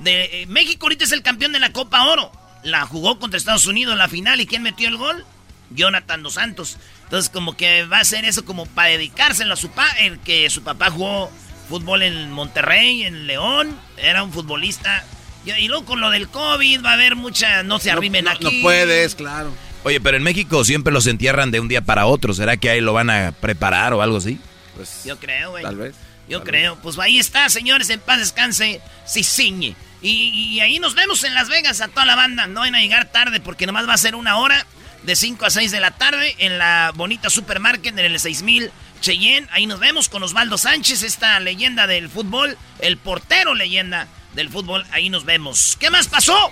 De, 0.00 0.42
eh, 0.42 0.46
México 0.46 0.86
ahorita 0.86 1.04
es 1.04 1.12
el 1.12 1.22
campeón 1.22 1.52
de 1.52 1.60
la 1.60 1.72
Copa 1.72 2.04
Oro. 2.06 2.32
La 2.62 2.84
jugó 2.86 3.18
contra 3.18 3.38
Estados 3.38 3.66
Unidos 3.66 3.92
en 3.92 3.98
la 3.98 4.08
final 4.08 4.40
y 4.40 4.46
¿quién 4.46 4.62
metió 4.62 4.88
el 4.88 4.96
gol? 4.96 5.24
Jonathan 5.70 6.22
Dos 6.22 6.34
Santos. 6.34 6.76
Entonces 7.04 7.30
como 7.30 7.56
que 7.56 7.84
va 7.84 8.00
a 8.00 8.04
ser 8.04 8.24
eso 8.24 8.44
como 8.44 8.66
para 8.66 8.90
dedicárselo 8.90 9.54
a 9.54 9.56
su 9.56 9.68
papá, 9.68 9.88
el 10.00 10.18
que 10.20 10.48
su 10.50 10.62
papá 10.62 10.90
jugó 10.90 11.30
fútbol 11.68 12.02
en 12.02 12.32
Monterrey, 12.32 13.04
en 13.04 13.26
León, 13.26 13.76
era 13.96 14.22
un 14.22 14.32
futbolista. 14.32 15.04
Y, 15.46 15.52
y 15.52 15.68
luego 15.68 15.84
con 15.86 16.00
lo 16.00 16.10
del 16.10 16.28
COVID 16.28 16.84
va 16.84 16.90
a 16.90 16.94
haber 16.94 17.14
mucha, 17.16 17.62
no 17.62 17.78
se 17.78 17.90
No- 17.92 17.98
arrimen 17.98 18.24
no- 18.24 18.30
aquí. 18.32 18.44
no 18.44 18.50
puedes, 18.62 19.14
claro. 19.14 19.52
Oye, 19.84 20.00
pero 20.00 20.16
en 20.18 20.22
México 20.22 20.62
siempre 20.64 20.92
los 20.92 21.06
entierran 21.06 21.50
de 21.50 21.60
un 21.60 21.68
día 21.68 21.80
para 21.82 22.04
otro. 22.06 22.34
¿Será 22.34 22.56
que 22.58 22.68
ahí 22.68 22.80
lo 22.82 22.92
van 22.92 23.08
a 23.08 23.32
preparar 23.32 23.94
o 23.94 24.02
algo 24.02 24.18
así? 24.18 24.38
Pues, 24.76 25.02
Yo 25.06 25.18
creo, 25.18 25.50
güey. 25.52 25.62
Tal 25.62 25.76
vez. 25.76 25.94
Yo 26.28 26.44
creo. 26.44 26.76
Pues 26.82 26.98
ahí 26.98 27.18
está, 27.18 27.48
señores, 27.48 27.88
en 27.90 28.00
paz 28.00 28.18
descanse, 28.18 28.80
Cicinye. 29.08 29.74
Y, 30.02 30.60
ahí 30.60 30.78
nos 30.78 30.94
vemos 30.94 31.24
en 31.24 31.34
Las 31.34 31.48
Vegas 31.48 31.80
a 31.80 31.88
toda 31.88 32.06
la 32.06 32.16
banda. 32.16 32.46
No 32.46 32.60
van 32.60 32.74
a 32.74 32.80
llegar 32.80 33.10
tarde 33.10 33.40
porque 33.40 33.66
nomás 33.66 33.88
va 33.88 33.94
a 33.94 33.98
ser 33.98 34.14
una 34.14 34.38
hora 34.38 34.66
de 35.02 35.16
5 35.16 35.46
a 35.46 35.50
6 35.50 35.70
de 35.70 35.80
la 35.80 35.90
tarde 35.92 36.34
en 36.38 36.58
la 36.58 36.92
bonita 36.94 37.30
supermarket 37.30 37.98
en 37.98 38.04
el 38.04 38.18
6000 38.18 38.70
Cheyenne. 39.00 39.48
Ahí 39.50 39.66
nos 39.66 39.80
vemos 39.80 40.08
con 40.08 40.22
Osvaldo 40.22 40.58
Sánchez, 40.58 41.02
esta 41.02 41.40
leyenda 41.40 41.86
del 41.86 42.08
fútbol, 42.08 42.56
el 42.80 42.96
portero 42.96 43.54
leyenda 43.54 44.08
del 44.34 44.50
fútbol. 44.50 44.84
Ahí 44.92 45.10
nos 45.10 45.24
vemos. 45.24 45.76
¿Qué 45.78 45.90
más 45.90 46.08
pasó? 46.08 46.50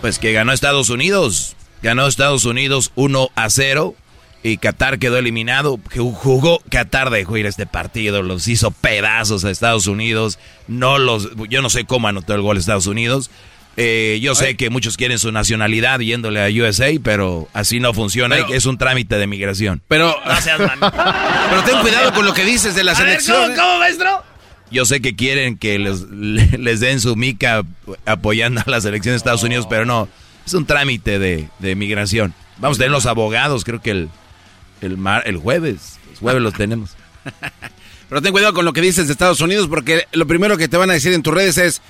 Pues 0.00 0.18
que 0.18 0.32
ganó 0.32 0.52
Estados 0.52 0.88
Unidos. 0.90 1.56
Ganó 1.82 2.06
Estados 2.06 2.44
Unidos 2.44 2.92
1 2.94 3.30
a 3.34 3.50
0 3.50 3.94
y 4.46 4.58
Qatar 4.58 4.98
quedó 4.98 5.18
eliminado. 5.18 5.80
Jugó 5.96 6.60
Qatar 6.70 7.10
dejó 7.10 7.36
ir 7.36 7.46
este 7.46 7.66
partido, 7.66 8.22
los 8.22 8.46
hizo 8.46 8.70
pedazos 8.70 9.44
a 9.44 9.50
Estados 9.50 9.88
Unidos. 9.88 10.38
No 10.68 10.98
los, 10.98 11.30
yo 11.48 11.62
no 11.62 11.70
sé 11.70 11.84
cómo 11.84 12.06
anotó 12.06 12.34
el 12.34 12.42
gol 12.42 12.56
Estados 12.56 12.86
Unidos. 12.86 13.30
Eh, 13.76 14.20
yo 14.22 14.34
sé 14.34 14.56
que 14.56 14.70
muchos 14.70 14.96
quieren 14.96 15.18
su 15.18 15.32
nacionalidad 15.32 15.98
yéndole 15.98 16.40
a 16.40 16.48
USA, 16.48 16.86
pero 17.02 17.48
así 17.52 17.80
no 17.80 17.92
funciona. 17.92 18.36
es 18.36 18.66
un 18.66 18.78
trámite 18.78 19.16
de 19.16 19.26
migración. 19.26 19.82
Pero, 19.88 20.16
pero 21.50 21.62
ten 21.64 21.80
cuidado 21.80 22.12
con 22.14 22.24
lo 22.24 22.32
que 22.32 22.44
dices 22.44 22.74
de 22.76 22.84
la 22.84 22.94
selección. 22.94 23.54
¿cómo, 23.54 23.56
¿Cómo, 23.56 23.78
maestro? 23.80 24.22
Yo 24.70 24.84
sé 24.86 25.00
que 25.00 25.16
quieren 25.16 25.58
que 25.58 25.78
les, 25.78 26.02
les 26.10 26.80
den 26.80 27.00
su 27.00 27.16
mica 27.16 27.64
apoyando 28.06 28.62
a 28.64 28.70
la 28.70 28.80
selección 28.80 29.12
de 29.12 29.16
Estados 29.16 29.42
Unidos, 29.42 29.66
pero 29.68 29.84
no. 29.84 30.08
Es 30.46 30.54
un 30.54 30.66
trámite 30.66 31.18
de, 31.18 31.48
de 31.58 31.74
migración. 31.74 32.32
Vamos 32.58 32.78
a 32.78 32.78
tener 32.78 32.92
los 32.92 33.06
abogados, 33.06 33.64
creo 33.64 33.82
que 33.82 33.90
el, 33.90 34.08
el, 34.80 34.96
mar, 34.96 35.22
el 35.26 35.36
jueves. 35.36 35.98
El 36.10 36.18
jueves 36.18 36.42
los 36.42 36.54
tenemos. 36.54 36.90
Pero 38.08 38.22
ten 38.22 38.32
cuidado 38.32 38.54
con 38.54 38.64
lo 38.64 38.72
que 38.72 38.80
dices 38.80 39.06
de 39.06 39.12
Estados 39.12 39.40
Unidos, 39.40 39.66
porque 39.68 40.06
lo 40.12 40.26
primero 40.26 40.56
que 40.56 40.68
te 40.68 40.76
van 40.76 40.90
a 40.90 40.92
decir 40.92 41.12
en 41.12 41.22
tus 41.22 41.34
redes 41.34 41.58
es: 41.58 41.82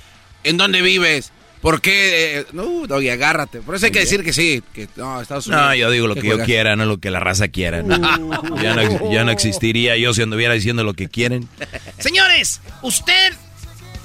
¿en 0.43 0.57
dónde 0.57 0.81
vives? 0.81 1.31
¿Por 1.61 1.81
qué? 1.81 2.39
Eh, 2.39 2.45
no, 2.53 2.85
Doggy, 2.87 3.09
agárrate. 3.09 3.61
Por 3.61 3.75
eso 3.75 3.87
hay 3.87 3.91
que 3.91 3.99
decir 3.99 4.23
que 4.23 4.33
sí. 4.33 4.63
Que, 4.73 4.87
no, 4.95 5.21
Estados 5.21 5.47
Unidos. 5.47 5.65
No, 5.65 5.75
yo 5.75 5.91
digo 5.91 6.07
lo 6.07 6.15
que, 6.15 6.27
yo 6.27 6.43
quiera, 6.43 6.75
no 6.75 6.85
lo 6.85 6.99
que 6.99 7.09
la 7.09 7.19
raza 7.19 7.47
quiera. 7.47 7.81
Uh. 7.81 7.87
Ya, 8.61 8.73
no, 8.75 9.11
ya 9.11 9.23
no 9.23 9.31
existiría 9.31 9.97
yo 9.97 10.13
si 10.13 10.21
anduviera 10.21 10.53
diciendo 10.53 10.83
lo 10.83 10.93
que 10.93 11.09
quieren. 11.09 11.47
Señores, 11.99 12.61
¿usted 12.81 13.33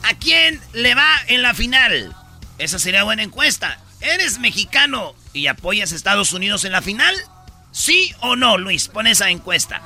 a 0.02 0.14
quién 0.18 0.60
le 0.72 0.94
va 0.94 1.08
en 1.28 1.42
la 1.42 1.54
final? 1.54 2.14
Esa 2.58 2.78
sería 2.78 3.04
buena 3.04 3.22
encuesta. 3.22 3.78
¿Eres 4.00 4.38
mexicano 4.38 5.14
y 5.32 5.46
apoyas 5.46 5.92
a 5.92 5.96
Estados 5.96 6.32
Unidos 6.32 6.64
en 6.64 6.72
la 6.72 6.82
final? 6.82 7.14
¿Sí 7.72 8.14
o 8.20 8.36
no, 8.36 8.58
Luis? 8.58 8.88
Pon 8.88 9.06
esa 9.06 9.30
encuesta. 9.30 9.80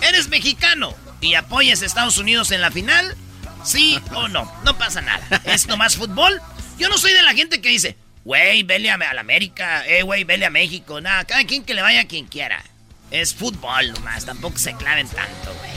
¿Eres 0.00 0.28
mexicano 0.28 0.94
y 1.20 1.34
apoyas 1.34 1.82
a 1.82 1.86
Estados 1.86 2.18
Unidos 2.18 2.50
en 2.50 2.60
la 2.62 2.70
final? 2.70 3.16
¿Sí 3.62 4.00
o 4.14 4.28
no? 4.28 4.50
No 4.64 4.78
pasa 4.78 5.02
nada. 5.02 5.24
Es 5.44 5.66
nomás 5.66 5.96
fútbol. 5.96 6.40
Yo 6.78 6.88
no 6.88 6.98
soy 6.98 7.12
de 7.12 7.22
la 7.22 7.34
gente 7.34 7.60
que 7.60 7.68
dice, 7.68 7.96
güey, 8.24 8.62
vele 8.62 8.90
a, 8.90 8.96
la 8.96 9.20
América, 9.20 9.86
eh, 9.86 10.02
güey, 10.02 10.24
vele 10.24 10.46
a 10.46 10.50
México. 10.50 11.00
Nada, 11.00 11.24
cada 11.24 11.44
quien 11.44 11.64
que 11.64 11.74
le 11.74 11.82
vaya 11.82 12.02
a 12.02 12.06
quien 12.06 12.26
quiera. 12.26 12.62
Es 13.10 13.34
fútbol 13.34 13.92
nomás, 13.92 14.24
tampoco 14.24 14.58
se 14.58 14.74
claven 14.74 15.08
tanto, 15.08 15.54
güey. 15.54 15.70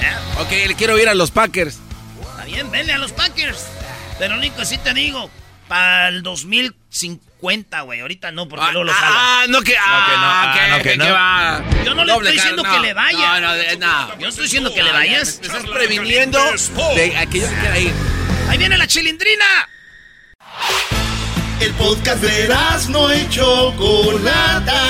¿Eh? 0.00 0.40
Ok, 0.40 0.68
le 0.68 0.74
quiero 0.76 0.98
ir 0.98 1.08
a 1.08 1.14
los 1.14 1.30
Packers. 1.30 1.78
Está 2.20 2.44
bien, 2.44 2.70
vele 2.70 2.92
a 2.92 2.98
los 2.98 3.12
Packers. 3.12 3.66
Pero 4.18 4.36
Nico, 4.36 4.64
sí 4.64 4.78
te 4.78 4.94
digo, 4.94 5.30
para 5.66 6.08
el 6.08 6.22
2050, 6.22 7.27
güey. 7.40 8.00
Ahorita 8.00 8.32
no, 8.32 8.48
porque 8.48 8.64
luego 8.72 8.84
lo 8.84 8.92
salgo. 8.92 9.16
Ah, 9.16 9.44
no 9.48 9.62
que, 9.62 9.76
ah, 9.78 10.06
que 10.06 10.16
no, 10.16 10.74
ah, 10.74 10.82
que, 10.82 10.96
no. 10.96 11.04
va. 11.12 11.84
Yo 11.84 11.94
no 11.94 12.04
le 12.04 12.12
estoy 12.12 12.32
diciendo 12.32 12.62
que 12.62 12.78
le 12.80 12.94
vaya. 12.94 13.40
No, 13.40 13.54
no, 13.54 13.76
no. 13.78 14.18
Yo 14.18 14.28
estoy 14.28 14.44
diciendo 14.44 14.72
que 14.72 14.82
le 14.82 14.92
vayas. 14.92 15.40
Te 15.40 15.46
estás 15.46 15.64
previniendo 15.64 16.38
de 16.94 17.16
aquello 17.16 17.48
que 17.48 17.56
quiera 17.56 17.78
ir. 17.78 17.92
Ahí 18.48 18.58
viene 18.58 18.76
la 18.78 18.86
chilindrina. 18.86 19.68
El 21.60 21.74
podcast 21.74 22.22
de 22.22 22.48
no 22.90 23.14
y 23.14 23.28
Chocolata. 23.30 24.82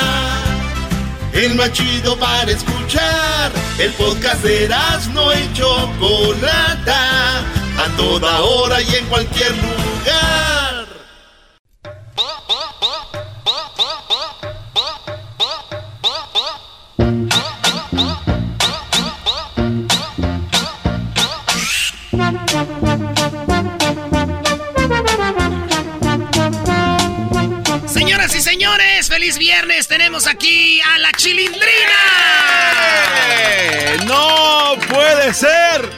El 1.33 1.55
más 1.55 1.73
chido 1.73 2.19
para 2.19 2.51
escuchar. 2.51 3.53
El 3.79 3.93
podcast 3.93 4.43
de 4.43 4.69
no 5.13 5.33
y 5.33 5.53
Chocolata. 5.55 7.39
A 7.79 7.97
toda 7.97 8.41
hora 8.41 8.81
y 8.83 8.95
en 8.95 9.07
cualquier 9.07 9.53
lugar. 9.53 10.68
Señores, 28.79 29.09
feliz 29.09 29.39
viernes. 29.39 29.89
Tenemos 29.89 30.27
aquí 30.27 30.81
a 30.81 30.99
la 30.99 31.13
chilindrina. 31.13 31.65
¡Eh! 33.29 33.97
¡No 34.07 34.77
puede 34.89 35.35
ser! 35.35 35.89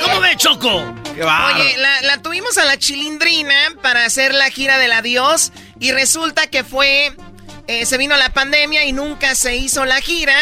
¿Cómo 0.00 0.20
ve, 0.20 0.36
Choco? 0.36 0.94
Oye, 1.12 1.76
la, 1.76 2.22
tuvimos 2.22 2.58
a 2.58 2.64
la 2.64 2.78
chilindrina 2.78 3.54
para 3.82 4.04
hacer 4.04 4.34
la 4.34 4.50
gira 4.50 4.78
del 4.78 4.92
adiós 4.92 5.52
y 5.78 5.92
resulta 5.92 6.48
que 6.48 6.64
fue, 6.64 7.14
eh, 7.68 7.86
se 7.86 7.98
vino 7.98 8.16
la 8.16 8.32
pandemia 8.32 8.84
y 8.84 8.92
nunca 8.92 9.34
se 9.34 9.54
hizo 9.54 9.84
la 9.84 10.00
gira 10.00 10.34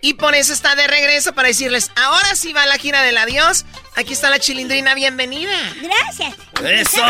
y 0.00 0.14
por 0.14 0.34
eso 0.34 0.52
está 0.52 0.74
de 0.74 0.86
regreso 0.86 1.32
para 1.32 1.48
decirles, 1.48 1.90
ahora 1.96 2.34
sí 2.34 2.52
va 2.52 2.66
la 2.66 2.76
gira 2.76 3.02
del 3.02 3.16
adiós. 3.18 3.64
Aquí 3.96 4.12
está 4.12 4.30
la 4.30 4.38
chilindrina, 4.38 4.94
bienvenida. 4.94 5.54
Gracias. 5.80 6.34
Eso. 6.62 7.02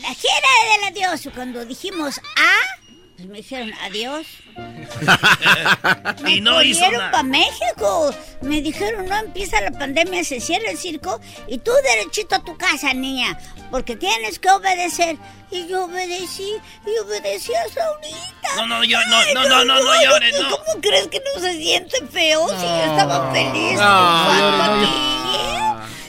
La 0.00 0.14
gira 0.14 0.48
del 0.72 0.92
adiós, 0.92 1.28
cuando 1.34 1.64
dijimos 1.64 2.18
A, 2.18 2.86
pues 3.16 3.28
me 3.28 3.38
dijeron 3.38 3.72
adiós. 3.82 4.26
y 6.26 6.40
no 6.42 6.62
hizo 6.62 6.90
nada. 6.90 7.10
para 7.10 7.22
México. 7.22 8.14
Me 8.42 8.60
dijeron, 8.60 9.06
no 9.08 9.16
empieza 9.16 9.60
la 9.62 9.70
pandemia, 9.70 10.22
se 10.22 10.38
cierra 10.38 10.70
el 10.70 10.76
circo 10.76 11.18
y 11.46 11.58
tú 11.58 11.70
derechito 11.82 12.34
a 12.34 12.44
tu 12.44 12.58
casa, 12.58 12.92
niña, 12.92 13.38
porque 13.70 13.96
tienes 13.96 14.38
que 14.38 14.50
obedecer. 14.50 15.16
Y 15.50 15.66
yo 15.66 15.84
obedecí, 15.84 16.52
y 16.84 16.98
obedecí 16.98 17.54
a 17.54 17.62
Saurita. 17.72 18.56
No, 18.56 18.66
no, 18.66 18.84
yo, 18.84 18.98
no, 19.06 19.34
no, 19.34 19.48
no, 19.48 19.64
no, 19.64 19.80
no, 19.80 20.02
llores, 20.02 20.34
no. 20.38 20.50
¿Cómo 20.50 20.80
crees 20.82 21.06
que 21.08 21.20
no 21.20 21.40
se 21.40 21.56
siente 21.56 22.04
feo 22.08 22.48
si 22.48 22.66
yo 22.66 22.84
estaba 22.84 23.32
feliz? 23.32 23.78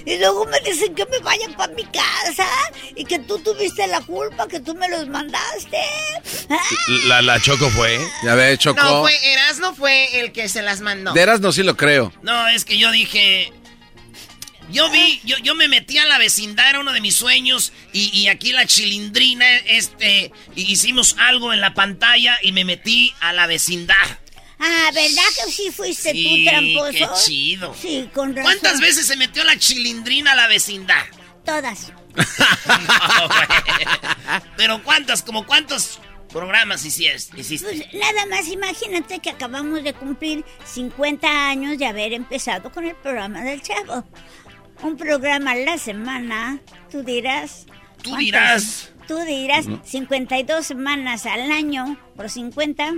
Y 0.08 0.18
luego 0.20 0.46
me 0.46 0.58
dicen 0.62 0.96
que 0.96 1.06
me 1.08 1.20
vayan 1.20 1.54
para 1.56 1.74
mi 1.74 1.84
casa 1.84 2.48
y 2.96 3.04
que 3.04 3.20
tú 3.20 3.40
tuviste 3.40 3.86
la 3.88 4.00
culpa, 4.00 4.48
que 4.48 4.62
tú 4.62 4.74
me 4.74 4.88
los 4.88 5.06
mandaste. 5.10 5.82
La, 7.08 7.22
la 7.22 7.42
Choco 7.42 7.70
fue. 7.72 8.00
Ya 8.24 8.34
ve, 8.34 8.58
Choco. 8.58 8.82
No, 8.82 9.02
fue 9.02 9.12
Erasno 9.34 9.76
fue 9.76 10.22
el 10.22 10.32
que 10.32 10.48
se 10.48 10.62
las 10.62 10.80
mandó. 10.80 11.12
De 11.12 11.20
Erasno 11.20 11.52
sí 11.52 11.62
lo 11.62 11.76
creo. 11.76 12.14
No, 12.22 12.48
es 12.48 12.64
que 12.64 12.78
yo 12.78 12.90
dije... 12.92 13.52
Yo 14.72 14.90
vi, 14.92 15.20
yo, 15.26 15.38
yo 15.40 15.56
me 15.56 15.68
metí 15.68 15.98
a 15.98 16.06
la 16.06 16.18
vecindad, 16.18 16.70
era 16.70 16.80
uno 16.82 16.92
de 16.92 17.00
mis 17.00 17.16
sueños, 17.16 17.72
y, 17.94 18.10
y 18.18 18.28
aquí 18.28 18.52
la 18.52 18.66
chilindrina, 18.66 19.46
este, 19.60 20.34
hicimos 20.56 21.16
algo 21.20 21.54
en 21.54 21.62
la 21.62 21.74
pantalla 21.74 22.38
y 22.42 22.52
me 22.52 22.66
metí 22.66 23.14
a 23.22 23.32
la 23.32 23.48
vecindad. 23.48 23.96
Ah, 24.60 24.90
¿verdad 24.94 25.24
que 25.44 25.52
sí 25.52 25.70
fuiste 25.72 26.12
tú, 26.14 26.50
tramposo? 26.50 26.92
qué 26.92 27.08
chido. 27.24 27.76
Sí, 27.80 28.10
con 28.14 28.36
razón. 28.36 28.44
¿Cuántas 28.44 28.80
veces 28.80 29.06
se 29.06 29.16
metió 29.16 29.44
la 29.44 29.58
chilindrina 29.58 30.32
a 30.32 30.36
la 30.36 30.48
vecindad? 30.48 31.04
Todas. 31.46 31.92
Pero 34.58 34.84
¿cuántas? 34.84 35.22
¿Como 35.22 35.46
cuántos 35.46 36.00
programas 36.30 36.84
hiciste? 36.86 37.36
Pues 37.36 37.62
nada 37.94 38.26
más 38.26 38.48
imagínate 38.48 39.20
que 39.20 39.30
acabamos 39.30 39.84
de 39.84 39.94
cumplir 39.94 40.44
50 40.66 41.50
años 41.50 41.78
de 41.78 41.86
haber 41.86 42.14
empezado 42.14 42.72
con 42.72 42.86
el 42.86 42.96
programa 42.96 43.44
del 43.44 43.62
Chavo. 43.62 44.04
Un 44.82 44.98
programa 44.98 45.52
a 45.52 45.56
la 45.56 45.78
semana, 45.78 46.60
tú 46.92 47.04
dirás. 47.04 47.66
Tú 48.02 48.16
dirás. 48.18 48.90
Tú 49.08 49.18
dirás, 49.20 49.66
52 49.86 50.66
semanas 50.66 51.26
al 51.26 51.52
año 51.52 51.98
por 52.16 52.30
50. 52.30 52.96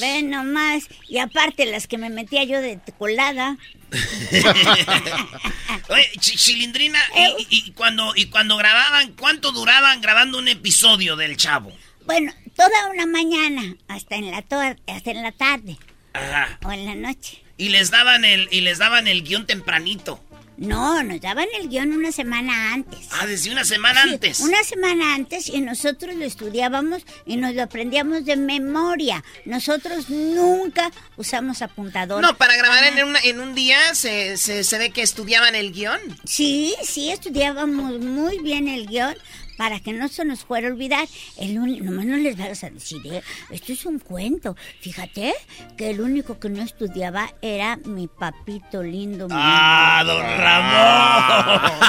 Ven 0.00 0.30
nomás. 0.30 0.88
Y 1.08 1.18
aparte 1.18 1.66
las 1.66 1.86
que 1.86 1.98
me 1.98 2.10
metía 2.10 2.44
yo 2.44 2.60
de 2.60 2.78
colada. 2.98 3.56
Oye, 5.88 6.10
Chilindrina, 6.18 7.00
y, 7.48 7.72
cuando, 7.72 8.12
y 8.14 8.26
cuando 8.26 8.56
grababan, 8.56 9.12
¿cuánto 9.12 9.52
duraban 9.52 10.00
grabando 10.00 10.38
un 10.38 10.48
episodio 10.48 11.16
del 11.16 11.36
Chavo? 11.36 11.72
Bueno, 12.04 12.32
toda 12.54 12.90
una 12.92 13.06
mañana, 13.06 13.76
hasta 13.88 14.16
en 14.16 14.30
la, 14.30 14.38
hasta 14.38 15.10
en 15.10 15.22
la 15.22 15.32
tarde. 15.32 15.78
Ajá. 16.12 16.58
O 16.64 16.72
en 16.72 16.84
la 16.86 16.94
noche. 16.94 17.42
Y 17.56 17.70
les 17.70 17.90
daban 17.90 18.24
el, 18.24 18.48
y 18.50 18.60
les 18.60 18.78
daban 18.78 19.08
el 19.08 19.22
guion 19.22 19.46
tempranito. 19.46 20.22
No, 20.58 21.02
nos 21.04 21.20
daban 21.20 21.46
el 21.60 21.68
guion 21.68 21.92
una 21.92 22.10
semana 22.10 22.72
antes. 22.74 23.06
Ah, 23.12 23.26
desde 23.26 23.52
una 23.52 23.64
semana 23.64 24.02
Sí, 24.02 24.08
antes. 24.10 24.40
Una 24.40 24.62
semana 24.64 25.14
antes 25.14 25.48
y 25.48 25.60
nosotros 25.60 26.16
lo 26.16 26.24
estudiábamos 26.24 27.02
y 27.24 27.36
nos 27.36 27.54
lo 27.54 27.62
aprendíamos 27.62 28.24
de 28.24 28.34
memoria. 28.36 29.22
Nosotros 29.44 30.10
nunca 30.10 30.90
usamos 31.16 31.62
apuntador. 31.62 32.22
No, 32.22 32.36
para 32.36 32.56
grabar 32.56 32.82
en, 32.84 33.04
una- 33.06 33.20
en 33.20 33.38
un 33.40 33.54
día 33.54 33.78
se, 33.94 34.36
se, 34.36 34.64
se 34.64 34.78
ve 34.78 34.90
que 34.90 35.02
estudiaban 35.02 35.54
el 35.54 35.72
guion. 35.72 36.00
Sí, 36.24 36.74
sí, 36.82 37.10
estudiábamos 37.12 38.00
muy 38.00 38.38
bien 38.40 38.66
el 38.66 38.88
guion 38.88 39.14
para 39.58 39.80
que 39.80 39.92
no 39.92 40.08
se 40.08 40.24
nos 40.24 40.44
fuera 40.44 40.68
a 40.68 40.70
olvidar. 40.70 41.06
El 41.36 41.58
uni- 41.58 41.80
nomás 41.80 42.06
no 42.06 42.16
les 42.16 42.38
vas 42.38 42.64
a 42.64 42.70
decir, 42.70 43.02
¿eh? 43.04 43.22
esto 43.50 43.72
es 43.72 43.84
un 43.84 43.98
cuento. 43.98 44.56
Fíjate 44.80 45.34
que 45.76 45.90
el 45.90 46.00
único 46.00 46.38
que 46.38 46.48
no 46.48 46.62
estudiaba 46.62 47.34
era 47.42 47.76
mi 47.84 48.06
papito 48.08 48.82
lindo. 48.82 49.28
mi 49.28 49.34
Ah, 49.36 50.02
don 50.06 50.22
Ramón. 50.22 51.80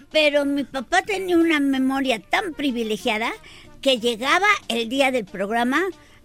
Pero 0.12 0.44
mi 0.46 0.64
papá 0.64 1.02
tenía 1.02 1.36
una 1.36 1.60
memoria 1.60 2.18
tan 2.20 2.54
privilegiada 2.54 3.30
que 3.82 3.98
llegaba 3.98 4.46
el 4.68 4.88
día 4.88 5.10
del 5.10 5.24
programa. 5.26 5.82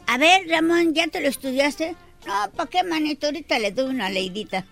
A 0.07 0.17
ver, 0.17 0.47
Ramón, 0.47 0.93
¿ya 0.93 1.07
te 1.07 1.21
lo 1.21 1.27
estudiaste? 1.27 1.95
No, 2.25 2.51
¿para 2.55 2.69
qué, 2.69 2.83
manito? 2.83 3.25
Ahorita 3.27 3.57
le 3.59 3.71
doy 3.71 3.85
una 3.89 4.09
leidita. 4.09 4.63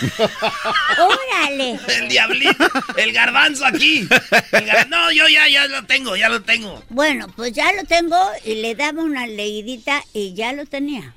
¡Órale! 0.98 1.78
El 1.88 2.08
diablito, 2.08 2.68
el 2.96 3.12
garbanzo 3.12 3.64
aquí. 3.64 4.00
El 4.52 4.66
gar- 4.66 4.88
No, 4.88 5.10
yo 5.12 5.26
ya, 5.28 5.48
ya 5.48 5.66
lo 5.68 5.84
tengo, 5.86 6.16
ya 6.16 6.28
lo 6.28 6.42
tengo. 6.42 6.82
Bueno, 6.90 7.26
pues 7.34 7.52
ya 7.52 7.72
lo 7.72 7.84
tengo 7.84 8.18
y 8.44 8.56
le 8.56 8.74
daba 8.74 9.02
una 9.02 9.26
leidita 9.26 10.04
y 10.12 10.34
ya 10.34 10.52
lo 10.52 10.66
tenía. 10.66 11.14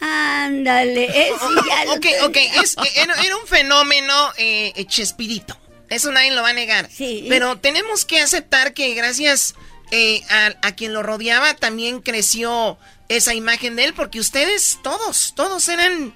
Ándale, 0.00 1.04
ese 1.06 1.32
ya 1.68 1.84
lo 1.84 1.92
ok, 1.94 2.06
ok, 2.24 2.32
tenía. 2.32 2.62
es, 2.62 2.76
era, 2.96 3.14
era 3.22 3.36
un 3.36 3.46
fenómeno 3.46 4.32
eh, 4.36 4.72
eh, 4.76 4.84
Chespirito. 4.86 5.58
Eso 5.88 6.12
nadie 6.12 6.32
lo 6.32 6.42
va 6.42 6.50
a 6.50 6.52
negar. 6.52 6.88
Sí. 6.90 7.26
Pero 7.28 7.58
tenemos 7.58 8.04
que 8.04 8.20
aceptar 8.20 8.74
que 8.74 8.94
gracias 8.94 9.54
eh, 9.90 10.22
a, 10.62 10.72
quien 10.72 10.92
lo 10.92 11.02
rodeaba 11.02 11.54
también 11.54 12.00
creció 12.00 12.78
esa 13.08 13.34
imagen 13.34 13.76
de 13.76 13.84
él, 13.84 13.94
porque 13.94 14.20
ustedes 14.20 14.78
todos, 14.82 15.32
todos 15.34 15.68
eran, 15.68 16.14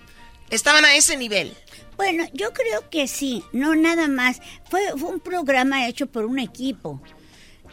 estaban 0.51 0.85
a 0.85 0.95
ese 0.95 1.17
nivel. 1.17 1.57
Bueno, 1.97 2.25
yo 2.33 2.53
creo 2.53 2.89
que 2.91 3.07
sí, 3.07 3.45
no 3.53 3.75
nada 3.75 4.09
más. 4.09 4.41
Fue 4.69 4.93
un 4.95 5.21
programa 5.21 5.87
hecho 5.87 6.07
por 6.07 6.25
un 6.25 6.39
equipo. 6.39 7.01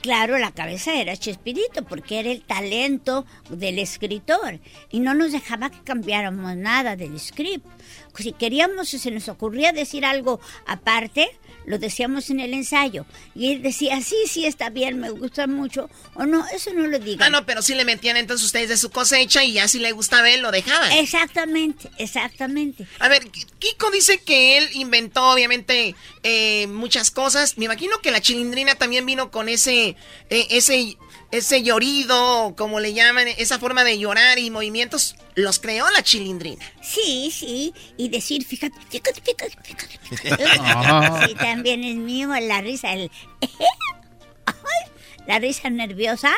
Claro, 0.02 0.38
la 0.38 0.52
cabeza 0.52 0.94
era 0.94 1.18
Chespirito, 1.18 1.84
porque 1.84 2.20
era 2.20 2.32
el 2.32 2.42
talento 2.42 3.26
del 3.50 3.80
escritor 3.80 4.60
y 4.90 5.02
no 5.02 5.14
nos 5.14 5.34
dejaba 5.34 5.70
que 5.70 5.82
cambiáramos 5.84 6.56
nada 6.56 6.96
del 6.96 7.20
script. 7.20 7.66
Si 8.16 8.32
queríamos, 8.32 8.90
si 8.90 9.00
se 9.00 9.12
nos 9.12 9.28
ocurría 9.28 9.74
decir 9.74 10.06
algo 10.06 10.40
aparte, 10.66 11.38
lo 11.66 11.78
decíamos 11.78 12.30
en 12.30 12.40
el 12.40 12.54
ensayo. 12.54 13.06
Y 13.36 13.52
él 13.52 13.62
decía, 13.62 14.02
sí, 14.02 14.16
sí, 14.28 14.46
está 14.46 14.70
bien, 14.70 15.00
me 15.00 15.10
gusta 15.10 15.48
mucho, 15.48 15.90
o 16.16 16.26
no, 16.26 16.46
eso 16.54 16.74
no 16.74 16.88
lo 16.88 17.00
digan. 17.00 17.28
Ah, 17.28 17.30
no, 17.30 17.46
pero 17.46 17.62
sí 17.62 17.76
le 17.76 17.86
metían 17.86 18.18
entonces 18.18 18.46
ustedes 18.46 18.70
de 18.70 18.78
su 18.78 18.90
cosecha 18.90 19.44
y 19.44 19.54
ya 19.54 19.68
si 19.68 19.80
le 19.80 19.92
gustaba 19.92 20.30
él 20.30 20.42
lo 20.42 20.52
dejaban. 20.52 20.92
Exactamente, 20.94 21.90
exactamente. 21.98 22.88
A 23.00 23.08
ver, 23.08 23.30
Kiko 23.60 23.92
dice 23.92 24.20
que 24.20 24.58
él 24.58 24.70
inventó 24.74 25.32
obviamente 25.32 25.96
eh, 26.24 26.68
muchas 26.68 27.12
cosas. 27.12 27.58
Me 27.58 27.66
imagino 27.66 28.00
que 28.00 28.12
la 28.12 28.22
chilindrina 28.22 28.76
también 28.76 29.06
vino 29.06 29.32
con 29.32 29.50
ese, 29.50 29.96
eh, 30.30 30.48
ese, 30.50 30.98
ese 31.32 31.62
llorido, 31.62 32.56
como 32.58 32.80
le 32.80 32.94
llaman, 32.94 33.28
esa 33.38 33.60
forma 33.60 33.84
de 33.84 34.00
llorar 34.00 34.40
y 34.40 34.50
movimientos. 34.50 35.16
Los 35.36 35.60
creó 35.60 35.90
la 35.92 36.04
chilindrina. 36.04 36.66
Sí, 36.82 37.32
sí, 37.32 37.74
y 37.98 38.10
decir, 38.10 38.46
fíjate, 38.46 38.78
fíjate, 38.90 39.22
fíjate, 39.22 39.58
fíjate. 39.64 40.00
Sí, 41.28 41.36
también 41.36 41.84
es 41.84 41.96
mío 41.96 42.30
la 42.42 42.62
risa, 42.62 42.94
el... 42.94 43.12
Ay, 44.46 44.92
la 45.28 45.40
risa 45.40 45.70
nerviosa, 45.70 46.34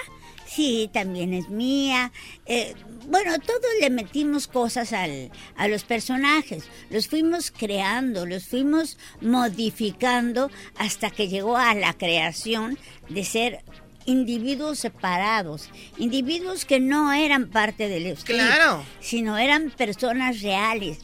sí, 0.45 0.89
también 0.91 1.33
es 1.33 1.49
mía. 1.49 2.11
Eh, 2.45 2.75
bueno, 3.07 3.39
todos 3.39 3.61
le 3.79 3.89
metimos 3.89 4.47
cosas 4.47 4.91
al, 4.93 5.31
a 5.55 5.67
los 5.67 5.83
personajes, 5.83 6.65
los 6.89 7.07
fuimos 7.07 7.51
creando, 7.51 8.25
los 8.25 8.45
fuimos 8.45 8.97
modificando 9.21 10.51
hasta 10.75 11.09
que 11.09 11.29
llegó 11.29 11.57
a 11.57 11.73
la 11.73 11.93
creación 11.93 12.77
de 13.09 13.23
ser 13.23 13.63
individuos 14.05 14.79
separados, 14.79 15.69
individuos 15.97 16.65
que 16.65 16.79
no 16.79 17.11
eran 17.13 17.47
parte 17.49 17.87
del 17.89 18.15
script, 18.17 18.39
Claro. 18.41 18.83
sino 18.99 19.37
eran 19.37 19.71
personas 19.71 20.41
reales. 20.41 20.99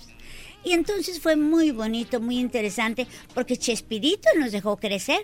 Y 0.64 0.74
entonces 0.74 1.20
fue 1.22 1.36
muy 1.36 1.72
bonito, 1.72 2.20
muy 2.20 2.40
interesante, 2.40 3.08
porque 3.34 3.58
Chespirito 3.58 4.28
nos 4.38 4.52
dejó 4.52 4.78
crecer. 4.78 5.22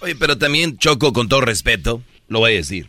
Oye, 0.00 0.16
pero 0.16 0.38
también 0.38 0.78
Choco, 0.78 1.12
con 1.12 1.28
todo 1.28 1.40
respeto, 1.42 2.02
lo 2.28 2.40
voy 2.40 2.52
a 2.52 2.56
decir. 2.56 2.88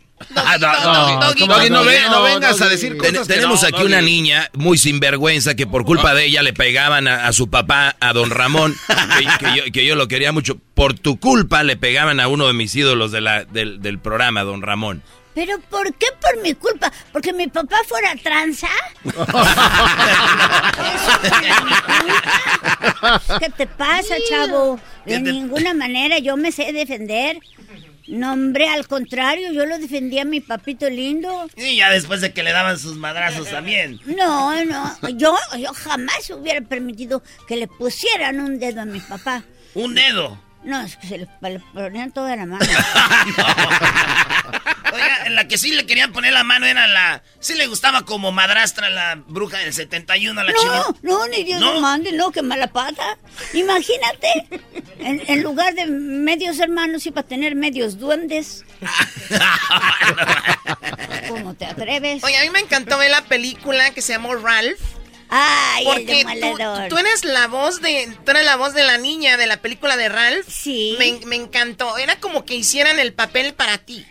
No, 2.10 2.22
vengas 2.22 2.60
a 2.60 2.68
decir 2.68 2.96
Ten- 2.98 3.12
cosas 3.14 3.26
que 3.28 3.34
tenemos 3.34 3.62
no, 3.62 3.68
aquí 3.68 3.76
Doggy. 3.78 3.86
una 3.86 4.00
niña 4.02 4.50
muy 4.54 4.78
sinvergüenza 4.78 5.54
que 5.54 5.66
por 5.66 5.84
culpa 5.84 6.14
de 6.14 6.26
ella 6.26 6.42
le 6.42 6.52
pegaban 6.52 7.08
a, 7.08 7.26
a 7.26 7.32
su 7.32 7.48
papá, 7.48 7.96
a 8.00 8.12
don 8.12 8.30
Ramón, 8.30 8.76
que, 8.86 9.46
que 9.46 9.56
yo, 9.56 9.62
que 9.72 9.86
yo 9.86 9.94
lo 9.96 10.08
quería 10.08 10.32
mucho. 10.32 10.56
Por 10.74 10.94
tu 10.94 11.18
culpa 11.18 11.62
le 11.62 11.76
pegaban 11.76 12.20
a 12.20 12.28
uno 12.28 12.46
de 12.46 12.52
mis 12.52 12.74
ídolos 12.74 13.12
de 13.12 13.20
la, 13.20 13.44
del, 13.44 13.80
del 13.82 13.98
programa, 13.98 14.42
don 14.42 14.62
Ramón. 14.62 15.02
¿Pero 15.34 15.60
por 15.70 15.94
qué 15.94 16.06
por 16.20 16.42
mi 16.42 16.54
culpa? 16.54 16.90
¿Porque 17.12 17.32
mi 17.32 17.46
papá 17.46 17.76
fuera 17.88 18.14
tranza? 18.16 18.68
¿Qué 23.38 23.50
te 23.50 23.66
pasa, 23.66 24.14
chavo? 24.28 24.78
De 25.06 25.18
¿Qué 25.18 25.24
te- 25.24 25.32
ninguna 25.32 25.74
manera 25.74 26.18
yo 26.18 26.36
me 26.36 26.52
sé 26.52 26.72
defender. 26.72 27.38
No, 28.10 28.32
hombre, 28.32 28.68
al 28.68 28.88
contrario, 28.88 29.52
yo 29.52 29.66
lo 29.66 29.78
defendía 29.78 30.22
a 30.22 30.24
mi 30.24 30.40
papito 30.40 30.90
lindo. 30.90 31.48
Y 31.56 31.76
ya 31.76 31.90
después 31.90 32.20
de 32.20 32.32
que 32.32 32.42
le 32.42 32.50
daban 32.50 32.76
sus 32.76 32.96
madrazos 32.96 33.48
también. 33.48 34.00
No, 34.04 34.64
no, 34.64 34.96
yo, 35.10 35.36
yo 35.56 35.72
jamás 35.72 36.28
hubiera 36.30 36.60
permitido 36.60 37.22
que 37.46 37.56
le 37.56 37.68
pusieran 37.68 38.40
un 38.40 38.58
dedo 38.58 38.80
a 38.80 38.84
mi 38.84 38.98
papá. 38.98 39.44
Un 39.74 39.94
dedo. 39.94 40.36
No, 40.64 40.80
es 40.80 40.96
que 40.96 41.06
se 41.06 41.18
le, 41.18 41.28
le 41.40 41.60
ponían 41.72 42.10
toda 42.10 42.34
la 42.34 42.46
mano. 42.46 42.64
Oiga, 44.92 45.26
en 45.26 45.34
la 45.34 45.46
que 45.48 45.58
sí 45.58 45.72
le 45.72 45.86
querían 45.86 46.12
poner 46.12 46.32
la 46.32 46.44
mano 46.44 46.66
era 46.66 46.86
la. 46.86 47.22
Sí 47.40 47.54
le 47.54 47.66
gustaba 47.66 48.04
como 48.04 48.32
madrastra 48.32 48.90
la 48.90 49.16
bruja 49.26 49.58
del 49.58 49.72
71 49.72 50.40
a 50.40 50.44
la 50.44 50.52
No, 50.52 50.96
no, 51.02 51.28
ni 51.28 51.44
Dios 51.44 51.60
¿No? 51.60 51.74
lo 51.74 51.80
mande, 51.80 52.12
no, 52.12 52.30
qué 52.30 52.42
mala 52.42 52.66
pata. 52.68 53.18
Imagínate, 53.54 54.48
en, 54.98 55.22
en 55.26 55.42
lugar 55.42 55.74
de 55.74 55.86
medios 55.86 56.58
hermanos 56.58 57.06
iba 57.06 57.20
a 57.20 57.24
tener 57.24 57.54
medios 57.54 57.98
duendes. 57.98 58.64
¿Cómo 61.28 61.54
te 61.54 61.64
atreves? 61.66 62.22
Oye, 62.24 62.36
a 62.38 62.42
mí 62.42 62.50
me 62.50 62.60
encantó 62.60 62.98
ver 62.98 63.10
la 63.10 63.22
película 63.22 63.90
que 63.90 64.02
se 64.02 64.12
llamó 64.12 64.34
Ralph. 64.34 64.80
Ay, 65.32 65.86
el 65.86 65.92
Porque 65.94 66.22
tú, 66.24 66.28
demoledor. 66.40 66.88
tú 66.88 66.98
eres 66.98 67.24
la 67.24 67.46
voz 67.46 67.80
de 67.80 68.12
tú 68.24 68.32
eres 68.32 68.44
la 68.44 68.56
voz 68.56 68.74
de 68.74 68.82
la 68.82 68.98
niña 68.98 69.36
de 69.36 69.46
la 69.46 69.58
película 69.58 69.96
de 69.96 70.08
Ralph. 70.08 70.46
Sí. 70.48 70.96
Me, 70.98 71.20
me 71.26 71.36
encantó. 71.36 71.96
Era 71.98 72.16
como 72.18 72.44
que 72.44 72.54
hicieran 72.56 72.98
el 72.98 73.12
papel 73.12 73.54
para 73.54 73.78
ti. 73.78 74.04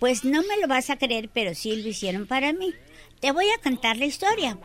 Pues 0.00 0.24
no 0.24 0.42
me 0.42 0.58
lo 0.60 0.66
vas 0.66 0.90
a 0.90 0.96
creer, 0.96 1.28
pero 1.32 1.54
sí 1.54 1.76
lo 1.76 1.88
hicieron 1.88 2.26
para 2.26 2.52
mí. 2.52 2.74
Te 3.20 3.30
voy 3.30 3.44
a 3.50 3.62
contar 3.62 3.98
la 3.98 4.06
historia. 4.06 4.58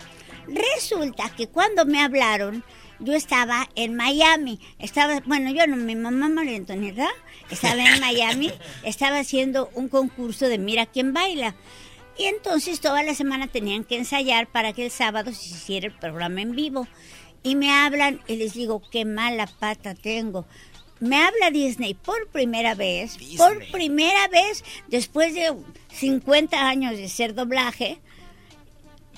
Resulta 0.48 1.30
que 1.36 1.48
cuando 1.48 1.86
me 1.86 2.02
hablaron, 2.02 2.64
yo 2.99 3.14
estaba 3.14 3.70
en 3.76 3.95
Miami. 3.95 4.60
Estaba, 4.80 5.20
bueno, 5.26 5.52
yo 5.52 5.68
no, 5.68 5.76
mi 5.76 5.95
mamá 5.95 6.30
María 6.30 6.56
Antonieta 6.56 7.10
estaba 7.49 7.84
en 7.84 7.99
Miami, 7.99 8.52
estaba 8.84 9.20
haciendo 9.20 9.70
un 9.74 9.90
concurso 9.90 10.48
de 10.48 10.57
Mira 10.57 10.86
quién 10.86 11.14
baila. 11.14 11.53
Y 12.18 12.26
entonces 12.26 12.80
toda 12.80 13.03
la 13.03 13.14
semana 13.14 13.48
tenían 13.48 13.84
que 13.84 13.98
ensayar 13.98 14.48
para 14.48 14.72
que 14.72 14.86
el 14.86 14.91
sábado 14.91 15.34
se 15.34 15.49
hiciera 15.49 15.88
el 15.88 15.94
programa 15.94 16.41
en 16.41 16.56
vivo. 16.56 16.88
Y 17.44 17.56
me 17.56 17.72
hablan 17.72 18.22
y 18.28 18.38
les 18.38 18.53
digo, 18.53 18.82
qué 18.90 19.03
mala 19.03 19.48
pata 19.48 19.94
tengo. 19.95 20.45
Me 21.00 21.18
habla 21.18 21.52
Disney 21.52 21.94
por 21.94 22.28
primera 22.28 22.74
vez, 22.74 23.18
por 23.38 23.66
primera 23.72 24.28
vez 24.30 24.64
después 24.88 25.34
de 25.34 25.54
50 25.92 26.68
años 26.68 26.96
de 26.96 27.10
ser 27.10 27.36
doblaje, 27.36 28.00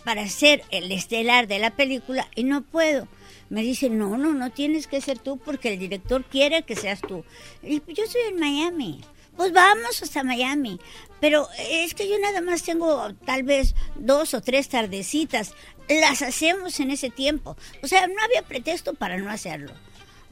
para 0.03 0.27
ser 0.27 0.63
el 0.71 0.91
estelar 0.91 1.47
de 1.47 1.59
la 1.59 1.71
película 1.75 2.27
y 2.33 2.43
no 2.43 2.63
puedo. 2.63 3.07
Me 3.49 3.61
dice, 3.61 3.89
no, 3.89 4.17
no, 4.17 4.33
no 4.33 4.51
tienes 4.51 4.87
que 4.87 5.01
ser 5.01 5.19
tú 5.19 5.37
porque 5.37 5.73
el 5.73 5.79
director 5.79 6.23
quiere 6.25 6.63
que 6.63 6.75
seas 6.75 7.01
tú. 7.01 7.23
Y 7.61 7.81
yo 7.93 8.03
estoy 8.03 8.21
en 8.29 8.39
Miami. 8.39 9.01
Pues 9.35 9.53
vamos 9.53 10.01
hasta 10.01 10.23
Miami. 10.23 10.79
Pero 11.19 11.47
es 11.59 11.93
que 11.93 12.09
yo 12.09 12.17
nada 12.19 12.41
más 12.41 12.63
tengo 12.63 13.13
tal 13.25 13.43
vez 13.43 13.75
dos 13.95 14.33
o 14.33 14.41
tres 14.41 14.67
tardecitas. 14.67 15.53
Las 15.87 16.21
hacemos 16.21 16.79
en 16.79 16.91
ese 16.91 17.09
tiempo. 17.09 17.55
O 17.83 17.87
sea, 17.87 18.07
no 18.07 18.21
había 18.23 18.41
pretexto 18.41 18.95
para 18.95 19.17
no 19.17 19.29
hacerlo. 19.29 19.71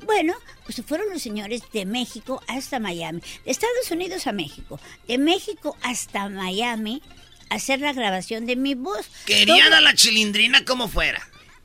Bueno, 0.04 0.34
pues 0.64 0.76
se 0.76 0.84
fueron 0.84 1.10
los 1.10 1.22
señores 1.22 1.62
de 1.74 1.86
México 1.86 2.42
hasta 2.48 2.80
Miami, 2.80 3.22
de 3.46 3.52
Estados 3.52 3.90
Unidos 3.92 4.28
a 4.28 4.32
México, 4.34 4.80
de 5.08 5.18
México 5.18 5.78
hasta 5.82 6.28
Miami, 6.30 7.02
a 7.50 7.56
hacer 7.56 7.80
la 7.80 7.94
grabación 7.94 8.46
de 8.46 8.56
mi 8.56 8.76
voz. 8.76 9.08
Querían 9.26 9.68
Todo- 9.70 9.78
a 9.78 9.82
la 9.82 9.94
chilindrina 9.94 10.66
como 10.66 10.88
fuera. 10.88 11.22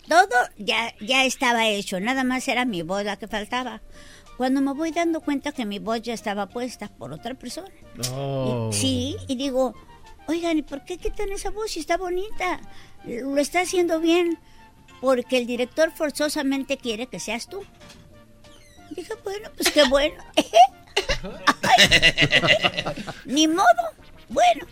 todo 0.09 0.28
ya, 0.59 0.94
ya 1.01 1.24
estaba 1.24 1.69
hecho, 1.69 2.01
nada 2.01 2.24
más 2.24 2.47
era 2.48 2.65
mi 2.65 2.82
voz 2.82 3.05
la 3.05 3.16
que 3.16 3.28
faltaba. 3.28 3.81
Cuando 4.36 4.61
me 4.62 4.73
voy 4.73 4.90
dando 4.90 5.20
cuenta 5.20 5.52
que 5.52 5.66
mi 5.66 5.78
voz 5.78 6.01
ya 6.02 6.15
estaba 6.15 6.47
puesta 6.48 6.89
por 6.89 7.12
otra 7.12 7.35
persona. 7.35 7.69
Oh. 8.12 8.70
Y- 8.73 8.77
sí, 8.77 9.16
y 9.28 9.36
digo, 9.36 9.74
oigan, 10.28 10.57
¿y 10.57 10.62
por 10.62 10.85
qué 10.85 10.97
quitan 10.98 11.31
esa 11.31 11.51
voz 11.51 11.73
si 11.73 11.81
está 11.81 11.97
bonita? 11.98 12.61
Lo 13.05 13.36
está 13.39 13.61
haciendo 13.61 14.01
bien. 14.01 14.39
Porque 15.01 15.39
el 15.39 15.47
director 15.47 15.90
forzosamente 15.93 16.77
quiere 16.77 17.07
que 17.07 17.20
seas 17.20 17.48
tú. 17.48 17.62
Dije, 18.90 19.14
bueno, 19.24 19.48
pues 19.56 19.70
qué 19.70 19.84
bueno. 19.88 20.14
Ni 23.24 23.48
modo. 23.48 23.64
Bueno, 24.28 24.66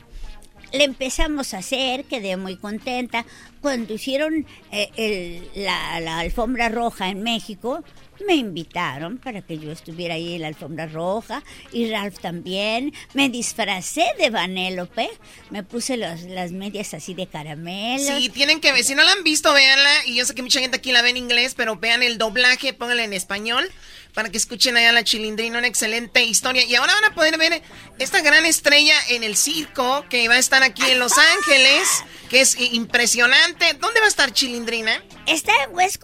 le 0.72 0.84
empezamos 0.84 1.54
a 1.54 1.58
hacer, 1.58 2.04
quedé 2.04 2.36
muy 2.36 2.56
contenta. 2.56 3.24
Cuando 3.60 3.94
hicieron 3.94 4.46
eh, 4.70 4.90
el- 4.96 5.64
la, 5.64 6.00
la 6.00 6.18
alfombra 6.20 6.68
roja 6.68 7.08
en 7.08 7.22
México, 7.22 7.82
me 8.26 8.34
invitaron 8.34 9.18
para 9.18 9.42
que 9.42 9.58
yo 9.58 9.70
estuviera 9.72 10.14
ahí 10.14 10.34
en 10.34 10.42
la 10.42 10.48
alfombra 10.48 10.86
roja 10.86 11.42
y 11.72 11.90
Ralph 11.90 12.18
también. 12.20 12.92
Me 13.14 13.28
disfracé 13.28 14.04
de 14.18 14.30
Vanélope, 14.30 15.08
me 15.50 15.62
puse 15.62 15.96
los- 15.96 16.22
las 16.22 16.52
medias 16.52 16.94
así 16.94 17.14
de 17.14 17.26
caramelo. 17.26 18.04
Sí, 18.18 18.28
tienen 18.28 18.60
que 18.60 18.72
ver. 18.72 18.84
Si 18.84 18.94
no 18.94 19.02
la 19.04 19.12
han 19.12 19.22
visto, 19.24 19.52
véanla. 19.52 20.06
Y 20.06 20.16
yo 20.16 20.24
sé 20.24 20.34
que 20.34 20.42
mucha 20.42 20.60
gente 20.60 20.76
aquí 20.78 20.92
la 20.92 21.02
ve 21.02 21.10
en 21.10 21.16
inglés, 21.16 21.54
pero 21.56 21.76
vean 21.76 22.02
el 22.02 22.18
doblaje, 22.18 22.72
pónganla 22.72 23.04
en 23.04 23.12
español 23.12 23.70
para 24.14 24.30
que 24.30 24.38
escuchen 24.38 24.76
allá 24.76 24.92
la 24.92 25.04
chilindrina. 25.04 25.58
Una 25.58 25.66
excelente 25.68 26.22
historia. 26.24 26.64
Y 26.64 26.74
ahora 26.74 26.92
van 26.94 27.04
a 27.12 27.14
poder 27.14 27.38
ver 27.38 27.62
esta 27.98 28.20
gran 28.20 28.44
estrella 28.46 28.94
en 29.08 29.22
el 29.22 29.36
circo 29.36 30.04
que 30.10 30.26
va 30.28 30.34
a 30.34 30.38
estar 30.38 30.62
aquí 30.62 30.82
en 30.90 30.98
Los 30.98 31.12
Ángeles, 31.18 31.88
que 32.28 32.40
es 32.40 32.56
impresionante. 32.60 33.74
¿Dónde 33.74 34.00
va 34.00 34.06
a 34.06 34.08
estar 34.08 34.32
chilindrina? 34.32 35.02
Está 35.26 35.52
en 35.64 35.74
West 35.74 35.96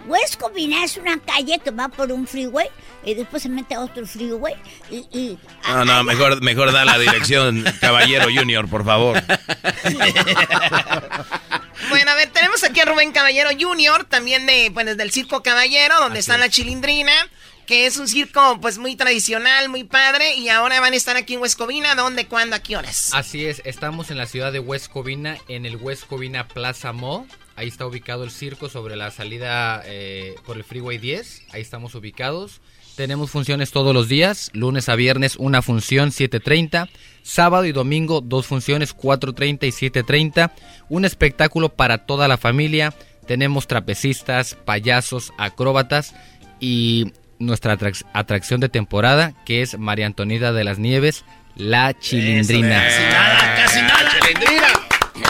Covina. 0.00 0.12
West 0.12 0.40
Covina 0.40 0.84
es 0.84 0.96
una 0.96 1.18
calle 1.18 1.58
que 1.62 1.70
va 1.70 1.88
por 1.88 2.10
un 2.12 2.26
freeway 2.26 2.68
y 3.04 3.14
después 3.14 3.42
se 3.42 3.48
mete 3.48 3.74
a 3.74 3.80
otro 3.80 4.06
freeway 4.06 4.54
y, 4.90 4.96
y 5.12 5.38
No, 5.68 5.84
no, 5.84 6.04
mejor, 6.04 6.42
mejor 6.42 6.72
da 6.72 6.84
la 6.84 6.98
dirección, 6.98 7.64
Caballero 7.80 8.26
Junior, 8.34 8.68
por 8.68 8.84
favor. 8.84 9.22
Bueno, 11.88 12.10
a 12.10 12.14
ver, 12.14 12.30
tenemos 12.30 12.62
aquí 12.62 12.80
a 12.80 12.84
Rubén 12.84 13.12
Caballero 13.12 13.50
Jr., 13.58 14.04
también 14.04 14.46
de, 14.46 14.70
pues, 14.72 14.96
del 14.96 15.10
Circo 15.10 15.42
Caballero, 15.42 15.98
donde 15.98 16.20
está 16.20 16.36
la 16.38 16.48
chilindrina, 16.48 17.12
que 17.66 17.86
es 17.86 17.96
un 17.96 18.06
circo 18.06 18.60
pues 18.60 18.78
muy 18.78 18.96
tradicional, 18.96 19.68
muy 19.68 19.84
padre, 19.84 20.34
y 20.34 20.48
ahora 20.48 20.80
van 20.80 20.92
a 20.92 20.96
estar 20.96 21.16
aquí 21.16 21.34
en 21.34 21.40
Huescovina, 21.40 21.94
¿dónde, 21.94 22.26
cuándo, 22.26 22.56
a 22.56 22.58
qué 22.58 22.76
horas? 22.76 23.10
Así 23.12 23.46
es, 23.46 23.62
estamos 23.64 24.10
en 24.10 24.18
la 24.18 24.26
ciudad 24.26 24.52
de 24.52 24.58
West 24.60 24.88
Covina, 24.88 25.38
en 25.48 25.66
el 25.66 25.76
West 25.76 26.04
Covina 26.06 26.46
Plaza 26.48 26.92
Mall. 26.92 27.26
Ahí 27.60 27.68
está 27.68 27.84
ubicado 27.86 28.24
el 28.24 28.30
circo 28.30 28.70
sobre 28.70 28.96
la 28.96 29.10
salida 29.10 29.82
eh, 29.84 30.34
por 30.46 30.56
el 30.56 30.64
Freeway 30.64 30.96
10. 30.96 31.42
Ahí 31.52 31.60
estamos 31.60 31.94
ubicados. 31.94 32.62
Tenemos 32.96 33.30
funciones 33.30 33.70
todos 33.70 33.92
los 33.92 34.08
días, 34.08 34.50
lunes 34.54 34.88
a 34.88 34.94
viernes 34.94 35.36
una 35.36 35.60
función 35.60 36.08
7.30, 36.10 36.88
sábado 37.22 37.66
y 37.66 37.72
domingo 37.72 38.22
dos 38.22 38.46
funciones 38.46 38.96
4.30 38.96 39.64
y 39.64 39.90
7.30. 39.90 40.52
Un 40.88 41.04
espectáculo 41.04 41.68
para 41.68 41.98
toda 42.06 42.28
la 42.28 42.38
familia. 42.38 42.94
Tenemos 43.26 43.66
trapecistas, 43.66 44.54
payasos, 44.54 45.30
acróbatas 45.36 46.14
y 46.60 47.12
nuestra 47.38 47.76
atrac- 47.76 48.06
atracción 48.14 48.60
de 48.60 48.70
temporada 48.70 49.34
que 49.44 49.60
es 49.60 49.78
María 49.78 50.06
Antonida 50.06 50.54
de 50.54 50.64
las 50.64 50.78
Nieves, 50.78 51.26
la 51.56 51.92
chilindrina. 51.92 52.82
Casi 52.84 53.02
nada, 53.02 53.54
casi 53.56 53.80
nada. 53.82 54.79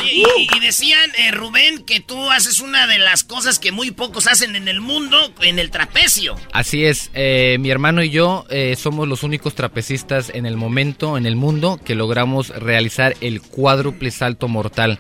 Y, 0.04 0.24
y- 0.38 0.48
y 0.56 0.60
decían, 0.60 1.10
eh, 1.18 1.30
Rubén, 1.30 1.84
que 1.84 2.00
tú 2.00 2.30
haces 2.30 2.60
una 2.60 2.86
de 2.86 2.98
las 2.98 3.24
cosas 3.24 3.58
que 3.58 3.72
muy 3.72 3.90
pocos 3.90 4.26
hacen 4.26 4.56
en 4.56 4.68
el 4.68 4.80
mundo, 4.80 5.32
en 5.42 5.58
el 5.58 5.70
trapecio. 5.70 6.36
Así 6.52 6.84
es, 6.84 7.10
eh, 7.14 7.56
mi 7.60 7.70
hermano 7.70 8.02
y 8.02 8.10
yo 8.10 8.46
eh, 8.50 8.76
somos 8.78 9.06
los 9.08 9.22
únicos 9.22 9.54
trapecistas 9.54 10.30
en 10.34 10.46
el 10.46 10.56
momento, 10.56 11.16
en 11.16 11.26
el 11.26 11.36
mundo, 11.36 11.80
que 11.84 11.94
logramos 11.94 12.48
realizar 12.50 13.16
el 13.20 13.40
cuádruple 13.42 14.10
salto 14.10 14.48
mortal. 14.48 14.98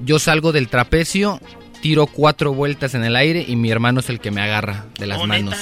Yo 0.00 0.18
salgo 0.18 0.52
del 0.52 0.68
trapecio, 0.68 1.40
tiro 1.82 2.06
cuatro 2.06 2.52
vueltas 2.52 2.94
en 2.94 3.04
el 3.04 3.16
aire 3.16 3.44
y 3.46 3.56
mi 3.56 3.70
hermano 3.70 4.00
es 4.00 4.08
el 4.10 4.20
que 4.20 4.30
me 4.30 4.42
agarra 4.42 4.86
de 4.98 5.06
las 5.06 5.20
¿Oh, 5.20 5.26
manos. 5.26 5.56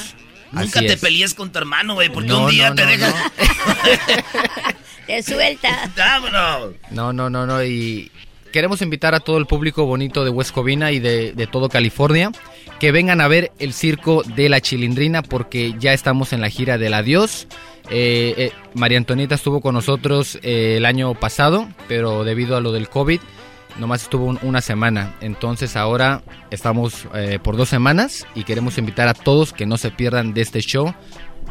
Nunca 0.52 0.78
Así 0.78 0.86
te 0.88 0.92
es. 0.94 1.00
pelees 1.00 1.34
con 1.34 1.50
tu 1.50 1.58
hermano, 1.58 1.94
güey, 1.94 2.08
porque 2.10 2.28
No, 2.28 2.44
un 2.44 2.50
día 2.50 2.68
no, 2.70 2.74
te 2.76 2.82
no, 2.84 2.88
deja... 2.90 3.32
te 5.06 5.22
suelta. 5.22 5.90
Vámonos. 5.96 6.74
No, 6.90 7.12
no, 7.12 7.28
no, 7.30 7.46
no. 7.46 7.64
Y 7.64 8.10
queremos 8.54 8.80
invitar 8.82 9.16
a 9.16 9.20
todo 9.20 9.38
el 9.38 9.46
público 9.46 9.84
bonito 9.84 10.22
de 10.24 10.30
West 10.30 10.52
Covina 10.54 10.92
y 10.92 11.00
de, 11.00 11.32
de 11.32 11.46
todo 11.48 11.68
California 11.68 12.30
que 12.78 12.92
vengan 12.92 13.20
a 13.20 13.26
ver 13.26 13.50
el 13.58 13.72
circo 13.72 14.22
de 14.22 14.48
la 14.48 14.60
Chilindrina 14.60 15.22
porque 15.22 15.74
ya 15.80 15.92
estamos 15.92 16.32
en 16.32 16.40
la 16.40 16.48
gira 16.50 16.78
del 16.78 16.94
adiós. 16.94 17.48
Eh, 17.90 18.34
eh, 18.38 18.52
María 18.74 18.98
Antonieta 18.98 19.34
estuvo 19.34 19.60
con 19.60 19.74
nosotros 19.74 20.38
eh, 20.44 20.76
el 20.76 20.86
año 20.86 21.14
pasado, 21.14 21.68
pero 21.88 22.22
debido 22.22 22.56
a 22.56 22.60
lo 22.60 22.70
del 22.70 22.88
COVID, 22.88 23.20
nomás 23.80 24.04
estuvo 24.04 24.24
un- 24.26 24.38
una 24.42 24.60
semana. 24.60 25.16
Entonces 25.20 25.74
ahora 25.74 26.22
estamos 26.52 27.08
eh, 27.12 27.40
por 27.42 27.56
dos 27.56 27.68
semanas 27.68 28.24
y 28.36 28.44
queremos 28.44 28.78
invitar 28.78 29.08
a 29.08 29.14
todos 29.14 29.52
que 29.52 29.66
no 29.66 29.78
se 29.78 29.90
pierdan 29.90 30.32
de 30.32 30.42
este 30.42 30.60
show 30.60 30.94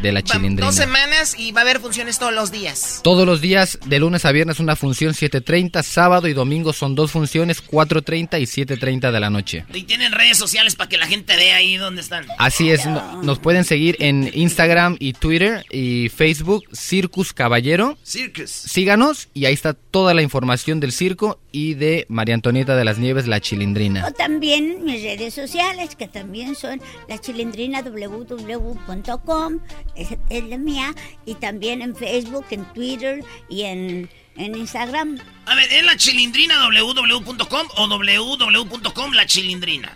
de 0.01 0.11
la 0.11 0.21
Chilindrina. 0.21 0.65
Dos 0.67 0.75
semanas 0.75 1.35
y 1.37 1.51
va 1.51 1.61
a 1.61 1.63
haber 1.63 1.79
funciones 1.79 2.19
todos 2.19 2.33
los 2.33 2.51
días. 2.51 2.99
Todos 3.03 3.25
los 3.25 3.41
días, 3.41 3.79
de 3.85 3.99
lunes 3.99 4.25
a 4.25 4.31
viernes, 4.31 4.59
una 4.59 4.75
función 4.75 5.13
7.30, 5.13 5.81
sábado 5.83 6.27
y 6.27 6.33
domingo 6.33 6.73
son 6.73 6.95
dos 6.95 7.11
funciones, 7.11 7.63
4.30 7.65 8.39
y 8.41 8.45
7.30 8.45 9.11
de 9.11 9.19
la 9.19 9.29
noche. 9.29 9.65
Y 9.73 9.83
tienen 9.83 10.11
redes 10.11 10.37
sociales 10.37 10.75
para 10.75 10.89
que 10.89 10.97
la 10.97 11.07
gente 11.07 11.35
vea 11.35 11.57
ahí 11.57 11.77
dónde 11.77 12.01
están. 12.01 12.25
Así 12.37 12.69
es, 12.71 12.85
no- 12.85 13.21
nos 13.23 13.39
pueden 13.39 13.63
seguir 13.63 13.95
en 13.99 14.29
Instagram 14.33 14.97
y 14.99 15.13
Twitter 15.13 15.65
y 15.71 16.09
Facebook, 16.09 16.65
Circus 16.73 17.33
Caballero. 17.33 17.97
Circus. 18.03 18.49
Síganos 18.49 19.29
y 19.33 19.45
ahí 19.45 19.53
está 19.53 19.73
toda 19.73 20.13
la 20.13 20.21
información 20.21 20.79
del 20.79 20.91
circo 20.91 21.39
y 21.55 21.75
de 21.75 22.05
María 22.09 22.33
Antonieta 22.35 22.75
de 22.75 22.83
las 22.83 22.97
Nieves, 22.97 23.27
la 23.27 23.39
Chilindrina. 23.39 24.05
O 24.07 24.11
también 24.11 24.83
mis 24.83 25.01
redes 25.03 25.33
sociales, 25.35 25.95
que 25.95 26.07
también 26.07 26.55
son 26.55 26.81
la 27.07 27.19
chilindrina 27.19 27.81
www.com, 27.83 29.59
es, 29.95 30.09
es 30.29 30.43
la 30.45 30.57
mía, 30.57 30.93
y 31.25 31.35
también 31.35 31.81
en 31.83 31.95
Facebook, 31.95 32.45
en 32.49 32.65
Twitter 32.73 33.23
y 33.49 33.61
en, 33.63 34.09
en 34.35 34.55
Instagram. 34.57 35.19
A 35.45 35.55
ver, 35.55 35.71
¿es 35.71 35.85
la 35.85 35.95
chilindrina 35.95 36.55
www.com 36.67 37.67
o 37.77 37.87
www.com 37.87 39.13
la 39.13 39.25
chilindrina? 39.27 39.95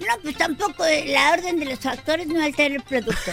No, 0.00 0.06
pues 0.22 0.34
tampoco 0.36 0.84
eh, 0.86 1.04
la 1.08 1.32
orden 1.34 1.60
de 1.60 1.66
los 1.66 1.78
factores 1.78 2.26
no 2.26 2.42
altera 2.42 2.74
el 2.74 2.82
producto. 2.82 3.30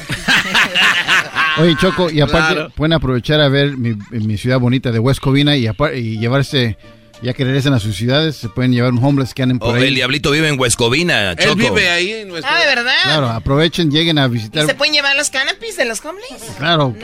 Oye, 1.59 1.75
Choco, 1.79 2.09
y 2.11 2.19
aparte 2.21 2.55
Claro. 2.55 2.69
pueden 2.71 2.93
aprovechar 2.93 3.39
a 3.39 3.47
ver 3.49 3.77
mi, 3.77 3.95
mi 4.11 4.37
ciudad 4.37 4.59
bonita 4.59 4.91
de 4.91 4.99
West 4.99 5.21
Covina 5.21 5.55
y, 5.55 5.65
apar- 5.65 5.97
y 5.97 6.19
llevarse, 6.19 6.77
ya 7.21 7.33
que 7.33 7.43
regresan 7.43 7.73
a 7.73 7.79
sus 7.79 7.95
ciudades, 7.95 8.35
se 8.35 8.49
pueden 8.49 8.71
llevar 8.73 8.91
un 8.91 9.03
homeless 9.03 9.33
que 9.33 9.43
anden 9.43 9.59
por 9.59 9.69
Oh, 9.69 9.73
ahí. 9.73 9.87
el 9.87 9.95
diablito 9.95 10.31
vive 10.31 10.47
en 10.49 10.59
Huescovina, 10.59 11.35
Choco. 11.35 11.75
ahí 11.75 12.11
en 12.11 12.27
nuestro... 12.29 12.53
Ah, 12.53 12.59
¿de 12.59 12.65
verdad? 12.67 12.93
Claro, 13.03 13.27
aprovechen, 13.29 13.89
lleguen 13.91 14.17
a 14.19 14.25
¿Y 14.25 14.29
visitar. 14.29 14.65
se 14.65 14.75
pueden 14.75 14.93
llevar 14.93 15.15
los 15.15 15.29
canapis 15.29 15.77
de 15.77 15.85
los 15.85 16.03
homeless? 16.05 16.27
Claro, 16.57 16.95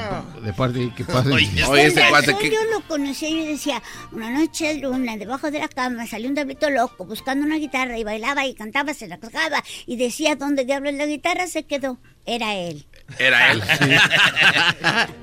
de 0.43 0.53
parte 0.53 0.91
que 0.95 1.03
pasen. 1.03 1.31
Con 1.31 2.11
razón 2.11 2.35
Yo 2.41 2.63
lo 2.71 2.81
conocía 2.87 3.29
y 3.29 3.39
yo 3.39 3.45
decía, 3.51 3.81
una 4.11 4.29
noche 4.29 4.67
de 4.75 4.81
luna, 4.81 5.17
debajo 5.17 5.49
de 5.51 5.59
la 5.59 5.67
cama, 5.67 6.05
salió 6.07 6.27
un 6.29 6.35
diablito 6.35 6.69
loco 6.69 7.05
buscando 7.05 7.45
una 7.45 7.57
guitarra 7.57 7.97
y 7.97 8.03
bailaba 8.03 8.45
y 8.45 8.53
cantaba, 8.53 8.93
se 8.93 9.07
la 9.07 9.19
cargaba 9.19 9.63
y 9.85 9.95
decía, 9.97 10.35
¿dónde 10.35 10.65
diablos 10.65 10.93
la 10.93 11.05
guitarra 11.05 11.47
se 11.47 11.63
quedó? 11.63 11.97
Era 12.25 12.55
él. 12.55 12.85
Era 13.19 13.51
él. 13.51 13.61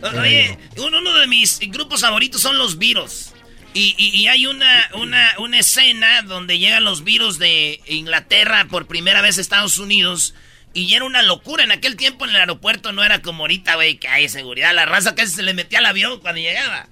Oye, 0.20 0.58
uno 0.78 0.98
uno 0.98 1.14
de 1.18 1.26
mis 1.26 1.58
grupos 1.70 2.00
favoritos 2.02 2.40
son 2.40 2.58
los 2.58 2.78
virus. 2.78 3.32
Y, 3.72 3.94
y- 3.98 4.16
y 4.20 4.26
hay 4.28 4.46
una, 4.46 4.88
una, 4.94 5.32
una 5.38 5.58
escena 5.58 6.22
donde 6.22 6.58
llegan 6.58 6.82
los 6.84 7.04
virus 7.04 7.38
de 7.38 7.80
Inglaterra 7.86 8.66
por 8.68 8.86
primera 8.86 9.20
vez 9.22 9.38
a 9.38 9.40
Estados 9.40 9.78
Unidos. 9.78 10.34
Y 10.74 10.94
era 10.94 11.04
una 11.04 11.22
locura. 11.22 11.64
En 11.64 11.72
aquel 11.72 11.96
tiempo 11.96 12.24
en 12.24 12.30
el 12.30 12.36
aeropuerto 12.36 12.92
no 12.92 13.04
era 13.04 13.22
como 13.22 13.44
ahorita, 13.44 13.76
güey, 13.76 13.98
que 13.98 14.08
hay 14.08 14.28
seguridad. 14.28 14.74
La 14.74 14.86
raza 14.86 15.14
casi 15.14 15.34
se 15.34 15.42
le 15.42 15.54
metía 15.54 15.78
al 15.80 15.86
avión 15.86 16.20
cuando 16.20 16.40
llegaba. 16.40 16.88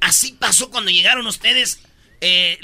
Así 0.00 0.32
pasó 0.32 0.70
cuando 0.70 0.90
llegaron 0.90 1.26
ustedes. 1.26 1.80
Eh, 2.20 2.58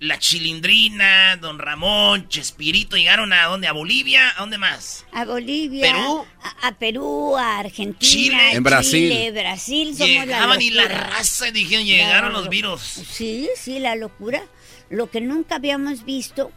la 0.00 0.18
Chilindrina, 0.18 1.36
Don 1.36 1.58
Ramón, 1.58 2.28
Chespirito, 2.28 2.96
llegaron 2.96 3.32
a 3.32 3.44
dónde? 3.46 3.66
¿A 3.66 3.72
Bolivia? 3.72 4.30
¿A 4.36 4.40
dónde 4.40 4.58
más? 4.58 5.06
A 5.12 5.24
Bolivia, 5.24 5.82
Perú. 5.92 6.24
A, 6.42 6.68
a 6.68 6.78
Perú, 6.78 7.36
a 7.36 7.58
Argentina, 7.58 7.98
Chile. 7.98 8.52
En 8.52 8.62
Brasil. 8.62 9.10
Chile, 9.10 9.30
Brasil, 9.32 9.88
somos 9.96 10.10
la 10.14 10.24
Llegaban 10.24 10.62
y 10.62 10.70
la 10.70 10.82
locura. 10.82 11.10
raza 11.10 11.48
y 11.48 11.52
dijeron, 11.52 11.86
llegaron 11.86 12.32
los 12.32 12.48
virus. 12.48 12.80
Sí, 12.82 13.48
sí, 13.56 13.78
la 13.78 13.96
locura. 13.96 14.42
Lo 14.90 15.10
que 15.10 15.20
nunca 15.20 15.56
habíamos 15.56 16.04
visto 16.04 16.50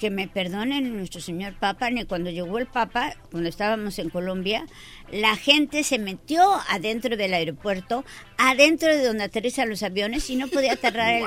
que 0.00 0.10
me 0.10 0.26
perdonen 0.28 0.96
nuestro 0.96 1.20
señor 1.20 1.54
Papa, 1.54 1.90
ni 1.90 2.04
cuando 2.04 2.30
llegó 2.30 2.58
el 2.58 2.66
Papa, 2.66 3.14
cuando 3.30 3.48
estábamos 3.48 3.98
en 3.98 4.10
Colombia, 4.10 4.66
la 5.12 5.36
gente 5.36 5.84
se 5.84 5.98
metió 5.98 6.42
adentro 6.68 7.16
del 7.16 7.32
aeropuerto, 7.34 8.04
adentro 8.38 8.88
de 8.88 9.04
donde 9.04 9.24
aterrizan 9.24 9.68
los 9.68 9.82
aviones 9.82 10.28
y 10.30 10.36
no 10.36 10.48
podía 10.48 10.72
aterrar 10.72 11.14
el- 11.14 11.24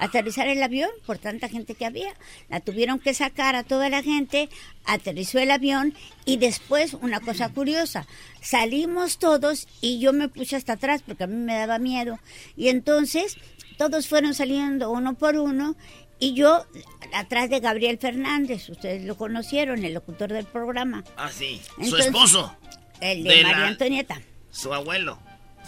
aterrizar 0.00 0.48
el 0.48 0.62
avión 0.62 0.90
por 1.06 1.18
tanta 1.18 1.48
gente 1.48 1.74
que 1.74 1.86
había. 1.86 2.12
La 2.48 2.60
tuvieron 2.60 2.98
que 2.98 3.14
sacar 3.14 3.54
a 3.56 3.62
toda 3.62 3.88
la 3.88 4.02
gente, 4.02 4.48
aterrizó 4.84 5.38
el 5.38 5.50
avión 5.50 5.94
y 6.24 6.38
después 6.38 6.94
una 6.94 7.20
cosa 7.20 7.48
curiosa, 7.50 8.06
salimos 8.42 9.18
todos 9.18 9.68
y 9.80 10.00
yo 10.00 10.12
me 10.12 10.28
puse 10.28 10.56
hasta 10.56 10.72
atrás 10.74 11.02
porque 11.06 11.24
a 11.24 11.26
mí 11.28 11.36
me 11.36 11.54
daba 11.56 11.78
miedo 11.78 12.18
y 12.56 12.68
entonces 12.68 13.36
todos 13.78 14.08
fueron 14.08 14.34
saliendo 14.34 14.90
uno 14.90 15.14
por 15.14 15.36
uno 15.36 15.76
y 16.18 16.34
yo 16.34 16.66
atrás 17.14 17.48
de 17.48 17.60
Gabriel 17.60 17.96
Fernández, 17.98 18.68
ustedes 18.68 19.04
lo 19.04 19.16
conocieron, 19.16 19.82
el 19.86 19.94
locutor 19.94 20.30
del 20.30 20.44
programa. 20.44 21.02
Ah, 21.16 21.30
sí. 21.32 21.62
Su 21.82 21.96
esposo. 21.96 22.54
El 23.00 23.22
de, 23.24 23.30
De 23.36 23.42
María 23.42 23.58
la- 23.60 23.66
Antonieta. 23.68 24.20
Su 24.50 24.72
abuelo. 24.74 25.18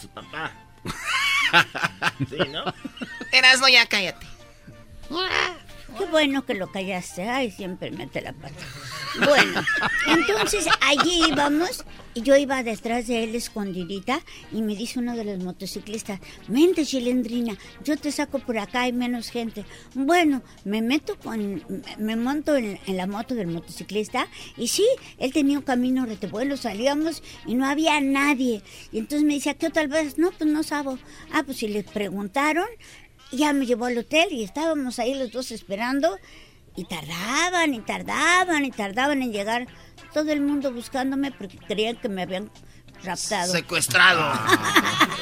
Su 0.00 0.08
papá. 0.08 0.52
sí, 2.30 2.36
¿no? 2.50 2.64
Erasmo, 3.32 3.68
ya 3.68 3.86
cállate. 3.86 4.26
Qué 5.98 6.04
bueno 6.06 6.44
que 6.44 6.54
lo 6.54 6.70
callaste. 6.72 7.28
Ay, 7.28 7.50
siempre 7.50 7.90
mete 7.90 8.20
la 8.22 8.32
pata. 8.32 8.54
Bueno, 9.24 9.62
entonces 10.06 10.66
allí 10.80 11.24
íbamos 11.28 11.84
y 12.14 12.22
yo 12.22 12.36
iba 12.36 12.62
detrás 12.62 13.06
de 13.06 13.24
él 13.24 13.34
escondidita 13.34 14.20
y 14.52 14.62
me 14.62 14.76
dice 14.76 14.98
uno 14.98 15.16
de 15.16 15.24
los 15.24 15.42
motociclistas, 15.42 16.20
vente 16.48 16.84
chilindrina, 16.84 17.56
yo 17.84 17.96
te 17.96 18.12
saco 18.12 18.38
por 18.38 18.58
acá, 18.58 18.82
hay 18.82 18.92
menos 18.92 19.28
gente. 19.28 19.64
Bueno, 19.94 20.42
me 20.64 20.82
meto 20.82 21.18
con, 21.18 21.62
me 21.98 22.16
monto 22.16 22.56
en, 22.56 22.78
la 22.86 23.06
moto 23.06 23.34
del 23.34 23.48
motociclista 23.48 24.28
y 24.56 24.68
sí, 24.68 24.86
él 25.18 25.32
tenía 25.32 25.58
un 25.58 25.64
camino 25.64 26.06
rete 26.06 26.26
bueno, 26.26 26.56
salíamos 26.56 27.22
y 27.46 27.54
no 27.54 27.66
había 27.66 28.00
nadie. 28.00 28.62
Y 28.90 28.98
entonces 28.98 29.26
me 29.26 29.34
dice, 29.34 29.50
¿a 29.50 29.54
qué 29.54 29.70
tal 29.70 29.88
vez? 29.88 30.18
No, 30.18 30.30
pues 30.32 30.48
no 30.50 30.62
sabo. 30.62 30.98
Ah, 31.32 31.42
pues 31.44 31.58
si 31.58 31.68
le 31.68 31.82
preguntaron, 31.82 32.66
ya 33.32 33.52
me 33.52 33.66
llevó 33.66 33.86
al 33.86 33.98
hotel 33.98 34.28
y 34.32 34.42
estábamos 34.44 34.98
ahí 34.98 35.14
los 35.14 35.32
dos 35.32 35.50
esperando 35.52 36.18
y 36.76 36.84
tardaban 36.84 37.74
y 37.74 37.80
tardaban 37.80 38.64
y 38.64 38.70
tardaban 38.70 39.22
en 39.22 39.32
llegar 39.32 39.66
todo 40.12 40.30
el 40.32 40.40
mundo 40.40 40.72
buscándome 40.72 41.32
porque 41.32 41.56
creían 41.58 41.96
que 41.96 42.08
me 42.08 42.22
habían 42.22 42.50
raptado. 43.04 43.52
Secuestrado. 43.52 44.32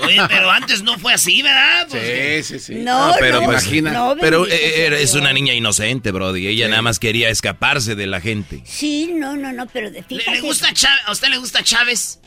Oye, 0.05 0.19
pero 0.29 0.51
antes 0.51 0.83
no 0.83 0.99
fue 0.99 1.15
así, 1.15 1.43
¿verdad? 1.43 1.87
Pues, 1.89 2.45
Sí, 2.47 2.59
sí, 2.59 2.65
sí. 2.67 2.75
No, 2.77 3.09
Ah, 3.13 3.17
pero 3.19 3.41
no, 3.41 3.47
pues, 3.47 3.83
no, 3.83 4.17
pero 4.21 4.47
eh, 4.47 4.87
era- 4.87 4.99
es 4.99 5.15
una 5.15 5.33
niña 5.33 5.55
inocente, 5.55 6.11
Brody. 6.11 6.47
Ella 6.47 6.69
nada 6.69 6.83
más 6.83 6.99
quería 6.99 7.29
escaparse 7.31 7.95
de 7.95 8.07
la 8.07 8.21
gente. 8.21 8.63
Sí, 8.67 9.13
no, 9.15 9.37
no, 9.37 9.53
no, 9.53 9.67
pero 9.67 9.91
de 9.91 10.01
¿Le, 10.01 10.03
fíjate. 10.07 10.31
le 10.33 10.41
gusta 10.41 10.73
Chávez? 10.73 11.01
¿A 11.07 11.13
usted 11.13 11.29
le 11.29 11.39
gusta 11.39 11.63
Chávez? 11.63 12.21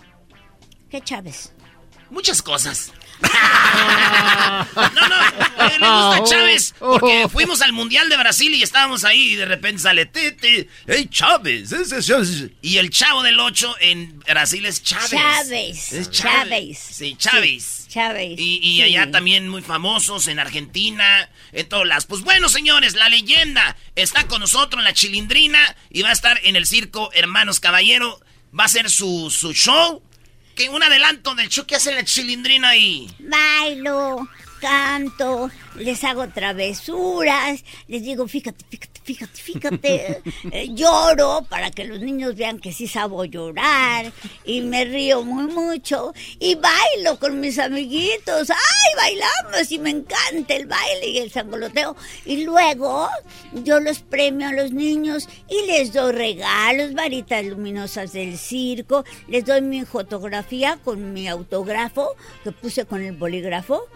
¿Qué 0.89 1.01
Chávez? 1.01 1.51
Muchas 2.09 2.41
cosas. 2.41 2.91
No, 3.21 5.07
no, 5.07 5.15
eh, 5.65 5.79
le 5.79 5.89
gusta 5.89 6.23
Chávez 6.25 6.75
porque 6.79 7.27
fuimos 7.31 7.61
al 7.61 7.73
Mundial 7.73 8.09
de 8.09 8.17
Brasil 8.17 8.53
y 8.53 8.63
estábamos 8.63 9.03
ahí 9.03 9.33
y 9.33 9.35
de 9.35 9.45
repente 9.45 9.81
sale 9.81 10.05
Tete, 10.05 10.67
hey 10.87 11.07
Chávez, 11.09 11.71
ese 11.71 11.97
es 11.99 12.05
Chávez". 12.07 12.49
y 12.61 12.77
el 12.77 12.89
chavo 12.89 13.23
del 13.23 13.39
8 13.39 13.75
en 13.81 14.19
Brasil 14.19 14.65
es 14.65 14.83
Chávez. 14.83 15.09
Chávez. 15.11 15.93
Es 15.93 16.11
Chávez. 16.11 16.79
Sí, 16.79 17.15
Chávez. 17.17 17.63
Sí, 17.63 17.89
Chávez. 17.89 18.39
Y, 18.39 18.59
y 18.61 18.73
Sí. 18.77 18.81
allá 18.83 19.11
también 19.11 19.47
muy 19.47 19.61
famosos 19.61 20.27
en 20.27 20.39
Argentina, 20.39 21.29
en 21.51 21.69
todas 21.69 21.87
las. 21.87 22.05
Pues 22.05 22.21
bueno, 22.21 22.49
señores, 22.49 22.95
la 22.95 23.07
leyenda 23.09 23.77
está 23.95 24.27
con 24.27 24.39
nosotros 24.41 24.79
en 24.79 24.85
la 24.85 24.93
chilindrina 24.93 25.59
y 25.91 26.01
va 26.01 26.09
a 26.09 26.13
estar 26.13 26.39
en 26.43 26.55
el 26.55 26.65
circo 26.65 27.11
Hermanos 27.13 27.59
Caballero. 27.59 28.19
Va 28.57 28.65
a 28.65 28.67
ser 28.69 28.89
su, 28.89 29.29
su 29.31 29.53
show. 29.53 30.01
Que 30.55 30.69
un 30.69 30.83
adelanto 30.83 31.33
del 31.35 31.49
que 31.65 31.75
hace 31.75 31.93
la 31.93 32.03
chilindrina 32.03 32.69
ahí. 32.69 33.09
Bailo, 33.19 34.27
canto, 34.63 35.51
les 35.75 36.05
hago 36.05 36.29
travesuras, 36.29 37.65
les 37.89 38.01
digo, 38.01 38.29
fíjate, 38.29 38.63
fíjate, 38.69 39.01
fíjate, 39.03 39.41
fíjate, 39.41 40.21
eh, 40.51 40.69
lloro 40.73 41.45
para 41.49 41.69
que 41.69 41.83
los 41.83 41.99
niños 41.99 42.37
vean 42.37 42.59
que 42.59 42.71
sí 42.71 42.87
sabo 42.87 43.25
llorar 43.25 44.13
y 44.45 44.61
me 44.61 44.85
río 44.85 45.21
muy 45.21 45.51
mucho 45.51 46.13
y 46.39 46.55
bailo 46.55 47.19
con 47.19 47.41
mis 47.41 47.59
amiguitos, 47.59 48.51
ay, 48.51 48.95
bailamos 48.95 49.69
y 49.69 49.79
me 49.79 49.89
encanta 49.89 50.53
el 50.55 50.65
baile 50.65 51.07
y 51.09 51.17
el 51.17 51.29
sangoloteo. 51.29 51.97
Y 52.25 52.45
luego 52.45 53.09
yo 53.65 53.81
los 53.81 53.99
premio 53.99 54.47
a 54.47 54.53
los 54.53 54.71
niños 54.71 55.27
y 55.49 55.67
les 55.67 55.91
doy 55.91 56.13
regalos, 56.13 56.93
varitas 56.93 57.43
luminosas 57.43 58.13
del 58.13 58.37
circo, 58.37 59.03
les 59.27 59.43
doy 59.43 59.61
mi 59.61 59.83
fotografía 59.83 60.79
con 60.85 61.11
mi 61.11 61.27
autógrafo 61.27 62.15
que 62.45 62.53
puse 62.53 62.85
con 62.85 63.01
el 63.01 63.11
bolígrafo 63.11 63.89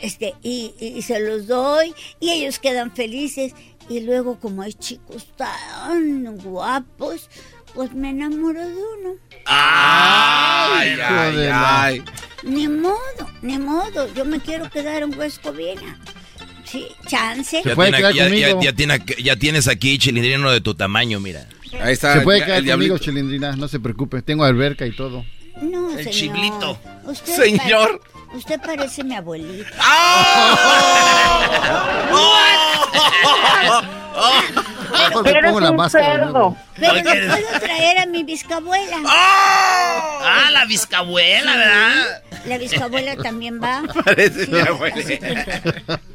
este 0.00 0.34
y, 0.42 0.72
y- 0.80 0.98
y 0.98 1.02
se 1.02 1.20
los 1.20 1.46
doy 1.46 1.94
y 2.20 2.30
ellos 2.30 2.58
quedan 2.58 2.90
felices 2.94 3.54
y 3.88 4.00
luego 4.00 4.38
como 4.38 4.62
hay 4.62 4.72
chicos 4.74 5.26
tan 5.36 6.36
guapos 6.38 7.28
pues 7.74 7.92
me 7.94 8.10
enamoro 8.10 8.60
de 8.60 8.74
uno 8.74 9.14
Ay, 9.46 10.96
ay, 11.02 11.48
ay. 11.52 12.02
ni 12.42 12.68
modo 12.68 12.96
ni 13.42 13.58
modo 13.58 14.12
yo 14.14 14.24
me 14.24 14.40
quiero 14.40 14.68
quedar 14.70 15.02
en 15.02 15.16
Huescovina 15.18 15.98
sí 16.64 16.86
chance 17.08 17.62
Ya, 17.64 17.74
tiene- 17.74 18.00
ya- 18.00 18.10
ya- 18.12 18.60
ya 18.60 18.72
tiene- 18.72 19.04
ya 19.22 19.36
tienes 19.36 19.68
aquí 19.68 19.98
chilindrino 19.98 20.50
de 20.50 20.60
tu 20.60 20.74
tamaño, 20.74 21.20
mira. 21.20 21.46
Ahí 21.80 21.94
está. 21.94 22.14
Se 22.14 22.20
puede 22.20 22.38
el 22.38 22.44
quedar 22.44 22.58
conmigo, 22.58 22.76
diablito. 22.78 22.98
Chilindrina, 22.98 23.56
no 23.56 23.66
se 23.66 23.80
preocupe. 23.80 24.20
Tengo 24.22 24.44
alberca 24.44 24.86
y 24.86 24.92
todo. 24.94 25.24
no 25.62 25.90
El 25.96 26.04
señor. 26.04 26.12
chiblito. 26.14 26.78
Usted 27.04 27.34
Señor. 27.34 28.00
Usted 28.34 28.60
parece 28.60 29.04
mi 29.04 29.14
abuelita 29.14 29.68
Mejor 34.92 35.24
me 35.24 35.42
pongo 35.42 35.60
la 35.60 35.72
máscara. 35.72 36.16
luego. 36.18 36.56
pero 36.78 36.94
le 36.94 37.02
puedo 37.02 37.60
traer 37.60 37.98
a 37.98 38.06
mi 38.06 38.22
bisabuela 38.24 38.96
Ah, 39.06 40.48
la 40.52 40.64
bisabuela, 40.66 41.56
¿verdad? 41.56 42.22
La 42.46 42.58
bisabuela 42.58 43.16
también 43.16 43.60
va. 43.62 43.82
Parece 44.04 44.46
mi 44.46 44.60
Sí, 44.60 44.68
abuela. 44.68 44.96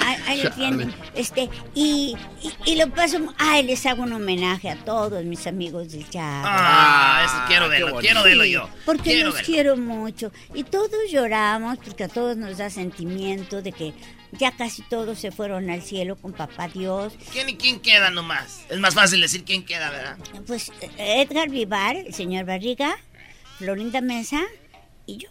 Ahí, 0.00 0.16
ahí 0.26 0.42
lo 0.42 0.50
tienen. 0.52 0.94
Este, 1.14 1.48
y, 1.74 2.16
y, 2.42 2.72
y 2.72 2.76
lo 2.76 2.88
paso. 2.90 3.18
Ay, 3.38 3.62
les 3.64 3.84
hago 3.86 4.02
un 4.02 4.12
homenaje 4.12 4.70
a 4.70 4.76
todos 4.76 5.24
mis 5.24 5.46
amigos 5.46 5.92
del 5.92 6.08
chat. 6.08 6.44
Ah, 6.44 7.22
eso 7.24 7.36
quiero 7.46 7.64
qué 7.66 7.70
verlo, 7.70 7.98
quiero 8.00 8.22
verlo 8.22 8.44
yo. 8.44 8.68
Porque 8.84 9.02
quiero 9.12 9.26
los 9.26 9.34
verlo. 9.34 9.46
quiero 9.46 9.76
mucho. 9.76 10.32
Y 10.54 10.64
todos 10.64 10.90
lloramos 11.10 11.78
porque 11.78 12.04
a 12.04 12.08
todos 12.08 12.36
nos 12.36 12.58
da 12.58 12.70
sentimiento 12.70 13.62
de 13.62 13.72
que 13.72 13.92
ya 14.32 14.50
casi 14.52 14.82
todos 14.82 15.18
se 15.18 15.30
fueron 15.30 15.68
al 15.70 15.82
cielo 15.82 16.16
con 16.16 16.32
papá 16.32 16.68
Dios. 16.68 17.12
¿Quién 17.32 17.48
y 17.50 17.56
quién 17.56 17.80
queda 17.80 18.10
nomás? 18.10 18.60
Es 18.70 18.78
más 18.80 18.94
fácil 18.94 19.20
decir 19.20 19.44
quién 19.44 19.64
queda, 19.64 19.90
¿verdad? 19.90 20.16
Pues 20.46 20.70
eh, 20.80 21.22
Edgar 21.22 21.50
Vivar, 21.50 21.96
el 21.96 22.14
señor 22.14 22.46
Barriga, 22.46 22.96
Florinda 23.58 24.00
Mesa 24.00 24.40
y 25.06 25.18
yo. 25.18 25.28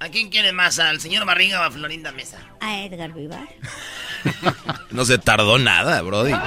¿A 0.00 0.08
quién 0.08 0.30
quiere 0.30 0.52
más? 0.52 0.78
¿Al 0.78 1.00
señor 1.00 1.26
Barriga 1.26 1.60
o 1.60 1.64
a 1.64 1.70
Florinda 1.70 2.10
Mesa? 2.12 2.38
A 2.60 2.80
Edgar 2.82 3.12
Vivar. 3.12 3.48
No 4.90 5.04
se 5.06 5.16
tardó 5.18 5.56
nada, 5.58 6.02
Brody. 6.02 6.32
No, 6.32 6.40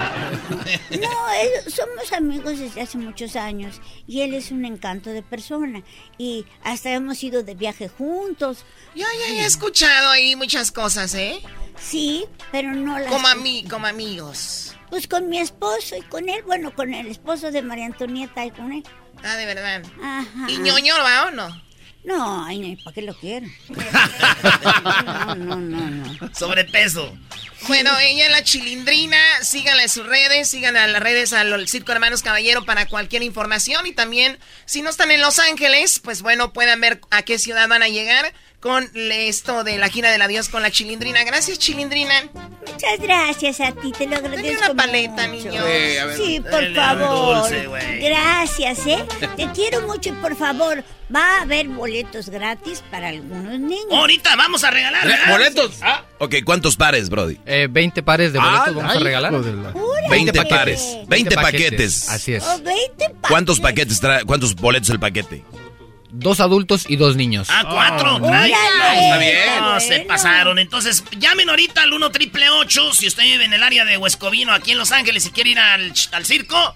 él- 0.92 1.72
somos 1.72 2.12
amigos 2.14 2.60
desde 2.60 2.82
hace 2.82 2.98
muchos 2.98 3.36
años 3.36 3.82
y 4.06 4.22
él 4.22 4.34
es 4.36 4.52
un 4.52 4.66
encanto 4.66 5.10
de 5.10 5.24
persona 5.24 5.82
y 6.18 6.46
hasta 6.64 6.92
hemos 6.92 7.24
ido 7.24 7.42
de 7.42 7.56
viaje 7.56 7.88
juntos. 7.90 8.66
Yo 8.94 9.06
ya 9.20 9.34
he 9.42 9.46
escuchado 9.46 10.10
ahí 10.10 10.36
muchas 10.36 10.72
cosas, 10.72 11.16
¿eh? 11.16 11.42
Sí, 11.80 12.26
pero 12.52 12.74
no 12.74 13.00
las... 13.00 13.08
Como, 13.12 13.28
ami 13.28 13.64
como 13.64 13.88
amigos. 13.88 14.76
Pues 14.90 15.08
con 15.08 15.30
mi 15.30 15.40
esposo 15.40 15.96
y 15.96 16.02
con 16.04 16.30
él, 16.30 16.44
bueno, 16.44 16.76
con 16.76 16.94
el 16.94 17.08
esposo 17.08 17.50
de 17.50 17.62
María 17.64 17.86
Antonieta 17.88 18.46
y 18.46 18.52
con 18.52 18.72
él. 18.74 18.84
Ah, 19.24 19.36
de 19.38 19.46
verdad. 19.46 19.82
Ajá. 20.04 20.46
¿Y 20.50 20.58
ñoño 20.58 20.94
va 21.04 21.26
o 21.28 21.32
no? 21.32 21.63
No, 22.04 22.46
ay, 22.46 22.78
¿para 22.84 22.94
qué 22.94 23.02
lo 23.02 23.14
quiero? 23.14 23.48
No, 25.36 25.36
no, 25.36 25.56
no, 25.56 25.90
no. 25.90 26.36
Sobrepeso. 26.36 27.18
Bueno, 27.68 27.92
ella 28.00 28.26
es 28.26 28.32
la 28.32 28.44
chilindrina. 28.44 29.18
Síganla 29.42 29.84
en 29.84 29.90
sus 29.90 30.06
redes, 30.06 30.50
síganla 30.50 30.86
en 30.86 30.94
las 30.94 31.02
redes 31.02 31.34
al 31.34 31.68
Circo 31.68 31.92
Hermanos 31.92 32.22
Caballero 32.22 32.66
para 32.66 32.88
cualquier 32.88 33.24
información. 33.24 33.88
Y 33.88 33.94
también, 33.94 34.38
si 34.66 34.82
no 34.82 34.90
están 34.90 35.12
en 35.12 35.22
Los 35.22 35.40
Ángeles, 35.40 36.00
pues 36.00 36.22
bueno, 36.22 36.54
puedan 36.54 36.82
ver 36.82 37.02
a 37.10 37.24
qué 37.24 37.40
ciudad 37.40 37.68
van 37.68 37.84
a 37.84 37.88
llegar 37.88 38.34
con 38.64 38.90
esto 38.96 39.66
de 39.66 39.78
la 39.78 39.90
gira 39.90 40.10
del 40.10 40.22
adiós 40.22 40.48
con 40.48 40.62
la 40.62 40.72
chilindrina. 40.72 41.26
Gracias, 41.26 41.60
chilindrina. 41.60 42.14
Muchas 42.66 42.98
gracias 43.02 43.60
a 43.60 43.74
ti, 43.74 43.92
te 43.92 44.08
lo 44.08 44.16
agradezco 44.16 44.64
una 44.72 44.74
paleta, 44.74 45.28
mucho. 45.28 45.50
niño. 45.50 45.62
Sí, 45.66 45.98
a 45.98 46.06
ver. 46.06 46.18
Sí, 46.18 46.40
por 46.40 46.74
favor. 46.74 47.50
dulce, 47.50 47.68
gracias, 48.02 48.88
¿eh? 48.88 49.06
Te 49.36 49.50
quiero 49.54 49.82
mucho 49.86 50.10
y 50.10 50.12
por 50.14 50.38
favor, 50.38 50.82
va 51.14 51.40
a 51.40 51.42
haber 51.42 51.68
boletos 51.68 52.30
gratis 52.30 52.82
para 52.90 53.10
algunos 53.10 53.60
niños. 53.60 53.86
Ahorita 53.92 54.34
vamos 54.38 54.64
a 54.64 54.72
regalar, 54.72 55.06
¿verdad? 55.08 55.30
¿Boletos? 55.30 55.72
Ah, 55.82 56.06
Ok, 56.20 56.36
¿cuántos 56.46 56.78
pares, 56.78 57.10
Brody? 57.10 57.38
Eh, 57.46 57.68
20 57.70 58.02
pares 58.02 58.32
de 58.32 58.40
boletos 58.40 58.68
Ah, 58.70 58.72
vamos 58.74 58.96
a 58.96 59.00
regalar. 59.00 59.34
la- 59.34 59.40
¡Órale! 59.74 60.10
20 60.10 60.46
pares. 60.46 60.98
20 61.08 61.36
paquetes. 61.36 62.08
Así 62.08 62.34
es. 62.34 62.44
Oh, 62.46 62.60
20 62.60 63.10
pa- 63.22 63.28
¿Cuántos 63.28 63.60
paquetes 63.60 64.00
trae? 64.00 64.24
¿Cuántos 64.24 64.56
boletos 64.56 64.90
el 64.90 65.02
paquete? 65.02 65.44
Dos 66.16 66.40
adultos 66.40 66.86
y 66.88 66.96
dos 66.96 67.16
niños. 67.16 67.48
Ah, 67.50 67.66
cuatro. 67.68 68.20
trae. 68.22 68.54
Órale. 68.54 69.04
Está 69.04 69.18
bien. 69.18 69.60
No, 69.62 69.80
se 69.80 70.00
pasaron. 70.02 70.60
Entonces, 70.60 71.04
llamen 71.18 71.50
ahorita 71.50 71.82
al 71.82 71.92
1 71.92 72.12
triple 72.12 72.50
8 72.52 72.94
si 72.94 73.08
usted 73.08 73.24
vive 73.24 73.46
en 73.46 73.54
el 73.54 73.64
área 73.64 73.84
de 73.84 73.98
Huescovino, 73.98 74.54
aquí 74.54 74.74
en 74.74 74.78
Los 74.78 74.92
Ángeles, 74.92 75.26
y 75.26 75.32
quiere 75.32 75.50
ir 75.50 75.60
al, 75.60 75.92
al 76.12 76.26
circo. 76.26 76.76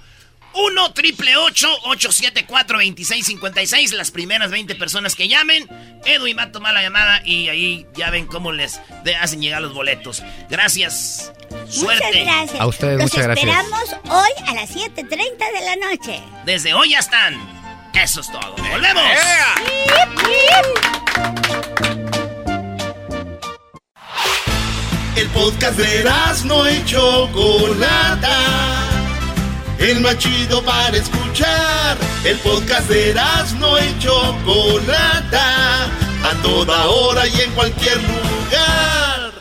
1 0.53 0.91
triple 0.93 1.37
874 1.37 2.77
2656 2.79 3.93
Las 3.93 4.09
primeras 4.09 4.49
20 4.49 4.73
personas 4.73 5.15
que 5.15 5.27
llamen. 5.27 5.69
Edwin 6.03 6.35
va 6.35 6.43
a 6.43 6.51
tomar 6.51 6.73
la 6.73 6.81
llamada 6.81 7.21
y 7.23 7.49
ahí 7.49 7.85
ya 7.95 8.09
ven 8.09 8.25
cómo 8.25 8.51
les 8.51 8.79
hacen 9.21 9.39
llegar 9.39 9.61
los 9.61 9.75
boletos. 9.75 10.23
Gracias. 10.49 11.31
Suerte. 11.69 12.03
Muchas 12.07 12.25
gracias. 12.25 12.59
A 12.61 12.65
ustedes, 12.65 12.93
Los 12.97 13.03
muchas 13.11 13.23
gracias. 13.27 13.47
esperamos 13.47 13.95
hoy 14.09 14.47
a 14.47 14.53
las 14.55 14.75
7.30 14.75 15.05
de 15.07 15.61
la 15.65 15.75
noche. 15.91 16.19
Desde 16.45 16.73
hoy 16.73 16.89
ya 16.89 16.99
están. 16.99 17.56
Eso 18.03 18.21
es 18.21 18.31
todo. 18.31 18.55
¡Volvemos! 18.57 19.03
El 25.15 25.27
podcast 25.29 25.77
de 25.77 26.03
no 26.45 26.69
y 26.69 26.85
Chocolata. 26.85 28.37
El 29.79 30.01
más 30.01 30.17
chido 30.19 30.63
para 30.63 30.95
escuchar. 30.95 31.97
El 32.23 32.37
podcast 32.39 32.87
de 32.87 33.15
no 33.59 33.79
y 33.79 33.99
Chocolata. 33.99 35.85
A 36.23 36.41
toda 36.43 36.85
hora 36.85 37.27
y 37.27 37.41
en 37.41 37.51
cualquier 37.53 37.97
lugar. 37.97 39.31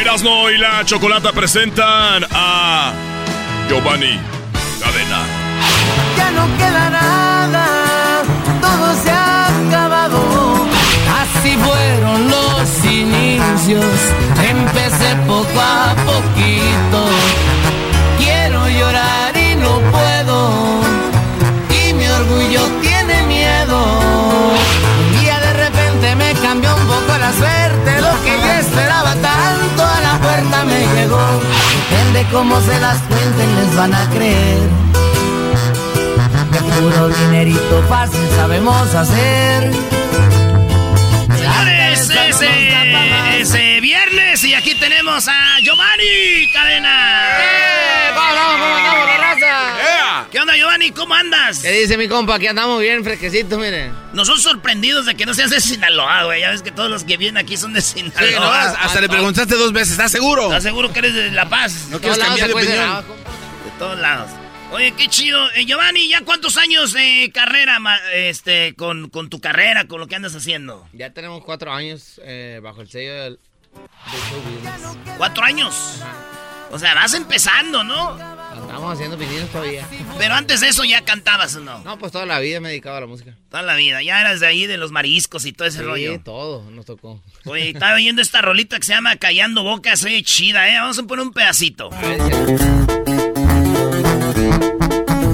Erasno 0.00 0.50
y 0.50 0.58
la 0.58 0.84
Chocolata 0.84 1.32
presentan 1.32 2.26
a 2.32 2.92
Giovanni 3.68 4.34
Ya 6.16 6.30
no 6.30 6.46
queda 6.58 6.90
nada, 6.90 7.66
todo 8.60 8.94
se 9.02 9.10
ha 9.10 9.46
acabado. 9.46 10.18
Así 11.20 11.56
fueron 11.56 12.28
los 12.28 12.84
inicios, 12.84 13.84
empecé 14.46 15.16
poco 15.26 15.60
a 15.60 15.94
poquito. 16.04 17.00
Quiero 18.18 18.68
llorar 18.68 19.36
y 19.36 19.56
no 19.56 19.80
puedo, 19.90 20.80
y 21.70 21.94
mi 21.94 22.06
orgullo 22.06 22.62
tiene 22.82 23.22
miedo. 23.22 23.78
Un 25.00 25.20
día 25.20 25.40
de 25.40 25.52
repente 25.54 26.14
me 26.14 26.32
cambió 26.34 26.74
un 26.74 26.86
poco 26.86 27.18
la 27.18 27.32
suerte, 27.32 28.00
lo 28.00 28.22
que 28.22 28.38
yo 28.38 28.52
esperaba 28.60 29.14
tanto 29.14 29.82
a 29.82 30.00
la 30.00 30.18
puerta 30.20 30.64
me 30.64 30.86
llegó. 30.94 31.53
Cómo 32.30 32.60
se 32.60 32.80
las 32.80 32.98
cuenten, 33.02 33.56
les 33.56 33.76
van 33.76 33.94
a 33.94 34.10
creer. 34.10 34.68
Que 36.52 36.58
puro 36.58 37.08
dinerito 37.08 37.84
fácil 37.88 38.26
sabemos 38.36 38.94
hacer. 38.94 39.72
Señores, 41.36 42.10
ese, 42.10 43.40
ese 43.40 43.80
viernes 43.80 44.44
y 44.44 44.54
aquí 44.54 44.74
tenemos 44.74 45.28
a 45.28 45.58
Giovanni 45.62 46.48
Cadena. 46.52 47.28
¡Vamos, 48.14 48.34
vamos, 48.34 48.60
vamos, 48.60 48.94
raza! 48.98 49.03
¿Cómo 50.92 51.14
andas? 51.14 51.60
¿Qué 51.60 51.70
dice 51.72 51.96
mi 51.96 52.08
compa? 52.08 52.36
Aquí 52.36 52.46
andamos 52.46 52.80
bien 52.80 53.04
fresquecitos, 53.04 53.58
miren. 53.58 53.92
Nosotros 54.12 54.42
sorprendidos 54.42 55.06
de 55.06 55.14
que 55.14 55.26
no 55.26 55.34
seas 55.34 55.50
de 55.50 55.60
Sinaloa, 55.60 56.24
güey. 56.24 56.40
Ya 56.40 56.50
ves 56.50 56.62
que 56.62 56.70
todos 56.70 56.90
los 56.90 57.04
que 57.04 57.16
vienen 57.16 57.38
aquí 57.38 57.56
son 57.56 57.72
de 57.72 57.80
Sinaloa. 57.80 58.28
Sí, 58.28 58.34
¿no? 58.34 58.44
Hasta 58.44 59.00
le 59.00 59.08
preguntaste 59.08 59.54
dos 59.54 59.72
veces, 59.72 59.92
¿estás 59.92 60.12
seguro? 60.12 60.44
¿Estás 60.44 60.62
seguro 60.62 60.92
que 60.92 60.98
eres 61.00 61.14
de 61.14 61.30
La 61.30 61.48
Paz? 61.48 61.88
No 61.90 62.00
quieres 62.00 62.18
cambiar 62.18 62.48
de 62.48 62.54
opinión. 62.54 63.04
De 63.64 63.70
todos 63.78 63.98
lados. 63.98 64.30
Oye, 64.72 64.92
qué 64.92 65.08
chido. 65.08 65.40
Eh, 65.52 65.66
Giovanni, 65.66 66.08
¿ya 66.08 66.22
cuántos 66.22 66.56
años 66.56 66.92
de 66.92 67.30
carrera, 67.32 67.78
este, 68.12 68.74
con, 68.74 69.08
con 69.08 69.30
tu 69.30 69.40
carrera, 69.40 69.86
con 69.86 70.00
lo 70.00 70.08
que 70.08 70.16
andas 70.16 70.34
haciendo? 70.34 70.88
Ya 70.92 71.10
tenemos 71.10 71.44
cuatro 71.44 71.72
años 71.72 72.20
eh, 72.24 72.58
bajo 72.62 72.80
el 72.80 72.90
sello 72.90 73.14
del, 73.14 73.38
business. 74.06 74.98
¿Cuatro 75.16 75.44
años? 75.44 76.00
O 76.72 76.78
sea, 76.78 76.94
vas 76.94 77.14
empezando, 77.14 77.84
¿no? 77.84 78.33
Andamos 78.54 78.94
haciendo 78.94 79.18
pininos 79.18 79.48
todavía. 79.50 79.86
Pero 80.18 80.34
antes 80.34 80.60
de 80.60 80.68
eso 80.68 80.84
ya 80.84 81.02
cantabas, 81.04 81.54
¿o 81.56 81.60
no? 81.60 81.78
No, 81.80 81.98
pues 81.98 82.12
toda 82.12 82.24
la 82.26 82.38
vida 82.40 82.60
me 82.60 82.68
he 82.68 82.70
dedicado 82.72 82.96
a 82.96 83.00
la 83.00 83.06
música. 83.06 83.34
Toda 83.50 83.62
la 83.62 83.74
vida. 83.76 84.02
Ya 84.02 84.20
eras 84.20 84.40
de 84.40 84.46
ahí, 84.46 84.66
de 84.66 84.76
los 84.76 84.92
mariscos 84.92 85.44
y 85.44 85.52
todo 85.52 85.68
ese 85.68 85.78
Sí, 85.78 85.84
rollo. 85.84 86.20
todo 86.24 86.70
nos 86.70 86.84
tocó. 86.86 87.20
Oye, 87.46 87.70
estaba 87.70 87.94
oyendo 87.94 88.22
esta 88.22 88.40
rolita 88.42 88.78
que 88.78 88.84
se 88.86 88.92
llama 88.94 89.16
Callando 89.16 89.62
Bocas, 89.62 90.02
oye, 90.04 90.22
chida, 90.22 90.68
¿eh? 90.68 90.78
Vamos 90.78 90.98
a 90.98 91.02
poner 91.02 91.24
un 91.26 91.32
pedacito. 91.32 91.90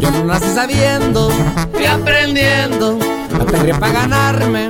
Yo 0.00 0.10
no 0.10 0.24
nací 0.24 0.48
sabiendo 0.54 1.30
y 1.80 1.84
aprendiendo. 1.84 2.98
La 3.66 3.78
para 3.78 3.92
ganarme 3.92 4.68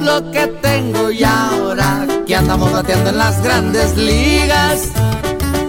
lo 0.00 0.30
que 0.32 0.46
tengo 0.60 1.10
y 1.10 1.22
ahora 1.24 2.06
que 2.26 2.34
andamos 2.36 2.72
bateando 2.72 3.10
en 3.10 3.18
las 3.18 3.42
grandes 3.42 3.96
ligas. 3.96 4.90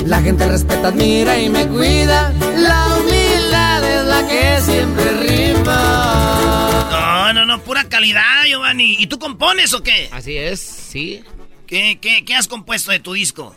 La 0.05 0.21
gente 0.21 0.47
respeta, 0.47 0.89
admira 0.89 1.39
y 1.39 1.49
me 1.49 1.67
cuida. 1.67 2.31
La 2.57 2.97
humildad 2.97 3.83
es 3.99 4.05
la 4.05 4.27
que 4.27 4.61
siempre 4.61 5.11
rima. 5.27 6.89
No, 6.91 7.33
no, 7.33 7.45
no, 7.45 7.61
pura 7.63 7.85
calidad, 7.85 8.45
Giovanni. 8.47 8.95
¿Y 8.99 9.07
tú 9.07 9.17
compones 9.17 9.73
o 9.73 9.81
qué? 9.81 10.09
Así 10.11 10.37
es, 10.37 10.59
sí. 10.59 11.23
¿Qué, 11.65 11.97
qué, 12.01 12.23
qué 12.25 12.35
has 12.35 12.47
compuesto 12.47 12.91
de 12.91 12.99
tu 12.99 13.13
disco? 13.13 13.55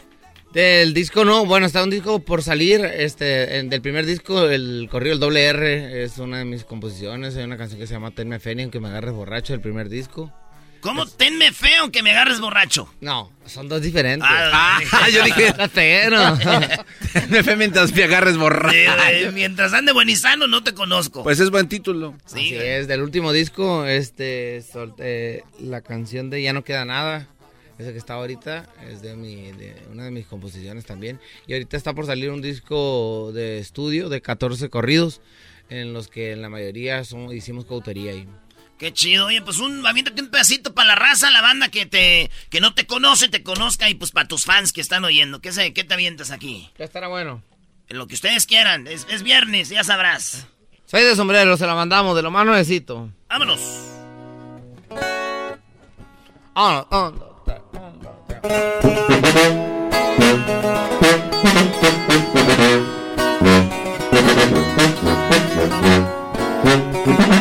Del 0.53 0.95
disco 0.95 1.25
no, 1.27 1.45
bueno, 1.45 1.67
está 1.67 1.83
un 1.83 1.91
disco 1.91 2.21
por 2.21 2.43
salir, 2.43 2.83
este, 2.83 3.59
en- 3.59 3.69
del 3.69 3.83
primer 3.83 4.07
disco, 4.07 4.49
el 4.49 4.89
corrido 4.91 5.13
El 5.15 5.21
Doble 5.21 5.45
R, 5.45 6.03
es 6.03 6.17
una 6.17 6.39
de 6.39 6.47
mis 6.47 6.65
composiciones, 6.65 7.37
hay 7.37 7.45
una 7.45 7.59
canción 7.59 7.79
que 7.79 7.87
se 7.87 7.93
llama 7.93 8.13
Tenme 8.13 8.39
Fe, 8.39 8.55
ni 8.55 8.63
aunque 8.63 8.81
me 8.81 8.89
agarres 8.89 9.13
borracho, 9.13 9.53
del 9.53 9.61
primer 9.61 9.91
disco. 9.91 10.33
¿Cómo 10.87 11.07
tenme 11.07 11.53
feo 11.53 11.83
aunque 11.83 12.03
me 12.03 12.13
agarres 12.13 12.41
borracho? 12.41 12.89
No, 13.01 13.31
son 13.45 13.69
dos 13.69 13.83
diferentes. 13.83 14.29
Ah, 14.31 14.81
yo 15.13 15.23
dije- 15.25 15.49
Está 15.49 15.69
feo, 17.45 17.57
mientras 17.57 17.93
me 17.93 18.05
agarres 18.05 18.37
borracho. 18.37 18.77
Eh, 18.77 19.31
mientras 19.33 19.73
ande 19.73 19.93
buenizano, 19.93 20.47
no 20.47 20.63
te 20.63 20.75
conozco. 20.75 21.23
Pues 21.23 21.41
es 21.41 21.51
buen 21.51 21.69
título. 21.69 22.15
Así 22.25 22.55
es, 22.55 22.89
del 22.89 23.03
último 23.03 23.33
disco, 23.33 23.85
este, 23.87 24.63
solté 24.63 25.45
la 25.59 25.81
canción 25.81 26.31
de 26.31 26.43
Ya 26.43 26.53
no 26.53 26.65
queda 26.65 26.85
nada, 26.85 27.29
esa 27.79 27.93
que 27.93 27.99
está 27.99 28.15
ahorita, 28.15 28.67
es 28.91 29.03
de, 29.03 29.17
mi, 29.17 29.53
de 29.53 29.75
una 29.93 30.05
de 30.05 30.11
mis 30.11 30.27
composiciones 30.27 30.85
también. 30.87 31.21
Y 31.47 31.53
ahorita 31.55 31.77
está 31.77 31.93
por 31.95 32.07
salir 32.07 32.31
un 32.31 32.41
disco 32.43 33.33
de 33.35 33.59
estudio 33.59 34.09
de 34.09 34.21
14 34.23 34.69
corridos, 34.71 35.21
en 35.69 35.93
los 35.93 36.09
que 36.09 36.33
en 36.33 36.43
la 36.43 36.49
mayoría 36.49 37.03
son, 37.05 37.33
hicimos 37.35 37.65
cautería 37.67 38.13
ahí. 38.13 38.27
Qué 38.79 38.93
chido, 38.93 39.27
oye, 39.27 39.41
pues 39.41 39.59
un, 39.59 39.87
aviéntate 39.87 40.21
un 40.21 40.29
pedacito 40.29 40.75
para 40.75 40.89
la 40.89 40.95
raza, 40.97 41.31
la 41.31 41.41
banda 41.41 41.71
que 41.71 41.87
te, 41.87 42.31
que 42.51 42.61
no 42.61 42.75
te 42.75 42.87
conoce, 42.87 43.29
te 43.29 43.43
conozca 43.43 43.89
y 43.89 43.95
pues 43.95 44.11
para 44.11 44.29
tus 44.29 44.45
fans 44.45 44.73
que 44.73 44.83
están 44.83 45.05
oyendo. 45.05 45.41
¿Qué, 45.41 45.53
sé, 45.53 45.73
qué 45.73 45.83
te 45.83 45.95
avientas 45.95 46.31
aquí? 46.31 46.71
Ya 46.79 46.85
estará 46.85 47.09
bueno. 47.09 47.43
Lo 47.89 48.07
que 48.07 48.15
ustedes 48.15 48.47
quieran, 48.47 48.87
es, 48.87 49.07
es 49.09 49.23
viernes, 49.23 49.71
ya 49.71 49.83
sabrás. 49.83 50.47
Soy 50.85 51.03
de 51.03 51.17
sombrero, 51.17 51.57
se 51.57 51.67
la 51.67 51.75
mandamos, 51.75 52.15
de 52.17 52.23
lo 52.23 52.31
más 52.31 52.45
nuevecito. 52.45 53.11
Vámonos. 53.29 53.61
Ah, 56.55 56.87
ah, 56.91 57.13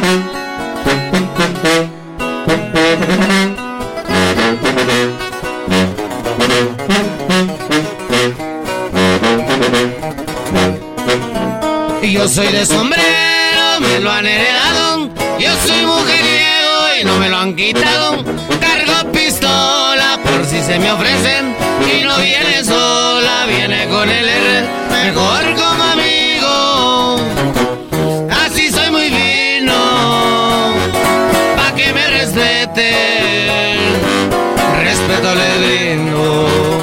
Y 0.08 0.25
Yo 12.16 12.30
soy 12.30 12.48
de 12.48 12.66
sombrero, 12.66 13.82
me 13.82 14.00
lo 14.00 14.10
han 14.10 14.26
heredado. 14.26 15.10
Yo 15.38 15.50
soy 15.68 15.86
mujeriego 15.86 16.96
y 17.02 17.04
no 17.04 17.18
me 17.18 17.28
lo 17.28 17.36
han 17.36 17.54
quitado. 17.58 18.24
Cargo 18.62 19.12
pistola 19.12 20.18
por 20.24 20.46
si 20.46 20.62
se 20.62 20.80
me 20.80 20.94
ofrecen. 20.94 21.54
Y 21.82 22.04
no 22.06 22.18
viene 22.20 22.64
sola, 22.64 23.46
viene 23.48 23.90
con 23.90 24.10
el 24.10 24.30
R. 24.30 24.64
Mejor 24.92 25.44
como 25.56 25.84
amigo. 25.84 27.20
Así 28.46 28.72
soy 28.72 28.90
muy 28.92 29.10
fino. 29.10 29.76
Pa' 31.58 31.76
que 31.76 31.92
me 31.92 32.08
respeten. 32.08 33.78
Respeto 34.86 35.36
le 35.36 35.58
brindo. 35.58 36.76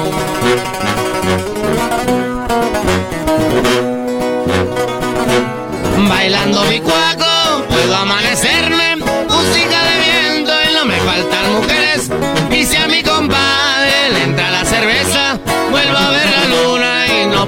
Bailando 6.09 6.63
mi 6.65 6.79
cuaco, 6.79 7.63
puedo 7.69 7.95
amanecerme. 7.95 8.97
Música 8.97 9.77
de 9.89 9.95
viento 10.05 10.51
y 10.69 10.73
no 10.73 10.85
me 10.85 10.97
faltan 10.99 11.53
mujeres. 11.53 12.11
Y 12.51 12.65
si 12.65 12.75
a 12.77 12.87
mi 12.87 13.01
compadre 13.03 14.09
le 14.13 14.23
entra 14.23 14.51
la 14.51 14.65
cerveza, 14.65 15.39
vuelvo 15.71 15.97
a 15.97 16.09
ver 16.11 16.25
la 16.25 16.43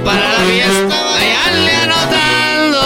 para 0.04 0.34
la 0.34 0.40
fiesta 0.40 0.96
vayanle 1.12 1.76
anotando 1.86 2.82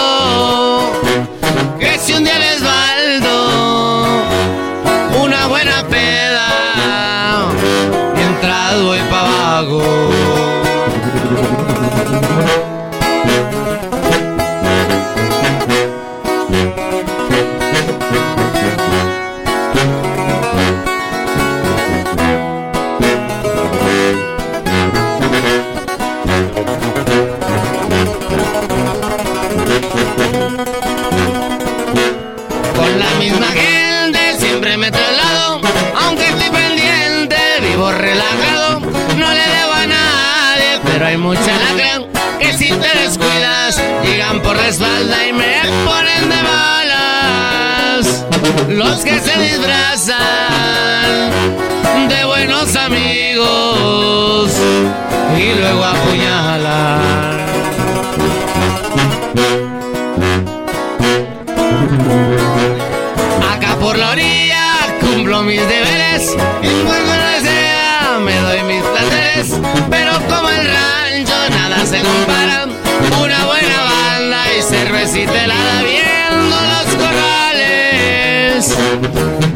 que 1.78 1.98
si 1.98 2.12
un 2.12 2.24
día 2.24 2.38
les 2.38 2.62
baldo 2.62 4.06
una 5.22 5.46
buena 5.48 5.82
peda 5.88 6.48
mientras 8.14 8.82
voy 8.82 9.00
pa' 9.10 9.20
abajo. 9.20 9.82
Pero 41.00 41.08
hay 41.12 41.16
mucha 41.16 41.40
lacra 41.40 42.02
que 42.38 42.52
si 42.52 42.68
te 42.68 42.98
descuidas, 42.98 43.82
llegan 44.04 44.42
por 44.42 44.54
la 44.54 44.68
espalda 44.68 45.26
y 45.26 45.32
me 45.32 45.62
ponen 45.86 46.28
de 46.28 46.42
malas. 46.42 48.26
Los 48.68 49.00
que 49.02 49.18
se 49.18 49.40
disfrazan 49.40 50.18
de 52.06 52.22
buenos 52.26 52.76
amigos 52.76 54.52
y 55.38 55.54
luego 55.54 55.84
apuñalan. 55.86 57.40
Acá 63.54 63.74
por 63.80 63.96
la 63.96 64.10
orilla 64.10 64.76
cumplo 65.00 65.42
mis 65.44 65.66
deberes 65.66 66.36
y 66.62 66.68
cuando 66.84 67.09
helada 75.34 75.82
viendo 75.82 76.56
los 76.72 76.94
corrales 76.96 78.76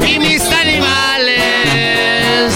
y 0.07 0.19
mis 0.19 0.41
animales. 0.51 2.53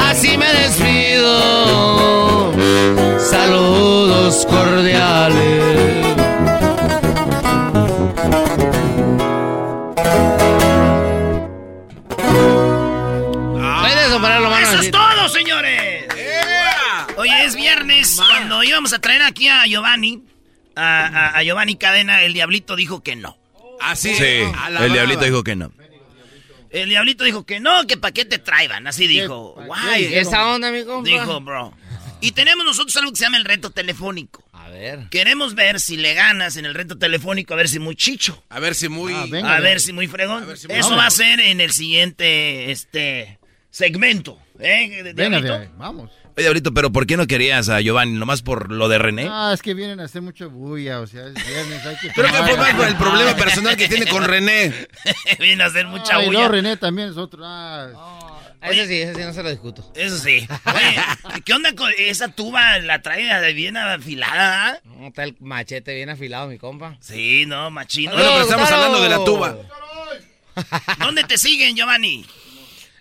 Así 0.00 0.36
me 0.36 0.52
despido. 0.52 2.52
Saludos 3.18 4.44
cordiales. 4.46 6.04
¡Eso 14.62 14.78
es 14.80 14.90
todo, 14.90 15.28
señores! 15.28 16.04
Oye, 17.16 17.44
es 17.44 17.54
viernes. 17.54 18.16
Cuando 18.16 18.62
íbamos 18.62 18.92
a 18.92 18.98
traer 18.98 19.22
aquí 19.22 19.48
a 19.48 19.64
Giovanni, 19.66 20.22
a, 20.76 21.06
a- 21.06 21.38
a 21.38 21.42
Giovanni 21.42 21.76
Cadena, 21.76 22.22
el 22.22 22.32
diablito 22.32 22.76
dijo 22.76 23.02
que 23.02 23.16
no. 23.16 23.36
Así 23.80 24.14
Sí, 24.14 24.24
el 24.24 24.92
diablito 24.92 25.24
dijo 25.24 25.42
que 25.44 25.56
no. 25.56 25.72
El 26.70 26.88
diablito 26.88 27.22
dijo 27.24 27.44
que 27.46 27.60
no, 27.60 27.86
que 27.86 27.96
pa' 27.96 28.10
qué 28.12 28.24
te 28.24 28.38
traigan. 28.38 28.86
Así 28.86 29.06
dijo. 29.06 29.54
Guay. 29.66 30.08
¿Qué 30.08 30.20
esa 30.20 30.46
onda, 30.48 30.70
mi 30.72 30.84
compa? 30.84 31.08
Dijo, 31.08 31.40
bro. 31.40 31.72
Y 32.20 32.32
tenemos 32.32 32.64
nosotros 32.64 32.96
algo 32.96 33.10
que 33.12 33.16
se 33.18 33.24
llama 33.24 33.36
el 33.36 33.44
reto 33.44 33.70
telefónico. 33.70 34.42
A 34.52 34.68
ver. 34.70 35.08
Queremos 35.10 35.54
ver 35.54 35.78
si 35.78 35.96
le 35.96 36.14
ganas 36.14 36.56
en 36.56 36.64
el 36.64 36.74
reto 36.74 36.96
telefónico, 36.98 37.54
a 37.54 37.56
ver 37.58 37.68
si 37.68 37.78
muy 37.78 37.94
chicho. 37.94 38.42
A 38.48 38.58
ver 38.60 38.74
si 38.74 38.88
muy. 38.88 39.12
a 39.14 39.60
ver 39.60 39.78
si 39.80 39.92
muy 39.92 40.08
fregón. 40.08 40.44
si 40.56 40.66
muy- 40.66 40.76
Eso 40.78 40.96
va 40.96 41.06
a 41.06 41.10
ser 41.10 41.38
en 41.40 41.60
el 41.60 41.70
siguiente 41.72 42.70
este 42.72 43.38
segmento. 43.70 44.38
¿Eh, 44.58 45.02
Venga, 45.02 45.12
Diablito? 45.12 45.52
de 45.58 45.64
ahí, 45.64 45.70
vamos. 45.76 46.10
Oye, 46.36 46.42
Diablito, 46.46 46.74
pero 46.74 46.90
¿por 46.90 47.06
qué 47.06 47.16
no 47.16 47.28
querías 47.28 47.68
a 47.68 47.80
Giovanni? 47.80 48.18
¿Nomás 48.18 48.42
por 48.42 48.72
lo 48.72 48.88
de 48.88 48.98
René? 48.98 49.28
Ah, 49.30 49.52
es 49.54 49.62
que 49.62 49.72
vienen 49.72 50.00
a 50.00 50.04
hacer 50.04 50.20
mucho 50.20 50.50
bulla, 50.50 51.00
o 51.00 51.06
sea, 51.06 51.28
es 51.28 51.34
viernes, 51.34 51.86
hay 51.86 51.96
que 51.96 52.08
Creo 52.10 52.26
que 52.26 52.38
fue 52.42 52.56
más 52.56 52.74
por 52.74 52.86
el 52.88 52.96
problema 52.96 53.36
personal 53.36 53.76
que 53.76 53.88
tiene 53.88 54.06
con 54.06 54.24
René. 54.24 54.72
Viene 55.38 55.62
a 55.62 55.66
hacer 55.66 55.86
mucha 55.86 56.16
Ay, 56.16 56.26
bulla. 56.26 56.40
no, 56.40 56.48
René 56.48 56.76
también 56.76 57.10
es 57.10 57.16
otro. 57.16 57.42
Ah, 57.46 57.88
Ese 58.62 58.88
sí, 58.88 58.94
ese 59.02 59.14
sí 59.14 59.20
no 59.20 59.32
se 59.32 59.42
lo 59.44 59.50
discuto. 59.50 59.92
Eso 59.94 60.18
sí. 60.18 60.44
Oye, 60.74 61.42
¿qué 61.44 61.52
onda 61.52 61.72
con 61.76 61.92
esa 61.98 62.26
tuba? 62.28 62.78
¿La 62.80 63.00
trae 63.00 63.52
bien 63.52 63.76
afilada? 63.76 64.80
No, 64.84 65.06
está 65.08 65.22
el 65.22 65.36
machete 65.38 65.94
bien 65.94 66.10
afilado, 66.10 66.48
mi 66.48 66.58
compa. 66.58 66.96
Sí, 67.00 67.44
no, 67.46 67.70
machino. 67.70 68.12
Bueno, 68.12 68.30
pero 68.32 68.42
estamos 68.42 68.70
hablando 68.72 69.00
de 69.00 69.08
la 69.08 69.24
tuba. 69.24 69.56
¿Dónde 70.98 71.22
te 71.24 71.38
siguen, 71.38 71.76
Giovanni? 71.76 72.26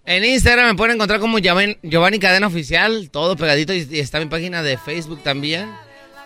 En 0.06 0.26
Instagram 0.26 0.72
me 0.72 0.76
pueden 0.76 0.96
encontrar 0.96 1.20
como 1.22 1.38
Giovanni, 1.40 2.20
Cadena 2.20 2.48
Oficial, 2.48 3.10
todo 3.10 3.38
pegadito, 3.38 3.74
y, 3.74 3.88
está 4.00 4.20
mi 4.20 4.26
página 4.26 4.62
de 4.62 4.78
Facebook 4.78 5.24
también, 5.24 5.72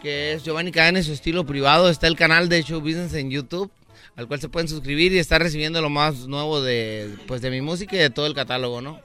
que 0.01 0.33
es 0.33 0.43
Giovanni 0.43 0.71
Cadena 0.71 0.99
y 0.99 1.03
su 1.03 1.13
estilo 1.13 1.45
privado. 1.45 1.89
Está 1.89 2.07
el 2.07 2.15
canal 2.15 2.49
de 2.49 2.63
Show 2.63 2.81
Business 2.81 3.13
en 3.13 3.29
YouTube, 3.29 3.71
al 4.15 4.27
cual 4.27 4.41
se 4.41 4.49
pueden 4.49 4.67
suscribir 4.67 5.11
y 5.13 5.19
estar 5.19 5.41
recibiendo 5.41 5.79
lo 5.81 5.91
más 5.91 6.27
nuevo 6.27 6.59
de, 6.61 7.15
pues, 7.27 7.41
de 7.41 7.51
mi 7.51 7.61
música 7.61 7.95
y 7.95 7.99
de 7.99 8.09
todo 8.09 8.25
el 8.25 8.33
catálogo, 8.33 8.81
¿no? 8.81 8.99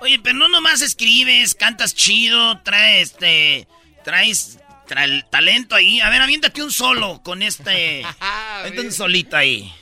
Oye, 0.00 0.20
pero 0.22 0.36
no 0.36 0.48
nomás 0.48 0.80
escribes, 0.80 1.54
cantas 1.54 1.94
chido, 1.94 2.60
traes 2.62 3.10
este. 3.12 3.66
Traes 4.04 4.58
tra- 4.86 5.28
talento 5.30 5.74
ahí. 5.74 5.98
A 6.00 6.10
ver, 6.10 6.20
aviéntate 6.20 6.62
un 6.62 6.70
solo 6.70 7.20
con 7.24 7.42
este. 7.42 8.04
Aviéntate 8.60 8.86
un 8.86 8.92
solito 8.92 9.36
ahí. 9.36 9.72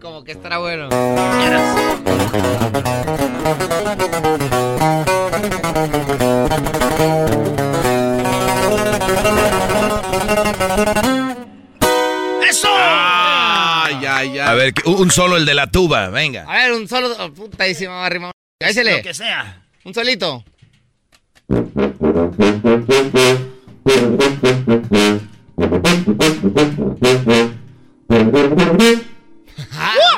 Como 0.00 0.24
que 0.24 0.32
estará 0.32 0.58
bueno. 0.58 0.88
¡Eso! 12.48 12.68
Ay, 12.74 14.04
ay, 14.04 14.30
ay. 14.30 14.38
A 14.40 14.54
ver, 14.54 14.74
un 14.86 15.12
solo 15.12 15.36
el 15.36 15.46
de 15.46 15.54
la 15.54 15.70
tuba, 15.70 16.08
venga. 16.08 16.44
A 16.48 16.56
ver, 16.56 16.72
un 16.72 16.88
solo. 16.88 17.14
oh, 17.20 17.32
puta, 17.32 17.62
ahí 17.62 17.76
sí 17.76 17.84
me 17.84 17.90
va 17.90 18.06
a 18.06 18.08
rimar. 18.08 18.32
Ahí 18.60 18.74
se 18.74 18.82
Lo 18.82 19.00
que 19.00 19.14
sea. 19.14 19.62
Un 19.84 19.94
solito. 19.94 20.44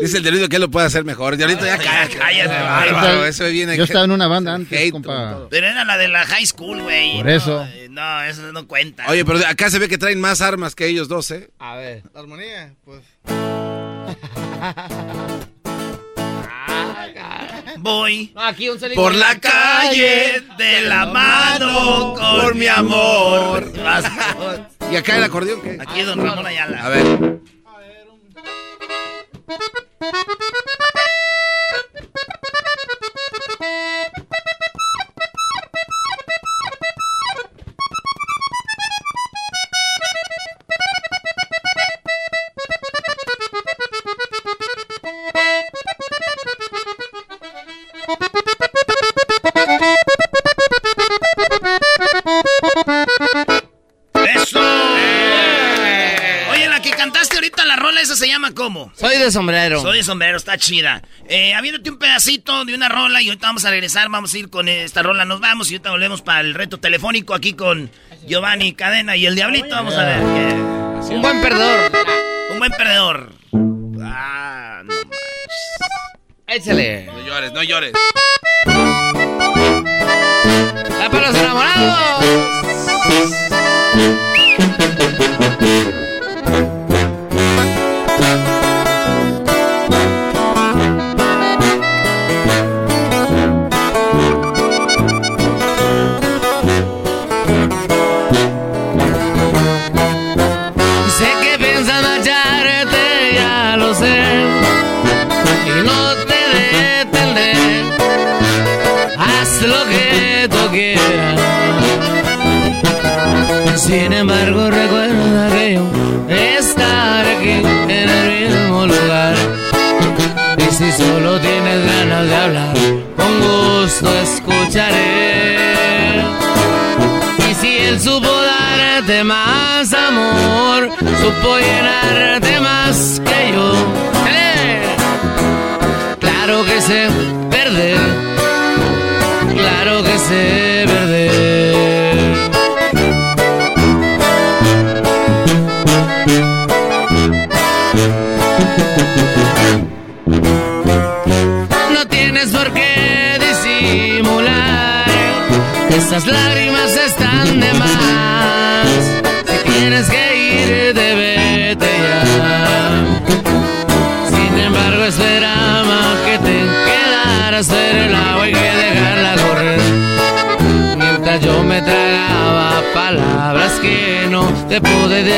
Dice 0.00 0.18
el 0.18 0.22
diablito 0.22 0.48
que 0.48 0.56
él 0.56 0.62
lo 0.62 0.70
puede 0.70 0.86
hacer 0.86 1.04
mejor. 1.04 1.36
Diablito, 1.36 1.66
ya 1.66 1.76
cállate. 1.76 2.16
cállate, 2.18 2.62
bárbaro. 2.62 3.24
Eso 3.24 3.44
viene. 3.46 3.76
Yo 3.76 3.82
estaba 3.84 4.04
en 4.04 4.12
una 4.12 4.28
banda 4.28 4.54
antes, 4.54 4.92
compa. 4.92 5.48
Pero 5.50 5.66
era 5.66 5.84
la 5.84 5.98
de 5.98 6.06
la 6.08 6.24
high 6.26 6.46
school, 6.46 6.82
güey. 6.82 7.16
Por 7.16 7.26
No, 7.26 7.32
eso. 7.32 7.64
eh, 7.64 7.88
No, 7.90 8.22
eso 8.22 8.52
no 8.52 8.66
cuenta. 8.68 9.04
Oye, 9.08 9.24
pero 9.24 9.40
acá 9.46 9.70
se 9.70 9.78
ve 9.80 9.88
que 9.88 9.98
traen 9.98 10.20
más 10.20 10.40
armas 10.40 10.74
que 10.76 10.86
ellos 10.86 11.08
dos, 11.08 11.30
¿eh? 11.32 11.50
A 11.58 11.74
ver. 11.76 12.02
Armonía, 12.14 12.74
pues. 12.84 13.02
Voy 17.78 18.32
No, 18.34 18.42
aquí 18.42 18.68
un 18.68 18.78
por 18.94 19.14
la 19.14 19.38
calle 19.38 20.42
de 20.56 20.80
la 20.82 21.06
mano 21.06 22.14
con 22.14 22.58
mi 22.58 22.66
amor. 22.66 23.70
Por- 24.80 24.92
¿Y 24.92 24.96
acá 24.96 25.16
el 25.16 25.24
acordeón 25.24 25.60
qué? 25.62 25.78
Aquí 25.80 26.02
don 26.02 26.18
Ramón 26.24 26.46
Ayala. 26.46 26.84
A 26.84 26.88
ver. 26.88 27.06
¡Eso! 29.48 29.87
Thank 30.00 30.28
you. 30.28 30.67
Soy 58.96 59.16
de 59.18 59.30
sombrero. 59.30 59.80
Soy 59.82 59.98
de 59.98 60.04
sombrero, 60.04 60.36
está 60.36 60.56
chida. 60.58 61.02
Eh, 61.28 61.54
habiéndote 61.54 61.90
un 61.90 61.98
pedacito 61.98 62.64
de 62.64 62.74
una 62.74 62.88
rola 62.88 63.20
y 63.22 63.28
ahorita 63.28 63.46
vamos 63.48 63.64
a 63.64 63.70
regresar, 63.70 64.08
vamos 64.08 64.34
a 64.34 64.38
ir 64.38 64.50
con 64.50 64.68
esta 64.68 65.02
rola, 65.02 65.24
nos 65.24 65.40
vamos 65.40 65.70
y 65.70 65.74
ahorita 65.74 65.90
volvemos 65.90 66.22
para 66.22 66.40
el 66.40 66.54
reto 66.54 66.78
telefónico 66.78 67.34
aquí 67.34 67.52
con 67.54 67.90
Giovanni 68.26 68.72
Cadena 68.74 69.16
y 69.16 69.26
el 69.26 69.34
Diablito. 69.34 69.68
Vamos 69.70 69.94
a 69.94 70.04
ver. 70.04 70.18
qué- 70.20 71.14
Un 71.14 71.22
buen 71.22 71.40
perdedor. 71.40 71.92
Un 72.52 72.58
buen 72.58 72.72
perdedor. 72.72 73.32
Ah, 74.02 74.82
no 74.84 74.94
manches. 74.94 75.16
Échale. 76.46 77.06
No 77.06 77.26
llores, 77.26 77.52
no 77.52 77.62
llores. 77.62 77.92
¡La 80.98 81.08
para 81.10 81.28
los 81.28 81.36
enamorados! 81.36 82.24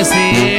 Decir. 0.01 0.50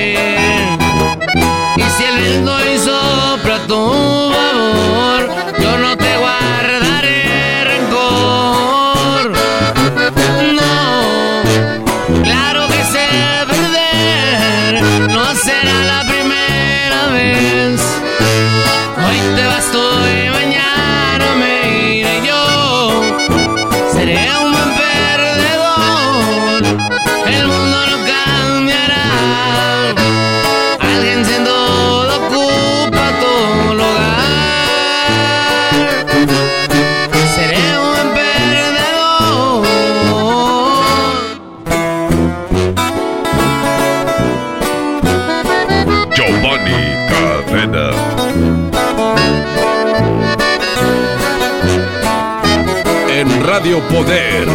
Radio 53.61 53.79
Poder. 53.89 54.47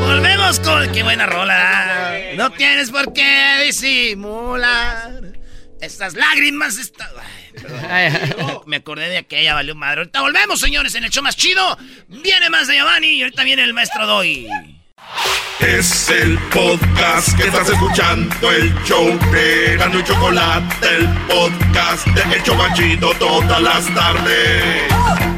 Volvemos 0.00 0.60
con. 0.60 0.92
¡Qué 0.92 1.02
buena 1.02 1.24
rola! 1.24 2.20
No 2.34 2.52
tienes 2.52 2.90
por 2.90 3.14
qué 3.14 3.62
disimular. 3.64 5.22
Estas 5.80 6.12
lágrimas. 6.12 6.76
Esta... 6.76 7.08
Ay, 7.88 8.10
perdón. 8.10 8.60
Me 8.66 8.76
acordé 8.76 9.08
de 9.08 9.16
aquella, 9.16 9.54
valió 9.54 9.74
madre. 9.74 10.00
Ahorita 10.00 10.20
volvemos, 10.20 10.60
señores, 10.60 10.94
en 10.96 11.04
el 11.04 11.10
show 11.10 11.22
más 11.22 11.34
chido. 11.34 11.78
Viene 12.08 12.50
más 12.50 12.68
de 12.68 12.74
Giovanni 12.74 13.12
y 13.12 13.22
ahorita 13.22 13.42
viene 13.44 13.64
el 13.64 13.72
maestro 13.72 14.06
Doy. 14.06 14.46
Es 15.60 16.10
el 16.10 16.38
podcast 16.50 17.34
que 17.38 17.44
estás 17.44 17.70
escuchando, 17.70 18.52
el 18.52 18.74
show 18.84 19.18
de 19.32 19.76
Gano 19.78 19.98
y 19.98 20.04
Chocolate, 20.04 20.88
el 20.94 21.08
podcast 21.26 22.06
de 22.08 22.34
El 22.34 22.42
Chobachito 22.42 23.14
todas 23.14 23.62
las 23.62 23.94
tardes. 23.94 25.35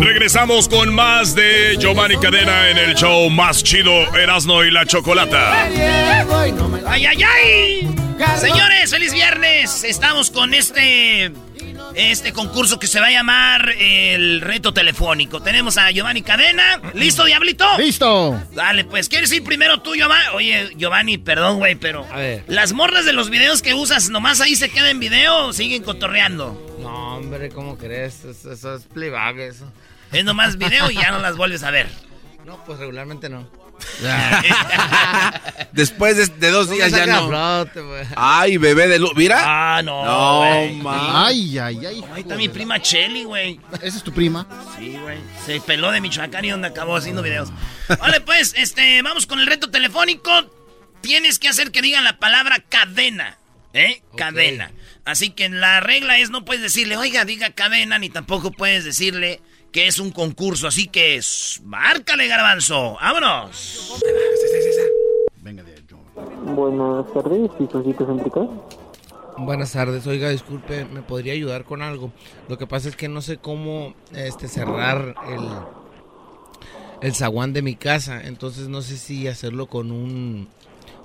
Regresamos 0.00 0.66
con 0.66 0.94
más 0.94 1.34
de 1.34 1.76
Giovanni 1.78 2.16
Cadena 2.16 2.70
en 2.70 2.78
el 2.78 2.94
show 2.94 3.28
más 3.28 3.62
chido 3.62 3.92
Erasno 4.16 4.64
y 4.64 4.70
la 4.70 4.86
Chocolata. 4.86 5.64
¡Ay, 6.86 7.04
ay, 7.04 7.22
ay! 7.22 7.94
Señores, 8.38 8.90
feliz 8.90 9.12
viernes. 9.12 9.84
Estamos 9.84 10.30
con 10.30 10.54
este. 10.54 11.30
Este 11.94 12.32
concurso 12.32 12.78
que 12.78 12.86
se 12.86 13.00
va 13.00 13.08
a 13.08 13.10
llamar 13.10 13.74
el 13.78 14.40
reto 14.40 14.72
telefónico. 14.72 15.42
Tenemos 15.42 15.76
a 15.76 15.90
Giovanni 15.90 16.22
Cadena. 16.22 16.80
¿Listo, 16.94 17.24
Diablito? 17.24 17.66
¡Listo! 17.78 18.40
Dale, 18.52 18.84
pues, 18.84 19.08
¿quieres 19.08 19.32
ir 19.32 19.42
primero 19.42 19.82
tú, 19.82 19.94
Giovanni? 19.96 20.24
Oye, 20.34 20.70
Giovanni, 20.76 21.18
perdón, 21.18 21.58
güey, 21.58 21.74
pero. 21.74 22.06
A 22.10 22.16
ver. 22.16 22.44
Las 22.46 22.72
morras 22.72 23.04
de 23.04 23.12
los 23.12 23.28
videos 23.28 23.60
que 23.60 23.74
usas, 23.74 24.08
nomás 24.08 24.40
ahí 24.40 24.56
se 24.56 24.70
quedan 24.70 24.88
en 24.88 25.00
video 25.00 25.46
o 25.46 25.52
siguen 25.52 25.82
cotorreando. 25.82 26.78
No, 26.80 27.16
hombre, 27.16 27.50
¿cómo 27.50 27.76
crees? 27.76 28.24
Eso, 28.24 28.52
eso 28.52 28.76
es 28.76 28.84
playback, 28.84 29.36
eso. 29.38 29.70
Es 30.12 30.24
nomás 30.24 30.56
video 30.56 30.90
y 30.90 30.94
ya 30.94 31.10
no 31.10 31.18
las 31.18 31.36
vuelves 31.36 31.62
a 31.62 31.70
ver. 31.70 31.88
No, 32.44 32.62
pues 32.64 32.78
regularmente 32.78 33.28
no. 33.28 33.48
Después 35.72 36.16
de, 36.16 36.26
de 36.38 36.50
dos 36.50 36.70
días 36.70 36.90
ya 36.90 37.06
no. 37.06 37.28
flote. 37.28 37.80
Ay, 38.16 38.56
bebé 38.56 38.88
de 38.88 38.98
luz. 38.98 39.12
Mira. 39.14 39.42
Ah, 39.44 39.82
no. 39.82 40.04
No, 40.04 40.72
ma. 40.82 41.26
Ay, 41.26 41.58
ay, 41.58 41.86
ay. 41.86 42.04
Ahí 42.12 42.20
está 42.22 42.36
mi 42.36 42.48
prima 42.48 42.80
Chelly, 42.80 43.24
güey. 43.24 43.60
¿Esa 43.80 43.96
es 43.98 44.02
tu 44.02 44.12
prima? 44.12 44.46
Sí, 44.76 44.96
güey. 45.00 45.18
Se 45.44 45.60
peló 45.60 45.90
de 45.92 46.00
Michoacán 46.00 46.44
y 46.44 46.50
donde 46.50 46.68
acabó 46.68 46.96
haciendo 46.96 47.22
videos. 47.22 47.50
Vale, 48.00 48.20
pues, 48.20 48.54
este, 48.56 49.00
vamos 49.02 49.26
con 49.26 49.40
el 49.40 49.46
reto 49.46 49.70
telefónico. 49.70 50.30
Tienes 51.00 51.38
que 51.38 51.48
hacer 51.48 51.70
que 51.70 51.82
digan 51.82 52.04
la 52.04 52.18
palabra 52.18 52.62
cadena. 52.68 53.38
¿Eh? 53.72 54.02
Cadena. 54.16 54.72
Así 55.04 55.30
que 55.30 55.48
la 55.48 55.80
regla 55.80 56.18
es 56.18 56.30
no 56.30 56.44
puedes 56.44 56.62
decirle, 56.62 56.96
oiga, 56.96 57.24
diga 57.24 57.50
cadena, 57.50 57.98
ni 57.98 58.10
tampoco 58.10 58.50
puedes 58.50 58.84
decirle 58.84 59.40
que 59.72 59.86
es 59.86 59.98
un 59.98 60.10
concurso. 60.10 60.66
Así 60.66 60.88
que, 60.88 61.16
s- 61.16 61.60
márcale, 61.64 62.26
garbanzo. 62.28 62.96
¡Vámonos! 63.00 64.00
Buenas 66.54 67.06
tardes, 67.12 67.50
Pisoncitos 67.58 68.06
Centrical. 68.06 68.48
Buenas 69.36 69.72
tardes, 69.72 70.06
oiga, 70.06 70.28
disculpe, 70.28 70.84
¿me 70.84 71.00
podría 71.02 71.32
ayudar 71.32 71.64
con 71.64 71.80
algo? 71.82 72.10
Lo 72.48 72.58
que 72.58 72.66
pasa 72.66 72.88
es 72.88 72.96
que 72.96 73.08
no 73.08 73.22
sé 73.22 73.38
cómo 73.38 73.94
este 74.12 74.48
cerrar 74.48 75.14
el 75.28 75.48
el 77.00 77.14
zaguán 77.14 77.54
de 77.54 77.62
mi 77.62 77.76
casa, 77.76 78.20
entonces 78.22 78.68
no 78.68 78.82
sé 78.82 78.98
si 78.98 79.26
hacerlo 79.28 79.66
con 79.66 79.90
un 79.92 80.48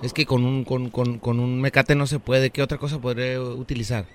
es 0.02 0.12
que 0.12 0.26
con 0.26 0.44
un 0.44 0.66
con, 0.66 0.90
con, 0.90 1.20
con 1.20 1.40
un 1.40 1.62
mecate 1.62 1.96
no 1.96 2.08
se 2.08 2.20
puede, 2.20 2.50
¿qué 2.50 2.62
otra 2.62 2.78
cosa 2.78 3.00
podré 3.00 3.40
utilizar? 3.40 4.06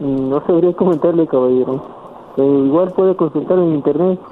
No 0.00 0.44
sabría 0.46 0.72
comentarle, 0.72 1.26
caballero. 1.28 1.95
Eh, 2.38 2.42
igual 2.66 2.92
puede 2.92 3.16
consultar 3.16 3.58
en 3.58 3.74
internet. 3.74 4.18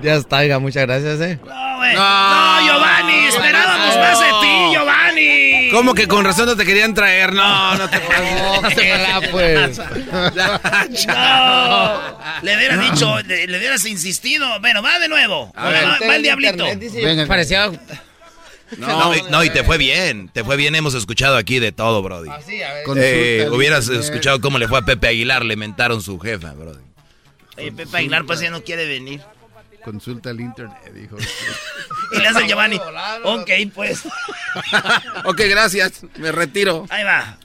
Ya 0.00 0.14
está, 0.14 0.36
oiga, 0.38 0.60
muchas 0.60 0.86
gracias, 0.86 1.20
eh. 1.20 1.40
No, 1.44 1.76
güey. 1.78 1.92
No, 1.96 2.60
Giovanni, 2.64 3.26
esperábamos 3.26 3.96
más 3.96 4.20
de 4.20 4.26
ti, 4.40 4.72
Giovanni. 4.72 5.70
¿Cómo 5.72 5.92
que 5.92 6.06
con 6.06 6.24
razón 6.24 6.46
no 6.46 6.54
te 6.56 6.64
querían 6.64 6.94
traer? 6.94 7.32
No, 7.32 7.74
no 7.74 7.90
te 7.90 7.98
pases. 8.62 9.28
pues. 9.32 9.78
No. 11.08 12.00
Le 12.42 12.56
hubieras 12.56 12.80
dicho, 12.80 13.18
le, 13.22 13.48
le 13.48 13.58
hubieras 13.58 13.84
insistido. 13.86 14.46
Bueno, 14.60 14.82
va 14.84 15.00
de 15.00 15.08
nuevo. 15.08 15.50
A 15.56 15.68
ver. 15.68 15.84
va, 15.84 15.98
va 16.06 16.14
el 16.16 16.22
diablito. 16.22 16.64
Venga. 17.02 17.26
Parecía 17.26 17.68
No, 18.76 19.16
y- 19.16 19.22
no, 19.30 19.42
y 19.44 19.50
te 19.50 19.64
fue 19.64 19.78
bien, 19.78 20.28
te 20.28 20.44
fue 20.44 20.56
bien, 20.56 20.74
hemos 20.74 20.94
escuchado 20.94 21.36
aquí 21.36 21.58
de 21.58 21.72
todo, 21.72 22.02
Brody. 22.02 22.28
sí, 22.46 22.62
a 22.62 22.74
ver. 22.74 22.84
Eh, 22.96 23.48
hubieras 23.50 23.88
escuchado 23.88 24.40
cómo 24.40 24.58
le 24.58 24.68
fue 24.68 24.78
a 24.78 24.82
Pepe 24.82 25.08
Aguilar, 25.08 25.44
le 25.44 25.56
mentaron 25.56 26.02
su 26.02 26.18
jefa, 26.18 26.52
Brody. 26.52 26.82
Oye, 27.56 27.72
Pepe 27.72 27.96
Aguilar 27.96 28.24
pues 28.24 28.40
ya 28.40 28.50
no 28.50 28.62
quiere 28.62 28.86
venir. 28.86 29.20
Consulta 29.84 30.30
el 30.30 30.40
internet, 30.40 30.92
dijo. 30.92 31.16
y 32.12 32.18
le 32.18 32.28
hace 32.28 32.46
Giovanni. 32.46 32.78
Ok, 33.24 33.50
pues. 33.74 34.04
ok, 35.24 35.40
gracias. 35.48 36.02
Me 36.18 36.30
retiro. 36.30 36.84
Ahí 36.90 37.04
va. 37.04 37.38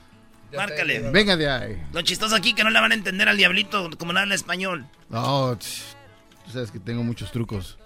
Márcale. 0.56 1.00
Venga 1.12 1.36
de 1.38 1.50
ahí. 1.50 1.84
Lo 1.94 2.02
chistoso 2.02 2.36
aquí 2.36 2.54
que 2.54 2.64
no 2.64 2.70
le 2.70 2.80
van 2.80 2.92
a 2.92 2.96
entender 2.96 3.30
al 3.30 3.38
diablito 3.38 3.90
como 3.98 4.14
no 4.14 4.20
habla 4.20 4.36
español. 4.36 4.86
No, 5.10 5.58
tú 5.58 6.52
sabes 6.52 6.70
que 6.70 6.80
tengo 6.80 7.04
muchos 7.04 7.32
trucos. 7.32 7.78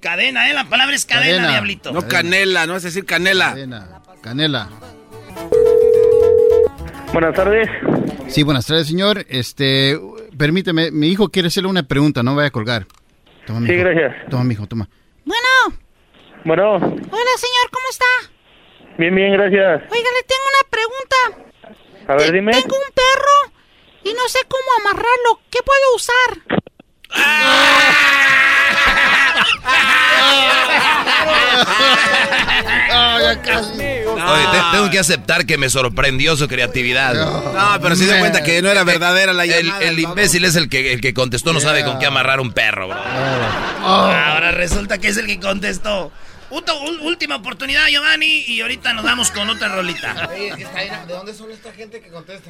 Cadena, 0.00 0.48
¿eh? 0.48 0.54
La 0.54 0.64
palabra 0.64 0.94
es 0.94 1.04
cadena, 1.04 1.48
diablito. 1.48 1.92
No 1.92 2.06
canela, 2.06 2.66
no 2.66 2.76
es 2.76 2.84
decir 2.84 3.04
canela. 3.04 3.50
Cadena, 3.50 4.00
canela. 4.22 4.68
Buenas 7.12 7.34
tardes. 7.34 7.68
Sí, 8.28 8.42
buenas 8.42 8.66
tardes, 8.66 8.86
señor. 8.86 9.24
Este, 9.28 9.98
permíteme, 10.36 10.90
mi 10.90 11.08
hijo 11.08 11.28
quiere 11.30 11.48
hacerle 11.48 11.68
una 11.68 11.82
pregunta, 11.82 12.22
no 12.22 12.36
vaya 12.36 12.48
a 12.48 12.50
colgar. 12.52 12.86
Toma, 13.46 13.66
sí, 13.66 13.72
mijo. 13.72 13.84
gracias. 13.84 14.30
Toma, 14.30 14.44
mijo, 14.44 14.66
toma. 14.66 14.88
Bueno. 15.24 15.78
Bueno. 16.44 16.76
Hola, 16.76 17.32
señor, 17.36 17.70
¿cómo 17.72 17.88
está? 17.90 18.04
Bien, 18.98 19.14
bien, 19.14 19.32
gracias. 19.32 19.82
Oiga, 19.90 20.10
le 20.16 20.22
tengo 20.26 20.44
una 20.52 20.68
pregunta. 20.70 21.16
A 22.12 22.16
ver, 22.16 22.32
dime. 22.32 22.52
Tengo 22.52 22.76
un 22.76 22.94
perro 22.94 23.52
y 24.04 24.14
no 24.14 24.28
sé 24.28 24.38
cómo 24.46 24.62
amarrarlo. 24.80 25.40
¿Qué 25.50 25.58
puedo 25.64 25.96
usar? 25.96 26.58
Oye, 34.30 34.44
tengo 34.72 34.90
que 34.90 34.98
aceptar 34.98 35.46
que 35.46 35.58
me 35.58 35.70
sorprendió 35.70 36.36
su 36.36 36.48
creatividad. 36.48 37.14
No, 37.14 37.80
pero 37.80 37.96
se 37.96 38.04
dio 38.04 38.18
cuenta 38.18 38.42
que 38.42 38.60
no 38.62 38.70
era 38.70 38.84
verdadera 38.84 39.32
la 39.32 39.46
llamada. 39.46 39.80
El, 39.82 39.98
imbécil 39.98 40.44
es 40.44 40.56
el 40.56 40.68
que, 40.68 40.92
el 40.92 41.00
que 41.00 41.14
contestó, 41.14 41.52
no 41.52 41.60
sabe 41.60 41.84
con 41.84 41.98
qué 41.98 42.06
amarrar 42.06 42.40
un 42.40 42.52
perro, 42.52 42.88
bro. 42.88 42.98
Ahora 42.98 44.50
resulta 44.52 44.98
que 44.98 45.08
es 45.08 45.16
el 45.16 45.26
que 45.26 45.40
contestó. 45.40 46.12
última 47.02 47.36
oportunidad, 47.36 47.86
Giovanni, 47.88 48.44
y 48.46 48.60
ahorita 48.60 48.92
nos 48.92 49.04
vamos 49.04 49.30
con 49.30 49.48
otra 49.48 49.68
rolita. 49.68 50.28
¿De 50.28 51.12
dónde 51.12 51.34
son 51.34 51.50
esta 51.50 51.72
gente 51.72 52.00
que 52.00 52.08
contesta? 52.08 52.48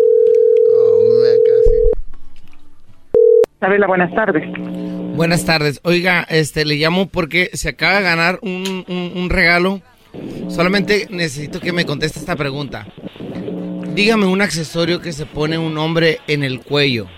Isabela, 3.59 3.89
buenas 3.89 4.15
tardes. 4.15 4.45
Buenas 5.17 5.45
tardes. 5.45 5.81
Oiga, 5.83 6.25
este 6.29 6.65
le 6.65 6.77
llamo 6.77 7.07
porque 7.09 7.51
se 7.55 7.71
acaba 7.71 7.97
de 7.97 8.03
ganar 8.03 8.39
un, 8.43 8.85
un, 8.87 9.13
un 9.17 9.31
regalo. 9.31 9.81
Solamente 10.49 11.09
necesito 11.11 11.59
que 11.59 11.73
me 11.73 11.85
conteste 11.85 12.21
esta 12.21 12.37
pregunta. 12.37 12.87
Dígame 13.95 14.27
un 14.27 14.43
accesorio 14.43 15.01
que 15.01 15.11
se 15.13 15.27
pone 15.27 15.59
un 15.59 15.77
hombre 15.77 16.21
en 16.29 16.45
el 16.45 16.61
cuello. 16.61 17.09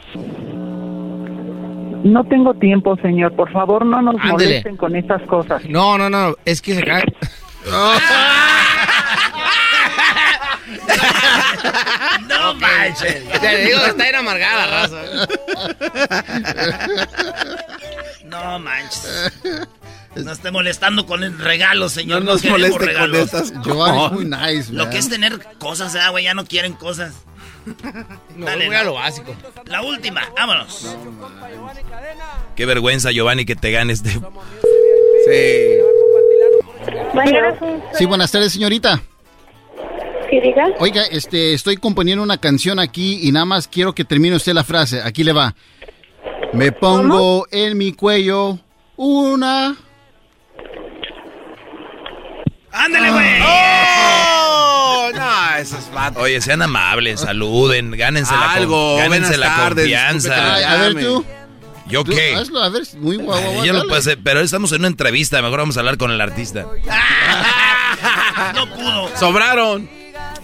No 2.04 2.24
tengo 2.24 2.54
tiempo, 2.54 2.96
señor. 3.02 3.36
Por 3.36 3.52
favor, 3.52 3.84
no 3.84 4.00
nos 4.00 4.14
Ándele. 4.14 4.32
molesten 4.48 4.76
con 4.78 4.96
estas 4.96 5.20
cosas. 5.24 5.62
No, 5.68 5.98
no, 5.98 6.08
no. 6.08 6.36
Es 6.46 6.62
que 6.62 6.72
se 6.74 6.80
acaba. 6.80 7.02
manches. 12.60 13.24
Le 13.42 13.64
digo, 13.64 13.78
está 13.86 14.02
bien 14.02 14.14
amargada, 14.16 14.66
raza. 14.66 15.02
No 18.24 18.58
manches. 18.58 19.32
No 20.16 20.32
esté 20.32 20.50
molestando 20.50 21.06
con 21.06 21.22
el 21.22 21.38
regalo, 21.38 21.88
señor. 21.88 22.24
No 22.24 22.32
nos 22.32 22.42
queremos 22.42 22.60
moleste 22.70 22.78
con 22.78 22.86
regalos. 22.88 23.18
estas 23.32 23.52
Giovanni 23.64 24.04
es 24.06 24.12
muy 24.12 24.24
nice, 24.24 24.72
Lo 24.72 24.84
man. 24.84 24.90
que 24.92 24.98
es 24.98 25.08
tener 25.08 25.38
cosas, 25.58 25.96
güey, 26.10 26.24
ya 26.24 26.34
no 26.34 26.44
quieren 26.44 26.72
cosas. 26.72 27.14
No, 28.34 28.46
Dale, 28.46 28.66
voy 28.66 28.74
a 28.76 28.78
no. 28.80 28.84
lo 28.86 28.94
básico. 28.94 29.34
La 29.66 29.82
última, 29.82 30.22
vámonos. 30.36 30.96
Qué 32.56 32.66
vergüenza, 32.66 33.10
Giovanni, 33.12 33.44
que 33.44 33.54
te 33.54 33.70
ganes 33.70 34.02
de... 34.02 34.10
Sí. 35.26 35.78
Sí, 37.98 38.06
buenas 38.06 38.32
tardes, 38.32 38.52
señorita. 38.52 39.02
Oiga, 40.78 41.02
este, 41.10 41.54
estoy 41.54 41.76
componiendo 41.76 42.22
una 42.22 42.38
canción 42.38 42.78
aquí 42.78 43.20
y 43.22 43.32
nada 43.32 43.44
más 43.44 43.68
quiero 43.68 43.94
que 43.94 44.04
termine 44.04 44.36
usted 44.36 44.52
la 44.54 44.64
frase. 44.64 45.00
Aquí 45.02 45.24
le 45.24 45.32
va. 45.32 45.54
Me 46.52 46.72
pongo 46.72 47.46
en 47.50 47.76
mi 47.78 47.92
cuello 47.92 48.58
una... 48.96 49.76
¡Ándale, 52.72 53.10
güey! 53.10 53.40
¡Oh! 53.44 55.08
No, 55.14 55.56
eso 55.58 55.76
es 55.78 55.90
vato. 55.92 56.20
Oye, 56.20 56.40
sean 56.40 56.62
amables, 56.62 57.20
saluden, 57.20 57.90
gánense 57.92 58.32
la, 58.34 58.52
Algo, 58.52 58.94
con- 58.94 58.98
gánense 58.98 59.30
buenas 59.30 59.38
la 59.38 59.56
tardes, 59.56 59.84
confianza. 59.84 60.54
Ay, 60.54 60.62
a 60.64 60.76
ver 60.76 60.94
tú. 61.04 61.24
¿Yo 61.88 62.04
Tú, 62.04 62.12
qué? 62.12 62.36
Hazlo, 62.36 62.62
a 62.62 62.68
ver, 62.68 62.82
muy 62.98 63.16
guau, 63.16 63.40
guau, 63.40 63.64
Yo 63.64 63.72
dale. 63.84 64.16
pero 64.22 64.40
estamos 64.40 64.70
en 64.70 64.78
una 64.82 64.88
entrevista, 64.88 65.42
mejor 65.42 65.58
vamos 65.58 65.76
a 65.76 65.80
hablar 65.80 65.98
con 65.98 66.10
el 66.12 66.20
artista. 66.20 66.66
No 68.54 68.66
pudo. 68.74 69.10
Sobraron. 69.18 69.88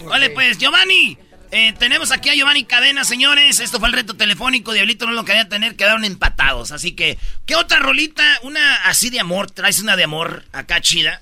Vale, 0.09 0.29
pues, 0.31 0.57
Giovanni. 0.57 1.17
eh, 1.51 1.73
tenemos 1.79 2.11
aquí 2.11 2.29
a 2.29 2.33
Giovanni 2.35 2.65
Cadena, 2.65 3.03
señores. 3.03 3.59
Esto 3.59 3.79
fue 3.79 3.87
el 3.89 3.93
reto 3.93 4.15
telefónico. 4.15 4.73
Diablito 4.73 5.05
no 5.05 5.13
lo 5.13 5.25
quería 5.25 5.47
tener, 5.47 5.75
quedaron 5.75 6.05
empatados. 6.05 6.71
Así 6.71 6.93
que, 6.93 7.17
¿qué 7.45 7.55
otra 7.55 7.79
rolita? 7.79 8.23
Una 8.43 8.75
así 8.85 9.09
de 9.09 9.19
amor. 9.19 9.49
¿Traes 9.51 9.79
una 9.79 9.95
de 9.95 10.03
amor 10.03 10.43
acá 10.51 10.81
chida? 10.81 11.21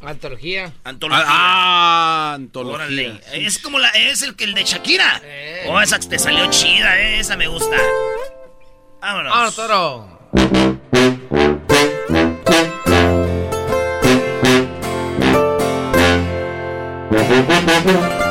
Antología. 0.00 0.72
Antología. 0.84 1.24
Ah, 1.26 2.32
antología. 2.34 2.74
Órale. 2.76 3.20
Es 3.32 3.58
como 3.58 3.78
la, 3.78 3.88
es 3.88 4.20
el 4.22 4.36
que 4.36 4.44
el 4.44 4.54
de 4.54 4.64
Shakira. 4.64 5.22
Oh, 5.66 5.80
esa 5.80 5.98
que 5.98 6.06
te 6.08 6.18
salió 6.18 6.48
chida, 6.50 7.00
eh, 7.00 7.20
esa 7.20 7.36
me 7.36 7.48
gusta. 7.48 7.76
Vámonos. 9.00 9.32
¡Ah, 9.34 9.50
toro! 9.56 10.14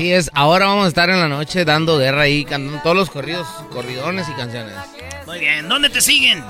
Así 0.00 0.14
es, 0.14 0.30
ahora 0.32 0.64
vamos 0.64 0.86
a 0.86 0.88
estar 0.88 1.10
en 1.10 1.20
la 1.20 1.28
noche 1.28 1.66
dando 1.66 1.98
guerra 1.98 2.22
ahí, 2.22 2.46
cantando 2.46 2.80
todos 2.82 2.96
los 2.96 3.10
corridos, 3.10 3.46
corridones 3.70 4.26
y 4.30 4.32
canciones. 4.32 4.72
Muy 5.26 5.38
bien, 5.40 5.68
¿dónde 5.68 5.90
te 5.90 6.00
siguen? 6.00 6.42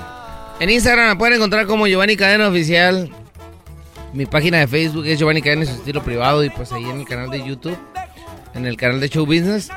En 0.61 0.69
Instagram 0.69 1.09
me 1.09 1.15
pueden 1.17 1.33
encontrar 1.35 1.65
como 1.65 1.85
Giovanni 1.85 2.15
Cadena 2.15 2.47
Oficial. 2.47 3.09
Mi 4.13 4.25
página 4.25 4.59
de 4.59 4.69
Facebook 4.69 5.05
es 5.05 5.19
Giovanni 5.19 5.41
Cadena 5.41 5.63
en 5.63 5.67
su 5.67 5.73
estilo 5.73 6.01
privado 6.01 6.45
y 6.45 6.49
pues 6.49 6.71
ahí 6.71 6.85
en 6.85 7.01
el 7.01 7.05
canal 7.05 7.29
de 7.29 7.45
YouTube, 7.45 7.77
en 8.53 8.65
el 8.65 8.77
canal 8.77 9.01
de 9.01 9.09
Show 9.09 9.25
Business, 9.25 9.69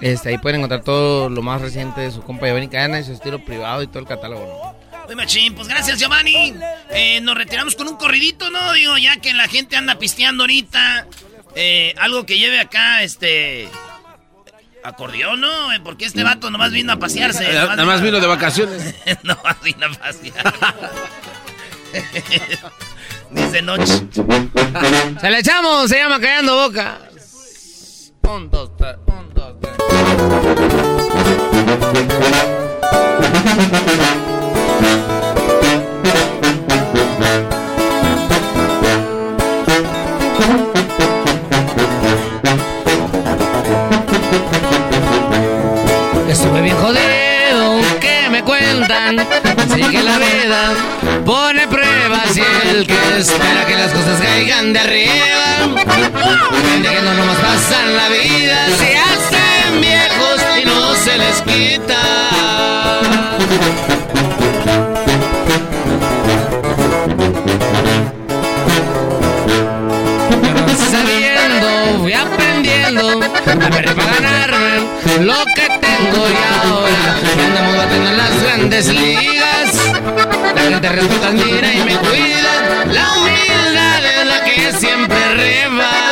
este, 0.00 0.30
ahí 0.30 0.38
pueden 0.38 0.58
encontrar 0.58 0.82
todo 0.82 1.30
lo 1.30 1.40
más 1.40 1.60
reciente 1.60 2.00
de 2.00 2.10
su 2.10 2.22
compa 2.22 2.46
Giovanni 2.46 2.66
Cadena 2.66 2.98
en 2.98 3.04
su 3.04 3.12
estilo 3.12 3.44
privado 3.44 3.84
y 3.84 3.86
todo 3.86 4.00
el 4.00 4.06
catálogo. 4.06 4.44
¿no? 4.44 5.06
Muy 5.10 5.16
machín, 5.16 5.56
pues 5.56 5.66
gracias 5.66 5.98
Giovanni. 5.98 6.54
Eh, 6.90 7.20
nos 7.20 7.36
retiramos 7.36 7.74
con 7.74 7.88
un 7.88 7.96
corridito, 7.96 8.48
¿no? 8.50 8.72
Digo, 8.74 8.96
ya 8.96 9.16
que 9.16 9.32
la 9.34 9.48
gente 9.48 9.76
anda 9.76 9.98
pisteando 9.98 10.44
ahorita. 10.44 10.59
Eh, 11.60 11.94
algo 11.98 12.24
que 12.26 12.38
lleve 12.38 12.58
acá, 12.58 13.02
este... 13.02 13.68
Acordeón, 14.82 15.42
¿no? 15.42 15.72
Eh, 15.74 15.80
Porque 15.84 16.06
este 16.06 16.22
vato 16.24 16.50
nomás 16.50 16.72
vino 16.72 16.92
a 16.92 16.96
pasearse. 16.96 17.44
Eh, 17.50 17.52
Nada 17.52 17.84
más 17.84 18.00
vino 18.00 18.18
de 18.18 18.26
vacaciones. 18.26 18.94
nomás 19.22 19.60
vino 19.62 19.86
a 19.86 19.90
pasear. 19.90 20.54
Dice 23.30 23.60
noche. 23.62 23.92
Se 25.20 25.30
le 25.30 25.38
echamos, 25.38 25.88
se 25.90 25.98
llama 25.98 26.18
Callando 26.18 26.56
Boca. 26.66 27.09
Que 52.86 53.18
espera 53.18 53.66
que 53.66 53.74
las 53.74 53.92
cosas 53.92 54.20
caigan 54.20 54.72
de 54.72 54.78
arriba. 54.78 55.84
Gente 56.70 56.88
que 56.88 57.02
no 57.02 57.14
nomás 57.14 57.36
pasan 57.38 57.96
la 57.96 58.08
vida, 58.08 58.66
se 58.78 58.96
hacen 58.96 59.80
viejos 59.80 60.40
y 60.60 60.64
no 60.64 60.94
se 60.94 61.18
les 61.18 61.42
quita. 61.42 62.00
Sabiendo, 70.90 71.98
fui 72.00 72.12
aprendiendo 72.12 73.20
a 73.20 73.70
perder 73.70 73.94
para 73.94 74.14
ganarme 74.14 74.80
lo 75.20 75.44
que 75.54 75.68
tengo 75.80 76.28
y 76.28 76.36
ahora 76.64 77.16
andamos 77.46 77.76
batiendo 77.76 78.10
en 78.10 78.16
las 78.16 78.42
grandes 78.42 78.88
ligas. 78.88 79.74
La 80.54 80.62
gente 80.62 80.88
resulta 80.88 81.30
mira 81.30 81.72
y 81.72 81.84
me 81.84 81.96
cuida. 81.98 82.59
Siempre 84.72 85.34
reba. 85.34 86.09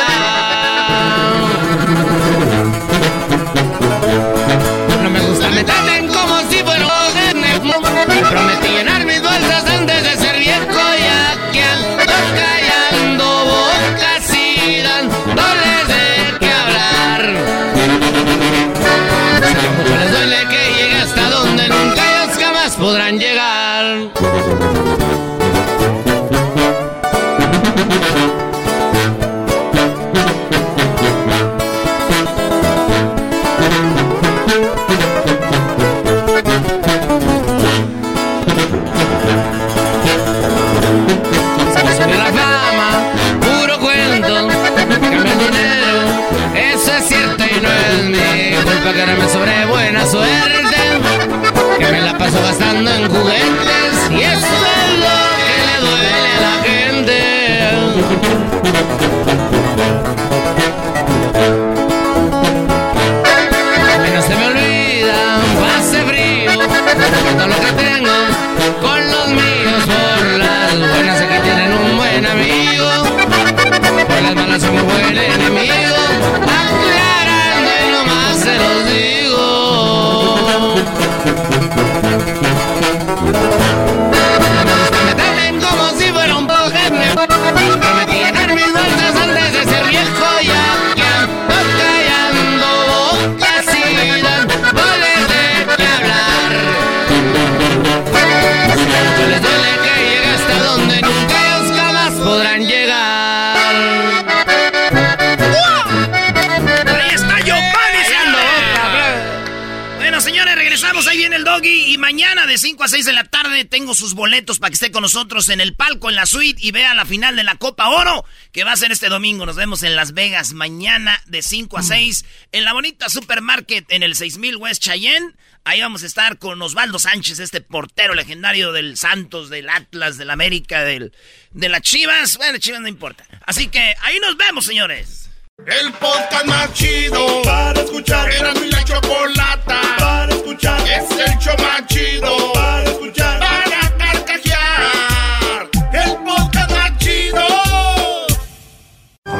Sus 113.99 114.13
boletos 114.13 114.59
para 114.59 114.69
que 114.71 114.75
esté 114.75 114.91
con 114.91 115.03
nosotros 115.03 115.49
en 115.49 115.61
el 115.61 115.75
palco, 115.75 116.09
en 116.09 116.15
la 116.15 116.25
suite 116.25 116.59
y 116.65 116.71
vea 116.71 116.93
la 116.93 117.05
final 117.05 117.35
de 117.35 117.43
la 117.43 117.55
Copa 117.55 117.89
Oro 117.89 118.25
que 118.51 118.63
va 118.63 118.71
a 118.71 118.77
ser 118.77 118.91
este 118.91 119.09
domingo. 119.09 119.45
Nos 119.45 119.57
vemos 119.57 119.83
en 119.83 119.95
Las 119.95 120.13
Vegas 120.13 120.53
mañana 120.53 121.21
de 121.27 121.41
5 121.41 121.77
a 121.77 121.83
6 121.83 122.25
en 122.53 122.63
la 122.63 122.73
bonita 122.73 123.09
supermarket 123.09 123.91
en 123.91 124.03
el 124.03 124.15
6000 124.15 124.55
West 124.55 124.81
Cheyenne. 124.81 125.35
Ahí 125.65 125.81
vamos 125.81 126.03
a 126.03 126.05
estar 126.05 126.39
con 126.39 126.61
Osvaldo 126.61 126.97
Sánchez, 126.97 127.39
este 127.39 127.61
portero 127.61 128.15
legendario 128.15 128.71
del 128.71 128.97
Santos, 128.97 129.49
del 129.49 129.69
Atlas, 129.69 130.17
del 130.17 130.29
América, 130.29 130.83
del, 130.83 131.11
de 131.51 131.69
las 131.69 131.81
Chivas. 131.81 132.37
Bueno, 132.37 132.57
Chivas 132.57 132.81
no 132.81 132.87
importa. 132.87 133.25
Así 133.45 133.67
que 133.67 133.93
ahí 134.01 134.17
nos 134.21 134.37
vemos, 134.37 134.65
señores. 134.65 135.29
El 135.67 135.91
podcast 135.93 136.45
más 136.45 136.73
chido 136.73 137.41
para 137.43 137.81
escuchar. 137.81 138.31
Era 138.31 138.53
mi 138.53 138.69
la 138.71 138.83
chocolata 138.85 139.81
para 139.99 140.33
escuchar. 140.33 140.79
Es 140.87 141.11
el 141.11 141.37
show 141.37 141.55
más 141.59 141.85
chido 141.87 142.53
para 142.53 142.83
escuchar. 142.83 143.48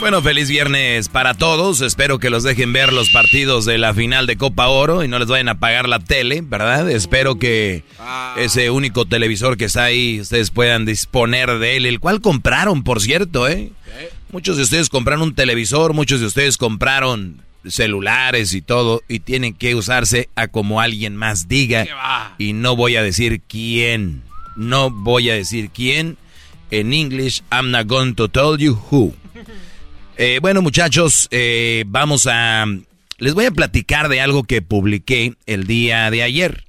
Bueno, 0.00 0.22
feliz 0.22 0.48
viernes 0.48 1.10
para 1.10 1.34
todos. 1.34 1.82
Espero 1.82 2.18
que 2.18 2.30
los 2.30 2.42
dejen 2.42 2.72
ver 2.72 2.90
los 2.90 3.10
partidos 3.10 3.66
de 3.66 3.76
la 3.76 3.92
final 3.92 4.26
de 4.26 4.38
Copa 4.38 4.68
Oro 4.68 5.04
y 5.04 5.08
no 5.08 5.18
les 5.18 5.28
vayan 5.28 5.48
a 5.48 5.52
apagar 5.52 5.90
la 5.90 5.98
tele, 5.98 6.40
¿verdad? 6.42 6.90
Espero 6.90 7.38
que 7.38 7.84
ese 8.38 8.70
único 8.70 9.04
televisor 9.04 9.58
que 9.58 9.66
está 9.66 9.84
ahí 9.84 10.18
ustedes 10.18 10.50
puedan 10.50 10.86
disponer 10.86 11.58
de 11.58 11.76
él, 11.76 11.84
el 11.84 12.00
cual 12.00 12.22
compraron, 12.22 12.82
por 12.82 13.02
cierto, 13.02 13.46
¿eh? 13.46 13.72
Muchos 14.32 14.56
de 14.56 14.62
ustedes 14.62 14.88
compraron 14.88 15.20
un 15.22 15.34
televisor, 15.34 15.92
muchos 15.92 16.20
de 16.20 16.26
ustedes 16.26 16.56
compraron 16.56 17.42
celulares 17.66 18.54
y 18.54 18.62
todo 18.62 19.02
y 19.06 19.20
tienen 19.20 19.52
que 19.52 19.74
usarse 19.74 20.30
a 20.34 20.48
como 20.48 20.80
alguien 20.80 21.14
más 21.14 21.46
diga 21.46 21.86
y 22.38 22.54
no 22.54 22.74
voy 22.74 22.96
a 22.96 23.02
decir 23.02 23.42
quién. 23.46 24.22
No 24.56 24.90
voy 24.90 25.28
a 25.28 25.34
decir 25.34 25.68
quién. 25.68 26.16
En 26.70 26.94
English, 26.94 27.42
I'm 27.52 27.70
not 27.70 27.86
going 27.86 28.14
to 28.14 28.28
tell 28.28 28.56
you 28.56 28.80
who. 28.90 29.14
Eh, 30.22 30.38
bueno, 30.42 30.60
muchachos, 30.60 31.28
eh, 31.30 31.84
vamos 31.86 32.26
a... 32.30 32.66
Les 33.16 33.32
voy 33.32 33.46
a 33.46 33.50
platicar 33.50 34.10
de 34.10 34.20
algo 34.20 34.44
que 34.44 34.60
publiqué 34.60 35.32
el 35.46 35.66
día 35.66 36.10
de 36.10 36.22
ayer. 36.22 36.66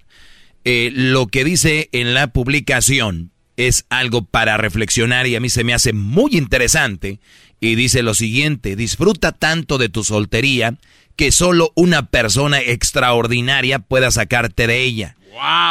Eh, 0.63 0.89
lo 0.93 1.27
que 1.27 1.43
dice 1.43 1.89
en 1.91 2.13
la 2.13 2.27
publicación 2.27 3.31
es 3.57 3.83
algo 3.89 4.23
para 4.23 4.55
reflexionar 4.55 5.27
y 5.27 5.35
a 5.35 5.41
mí 5.41 5.49
se 5.49 5.65
me 5.65 5.73
hace 5.73 5.91
muy 5.91 6.37
interesante. 6.37 7.19
Y 7.59 7.75
dice 7.75 8.03
lo 8.03 8.13
siguiente, 8.13 8.77
disfruta 8.77 9.33
tanto 9.33 9.77
de 9.77 9.89
tu 9.89 10.05
soltería 10.05 10.77
que 11.17 11.33
solo 11.33 11.73
una 11.75 12.07
persona 12.09 12.61
extraordinaria 12.61 13.79
pueda 13.79 14.11
sacarte 14.11 14.65
de 14.65 14.81
ella. 14.81 15.17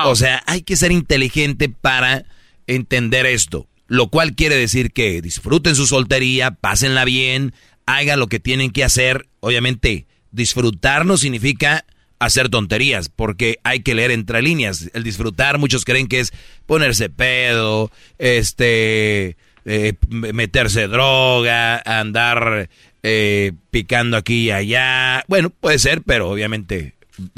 O 0.05 0.17
sea, 0.17 0.43
hay 0.45 0.61
que 0.61 0.77
ser 0.77 0.93
inteligente 0.93 1.71
para 1.71 2.27
entender 2.67 3.25
esto. 3.25 3.71
Lo 3.91 4.07
cual 4.07 4.37
quiere 4.37 4.55
decir 4.55 4.93
que 4.93 5.21
disfruten 5.21 5.75
su 5.75 5.85
soltería, 5.85 6.53
pásenla 6.53 7.05
bien, 7.05 7.55
hagan 7.97 8.19
lo 8.19 8.29
que 8.29 8.41
tienen 8.41 8.71
que 8.71 8.85
hacer. 8.85 9.27
Obviamente, 9.41 10.07
disfrutar 10.31 11.07
no 11.07 11.17
significa 11.17 11.85
hacer 12.19 12.51
tonterías, 12.51 13.09
porque 13.09 13.59
hay 13.65 13.81
que 13.81 13.95
leer 13.95 14.11
entre 14.11 14.43
líneas. 14.43 14.91
El 14.93 15.03
disfrutar, 15.03 15.59
muchos 15.59 15.85
creen 15.85 16.07
que 16.07 16.21
es 16.21 16.33
ponerse 16.67 17.09
pedo, 17.09 17.91
este, 18.19 19.37
eh, 19.65 19.95
meterse 20.09 20.87
droga, 20.87 21.79
andar 21.79 22.69
eh, 23.03 23.53
picando 23.71 24.19
aquí 24.19 24.45
y 24.45 24.51
allá. 24.51 25.25
Bueno, 25.29 25.51
puede 25.51 25.79
ser, 25.79 26.03
pero 26.03 26.29
obviamente 26.31 26.95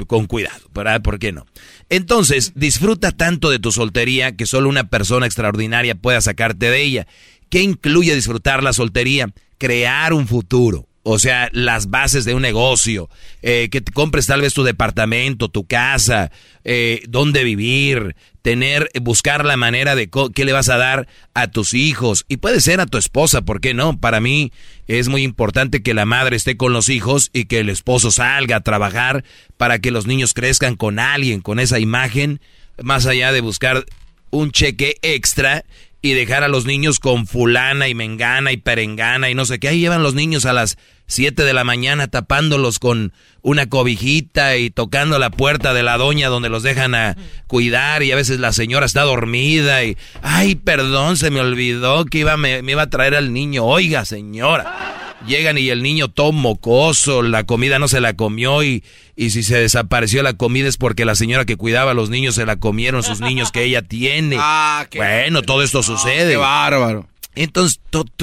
con 0.07 0.27
cuidado. 0.27 0.69
¿Por 1.01 1.19
qué 1.19 1.31
no? 1.31 1.45
Entonces, 1.89 2.53
disfruta 2.55 3.11
tanto 3.11 3.49
de 3.49 3.59
tu 3.59 3.71
soltería 3.71 4.35
que 4.35 4.45
solo 4.45 4.69
una 4.69 4.85
persona 4.85 5.25
extraordinaria 5.25 5.95
pueda 5.95 6.21
sacarte 6.21 6.69
de 6.69 6.81
ella. 6.81 7.07
¿Qué 7.53 7.61
incluye 7.61 8.15
disfrutar 8.15 8.63
la 8.63 8.73
soltería? 8.73 9.29
Crear 9.59 10.13
un 10.13 10.27
futuro. 10.27 10.87
O 11.03 11.19
sea, 11.19 11.51
las 11.53 11.91
bases 11.91 12.25
de 12.25 12.33
un 12.33 12.41
negocio, 12.41 13.11
eh, 13.43 13.69
que 13.71 13.79
te 13.79 13.91
compres 13.91 14.25
tal 14.25 14.41
vez 14.41 14.55
tu 14.55 14.63
departamento, 14.63 15.49
tu 15.49 15.67
casa, 15.67 16.31
eh, 16.63 17.03
dónde 17.07 17.43
vivir, 17.43 18.15
tener, 18.41 18.89
buscar 19.03 19.45
la 19.45 19.55
manera 19.55 19.93
de 19.93 20.09
qué 20.33 20.45
le 20.45 20.51
vas 20.51 20.69
a 20.69 20.77
dar 20.77 21.07
a 21.35 21.45
tus 21.45 21.75
hijos 21.75 22.25
y 22.27 22.37
puede 22.37 22.59
ser 22.59 22.81
a 22.81 22.87
tu 22.87 22.97
esposa, 22.97 23.43
¿por 23.43 23.61
qué 23.61 23.75
no? 23.75 23.99
Para 23.99 24.19
mí 24.19 24.51
es 24.87 25.07
muy 25.07 25.21
importante 25.21 25.83
que 25.83 25.93
la 25.93 26.05
madre 26.05 26.37
esté 26.37 26.57
con 26.57 26.73
los 26.73 26.89
hijos 26.89 27.29
y 27.33 27.45
que 27.45 27.59
el 27.59 27.69
esposo 27.69 28.09
salga 28.09 28.55
a 28.55 28.61
trabajar 28.61 29.23
para 29.57 29.77
que 29.77 29.91
los 29.91 30.07
niños 30.07 30.33
crezcan 30.33 30.75
con 30.75 30.97
alguien, 30.97 31.39
con 31.39 31.59
esa 31.59 31.77
imagen, 31.77 32.41
más 32.81 33.05
allá 33.05 33.31
de 33.31 33.41
buscar 33.41 33.85
un 34.31 34.51
cheque 34.51 34.97
extra 35.03 35.63
y 36.05 36.13
dejar 36.15 36.43
a 36.43 36.49
los 36.49 36.65
niños 36.65 36.99
con 36.99 37.25
fulana 37.25 37.87
y 37.87 37.95
mengana 37.95 38.51
y 38.51 38.57
perengana 38.57 39.29
y 39.29 39.35
no 39.35 39.45
sé 39.45 39.57
qué. 39.57 39.69
Ahí 39.69 39.79
llevan 39.79 40.03
los 40.03 40.15
niños 40.15 40.45
a 40.45 40.51
las 40.51 40.77
7 41.07 41.45
de 41.45 41.53
la 41.53 41.63
mañana 41.63 42.09
tapándolos 42.09 42.77
con 42.77 43.13
una 43.41 43.69
cobijita 43.69 44.57
y 44.57 44.69
tocando 44.69 45.17
la 45.17 45.29
puerta 45.29 45.73
de 45.73 45.81
la 45.81 45.97
doña 45.97 46.27
donde 46.27 46.49
los 46.49 46.61
dejan 46.61 46.93
a 46.93 47.15
cuidar 47.47 48.03
y 48.03 48.11
a 48.11 48.17
veces 48.17 48.41
la 48.41 48.51
señora 48.51 48.85
está 48.85 49.03
dormida 49.03 49.85
y, 49.85 49.97
ay, 50.21 50.55
perdón, 50.55 51.15
se 51.15 51.31
me 51.31 51.39
olvidó 51.39 52.03
que 52.03 52.19
iba, 52.19 52.35
me, 52.35 52.61
me 52.63 52.73
iba 52.73 52.81
a 52.81 52.89
traer 52.89 53.15
al 53.15 53.31
niño. 53.31 53.63
Oiga, 53.63 54.03
señora. 54.03 54.99
Llegan 55.25 55.57
y 55.57 55.69
el 55.69 55.81
niño 55.81 56.09
todo 56.09 56.33
mocoso, 56.33 57.21
la 57.21 57.45
comida 57.45 57.79
no 57.79 57.87
se 57.87 58.01
la 58.01 58.17
comió 58.17 58.61
y, 58.61 58.83
y 59.15 59.29
si 59.29 59.43
se 59.43 59.57
desapareció 59.57 60.23
la 60.23 60.33
comida 60.33 60.67
es 60.67 60.77
porque 60.77 61.05
la 61.05 61.15
señora 61.15 61.45
que 61.45 61.55
cuidaba 61.55 61.91
a 61.91 61.93
los 61.93 62.09
niños 62.09 62.35
se 62.35 62.45
la 62.45 62.55
comieron 62.55 63.03
sus 63.03 63.19
niños 63.19 63.51
que 63.51 63.63
ella 63.63 63.81
tiene. 63.81 64.37
Ah, 64.45 64.87
bueno, 64.95 65.41
todo 65.41 65.63
esto 65.63 65.83
sucede. 65.83 66.31
Qué 66.31 66.37
bárbaro. 66.37 67.07
Entonces, 67.35 67.79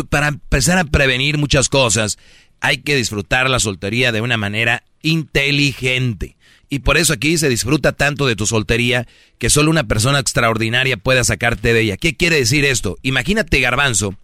para 0.09 0.29
empezar 0.29 0.79
a 0.79 0.85
prevenir 0.85 1.39
muchas 1.39 1.69
cosas, 1.69 2.19
hay 2.61 2.79
que 2.79 2.95
disfrutar 2.95 3.49
la 3.49 3.59
soltería 3.59 4.13
de 4.13 4.21
una 4.21 4.37
manera 4.37 4.85
inteligente. 5.03 6.37
Y 6.69 6.81
por 6.81 6.97
eso 6.99 7.13
aquí 7.13 7.37
se 7.37 7.49
disfruta 7.49 7.93
tanto 7.93 8.27
de 8.27 8.37
tu 8.37 8.47
soltería 8.47 9.09
que 9.39 9.51
solo 9.51 9.71
una 9.71 9.85
persona 9.85 10.21
extraordinaria 10.21 10.97
pueda 10.97 11.25
sacarte 11.25 11.73
de 11.73 11.81
ella. 11.81 11.97
¿Qué 11.97 12.17
quiere 12.17 12.37
decir 12.37 12.65
esto? 12.65 12.97
Imagínate, 13.03 13.59
garbanzo, 13.61 14.15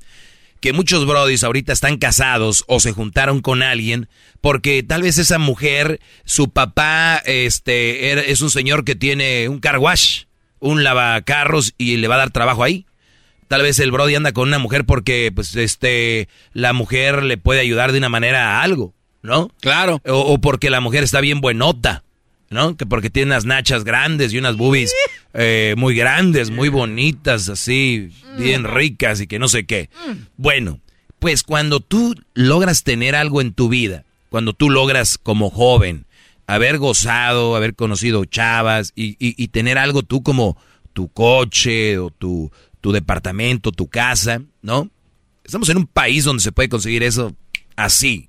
que 0.60 0.72
muchos 0.72 1.06
brodis 1.06 1.44
ahorita 1.44 1.72
están 1.72 1.98
casados 1.98 2.64
o 2.66 2.80
se 2.80 2.92
juntaron 2.92 3.40
con 3.40 3.62
alguien 3.62 4.08
porque 4.40 4.82
tal 4.82 5.02
vez 5.02 5.18
esa 5.18 5.38
mujer, 5.38 6.00
su 6.24 6.50
papá, 6.50 7.20
este, 7.24 8.30
es 8.30 8.40
un 8.40 8.50
señor 8.50 8.84
que 8.84 8.94
tiene 8.94 9.48
un 9.48 9.58
car 9.58 9.78
wash, 9.78 10.24
un 10.60 10.84
lavacarros 10.84 11.74
y 11.78 11.96
le 11.96 12.08
va 12.08 12.14
a 12.14 12.18
dar 12.18 12.30
trabajo 12.30 12.62
ahí. 12.62 12.86
Tal 13.48 13.62
vez 13.62 13.78
el 13.78 13.92
brody 13.92 14.14
anda 14.16 14.32
con 14.32 14.48
una 14.48 14.58
mujer 14.58 14.84
porque, 14.84 15.30
pues, 15.34 15.54
este, 15.54 16.28
la 16.52 16.72
mujer 16.72 17.22
le 17.22 17.38
puede 17.38 17.60
ayudar 17.60 17.92
de 17.92 17.98
una 17.98 18.08
manera 18.08 18.58
a 18.58 18.62
algo, 18.62 18.94
¿no? 19.22 19.50
Claro. 19.60 20.00
O, 20.04 20.18
o 20.18 20.38
porque 20.40 20.68
la 20.68 20.80
mujer 20.80 21.04
está 21.04 21.20
bien 21.20 21.40
buenota. 21.40 22.02
¿No? 22.50 22.76
Que 22.76 22.86
porque 22.86 23.10
tiene 23.10 23.32
unas 23.32 23.44
nachas 23.44 23.84
grandes 23.84 24.32
y 24.32 24.38
unas 24.38 24.56
boobies 24.56 24.92
eh, 25.34 25.74
muy 25.76 25.94
grandes, 25.94 26.50
muy 26.50 26.68
bonitas, 26.68 27.48
así, 27.48 28.10
bien 28.38 28.64
ricas 28.64 29.20
y 29.20 29.26
que 29.26 29.38
no 29.38 29.48
sé 29.48 29.66
qué. 29.66 29.90
Bueno, 30.36 30.80
pues 31.18 31.42
cuando 31.42 31.80
tú 31.80 32.14
logras 32.34 32.82
tener 32.82 33.14
algo 33.14 33.40
en 33.40 33.52
tu 33.52 33.68
vida, 33.68 34.04
cuando 34.28 34.52
tú 34.52 34.70
logras 34.70 35.18
como 35.18 35.50
joven 35.50 36.06
haber 36.46 36.78
gozado, 36.78 37.56
haber 37.56 37.74
conocido 37.74 38.24
chavas 38.24 38.92
y, 38.94 39.10
y, 39.12 39.34
y 39.42 39.48
tener 39.48 39.78
algo 39.78 40.02
tú 40.02 40.22
como 40.22 40.56
tu 40.92 41.08
coche 41.08 41.98
o 41.98 42.10
tu, 42.10 42.50
tu 42.80 42.92
departamento, 42.92 43.72
tu 43.72 43.88
casa, 43.88 44.42
¿no? 44.62 44.88
Estamos 45.44 45.68
en 45.68 45.78
un 45.78 45.86
país 45.86 46.24
donde 46.24 46.42
se 46.42 46.52
puede 46.52 46.68
conseguir 46.68 47.02
eso 47.02 47.34
así, 47.76 48.28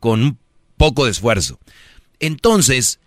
con 0.00 0.22
un 0.22 0.38
poco 0.76 1.04
de 1.04 1.10
esfuerzo. 1.10 1.58
Entonces, 2.20 3.00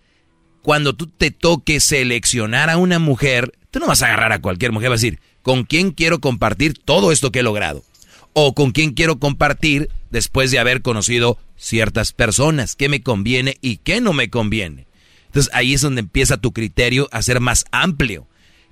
cuando 0.62 0.94
tú 0.94 1.08
te 1.08 1.30
toques 1.30 1.84
seleccionar 1.84 2.70
a 2.70 2.76
una 2.76 2.98
mujer, 2.98 3.52
tú 3.70 3.80
no 3.80 3.88
vas 3.88 4.02
a 4.02 4.06
agarrar 4.06 4.32
a 4.32 4.40
cualquier 4.40 4.72
mujer, 4.72 4.90
vas 4.90 5.00
a 5.00 5.04
decir, 5.04 5.20
¿con 5.42 5.64
quién 5.64 5.90
quiero 5.90 6.20
compartir 6.20 6.78
todo 6.78 7.12
esto 7.12 7.32
que 7.32 7.40
he 7.40 7.42
logrado? 7.42 7.84
O 8.32 8.54
con 8.54 8.70
quién 8.70 8.92
quiero 8.92 9.18
compartir 9.18 9.90
después 10.10 10.50
de 10.50 10.58
haber 10.58 10.80
conocido 10.80 11.38
ciertas 11.56 12.12
personas, 12.12 12.76
qué 12.76 12.88
me 12.88 13.02
conviene 13.02 13.58
y 13.60 13.78
qué 13.78 14.00
no 14.00 14.12
me 14.12 14.30
conviene. 14.30 14.86
Entonces 15.26 15.52
ahí 15.54 15.74
es 15.74 15.80
donde 15.80 16.00
empieza 16.00 16.36
tu 16.36 16.52
criterio 16.52 17.08
a 17.10 17.22
ser 17.22 17.40
más 17.40 17.64
amplio. 17.72 18.26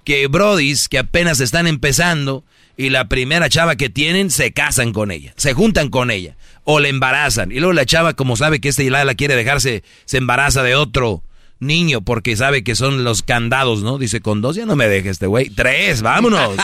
Que 0.05 0.27
brodis 0.29 0.89
que 0.89 0.99
apenas 0.99 1.41
están 1.41 1.67
empezando 1.67 2.45
y 2.77 2.91
la 2.91 3.09
primera 3.09 3.49
chava 3.49 3.77
que 3.77 3.91
tienen 3.91 4.31
se 4.31 4.53
casan 4.53 4.93
con 4.93 5.11
ella, 5.11 5.35
se 5.37 5.53
juntan 5.53 5.91
con 5.91 6.11
ella 6.11 6.37
o 6.65 6.81
le 6.81 6.89
embarazan 6.89 7.53
y 7.53 7.57
luego 7.57 7.73
la 7.73 7.87
chava 7.87 8.15
como 8.15 8.37
sabe 8.37 8.61
que 8.61 8.69
este 8.69 8.89
la, 8.91 9.05
la 9.05 9.15
quiere 9.15 9.37
dejarse, 9.37 9.83
se 10.05 10.19
embaraza 10.19 10.63
de 10.63 10.75
otro 10.75 11.23
niño 11.61 12.01
porque 12.01 12.37
sabe 12.37 12.65
que 12.65 12.75
son 12.75 13.05
los 13.05 13.23
candados, 13.23 13.83
¿no? 13.83 13.99
Dice, 13.99 14.21
con 14.21 14.41
dos 14.41 14.57
ya 14.57 14.67
no 14.67 14.77
me 14.77 14.89
deje 14.89 15.11
este 15.11 15.27
güey. 15.27 15.51
Tres, 15.51 16.03
vámonos. 16.03 16.57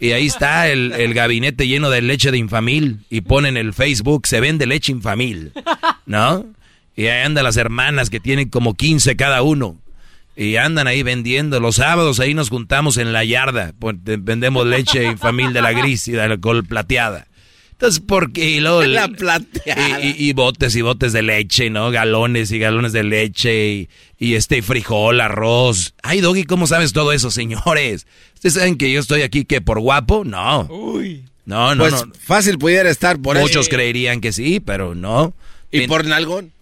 y 0.00 0.12
ahí 0.12 0.26
está 0.26 0.68
el, 0.68 0.92
el, 0.92 1.14
gabinete 1.14 1.68
lleno 1.68 1.90
de 1.90 2.02
leche 2.02 2.30
de 2.30 2.38
infamil. 2.38 3.00
Y 3.10 3.20
ponen 3.20 3.56
el 3.56 3.72
Facebook, 3.72 4.26
se 4.26 4.40
vende 4.40 4.66
leche 4.66 4.92
infamil, 4.92 5.52
¿no? 6.06 6.46
Y 6.96 7.06
ahí 7.06 7.24
andan 7.24 7.44
las 7.44 7.56
hermanas 7.56 8.10
que 8.10 8.20
tienen 8.20 8.48
como 8.48 8.74
15 8.74 9.16
cada 9.16 9.42
uno. 9.42 9.76
Y 10.36 10.56
andan 10.56 10.86
ahí 10.86 11.02
vendiendo. 11.02 11.60
Los 11.60 11.76
sábados 11.76 12.18
ahí 12.20 12.34
nos 12.34 12.48
juntamos 12.48 12.96
en 12.96 13.12
la 13.12 13.24
yarda. 13.24 13.72
Vendemos 13.78 14.66
leche 14.66 15.04
infamil 15.04 15.52
de 15.52 15.60
la 15.60 15.72
gris 15.72 16.08
y 16.08 16.12
de 16.12 16.28
la 16.28 16.38
col 16.38 16.64
plateada. 16.64 17.26
Entonces, 17.80 18.02
porque 18.06 18.44
y 18.50 18.60
luego, 18.60 18.82
la 18.86 19.08
plateada. 19.08 20.00
Y, 20.04 20.14
y, 20.18 20.34
botes 20.34 20.76
y 20.76 20.82
botes 20.82 21.14
de 21.14 21.22
leche, 21.22 21.70
¿no? 21.70 21.90
Galones 21.90 22.52
y 22.52 22.58
galones 22.58 22.92
de 22.92 23.04
leche 23.04 23.68
y, 23.70 23.88
y 24.18 24.34
este 24.34 24.60
frijol, 24.60 25.18
arroz. 25.18 25.94
Ay, 26.02 26.20
Doggy, 26.20 26.44
¿cómo 26.44 26.66
sabes 26.66 26.92
todo 26.92 27.12
eso, 27.12 27.30
señores? 27.30 28.06
¿Ustedes 28.34 28.52
saben 28.52 28.76
que 28.76 28.92
yo 28.92 29.00
estoy 29.00 29.22
aquí 29.22 29.46
que 29.46 29.62
por 29.62 29.80
guapo? 29.80 30.26
No. 30.26 30.64
Uy. 30.64 31.24
No, 31.46 31.74
no, 31.74 31.84
pues 31.84 32.06
no. 32.06 32.12
fácil 32.22 32.58
pudiera 32.58 32.90
estar 32.90 33.18
por 33.18 33.38
Muchos 33.38 33.70
creerían 33.70 34.20
que 34.20 34.32
sí, 34.32 34.60
pero 34.60 34.94
no. 34.94 35.32
¿Y 35.72 35.84
en, 35.84 35.88
por 35.88 36.04
nalgón? 36.04 36.52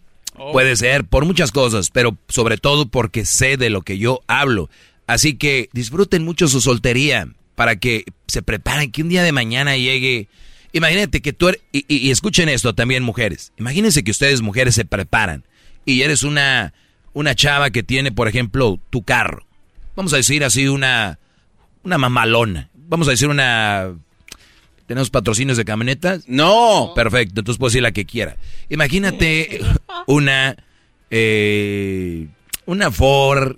Puede 0.53 0.77
ser, 0.77 1.03
por 1.03 1.25
muchas 1.25 1.51
cosas, 1.51 1.91
pero 1.91 2.17
sobre 2.29 2.59
todo 2.59 2.87
porque 2.87 3.27
sé 3.27 3.57
de 3.57 3.71
lo 3.71 3.83
que 3.83 3.99
yo 3.99 4.21
hablo. 4.29 4.71
Así 5.09 5.35
que 5.35 5.69
disfruten 5.73 6.25
mucho 6.25 6.47
su 6.47 6.61
soltería 6.61 7.27
para 7.57 7.75
que 7.75 8.05
se 8.29 8.41
preparen 8.41 8.93
que 8.93 9.03
un 9.03 9.09
día 9.09 9.25
de 9.25 9.33
mañana 9.33 9.77
llegue 9.77 10.29
Imagínate 10.73 11.21
que 11.23 11.33
tú 11.33 11.49
eres, 11.49 11.63
y, 11.73 11.85
y, 11.89 12.11
escuchen 12.11 12.49
esto 12.49 12.75
también 12.75 13.03
mujeres, 13.03 13.53
imagínense 13.57 14.05
que 14.05 14.11
ustedes 14.11 14.43
mujeres 14.43 14.75
se 14.75 14.85
preparan 14.85 15.45
y 15.85 16.03
eres 16.03 16.23
una, 16.23 16.75
una 17.15 17.35
chava 17.35 17.71
que 17.71 17.83
tiene, 17.83 18.13
por 18.13 18.29
ejemplo, 18.29 18.79
tu 18.91 19.03
carro. 19.03 19.47
Vamos 19.97 20.13
a 20.13 20.17
decir 20.19 20.45
así 20.45 20.69
una, 20.69 21.19
una 21.83 21.99
mamalona. 21.99 22.71
Vamos 22.75 23.09
a 23.09 23.13
decir 23.13 23.29
una... 23.29 23.95
¿Tenemos 24.87 25.11
patrocinios 25.11 25.57
de 25.57 25.65
camionetas? 25.65 26.25
No. 26.29 26.93
Perfecto, 26.95 27.41
entonces 27.41 27.59
puedo 27.59 27.71
decir 27.71 27.83
la 27.83 27.93
que 27.93 28.05
quiera. 28.05 28.37
Imagínate 28.69 29.61
una... 30.07 30.57
Eh, 31.11 32.29
una 32.67 32.91
Ford... 32.91 33.57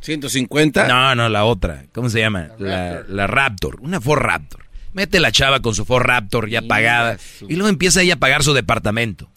150. 0.00 0.88
No, 0.88 1.14
no, 1.14 1.28
la 1.28 1.44
otra. 1.44 1.84
¿Cómo 1.92 2.10
se 2.10 2.18
llama? 2.18 2.48
La, 2.58 2.92
la, 2.92 3.04
la 3.06 3.26
Raptor. 3.28 3.78
Una 3.82 4.00
Ford 4.00 4.20
Raptor. 4.20 4.61
Mete 4.92 5.20
la 5.20 5.32
chava 5.32 5.60
con 5.60 5.74
su 5.74 5.84
Ford 5.84 6.04
Raptor 6.04 6.48
ya 6.48 6.62
pagada 6.62 7.18
y 7.48 7.54
luego 7.54 7.68
empieza 7.68 8.02
ella 8.02 8.14
a 8.14 8.18
pagar 8.18 8.42
su 8.42 8.52
departamento. 8.52 9.30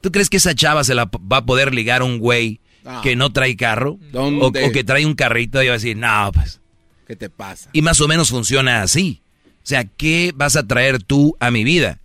¿Tú 0.00 0.10
crees 0.12 0.30
que 0.30 0.36
esa 0.38 0.54
chava 0.54 0.84
se 0.84 0.94
la 0.94 1.04
va 1.06 1.38
a 1.38 1.44
poder 1.46 1.74
ligar 1.74 2.02
a 2.02 2.04
un 2.04 2.18
güey 2.18 2.60
Ah. 2.84 3.00
que 3.02 3.16
no 3.16 3.30
trae 3.32 3.54
carro? 3.54 3.98
O, 4.14 4.46
o, 4.46 4.52
que 4.52 4.82
trae 4.84 5.04
un 5.04 5.14
carrito 5.14 5.62
y 5.62 5.66
va 5.66 5.74
a 5.74 5.76
decir, 5.76 5.96
no, 5.96 6.30
pues. 6.32 6.60
¿Qué 7.06 7.16
te 7.16 7.28
pasa? 7.28 7.68
Y 7.74 7.82
más 7.82 8.00
o 8.00 8.08
menos 8.08 8.30
funciona 8.30 8.80
así. 8.82 9.20
O 9.46 9.66
sea, 9.68 9.84
¿qué 9.84 10.32
vas 10.34 10.56
a 10.56 10.66
traer 10.66 11.02
tú 11.02 11.36
a 11.38 11.50
mi 11.50 11.64
vida? 11.64 12.00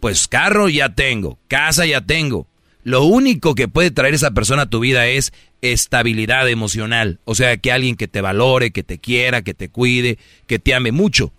Pues 0.00 0.28
carro 0.28 0.68
ya 0.68 0.94
tengo, 0.94 1.38
casa 1.48 1.86
ya 1.86 2.02
tengo. 2.02 2.46
Lo 2.84 3.04
único 3.04 3.54
que 3.54 3.68
puede 3.68 3.90
traer 3.90 4.14
esa 4.14 4.32
persona 4.32 4.62
a 4.62 4.70
tu 4.70 4.80
vida 4.80 5.06
es 5.06 5.32
estabilidad 5.62 6.48
emocional. 6.48 7.20
O 7.24 7.34
sea, 7.34 7.56
que 7.56 7.72
alguien 7.72 7.96
que 7.96 8.08
te 8.08 8.20
valore, 8.20 8.70
que 8.70 8.82
te 8.82 8.98
quiera, 8.98 9.42
que 9.42 9.54
te 9.54 9.70
cuide, 9.70 10.18
que 10.46 10.58
te 10.58 10.74
ame 10.74 10.92
mucho 10.92 11.32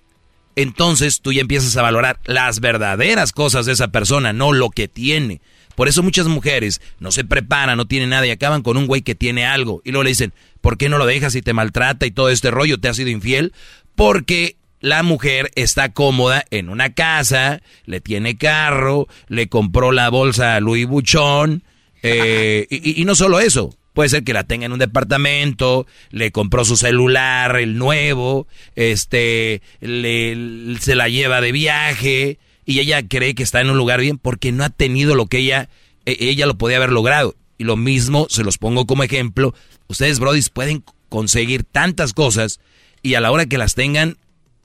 entonces 0.62 1.22
tú 1.22 1.32
ya 1.32 1.42
empiezas 1.42 1.76
a 1.78 1.82
valorar 1.82 2.20
las 2.26 2.60
verdaderas 2.60 3.32
cosas 3.32 3.66
de 3.66 3.74
esa 3.74 3.90
persona, 3.90 4.34
no 4.34 4.52
lo 4.52 4.70
que 4.70 4.88
tiene. 4.88 5.42
Por 5.76 5.88
eso 5.88 6.04
muchas 6.04 6.28
mujeres 6.28 6.82
no 7.00 7.12
se 7.12 7.24
preparan, 7.24 7.78
no 7.78 7.88
tienen 7.88 8.10
nada 8.10 8.28
y 8.28 8.32
acaban 8.32 8.62
con 8.62 8.76
un 8.76 8.86
güey 8.86 9.02
que 9.02 9.16
tiene 9.16 9.46
algo. 9.46 9.82
Y 9.86 9.92
luego 9.92 10.04
le 10.04 10.10
dicen, 10.10 10.34
¿por 10.60 10.78
qué 10.78 10.90
no 10.90 10.98
lo 10.98 11.06
dejas 11.06 11.36
y 11.36 11.42
te 11.42 11.54
maltrata 11.54 12.06
y 12.06 12.12
todo 12.12 12.30
este 12.30 12.52
rollo? 12.52 12.80
¿Te 12.80 12.90
ha 12.90 12.94
sido 12.94 13.10
infiel? 13.10 13.54
Porque 13.96 14.58
la 14.82 15.04
mujer 15.04 15.52
está 15.56 15.94
cómoda 15.94 16.44
en 16.52 16.68
una 16.68 16.94
casa, 16.94 17.62
le 17.86 18.02
tiene 18.02 18.38
carro, 18.38 19.08
le 19.30 19.48
compró 19.48 19.94
la 19.94 20.10
bolsa 20.10 20.60
Louis 20.60 20.86
Vuitton. 20.86 21.64
Eh, 22.04 22.68
y 22.70 23.04
no 23.06 23.16
solo 23.16 23.40
eso, 23.40 23.74
Puede 24.00 24.08
ser 24.08 24.24
que 24.24 24.32
la 24.32 24.46
tenga 24.46 24.66
en 24.66 24.72
un 24.72 24.80
departamento, 24.80 25.86
le 26.10 26.32
compró 26.32 26.64
su 26.64 26.78
celular, 26.78 27.58
el 27.58 27.78
nuevo, 27.78 28.48
este, 28.78 29.62
le, 29.82 30.80
se 30.80 30.96
la 30.96 31.10
lleva 31.10 31.42
de 31.42 31.52
viaje 31.52 32.40
y 32.66 32.80
ella 32.80 33.06
cree 33.06 33.36
que 33.36 33.44
está 33.44 33.60
en 33.60 33.70
un 33.70 33.78
lugar 33.78 34.00
bien 34.00 34.18
porque 34.18 34.54
no 34.54 34.64
ha 34.64 34.70
tenido 34.70 35.16
lo 35.16 35.26
que 35.26 35.40
ella, 35.40 35.68
ella 36.06 36.46
lo 36.46 36.58
podía 36.58 36.78
haber 36.78 36.94
logrado. 36.94 37.36
Y 37.58 37.66
lo 37.66 37.76
mismo, 37.76 38.28
se 38.30 38.46
los 38.46 38.58
pongo 38.58 38.86
como 38.86 39.04
ejemplo, 39.04 39.54
ustedes, 39.90 40.20
brodis, 40.20 40.50
pueden 40.50 40.82
conseguir 41.10 41.66
tantas 41.66 42.14
cosas 42.14 42.62
y 43.04 43.16
a 43.16 43.20
la 43.20 43.34
hora 43.34 43.48
que 43.48 43.58
las 43.58 43.76
tengan, 43.76 44.16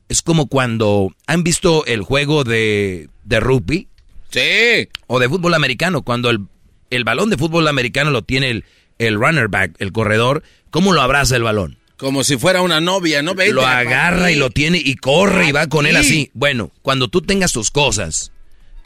es 0.08 0.22
como 0.22 0.46
cuando 0.46 1.12
han 1.26 1.42
visto 1.42 1.84
el 1.86 2.02
juego 2.02 2.44
de, 2.44 3.08
de 3.24 3.40
rugby. 3.40 3.88
Sí. 4.30 4.88
O 5.08 5.18
de 5.18 5.28
fútbol 5.28 5.54
americano, 5.54 6.02
cuando 6.02 6.30
el, 6.30 6.46
el 6.90 7.02
balón 7.02 7.30
de 7.30 7.36
fútbol 7.36 7.66
americano 7.66 8.12
lo 8.12 8.22
tiene 8.22 8.50
el 8.50 8.64
el 8.98 9.14
runner 9.18 9.48
back, 9.48 9.72
el 9.78 9.92
corredor, 9.92 10.42
¿cómo 10.70 10.92
lo 10.92 11.00
abraza 11.00 11.36
el 11.36 11.42
balón? 11.42 11.78
Como 11.96 12.24
si 12.24 12.36
fuera 12.36 12.60
una 12.60 12.80
novia, 12.80 13.22
¿no? 13.22 13.34
Vete 13.34 13.52
lo 13.52 13.64
agarra 13.64 14.30
y 14.30 14.36
lo 14.36 14.50
tiene 14.50 14.78
y 14.78 14.96
corre 14.96 15.48
y 15.48 15.52
va 15.52 15.68
con 15.68 15.86
él 15.86 15.96
así. 15.96 16.30
Bueno, 16.34 16.72
cuando 16.82 17.08
tú 17.08 17.22
tengas 17.22 17.52
tus 17.52 17.70
cosas, 17.70 18.32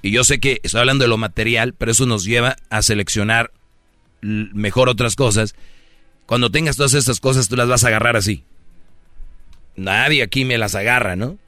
y 0.02 0.10
yo 0.10 0.24
sé 0.24 0.40
que 0.40 0.60
estoy 0.62 0.80
hablando 0.80 1.05
de 1.05 1.09
lo 1.09 1.16
material, 1.16 1.74
pero 1.76 1.90
eso 1.90 2.06
nos 2.06 2.24
lleva 2.24 2.56
a 2.70 2.82
seleccionar 2.82 3.51
mejor 4.20 4.89
otras 4.89 5.16
cosas. 5.16 5.55
Cuando 6.26 6.51
tengas 6.51 6.76
todas 6.76 6.94
estas 6.94 7.18
cosas, 7.20 7.48
tú 7.48 7.56
las 7.56 7.68
vas 7.68 7.85
a 7.85 7.89
agarrar 7.89 8.16
así. 8.16 8.44
Nadie 9.74 10.22
aquí 10.22 10.44
me 10.44 10.59
las 10.59 10.74
agarra, 10.74 11.16
¿no? 11.16 11.39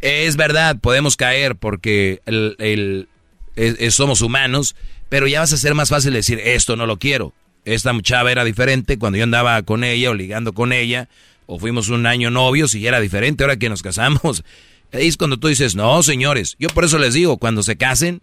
Es 0.00 0.36
verdad, 0.36 0.78
podemos 0.80 1.16
caer 1.16 1.54
porque 1.54 2.20
el, 2.26 2.56
el, 2.58 3.08
es, 3.54 3.94
somos 3.94 4.20
humanos, 4.20 4.74
pero 5.08 5.28
ya 5.28 5.40
vas 5.40 5.52
a 5.52 5.56
ser 5.56 5.74
más 5.74 5.90
fácil 5.90 6.12
decir, 6.12 6.40
esto 6.40 6.76
no 6.76 6.86
lo 6.86 6.98
quiero 6.98 7.32
esta 7.64 7.92
chava 8.02 8.32
era 8.32 8.44
diferente 8.44 8.98
cuando 8.98 9.18
yo 9.18 9.24
andaba 9.24 9.62
con 9.62 9.84
ella 9.84 10.10
o 10.10 10.14
ligando 10.14 10.52
con 10.52 10.72
ella, 10.72 11.08
o 11.46 11.58
fuimos 11.58 11.88
un 11.88 12.06
año 12.06 12.30
novios 12.30 12.74
y 12.74 12.86
era 12.86 13.00
diferente 13.00 13.44
ahora 13.44 13.56
que 13.56 13.68
nos 13.68 13.82
casamos. 13.82 14.44
Ahí 14.92 15.08
es 15.08 15.16
cuando 15.16 15.38
tú 15.38 15.48
dices, 15.48 15.74
no, 15.74 16.02
señores, 16.02 16.56
yo 16.58 16.68
por 16.68 16.84
eso 16.84 16.98
les 16.98 17.14
digo, 17.14 17.38
cuando 17.38 17.62
se 17.62 17.76
casen, 17.76 18.20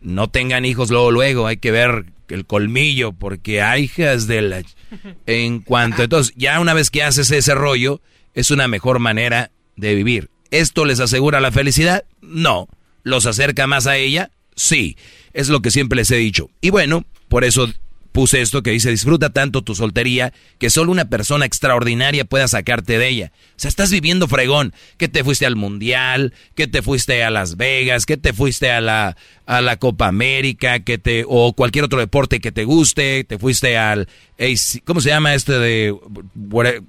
no 0.00 0.28
tengan 0.28 0.64
hijos 0.64 0.90
luego, 0.90 1.10
luego, 1.10 1.46
hay 1.46 1.56
que 1.56 1.70
ver 1.70 2.06
el 2.28 2.46
colmillo, 2.46 3.12
porque 3.12 3.62
hay 3.62 3.84
hijas 3.84 4.26
de 4.26 4.42
la... 4.42 4.62
En 5.26 5.60
cuanto, 5.60 6.02
entonces, 6.02 6.34
ya 6.36 6.60
una 6.60 6.74
vez 6.74 6.90
que 6.90 7.02
haces 7.02 7.30
ese 7.30 7.54
rollo, 7.54 8.00
es 8.34 8.50
una 8.50 8.68
mejor 8.68 8.98
manera 8.98 9.50
de 9.76 9.94
vivir. 9.94 10.30
¿Esto 10.50 10.84
les 10.84 11.00
asegura 11.00 11.40
la 11.40 11.52
felicidad? 11.52 12.04
No. 12.20 12.68
¿Los 13.02 13.26
acerca 13.26 13.66
más 13.66 13.86
a 13.86 13.96
ella? 13.96 14.30
Sí. 14.56 14.96
Es 15.32 15.48
lo 15.48 15.62
que 15.62 15.70
siempre 15.70 15.96
les 15.96 16.10
he 16.10 16.16
dicho. 16.16 16.50
Y 16.60 16.70
bueno, 16.70 17.04
por 17.28 17.44
eso 17.44 17.72
puse 18.12 18.40
esto 18.40 18.62
que 18.62 18.70
dice, 18.70 18.90
disfruta 18.90 19.30
tanto 19.30 19.62
tu 19.62 19.74
soltería 19.74 20.32
que 20.58 20.70
solo 20.70 20.92
una 20.92 21.06
persona 21.06 21.46
extraordinaria 21.46 22.24
pueda 22.24 22.48
sacarte 22.48 22.98
de 22.98 23.08
ella. 23.08 23.32
O 23.50 23.60
sea, 23.60 23.68
estás 23.68 23.90
viviendo 23.90 24.28
fregón, 24.28 24.72
que 24.96 25.08
te 25.08 25.24
fuiste 25.24 25.46
al 25.46 25.56
Mundial, 25.56 26.32
que 26.54 26.66
te 26.66 26.82
fuiste 26.82 27.22
a 27.22 27.30
Las 27.30 27.56
Vegas, 27.56 28.06
que 28.06 28.16
te 28.16 28.32
fuiste 28.32 28.70
a 28.70 28.80
la, 28.80 29.16
a 29.46 29.60
la 29.60 29.76
Copa 29.76 30.08
América, 30.08 30.80
que 30.80 30.98
te, 30.98 31.24
o 31.28 31.52
cualquier 31.52 31.84
otro 31.84 32.00
deporte 32.00 32.40
que 32.40 32.52
te 32.52 32.64
guste, 32.64 33.24
te 33.24 33.38
fuiste 33.38 33.76
al, 33.76 34.08
¿cómo 34.84 35.00
se 35.00 35.10
llama 35.10 35.34
este 35.34 35.52
de, 35.58 35.94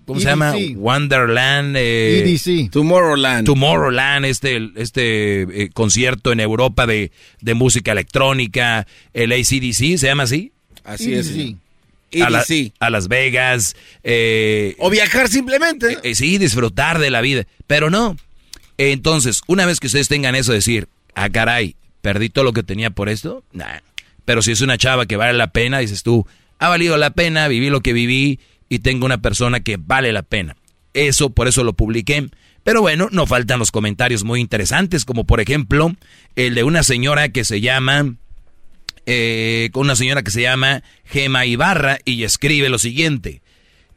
cómo 0.05 0.19
se 0.19 0.25
llama? 0.25 0.53
Wonderland. 0.75 1.75
Eh, 1.77 2.23
EDC. 2.23 2.71
Tomorrowland. 2.71 3.45
Tomorrowland, 3.45 4.25
este, 4.25 4.71
este 4.75 5.63
eh, 5.63 5.69
concierto 5.73 6.31
en 6.31 6.39
Europa 6.39 6.87
de, 6.87 7.11
de 7.41 7.53
música 7.53 7.91
electrónica, 7.91 8.87
el 9.13 9.31
ACDC, 9.31 9.97
¿se 9.97 10.07
llama 10.07 10.23
así? 10.23 10.53
Así 10.83 11.13
es. 11.13 11.27
Sí. 11.27 11.57
A, 12.21 12.29
la, 12.29 12.43
a, 12.79 12.89
Las 12.89 13.07
Vegas. 13.07 13.75
Eh, 14.03 14.75
o 14.79 14.89
viajar 14.89 15.29
simplemente. 15.29 15.97
Eh, 16.03 16.15
sí, 16.15 16.37
disfrutar 16.37 16.99
de 16.99 17.09
la 17.09 17.21
vida. 17.21 17.45
Pero 17.67 17.89
no. 17.89 18.17
Entonces, 18.77 19.41
una 19.47 19.65
vez 19.65 19.79
que 19.79 19.87
ustedes 19.87 20.09
tengan 20.09 20.35
eso, 20.35 20.51
decir, 20.51 20.87
ah, 21.15 21.29
caray, 21.29 21.75
perdí 22.01 22.29
todo 22.29 22.43
lo 22.43 22.53
que 22.53 22.63
tenía 22.63 22.89
por 22.89 23.07
esto. 23.07 23.43
Nah. 23.53 23.79
Pero 24.25 24.41
si 24.41 24.51
es 24.51 24.61
una 24.61 24.77
chava 24.77 25.05
que 25.05 25.17
vale 25.17 25.33
la 25.33 25.51
pena, 25.51 25.79
dices 25.79 26.03
tú, 26.03 26.27
ha 26.59 26.67
valido 26.67 26.97
la 26.97 27.11
pena, 27.11 27.47
viví 27.47 27.69
lo 27.69 27.81
que 27.81 27.93
viví 27.93 28.39
y 28.69 28.79
tengo 28.79 29.05
una 29.05 29.21
persona 29.21 29.61
que 29.61 29.77
vale 29.77 30.11
la 30.11 30.21
pena. 30.21 30.55
Eso, 30.93 31.29
por 31.29 31.47
eso 31.47 31.63
lo 31.63 31.73
publiqué. 31.73 32.29
Pero 32.63 32.81
bueno, 32.81 33.07
no 33.11 33.25
faltan 33.25 33.59
los 33.59 33.71
comentarios 33.71 34.23
muy 34.23 34.39
interesantes, 34.39 35.05
como 35.05 35.23
por 35.25 35.39
ejemplo 35.41 35.95
el 36.35 36.53
de 36.53 36.63
una 36.63 36.83
señora 36.83 37.29
que 37.29 37.43
se 37.43 37.61
llama 37.61 38.15
eh, 39.05 39.69
con 39.71 39.83
una 39.83 39.95
señora 39.95 40.23
que 40.23 40.31
se 40.31 40.41
llama 40.41 40.83
Gema 41.05 41.45
Ibarra 41.45 41.99
y 42.05 42.23
escribe 42.23 42.69
lo 42.69 42.79
siguiente. 42.79 43.41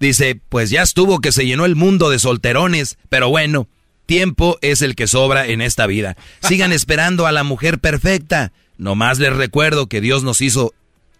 Dice, 0.00 0.40
pues 0.48 0.70
ya 0.70 0.82
estuvo 0.82 1.20
que 1.20 1.32
se 1.32 1.46
llenó 1.46 1.64
el 1.64 1.76
mundo 1.76 2.10
de 2.10 2.18
solterones, 2.18 2.98
pero 3.08 3.28
bueno, 3.28 3.68
tiempo 4.06 4.58
es 4.60 4.82
el 4.82 4.94
que 4.94 5.06
sobra 5.06 5.46
en 5.46 5.60
esta 5.60 5.86
vida. 5.86 6.16
Sigan 6.40 6.72
esperando 6.74 7.26
a 7.26 7.32
la 7.32 7.44
mujer 7.44 7.78
perfecta. 7.78 8.52
Nomás 8.76 9.18
les 9.18 9.34
recuerdo 9.34 9.88
que 9.88 10.00
Dios 10.00 10.24
nos 10.24 10.40
hizo 10.40 10.74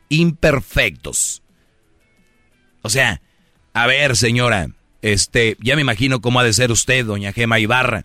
imperfectos. 0.09 1.43
O 2.83 2.91
sea, 2.91 3.23
a 3.73 3.87
ver, 3.87 4.17
señora, 4.17 4.69
este, 5.03 5.57
ya 5.61 5.77
me 5.77 5.83
imagino 5.83 6.21
cómo 6.21 6.41
ha 6.41 6.45
de 6.45 6.53
ser 6.53 6.71
usted, 6.71 7.05
doña 7.05 7.33
Gema 7.33 7.59
Ibarra. 7.59 8.05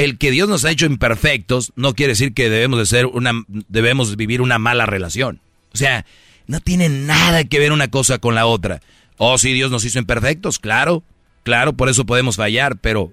El 0.00 0.16
que 0.16 0.30
Dios 0.30 0.48
nos 0.48 0.64
ha 0.64 0.70
hecho 0.70 0.86
imperfectos 0.86 1.74
no 1.76 1.94
quiere 1.94 2.12
decir 2.12 2.32
que 2.32 2.48
debemos 2.48 2.78
de 2.78 2.86
ser 2.86 3.04
una, 3.04 3.32
debemos 3.68 4.16
vivir 4.16 4.40
una 4.40 4.58
mala 4.58 4.86
relación. 4.86 5.42
O 5.74 5.76
sea, 5.76 6.06
no 6.46 6.60
tiene 6.60 6.88
nada 6.88 7.44
que 7.44 7.58
ver 7.58 7.70
una 7.70 7.88
cosa 7.88 8.18
con 8.18 8.34
la 8.34 8.46
otra. 8.46 8.80
Oh, 9.18 9.36
sí, 9.36 9.52
Dios 9.52 9.70
nos 9.70 9.84
hizo 9.84 9.98
imperfectos, 9.98 10.58
claro, 10.58 11.02
claro, 11.42 11.74
por 11.74 11.90
eso 11.90 12.06
podemos 12.06 12.36
fallar, 12.36 12.78
pero 12.78 13.12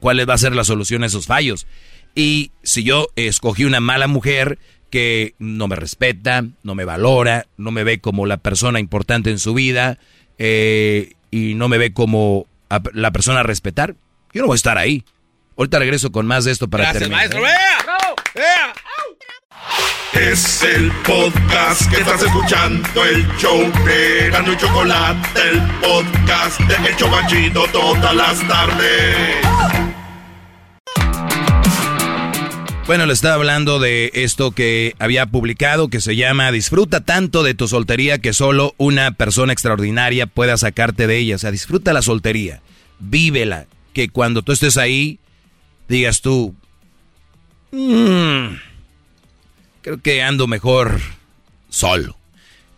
¿cuál 0.00 0.28
va 0.28 0.34
a 0.34 0.38
ser 0.38 0.56
la 0.56 0.64
solución 0.64 1.04
a 1.04 1.06
esos 1.06 1.26
fallos? 1.28 1.68
Y 2.16 2.50
si 2.64 2.82
yo 2.82 3.06
escogí 3.14 3.64
una 3.64 3.78
mala 3.78 4.08
mujer 4.08 4.58
que 4.90 5.36
no 5.38 5.68
me 5.68 5.76
respeta, 5.76 6.44
no 6.64 6.74
me 6.74 6.84
valora, 6.84 7.46
no 7.56 7.70
me 7.70 7.84
ve 7.84 8.00
como 8.00 8.26
la 8.26 8.38
persona 8.38 8.80
importante 8.80 9.30
en 9.30 9.38
su 9.38 9.54
vida 9.54 10.00
eh, 10.36 11.12
y 11.30 11.54
no 11.54 11.68
me 11.68 11.78
ve 11.78 11.92
como 11.92 12.48
la 12.92 13.12
persona 13.12 13.38
a 13.38 13.44
respetar, 13.44 13.94
yo 14.32 14.40
no 14.40 14.48
voy 14.48 14.54
a 14.54 14.56
estar 14.56 14.78
ahí. 14.78 15.04
Ahorita 15.58 15.80
regreso 15.80 16.12
con 16.12 16.24
más 16.24 16.44
de 16.44 16.52
esto 16.52 16.68
para 16.68 16.84
Gracias, 16.84 17.02
terminar. 17.10 17.28
maestro. 17.28 17.42
¡Vea! 18.32 18.72
Es 20.12 20.62
el 20.62 20.92
podcast 21.04 21.90
que 21.90 21.96
estás 22.00 22.22
escuchando, 22.22 23.04
el 23.04 23.26
show 23.38 23.60
de 23.84 24.30
Gano 24.30 24.52
y 24.52 24.56
Chocolate, 24.56 25.40
el 25.50 25.60
podcast 25.80 26.60
de 26.60 26.90
Hecho 26.90 27.10
Banchito 27.10 27.64
todas 27.72 28.14
las 28.14 28.46
tardes. 28.46 29.16
Bueno, 32.86 33.06
le 33.06 33.12
estaba 33.12 33.34
hablando 33.34 33.80
de 33.80 34.12
esto 34.14 34.52
que 34.52 34.94
había 35.00 35.26
publicado 35.26 35.88
que 35.88 36.00
se 36.00 36.14
llama 36.14 36.52
Disfruta 36.52 37.00
tanto 37.00 37.42
de 37.42 37.54
tu 37.54 37.66
soltería 37.66 38.18
que 38.18 38.32
solo 38.32 38.74
una 38.78 39.10
persona 39.10 39.52
extraordinaria 39.52 40.28
pueda 40.28 40.56
sacarte 40.56 41.08
de 41.08 41.16
ella. 41.18 41.34
O 41.34 41.38
sea, 41.38 41.50
disfruta 41.50 41.92
la 41.92 42.02
soltería, 42.02 42.62
vívela, 43.00 43.66
que 43.92 44.08
cuando 44.08 44.42
tú 44.42 44.52
estés 44.52 44.76
ahí 44.76 45.18
digas 45.88 46.20
tú, 46.20 46.54
"Mm, 47.72 48.56
creo 49.82 49.98
que 50.02 50.22
ando 50.22 50.46
mejor 50.46 51.00
solo. 51.68 52.16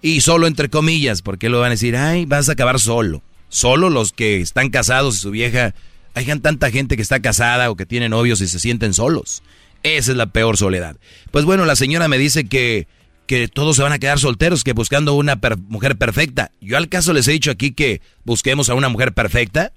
Y 0.02 0.22
solo 0.22 0.46
entre 0.46 0.70
comillas, 0.70 1.22
porque 1.22 1.48
lo 1.48 1.60
van 1.60 1.68
a 1.68 1.70
decir, 1.70 1.96
ay, 1.96 2.24
vas 2.24 2.48
a 2.48 2.52
acabar 2.52 2.80
solo. 2.80 3.22
Solo 3.48 3.90
los 3.90 4.12
que 4.12 4.40
están 4.40 4.70
casados 4.70 5.16
y 5.16 5.18
su 5.18 5.30
vieja, 5.30 5.74
hay 6.14 6.24
tanta 6.40 6.70
gente 6.70 6.96
que 6.96 7.02
está 7.02 7.20
casada 7.20 7.70
o 7.70 7.76
que 7.76 7.86
tiene 7.86 8.08
novios 8.08 8.40
y 8.40 8.48
se 8.48 8.58
sienten 8.58 8.94
solos. 8.94 9.42
Esa 9.82 10.12
es 10.12 10.16
la 10.16 10.26
peor 10.26 10.56
soledad. 10.56 10.96
Pues 11.30 11.44
bueno, 11.44 11.64
la 11.64 11.76
señora 11.76 12.08
me 12.08 12.18
dice 12.18 12.44
que, 12.44 12.86
que 13.26 13.48
todos 13.48 13.76
se 13.76 13.82
van 13.82 13.92
a 13.92 13.98
quedar 13.98 14.18
solteros, 14.18 14.64
que 14.64 14.72
buscando 14.72 15.14
una 15.14 15.38
mujer 15.68 15.96
perfecta. 15.96 16.50
Yo 16.60 16.76
al 16.76 16.88
caso 16.88 17.12
les 17.12 17.28
he 17.28 17.32
dicho 17.32 17.50
aquí 17.50 17.72
que 17.72 18.00
busquemos 18.24 18.68
a 18.70 18.74
una 18.74 18.88
mujer 18.88 19.12
perfecta. 19.12 19.72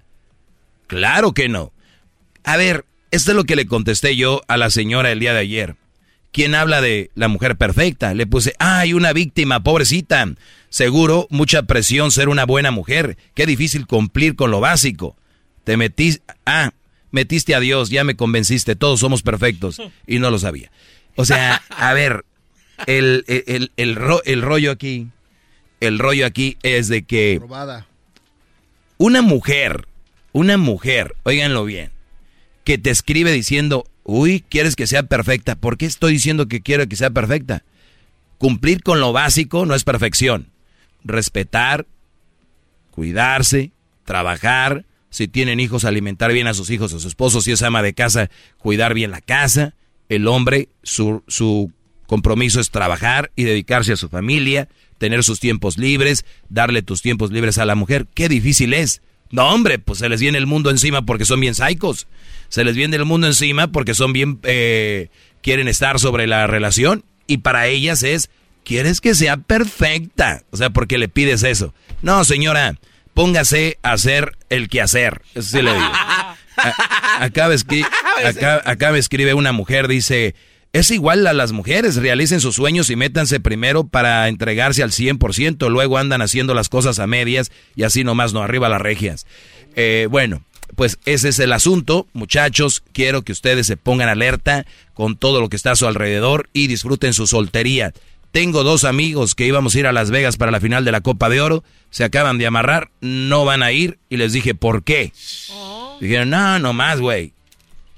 Claro 0.87 1.33
que 1.33 1.49
no. 1.49 1.71
A 2.43 2.57
ver, 2.57 2.85
esto 3.13 3.31
es 3.31 3.37
lo 3.37 3.43
que 3.45 3.55
le 3.55 3.65
contesté 3.65 4.15
yo 4.15 4.41
a 4.47 4.57
la 4.57 4.69
señora 4.69 5.11
el 5.11 5.19
día 5.19 5.33
de 5.33 5.39
ayer. 5.39 5.75
¿Quién 6.31 6.55
habla 6.55 6.81
de 6.81 7.11
la 7.15 7.27
mujer 7.27 7.57
perfecta? 7.57 8.13
Le 8.13 8.25
puse, 8.25 8.55
ay, 8.59 8.93
una 8.93 9.13
víctima, 9.13 9.61
pobrecita. 9.63 10.27
Seguro, 10.69 11.27
mucha 11.29 11.63
presión 11.63 12.11
ser 12.11 12.27
una 12.27 12.45
buena 12.45 12.71
mujer. 12.71 13.17
Qué 13.35 13.45
difícil 13.45 13.85
cumplir 13.85 14.35
con 14.35 14.49
lo 14.49 14.59
básico. 14.59 15.15
Te 15.63 15.77
metiste, 15.77 16.23
ah, 16.47 16.71
metiste 17.11 17.53
a 17.53 17.59
Dios, 17.59 17.89
ya 17.91 18.03
me 18.03 18.15
convenciste, 18.15 18.75
todos 18.75 18.99
somos 18.99 19.21
perfectos. 19.21 19.79
Y 20.07 20.17
no 20.19 20.31
lo 20.31 20.39
sabía. 20.39 20.71
O 21.15 21.25
sea, 21.25 21.61
a 21.69 21.93
ver, 21.93 22.25
el, 22.87 23.23
el, 23.27 23.43
el, 23.45 23.71
el 23.77 23.95
ro- 23.95 24.23
el 24.25 24.41
rollo 24.41 24.71
aquí, 24.71 25.07
el 25.79 25.99
rollo 25.99 26.25
aquí 26.25 26.57
es 26.63 26.87
de 26.87 27.03
que 27.03 27.37
una 28.97 29.21
mujer, 29.21 29.87
una 30.31 30.57
mujer, 30.57 31.15
óiganlo 31.21 31.65
bien, 31.65 31.91
que 32.63 32.77
te 32.77 32.89
escribe 32.89 33.31
diciendo, 33.31 33.85
uy, 34.03 34.43
quieres 34.47 34.75
que 34.75 34.87
sea 34.87 35.03
perfecta. 35.03 35.55
¿Por 35.55 35.77
qué 35.77 35.85
estoy 35.85 36.13
diciendo 36.13 36.47
que 36.47 36.61
quiero 36.61 36.87
que 36.87 36.95
sea 36.95 37.09
perfecta? 37.09 37.63
Cumplir 38.37 38.83
con 38.83 38.99
lo 38.99 39.13
básico 39.13 39.65
no 39.65 39.75
es 39.75 39.83
perfección. 39.83 40.49
Respetar, 41.03 41.85
cuidarse, 42.91 43.71
trabajar, 44.05 44.85
si 45.09 45.27
tienen 45.27 45.59
hijos, 45.59 45.85
alimentar 45.85 46.33
bien 46.33 46.47
a 46.47 46.53
sus 46.53 46.69
hijos, 46.69 46.93
a 46.93 46.99
su 46.99 47.07
esposo, 47.07 47.39
si 47.41 47.51
es 47.51 47.61
ama 47.61 47.83
de 47.83 47.93
casa, 47.93 48.29
cuidar 48.57 48.93
bien 48.93 49.11
la 49.11 49.21
casa. 49.21 49.75
El 50.09 50.27
hombre, 50.27 50.69
su, 50.81 51.23
su 51.27 51.71
compromiso 52.07 52.59
es 52.59 52.71
trabajar 52.71 53.31
y 53.35 53.43
dedicarse 53.43 53.93
a 53.93 53.97
su 53.97 54.09
familia, 54.09 54.69
tener 54.97 55.23
sus 55.23 55.39
tiempos 55.39 55.77
libres, 55.77 56.25
darle 56.49 56.81
tus 56.81 57.01
tiempos 57.01 57.31
libres 57.31 57.57
a 57.57 57.65
la 57.65 57.75
mujer. 57.75 58.07
Qué 58.13 58.27
difícil 58.27 58.73
es. 58.73 59.01
No, 59.33 59.49
hombre, 59.49 59.79
pues 59.79 59.97
se 59.99 60.07
les 60.09 60.21
viene 60.21 60.37
el 60.37 60.45
mundo 60.45 60.69
encima 60.69 61.01
porque 61.01 61.25
son 61.25 61.39
bien 61.39 61.55
psicos. 61.55 62.07
Se 62.49 62.63
les 62.63 62.75
viene 62.75 62.95
el 62.97 63.05
mundo 63.05 63.25
encima 63.27 63.67
porque 63.71 63.93
son 63.95 64.13
bien... 64.13 64.39
eh, 64.43 65.09
quieren 65.41 65.67
estar 65.67 65.99
sobre 65.99 66.27
la 66.27 66.45
relación 66.47 67.03
y 67.27 67.39
para 67.39 67.65
ellas 67.67 68.03
es, 68.03 68.29
¿quieres 68.63 69.01
que 69.01 69.15
sea 69.15 69.37
perfecta? 69.37 70.43
O 70.51 70.57
sea, 70.57 70.69
¿por 70.69 70.87
qué 70.87 70.97
le 70.99 71.09
pides 71.09 71.41
eso? 71.43 71.73
No, 72.03 72.23
señora, 72.23 72.75
póngase 73.15 73.79
a 73.81 73.93
hacer 73.93 74.37
el 74.49 74.69
quehacer. 74.69 75.21
Eso 75.33 75.57
sí 75.57 75.61
le 75.63 75.73
digo. 75.73 75.83
A- 76.55 77.23
acá, 77.23 77.47
me 77.47 77.55
escri- 77.55 77.87
acá, 78.23 78.61
acá 78.63 78.91
me 78.91 78.99
escribe 78.99 79.33
una 79.33 79.51
mujer, 79.51 79.87
dice, 79.87 80.35
es 80.73 80.89
igual 80.89 81.25
a 81.27 81.33
las 81.33 81.51
mujeres, 81.51 81.97
realicen 81.97 82.41
sus 82.41 82.55
sueños 82.55 82.89
y 82.89 82.95
métanse 82.95 83.39
primero 83.39 83.83
para 83.83 84.27
entregarse 84.27 84.81
al 84.81 84.89
100%, 84.89 85.69
luego 85.69 85.99
andan 85.99 86.23
haciendo 86.23 86.55
las 86.55 86.67
cosas 86.67 86.97
a 86.97 87.05
medias 87.05 87.51
y 87.75 87.83
así 87.83 88.03
nomás 88.03 88.33
no 88.33 88.41
arriba 88.41 88.69
las 88.69 88.81
regias. 88.81 89.27
Eh, 89.75 90.07
bueno, 90.09 90.43
pues 90.75 90.97
ese 91.05 91.29
es 91.29 91.37
el 91.37 91.53
asunto, 91.53 92.07
muchachos, 92.13 92.83
quiero 92.91 93.21
que 93.21 93.33
ustedes 93.33 93.67
se 93.67 93.77
pongan 93.77 94.09
alerta 94.09 94.65
con 94.95 95.15
todo 95.15 95.41
lo 95.41 95.49
que 95.49 95.57
está 95.57 95.71
a 95.71 95.75
su 95.75 95.85
alrededor 95.85 96.49
y 96.53 96.65
disfruten 96.65 97.13
su 97.13 97.27
soltería. 97.27 97.93
Tengo 98.31 98.63
dos 98.63 98.83
amigos 98.83 99.35
que 99.35 99.45
íbamos 99.45 99.75
a 99.75 99.79
ir 99.79 99.85
a 99.85 99.93
Las 99.93 100.09
Vegas 100.09 100.37
para 100.37 100.49
la 100.49 100.59
final 100.59 100.83
de 100.85 100.91
la 100.91 101.01
Copa 101.01 101.29
de 101.29 101.39
Oro, 101.39 101.63
se 101.91 102.03
acaban 102.03 102.39
de 102.39 102.47
amarrar, 102.47 102.89
no 102.99 103.45
van 103.45 103.61
a 103.61 103.71
ir 103.71 103.99
y 104.09 104.17
les 104.17 104.33
dije, 104.33 104.55
¿por 104.55 104.83
qué? 104.83 105.13
Dijeron, 106.01 106.31
no, 106.31 106.57
no 106.57 106.73
más, 106.73 106.99
güey. 106.99 107.32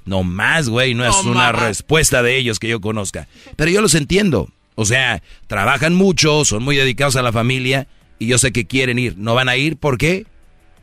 No 0.05 0.23
más, 0.23 0.69
güey, 0.69 0.93
no, 0.93 1.05
es 1.05 1.15
una 1.25 1.51
respuesta 1.51 2.21
de 2.21 2.37
ellos 2.37 2.59
que 2.59 2.67
yo 2.67 2.79
conozca. 2.79 3.27
Pero 3.55 3.71
yo 3.71 3.81
los 3.81 3.95
entiendo. 3.95 4.49
O 4.75 4.85
sea, 4.85 5.23
trabajan 5.47 5.95
mucho, 5.95 6.45
son 6.45 6.63
muy 6.63 6.75
dedicados 6.75 7.15
a 7.15 7.21
la 7.21 7.31
familia 7.31 7.87
y 8.19 8.27
yo 8.27 8.37
sé 8.37 8.51
que 8.51 8.65
quieren 8.65 8.99
ir. 8.99 9.17
¿No 9.17 9.33
van 9.33 9.49
a 9.49 9.55
ir? 9.55 9.77
¿Por 9.77 9.97
qué? 9.97 10.25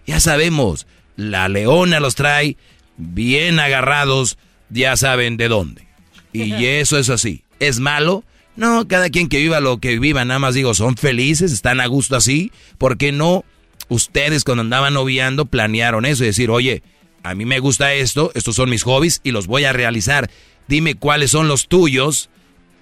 Ya 0.07 0.18
sabemos, 0.18 0.86
la 1.17 1.49
leona 1.49 2.01
los 2.01 2.15
trae 2.15 2.57
bien 2.97 3.60
agarrados, 3.60 4.39
ya 4.70 4.97
saben 4.97 5.36
de 5.36 5.49
dónde. 5.49 5.86
Y 6.33 6.65
eso 6.65 6.99
es 6.99 7.10
así. 7.10 7.44
¿Es 7.60 7.78
malo? 7.78 8.25
No, 8.57 8.86
cada 8.89 9.09
quien 9.09 9.28
que 9.28 9.39
viva 9.39 9.60
lo 9.60 9.78
que 9.78 9.99
viva, 9.99 10.25
nada 10.25 10.41
más 10.41 10.55
digo, 10.55 10.75
son 10.75 10.97
felices, 10.97 11.52
están 11.52 11.81
a 11.81 11.86
gusto 11.86 12.17
así. 12.17 12.52
¿Por 12.76 12.99
qué 12.99 13.12
no 13.12 13.44
ustedes 13.89 14.44
cuando 14.44 14.62
andaban 14.62 14.94
noviando 14.94 15.47
planearon 15.47 16.05
eso 16.07 16.25
y 16.25 16.28
decir, 16.28 16.51
oye, 16.51 16.83
a 17.23 17.34
mí 17.34 17.44
me 17.44 17.60
gusta 17.60 17.94
esto, 17.94 18.33
estos 18.34 18.57
son 18.57 18.70
mis 18.70 18.83
hobbies 18.83 19.20
y 19.23 19.31
los 19.31 19.47
voy 19.47 19.65
a 19.65 19.73
realizar. 19.73 20.31
Dime 20.68 20.94
cuáles 20.94 21.31
son 21.31 21.49
los 21.49 21.68
tuyos, 21.68 22.31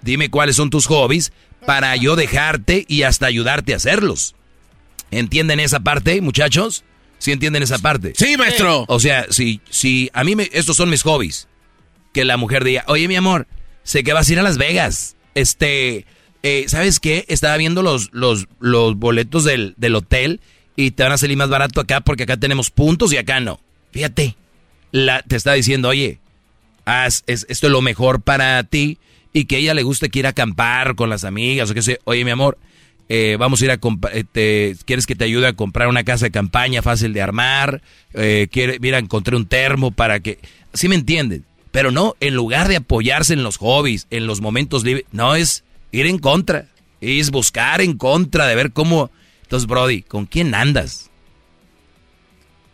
dime 0.01 0.29
cuáles 0.29 0.55
son 0.55 0.69
tus 0.69 0.87
hobbies 0.87 1.31
para 1.65 1.95
yo 1.95 2.15
dejarte 2.15 2.85
y 2.87 3.03
hasta 3.03 3.27
ayudarte 3.27 3.73
a 3.73 3.77
hacerlos. 3.77 4.35
¿Entienden 5.11 5.59
esa 5.59 5.81
parte, 5.81 6.21
muchachos? 6.21 6.83
¿Sí 7.19 7.31
entienden 7.31 7.61
esa 7.63 7.77
parte? 7.79 8.13
Sí, 8.15 8.35
maestro. 8.37 8.85
O 8.87 8.99
sea, 8.99 9.27
si, 9.29 9.61
si 9.69 10.09
a 10.13 10.23
mí 10.23 10.35
me, 10.35 10.49
estos 10.53 10.77
son 10.77 10.89
mis 10.89 11.03
hobbies, 11.03 11.47
que 12.13 12.25
la 12.25 12.37
mujer 12.37 12.63
diga, 12.63 12.83
oye 12.87 13.07
mi 13.07 13.15
amor, 13.15 13.47
sé 13.83 14.03
que 14.03 14.13
vas 14.13 14.27
a 14.27 14.31
ir 14.31 14.39
a 14.39 14.43
Las 14.43 14.57
Vegas. 14.57 15.15
Este, 15.35 16.05
eh, 16.43 16.65
¿sabes 16.67 16.99
qué? 16.99 17.25
Estaba 17.27 17.57
viendo 17.57 17.83
los, 17.83 18.09
los, 18.11 18.47
los 18.59 18.95
boletos 18.95 19.43
del, 19.43 19.75
del 19.77 19.95
hotel 19.95 20.41
y 20.75 20.91
te 20.91 21.03
van 21.03 21.11
a 21.11 21.17
salir 21.17 21.37
más 21.37 21.49
barato 21.49 21.79
acá 21.79 22.01
porque 22.01 22.23
acá 22.23 22.37
tenemos 22.37 22.71
puntos 22.71 23.13
y 23.13 23.17
acá 23.17 23.39
no. 23.39 23.59
Fíjate, 23.91 24.35
la, 24.91 25.21
te 25.23 25.35
está 25.35 25.53
diciendo, 25.53 25.89
oye, 25.89 26.19
haz, 26.85 27.23
es- 27.27 27.45
esto 27.49 27.67
es 27.67 27.71
lo 27.73 27.81
mejor 27.81 28.21
para 28.21 28.63
ti 28.63 28.97
y 29.33 29.45
que 29.45 29.57
ella 29.57 29.73
le 29.73 29.83
guste 29.83 30.09
que 30.09 30.19
ir 30.19 30.25
a 30.25 30.29
acampar 30.29 30.95
con 30.95 31.09
las 31.09 31.23
amigas 31.23 31.69
o 31.69 31.73
qué 31.73 31.81
sé. 31.81 31.99
Oye, 32.05 32.23
mi 32.25 32.31
amor, 32.31 32.57
eh, 33.09 33.35
vamos 33.39 33.61
a 33.61 33.65
ir 33.65 33.71
a 33.71 33.79
eh, 34.13 34.23
te- 34.31 34.75
¿Quieres 34.85 35.05
que 35.05 35.15
te 35.15 35.25
ayude 35.25 35.47
a 35.47 35.53
comprar 35.53 35.87
una 35.87 36.03
casa 36.03 36.25
de 36.25 36.31
campaña 36.31 36.81
fácil 36.81 37.13
de 37.13 37.21
armar? 37.21 37.81
Eh, 38.13 38.47
quiere, 38.51 38.79
mira, 38.79 38.97
encontré 38.97 39.35
un 39.35 39.45
termo 39.45 39.91
para 39.91 40.19
que... 40.21 40.39
¿Sí 40.73 40.87
me 40.87 40.95
entienden? 40.95 41.43
Pero 41.71 41.91
no, 41.91 42.15
en 42.19 42.35
lugar 42.35 42.67
de 42.67 42.77
apoyarse 42.77 43.33
en 43.33 43.43
los 43.43 43.57
hobbies, 43.57 44.07
en 44.09 44.27
los 44.27 44.41
momentos 44.41 44.83
libres, 44.83 45.05
no 45.11 45.35
es 45.35 45.63
ir 45.91 46.05
en 46.05 46.17
contra, 46.19 46.67
es 47.01 47.31
buscar 47.31 47.81
en 47.81 47.97
contra 47.97 48.47
de 48.47 48.55
ver 48.55 48.71
cómo... 48.71 49.11
Entonces, 49.43 49.67
Brody, 49.67 50.01
¿con 50.01 50.25
quién 50.25 50.55
andas? 50.55 51.10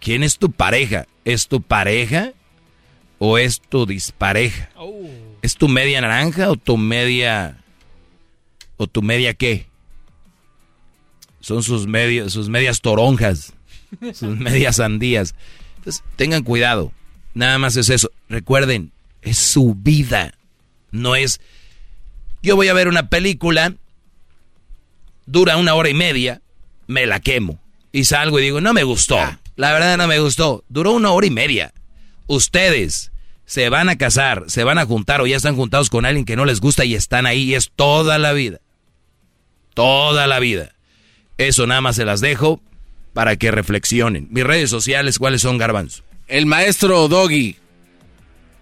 ¿Quién 0.07 0.23
es 0.23 0.37
tu 0.37 0.53
pareja? 0.53 1.05
¿Es 1.25 1.49
tu 1.49 1.61
pareja 1.61 2.31
o 3.19 3.37
es 3.37 3.59
tu 3.59 3.85
dispareja? 3.85 4.69
¿Es 5.41 5.57
tu 5.57 5.67
media 5.67 5.99
naranja 5.99 6.49
o 6.49 6.55
tu 6.55 6.77
media... 6.77 7.57
o 8.77 8.87
tu 8.87 9.01
media 9.01 9.33
qué? 9.33 9.67
son 11.41 11.61
sus, 11.61 11.87
medios, 11.87 12.31
sus 12.31 12.47
medias 12.47 12.79
toronjas, 12.79 13.51
sus 14.13 14.37
medias 14.37 14.77
sandías. 14.77 15.35
Entonces, 15.75 16.01
tengan 16.15 16.43
cuidado. 16.43 16.93
Nada 17.33 17.57
más 17.57 17.75
es 17.75 17.89
eso. 17.89 18.09
Recuerden, 18.29 18.93
es 19.21 19.37
su 19.37 19.75
vida. 19.75 20.35
No 20.89 21.17
es, 21.17 21.41
yo 22.41 22.55
voy 22.55 22.69
a 22.69 22.73
ver 22.73 22.87
una 22.87 23.09
película, 23.09 23.75
dura 25.25 25.57
una 25.57 25.73
hora 25.73 25.89
y 25.89 25.93
media, 25.93 26.41
me 26.87 27.05
la 27.05 27.19
quemo. 27.19 27.59
Y 27.91 28.05
salgo 28.05 28.39
y 28.39 28.43
digo, 28.43 28.61
no 28.61 28.73
me 28.73 28.85
gustó. 28.85 29.19
La 29.57 29.73
verdad 29.73 29.97
no 29.97 30.07
me 30.07 30.19
gustó. 30.19 30.63
Duró 30.69 30.93
una 30.93 31.11
hora 31.11 31.27
y 31.27 31.31
media. 31.31 31.73
Ustedes 32.27 33.11
se 33.45 33.69
van 33.69 33.89
a 33.89 33.97
casar, 33.97 34.43
se 34.47 34.63
van 34.63 34.77
a 34.77 34.85
juntar 34.85 35.19
o 35.19 35.27
ya 35.27 35.35
están 35.35 35.55
juntados 35.55 35.89
con 35.89 36.05
alguien 36.05 36.25
que 36.25 36.35
no 36.35 36.45
les 36.45 36.61
gusta 36.61 36.85
y 36.85 36.95
están 36.95 37.25
ahí 37.25 37.41
y 37.41 37.55
es 37.55 37.71
toda 37.75 38.17
la 38.19 38.33
vida. 38.33 38.59
Toda 39.73 40.27
la 40.27 40.39
vida. 40.39 40.73
Eso 41.37 41.65
nada 41.65 41.81
más 41.81 41.95
se 41.95 42.05
las 42.05 42.21
dejo 42.21 42.61
para 43.13 43.35
que 43.35 43.49
reflexionen. 43.49 44.27
Mis 44.29 44.43
redes 44.43 44.69
sociales, 44.69 45.17
¿cuáles 45.17 45.41
son, 45.41 45.57
Garbanzo? 45.57 46.03
El 46.27 46.45
maestro 46.45 47.07
Doggy. 47.07 47.55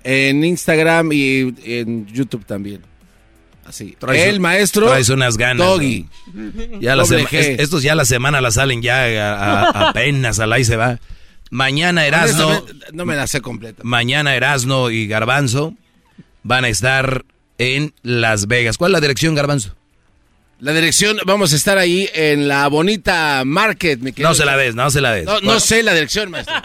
En 0.04 0.44
Instagram 0.44 1.12
y 1.12 1.54
en 1.66 2.06
YouTube 2.08 2.46
también. 2.46 2.82
Así. 3.66 3.98
el 4.14 4.40
maestro 4.40 4.88
traes 4.88 5.10
unas 5.10 5.38
ganas. 5.38 5.66
Doggy. 5.66 6.06
Ya 6.80 6.96
la 6.96 7.04
estos 7.04 7.82
ya 7.82 7.96
la 7.96 8.06
semana 8.06 8.40
la 8.40 8.52
salen 8.52 8.82
ya 8.82 9.70
apenas 9.90 10.40
al 10.40 10.54
ahí 10.54 10.64
se 10.64 10.76
va. 10.76 11.00
Mañana 11.50 12.06
Erasno. 12.06 12.66
No 12.94 13.06
me 13.06 13.16
la 13.16 13.28
sé 13.28 13.42
completa. 13.42 13.82
Mañana 13.84 14.36
Erasno 14.36 14.92
y 14.92 15.08
Garbanzo 15.08 15.74
van 16.44 16.66
a 16.66 16.70
estar 16.70 17.26
en 17.58 17.94
Las 18.04 18.48
Vegas. 18.48 18.78
¿Cuál 18.78 18.92
es 18.92 18.94
la 18.94 19.02
dirección, 19.02 19.36
Garbanzo? 19.36 19.76
La 20.60 20.74
dirección, 20.74 21.18
vamos 21.26 21.52
a 21.52 21.56
estar 21.56 21.78
ahí 21.78 22.10
en 22.14 22.48
la 22.48 22.68
bonita 22.68 23.44
Market. 23.46 24.00
no 24.00 24.34
se 24.34 24.46
la 24.46 24.56
des, 24.56 24.74
no 24.76 24.90
se 24.90 25.02
la 25.02 25.12
des. 25.12 25.26
No, 25.44 25.60
sé 25.60 25.84
la 25.84 25.94
dirección, 25.94 26.32
maestro. 26.32 26.56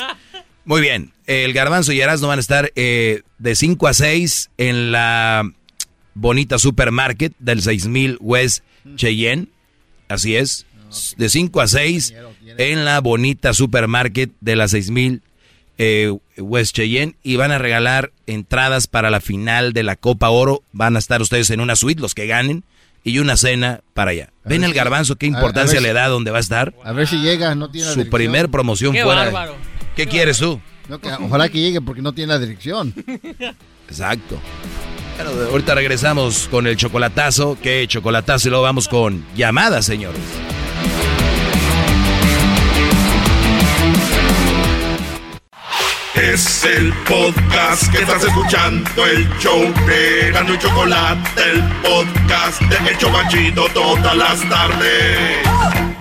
Muy 0.64 0.80
bien. 0.80 1.12
El 1.26 1.52
Garbanzo 1.52 1.92
y 1.92 2.00
Erasno 2.00 2.28
van 2.28 2.38
a 2.38 2.40
estar 2.40 2.72
eh, 2.76 3.22
de 3.38 3.54
5 3.54 3.88
a 3.88 3.94
6 3.94 4.50
en 4.58 4.92
la 4.92 5.50
bonita 6.14 6.58
supermarket 6.58 7.32
del 7.38 7.62
6000 7.62 8.18
West 8.20 8.64
Cheyenne. 8.96 9.48
Así 10.08 10.36
es. 10.36 10.66
De 11.16 11.28
5 11.28 11.60
a 11.60 11.68
6 11.68 12.14
en 12.58 12.84
la 12.84 13.00
bonita 13.00 13.54
supermarket 13.54 14.30
de 14.40 14.56
la 14.56 14.66
6000 14.66 15.22
eh, 15.78 16.12
West 16.36 16.74
Cheyenne. 16.74 17.14
Y 17.22 17.36
van 17.36 17.52
a 17.52 17.58
regalar 17.58 18.12
entradas 18.26 18.86
para 18.86 19.10
la 19.10 19.20
final 19.20 19.72
de 19.72 19.82
la 19.82 19.96
Copa 19.96 20.30
Oro. 20.30 20.62
Van 20.72 20.96
a 20.96 20.98
estar 20.98 21.22
ustedes 21.22 21.50
en 21.50 21.60
una 21.60 21.76
suite, 21.76 22.00
los 22.00 22.14
que 22.14 22.26
ganen. 22.26 22.64
Y 23.02 23.18
una 23.18 23.38
cena 23.38 23.80
para 23.94 24.10
allá. 24.10 24.30
¿Ven 24.44 24.62
el 24.62 24.74
garbanzo 24.74 25.16
qué 25.16 25.24
importancia 25.24 25.80
le 25.80 25.94
da 25.94 26.08
donde 26.08 26.30
va 26.30 26.36
a 26.36 26.40
estar? 26.40 26.74
A 26.84 26.92
ver 26.92 27.06
si 27.06 27.16
llega, 27.22 27.54
no 27.54 27.70
tiene 27.70 27.90
Su 27.92 28.10
primer 28.10 28.50
promoción 28.50 28.94
fuera. 28.94 29.52
¿Qué 29.96 30.06
quieres 30.06 30.38
tú? 30.38 30.60
ojalá 31.20 31.48
que 31.48 31.60
llegue 31.60 31.80
porque 31.80 32.02
no 32.02 32.12
tiene 32.12 32.32
la 32.32 32.38
dirección. 32.38 32.92
Exacto. 33.88 34.38
Ahorita 35.26 35.74
regresamos 35.74 36.48
con 36.50 36.66
el 36.66 36.76
chocolatazo. 36.76 37.58
¿Qué 37.62 37.86
chocolatazo? 37.86 38.48
Y 38.48 38.50
luego 38.50 38.64
vamos 38.64 38.88
con 38.88 39.24
llamadas, 39.34 39.84
señores. 39.84 40.20
Es 46.14 46.64
el 46.64 46.92
podcast 47.08 47.90
que 47.90 48.02
estás 48.02 48.22
escuchando, 48.24 49.06
el 49.06 49.28
show 49.38 49.60
de 49.86 50.30
Gano 50.32 50.54
y 50.54 50.58
Chocolate, 50.58 51.42
el 51.50 51.62
podcast 51.82 52.60
de 52.62 52.90
Hecho 52.90 53.10
Machito 53.10 53.66
todas 53.72 54.16
las 54.16 54.48
tardes. 54.48 55.99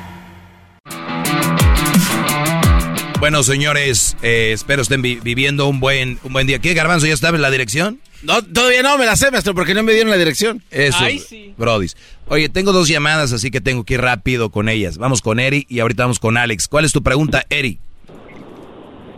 Bueno, 3.20 3.44
señores, 3.44 4.16
eh, 4.24 4.52
espero 4.54 4.82
estén 4.82 5.02
viviendo 5.02 5.68
un 5.68 5.82
buen, 5.82 6.20
un 6.24 6.32
buen 6.32 6.48
día. 6.48 6.60
¿Qué, 6.60 6.74
Garbanzo, 6.74 7.06
ya 7.06 7.14
está 7.14 7.30
en 7.30 7.42
la 7.42 7.52
dirección? 7.52 8.00
No, 8.24 8.42
todavía 8.42 8.82
no, 8.82 8.98
me 8.98 9.06
la 9.06 9.18
sé, 9.18 9.30
maestro, 9.30 9.54
porque 9.54 9.74
no 9.74 9.84
me 9.84 9.92
dieron 9.92 10.10
la 10.10 10.18
dirección. 10.18 10.64
Eso, 10.72 10.98
Ay, 11.02 11.20
sí. 11.20 11.54
Brodis. 11.58 11.98
Oye, 12.30 12.48
tengo 12.48 12.72
dos 12.72 12.88
llamadas, 12.88 13.34
así 13.34 13.52
que 13.52 13.60
tengo 13.60 13.84
que 13.84 13.96
ir 13.96 14.02
rápido 14.02 14.52
con 14.52 14.70
ellas. 14.70 14.98
Vamos 14.98 15.22
con 15.22 15.40
Eri 15.40 15.66
y 15.68 15.82
ahorita 15.82 16.04
vamos 16.04 16.20
con 16.20 16.38
Alex. 16.38 16.70
¿Cuál 16.70 16.86
es 16.86 16.94
tu 16.94 17.04
pregunta, 17.04 17.44
Eri? 17.50 17.80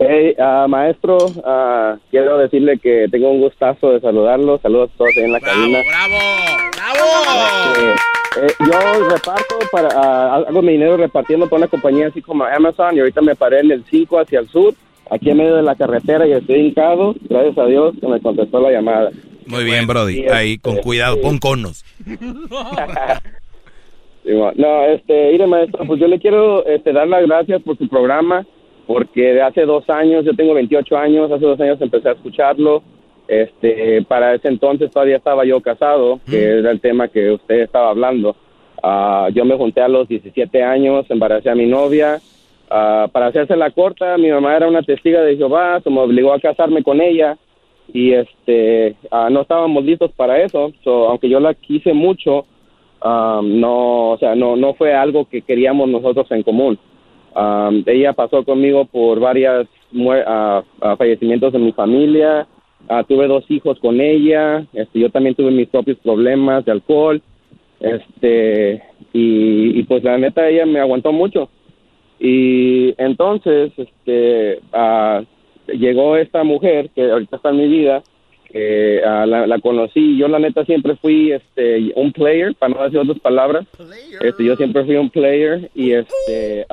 Hey, 0.00 0.34
uh, 0.36 0.68
maestro, 0.68 1.16
uh, 1.16 1.96
quiero 2.10 2.38
decirle 2.38 2.80
que 2.82 3.06
tengo 3.08 3.30
un 3.30 3.40
gustazo 3.40 3.92
de 3.92 4.00
saludarlo. 4.00 4.58
Saludos 4.60 4.90
a 4.94 4.98
todos 4.98 5.16
en 5.16 5.32
la 5.32 5.40
cabina. 5.40 5.78
¡Bravo, 5.86 6.18
bravo! 6.76 7.04
Eh, 7.78 7.94
eh, 8.40 8.52
yo 8.60 9.08
reparto, 9.08 9.58
para, 9.70 9.88
ah, 9.94 10.44
hago 10.48 10.62
mi 10.62 10.72
dinero 10.72 10.96
repartiendo 10.96 11.48
por 11.48 11.58
una 11.58 11.68
compañía 11.68 12.08
así 12.08 12.22
como 12.22 12.44
Amazon 12.44 12.96
y 12.96 13.00
ahorita 13.00 13.20
me 13.20 13.34
paré 13.34 13.60
en 13.60 13.70
el 13.70 13.84
5 13.90 14.20
hacia 14.20 14.40
el 14.40 14.48
sur, 14.48 14.74
aquí 15.10 15.30
en 15.30 15.36
medio 15.38 15.56
de 15.56 15.62
la 15.62 15.74
carretera 15.74 16.26
y 16.26 16.32
estoy 16.32 16.66
hincado. 16.66 17.14
Gracias 17.28 17.58
a 17.58 17.66
Dios 17.66 17.94
que 18.00 18.06
me 18.06 18.20
contestó 18.20 18.60
la 18.60 18.70
llamada. 18.70 19.10
Muy 19.46 19.64
bien, 19.64 19.86
Brody. 19.86 20.26
Ahí, 20.28 20.58
con 20.58 20.74
este, 20.74 20.84
cuidado, 20.84 21.20
pon 21.20 21.38
conos. 21.38 21.84
no, 24.24 24.84
este, 24.86 25.32
mire, 25.32 25.46
maestro, 25.46 25.84
pues 25.86 26.00
yo 26.00 26.06
le 26.06 26.18
quiero 26.18 26.64
este, 26.66 26.92
dar 26.92 27.08
las 27.08 27.26
gracias 27.26 27.62
por 27.62 27.76
su 27.76 27.88
programa, 27.88 28.46
porque 28.86 29.34
de 29.34 29.42
hace 29.42 29.62
dos 29.62 29.88
años, 29.90 30.24
yo 30.24 30.34
tengo 30.34 30.54
28 30.54 30.96
años, 30.96 31.30
hace 31.30 31.44
dos 31.44 31.60
años 31.60 31.80
empecé 31.80 32.08
a 32.08 32.12
escucharlo 32.12 32.82
este, 33.28 34.02
para 34.02 34.34
ese 34.34 34.48
entonces 34.48 34.90
todavía 34.90 35.16
estaba 35.16 35.44
yo 35.44 35.60
casado, 35.60 36.20
que 36.28 36.36
mm. 36.36 36.58
era 36.58 36.70
el 36.70 36.80
tema 36.80 37.08
que 37.08 37.30
usted 37.30 37.60
estaba 37.60 37.90
hablando. 37.90 38.36
Ah, 38.82 39.28
yo 39.32 39.44
me 39.44 39.56
junté 39.56 39.80
a 39.80 39.88
los 39.88 40.08
17 40.08 40.62
años, 40.62 41.06
embaracé 41.08 41.48
a 41.50 41.54
mi 41.54 41.66
novia. 41.66 42.20
Uh, 42.68 43.06
para 43.10 43.26
hacerse 43.26 43.54
la 43.54 43.70
corta, 43.70 44.16
mi 44.16 44.30
mamá 44.30 44.56
era 44.56 44.66
una 44.66 44.82
testiga 44.82 45.20
de 45.20 45.36
Jehová, 45.36 45.78
se 45.82 45.90
me 45.90 46.00
obligó 46.00 46.32
a 46.32 46.40
casarme 46.40 46.82
con 46.82 47.02
ella 47.02 47.36
y 47.92 48.12
este 48.12 48.96
uh, 49.10 49.28
no 49.30 49.42
estábamos 49.42 49.84
listos 49.84 50.10
para 50.12 50.42
eso. 50.42 50.72
aunque 50.86 51.28
yo 51.28 51.38
la 51.38 51.52
quise 51.52 51.92
mucho, 51.92 52.46
no, 53.04 54.10
o 54.12 54.18
sea, 54.18 54.34
no, 54.34 54.56
no 54.56 54.72
fue 54.74 54.94
algo 54.94 55.26
que 55.26 55.42
queríamos 55.42 55.88
nosotros 55.88 56.30
en 56.30 56.42
común. 56.42 56.78
ella 57.86 58.14
pasó 58.14 58.42
conmigo 58.42 58.86
por 58.86 59.20
varios 59.20 59.66
fallecimientos 60.96 61.52
de 61.52 61.58
mi 61.58 61.72
familia, 61.72 62.46
Ah, 62.88 63.04
tuve 63.04 63.26
dos 63.26 63.44
hijos 63.48 63.78
con 63.78 64.00
ella, 64.00 64.66
este, 64.72 65.00
yo 65.00 65.10
también 65.10 65.34
tuve 65.34 65.50
mis 65.50 65.68
propios 65.68 65.98
problemas 65.98 66.64
de 66.64 66.72
alcohol, 66.72 67.22
este, 67.80 68.82
y, 69.12 69.82
pues 69.84 70.04
la 70.04 70.18
neta 70.18 70.48
ella 70.48 70.66
me 70.66 70.80
aguantó 70.80 71.12
mucho. 71.12 71.48
Y 72.18 72.94
entonces, 72.98 73.72
este, 73.76 74.60
ah, 74.72 75.22
llegó 75.66 76.16
esta 76.16 76.44
mujer 76.44 76.90
que 76.94 77.10
ahorita 77.10 77.36
está 77.36 77.50
en 77.50 77.56
mi 77.56 77.68
vida, 77.68 78.02
que 78.50 79.00
ah, 79.04 79.26
la, 79.26 79.46
la, 79.46 79.58
conocí, 79.58 80.16
yo 80.16 80.28
la 80.28 80.38
neta 80.38 80.64
siempre 80.64 80.96
fui, 80.96 81.32
este, 81.32 81.92
un 81.96 82.12
player, 82.12 82.54
para 82.54 82.74
no 82.74 82.84
decir 82.84 82.98
otras 82.98 83.18
palabras, 83.20 83.66
este, 84.20 84.44
yo 84.44 84.56
siempre 84.56 84.84
fui 84.84 84.96
un 84.96 85.10
player 85.10 85.70
y 85.74 85.92
este, 85.92 86.66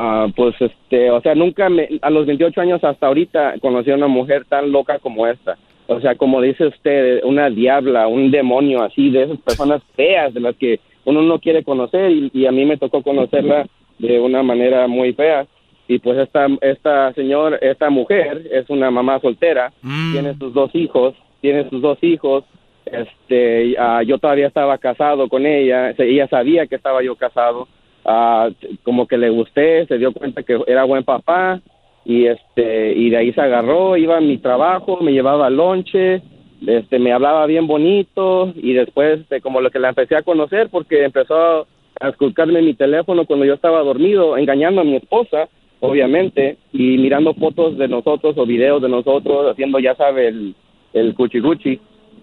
Ah, 0.00 0.28
pues 0.36 0.54
este, 0.60 1.10
o 1.10 1.20
sea, 1.20 1.34
nunca 1.34 1.68
me, 1.68 1.88
a 2.02 2.10
los 2.10 2.24
28 2.24 2.60
años 2.60 2.84
hasta 2.84 3.08
ahorita 3.08 3.54
conocí 3.60 3.90
a 3.90 3.96
una 3.96 4.06
mujer 4.06 4.44
tan 4.44 4.70
loca 4.70 5.00
como 5.00 5.26
esta. 5.26 5.58
O 5.88 6.00
sea, 6.00 6.14
como 6.14 6.40
dice 6.40 6.66
usted, 6.66 7.24
una 7.24 7.50
diabla, 7.50 8.06
un 8.06 8.30
demonio 8.30 8.82
así, 8.84 9.10
de 9.10 9.24
esas 9.24 9.38
personas 9.38 9.82
feas 9.96 10.32
de 10.32 10.40
las 10.40 10.54
que 10.54 10.78
uno 11.04 11.22
no 11.22 11.40
quiere 11.40 11.64
conocer 11.64 12.12
y, 12.12 12.46
a 12.46 12.52
mí 12.52 12.64
me 12.64 12.76
tocó 12.76 13.02
conocerla 13.02 13.66
de 13.98 14.20
una 14.20 14.44
manera 14.44 14.86
muy 14.86 15.14
fea. 15.14 15.46
Y 15.88 15.98
pues 15.98 16.18
esta, 16.18 16.46
esta 16.60 17.12
señor, 17.14 17.58
esta 17.60 17.90
mujer 17.90 18.46
es 18.52 18.70
una 18.70 18.92
mamá 18.92 19.18
soltera, 19.18 19.72
mm. 19.82 20.12
tiene 20.12 20.34
sus 20.34 20.54
dos 20.54 20.72
hijos, 20.74 21.14
tiene 21.40 21.68
sus 21.70 21.82
dos 21.82 21.98
hijos, 22.02 22.44
este, 22.84 23.74
ah, 23.78 24.02
yo 24.04 24.18
todavía 24.18 24.46
estaba 24.46 24.78
casado 24.78 25.28
con 25.28 25.44
ella, 25.44 25.90
ella 25.98 26.28
sabía 26.28 26.66
que 26.68 26.76
estaba 26.76 27.02
yo 27.02 27.16
casado, 27.16 27.66
Ah, 28.10 28.48
como 28.84 29.06
que 29.06 29.18
le 29.18 29.28
gusté, 29.28 29.84
se 29.84 29.98
dio 29.98 30.14
cuenta 30.14 30.42
que 30.42 30.58
era 30.66 30.84
buen 30.84 31.04
papá 31.04 31.60
y 32.06 32.24
este 32.24 32.94
y 32.94 33.10
de 33.10 33.18
ahí 33.18 33.32
se 33.34 33.40
agarró, 33.42 33.98
iba 33.98 34.16
a 34.16 34.22
mi 34.22 34.38
trabajo, 34.38 34.96
me 35.02 35.12
llevaba 35.12 35.50
lonche, 35.50 36.22
este 36.66 36.98
me 36.98 37.12
hablaba 37.12 37.44
bien 37.44 37.66
bonito 37.66 38.54
y 38.56 38.72
después 38.72 39.20
este, 39.20 39.42
como 39.42 39.60
lo 39.60 39.70
que 39.70 39.78
la 39.78 39.90
empecé 39.90 40.16
a 40.16 40.22
conocer 40.22 40.70
porque 40.70 41.04
empezó 41.04 41.66
a 42.00 42.08
esculcarme 42.08 42.62
mi 42.62 42.72
teléfono 42.72 43.26
cuando 43.26 43.44
yo 43.44 43.52
estaba 43.52 43.82
dormido, 43.82 44.38
engañando 44.38 44.80
a 44.80 44.84
mi 44.84 44.96
esposa, 44.96 45.50
obviamente, 45.80 46.56
y 46.72 46.96
mirando 46.96 47.34
fotos 47.34 47.76
de 47.76 47.88
nosotros 47.88 48.38
o 48.38 48.46
videos 48.46 48.80
de 48.80 48.88
nosotros 48.88 49.52
haciendo 49.52 49.80
ya 49.80 49.94
sabe 49.96 50.28
el 50.28 50.54
el 50.94 51.14
cuchi 51.14 51.42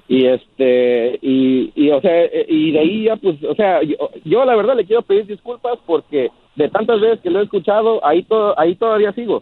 y 0.08 0.26
este 0.26 1.20
y, 1.22 1.72
y 1.76 1.90
o 1.92 2.00
sea 2.02 2.26
y 2.48 2.72
de 2.72 2.80
ahí 2.80 3.04
ya 3.06 3.16
pues 3.16 3.44
o 3.44 3.56
sea 3.56 3.82
yo, 4.24 4.46
la 4.46 4.56
verdad 4.56 4.76
le 4.76 4.86
quiero 4.86 5.02
pedir 5.02 5.26
disculpas 5.26 5.80
porque 5.86 6.30
de 6.56 6.70
tantas 6.70 7.02
veces 7.02 7.20
que 7.22 7.30
lo 7.30 7.40
he 7.40 7.44
escuchado 7.44 8.06
ahí 8.06 8.24
todo 8.24 8.58
ahí 8.60 8.76
todavía 8.76 9.12
sigo 9.14 9.42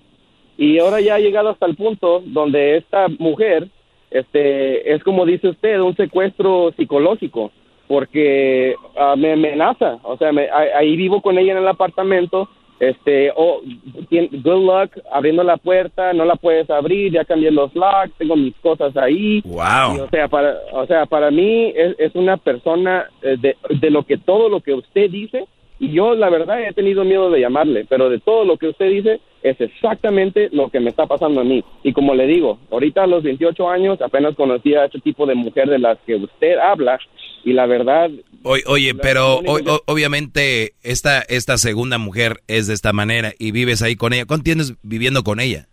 y 0.57 0.79
ahora 0.79 1.01
ya 1.01 1.15
ha 1.15 1.19
llegado 1.19 1.49
hasta 1.49 1.65
el 1.65 1.75
punto 1.75 2.21
donde 2.25 2.77
esta 2.77 3.07
mujer 3.19 3.67
este 4.11 4.93
es 4.93 5.03
como 5.03 5.25
dice 5.25 5.49
usted 5.49 5.79
un 5.79 5.95
secuestro 5.95 6.71
psicológico 6.77 7.51
porque 7.87 8.75
ah, 8.97 9.15
me 9.17 9.33
amenaza. 9.33 9.99
O 10.03 10.17
sea, 10.17 10.31
me- 10.31 10.49
ahí 10.49 10.95
vivo 10.95 11.21
con 11.21 11.37
ella 11.37 11.51
en 11.51 11.59
el 11.59 11.67
apartamento. 11.67 12.47
Este, 12.89 13.31
oh, 13.35 13.61
good 14.09 14.65
luck 14.65 14.91
abriendo 15.11 15.43
la 15.43 15.57
puerta, 15.57 16.11
no 16.13 16.25
la 16.25 16.35
puedes 16.35 16.69
abrir, 16.69 17.13
ya 17.13 17.23
cambié 17.23 17.51
los 17.51 17.73
locks, 17.75 18.11
tengo 18.17 18.35
mis 18.35 18.55
cosas 18.55 18.95
ahí. 18.97 19.41
Wow. 19.45 19.95
Y, 19.95 19.99
o 19.99 20.09
sea, 20.09 20.27
para, 20.27 20.57
o 20.73 20.85
sea, 20.85 21.05
para 21.05 21.31
mí 21.31 21.71
es, 21.75 21.95
es 21.97 22.15
una 22.15 22.37
persona 22.37 23.05
eh, 23.21 23.37
de, 23.39 23.55
de 23.69 23.89
lo 23.89 24.03
que 24.03 24.17
todo 24.17 24.49
lo 24.49 24.59
que 24.61 24.73
usted 24.73 25.09
dice, 25.09 25.45
y 25.79 25.91
yo 25.91 26.15
la 26.15 26.29
verdad 26.29 26.61
he 26.63 26.73
tenido 26.73 27.03
miedo 27.03 27.29
de 27.29 27.41
llamarle, 27.41 27.85
pero 27.89 28.09
de 28.09 28.19
todo 28.19 28.45
lo 28.45 28.57
que 28.57 28.67
usted 28.69 28.89
dice 28.89 29.19
es 29.41 29.59
exactamente 29.59 30.49
lo 30.53 30.69
que 30.69 30.79
me 30.79 30.89
está 30.89 31.05
pasando 31.05 31.41
a 31.41 31.43
mí. 31.43 31.63
Y 31.83 31.91
como 31.91 32.15
le 32.15 32.25
digo, 32.27 32.59
ahorita 32.71 33.03
a 33.03 33.07
los 33.07 33.23
28 33.23 33.69
años 33.69 34.01
apenas 34.01 34.35
conocí 34.35 34.73
a 34.75 34.85
este 34.85 34.99
tipo 34.99 35.25
de 35.25 35.35
mujer 35.35 35.69
de 35.69 35.79
las 35.79 35.97
que 36.05 36.15
usted 36.15 36.57
habla, 36.57 36.97
y 37.43 37.51
la 37.51 37.65
verdad, 37.65 38.09
Oye, 38.43 38.63
oye, 38.67 38.93
pero 38.95 39.39
o- 39.39 39.59
o- 39.73 39.81
obviamente 39.85 40.73
esta, 40.81 41.19
esta 41.21 41.57
segunda 41.57 41.97
mujer 41.97 42.37
es 42.47 42.67
de 42.67 42.73
esta 42.73 42.93
manera 42.93 43.33
y 43.37 43.51
vives 43.51 43.81
ahí 43.81 43.95
con 43.97 44.13
ella. 44.13 44.25
¿Cuánto 44.25 44.43
tienes 44.45 44.75
viviendo 44.83 45.23
con 45.23 45.39
ella? 45.41 45.67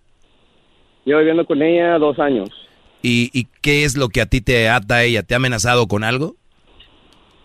yo 1.07 1.19
viviendo 1.19 1.45
con 1.47 1.63
ella 1.63 1.99
dos 1.99 2.19
años. 2.19 2.51
¿Y, 3.03 3.31
y 3.33 3.47
qué 3.63 3.85
es 3.85 3.97
lo 3.97 4.09
que 4.09 4.21
a 4.21 4.27
ti 4.27 4.41
te 4.41 4.69
ata 4.69 4.97
a 4.97 5.05
ella? 5.05 5.23
¿Te 5.23 5.35
ha 5.35 5.39
amenazado 5.39 5.87
con 5.89 6.05
algo? 6.05 6.37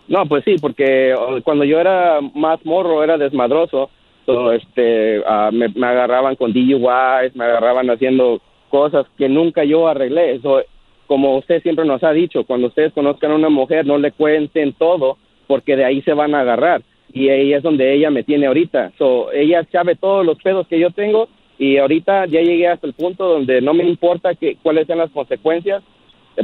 No, 0.08 0.26
pues 0.26 0.44
sí, 0.44 0.56
porque 0.60 1.14
cuando 1.44 1.64
yo 1.64 1.80
era 1.80 2.20
más 2.34 2.64
morro, 2.64 3.02
era 3.02 3.18
desmadroso, 3.18 3.90
so, 4.24 4.52
este, 4.52 5.22
ah, 5.26 5.50
me, 5.52 5.66
agarraban 5.86 6.36
con 6.36 6.52
DUIs, 6.52 7.34
me 7.34 7.44
agarraban 7.44 7.88
haciendo 7.90 8.40
cosas 8.68 9.06
que 9.16 9.28
nunca 9.28 9.64
yo 9.64 9.88
arreglé. 9.88 10.40
So, 10.40 10.62
como 11.06 11.36
usted 11.38 11.62
siempre 11.62 11.84
nos 11.84 12.02
ha 12.02 12.12
dicho, 12.12 12.44
cuando 12.44 12.66
ustedes 12.68 12.92
conozcan 12.92 13.32
a 13.32 13.36
una 13.36 13.48
mujer, 13.48 13.86
no 13.86 13.98
le 13.98 14.12
cuenten 14.12 14.72
todo, 14.72 15.16
porque 15.46 15.76
de 15.76 15.84
ahí 15.84 16.02
se 16.02 16.12
van 16.12 16.34
a 16.34 16.40
agarrar. 16.40 16.82
Y 17.12 17.28
ahí 17.28 17.52
es 17.52 17.62
donde 17.62 17.94
ella 17.94 18.10
me 18.10 18.24
tiene 18.24 18.46
ahorita. 18.46 18.92
So, 18.98 19.32
ella 19.32 19.64
sabe 19.70 19.94
todos 19.94 20.26
los 20.26 20.38
pedos 20.42 20.66
que 20.66 20.78
yo 20.78 20.90
tengo 20.90 21.28
y 21.58 21.78
ahorita 21.78 22.26
ya 22.26 22.40
llegué 22.40 22.68
hasta 22.68 22.86
el 22.86 22.92
punto 22.92 23.26
donde 23.26 23.60
no 23.60 23.72
me 23.72 23.84
importa 23.84 24.34
que, 24.34 24.56
cuáles 24.62 24.86
sean 24.86 24.98
las 24.98 25.10
consecuencias, 25.10 25.82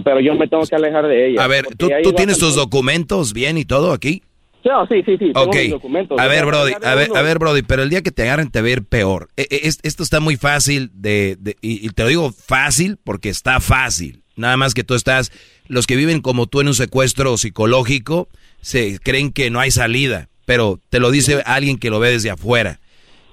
pero 0.04 0.20
yo 0.20 0.34
me 0.34 0.48
tengo 0.48 0.64
que 0.66 0.74
alejar 0.74 1.06
de 1.06 1.30
ella. 1.30 1.44
A 1.44 1.46
ver, 1.46 1.66
¿tú, 1.76 1.88
tú 2.02 2.12
tienes 2.12 2.38
tus 2.38 2.54
documentos 2.54 3.32
bien 3.32 3.58
y 3.58 3.64
todo 3.64 3.92
aquí? 3.92 4.22
No, 4.64 4.86
sí, 4.86 5.02
sí, 5.04 5.12
sí. 5.18 5.32
tengo 5.32 5.42
Ok, 5.46 5.54
mis 5.56 5.70
documentos. 5.70 6.20
a 6.20 6.26
ver, 6.28 6.46
Brody, 6.46 6.72
a 6.84 6.94
ver, 6.94 7.10
a 7.14 7.22
ver, 7.22 7.38
Brody, 7.40 7.62
pero 7.62 7.82
el 7.82 7.90
día 7.90 8.02
que 8.02 8.12
te 8.12 8.22
agarren 8.22 8.48
te 8.50 8.60
va 8.60 8.68
a 8.68 8.70
ir 8.70 8.84
peor. 8.84 9.28
E- 9.36 9.48
e- 9.50 9.66
es- 9.66 9.80
esto 9.82 10.02
está 10.04 10.20
muy 10.20 10.36
fácil 10.36 10.90
de, 10.94 11.36
de- 11.40 11.56
y, 11.60 11.84
y 11.84 11.88
te 11.90 12.04
lo 12.04 12.08
digo 12.08 12.32
fácil 12.32 12.96
porque 13.02 13.28
está 13.28 13.58
fácil. 13.58 14.22
Nada 14.36 14.56
más 14.56 14.72
que 14.72 14.84
tú 14.84 14.94
estás, 14.94 15.32
los 15.66 15.86
que 15.88 15.96
viven 15.96 16.20
como 16.20 16.46
tú 16.46 16.60
en 16.60 16.68
un 16.68 16.74
secuestro 16.74 17.36
psicológico, 17.38 18.28
se 18.60 18.98
creen 19.00 19.32
que 19.32 19.50
no 19.50 19.58
hay 19.58 19.72
salida, 19.72 20.28
pero 20.46 20.78
te 20.90 21.00
lo 21.00 21.10
dice 21.10 21.42
alguien 21.44 21.76
que 21.76 21.90
lo 21.90 21.98
ve 21.98 22.10
desde 22.12 22.30
afuera. 22.30 22.80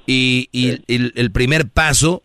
Y, 0.07 0.49
y 0.51 0.69
el, 0.87 1.13
el 1.15 1.31
primer 1.31 1.69
paso 1.69 2.23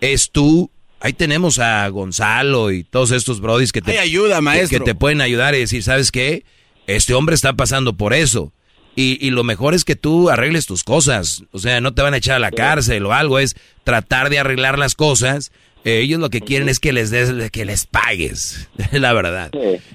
es 0.00 0.32
tú, 0.32 0.70
ahí 1.00 1.12
tenemos 1.12 1.58
a 1.58 1.88
Gonzalo 1.88 2.70
y 2.70 2.84
todos 2.84 3.10
estos 3.10 3.40
brodis 3.40 3.72
que 3.72 3.82
te, 3.82 3.98
ayuda, 3.98 4.36
que- 4.36 4.42
maestro. 4.42 4.78
que 4.78 4.84
te 4.84 4.94
pueden 4.94 5.20
ayudar 5.20 5.54
y 5.54 5.58
decir, 5.60 5.82
¿sabes 5.82 6.12
qué? 6.12 6.44
Este 6.86 7.14
hombre 7.14 7.34
está 7.34 7.52
pasando 7.54 7.94
por 7.94 8.12
eso. 8.14 8.52
Y, 8.96 9.24
y 9.24 9.30
lo 9.30 9.44
mejor 9.44 9.74
es 9.74 9.84
que 9.84 9.94
tú 9.96 10.30
arregles 10.30 10.66
tus 10.66 10.82
cosas. 10.82 11.44
O 11.52 11.58
sea, 11.60 11.80
no 11.80 11.94
te 11.94 12.02
van 12.02 12.12
a 12.14 12.16
echar 12.16 12.36
a 12.36 12.40
la 12.40 12.50
cárcel 12.50 13.06
o 13.06 13.12
algo. 13.12 13.38
Es 13.38 13.54
tratar 13.84 14.30
de 14.30 14.38
arreglar 14.40 14.78
las 14.78 14.94
cosas. 14.96 15.52
Eh, 15.84 16.00
ellos 16.00 16.18
lo 16.20 16.28
que 16.28 16.40
quieren 16.40 16.68
es 16.68 16.80
que 16.80 16.92
les 16.92 17.10
des, 17.10 17.50
que 17.52 17.64
les 17.64 17.86
pagues. 17.86 18.68
la 18.92 19.12
verdad. 19.12 19.50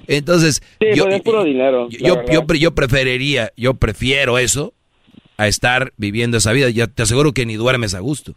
Entonces, 0.08 0.62
Sí, 0.80 0.86
yo, 0.96 1.04
pues 1.04 1.16
es 1.16 1.22
puro 1.22 1.44
dinero. 1.44 1.88
yo, 1.90 2.24
yo, 2.26 2.44
yo 2.46 2.54
yo 2.54 2.74
preferiría, 2.74 3.52
yo 3.56 3.74
prefiero 3.74 4.38
eso 4.38 4.72
a 5.36 5.46
estar 5.46 5.92
viviendo 5.98 6.38
esa 6.38 6.52
vida. 6.52 6.70
Ya 6.70 6.86
te 6.86 7.02
aseguro 7.02 7.32
que 7.32 7.44
ni 7.46 7.54
duermes 7.56 7.92
a 7.94 8.00
gusto. 8.00 8.34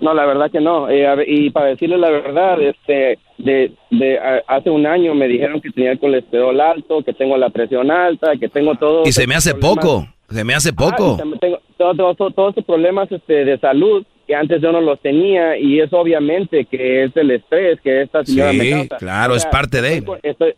No, 0.00 0.14
la 0.14 0.24
verdad 0.26 0.50
que 0.50 0.60
no. 0.60 0.88
Eh, 0.88 1.06
ver, 1.16 1.28
y 1.28 1.50
para 1.50 1.66
decirle 1.66 1.98
la 1.98 2.10
verdad, 2.10 2.60
este, 2.60 3.18
de, 3.38 3.72
de 3.90 4.18
a- 4.18 4.42
hace 4.46 4.70
un 4.70 4.86
año 4.86 5.14
me 5.14 5.28
dijeron 5.28 5.60
que 5.60 5.70
tenía 5.70 5.92
el 5.92 5.98
colesterol 5.98 6.58
alto, 6.60 7.02
que 7.02 7.12
tengo 7.12 7.36
la 7.36 7.50
presión 7.50 7.90
alta, 7.90 8.32
que 8.38 8.48
tengo 8.48 8.74
todo. 8.76 9.02
Y 9.06 9.12
se 9.12 9.26
me 9.26 9.34
hace 9.34 9.54
poco. 9.54 10.06
Se 10.28 10.44
me 10.44 10.54
hace 10.54 10.72
poco. 10.72 11.12
Ah, 11.12 11.14
y 11.14 11.18
también 11.18 11.40
tengo 11.40 11.58
todo- 11.76 11.94
todo- 11.94 12.14
todo- 12.14 12.30
todos 12.30 12.48
estos 12.50 12.64
problemas 12.64 13.10
este, 13.12 13.44
de 13.44 13.58
salud 13.58 14.04
que 14.26 14.34
antes 14.36 14.62
yo 14.62 14.70
no 14.70 14.80
los 14.80 15.00
tenía 15.00 15.58
y 15.58 15.80
es 15.80 15.92
obviamente 15.92 16.64
que 16.66 17.02
es 17.04 17.16
el 17.16 17.32
estrés 17.32 17.80
que 17.80 18.02
esta 18.02 18.24
señora 18.24 18.52
me 18.52 18.64
Sí, 18.64 18.70
causa. 18.70 18.96
claro, 18.98 19.34
es 19.34 19.44
parte 19.46 19.82
de- 19.82 19.96
Estoy 19.96 20.18
estoy, 20.22 20.54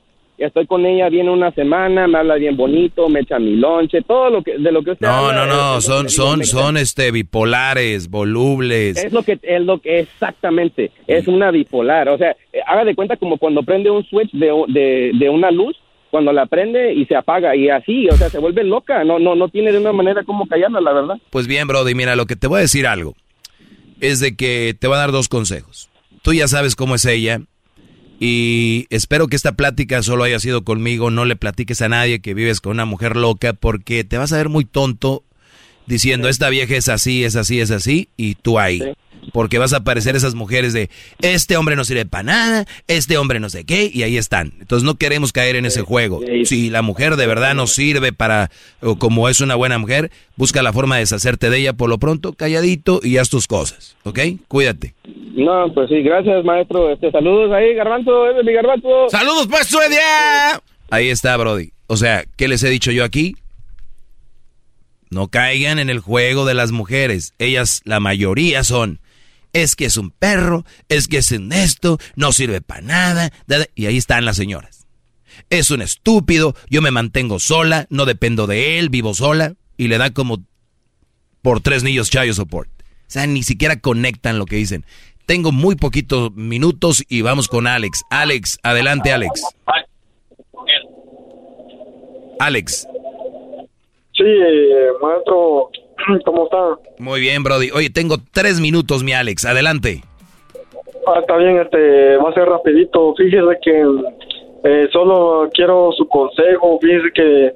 estoy 0.47 0.67
con 0.67 0.85
ella 0.87 1.09
bien 1.09 1.29
una 1.29 1.51
semana, 1.53 2.07
me 2.07 2.19
habla 2.19 2.35
bien 2.37 2.57
bonito, 2.57 3.09
me 3.09 3.21
echa 3.21 3.39
mi 3.39 3.57
lonche, 3.57 4.03
todo 4.03 4.31
lo 4.31 4.43
que 4.43 4.59
de 4.59 4.73
lo 4.73 4.83
que 4.83 4.93
usted 4.93 5.07
No, 5.07 5.13
habla 5.29 5.47
no, 5.47 5.55
no, 5.75 5.81
son, 5.81 6.09
son, 6.09 6.45
son 6.45 6.77
este 6.77 7.11
bipolares, 7.11 8.09
volubles. 8.09 9.03
es 9.03 9.13
lo 9.13 9.23
que 9.23 9.39
es 9.43 9.63
lo 9.63 9.79
que 9.81 10.01
exactamente 10.01 10.91
es 11.07 11.29
una 11.29 11.51
bipolar, 11.51 12.09
o 12.09 12.19
sea, 12.19 12.37
eh, 12.53 12.61
haga 12.67 12.85
de 12.85 12.95
cuenta 12.95 13.17
como 13.17 13.39
cuando 13.39 13.63
prende 13.63 13.91
un 13.91 14.05
switch 14.05 14.31
de, 14.33 14.51
de, 14.69 15.11
de 15.19 15.29
una 15.29 15.51
luz, 15.51 15.77
cuando 16.11 16.33
la 16.33 16.47
prende 16.47 16.93
y 16.93 17.07
se 17.07 17.17
apaga 17.17 17.57
y 17.57 17.71
así, 17.71 18.09
o 18.09 18.17
sea, 18.17 18.29
se 18.29 18.39
vuelve 18.39 18.65
loca, 18.65 19.03
no 19.05 19.19
no 19.19 19.35
no 19.35 19.49
tiene 19.49 19.73
de 19.73 19.79
una 19.79 19.93
manera 19.93 20.25
como 20.25 20.47
callarla, 20.47 20.81
la 20.81 20.93
verdad. 20.93 21.17
Pues 21.31 21.47
bien, 21.47 21.67
Brody, 21.69 21.95
mira, 21.95 22.17
lo 22.17 22.27
que 22.27 22.37
te 22.37 22.47
voy 22.47 22.59
a 22.59 22.63
decir 22.63 22.87
algo 22.87 23.15
es 24.01 24.21
de 24.21 24.37
que 24.37 24.75
te 24.79 24.87
voy 24.89 24.97
a 24.97 25.01
dar 25.01 25.13
dos 25.13 25.29
consejos. 25.29 25.89
Tú 26.23 26.33
ya 26.35 26.49
sabes 26.49 26.77
cómo 26.77 26.95
es 26.97 27.05
ella 27.05 27.41
y 28.25 28.87
espero 28.91 29.27
que 29.27 29.35
esta 29.35 29.57
plática 29.57 30.01
solo 30.01 30.23
haya 30.23 30.39
sido 30.39 30.63
conmigo, 30.63 31.11
no 31.11 31.25
le 31.25 31.35
platiques 31.35 31.83
a 31.83 31.89
nadie 31.89 32.21
que 32.21 32.35
vives 32.35 32.61
con 32.61 32.71
una 32.71 32.85
mujer 32.85 33.17
loca 33.17 33.53
porque 33.53 34.05
te 34.05 34.17
vas 34.17 34.33
a 34.33 34.37
ver 34.37 34.49
muy 34.49 34.65
tonto 34.65 35.25
diciendo 35.87 36.29
esta 36.29 36.49
vieja 36.49 36.77
es 36.77 36.89
así, 36.89 37.25
es 37.25 37.35
así, 37.35 37.59
es 37.59 37.73
así 37.73 38.11
y 38.17 38.37
tú 38.37 38.61
ahí. 38.61 38.95
Porque 39.33 39.59
vas 39.59 39.73
a 39.73 39.79
aparecer 39.79 40.17
esas 40.17 40.35
mujeres 40.35 40.73
de 40.73 40.91
este 41.21 41.57
hombre 41.57 41.77
no 41.77 41.85
sirve 41.85 42.07
para 42.07 42.25
nada, 42.25 42.65
este 42.89 43.17
hombre 43.19 43.39
no 43.39 43.51
sé 43.51 43.65
qué, 43.65 43.91
y 43.93 44.03
ahí 44.03 44.17
están. 44.17 44.53
Entonces 44.61 44.85
no 44.85 44.97
queremos 44.97 45.33
caer 45.33 45.57
en 45.57 45.65
ese 45.65 45.83
juego. 45.83 46.21
Si 46.45 46.71
la 46.71 46.83
mujer 46.83 47.17
de 47.17 47.27
verdad 47.27 47.55
no 47.55 47.67
sirve 47.67 48.13
para, 48.13 48.51
o 48.81 48.97
como 48.97 49.29
es 49.29 49.41
una 49.41 49.55
buena 49.55 49.79
mujer, 49.79 50.11
busca 50.37 50.63
la 50.63 50.73
forma 50.73 50.97
de 50.97 51.03
deshacerte 51.03 51.51
de 51.51 51.59
ella 51.59 51.73
por 51.73 51.89
lo 51.89 51.99
pronto, 51.99 52.33
calladito 52.33 53.01
y 53.03 53.19
haz 53.19 53.31
tus 53.31 53.47
cosas. 53.47 53.97
¿Ok? 54.03 54.19
Cuídate. 54.49 54.95
No, 55.35 55.73
pues 55.73 55.89
sí, 55.89 56.03
gracias, 56.03 56.45
maestro. 56.45 56.93
Este, 56.93 57.11
saludos 57.11 57.53
ahí, 57.53 57.75
Garbanzo, 57.75 58.29
es 58.29 58.45
mi 58.45 58.53
Garbanzo. 58.53 59.09
¡Saludos, 59.09 59.47
pues, 59.49 59.67
Suedia! 59.67 60.61
Ahí 60.91 61.09
está, 61.09 61.37
Brody. 61.37 61.71
O 61.87 61.97
sea, 61.97 62.25
¿qué 62.37 62.49
les 62.49 62.63
he 62.63 62.71
dicho 62.71 62.91
yo 62.91 63.05
aquí? 63.05 63.37
No 65.11 65.29
caigan 65.29 65.79
en 65.79 65.91
el 65.91 66.01
juego 66.01 66.45
de 66.45 66.55
las 66.55 66.73
mujeres. 66.73 67.35
Ellas, 67.39 67.83
la 67.85 68.01
mayoría 68.01 68.65
son, 68.65 68.99
es 69.53 69.77
que 69.77 69.85
es 69.85 69.97
un 69.97 70.11
perro, 70.11 70.65
es 70.89 71.09
que 71.09 71.19
es 71.19 71.31
un 71.33 71.53
esto, 71.53 71.99
no 72.17 72.33
sirve 72.33 72.61
para 72.61 72.83
nada. 72.83 73.33
da, 73.47 73.59
da. 73.59 73.67
Y 73.75 73.87
ahí 73.87 73.97
están 73.97 74.25
las 74.25 74.37
señoras. 74.37 74.87
Es 75.51 75.71
un 75.71 75.83
estúpido, 75.83 76.55
yo 76.69 76.83
me 76.83 76.91
mantengo 76.91 77.39
sola, 77.39 77.87
no 77.91 78.05
dependo 78.05 78.47
de 78.47 78.79
él, 78.79 78.89
vivo 78.89 79.15
sola. 79.15 79.55
Y 79.77 79.89
le 79.89 79.99
da 79.99 80.11
como 80.11 80.45
por 81.41 81.61
tres 81.61 81.83
niños 81.83 82.11
chayo 82.11 82.35
support. 82.35 82.71
O 82.81 83.13
sea, 83.13 83.27
ni 83.27 83.43
siquiera 83.43 83.81
conectan 83.81 84.39
lo 84.39 84.47
que 84.47 84.57
dicen. 84.57 84.85
Tengo 85.27 85.53
muy 85.53 85.77
poquitos 85.77 86.33
minutos 86.35 87.05
y 87.09 87.23
vamos 87.23 87.49
con 87.49 87.67
Alex. 87.67 88.03
Alex, 88.11 88.59
adelante 88.63 89.13
Alex. 89.13 89.43
Alex. 92.39 92.89
Sí, 94.15 94.25
eh, 94.25 94.89
maestro, 95.01 95.71
¿cómo 96.25 96.45
está? 96.45 96.79
Muy 96.99 97.21
bien, 97.21 97.43
Brody. 97.43 97.71
Oye, 97.71 97.91
tengo 97.91 98.17
tres 98.33 98.61
minutos, 98.61 99.03
mi 99.03 99.13
Alex. 99.13 99.45
Adelante. 99.45 100.03
Ah, 101.07 101.19
está 101.21 101.37
bien, 101.37 101.59
este, 101.59 102.17
va 102.17 102.31
a 102.31 102.35
ser 102.35 102.49
rapidito. 102.49 103.15
Fíjese 103.17 103.59
que 103.63 103.85
eh, 104.65 104.89
solo 104.93 105.49
quiero 105.53 105.91
su 105.93 106.07
consejo. 106.07 106.79
Fíjese 106.81 107.11
que 107.15 107.53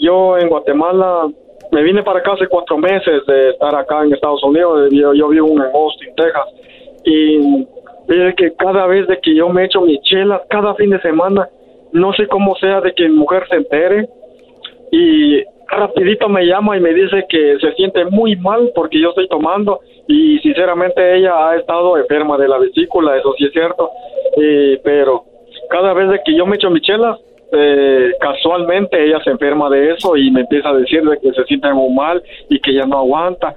yo 0.00 0.38
en 0.38 0.48
Guatemala 0.48 1.28
me 1.72 1.82
vine 1.82 2.02
para 2.02 2.20
acá 2.20 2.32
hace 2.32 2.46
cuatro 2.46 2.78
meses 2.78 3.26
de 3.26 3.50
estar 3.50 3.74
acá 3.74 4.04
en 4.04 4.12
Estados 4.12 4.42
Unidos. 4.44 4.90
Yo, 4.92 5.12
yo 5.12 5.28
vivo 5.28 5.48
en 5.48 5.62
Austin, 5.62 6.14
Texas. 6.16 6.46
Y 7.04 7.66
fíjese 8.08 8.34
que 8.36 8.52
cada 8.56 8.86
vez 8.86 9.06
de 9.08 9.18
que 9.20 9.34
yo 9.34 9.48
me 9.48 9.64
echo 9.64 9.80
mis 9.80 10.00
chelas, 10.02 10.42
cada 10.48 10.74
fin 10.74 10.90
de 10.90 11.00
semana, 11.00 11.48
no 11.92 12.12
sé 12.12 12.26
cómo 12.28 12.54
sea 12.56 12.80
de 12.80 12.92
que 12.94 13.08
mi 13.08 13.16
mujer 13.16 13.44
se 13.48 13.56
entere 13.56 14.08
y 14.92 15.42
rapidito 15.68 16.28
me 16.28 16.46
llama 16.46 16.76
y 16.76 16.80
me 16.80 16.94
dice 16.94 17.24
que 17.28 17.58
se 17.60 17.72
siente 17.72 18.04
muy 18.06 18.36
mal 18.36 18.70
porque 18.74 19.00
yo 19.00 19.10
estoy 19.10 19.28
tomando 19.28 19.80
y 20.06 20.38
sinceramente 20.38 21.16
ella 21.16 21.48
ha 21.48 21.56
estado 21.56 21.98
enferma 21.98 22.38
de 22.38 22.48
la 22.48 22.58
vesícula, 22.58 23.16
eso 23.16 23.34
sí 23.36 23.44
es 23.46 23.52
cierto, 23.52 23.90
Eh, 24.40 24.80
pero 24.84 25.24
cada 25.68 25.92
vez 25.92 26.08
de 26.10 26.20
que 26.24 26.34
yo 26.34 26.46
me 26.46 26.56
echo 26.56 26.70
mis 26.70 26.82
chelas, 26.82 27.18
eh, 27.50 28.12
casualmente 28.20 29.02
ella 29.02 29.20
se 29.24 29.30
enferma 29.30 29.68
de 29.68 29.92
eso 29.92 30.16
y 30.16 30.30
me 30.30 30.40
empieza 30.42 30.68
a 30.68 30.74
decir 30.74 31.02
de 31.02 31.18
que 31.18 31.32
se 31.32 31.44
siente 31.44 31.72
muy 31.72 31.92
mal 31.92 32.22
y 32.48 32.60
que 32.60 32.72
ya 32.72 32.86
no 32.86 32.98
aguanta. 32.98 33.54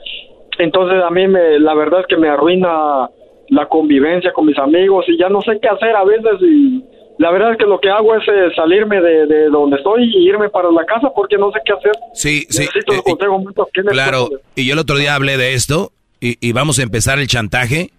Entonces 0.57 1.03
a 1.03 1.09
mí 1.09 1.27
me, 1.27 1.59
la 1.59 1.73
verdad 1.73 2.01
es 2.01 2.07
que 2.07 2.17
me 2.17 2.29
arruina 2.29 3.09
la 3.49 3.65
convivencia 3.67 4.31
con 4.31 4.45
mis 4.45 4.57
amigos 4.57 5.05
y 5.07 5.17
ya 5.17 5.29
no 5.29 5.41
sé 5.41 5.59
qué 5.61 5.67
hacer 5.67 5.95
a 5.95 6.03
veces 6.03 6.41
y 6.41 6.83
la 7.21 7.29
verdad 7.29 7.51
es 7.51 7.57
que 7.59 7.65
lo 7.65 7.79
que 7.79 7.87
hago 7.87 8.15
es 8.15 8.27
eh, 8.27 8.49
salirme 8.55 8.99
de, 8.99 9.27
de 9.27 9.49
donde 9.49 9.77
estoy 9.77 10.05
y 10.05 10.27
irme 10.27 10.49
para 10.49 10.71
la 10.71 10.83
casa 10.85 11.09
porque 11.15 11.37
no 11.37 11.51
sé 11.51 11.59
qué 11.63 11.73
hacer. 11.73 11.91
Sí, 12.15 12.47
sí. 12.49 12.61
Necesito 12.61 12.93
el 12.95 13.03
consejo, 13.03 13.37
Maestro, 13.43 13.69
¿qué 13.71 13.83
me 13.83 13.91
Claro, 13.91 14.29
y 14.55 14.65
yo 14.65 14.73
el 14.73 14.79
otro 14.79 14.97
día 14.97 15.13
hablé 15.13 15.37
de 15.37 15.53
esto 15.53 15.91
y, 16.19 16.37
y 16.45 16.51
vamos 16.51 16.79
a 16.79 16.81
empezar 16.81 17.19
el 17.19 17.27
chantaje 17.27 17.91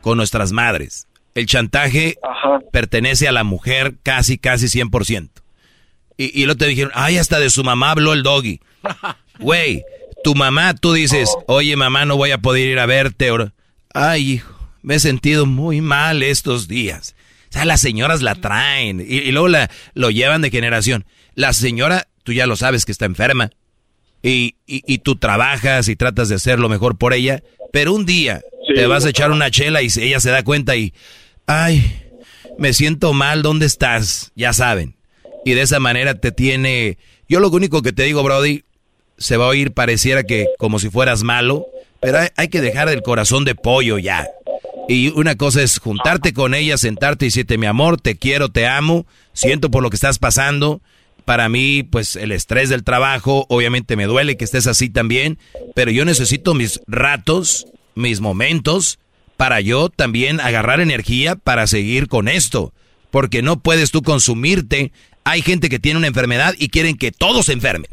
con 0.00 0.16
nuestras 0.16 0.52
madres. 0.52 1.06
El 1.34 1.44
chantaje 1.44 2.16
pertenece 2.72 3.28
a 3.28 3.32
la 3.32 3.44
mujer 3.44 3.92
casi, 4.02 4.38
casi 4.38 4.68
100%. 4.68 5.28
Y, 6.16 6.40
y 6.40 6.46
luego 6.46 6.56
te 6.56 6.66
dijeron, 6.66 6.92
ay, 6.94 7.18
hasta 7.18 7.40
de 7.40 7.50
su 7.50 7.62
mamá 7.64 7.90
habló 7.90 8.14
el 8.14 8.22
doggy. 8.22 8.58
Güey, 9.38 9.82
tu 10.24 10.34
mamá, 10.34 10.74
tú 10.74 10.94
dices, 10.94 11.28
oye 11.46 11.76
mamá, 11.76 12.06
no 12.06 12.16
voy 12.16 12.30
a 12.30 12.38
poder 12.38 12.68
ir 12.68 12.78
a 12.78 12.86
verte. 12.86 13.28
ahora. 13.28 13.52
Ay, 13.92 14.32
hijo, 14.32 14.54
me 14.80 14.94
he 14.94 14.98
sentido 14.98 15.44
muy 15.44 15.82
mal 15.82 16.22
estos 16.22 16.68
días. 16.68 17.14
O 17.52 17.54
sea, 17.54 17.66
las 17.66 17.82
señoras 17.82 18.22
la 18.22 18.34
traen 18.34 19.04
y, 19.06 19.18
y 19.18 19.30
luego 19.30 19.48
la, 19.48 19.70
lo 19.92 20.10
llevan 20.10 20.40
de 20.40 20.50
generación. 20.50 21.04
La 21.34 21.52
señora, 21.52 22.08
tú 22.22 22.32
ya 22.32 22.46
lo 22.46 22.56
sabes 22.56 22.86
que 22.86 22.92
está 22.92 23.04
enferma 23.04 23.50
y, 24.22 24.56
y, 24.66 24.82
y 24.86 24.98
tú 24.98 25.16
trabajas 25.16 25.88
y 25.88 25.96
tratas 25.96 26.30
de 26.30 26.36
hacer 26.36 26.58
lo 26.58 26.70
mejor 26.70 26.96
por 26.96 27.12
ella, 27.12 27.42
pero 27.70 27.92
un 27.92 28.06
día 28.06 28.40
te 28.74 28.86
vas 28.86 29.04
a 29.04 29.10
echar 29.10 29.30
una 29.32 29.50
chela 29.50 29.82
y 29.82 29.88
ella 30.00 30.18
se 30.18 30.30
da 30.30 30.42
cuenta 30.42 30.76
y, 30.76 30.94
ay, 31.46 32.00
me 32.58 32.72
siento 32.72 33.12
mal, 33.12 33.42
¿dónde 33.42 33.66
estás? 33.66 34.32
Ya 34.34 34.54
saben. 34.54 34.96
Y 35.44 35.52
de 35.52 35.62
esa 35.62 35.78
manera 35.78 36.14
te 36.14 36.32
tiene... 36.32 36.96
Yo 37.28 37.40
lo 37.40 37.50
único 37.50 37.82
que 37.82 37.92
te 37.92 38.04
digo, 38.04 38.22
Brody, 38.22 38.64
se 39.18 39.36
va 39.36 39.44
a 39.44 39.48
oír 39.48 39.72
pareciera 39.72 40.22
que 40.22 40.46
como 40.58 40.78
si 40.78 40.88
fueras 40.88 41.22
malo, 41.22 41.66
pero 42.00 42.18
hay, 42.18 42.28
hay 42.36 42.48
que 42.48 42.62
dejar 42.62 42.88
el 42.88 43.02
corazón 43.02 43.44
de 43.44 43.54
pollo 43.54 43.98
ya. 43.98 44.26
Y 44.92 45.08
una 45.16 45.36
cosa 45.36 45.62
es 45.62 45.78
juntarte 45.78 46.34
con 46.34 46.52
ella, 46.52 46.76
sentarte 46.76 47.24
y 47.24 47.28
decirte, 47.28 47.56
mi 47.56 47.64
amor, 47.64 47.98
te 47.98 48.16
quiero, 48.16 48.50
te 48.50 48.66
amo, 48.66 49.06
siento 49.32 49.70
por 49.70 49.82
lo 49.82 49.88
que 49.88 49.96
estás 49.96 50.18
pasando. 50.18 50.82
Para 51.24 51.48
mí, 51.48 51.82
pues 51.82 52.14
el 52.14 52.30
estrés 52.30 52.68
del 52.68 52.84
trabajo, 52.84 53.46
obviamente 53.48 53.96
me 53.96 54.04
duele 54.04 54.36
que 54.36 54.44
estés 54.44 54.66
así 54.66 54.90
también, 54.90 55.38
pero 55.74 55.90
yo 55.90 56.04
necesito 56.04 56.52
mis 56.52 56.78
ratos, 56.86 57.68
mis 57.94 58.20
momentos, 58.20 58.98
para 59.38 59.62
yo 59.62 59.88
también 59.88 60.40
agarrar 60.40 60.78
energía 60.78 61.36
para 61.36 61.66
seguir 61.66 62.06
con 62.06 62.28
esto. 62.28 62.74
Porque 63.10 63.40
no 63.40 63.60
puedes 63.60 63.92
tú 63.92 64.02
consumirte. 64.02 64.92
Hay 65.24 65.40
gente 65.40 65.70
que 65.70 65.78
tiene 65.78 66.00
una 66.00 66.08
enfermedad 66.08 66.54
y 66.58 66.68
quieren 66.68 66.98
que 66.98 67.12
todos 67.12 67.46
se 67.46 67.54
enfermen. 67.54 67.90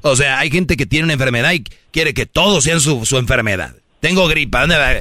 O 0.00 0.16
sea, 0.16 0.38
hay 0.38 0.50
gente 0.50 0.78
que 0.78 0.86
tiene 0.86 1.04
una 1.04 1.12
enfermedad 1.12 1.52
y 1.52 1.64
quiere 1.90 2.14
que 2.14 2.24
todos 2.24 2.64
sean 2.64 2.80
su, 2.80 3.04
su 3.04 3.18
enfermedad. 3.18 3.76
Tengo 4.00 4.26
gripa, 4.28 4.60
¿dónde 4.60 4.76
va? 4.76 4.92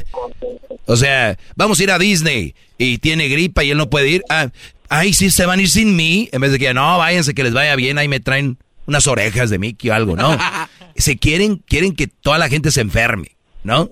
O 0.86 0.96
sea, 0.96 1.38
vamos 1.56 1.80
a 1.80 1.84
ir 1.84 1.92
a 1.92 2.00
Disney 2.00 2.56
y 2.78 2.98
tiene 2.98 3.28
gripa 3.28 3.64
y 3.64 3.72
él 3.72 3.78
no 3.78 3.90
puede 3.90 4.10
ir. 4.10 4.24
Ah, 4.30 4.50
ay, 4.90 5.14
sí, 5.14 5.30
se 5.30 5.46
van 5.46 5.60
a 5.60 5.62
ir 5.62 5.70
sin 5.70 5.96
mí. 5.96 6.30
En 6.32 6.42
vez 6.42 6.52
de 6.52 6.60
que, 6.60 6.74
no, 6.74 6.98
váyanse, 6.98 7.34
que 7.34 7.44
les 7.44 7.54
vaya 7.54 7.76
bien, 7.76 7.98
ahí 7.98 8.08
me 8.08 8.20
traen 8.20 8.58
unas 8.86 9.08
orejas 9.08 9.50
de 9.50 9.60
Mickey 9.60 9.90
o 9.90 9.94
algo, 9.94 10.16
¿no? 10.16 10.38
Se 10.96 11.18
quieren, 11.18 11.58
quieren 11.58 11.96
que 11.96 12.08
toda 12.08 12.38
la 12.38 12.50
gente 12.50 12.72
se 12.72 12.82
enferme, 12.82 13.38
¿no? 13.64 13.90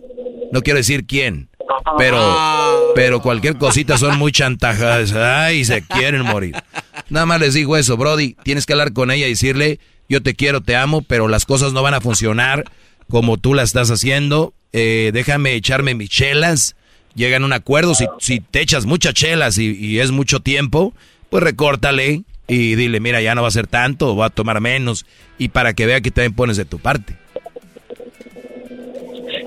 No 0.52 0.61
quiero 0.61 0.77
decir 0.77 1.06
quién, 1.06 1.48
pero, 1.98 2.92
pero 2.95 3.22
cualquier 3.22 3.58
cosita 3.58 3.98
son 3.98 4.18
muy 4.18 4.32
chantajadas. 4.32 5.14
Ay, 5.14 5.64
se 5.64 5.82
quieren 5.84 6.24
morir. 6.24 6.56
Nada 7.10 7.26
más 7.26 7.40
les 7.40 7.53
digo 7.53 7.77
eso, 7.77 7.95
Brody. 7.95 8.36
Tienes 8.44 8.66
que 8.66 8.74
hablar 8.74 8.94
con 8.94 9.11
ella 9.11 9.27
y 9.27 9.32
decirle, 9.32 9.80
yo 10.10 10.22
te 10.22 10.36
quiero, 10.36 10.61
te 10.61 10.76
amo, 10.76 11.02
pero 11.02 11.27
las 11.27 11.45
cosas 11.45 11.74
no 11.74 11.82
van 11.82 11.94
a 11.94 12.02
funcionar 12.02 12.66
como 13.10 13.38
tú 13.38 13.53
las 13.53 13.69
estás 13.69 13.90
haciendo. 13.90 14.53
Eh, 14.74 15.12
déjame 15.14 15.54
echarme 15.54 15.96
mis 15.96 16.10
chelas. 16.10 16.76
Llegan 17.16 17.44
a 17.44 17.46
un 17.46 17.54
acuerdo. 17.54 17.96
Si, 17.96 18.06
si 18.20 18.40
te 18.40 18.62
echas 18.62 18.86
muchas 18.86 19.14
chelas 19.14 19.58
y, 19.58 20.00
es 20.00 20.12
mucho 20.12 20.40
tiempo, 20.40 20.94
pues 21.30 21.44
recórtale 21.44 22.24
y 22.48 22.76
dile, 22.76 23.00
mira, 23.00 23.22
ya 23.22 23.36
no 23.36 23.42
va 23.42 23.48
a 23.48 23.52
ser 23.52 23.68
tanto, 23.68 24.16
va 24.16 24.28
a 24.28 24.30
tomar 24.30 24.62
menos. 24.62 25.06
Y 25.38 25.50
para 25.50 25.74
que 25.74 25.86
vea 25.86 26.02
que 26.02 26.12
también 26.12 26.36
pones 26.36 26.58
de 26.58 26.66
tu 26.66 26.80
parte. 26.80 27.16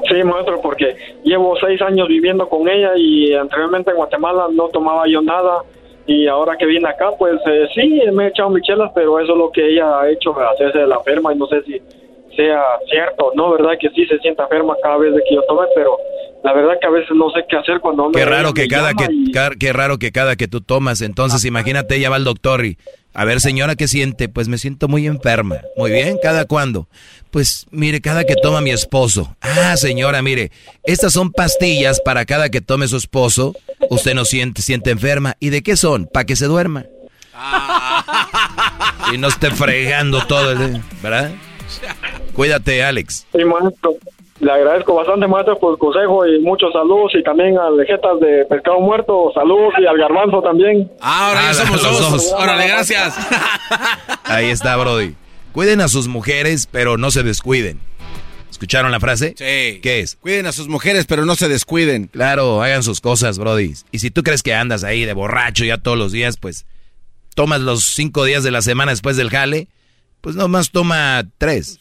Sí, 0.08 0.24
maestro, 0.24 0.60
porque 0.60 0.96
llevo 1.24 1.56
seis 1.60 1.80
años 1.82 2.08
viviendo 2.08 2.48
con 2.48 2.68
ella 2.68 2.90
y 2.96 3.32
anteriormente 3.32 3.90
en 3.90 3.96
Guatemala 3.96 4.48
no 4.52 4.68
tomaba 4.68 5.04
yo 5.06 5.22
nada 5.22 5.62
y 6.06 6.26
ahora 6.26 6.56
que 6.56 6.66
vine 6.66 6.88
acá, 6.88 7.10
pues 7.16 7.40
eh, 7.46 7.68
sí, 7.72 8.00
me 8.12 8.24
he 8.24 8.28
echado 8.28 8.50
mis 8.50 8.64
chelas, 8.64 8.90
pero 8.94 9.20
eso 9.20 9.32
es 9.32 9.38
lo 9.38 9.52
que 9.52 9.64
ella 9.64 10.00
ha 10.00 10.10
hecho, 10.10 10.36
hacerse 10.40 10.78
de 10.78 10.86
la 10.88 10.96
enferma 10.96 11.32
y 11.32 11.38
no 11.38 11.46
sé 11.46 11.62
si 11.62 11.80
sea 12.36 12.62
cierto 12.90 13.32
no, 13.34 13.52
¿verdad? 13.52 13.72
Que 13.80 13.88
sí 13.90 14.06
se 14.06 14.18
sienta 14.18 14.44
enferma 14.44 14.74
cada 14.82 14.98
vez 14.98 15.12
de 15.14 15.20
que 15.28 15.34
yo 15.34 15.42
tome, 15.48 15.66
pero 15.74 15.96
la 16.44 16.52
verdad 16.54 16.74
que 16.80 16.86
a 16.86 16.90
veces 16.90 17.10
no 17.14 17.30
sé 17.30 17.40
qué 17.48 17.56
hacer 17.56 17.80
cuando 17.80 18.08
me 18.08 18.12
Qué 18.12 18.24
raro 18.24 18.54
que 18.54 18.66
cada 18.68 18.94
que, 18.94 19.06
y- 19.10 19.32
qué 19.58 19.72
raro 19.72 19.98
que 19.98 20.10
cada 20.12 20.36
que 20.36 20.48
tú 20.48 20.60
tomas. 20.60 21.00
Entonces, 21.02 21.44
imagínate, 21.44 21.96
ella 21.96 22.08
va 22.10 22.16
al 22.16 22.24
doctor 22.24 22.64
y, 22.64 22.78
a 23.12 23.24
ver, 23.26 23.40
señora, 23.40 23.74
¿qué 23.76 23.86
siente? 23.88 24.28
Pues 24.30 24.48
me 24.48 24.56
siento 24.56 24.88
muy 24.88 25.06
enferma. 25.06 25.56
Muy 25.76 25.90
bien, 25.90 26.18
¿cada 26.22 26.46
cuándo? 26.46 26.88
Pues, 27.30 27.66
mire, 27.70 28.00
cada 28.00 28.24
que 28.24 28.36
toma 28.36 28.60
mi 28.62 28.70
esposo. 28.70 29.36
Ah, 29.42 29.76
señora, 29.76 30.22
mire, 30.22 30.50
estas 30.84 31.12
son 31.12 31.30
pastillas 31.30 32.00
para 32.00 32.24
cada 32.24 32.48
que 32.48 32.60
tome 32.62 32.88
su 32.88 32.96
esposo. 32.96 33.54
Usted 33.90 34.14
no 34.14 34.24
siente, 34.24 34.62
siente 34.62 34.90
enferma. 34.90 35.36
¿Y 35.40 35.50
de 35.50 35.62
qué 35.62 35.76
son? 35.76 36.06
Para 36.06 36.24
que 36.24 36.36
se 36.36 36.46
duerma. 36.46 36.86
Y 39.12 39.18
no 39.18 39.28
esté 39.28 39.50
fregando 39.50 40.24
todo, 40.26 40.54
¿verdad? 41.02 41.30
Cuídate, 42.40 42.82
Alex. 42.82 43.26
Sí, 43.36 43.44
maestro. 43.44 43.96
Le 44.40 44.50
agradezco 44.50 44.94
bastante, 44.94 45.26
maestro, 45.26 45.58
por 45.58 45.74
el 45.74 45.78
consejo 45.78 46.26
y 46.26 46.40
muchos 46.40 46.72
saludos 46.72 47.12
y 47.14 47.22
también 47.22 47.58
al 47.58 47.76
Lejetas 47.76 48.18
de 48.18 48.46
Pescado 48.48 48.80
Muerto, 48.80 49.30
saludos 49.34 49.74
y 49.78 49.84
al 49.86 49.98
Garbanzo 49.98 50.40
también. 50.40 50.90
Ahora 51.02 51.42
ya 51.42 51.50
Ah, 51.50 51.52
somos 51.52 51.82
los 51.82 52.10
dos. 52.10 52.32
Órale, 52.32 52.66
gracias. 52.66 53.14
Ahí 54.24 54.46
está, 54.46 54.74
Brody. 54.78 55.14
Cuiden 55.52 55.82
a 55.82 55.88
sus 55.88 56.08
mujeres, 56.08 56.66
pero 56.66 56.96
no 56.96 57.10
se 57.10 57.22
descuiden. 57.22 57.78
¿Escucharon 58.50 58.90
la 58.90 59.00
frase? 59.00 59.34
Sí. 59.36 59.80
¿Qué 59.82 60.00
es? 60.00 60.16
Cuiden 60.16 60.46
a 60.46 60.52
sus 60.52 60.66
mujeres, 60.66 61.04
pero 61.06 61.26
no 61.26 61.34
se 61.34 61.46
descuiden. 61.46 62.06
Claro, 62.06 62.62
hagan 62.62 62.82
sus 62.82 63.02
cosas, 63.02 63.38
Brody. 63.38 63.74
Y 63.92 63.98
si 63.98 64.10
tú 64.10 64.22
crees 64.22 64.42
que 64.42 64.54
andas 64.54 64.82
ahí 64.82 65.04
de 65.04 65.12
borracho 65.12 65.66
ya 65.66 65.76
todos 65.76 65.98
los 65.98 66.10
días, 66.10 66.38
pues 66.38 66.64
tomas 67.34 67.60
los 67.60 67.84
cinco 67.84 68.24
días 68.24 68.42
de 68.44 68.50
la 68.50 68.62
semana 68.62 68.92
después 68.92 69.18
del 69.18 69.28
jale, 69.28 69.68
pues 70.22 70.36
nomás 70.36 70.70
toma 70.70 71.22
tres. 71.36 71.78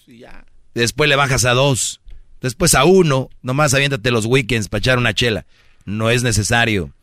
Después 0.74 1.10
le 1.10 1.16
bajas 1.16 1.46
a 1.46 1.54
dos. 1.54 2.02
Después 2.42 2.76
a 2.76 2.86
uno. 2.86 3.30
Nomás 3.42 3.74
aviéntate 3.74 4.12
los 4.12 4.26
weekends 4.26 4.70
para 4.70 4.80
echar 4.80 4.98
una 4.98 5.14
chela. 5.14 5.46
No 5.86 6.10
es 6.10 6.24
necesario. 6.24 6.94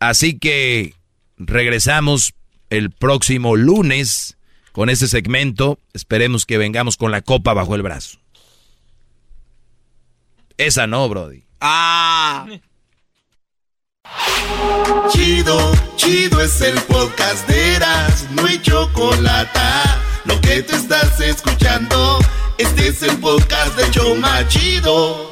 Así 0.00 0.38
que 0.38 0.94
regresamos 1.36 2.34
el 2.70 2.90
próximo 2.90 3.56
lunes 3.56 4.36
con 4.72 4.90
este 4.90 5.06
segmento. 5.06 5.78
Esperemos 5.92 6.46
que 6.46 6.58
vengamos 6.58 6.96
con 6.96 7.10
la 7.10 7.22
copa 7.22 7.54
bajo 7.54 7.74
el 7.74 7.82
brazo. 7.82 8.18
Esa 10.56 10.86
no, 10.86 11.08
Brody. 11.08 11.44
Ah. 11.60 12.46
Chido, 15.10 15.72
chido 15.96 16.40
es 16.40 16.60
el 16.60 16.78
podcast 16.82 17.48
de 17.48 17.76
Eras, 17.76 18.26
no 18.32 18.44
hay 18.44 18.60
chocolate. 18.60 19.60
Lo 20.24 20.40
que 20.40 20.62
te 20.62 20.76
estás 20.76 21.20
escuchando, 21.20 22.18
este 22.58 22.88
es 22.88 23.02
el 23.02 23.18
podcast 23.18 23.76
de 23.76 23.90
Choma 23.90 24.46
Chido. 24.48 25.30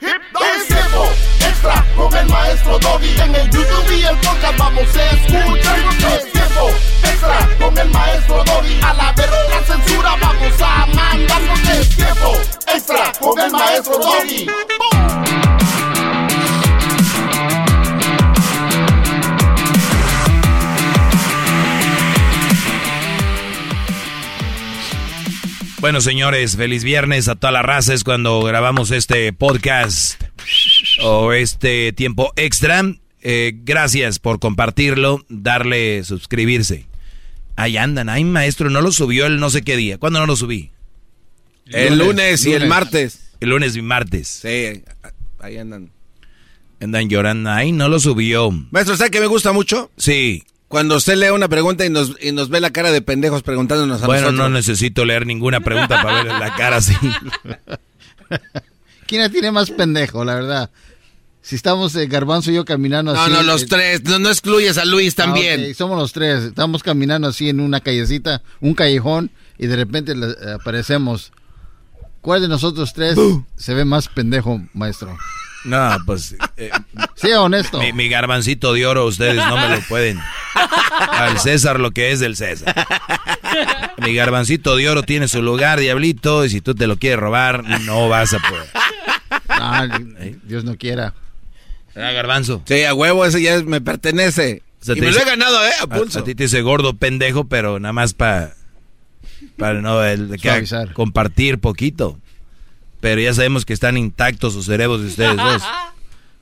Es 0.00 0.66
tiempo 0.66 1.08
extra 1.40 1.84
con 1.96 2.16
el 2.16 2.26
maestro 2.28 2.78
Doggy. 2.78 3.20
En 3.20 3.34
el 3.34 3.50
YouTube 3.50 3.92
y 3.92 4.04
el 4.04 4.16
podcast 4.18 4.58
vamos 4.58 4.96
a 4.96 5.10
escuchar. 5.10 5.78
Es 6.12 6.32
tiempo 6.32 6.70
extra 7.02 7.48
con 7.58 7.78
el 7.78 7.90
maestro 7.90 8.44
Doggy. 8.44 8.80
A 8.82 8.94
la 8.94 9.12
verga 9.12 9.36
la 9.50 9.64
censura 9.64 10.16
vamos 10.20 10.62
a 10.62 10.86
mandarnos. 10.86 11.60
Es 11.68 11.96
tiempo 11.96 12.32
extra 12.74 13.12
con 13.20 13.38
el 13.38 13.50
maestro 13.50 13.98
Doggy. 13.98 14.46
Bueno, 25.90 26.02
señores, 26.02 26.56
feliz 26.56 26.84
viernes 26.84 27.26
a 27.26 27.34
toda 27.34 27.50
la 27.50 27.62
raza. 27.62 27.92
Es 27.92 28.04
cuando 28.04 28.40
grabamos 28.44 28.92
este 28.92 29.32
podcast 29.32 30.22
o 31.02 31.32
este 31.32 31.92
tiempo 31.92 32.32
extra. 32.36 32.84
Eh, 33.22 33.54
gracias 33.64 34.20
por 34.20 34.38
compartirlo, 34.38 35.24
darle 35.28 36.04
suscribirse. 36.04 36.86
Ahí 37.56 37.76
andan, 37.76 38.08
ay 38.08 38.22
maestro, 38.22 38.70
no 38.70 38.82
lo 38.82 38.92
subió 38.92 39.26
el 39.26 39.40
no 39.40 39.50
sé 39.50 39.62
qué 39.62 39.76
día. 39.76 39.98
¿Cuándo 39.98 40.20
no 40.20 40.26
lo 40.26 40.36
subí? 40.36 40.70
El 41.66 41.98
lunes 41.98 42.46
y 42.46 42.52
el 42.52 42.68
martes. 42.68 43.32
El 43.40 43.50
lunes 43.50 43.74
y 43.74 43.82
martes. 43.82 44.28
Sí, 44.28 44.84
ahí 45.40 45.58
andan. 45.58 45.90
Andan 46.80 47.08
llorando, 47.08 47.50
ay, 47.50 47.72
no 47.72 47.88
lo 47.88 47.98
subió. 47.98 48.52
Maestro, 48.70 48.96
¿sabe 48.96 49.10
que 49.10 49.18
me 49.18 49.26
gusta 49.26 49.50
mucho? 49.50 49.90
Sí. 49.96 50.44
Cuando 50.70 50.94
usted 50.96 51.16
lee 51.16 51.30
una 51.30 51.48
pregunta 51.48 51.84
y 51.84 51.90
nos, 51.90 52.14
y 52.22 52.30
nos 52.30 52.48
ve 52.48 52.60
la 52.60 52.70
cara 52.70 52.92
de 52.92 53.02
pendejos 53.02 53.42
preguntándonos 53.42 54.04
a 54.04 54.06
Bueno, 54.06 54.26
nosotros. 54.30 54.50
no 54.50 54.54
necesito 54.54 55.04
leer 55.04 55.26
ninguna 55.26 55.58
pregunta 55.58 56.00
para 56.00 56.22
ver 56.22 56.32
la 56.32 56.54
cara 56.54 56.76
así. 56.76 56.94
¿Quién 59.08 59.22
la 59.22 59.28
tiene 59.28 59.50
más 59.50 59.68
pendejo, 59.70 60.24
la 60.24 60.36
verdad? 60.36 60.70
Si 61.42 61.56
estamos 61.56 61.96
eh, 61.96 62.06
Garbanzo 62.06 62.52
y 62.52 62.54
yo 62.54 62.64
caminando 62.64 63.12
No, 63.12 63.20
así. 63.20 63.32
no, 63.32 63.42
los 63.42 63.62
eh, 63.62 63.66
tres. 63.68 64.04
No, 64.04 64.20
no 64.20 64.28
excluyes 64.28 64.78
a 64.78 64.84
Luis 64.84 65.14
ah, 65.18 65.24
también. 65.24 65.70
ok, 65.70 65.74
somos 65.76 65.98
los 65.98 66.12
tres. 66.12 66.44
Estamos 66.44 66.84
caminando 66.84 67.26
así 67.26 67.48
en 67.48 67.58
una 67.58 67.80
callecita, 67.80 68.40
un 68.60 68.74
callejón, 68.74 69.32
y 69.58 69.66
de 69.66 69.74
repente 69.74 70.14
le- 70.14 70.30
eh, 70.30 70.52
aparecemos. 70.54 71.32
¿Cuál 72.20 72.42
de 72.42 72.48
nosotros 72.48 72.92
tres 72.94 73.16
se 73.56 73.74
ve 73.74 73.84
más 73.84 74.06
pendejo, 74.08 74.62
maestro? 74.74 75.18
No, 75.64 75.96
pues. 76.06 76.36
eh, 76.56 76.70
Sea 77.16 77.42
honesto. 77.42 77.78
Mi, 77.80 77.92
mi 77.92 78.08
garbancito 78.08 78.72
de 78.72 78.86
oro, 78.86 79.04
ustedes 79.06 79.36
no 79.36 79.56
me 79.56 79.68
lo 79.76 79.80
pueden. 79.82 80.18
Al 81.10 81.38
César 81.38 81.78
lo 81.80 81.90
que 81.90 82.12
es 82.12 82.20
del 82.20 82.36
César. 82.36 82.74
Mi 83.98 84.14
garbancito 84.14 84.76
de 84.76 84.88
oro 84.88 85.02
tiene 85.02 85.28
su 85.28 85.42
lugar, 85.42 85.78
diablito, 85.80 86.44
y 86.44 86.50
si 86.50 86.60
tú 86.60 86.74
te 86.74 86.86
lo 86.86 86.96
quieres 86.96 87.18
robar, 87.20 87.62
no 87.82 88.08
vas 88.08 88.32
a 88.34 88.38
poder. 88.38 88.66
Ah, 89.48 89.86
Dios 90.44 90.64
no 90.64 90.76
quiera. 90.76 91.12
¿Verdad, 91.94 92.14
garbanzo? 92.14 92.62
Sí, 92.66 92.84
a 92.84 92.94
huevo, 92.94 93.26
ese 93.26 93.42
ya 93.42 93.54
es- 93.56 93.64
me 93.64 93.80
pertenece. 93.80 94.62
O 94.80 94.84
sea, 94.84 94.96
y 94.96 95.00
me 95.00 95.10
lo 95.10 95.20
he 95.20 95.24
ganado, 95.24 95.62
¿eh? 95.66 95.70
A 95.80 95.84
A, 95.84 95.86
pulso. 95.88 96.20
a 96.20 96.24
ti 96.24 96.34
te 96.34 96.44
dice 96.44 96.62
gordo 96.62 96.94
pendejo, 96.94 97.44
pero 97.48 97.78
nada 97.80 97.92
más 97.92 98.14
para 98.14 98.54
para 99.58 99.80
no 99.82 100.02
el, 100.02 100.38
que 100.40 100.64
compartir 100.94 101.58
poquito. 101.58 102.18
Pero 103.00 103.20
ya 103.20 103.32
sabemos 103.34 103.64
que 103.64 103.72
están 103.72 103.96
intactos 103.96 104.52
sus 104.52 104.66
cerebros 104.66 105.00
de 105.02 105.08
ustedes 105.08 105.36
dos. 105.36 105.62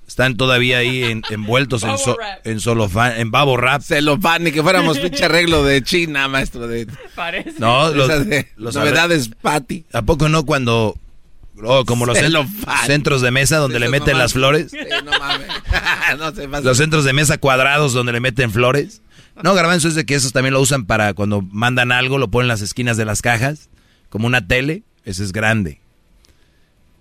Están 0.08 0.38
todavía 0.38 0.78
ahí 0.78 1.04
en- 1.04 1.22
envueltos 1.28 1.82
en, 1.82 1.98
so- 1.98 2.16
en 2.42 2.60
solofán, 2.60 3.20
en 3.20 3.30
babo 3.30 3.58
rap. 3.58 3.82
Celofán, 3.82 4.42
ni 4.42 4.52
que 4.52 4.62
fuéramos 4.62 4.98
pinche 4.98 5.26
arreglo 5.26 5.62
de 5.64 5.82
China, 5.82 6.28
maestro. 6.28 6.66
De, 6.66 6.86
No, 7.58 7.90
los, 7.92 8.08
Esas 8.08 8.26
de 8.26 8.48
los 8.56 8.74
novedades, 8.74 9.30
Patty. 9.42 9.84
¿A 9.92 10.00
poco 10.00 10.30
no 10.30 10.46
cuando 10.46 10.96
oh, 11.62 11.84
como 11.84 12.06
los 12.06 12.16
centros 12.86 13.20
de 13.20 13.30
mesa 13.30 13.58
donde 13.58 13.78
le 13.78 13.90
meten 13.90 14.16
las 14.16 14.32
flores? 14.32 14.70
Sí, 14.70 14.78
no 15.04 15.10
mames. 15.18 15.46
no 16.18 16.34
se 16.34 16.48
pasa. 16.48 16.62
Los 16.64 16.78
centros 16.78 17.04
de 17.04 17.12
mesa 17.12 17.36
cuadrados 17.36 17.92
donde 17.92 18.12
le 18.12 18.20
meten 18.20 18.50
flores. 18.50 19.02
No, 19.42 19.52
garbanzo 19.52 19.88
es 19.88 19.94
de 19.94 20.06
que 20.06 20.14
esos 20.14 20.32
también 20.32 20.54
lo 20.54 20.60
usan 20.62 20.86
para 20.86 21.12
cuando 21.12 21.42
mandan 21.42 21.92
algo, 21.92 22.16
lo 22.16 22.28
ponen 22.28 22.44
en 22.46 22.48
las 22.48 22.62
esquinas 22.62 22.96
de 22.96 23.04
las 23.04 23.20
cajas, 23.20 23.68
como 24.08 24.26
una 24.26 24.46
tele, 24.48 24.84
ese 25.04 25.22
es 25.22 25.32
grande. 25.32 25.80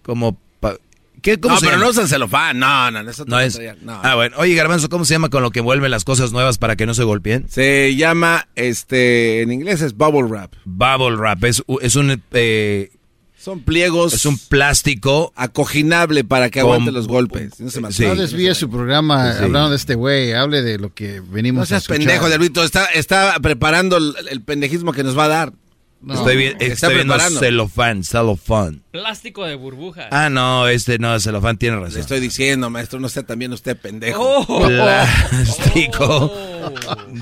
Como 0.07 0.35
pa- 0.59 0.75
¿qué, 1.21 1.39
cómo 1.39 1.53
no, 1.53 1.59
se 1.59 1.65
pero 1.67 1.77
llama? 1.77 1.85
no 1.85 1.91
usan 1.91 2.07
celofán. 2.07 2.57
No, 2.57 2.89
no, 2.89 3.07
eso 3.07 3.25
No 3.27 3.39
es. 3.39 3.59
No. 3.83 3.99
Ah, 4.03 4.15
bueno. 4.15 4.35
Oye, 4.39 4.55
garbanzo, 4.55 4.89
¿cómo 4.89 5.05
se 5.05 5.13
llama 5.13 5.29
con 5.29 5.43
lo 5.43 5.51
que 5.51 5.61
vuelven 5.61 5.91
las 5.91 6.03
cosas 6.05 6.31
nuevas 6.31 6.57
para 6.57 6.75
que 6.75 6.85
no 6.87 6.95
se 6.95 7.03
golpeen? 7.03 7.45
Se 7.49 7.95
llama, 7.95 8.47
este, 8.55 9.43
en 9.43 9.51
inglés 9.51 9.81
es 9.81 9.93
bubble 9.95 10.23
wrap. 10.23 10.53
Bubble 10.65 11.15
wrap 11.17 11.43
es, 11.43 11.61
es 11.81 11.95
un 11.95 12.19
eh, 12.33 12.89
Son 13.37 13.61
pliegos. 13.61 14.13
es 14.13 14.25
un 14.25 14.37
plástico 14.37 15.31
acoginable 15.35 16.23
para 16.23 16.49
que 16.49 16.61
Con- 16.61 16.71
aguante 16.71 16.91
los 16.91 17.07
golpes. 17.07 17.59
No 17.59 17.69
se 17.69 17.81
Sí. 17.91 18.05
No 18.05 18.15
desvíe 18.15 18.53
su 18.55 18.69
programa 18.69 19.33
Sí. 19.33 19.43
hablando 19.43 19.69
de 19.71 19.75
este 19.75 19.95
güey. 19.95 20.33
Hable 20.33 20.61
de 20.63 20.77
lo 20.79 20.93
que 20.93 21.21
venimos 21.21 21.57
No 21.59 21.63
a 21.63 21.65
seas 21.67 21.83
escuchar. 21.83 21.99
pendejo, 21.99 22.27
Diablito. 22.27 22.63
Está, 22.63 22.85
está 22.85 23.35
preparando 23.41 23.97
el, 23.97 24.13
el 24.29 24.41
pendejismo 24.41 24.91
que 24.93 25.03
nos 25.03 25.17
va 25.17 25.25
a 25.25 25.29
dar. 25.29 25.53
No. 26.00 26.14
estoy, 26.14 26.38
vi- 26.38 26.45
está 26.45 26.66
estoy 26.66 26.93
viendo 26.95 27.14
preparando. 27.16 27.40
celofán, 27.40 28.03
celofán. 28.03 28.84
Plástico 28.92 29.43
de 29.45 29.56
burbuja. 29.56 30.08
Ah, 30.11 30.30
no, 30.30 30.67
este 30.67 31.00
no, 31.00 31.19
celofán 31.19 31.58
tiene 31.58 31.77
Le 31.77 31.84
razón. 31.84 32.00
estoy 32.01 32.19
diciendo, 32.19 32.69
maestro, 32.69 33.00
no 33.00 33.09
sea 33.09 33.24
también 33.24 33.51
usted 33.51 33.76
pendejo. 33.76 34.22
Oh. 34.48 34.67
Plástico 34.67 36.34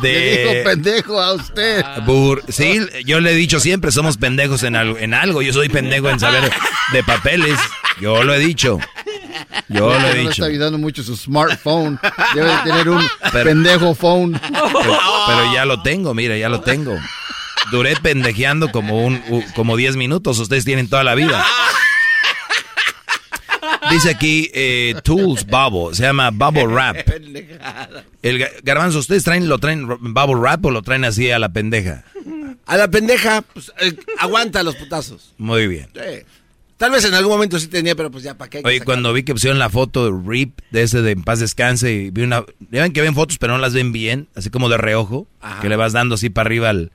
Le 0.01 0.37
dijo 0.37 0.53
de 0.53 0.61
pendejo 0.63 1.21
a 1.21 1.33
usted. 1.33 1.83
bur- 2.05 2.43
Sí, 2.49 2.79
yo 3.05 3.19
le 3.21 3.31
he 3.31 3.35
dicho 3.35 3.59
siempre, 3.59 3.91
somos 3.91 4.17
pendejos 4.17 4.63
en 4.63 4.75
algo, 4.75 4.97
en 4.97 5.13
algo. 5.13 5.41
Yo 5.41 5.53
soy 5.53 5.69
pendejo 5.69 6.09
en 6.09 6.19
saber 6.19 6.51
de 6.93 7.03
papeles. 7.03 7.57
Yo 8.01 8.23
lo 8.23 8.33
he 8.33 8.39
dicho. 8.39 8.77
Yo 9.69 9.87
lo 9.87 10.07
he 10.09 10.13
le 10.13 10.19
dicho. 10.19 10.31
está 10.31 10.45
ayudando 10.45 10.77
mucho 10.77 11.01
su 11.01 11.15
smartphone. 11.15 11.99
Debe 12.33 12.49
de 12.51 12.57
tener 12.63 12.89
un 12.89 13.01
Pero- 13.31 13.45
pendejo 13.49 13.95
phone. 13.95 14.39
Pero, 14.39 14.99
pero 15.27 15.53
ya 15.53 15.65
lo 15.65 15.81
tengo, 15.81 16.13
mira, 16.13 16.37
ya 16.37 16.49
lo 16.49 16.59
tengo. 16.61 16.97
Duré 17.71 17.95
pendejeando 17.95 18.71
como 18.71 19.05
un 19.05 19.21
como 19.55 19.75
10 19.77 19.95
minutos, 19.95 20.39
ustedes 20.39 20.65
tienen 20.65 20.87
toda 20.87 21.03
la 21.03 21.15
vida. 21.15 21.43
Dice 23.91 24.09
aquí 24.09 24.49
eh, 24.53 24.95
Tools 25.03 25.45
Bubble, 25.45 25.95
se 25.95 26.03
llama 26.03 26.31
Bubble 26.31 26.67
Wrap. 26.67 26.97
El 28.21 28.39
ga- 28.39 28.49
garbanzo, 28.63 28.99
¿ustedes 28.99 29.23
traen 29.23 29.47
lo 29.47 29.59
traen 29.59 29.87
Bubble 29.87 30.35
Wrap 30.35 30.65
o 30.65 30.71
lo 30.71 30.81
traen 30.81 31.05
así 31.05 31.29
a 31.31 31.37
la 31.39 31.49
pendeja? 31.49 32.03
A 32.65 32.77
la 32.77 32.87
pendeja, 32.89 33.41
pues, 33.43 33.71
eh, 33.81 33.93
aguanta 34.19 34.63
los 34.63 34.75
putazos. 34.75 35.33
Muy 35.37 35.67
bien. 35.67 35.87
Sí. 35.93 36.23
Tal 36.77 36.91
vez 36.91 37.05
en 37.05 37.13
algún 37.13 37.31
momento 37.33 37.59
sí 37.59 37.67
tenía, 37.67 37.95
pero 37.95 38.11
pues 38.11 38.23
ya, 38.23 38.37
¿para 38.37 38.49
qué? 38.49 38.61
Oye, 38.65 38.81
cuando 38.81 39.13
vi 39.13 39.23
que 39.23 39.33
pusieron 39.33 39.59
la 39.59 39.69
foto 39.69 40.11
de 40.11 40.19
Rip, 40.29 40.59
de 40.71 40.81
ese 40.83 41.01
de 41.01 41.11
En 41.11 41.23
Paz 41.23 41.39
Descanse, 41.39 41.93
y 41.93 42.09
vi 42.09 42.23
una... 42.23 42.43
Ya 42.71 42.81
ven 42.81 42.91
que 42.91 43.01
ven 43.01 43.13
fotos, 43.15 43.37
pero 43.37 43.53
no 43.53 43.59
las 43.59 43.73
ven 43.73 43.91
bien, 43.93 44.27
así 44.35 44.49
como 44.49 44.67
de 44.67 44.77
reojo, 44.77 45.27
Ajá. 45.41 45.61
que 45.61 45.69
le 45.69 45.75
vas 45.77 45.93
dando 45.93 46.15
así 46.15 46.29
para 46.29 46.47
arriba 46.47 46.69
al... 46.71 46.91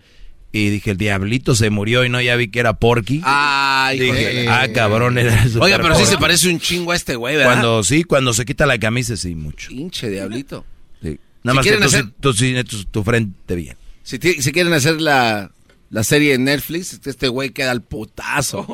Y 0.53 0.69
dije, 0.69 0.91
el 0.93 0.97
diablito 0.97 1.55
se 1.55 1.71
murió 1.71 2.05
y 2.05 2.09
no, 2.09 2.21
ya 2.21 2.35
vi 2.37 2.49
que 2.49 2.59
era 2.61 2.73
Porky. 2.75 3.19
Dije, 3.19 4.47
ah, 4.49 4.67
cabrón, 4.75 5.17
era 5.19 5.43
el 5.45 5.57
Oiga, 5.61 5.77
super 5.77 5.83
pero 5.83 5.95
sí 5.95 6.01
se 6.05 6.11
Porky". 6.13 6.21
parece 6.23 6.49
un 6.49 6.59
chingo 6.59 6.91
a 6.93 6.97
este 6.97 7.15
güey, 7.17 7.37
¿verdad? 7.37 7.53
Cuando, 7.53 7.83
sí, 7.85 8.03
cuando 8.05 8.33
se 8.33 8.45
quita 8.45 8.67
la 8.67 8.79
camisa, 8.79 9.17
sí, 9.17 9.35
mucho. 9.37 9.69
Pinche 9.69 10.09
diablito. 10.11 10.65
Sí. 11.03 11.11
Si 11.13 11.19
Nada 11.45 11.55
más 11.55 11.65
que 11.65 11.77
tú, 11.77 11.85
hacer- 11.85 12.11
tú 12.21 12.35
tu, 12.35 12.85
tu 12.85 13.05
frente 13.05 13.55
bien. 13.55 13.77
Si, 14.03 14.19
si 14.19 14.51
quieren 14.53 14.73
hacer 14.73 15.01
la, 15.01 15.53
la 15.89 16.03
serie 16.05 16.35
en 16.35 16.45
Netflix, 16.45 17.01
este 17.05 17.29
güey 17.29 17.51
queda 17.51 17.71
al 17.71 17.83
putazo. 17.83 18.67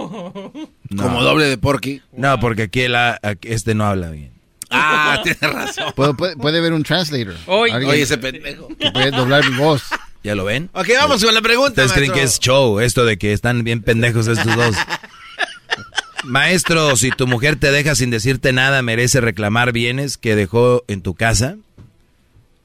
No. 0.88 1.02
Como 1.02 1.22
doble 1.22 1.44
de 1.44 1.58
Porky. 1.58 2.00
No, 2.12 2.40
porque 2.40 2.62
aquí, 2.62 2.80
el, 2.82 2.94
aquí 2.96 3.20
este 3.48 3.74
no 3.74 3.84
habla 3.84 4.10
bien. 4.10 4.32
Ah, 4.70 5.20
tienes 5.24 5.40
razón. 5.42 5.92
Puede, 5.94 6.14
puede, 6.14 6.36
puede 6.36 6.58
haber 6.58 6.72
un 6.72 6.82
translator. 6.84 7.34
Oye. 7.46 7.74
Oye, 7.74 8.02
ese 8.02 8.16
pendejo. 8.18 8.68
que 8.78 8.90
puede 8.92 9.10
doblar 9.10 9.48
mi 9.50 9.56
voz. 9.58 9.82
¿Ya 10.26 10.34
lo 10.34 10.44
ven? 10.44 10.70
Ok, 10.72 10.88
vamos 10.98 11.24
con 11.24 11.32
la 11.32 11.40
pregunta, 11.40 11.70
¿Ustedes 11.84 11.92
creen 11.92 12.10
que 12.10 12.22
es 12.24 12.40
show 12.40 12.80
esto 12.80 13.05
de 13.05 13.16
que 13.16 13.32
están 13.32 13.62
bien 13.62 13.80
pendejos 13.80 14.26
estos 14.26 14.56
dos? 14.56 14.74
Maestro, 16.24 16.96
si 16.96 17.10
tu 17.10 17.28
mujer 17.28 17.55
te 17.55 17.70
deja 17.70 17.94
sin 17.94 18.10
decirte 18.10 18.52
nada, 18.52 18.82
merece 18.82 19.20
reclamar 19.20 19.70
bienes 19.72 20.16
que 20.16 20.34
dejó 20.34 20.82
en 20.88 21.00
tu 21.02 21.14
casa. 21.14 21.56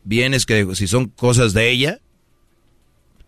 Bienes 0.04 0.48
que 0.48 0.56
dejó- 0.56 0.74
si 0.74 0.88
son 0.88 1.06
cosas 1.10 1.54
de 1.54 1.70
ella. 1.70 2.00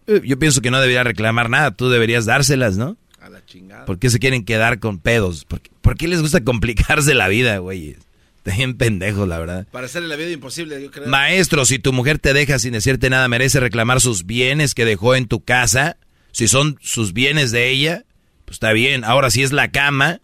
eh, 0.07 0.21
Yo 0.25 0.39
pienso 0.39 0.61
que 0.61 0.71
no 0.71 0.79
debería 0.81 1.03
reclamar 1.03 1.51
nada, 1.51 1.69
tú 1.69 1.89
deberías 1.91 2.25
dárselas, 2.25 2.75
¿no? 2.77 2.97
A 3.21 3.29
la 3.29 3.45
chingada. 3.45 3.85
¿Por 3.85 3.99
qué 3.99 4.09
se 4.09 4.17
quieren 4.17 4.43
quedar 4.45 4.79
con 4.79 4.97
pedos? 4.97 5.45
¿Por 5.45 5.61
qué, 5.61 5.69
por 5.81 5.95
qué 5.95 6.07
les 6.07 6.21
gusta 6.23 6.43
complicarse 6.43 7.13
la 7.13 7.27
vida, 7.27 7.59
güey? 7.59 7.97
Bien 8.57 8.75
pendejos, 8.75 9.27
la 9.27 9.39
verdad. 9.39 9.67
Para 9.71 9.85
hacerle 9.85 10.09
la 10.09 10.15
vida 10.15 10.31
imposible, 10.31 10.81
yo 10.81 10.91
creo. 10.91 11.07
Maestro, 11.07 11.65
si 11.65 11.79
tu 11.79 11.93
mujer 11.93 12.19
te 12.19 12.33
deja 12.33 12.59
sin 12.59 12.73
decirte 12.73 13.09
nada, 13.09 13.27
merece 13.27 13.59
reclamar 13.59 14.01
sus 14.01 14.25
bienes 14.25 14.75
que 14.75 14.85
dejó 14.85 15.15
en 15.15 15.27
tu 15.27 15.43
casa. 15.43 15.97
Si 16.31 16.47
son 16.47 16.77
sus 16.81 17.13
bienes 17.13 17.51
de 17.51 17.69
ella, 17.69 18.05
pues 18.45 18.55
está 18.55 18.73
bien. 18.73 19.03
Ahora, 19.03 19.29
si 19.29 19.43
es 19.43 19.51
la 19.51 19.71
cama, 19.71 20.19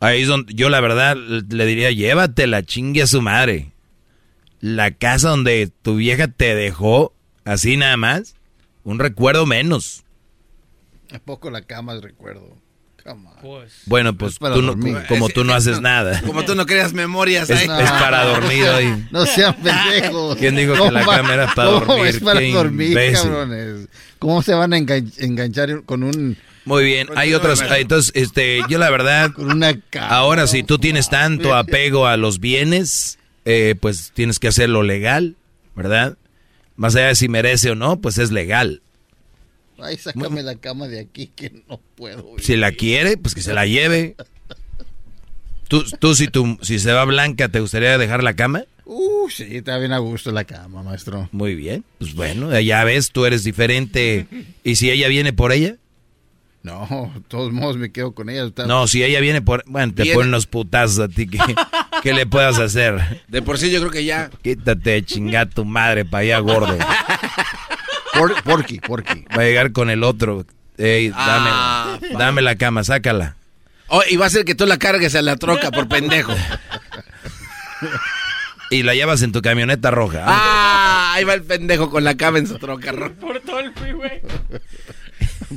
ahí 0.00 0.22
es 0.22 0.28
donde 0.28 0.54
yo 0.54 0.68
la 0.70 0.80
verdad 0.80 1.16
le 1.16 1.66
diría, 1.66 1.90
llévatela, 1.90 2.62
chingue 2.62 3.02
a 3.02 3.06
su 3.06 3.20
madre. 3.20 3.72
La 4.60 4.92
casa 4.92 5.30
donde 5.30 5.70
tu 5.82 5.96
vieja 5.96 6.28
te 6.28 6.54
dejó, 6.54 7.14
así 7.44 7.76
nada 7.76 7.96
más, 7.96 8.34
un 8.84 8.98
recuerdo 8.98 9.44
menos. 9.44 10.04
¿A 11.12 11.18
poco 11.18 11.50
la 11.50 11.62
cama 11.62 11.94
es 11.94 12.02
recuerdo? 12.02 12.56
Pues. 13.40 13.82
Bueno, 13.86 14.14
pues 14.16 14.32
Es 14.32 14.38
tú 14.38 14.62
no- 14.62 14.76
como 15.08 15.28
tú 15.28 15.44
no 15.44 15.54
haces 15.54 15.80
nada. 15.80 16.20
Como 16.26 16.44
tú 16.44 16.54
no 16.54 16.66
creas 16.66 16.92
memorias 16.92 17.48
Es, 17.48 17.60
ahí. 17.68 17.82
es 17.84 17.90
para 17.92 18.24
dormir 18.24 18.64
hoy. 18.64 19.06
No 19.12 19.24
sean 19.26 19.54
pendejos. 19.62 20.36
¿Quién 20.36 20.56
dijo 20.56 20.72
que 20.72 20.78
¿Cómo 20.78 20.90
la 20.90 21.04
cama 21.04 21.34
era 21.34 21.54
para 21.54 21.70
dormir? 21.70 22.06
es 22.06 22.18
para 22.20 22.40
Qué 22.40 22.52
dormir, 22.52 22.88
imbécil. 22.88 23.28
cabrones? 23.30 23.88
¿Cómo 24.18 24.42
se 24.42 24.54
van 24.54 24.72
a 24.72 24.78
engan- 24.78 25.12
enganchar 25.18 25.82
con 25.84 26.02
un 26.02 26.36
Muy 26.64 26.84
bien, 26.84 27.08
hay 27.16 27.32
otras, 27.34 27.62
entonces, 27.76 28.10
este, 28.14 28.60
yo 28.68 28.78
la 28.78 28.90
verdad, 28.90 29.30
con 29.32 29.50
una 29.52 29.72
ahora 30.00 30.46
si 30.46 30.62
tú 30.64 30.78
tienes 30.78 31.08
tanto 31.08 31.54
apego 31.56 32.06
a 32.06 32.16
los 32.16 32.40
bienes, 32.40 33.18
eh, 33.44 33.74
pues 33.80 34.10
tienes 34.14 34.38
que 34.38 34.48
hacerlo 34.48 34.82
legal, 34.82 35.36
¿verdad? 35.76 36.16
Más 36.76 36.94
allá 36.96 37.06
de 37.08 37.14
si 37.14 37.28
merece 37.28 37.70
o 37.70 37.74
no, 37.74 38.00
pues 38.00 38.18
es 38.18 38.30
legal. 38.32 38.82
Ay, 39.80 39.96
sácame 39.96 40.42
la 40.42 40.56
cama 40.56 40.88
de 40.88 41.00
aquí 41.00 41.28
que 41.34 41.62
no 41.68 41.80
puedo. 41.94 42.34
Si 42.38 42.56
la 42.56 42.72
quiere, 42.72 43.16
pues 43.16 43.34
que 43.34 43.42
se 43.42 43.54
la 43.54 43.66
lleve. 43.66 44.16
Tú, 45.68 45.84
tú 46.00 46.14
si, 46.14 46.28
tú, 46.28 46.58
si 46.62 46.78
se 46.78 46.92
va 46.92 47.04
blanca, 47.04 47.48
¿te 47.48 47.60
gustaría 47.60 47.98
dejar 47.98 48.22
la 48.22 48.34
cama? 48.34 48.64
Uh, 48.86 49.28
sí, 49.28 49.44
está 49.50 49.76
bien 49.78 49.92
a 49.92 49.98
gusto 49.98 50.32
la 50.32 50.44
cama, 50.44 50.82
maestro. 50.82 51.28
Muy 51.30 51.54
bien, 51.54 51.84
pues 51.98 52.14
bueno, 52.14 52.58
ya 52.58 52.82
ves, 52.84 53.10
tú 53.10 53.26
eres 53.26 53.44
diferente. 53.44 54.26
¿Y 54.64 54.76
si 54.76 54.90
ella 54.90 55.08
viene 55.08 55.34
por 55.34 55.52
ella? 55.52 55.76
No, 56.62 57.12
de 57.14 57.20
todos 57.28 57.52
modos 57.52 57.76
me 57.76 57.92
quedo 57.92 58.12
con 58.12 58.30
ella. 58.30 58.46
Está- 58.46 58.66
No, 58.66 58.86
si 58.88 59.02
ella 59.02 59.20
viene 59.20 59.42
por... 59.42 59.62
Bueno, 59.66 59.92
te 59.94 60.02
Viene. 60.02 60.16
ponen 60.16 60.30
los 60.32 60.46
putazos 60.46 60.98
a 60.98 61.08
ti 61.08 61.28
que, 61.28 61.38
que 62.02 62.12
le 62.14 62.26
puedas 62.26 62.58
hacer. 62.58 63.22
De 63.28 63.42
por 63.42 63.58
sí 63.58 63.70
yo 63.70 63.78
creo 63.80 63.92
que 63.92 64.04
ya. 64.04 64.30
Quítate, 64.42 65.02
chinga 65.04 65.46
tu 65.46 65.64
madre 65.64 66.04
para 66.04 66.22
allá, 66.22 66.38
gordo. 66.40 66.76
Por- 68.18 68.42
porky, 68.42 68.80
porky. 68.80 69.24
Va 69.36 69.42
a 69.42 69.44
llegar 69.44 69.72
con 69.72 69.90
el 69.90 70.02
otro. 70.04 70.44
Ey, 70.76 71.10
dame, 71.10 71.50
Ah, 71.52 71.98
dame 72.18 72.42
la 72.42 72.56
cama, 72.56 72.84
sácala. 72.84 73.36
Oh, 73.88 74.02
y 74.08 74.16
va 74.16 74.26
a 74.26 74.30
ser 74.30 74.44
que 74.44 74.54
tú 74.54 74.66
la 74.66 74.76
cargues 74.78 75.14
a 75.14 75.22
la 75.22 75.36
troca 75.36 75.70
por 75.70 75.88
pendejo. 75.88 76.34
y 78.70 78.82
la 78.82 78.94
llevas 78.94 79.22
en 79.22 79.32
tu 79.32 79.40
camioneta 79.42 79.90
roja. 79.90 80.24
Ah, 80.26 81.12
ahí 81.14 81.24
va 81.24 81.34
el 81.34 81.42
pendejo 81.42 81.90
con 81.90 82.04
la 82.04 82.16
cama 82.16 82.38
en 82.38 82.46
su 82.46 82.58
troca 82.58 82.92
roja. 82.92 83.14
Por 83.20 83.40
todo 83.40 83.60
el 83.60 83.72
freeway. 83.72 84.20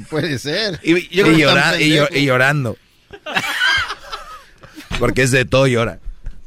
Puede 0.09 0.39
ser. 0.39 0.79
Yo 0.83 1.25
llora- 1.27 1.79
y 1.79 2.25
llorando. 2.25 2.77
Porque 4.97 5.23
es 5.23 5.31
de 5.31 5.43
todo 5.45 5.67
llora. 5.67 5.99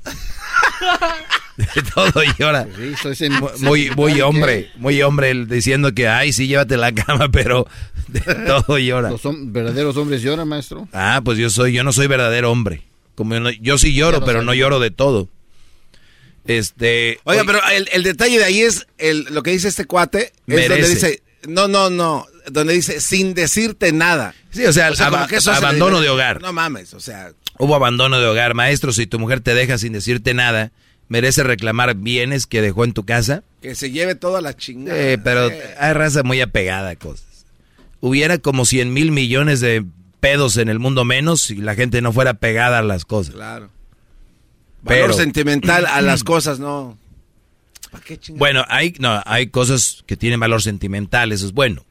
De 1.56 1.66
todo 1.94 2.22
llora. 2.38 2.66
Sí, 2.76 2.94
soy 3.00 3.14
sen- 3.14 3.60
Muy, 3.60 4.20
hombre, 4.20 4.70
muy 4.76 5.00
hombre 5.02 5.30
el 5.30 5.46
diciendo 5.48 5.94
que, 5.94 6.08
ay, 6.08 6.32
sí, 6.32 6.48
llévate 6.48 6.76
la 6.76 6.92
cama, 6.92 7.28
pero 7.32 7.66
de 8.08 8.20
todo 8.20 8.78
llora. 8.78 9.10
Los 9.10 9.22
hom- 9.24 9.52
verdaderos 9.52 9.96
hombres 9.96 10.22
lloran, 10.22 10.48
maestro. 10.48 10.88
Ah, 10.92 11.20
pues 11.24 11.38
yo 11.38 11.50
soy, 11.50 11.72
yo 11.72 11.84
no 11.84 11.92
soy 11.92 12.06
verdadero 12.08 12.50
hombre. 12.50 12.82
Como 13.14 13.34
yo, 13.34 13.40
no- 13.40 13.50
yo 13.50 13.78
sí 13.78 13.94
lloro, 13.94 14.24
pero 14.24 14.42
no 14.42 14.52
lloro 14.54 14.80
de 14.80 14.90
todo. 14.90 15.28
Este. 16.46 17.18
Oiga, 17.24 17.42
pero 17.46 17.60
el, 17.72 17.88
el 17.92 18.02
detalle 18.02 18.38
de 18.38 18.44
ahí 18.44 18.60
es 18.60 18.86
el, 18.98 19.24
lo 19.30 19.42
que 19.42 19.50
dice 19.52 19.68
este 19.68 19.86
cuate. 19.86 20.32
Es 20.46 20.68
donde 20.68 20.88
dice, 20.88 21.22
no, 21.48 21.68
no, 21.68 21.88
no, 21.88 22.26
donde 22.50 22.74
dice 22.74 23.00
sin 23.00 23.32
decirte 23.34 23.92
nada. 23.92 24.34
Sí, 24.50 24.64
o 24.66 24.72
sea, 24.72 24.90
que 25.28 25.36
eso 25.36 25.52
abandono 25.52 26.00
de 26.00 26.08
hogar. 26.10 26.42
No 26.42 26.52
mames, 26.52 26.92
o 26.94 27.00
sea, 27.00 27.32
Hubo 27.56 27.76
abandono 27.76 28.18
de 28.18 28.26
hogar, 28.26 28.54
maestro. 28.54 28.92
Si 28.92 29.06
tu 29.06 29.18
mujer 29.20 29.40
te 29.40 29.54
deja 29.54 29.78
sin 29.78 29.92
decirte 29.92 30.34
nada, 30.34 30.72
merece 31.14 31.44
reclamar 31.44 31.94
bienes 31.94 32.46
que 32.48 32.60
dejó 32.60 32.82
en 32.84 32.92
tu 32.92 33.04
casa. 33.04 33.44
que 33.62 33.76
se 33.76 33.92
lleve 33.92 34.16
toda 34.16 34.40
la 34.40 34.56
chingada. 34.56 34.98
Eh, 35.00 35.16
pero 35.16 35.48
hay 35.78 35.92
raza 35.92 36.24
muy 36.24 36.40
apegada 36.40 36.90
a 36.90 36.96
cosas. 36.96 37.46
Hubiera 38.00 38.38
como 38.38 38.64
100 38.64 38.92
mil 38.92 39.12
millones 39.12 39.60
de 39.60 39.84
pedos 40.18 40.56
en 40.56 40.68
el 40.68 40.80
mundo 40.80 41.04
menos 41.04 41.40
si 41.42 41.54
la 41.54 41.76
gente 41.76 42.02
no 42.02 42.12
fuera 42.12 42.34
pegada 42.34 42.80
a 42.80 42.82
las 42.82 43.04
cosas. 43.04 43.36
Claro. 43.36 43.70
Valor 44.82 45.02
Pero- 45.02 45.12
sentimental 45.14 45.86
a 45.86 46.02
las 46.02 46.24
cosas, 46.32 46.58
no. 46.58 46.98
¿Para 47.92 48.02
qué 48.04 48.18
chingada? 48.18 48.38
Bueno, 48.40 48.64
hay, 48.68 48.94
no, 48.98 49.22
hay 49.24 49.46
cosas 49.46 50.02
que 50.06 50.16
tienen 50.16 50.40
valor 50.40 50.62
sentimental, 50.62 51.30
eso 51.30 51.46
es 51.46 51.52
bueno. 51.52 51.84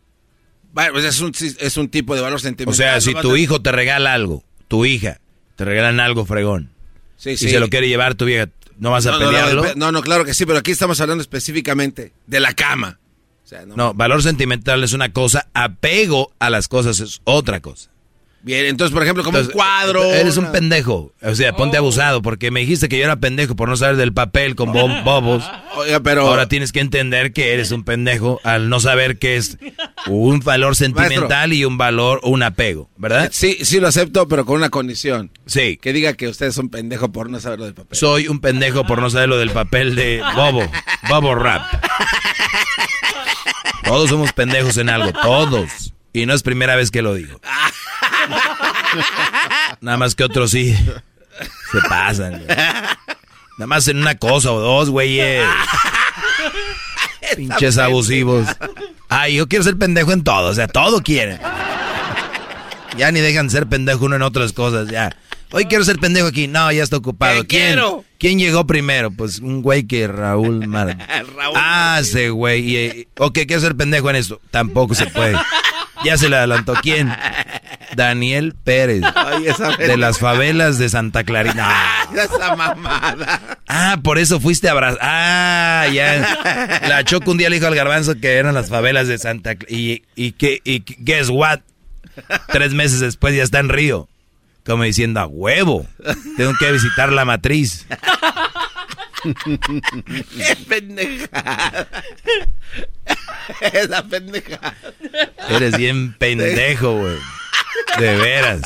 Bueno, 0.73 0.91
pues 0.93 1.05
es 1.05 1.21
un, 1.21 1.31
es 1.59 1.77
un 1.77 1.87
tipo 1.87 2.13
de 2.13 2.21
valor 2.21 2.35
O 2.37 2.39
sentimental. 2.39 2.75
sea, 2.75 2.95
no 2.95 3.01
si 3.01 3.13
tu 3.13 3.37
hijo 3.37 3.61
te 3.61 3.71
regala 3.71 4.13
algo, 4.13 4.43
tu 4.67 4.83
hija, 4.85 5.19
te 5.55 5.63
regalan 5.65 5.99
algo 6.01 6.25
fregón, 6.25 6.71
Sí, 7.15 7.29
y 7.31 7.37
sí. 7.37 7.49
se 7.49 7.59
lo 7.61 7.69
quiere 7.69 7.87
llevar 7.87 8.15
tu 8.15 8.25
vieja, 8.25 8.49
¿no 8.83 8.91
vas 8.91 9.05
a 9.05 9.11
no, 9.11 9.19
pelearlo? 9.19 9.63
no, 9.63 9.73
no, 9.75 9.91
no, 9.93 10.01
claro 10.01 10.25
que 10.25 10.33
sí, 10.33 10.45
pero 10.45 10.59
aquí 10.59 10.71
estamos 10.71 10.99
hablando 10.99 11.21
específicamente 11.21 12.11
de 12.27 12.39
la 12.41 12.53
cama. 12.53 12.99
O 13.41 13.47
sea. 13.47 13.65
No, 13.65 13.93
valor 13.93 14.21
sentimental 14.21 14.83
es 14.83 14.91
una 14.91 15.13
cosa, 15.13 15.47
apego 15.53 16.33
a 16.39 16.49
las 16.49 16.67
cosas 16.67 16.99
es 16.99 17.21
otra 17.23 17.61
cosa. 17.61 17.91
Bien, 18.45 18.65
entonces, 18.65 18.93
por 18.93 19.03
ejemplo, 19.03 19.23
como 19.23 19.37
Entonces, 19.37 19.55
un 19.55 19.59
cuadro. 19.59 20.03
Eres 20.03 20.35
un 20.35 20.51
pendejo. 20.51 21.13
O 21.21 21.33
sea, 21.33 21.51
Oh. 21.51 21.55
ponte 21.55 21.77
abusado 21.77 22.21
porque 22.21 22.51
me 22.51 22.59
dijiste 22.59 22.89
que 22.89 22.97
yo 22.97 23.05
era 23.05 23.15
pendejo 23.15 23.55
por 23.55 23.69
no 23.69 23.77
saber 23.77 23.95
del 23.95 24.13
papel 24.13 24.55
con 24.55 24.73
bo- 24.73 24.89
bobos. 25.05 25.43
Oiga, 25.77 26.01
pero. 26.01 26.27
Ahora 26.27 26.47
tienes 26.49 26.73
que 26.73 26.81
entender 26.81 27.31
que 27.31 27.53
eres 27.53 27.71
un 27.71 27.85
pendejo 27.85 28.41
al 28.43 28.67
no 28.67 28.81
saber 28.81 29.17
que 29.17 29.37
es 29.37 29.57
un 30.07 30.39
valor 30.41 30.75
sentimental 30.75 31.53
y 31.53 31.63
un 31.63 31.77
valor, 31.77 32.19
un 32.23 32.43
apego, 32.43 32.89
¿verdad? 32.97 33.29
Sí, 33.31 33.59
sí 33.61 33.79
lo 33.79 33.87
acepto, 33.87 34.27
pero 34.27 34.45
con 34.45 34.57
una 34.57 34.69
condición. 34.69 35.31
Sí. 35.45 35.77
Que 35.81 35.93
diga 35.93 36.11
que 36.13 36.27
usted 36.27 36.47
es 36.47 36.57
un 36.57 36.67
pendejo 36.69 37.13
por 37.13 37.29
no 37.29 37.39
saber 37.39 37.59
lo 37.59 37.65
del 37.65 37.73
papel. 37.75 37.97
Soy 37.97 38.27
un 38.27 38.39
pendejo 38.41 38.83
por 38.85 38.99
no 39.01 39.09
saber 39.09 39.29
lo 39.29 39.37
del 39.37 39.51
papel 39.51 39.95
de 39.95 40.21
Bobo. 40.35 40.69
Bobo 41.07 41.33
Rap. 41.35 41.63
Todos 43.85 44.09
somos 44.09 44.33
pendejos 44.33 44.77
en 44.77 44.89
algo, 44.89 45.11
todos. 45.13 45.92
Y 46.13 46.25
no 46.27 46.33
es 46.33 46.43
primera 46.43 46.75
vez 46.75 46.91
que 46.91 47.01
lo 47.01 47.15
digo. 47.15 47.41
Nada 49.81 49.97
más 49.97 50.15
que 50.15 50.23
otros 50.23 50.51
sí 50.51 50.75
se 51.71 51.81
pasan. 51.89 52.33
güey. 52.33 52.45
Nada 52.47 53.67
más 53.67 53.87
en 53.87 53.97
una 53.97 54.15
cosa 54.15 54.51
o 54.51 54.59
dos, 54.59 54.89
güeyes. 54.89 55.45
Pinches 57.35 57.77
abusivos. 57.77 58.47
Ay, 59.09 59.35
yo 59.35 59.47
quiero 59.47 59.63
ser 59.63 59.77
pendejo 59.77 60.11
en 60.11 60.23
todo, 60.23 60.49
o 60.49 60.53
sea, 60.53 60.67
todo 60.67 61.01
quieren. 61.01 61.39
Ya 62.97 63.11
ni 63.11 63.19
dejan 63.19 63.47
de 63.47 63.51
ser 63.51 63.67
pendejo 63.67 64.05
uno 64.05 64.15
en 64.15 64.21
otras 64.21 64.53
cosas, 64.53 64.87
ya. 64.89 65.15
Hoy 65.51 65.65
quiero 65.65 65.83
ser 65.83 65.99
pendejo 65.99 66.27
aquí. 66.27 66.47
No, 66.47 66.71
ya 66.71 66.81
está 66.81 66.97
ocupado. 66.97 67.41
¿Qué 67.41 67.47
¿Quién, 67.47 67.65
quiero? 67.67 68.05
¿Quién 68.17 68.39
llegó 68.39 68.65
primero? 68.65 69.11
Pues 69.11 69.37
un 69.37 69.61
güey 69.61 69.83
que 69.83 70.07
Raúl 70.07 70.67
Mar... 70.67 70.97
ah, 71.55 71.99
ese 72.01 72.31
güey. 72.31 72.75
Eh, 72.75 73.07
ok, 73.19 73.39
quiero 73.45 73.61
ser 73.61 73.75
pendejo 73.75 74.09
en 74.09 74.15
esto. 74.15 74.41
Tampoco 74.49 74.95
se 74.95 75.05
puede. 75.05 75.37
Ya 76.03 76.17
se 76.17 76.29
le 76.29 76.35
adelantó. 76.37 76.73
¿Quién? 76.81 77.13
Daniel 77.95 78.55
Pérez. 78.63 79.03
Ay, 79.15 79.47
esa 79.47 79.75
de 79.77 79.97
las 79.97 80.17
favelas 80.19 80.77
de 80.77 80.89
Santa 80.89 81.23
Clarita. 81.23 81.65
Ah, 81.67 82.07
Esa 82.15 82.55
mamada. 82.55 83.59
Ah, 83.67 83.97
por 84.03 84.17
eso 84.17 84.39
fuiste 84.39 84.67
a 84.67 84.71
abrazar. 84.71 84.99
Ah, 85.01 85.85
ya. 85.93 86.79
La 86.87 87.03
Choco 87.03 87.31
un 87.31 87.37
día 87.37 87.49
le 87.49 87.57
dijo 87.57 87.67
al 87.67 87.75
garbanzo 87.75 88.15
que 88.19 88.33
eran 88.35 88.53
las 88.53 88.69
favelas 88.69 89.07
de 89.07 89.17
Santa 89.17 89.53
Cl- 89.53 89.65
y 89.69 90.03
y 90.15 90.31
que 90.33 90.59
y 90.63 90.83
guess 90.99 91.29
what? 91.29 91.59
Tres 92.51 92.73
meses 92.73 92.99
después 92.99 93.35
ya 93.35 93.43
está 93.43 93.59
en 93.59 93.69
Río. 93.69 94.07
Como 94.65 94.83
diciendo, 94.83 95.19
a 95.19 95.25
huevo. 95.27 95.85
Tengo 96.37 96.53
que 96.57 96.71
visitar 96.71 97.11
la 97.11 97.25
matriz. 97.25 97.85
¡Qué 100.37 100.55
pendejada! 100.67 101.87
Esa 103.73 104.03
pendejada. 104.03 104.75
Eres 105.49 105.77
bien 105.77 106.13
pendejo, 106.13 106.97
güey. 106.97 107.17
De 107.99 108.15
veras. 108.17 108.61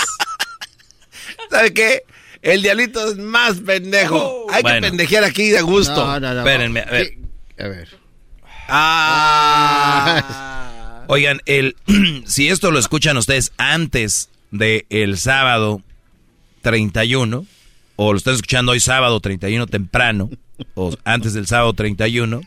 ¿Sabe 1.50 1.74
qué? 1.74 2.04
El 2.42 2.62
diablito 2.62 3.10
es 3.12 3.18
más 3.18 3.60
pendejo. 3.62 4.48
Hay 4.52 4.62
Bueno. 4.62 4.82
que 4.82 4.88
pendejear 4.90 5.24
aquí 5.24 5.50
de 5.50 5.62
gusto. 5.62 6.06
No, 6.06 6.20
no, 6.20 6.34
no. 6.34 6.40
Espérenme, 6.42 6.82
a 6.82 6.86
ver. 6.86 7.14
A 7.60 7.68
ver. 7.68 7.90
Ah. 8.70 10.24
Oigan, 11.08 11.42
el, 11.46 11.76
si 12.26 12.50
esto 12.50 12.72
lo 12.72 12.80
escuchan 12.80 13.18
ustedes 13.18 13.52
antes 13.58 14.30
del 14.52 14.86
el 14.90 15.18
sábado 15.18 15.82
31, 16.62 17.46
o 17.96 18.12
lo 18.12 18.18
están 18.18 18.36
escuchando 18.36 18.74
hoy 18.74 18.80
sábado 18.80 19.20
31 19.20 19.68
temprano, 19.68 20.30
o 20.76 20.96
antes 21.04 21.34
del 21.34 21.48
sábado 21.48 21.74
31, 21.74 22.42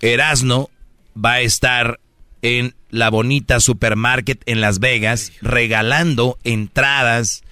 Erasno 0.00 0.70
va 1.16 1.32
a 1.32 1.40
estar 1.40 2.00
en 2.42 2.74
la 2.90 3.10
bonita 3.10 3.60
supermarket 3.60 4.42
en 4.46 4.60
Las 4.60 4.78
Vegas 4.78 5.32
regalando 5.40 6.38
entradas. 6.44 7.42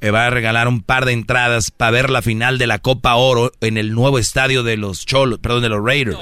eh, 0.00 0.10
va 0.10 0.26
a 0.26 0.30
regalar 0.30 0.68
un 0.68 0.82
par 0.82 1.06
de 1.06 1.12
entradas 1.12 1.70
para 1.70 1.90
ver 1.90 2.10
la 2.10 2.20
final 2.20 2.58
de 2.58 2.66
la 2.66 2.78
Copa 2.78 3.14
Oro 3.14 3.52
en 3.60 3.78
el 3.78 3.92
nuevo 3.92 4.18
estadio 4.18 4.62
de 4.62 4.76
los 4.76 5.06
Cholos, 5.06 5.38
perdón, 5.38 5.62
de 5.62 5.70
los 5.70 5.82
Raiders. 5.82 6.18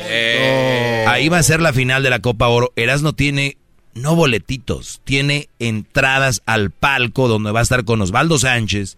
Ahí 1.08 1.28
va 1.28 1.38
a 1.38 1.42
ser 1.42 1.60
la 1.60 1.72
final 1.72 2.02
de 2.02 2.10
la 2.10 2.20
Copa 2.20 2.48
Oro. 2.48 2.72
Erasno 2.76 3.12
tiene 3.12 3.56
no 3.94 4.14
boletitos, 4.14 5.00
tiene 5.04 5.48
entradas 5.58 6.42
al 6.46 6.70
palco 6.70 7.28
donde 7.28 7.50
va 7.50 7.60
a 7.60 7.62
estar 7.62 7.84
con 7.84 8.00
Osvaldo 8.00 8.38
Sánchez 8.38 8.96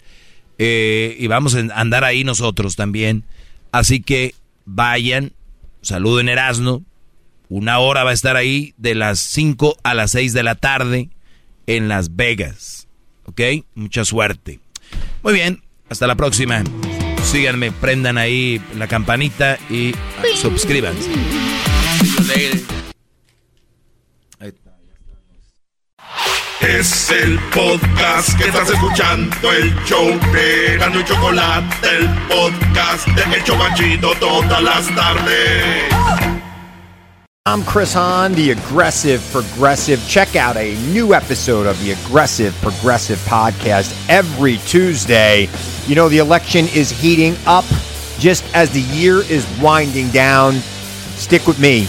eh, 0.58 1.16
y 1.18 1.26
vamos 1.26 1.54
a 1.54 1.60
andar 1.74 2.04
ahí 2.04 2.24
nosotros 2.24 2.76
también. 2.76 3.24
Así 3.74 4.00
que 4.00 4.36
vayan, 4.66 5.32
saluden 5.82 6.28
Erasno. 6.28 6.84
Una 7.48 7.80
hora 7.80 8.04
va 8.04 8.10
a 8.10 8.14
estar 8.14 8.36
ahí 8.36 8.72
de 8.76 8.94
las 8.94 9.18
5 9.18 9.78
a 9.82 9.94
las 9.94 10.12
6 10.12 10.32
de 10.32 10.44
la 10.44 10.54
tarde 10.54 11.10
en 11.66 11.88
Las 11.88 12.14
Vegas. 12.14 12.86
¿Ok? 13.24 13.40
Mucha 13.74 14.04
suerte. 14.04 14.60
Muy 15.24 15.32
bien, 15.32 15.64
hasta 15.88 16.06
la 16.06 16.14
próxima. 16.14 16.62
Síganme, 17.24 17.72
prendan 17.72 18.16
ahí 18.16 18.62
la 18.76 18.86
campanita 18.86 19.58
y 19.68 19.92
suscríbanse. 20.40 21.10
Es 26.60 27.10
el 27.10 27.38
podcast 27.50 28.38
que 28.38 28.44
estás 28.44 28.70
escuchando, 28.70 29.52
el 29.52 29.74
show 29.84 30.06
de 30.32 30.76
Gano 30.78 31.00
y 31.00 31.04
Chocolate, 31.04 31.88
el 31.96 32.08
podcast 32.28 33.06
de 33.08 33.36
El 33.36 33.44
Chobachito 33.44 34.14
todas 34.20 34.62
las 34.62 34.86
tardes. 34.94 35.92
I'm 37.46 37.62
Chris 37.64 37.92
Hahn, 37.92 38.34
the 38.34 38.52
Aggressive 38.52 39.20
Progressive. 39.32 40.00
Check 40.08 40.36
out 40.36 40.56
a 40.56 40.76
new 40.92 41.12
episode 41.12 41.66
of 41.66 41.78
the 41.84 41.90
Aggressive 41.90 42.54
Progressive 42.62 43.18
podcast 43.26 43.92
every 44.08 44.58
Tuesday. 44.66 45.48
You 45.86 45.96
know, 45.96 46.08
the 46.08 46.18
election 46.18 46.66
is 46.74 46.90
heating 46.90 47.36
up 47.46 47.64
just 48.18 48.44
as 48.54 48.70
the 48.70 48.80
year 48.80 49.16
is 49.28 49.44
winding 49.60 50.08
down. 50.10 50.54
Stick 51.16 51.46
with 51.46 51.58
me. 51.58 51.88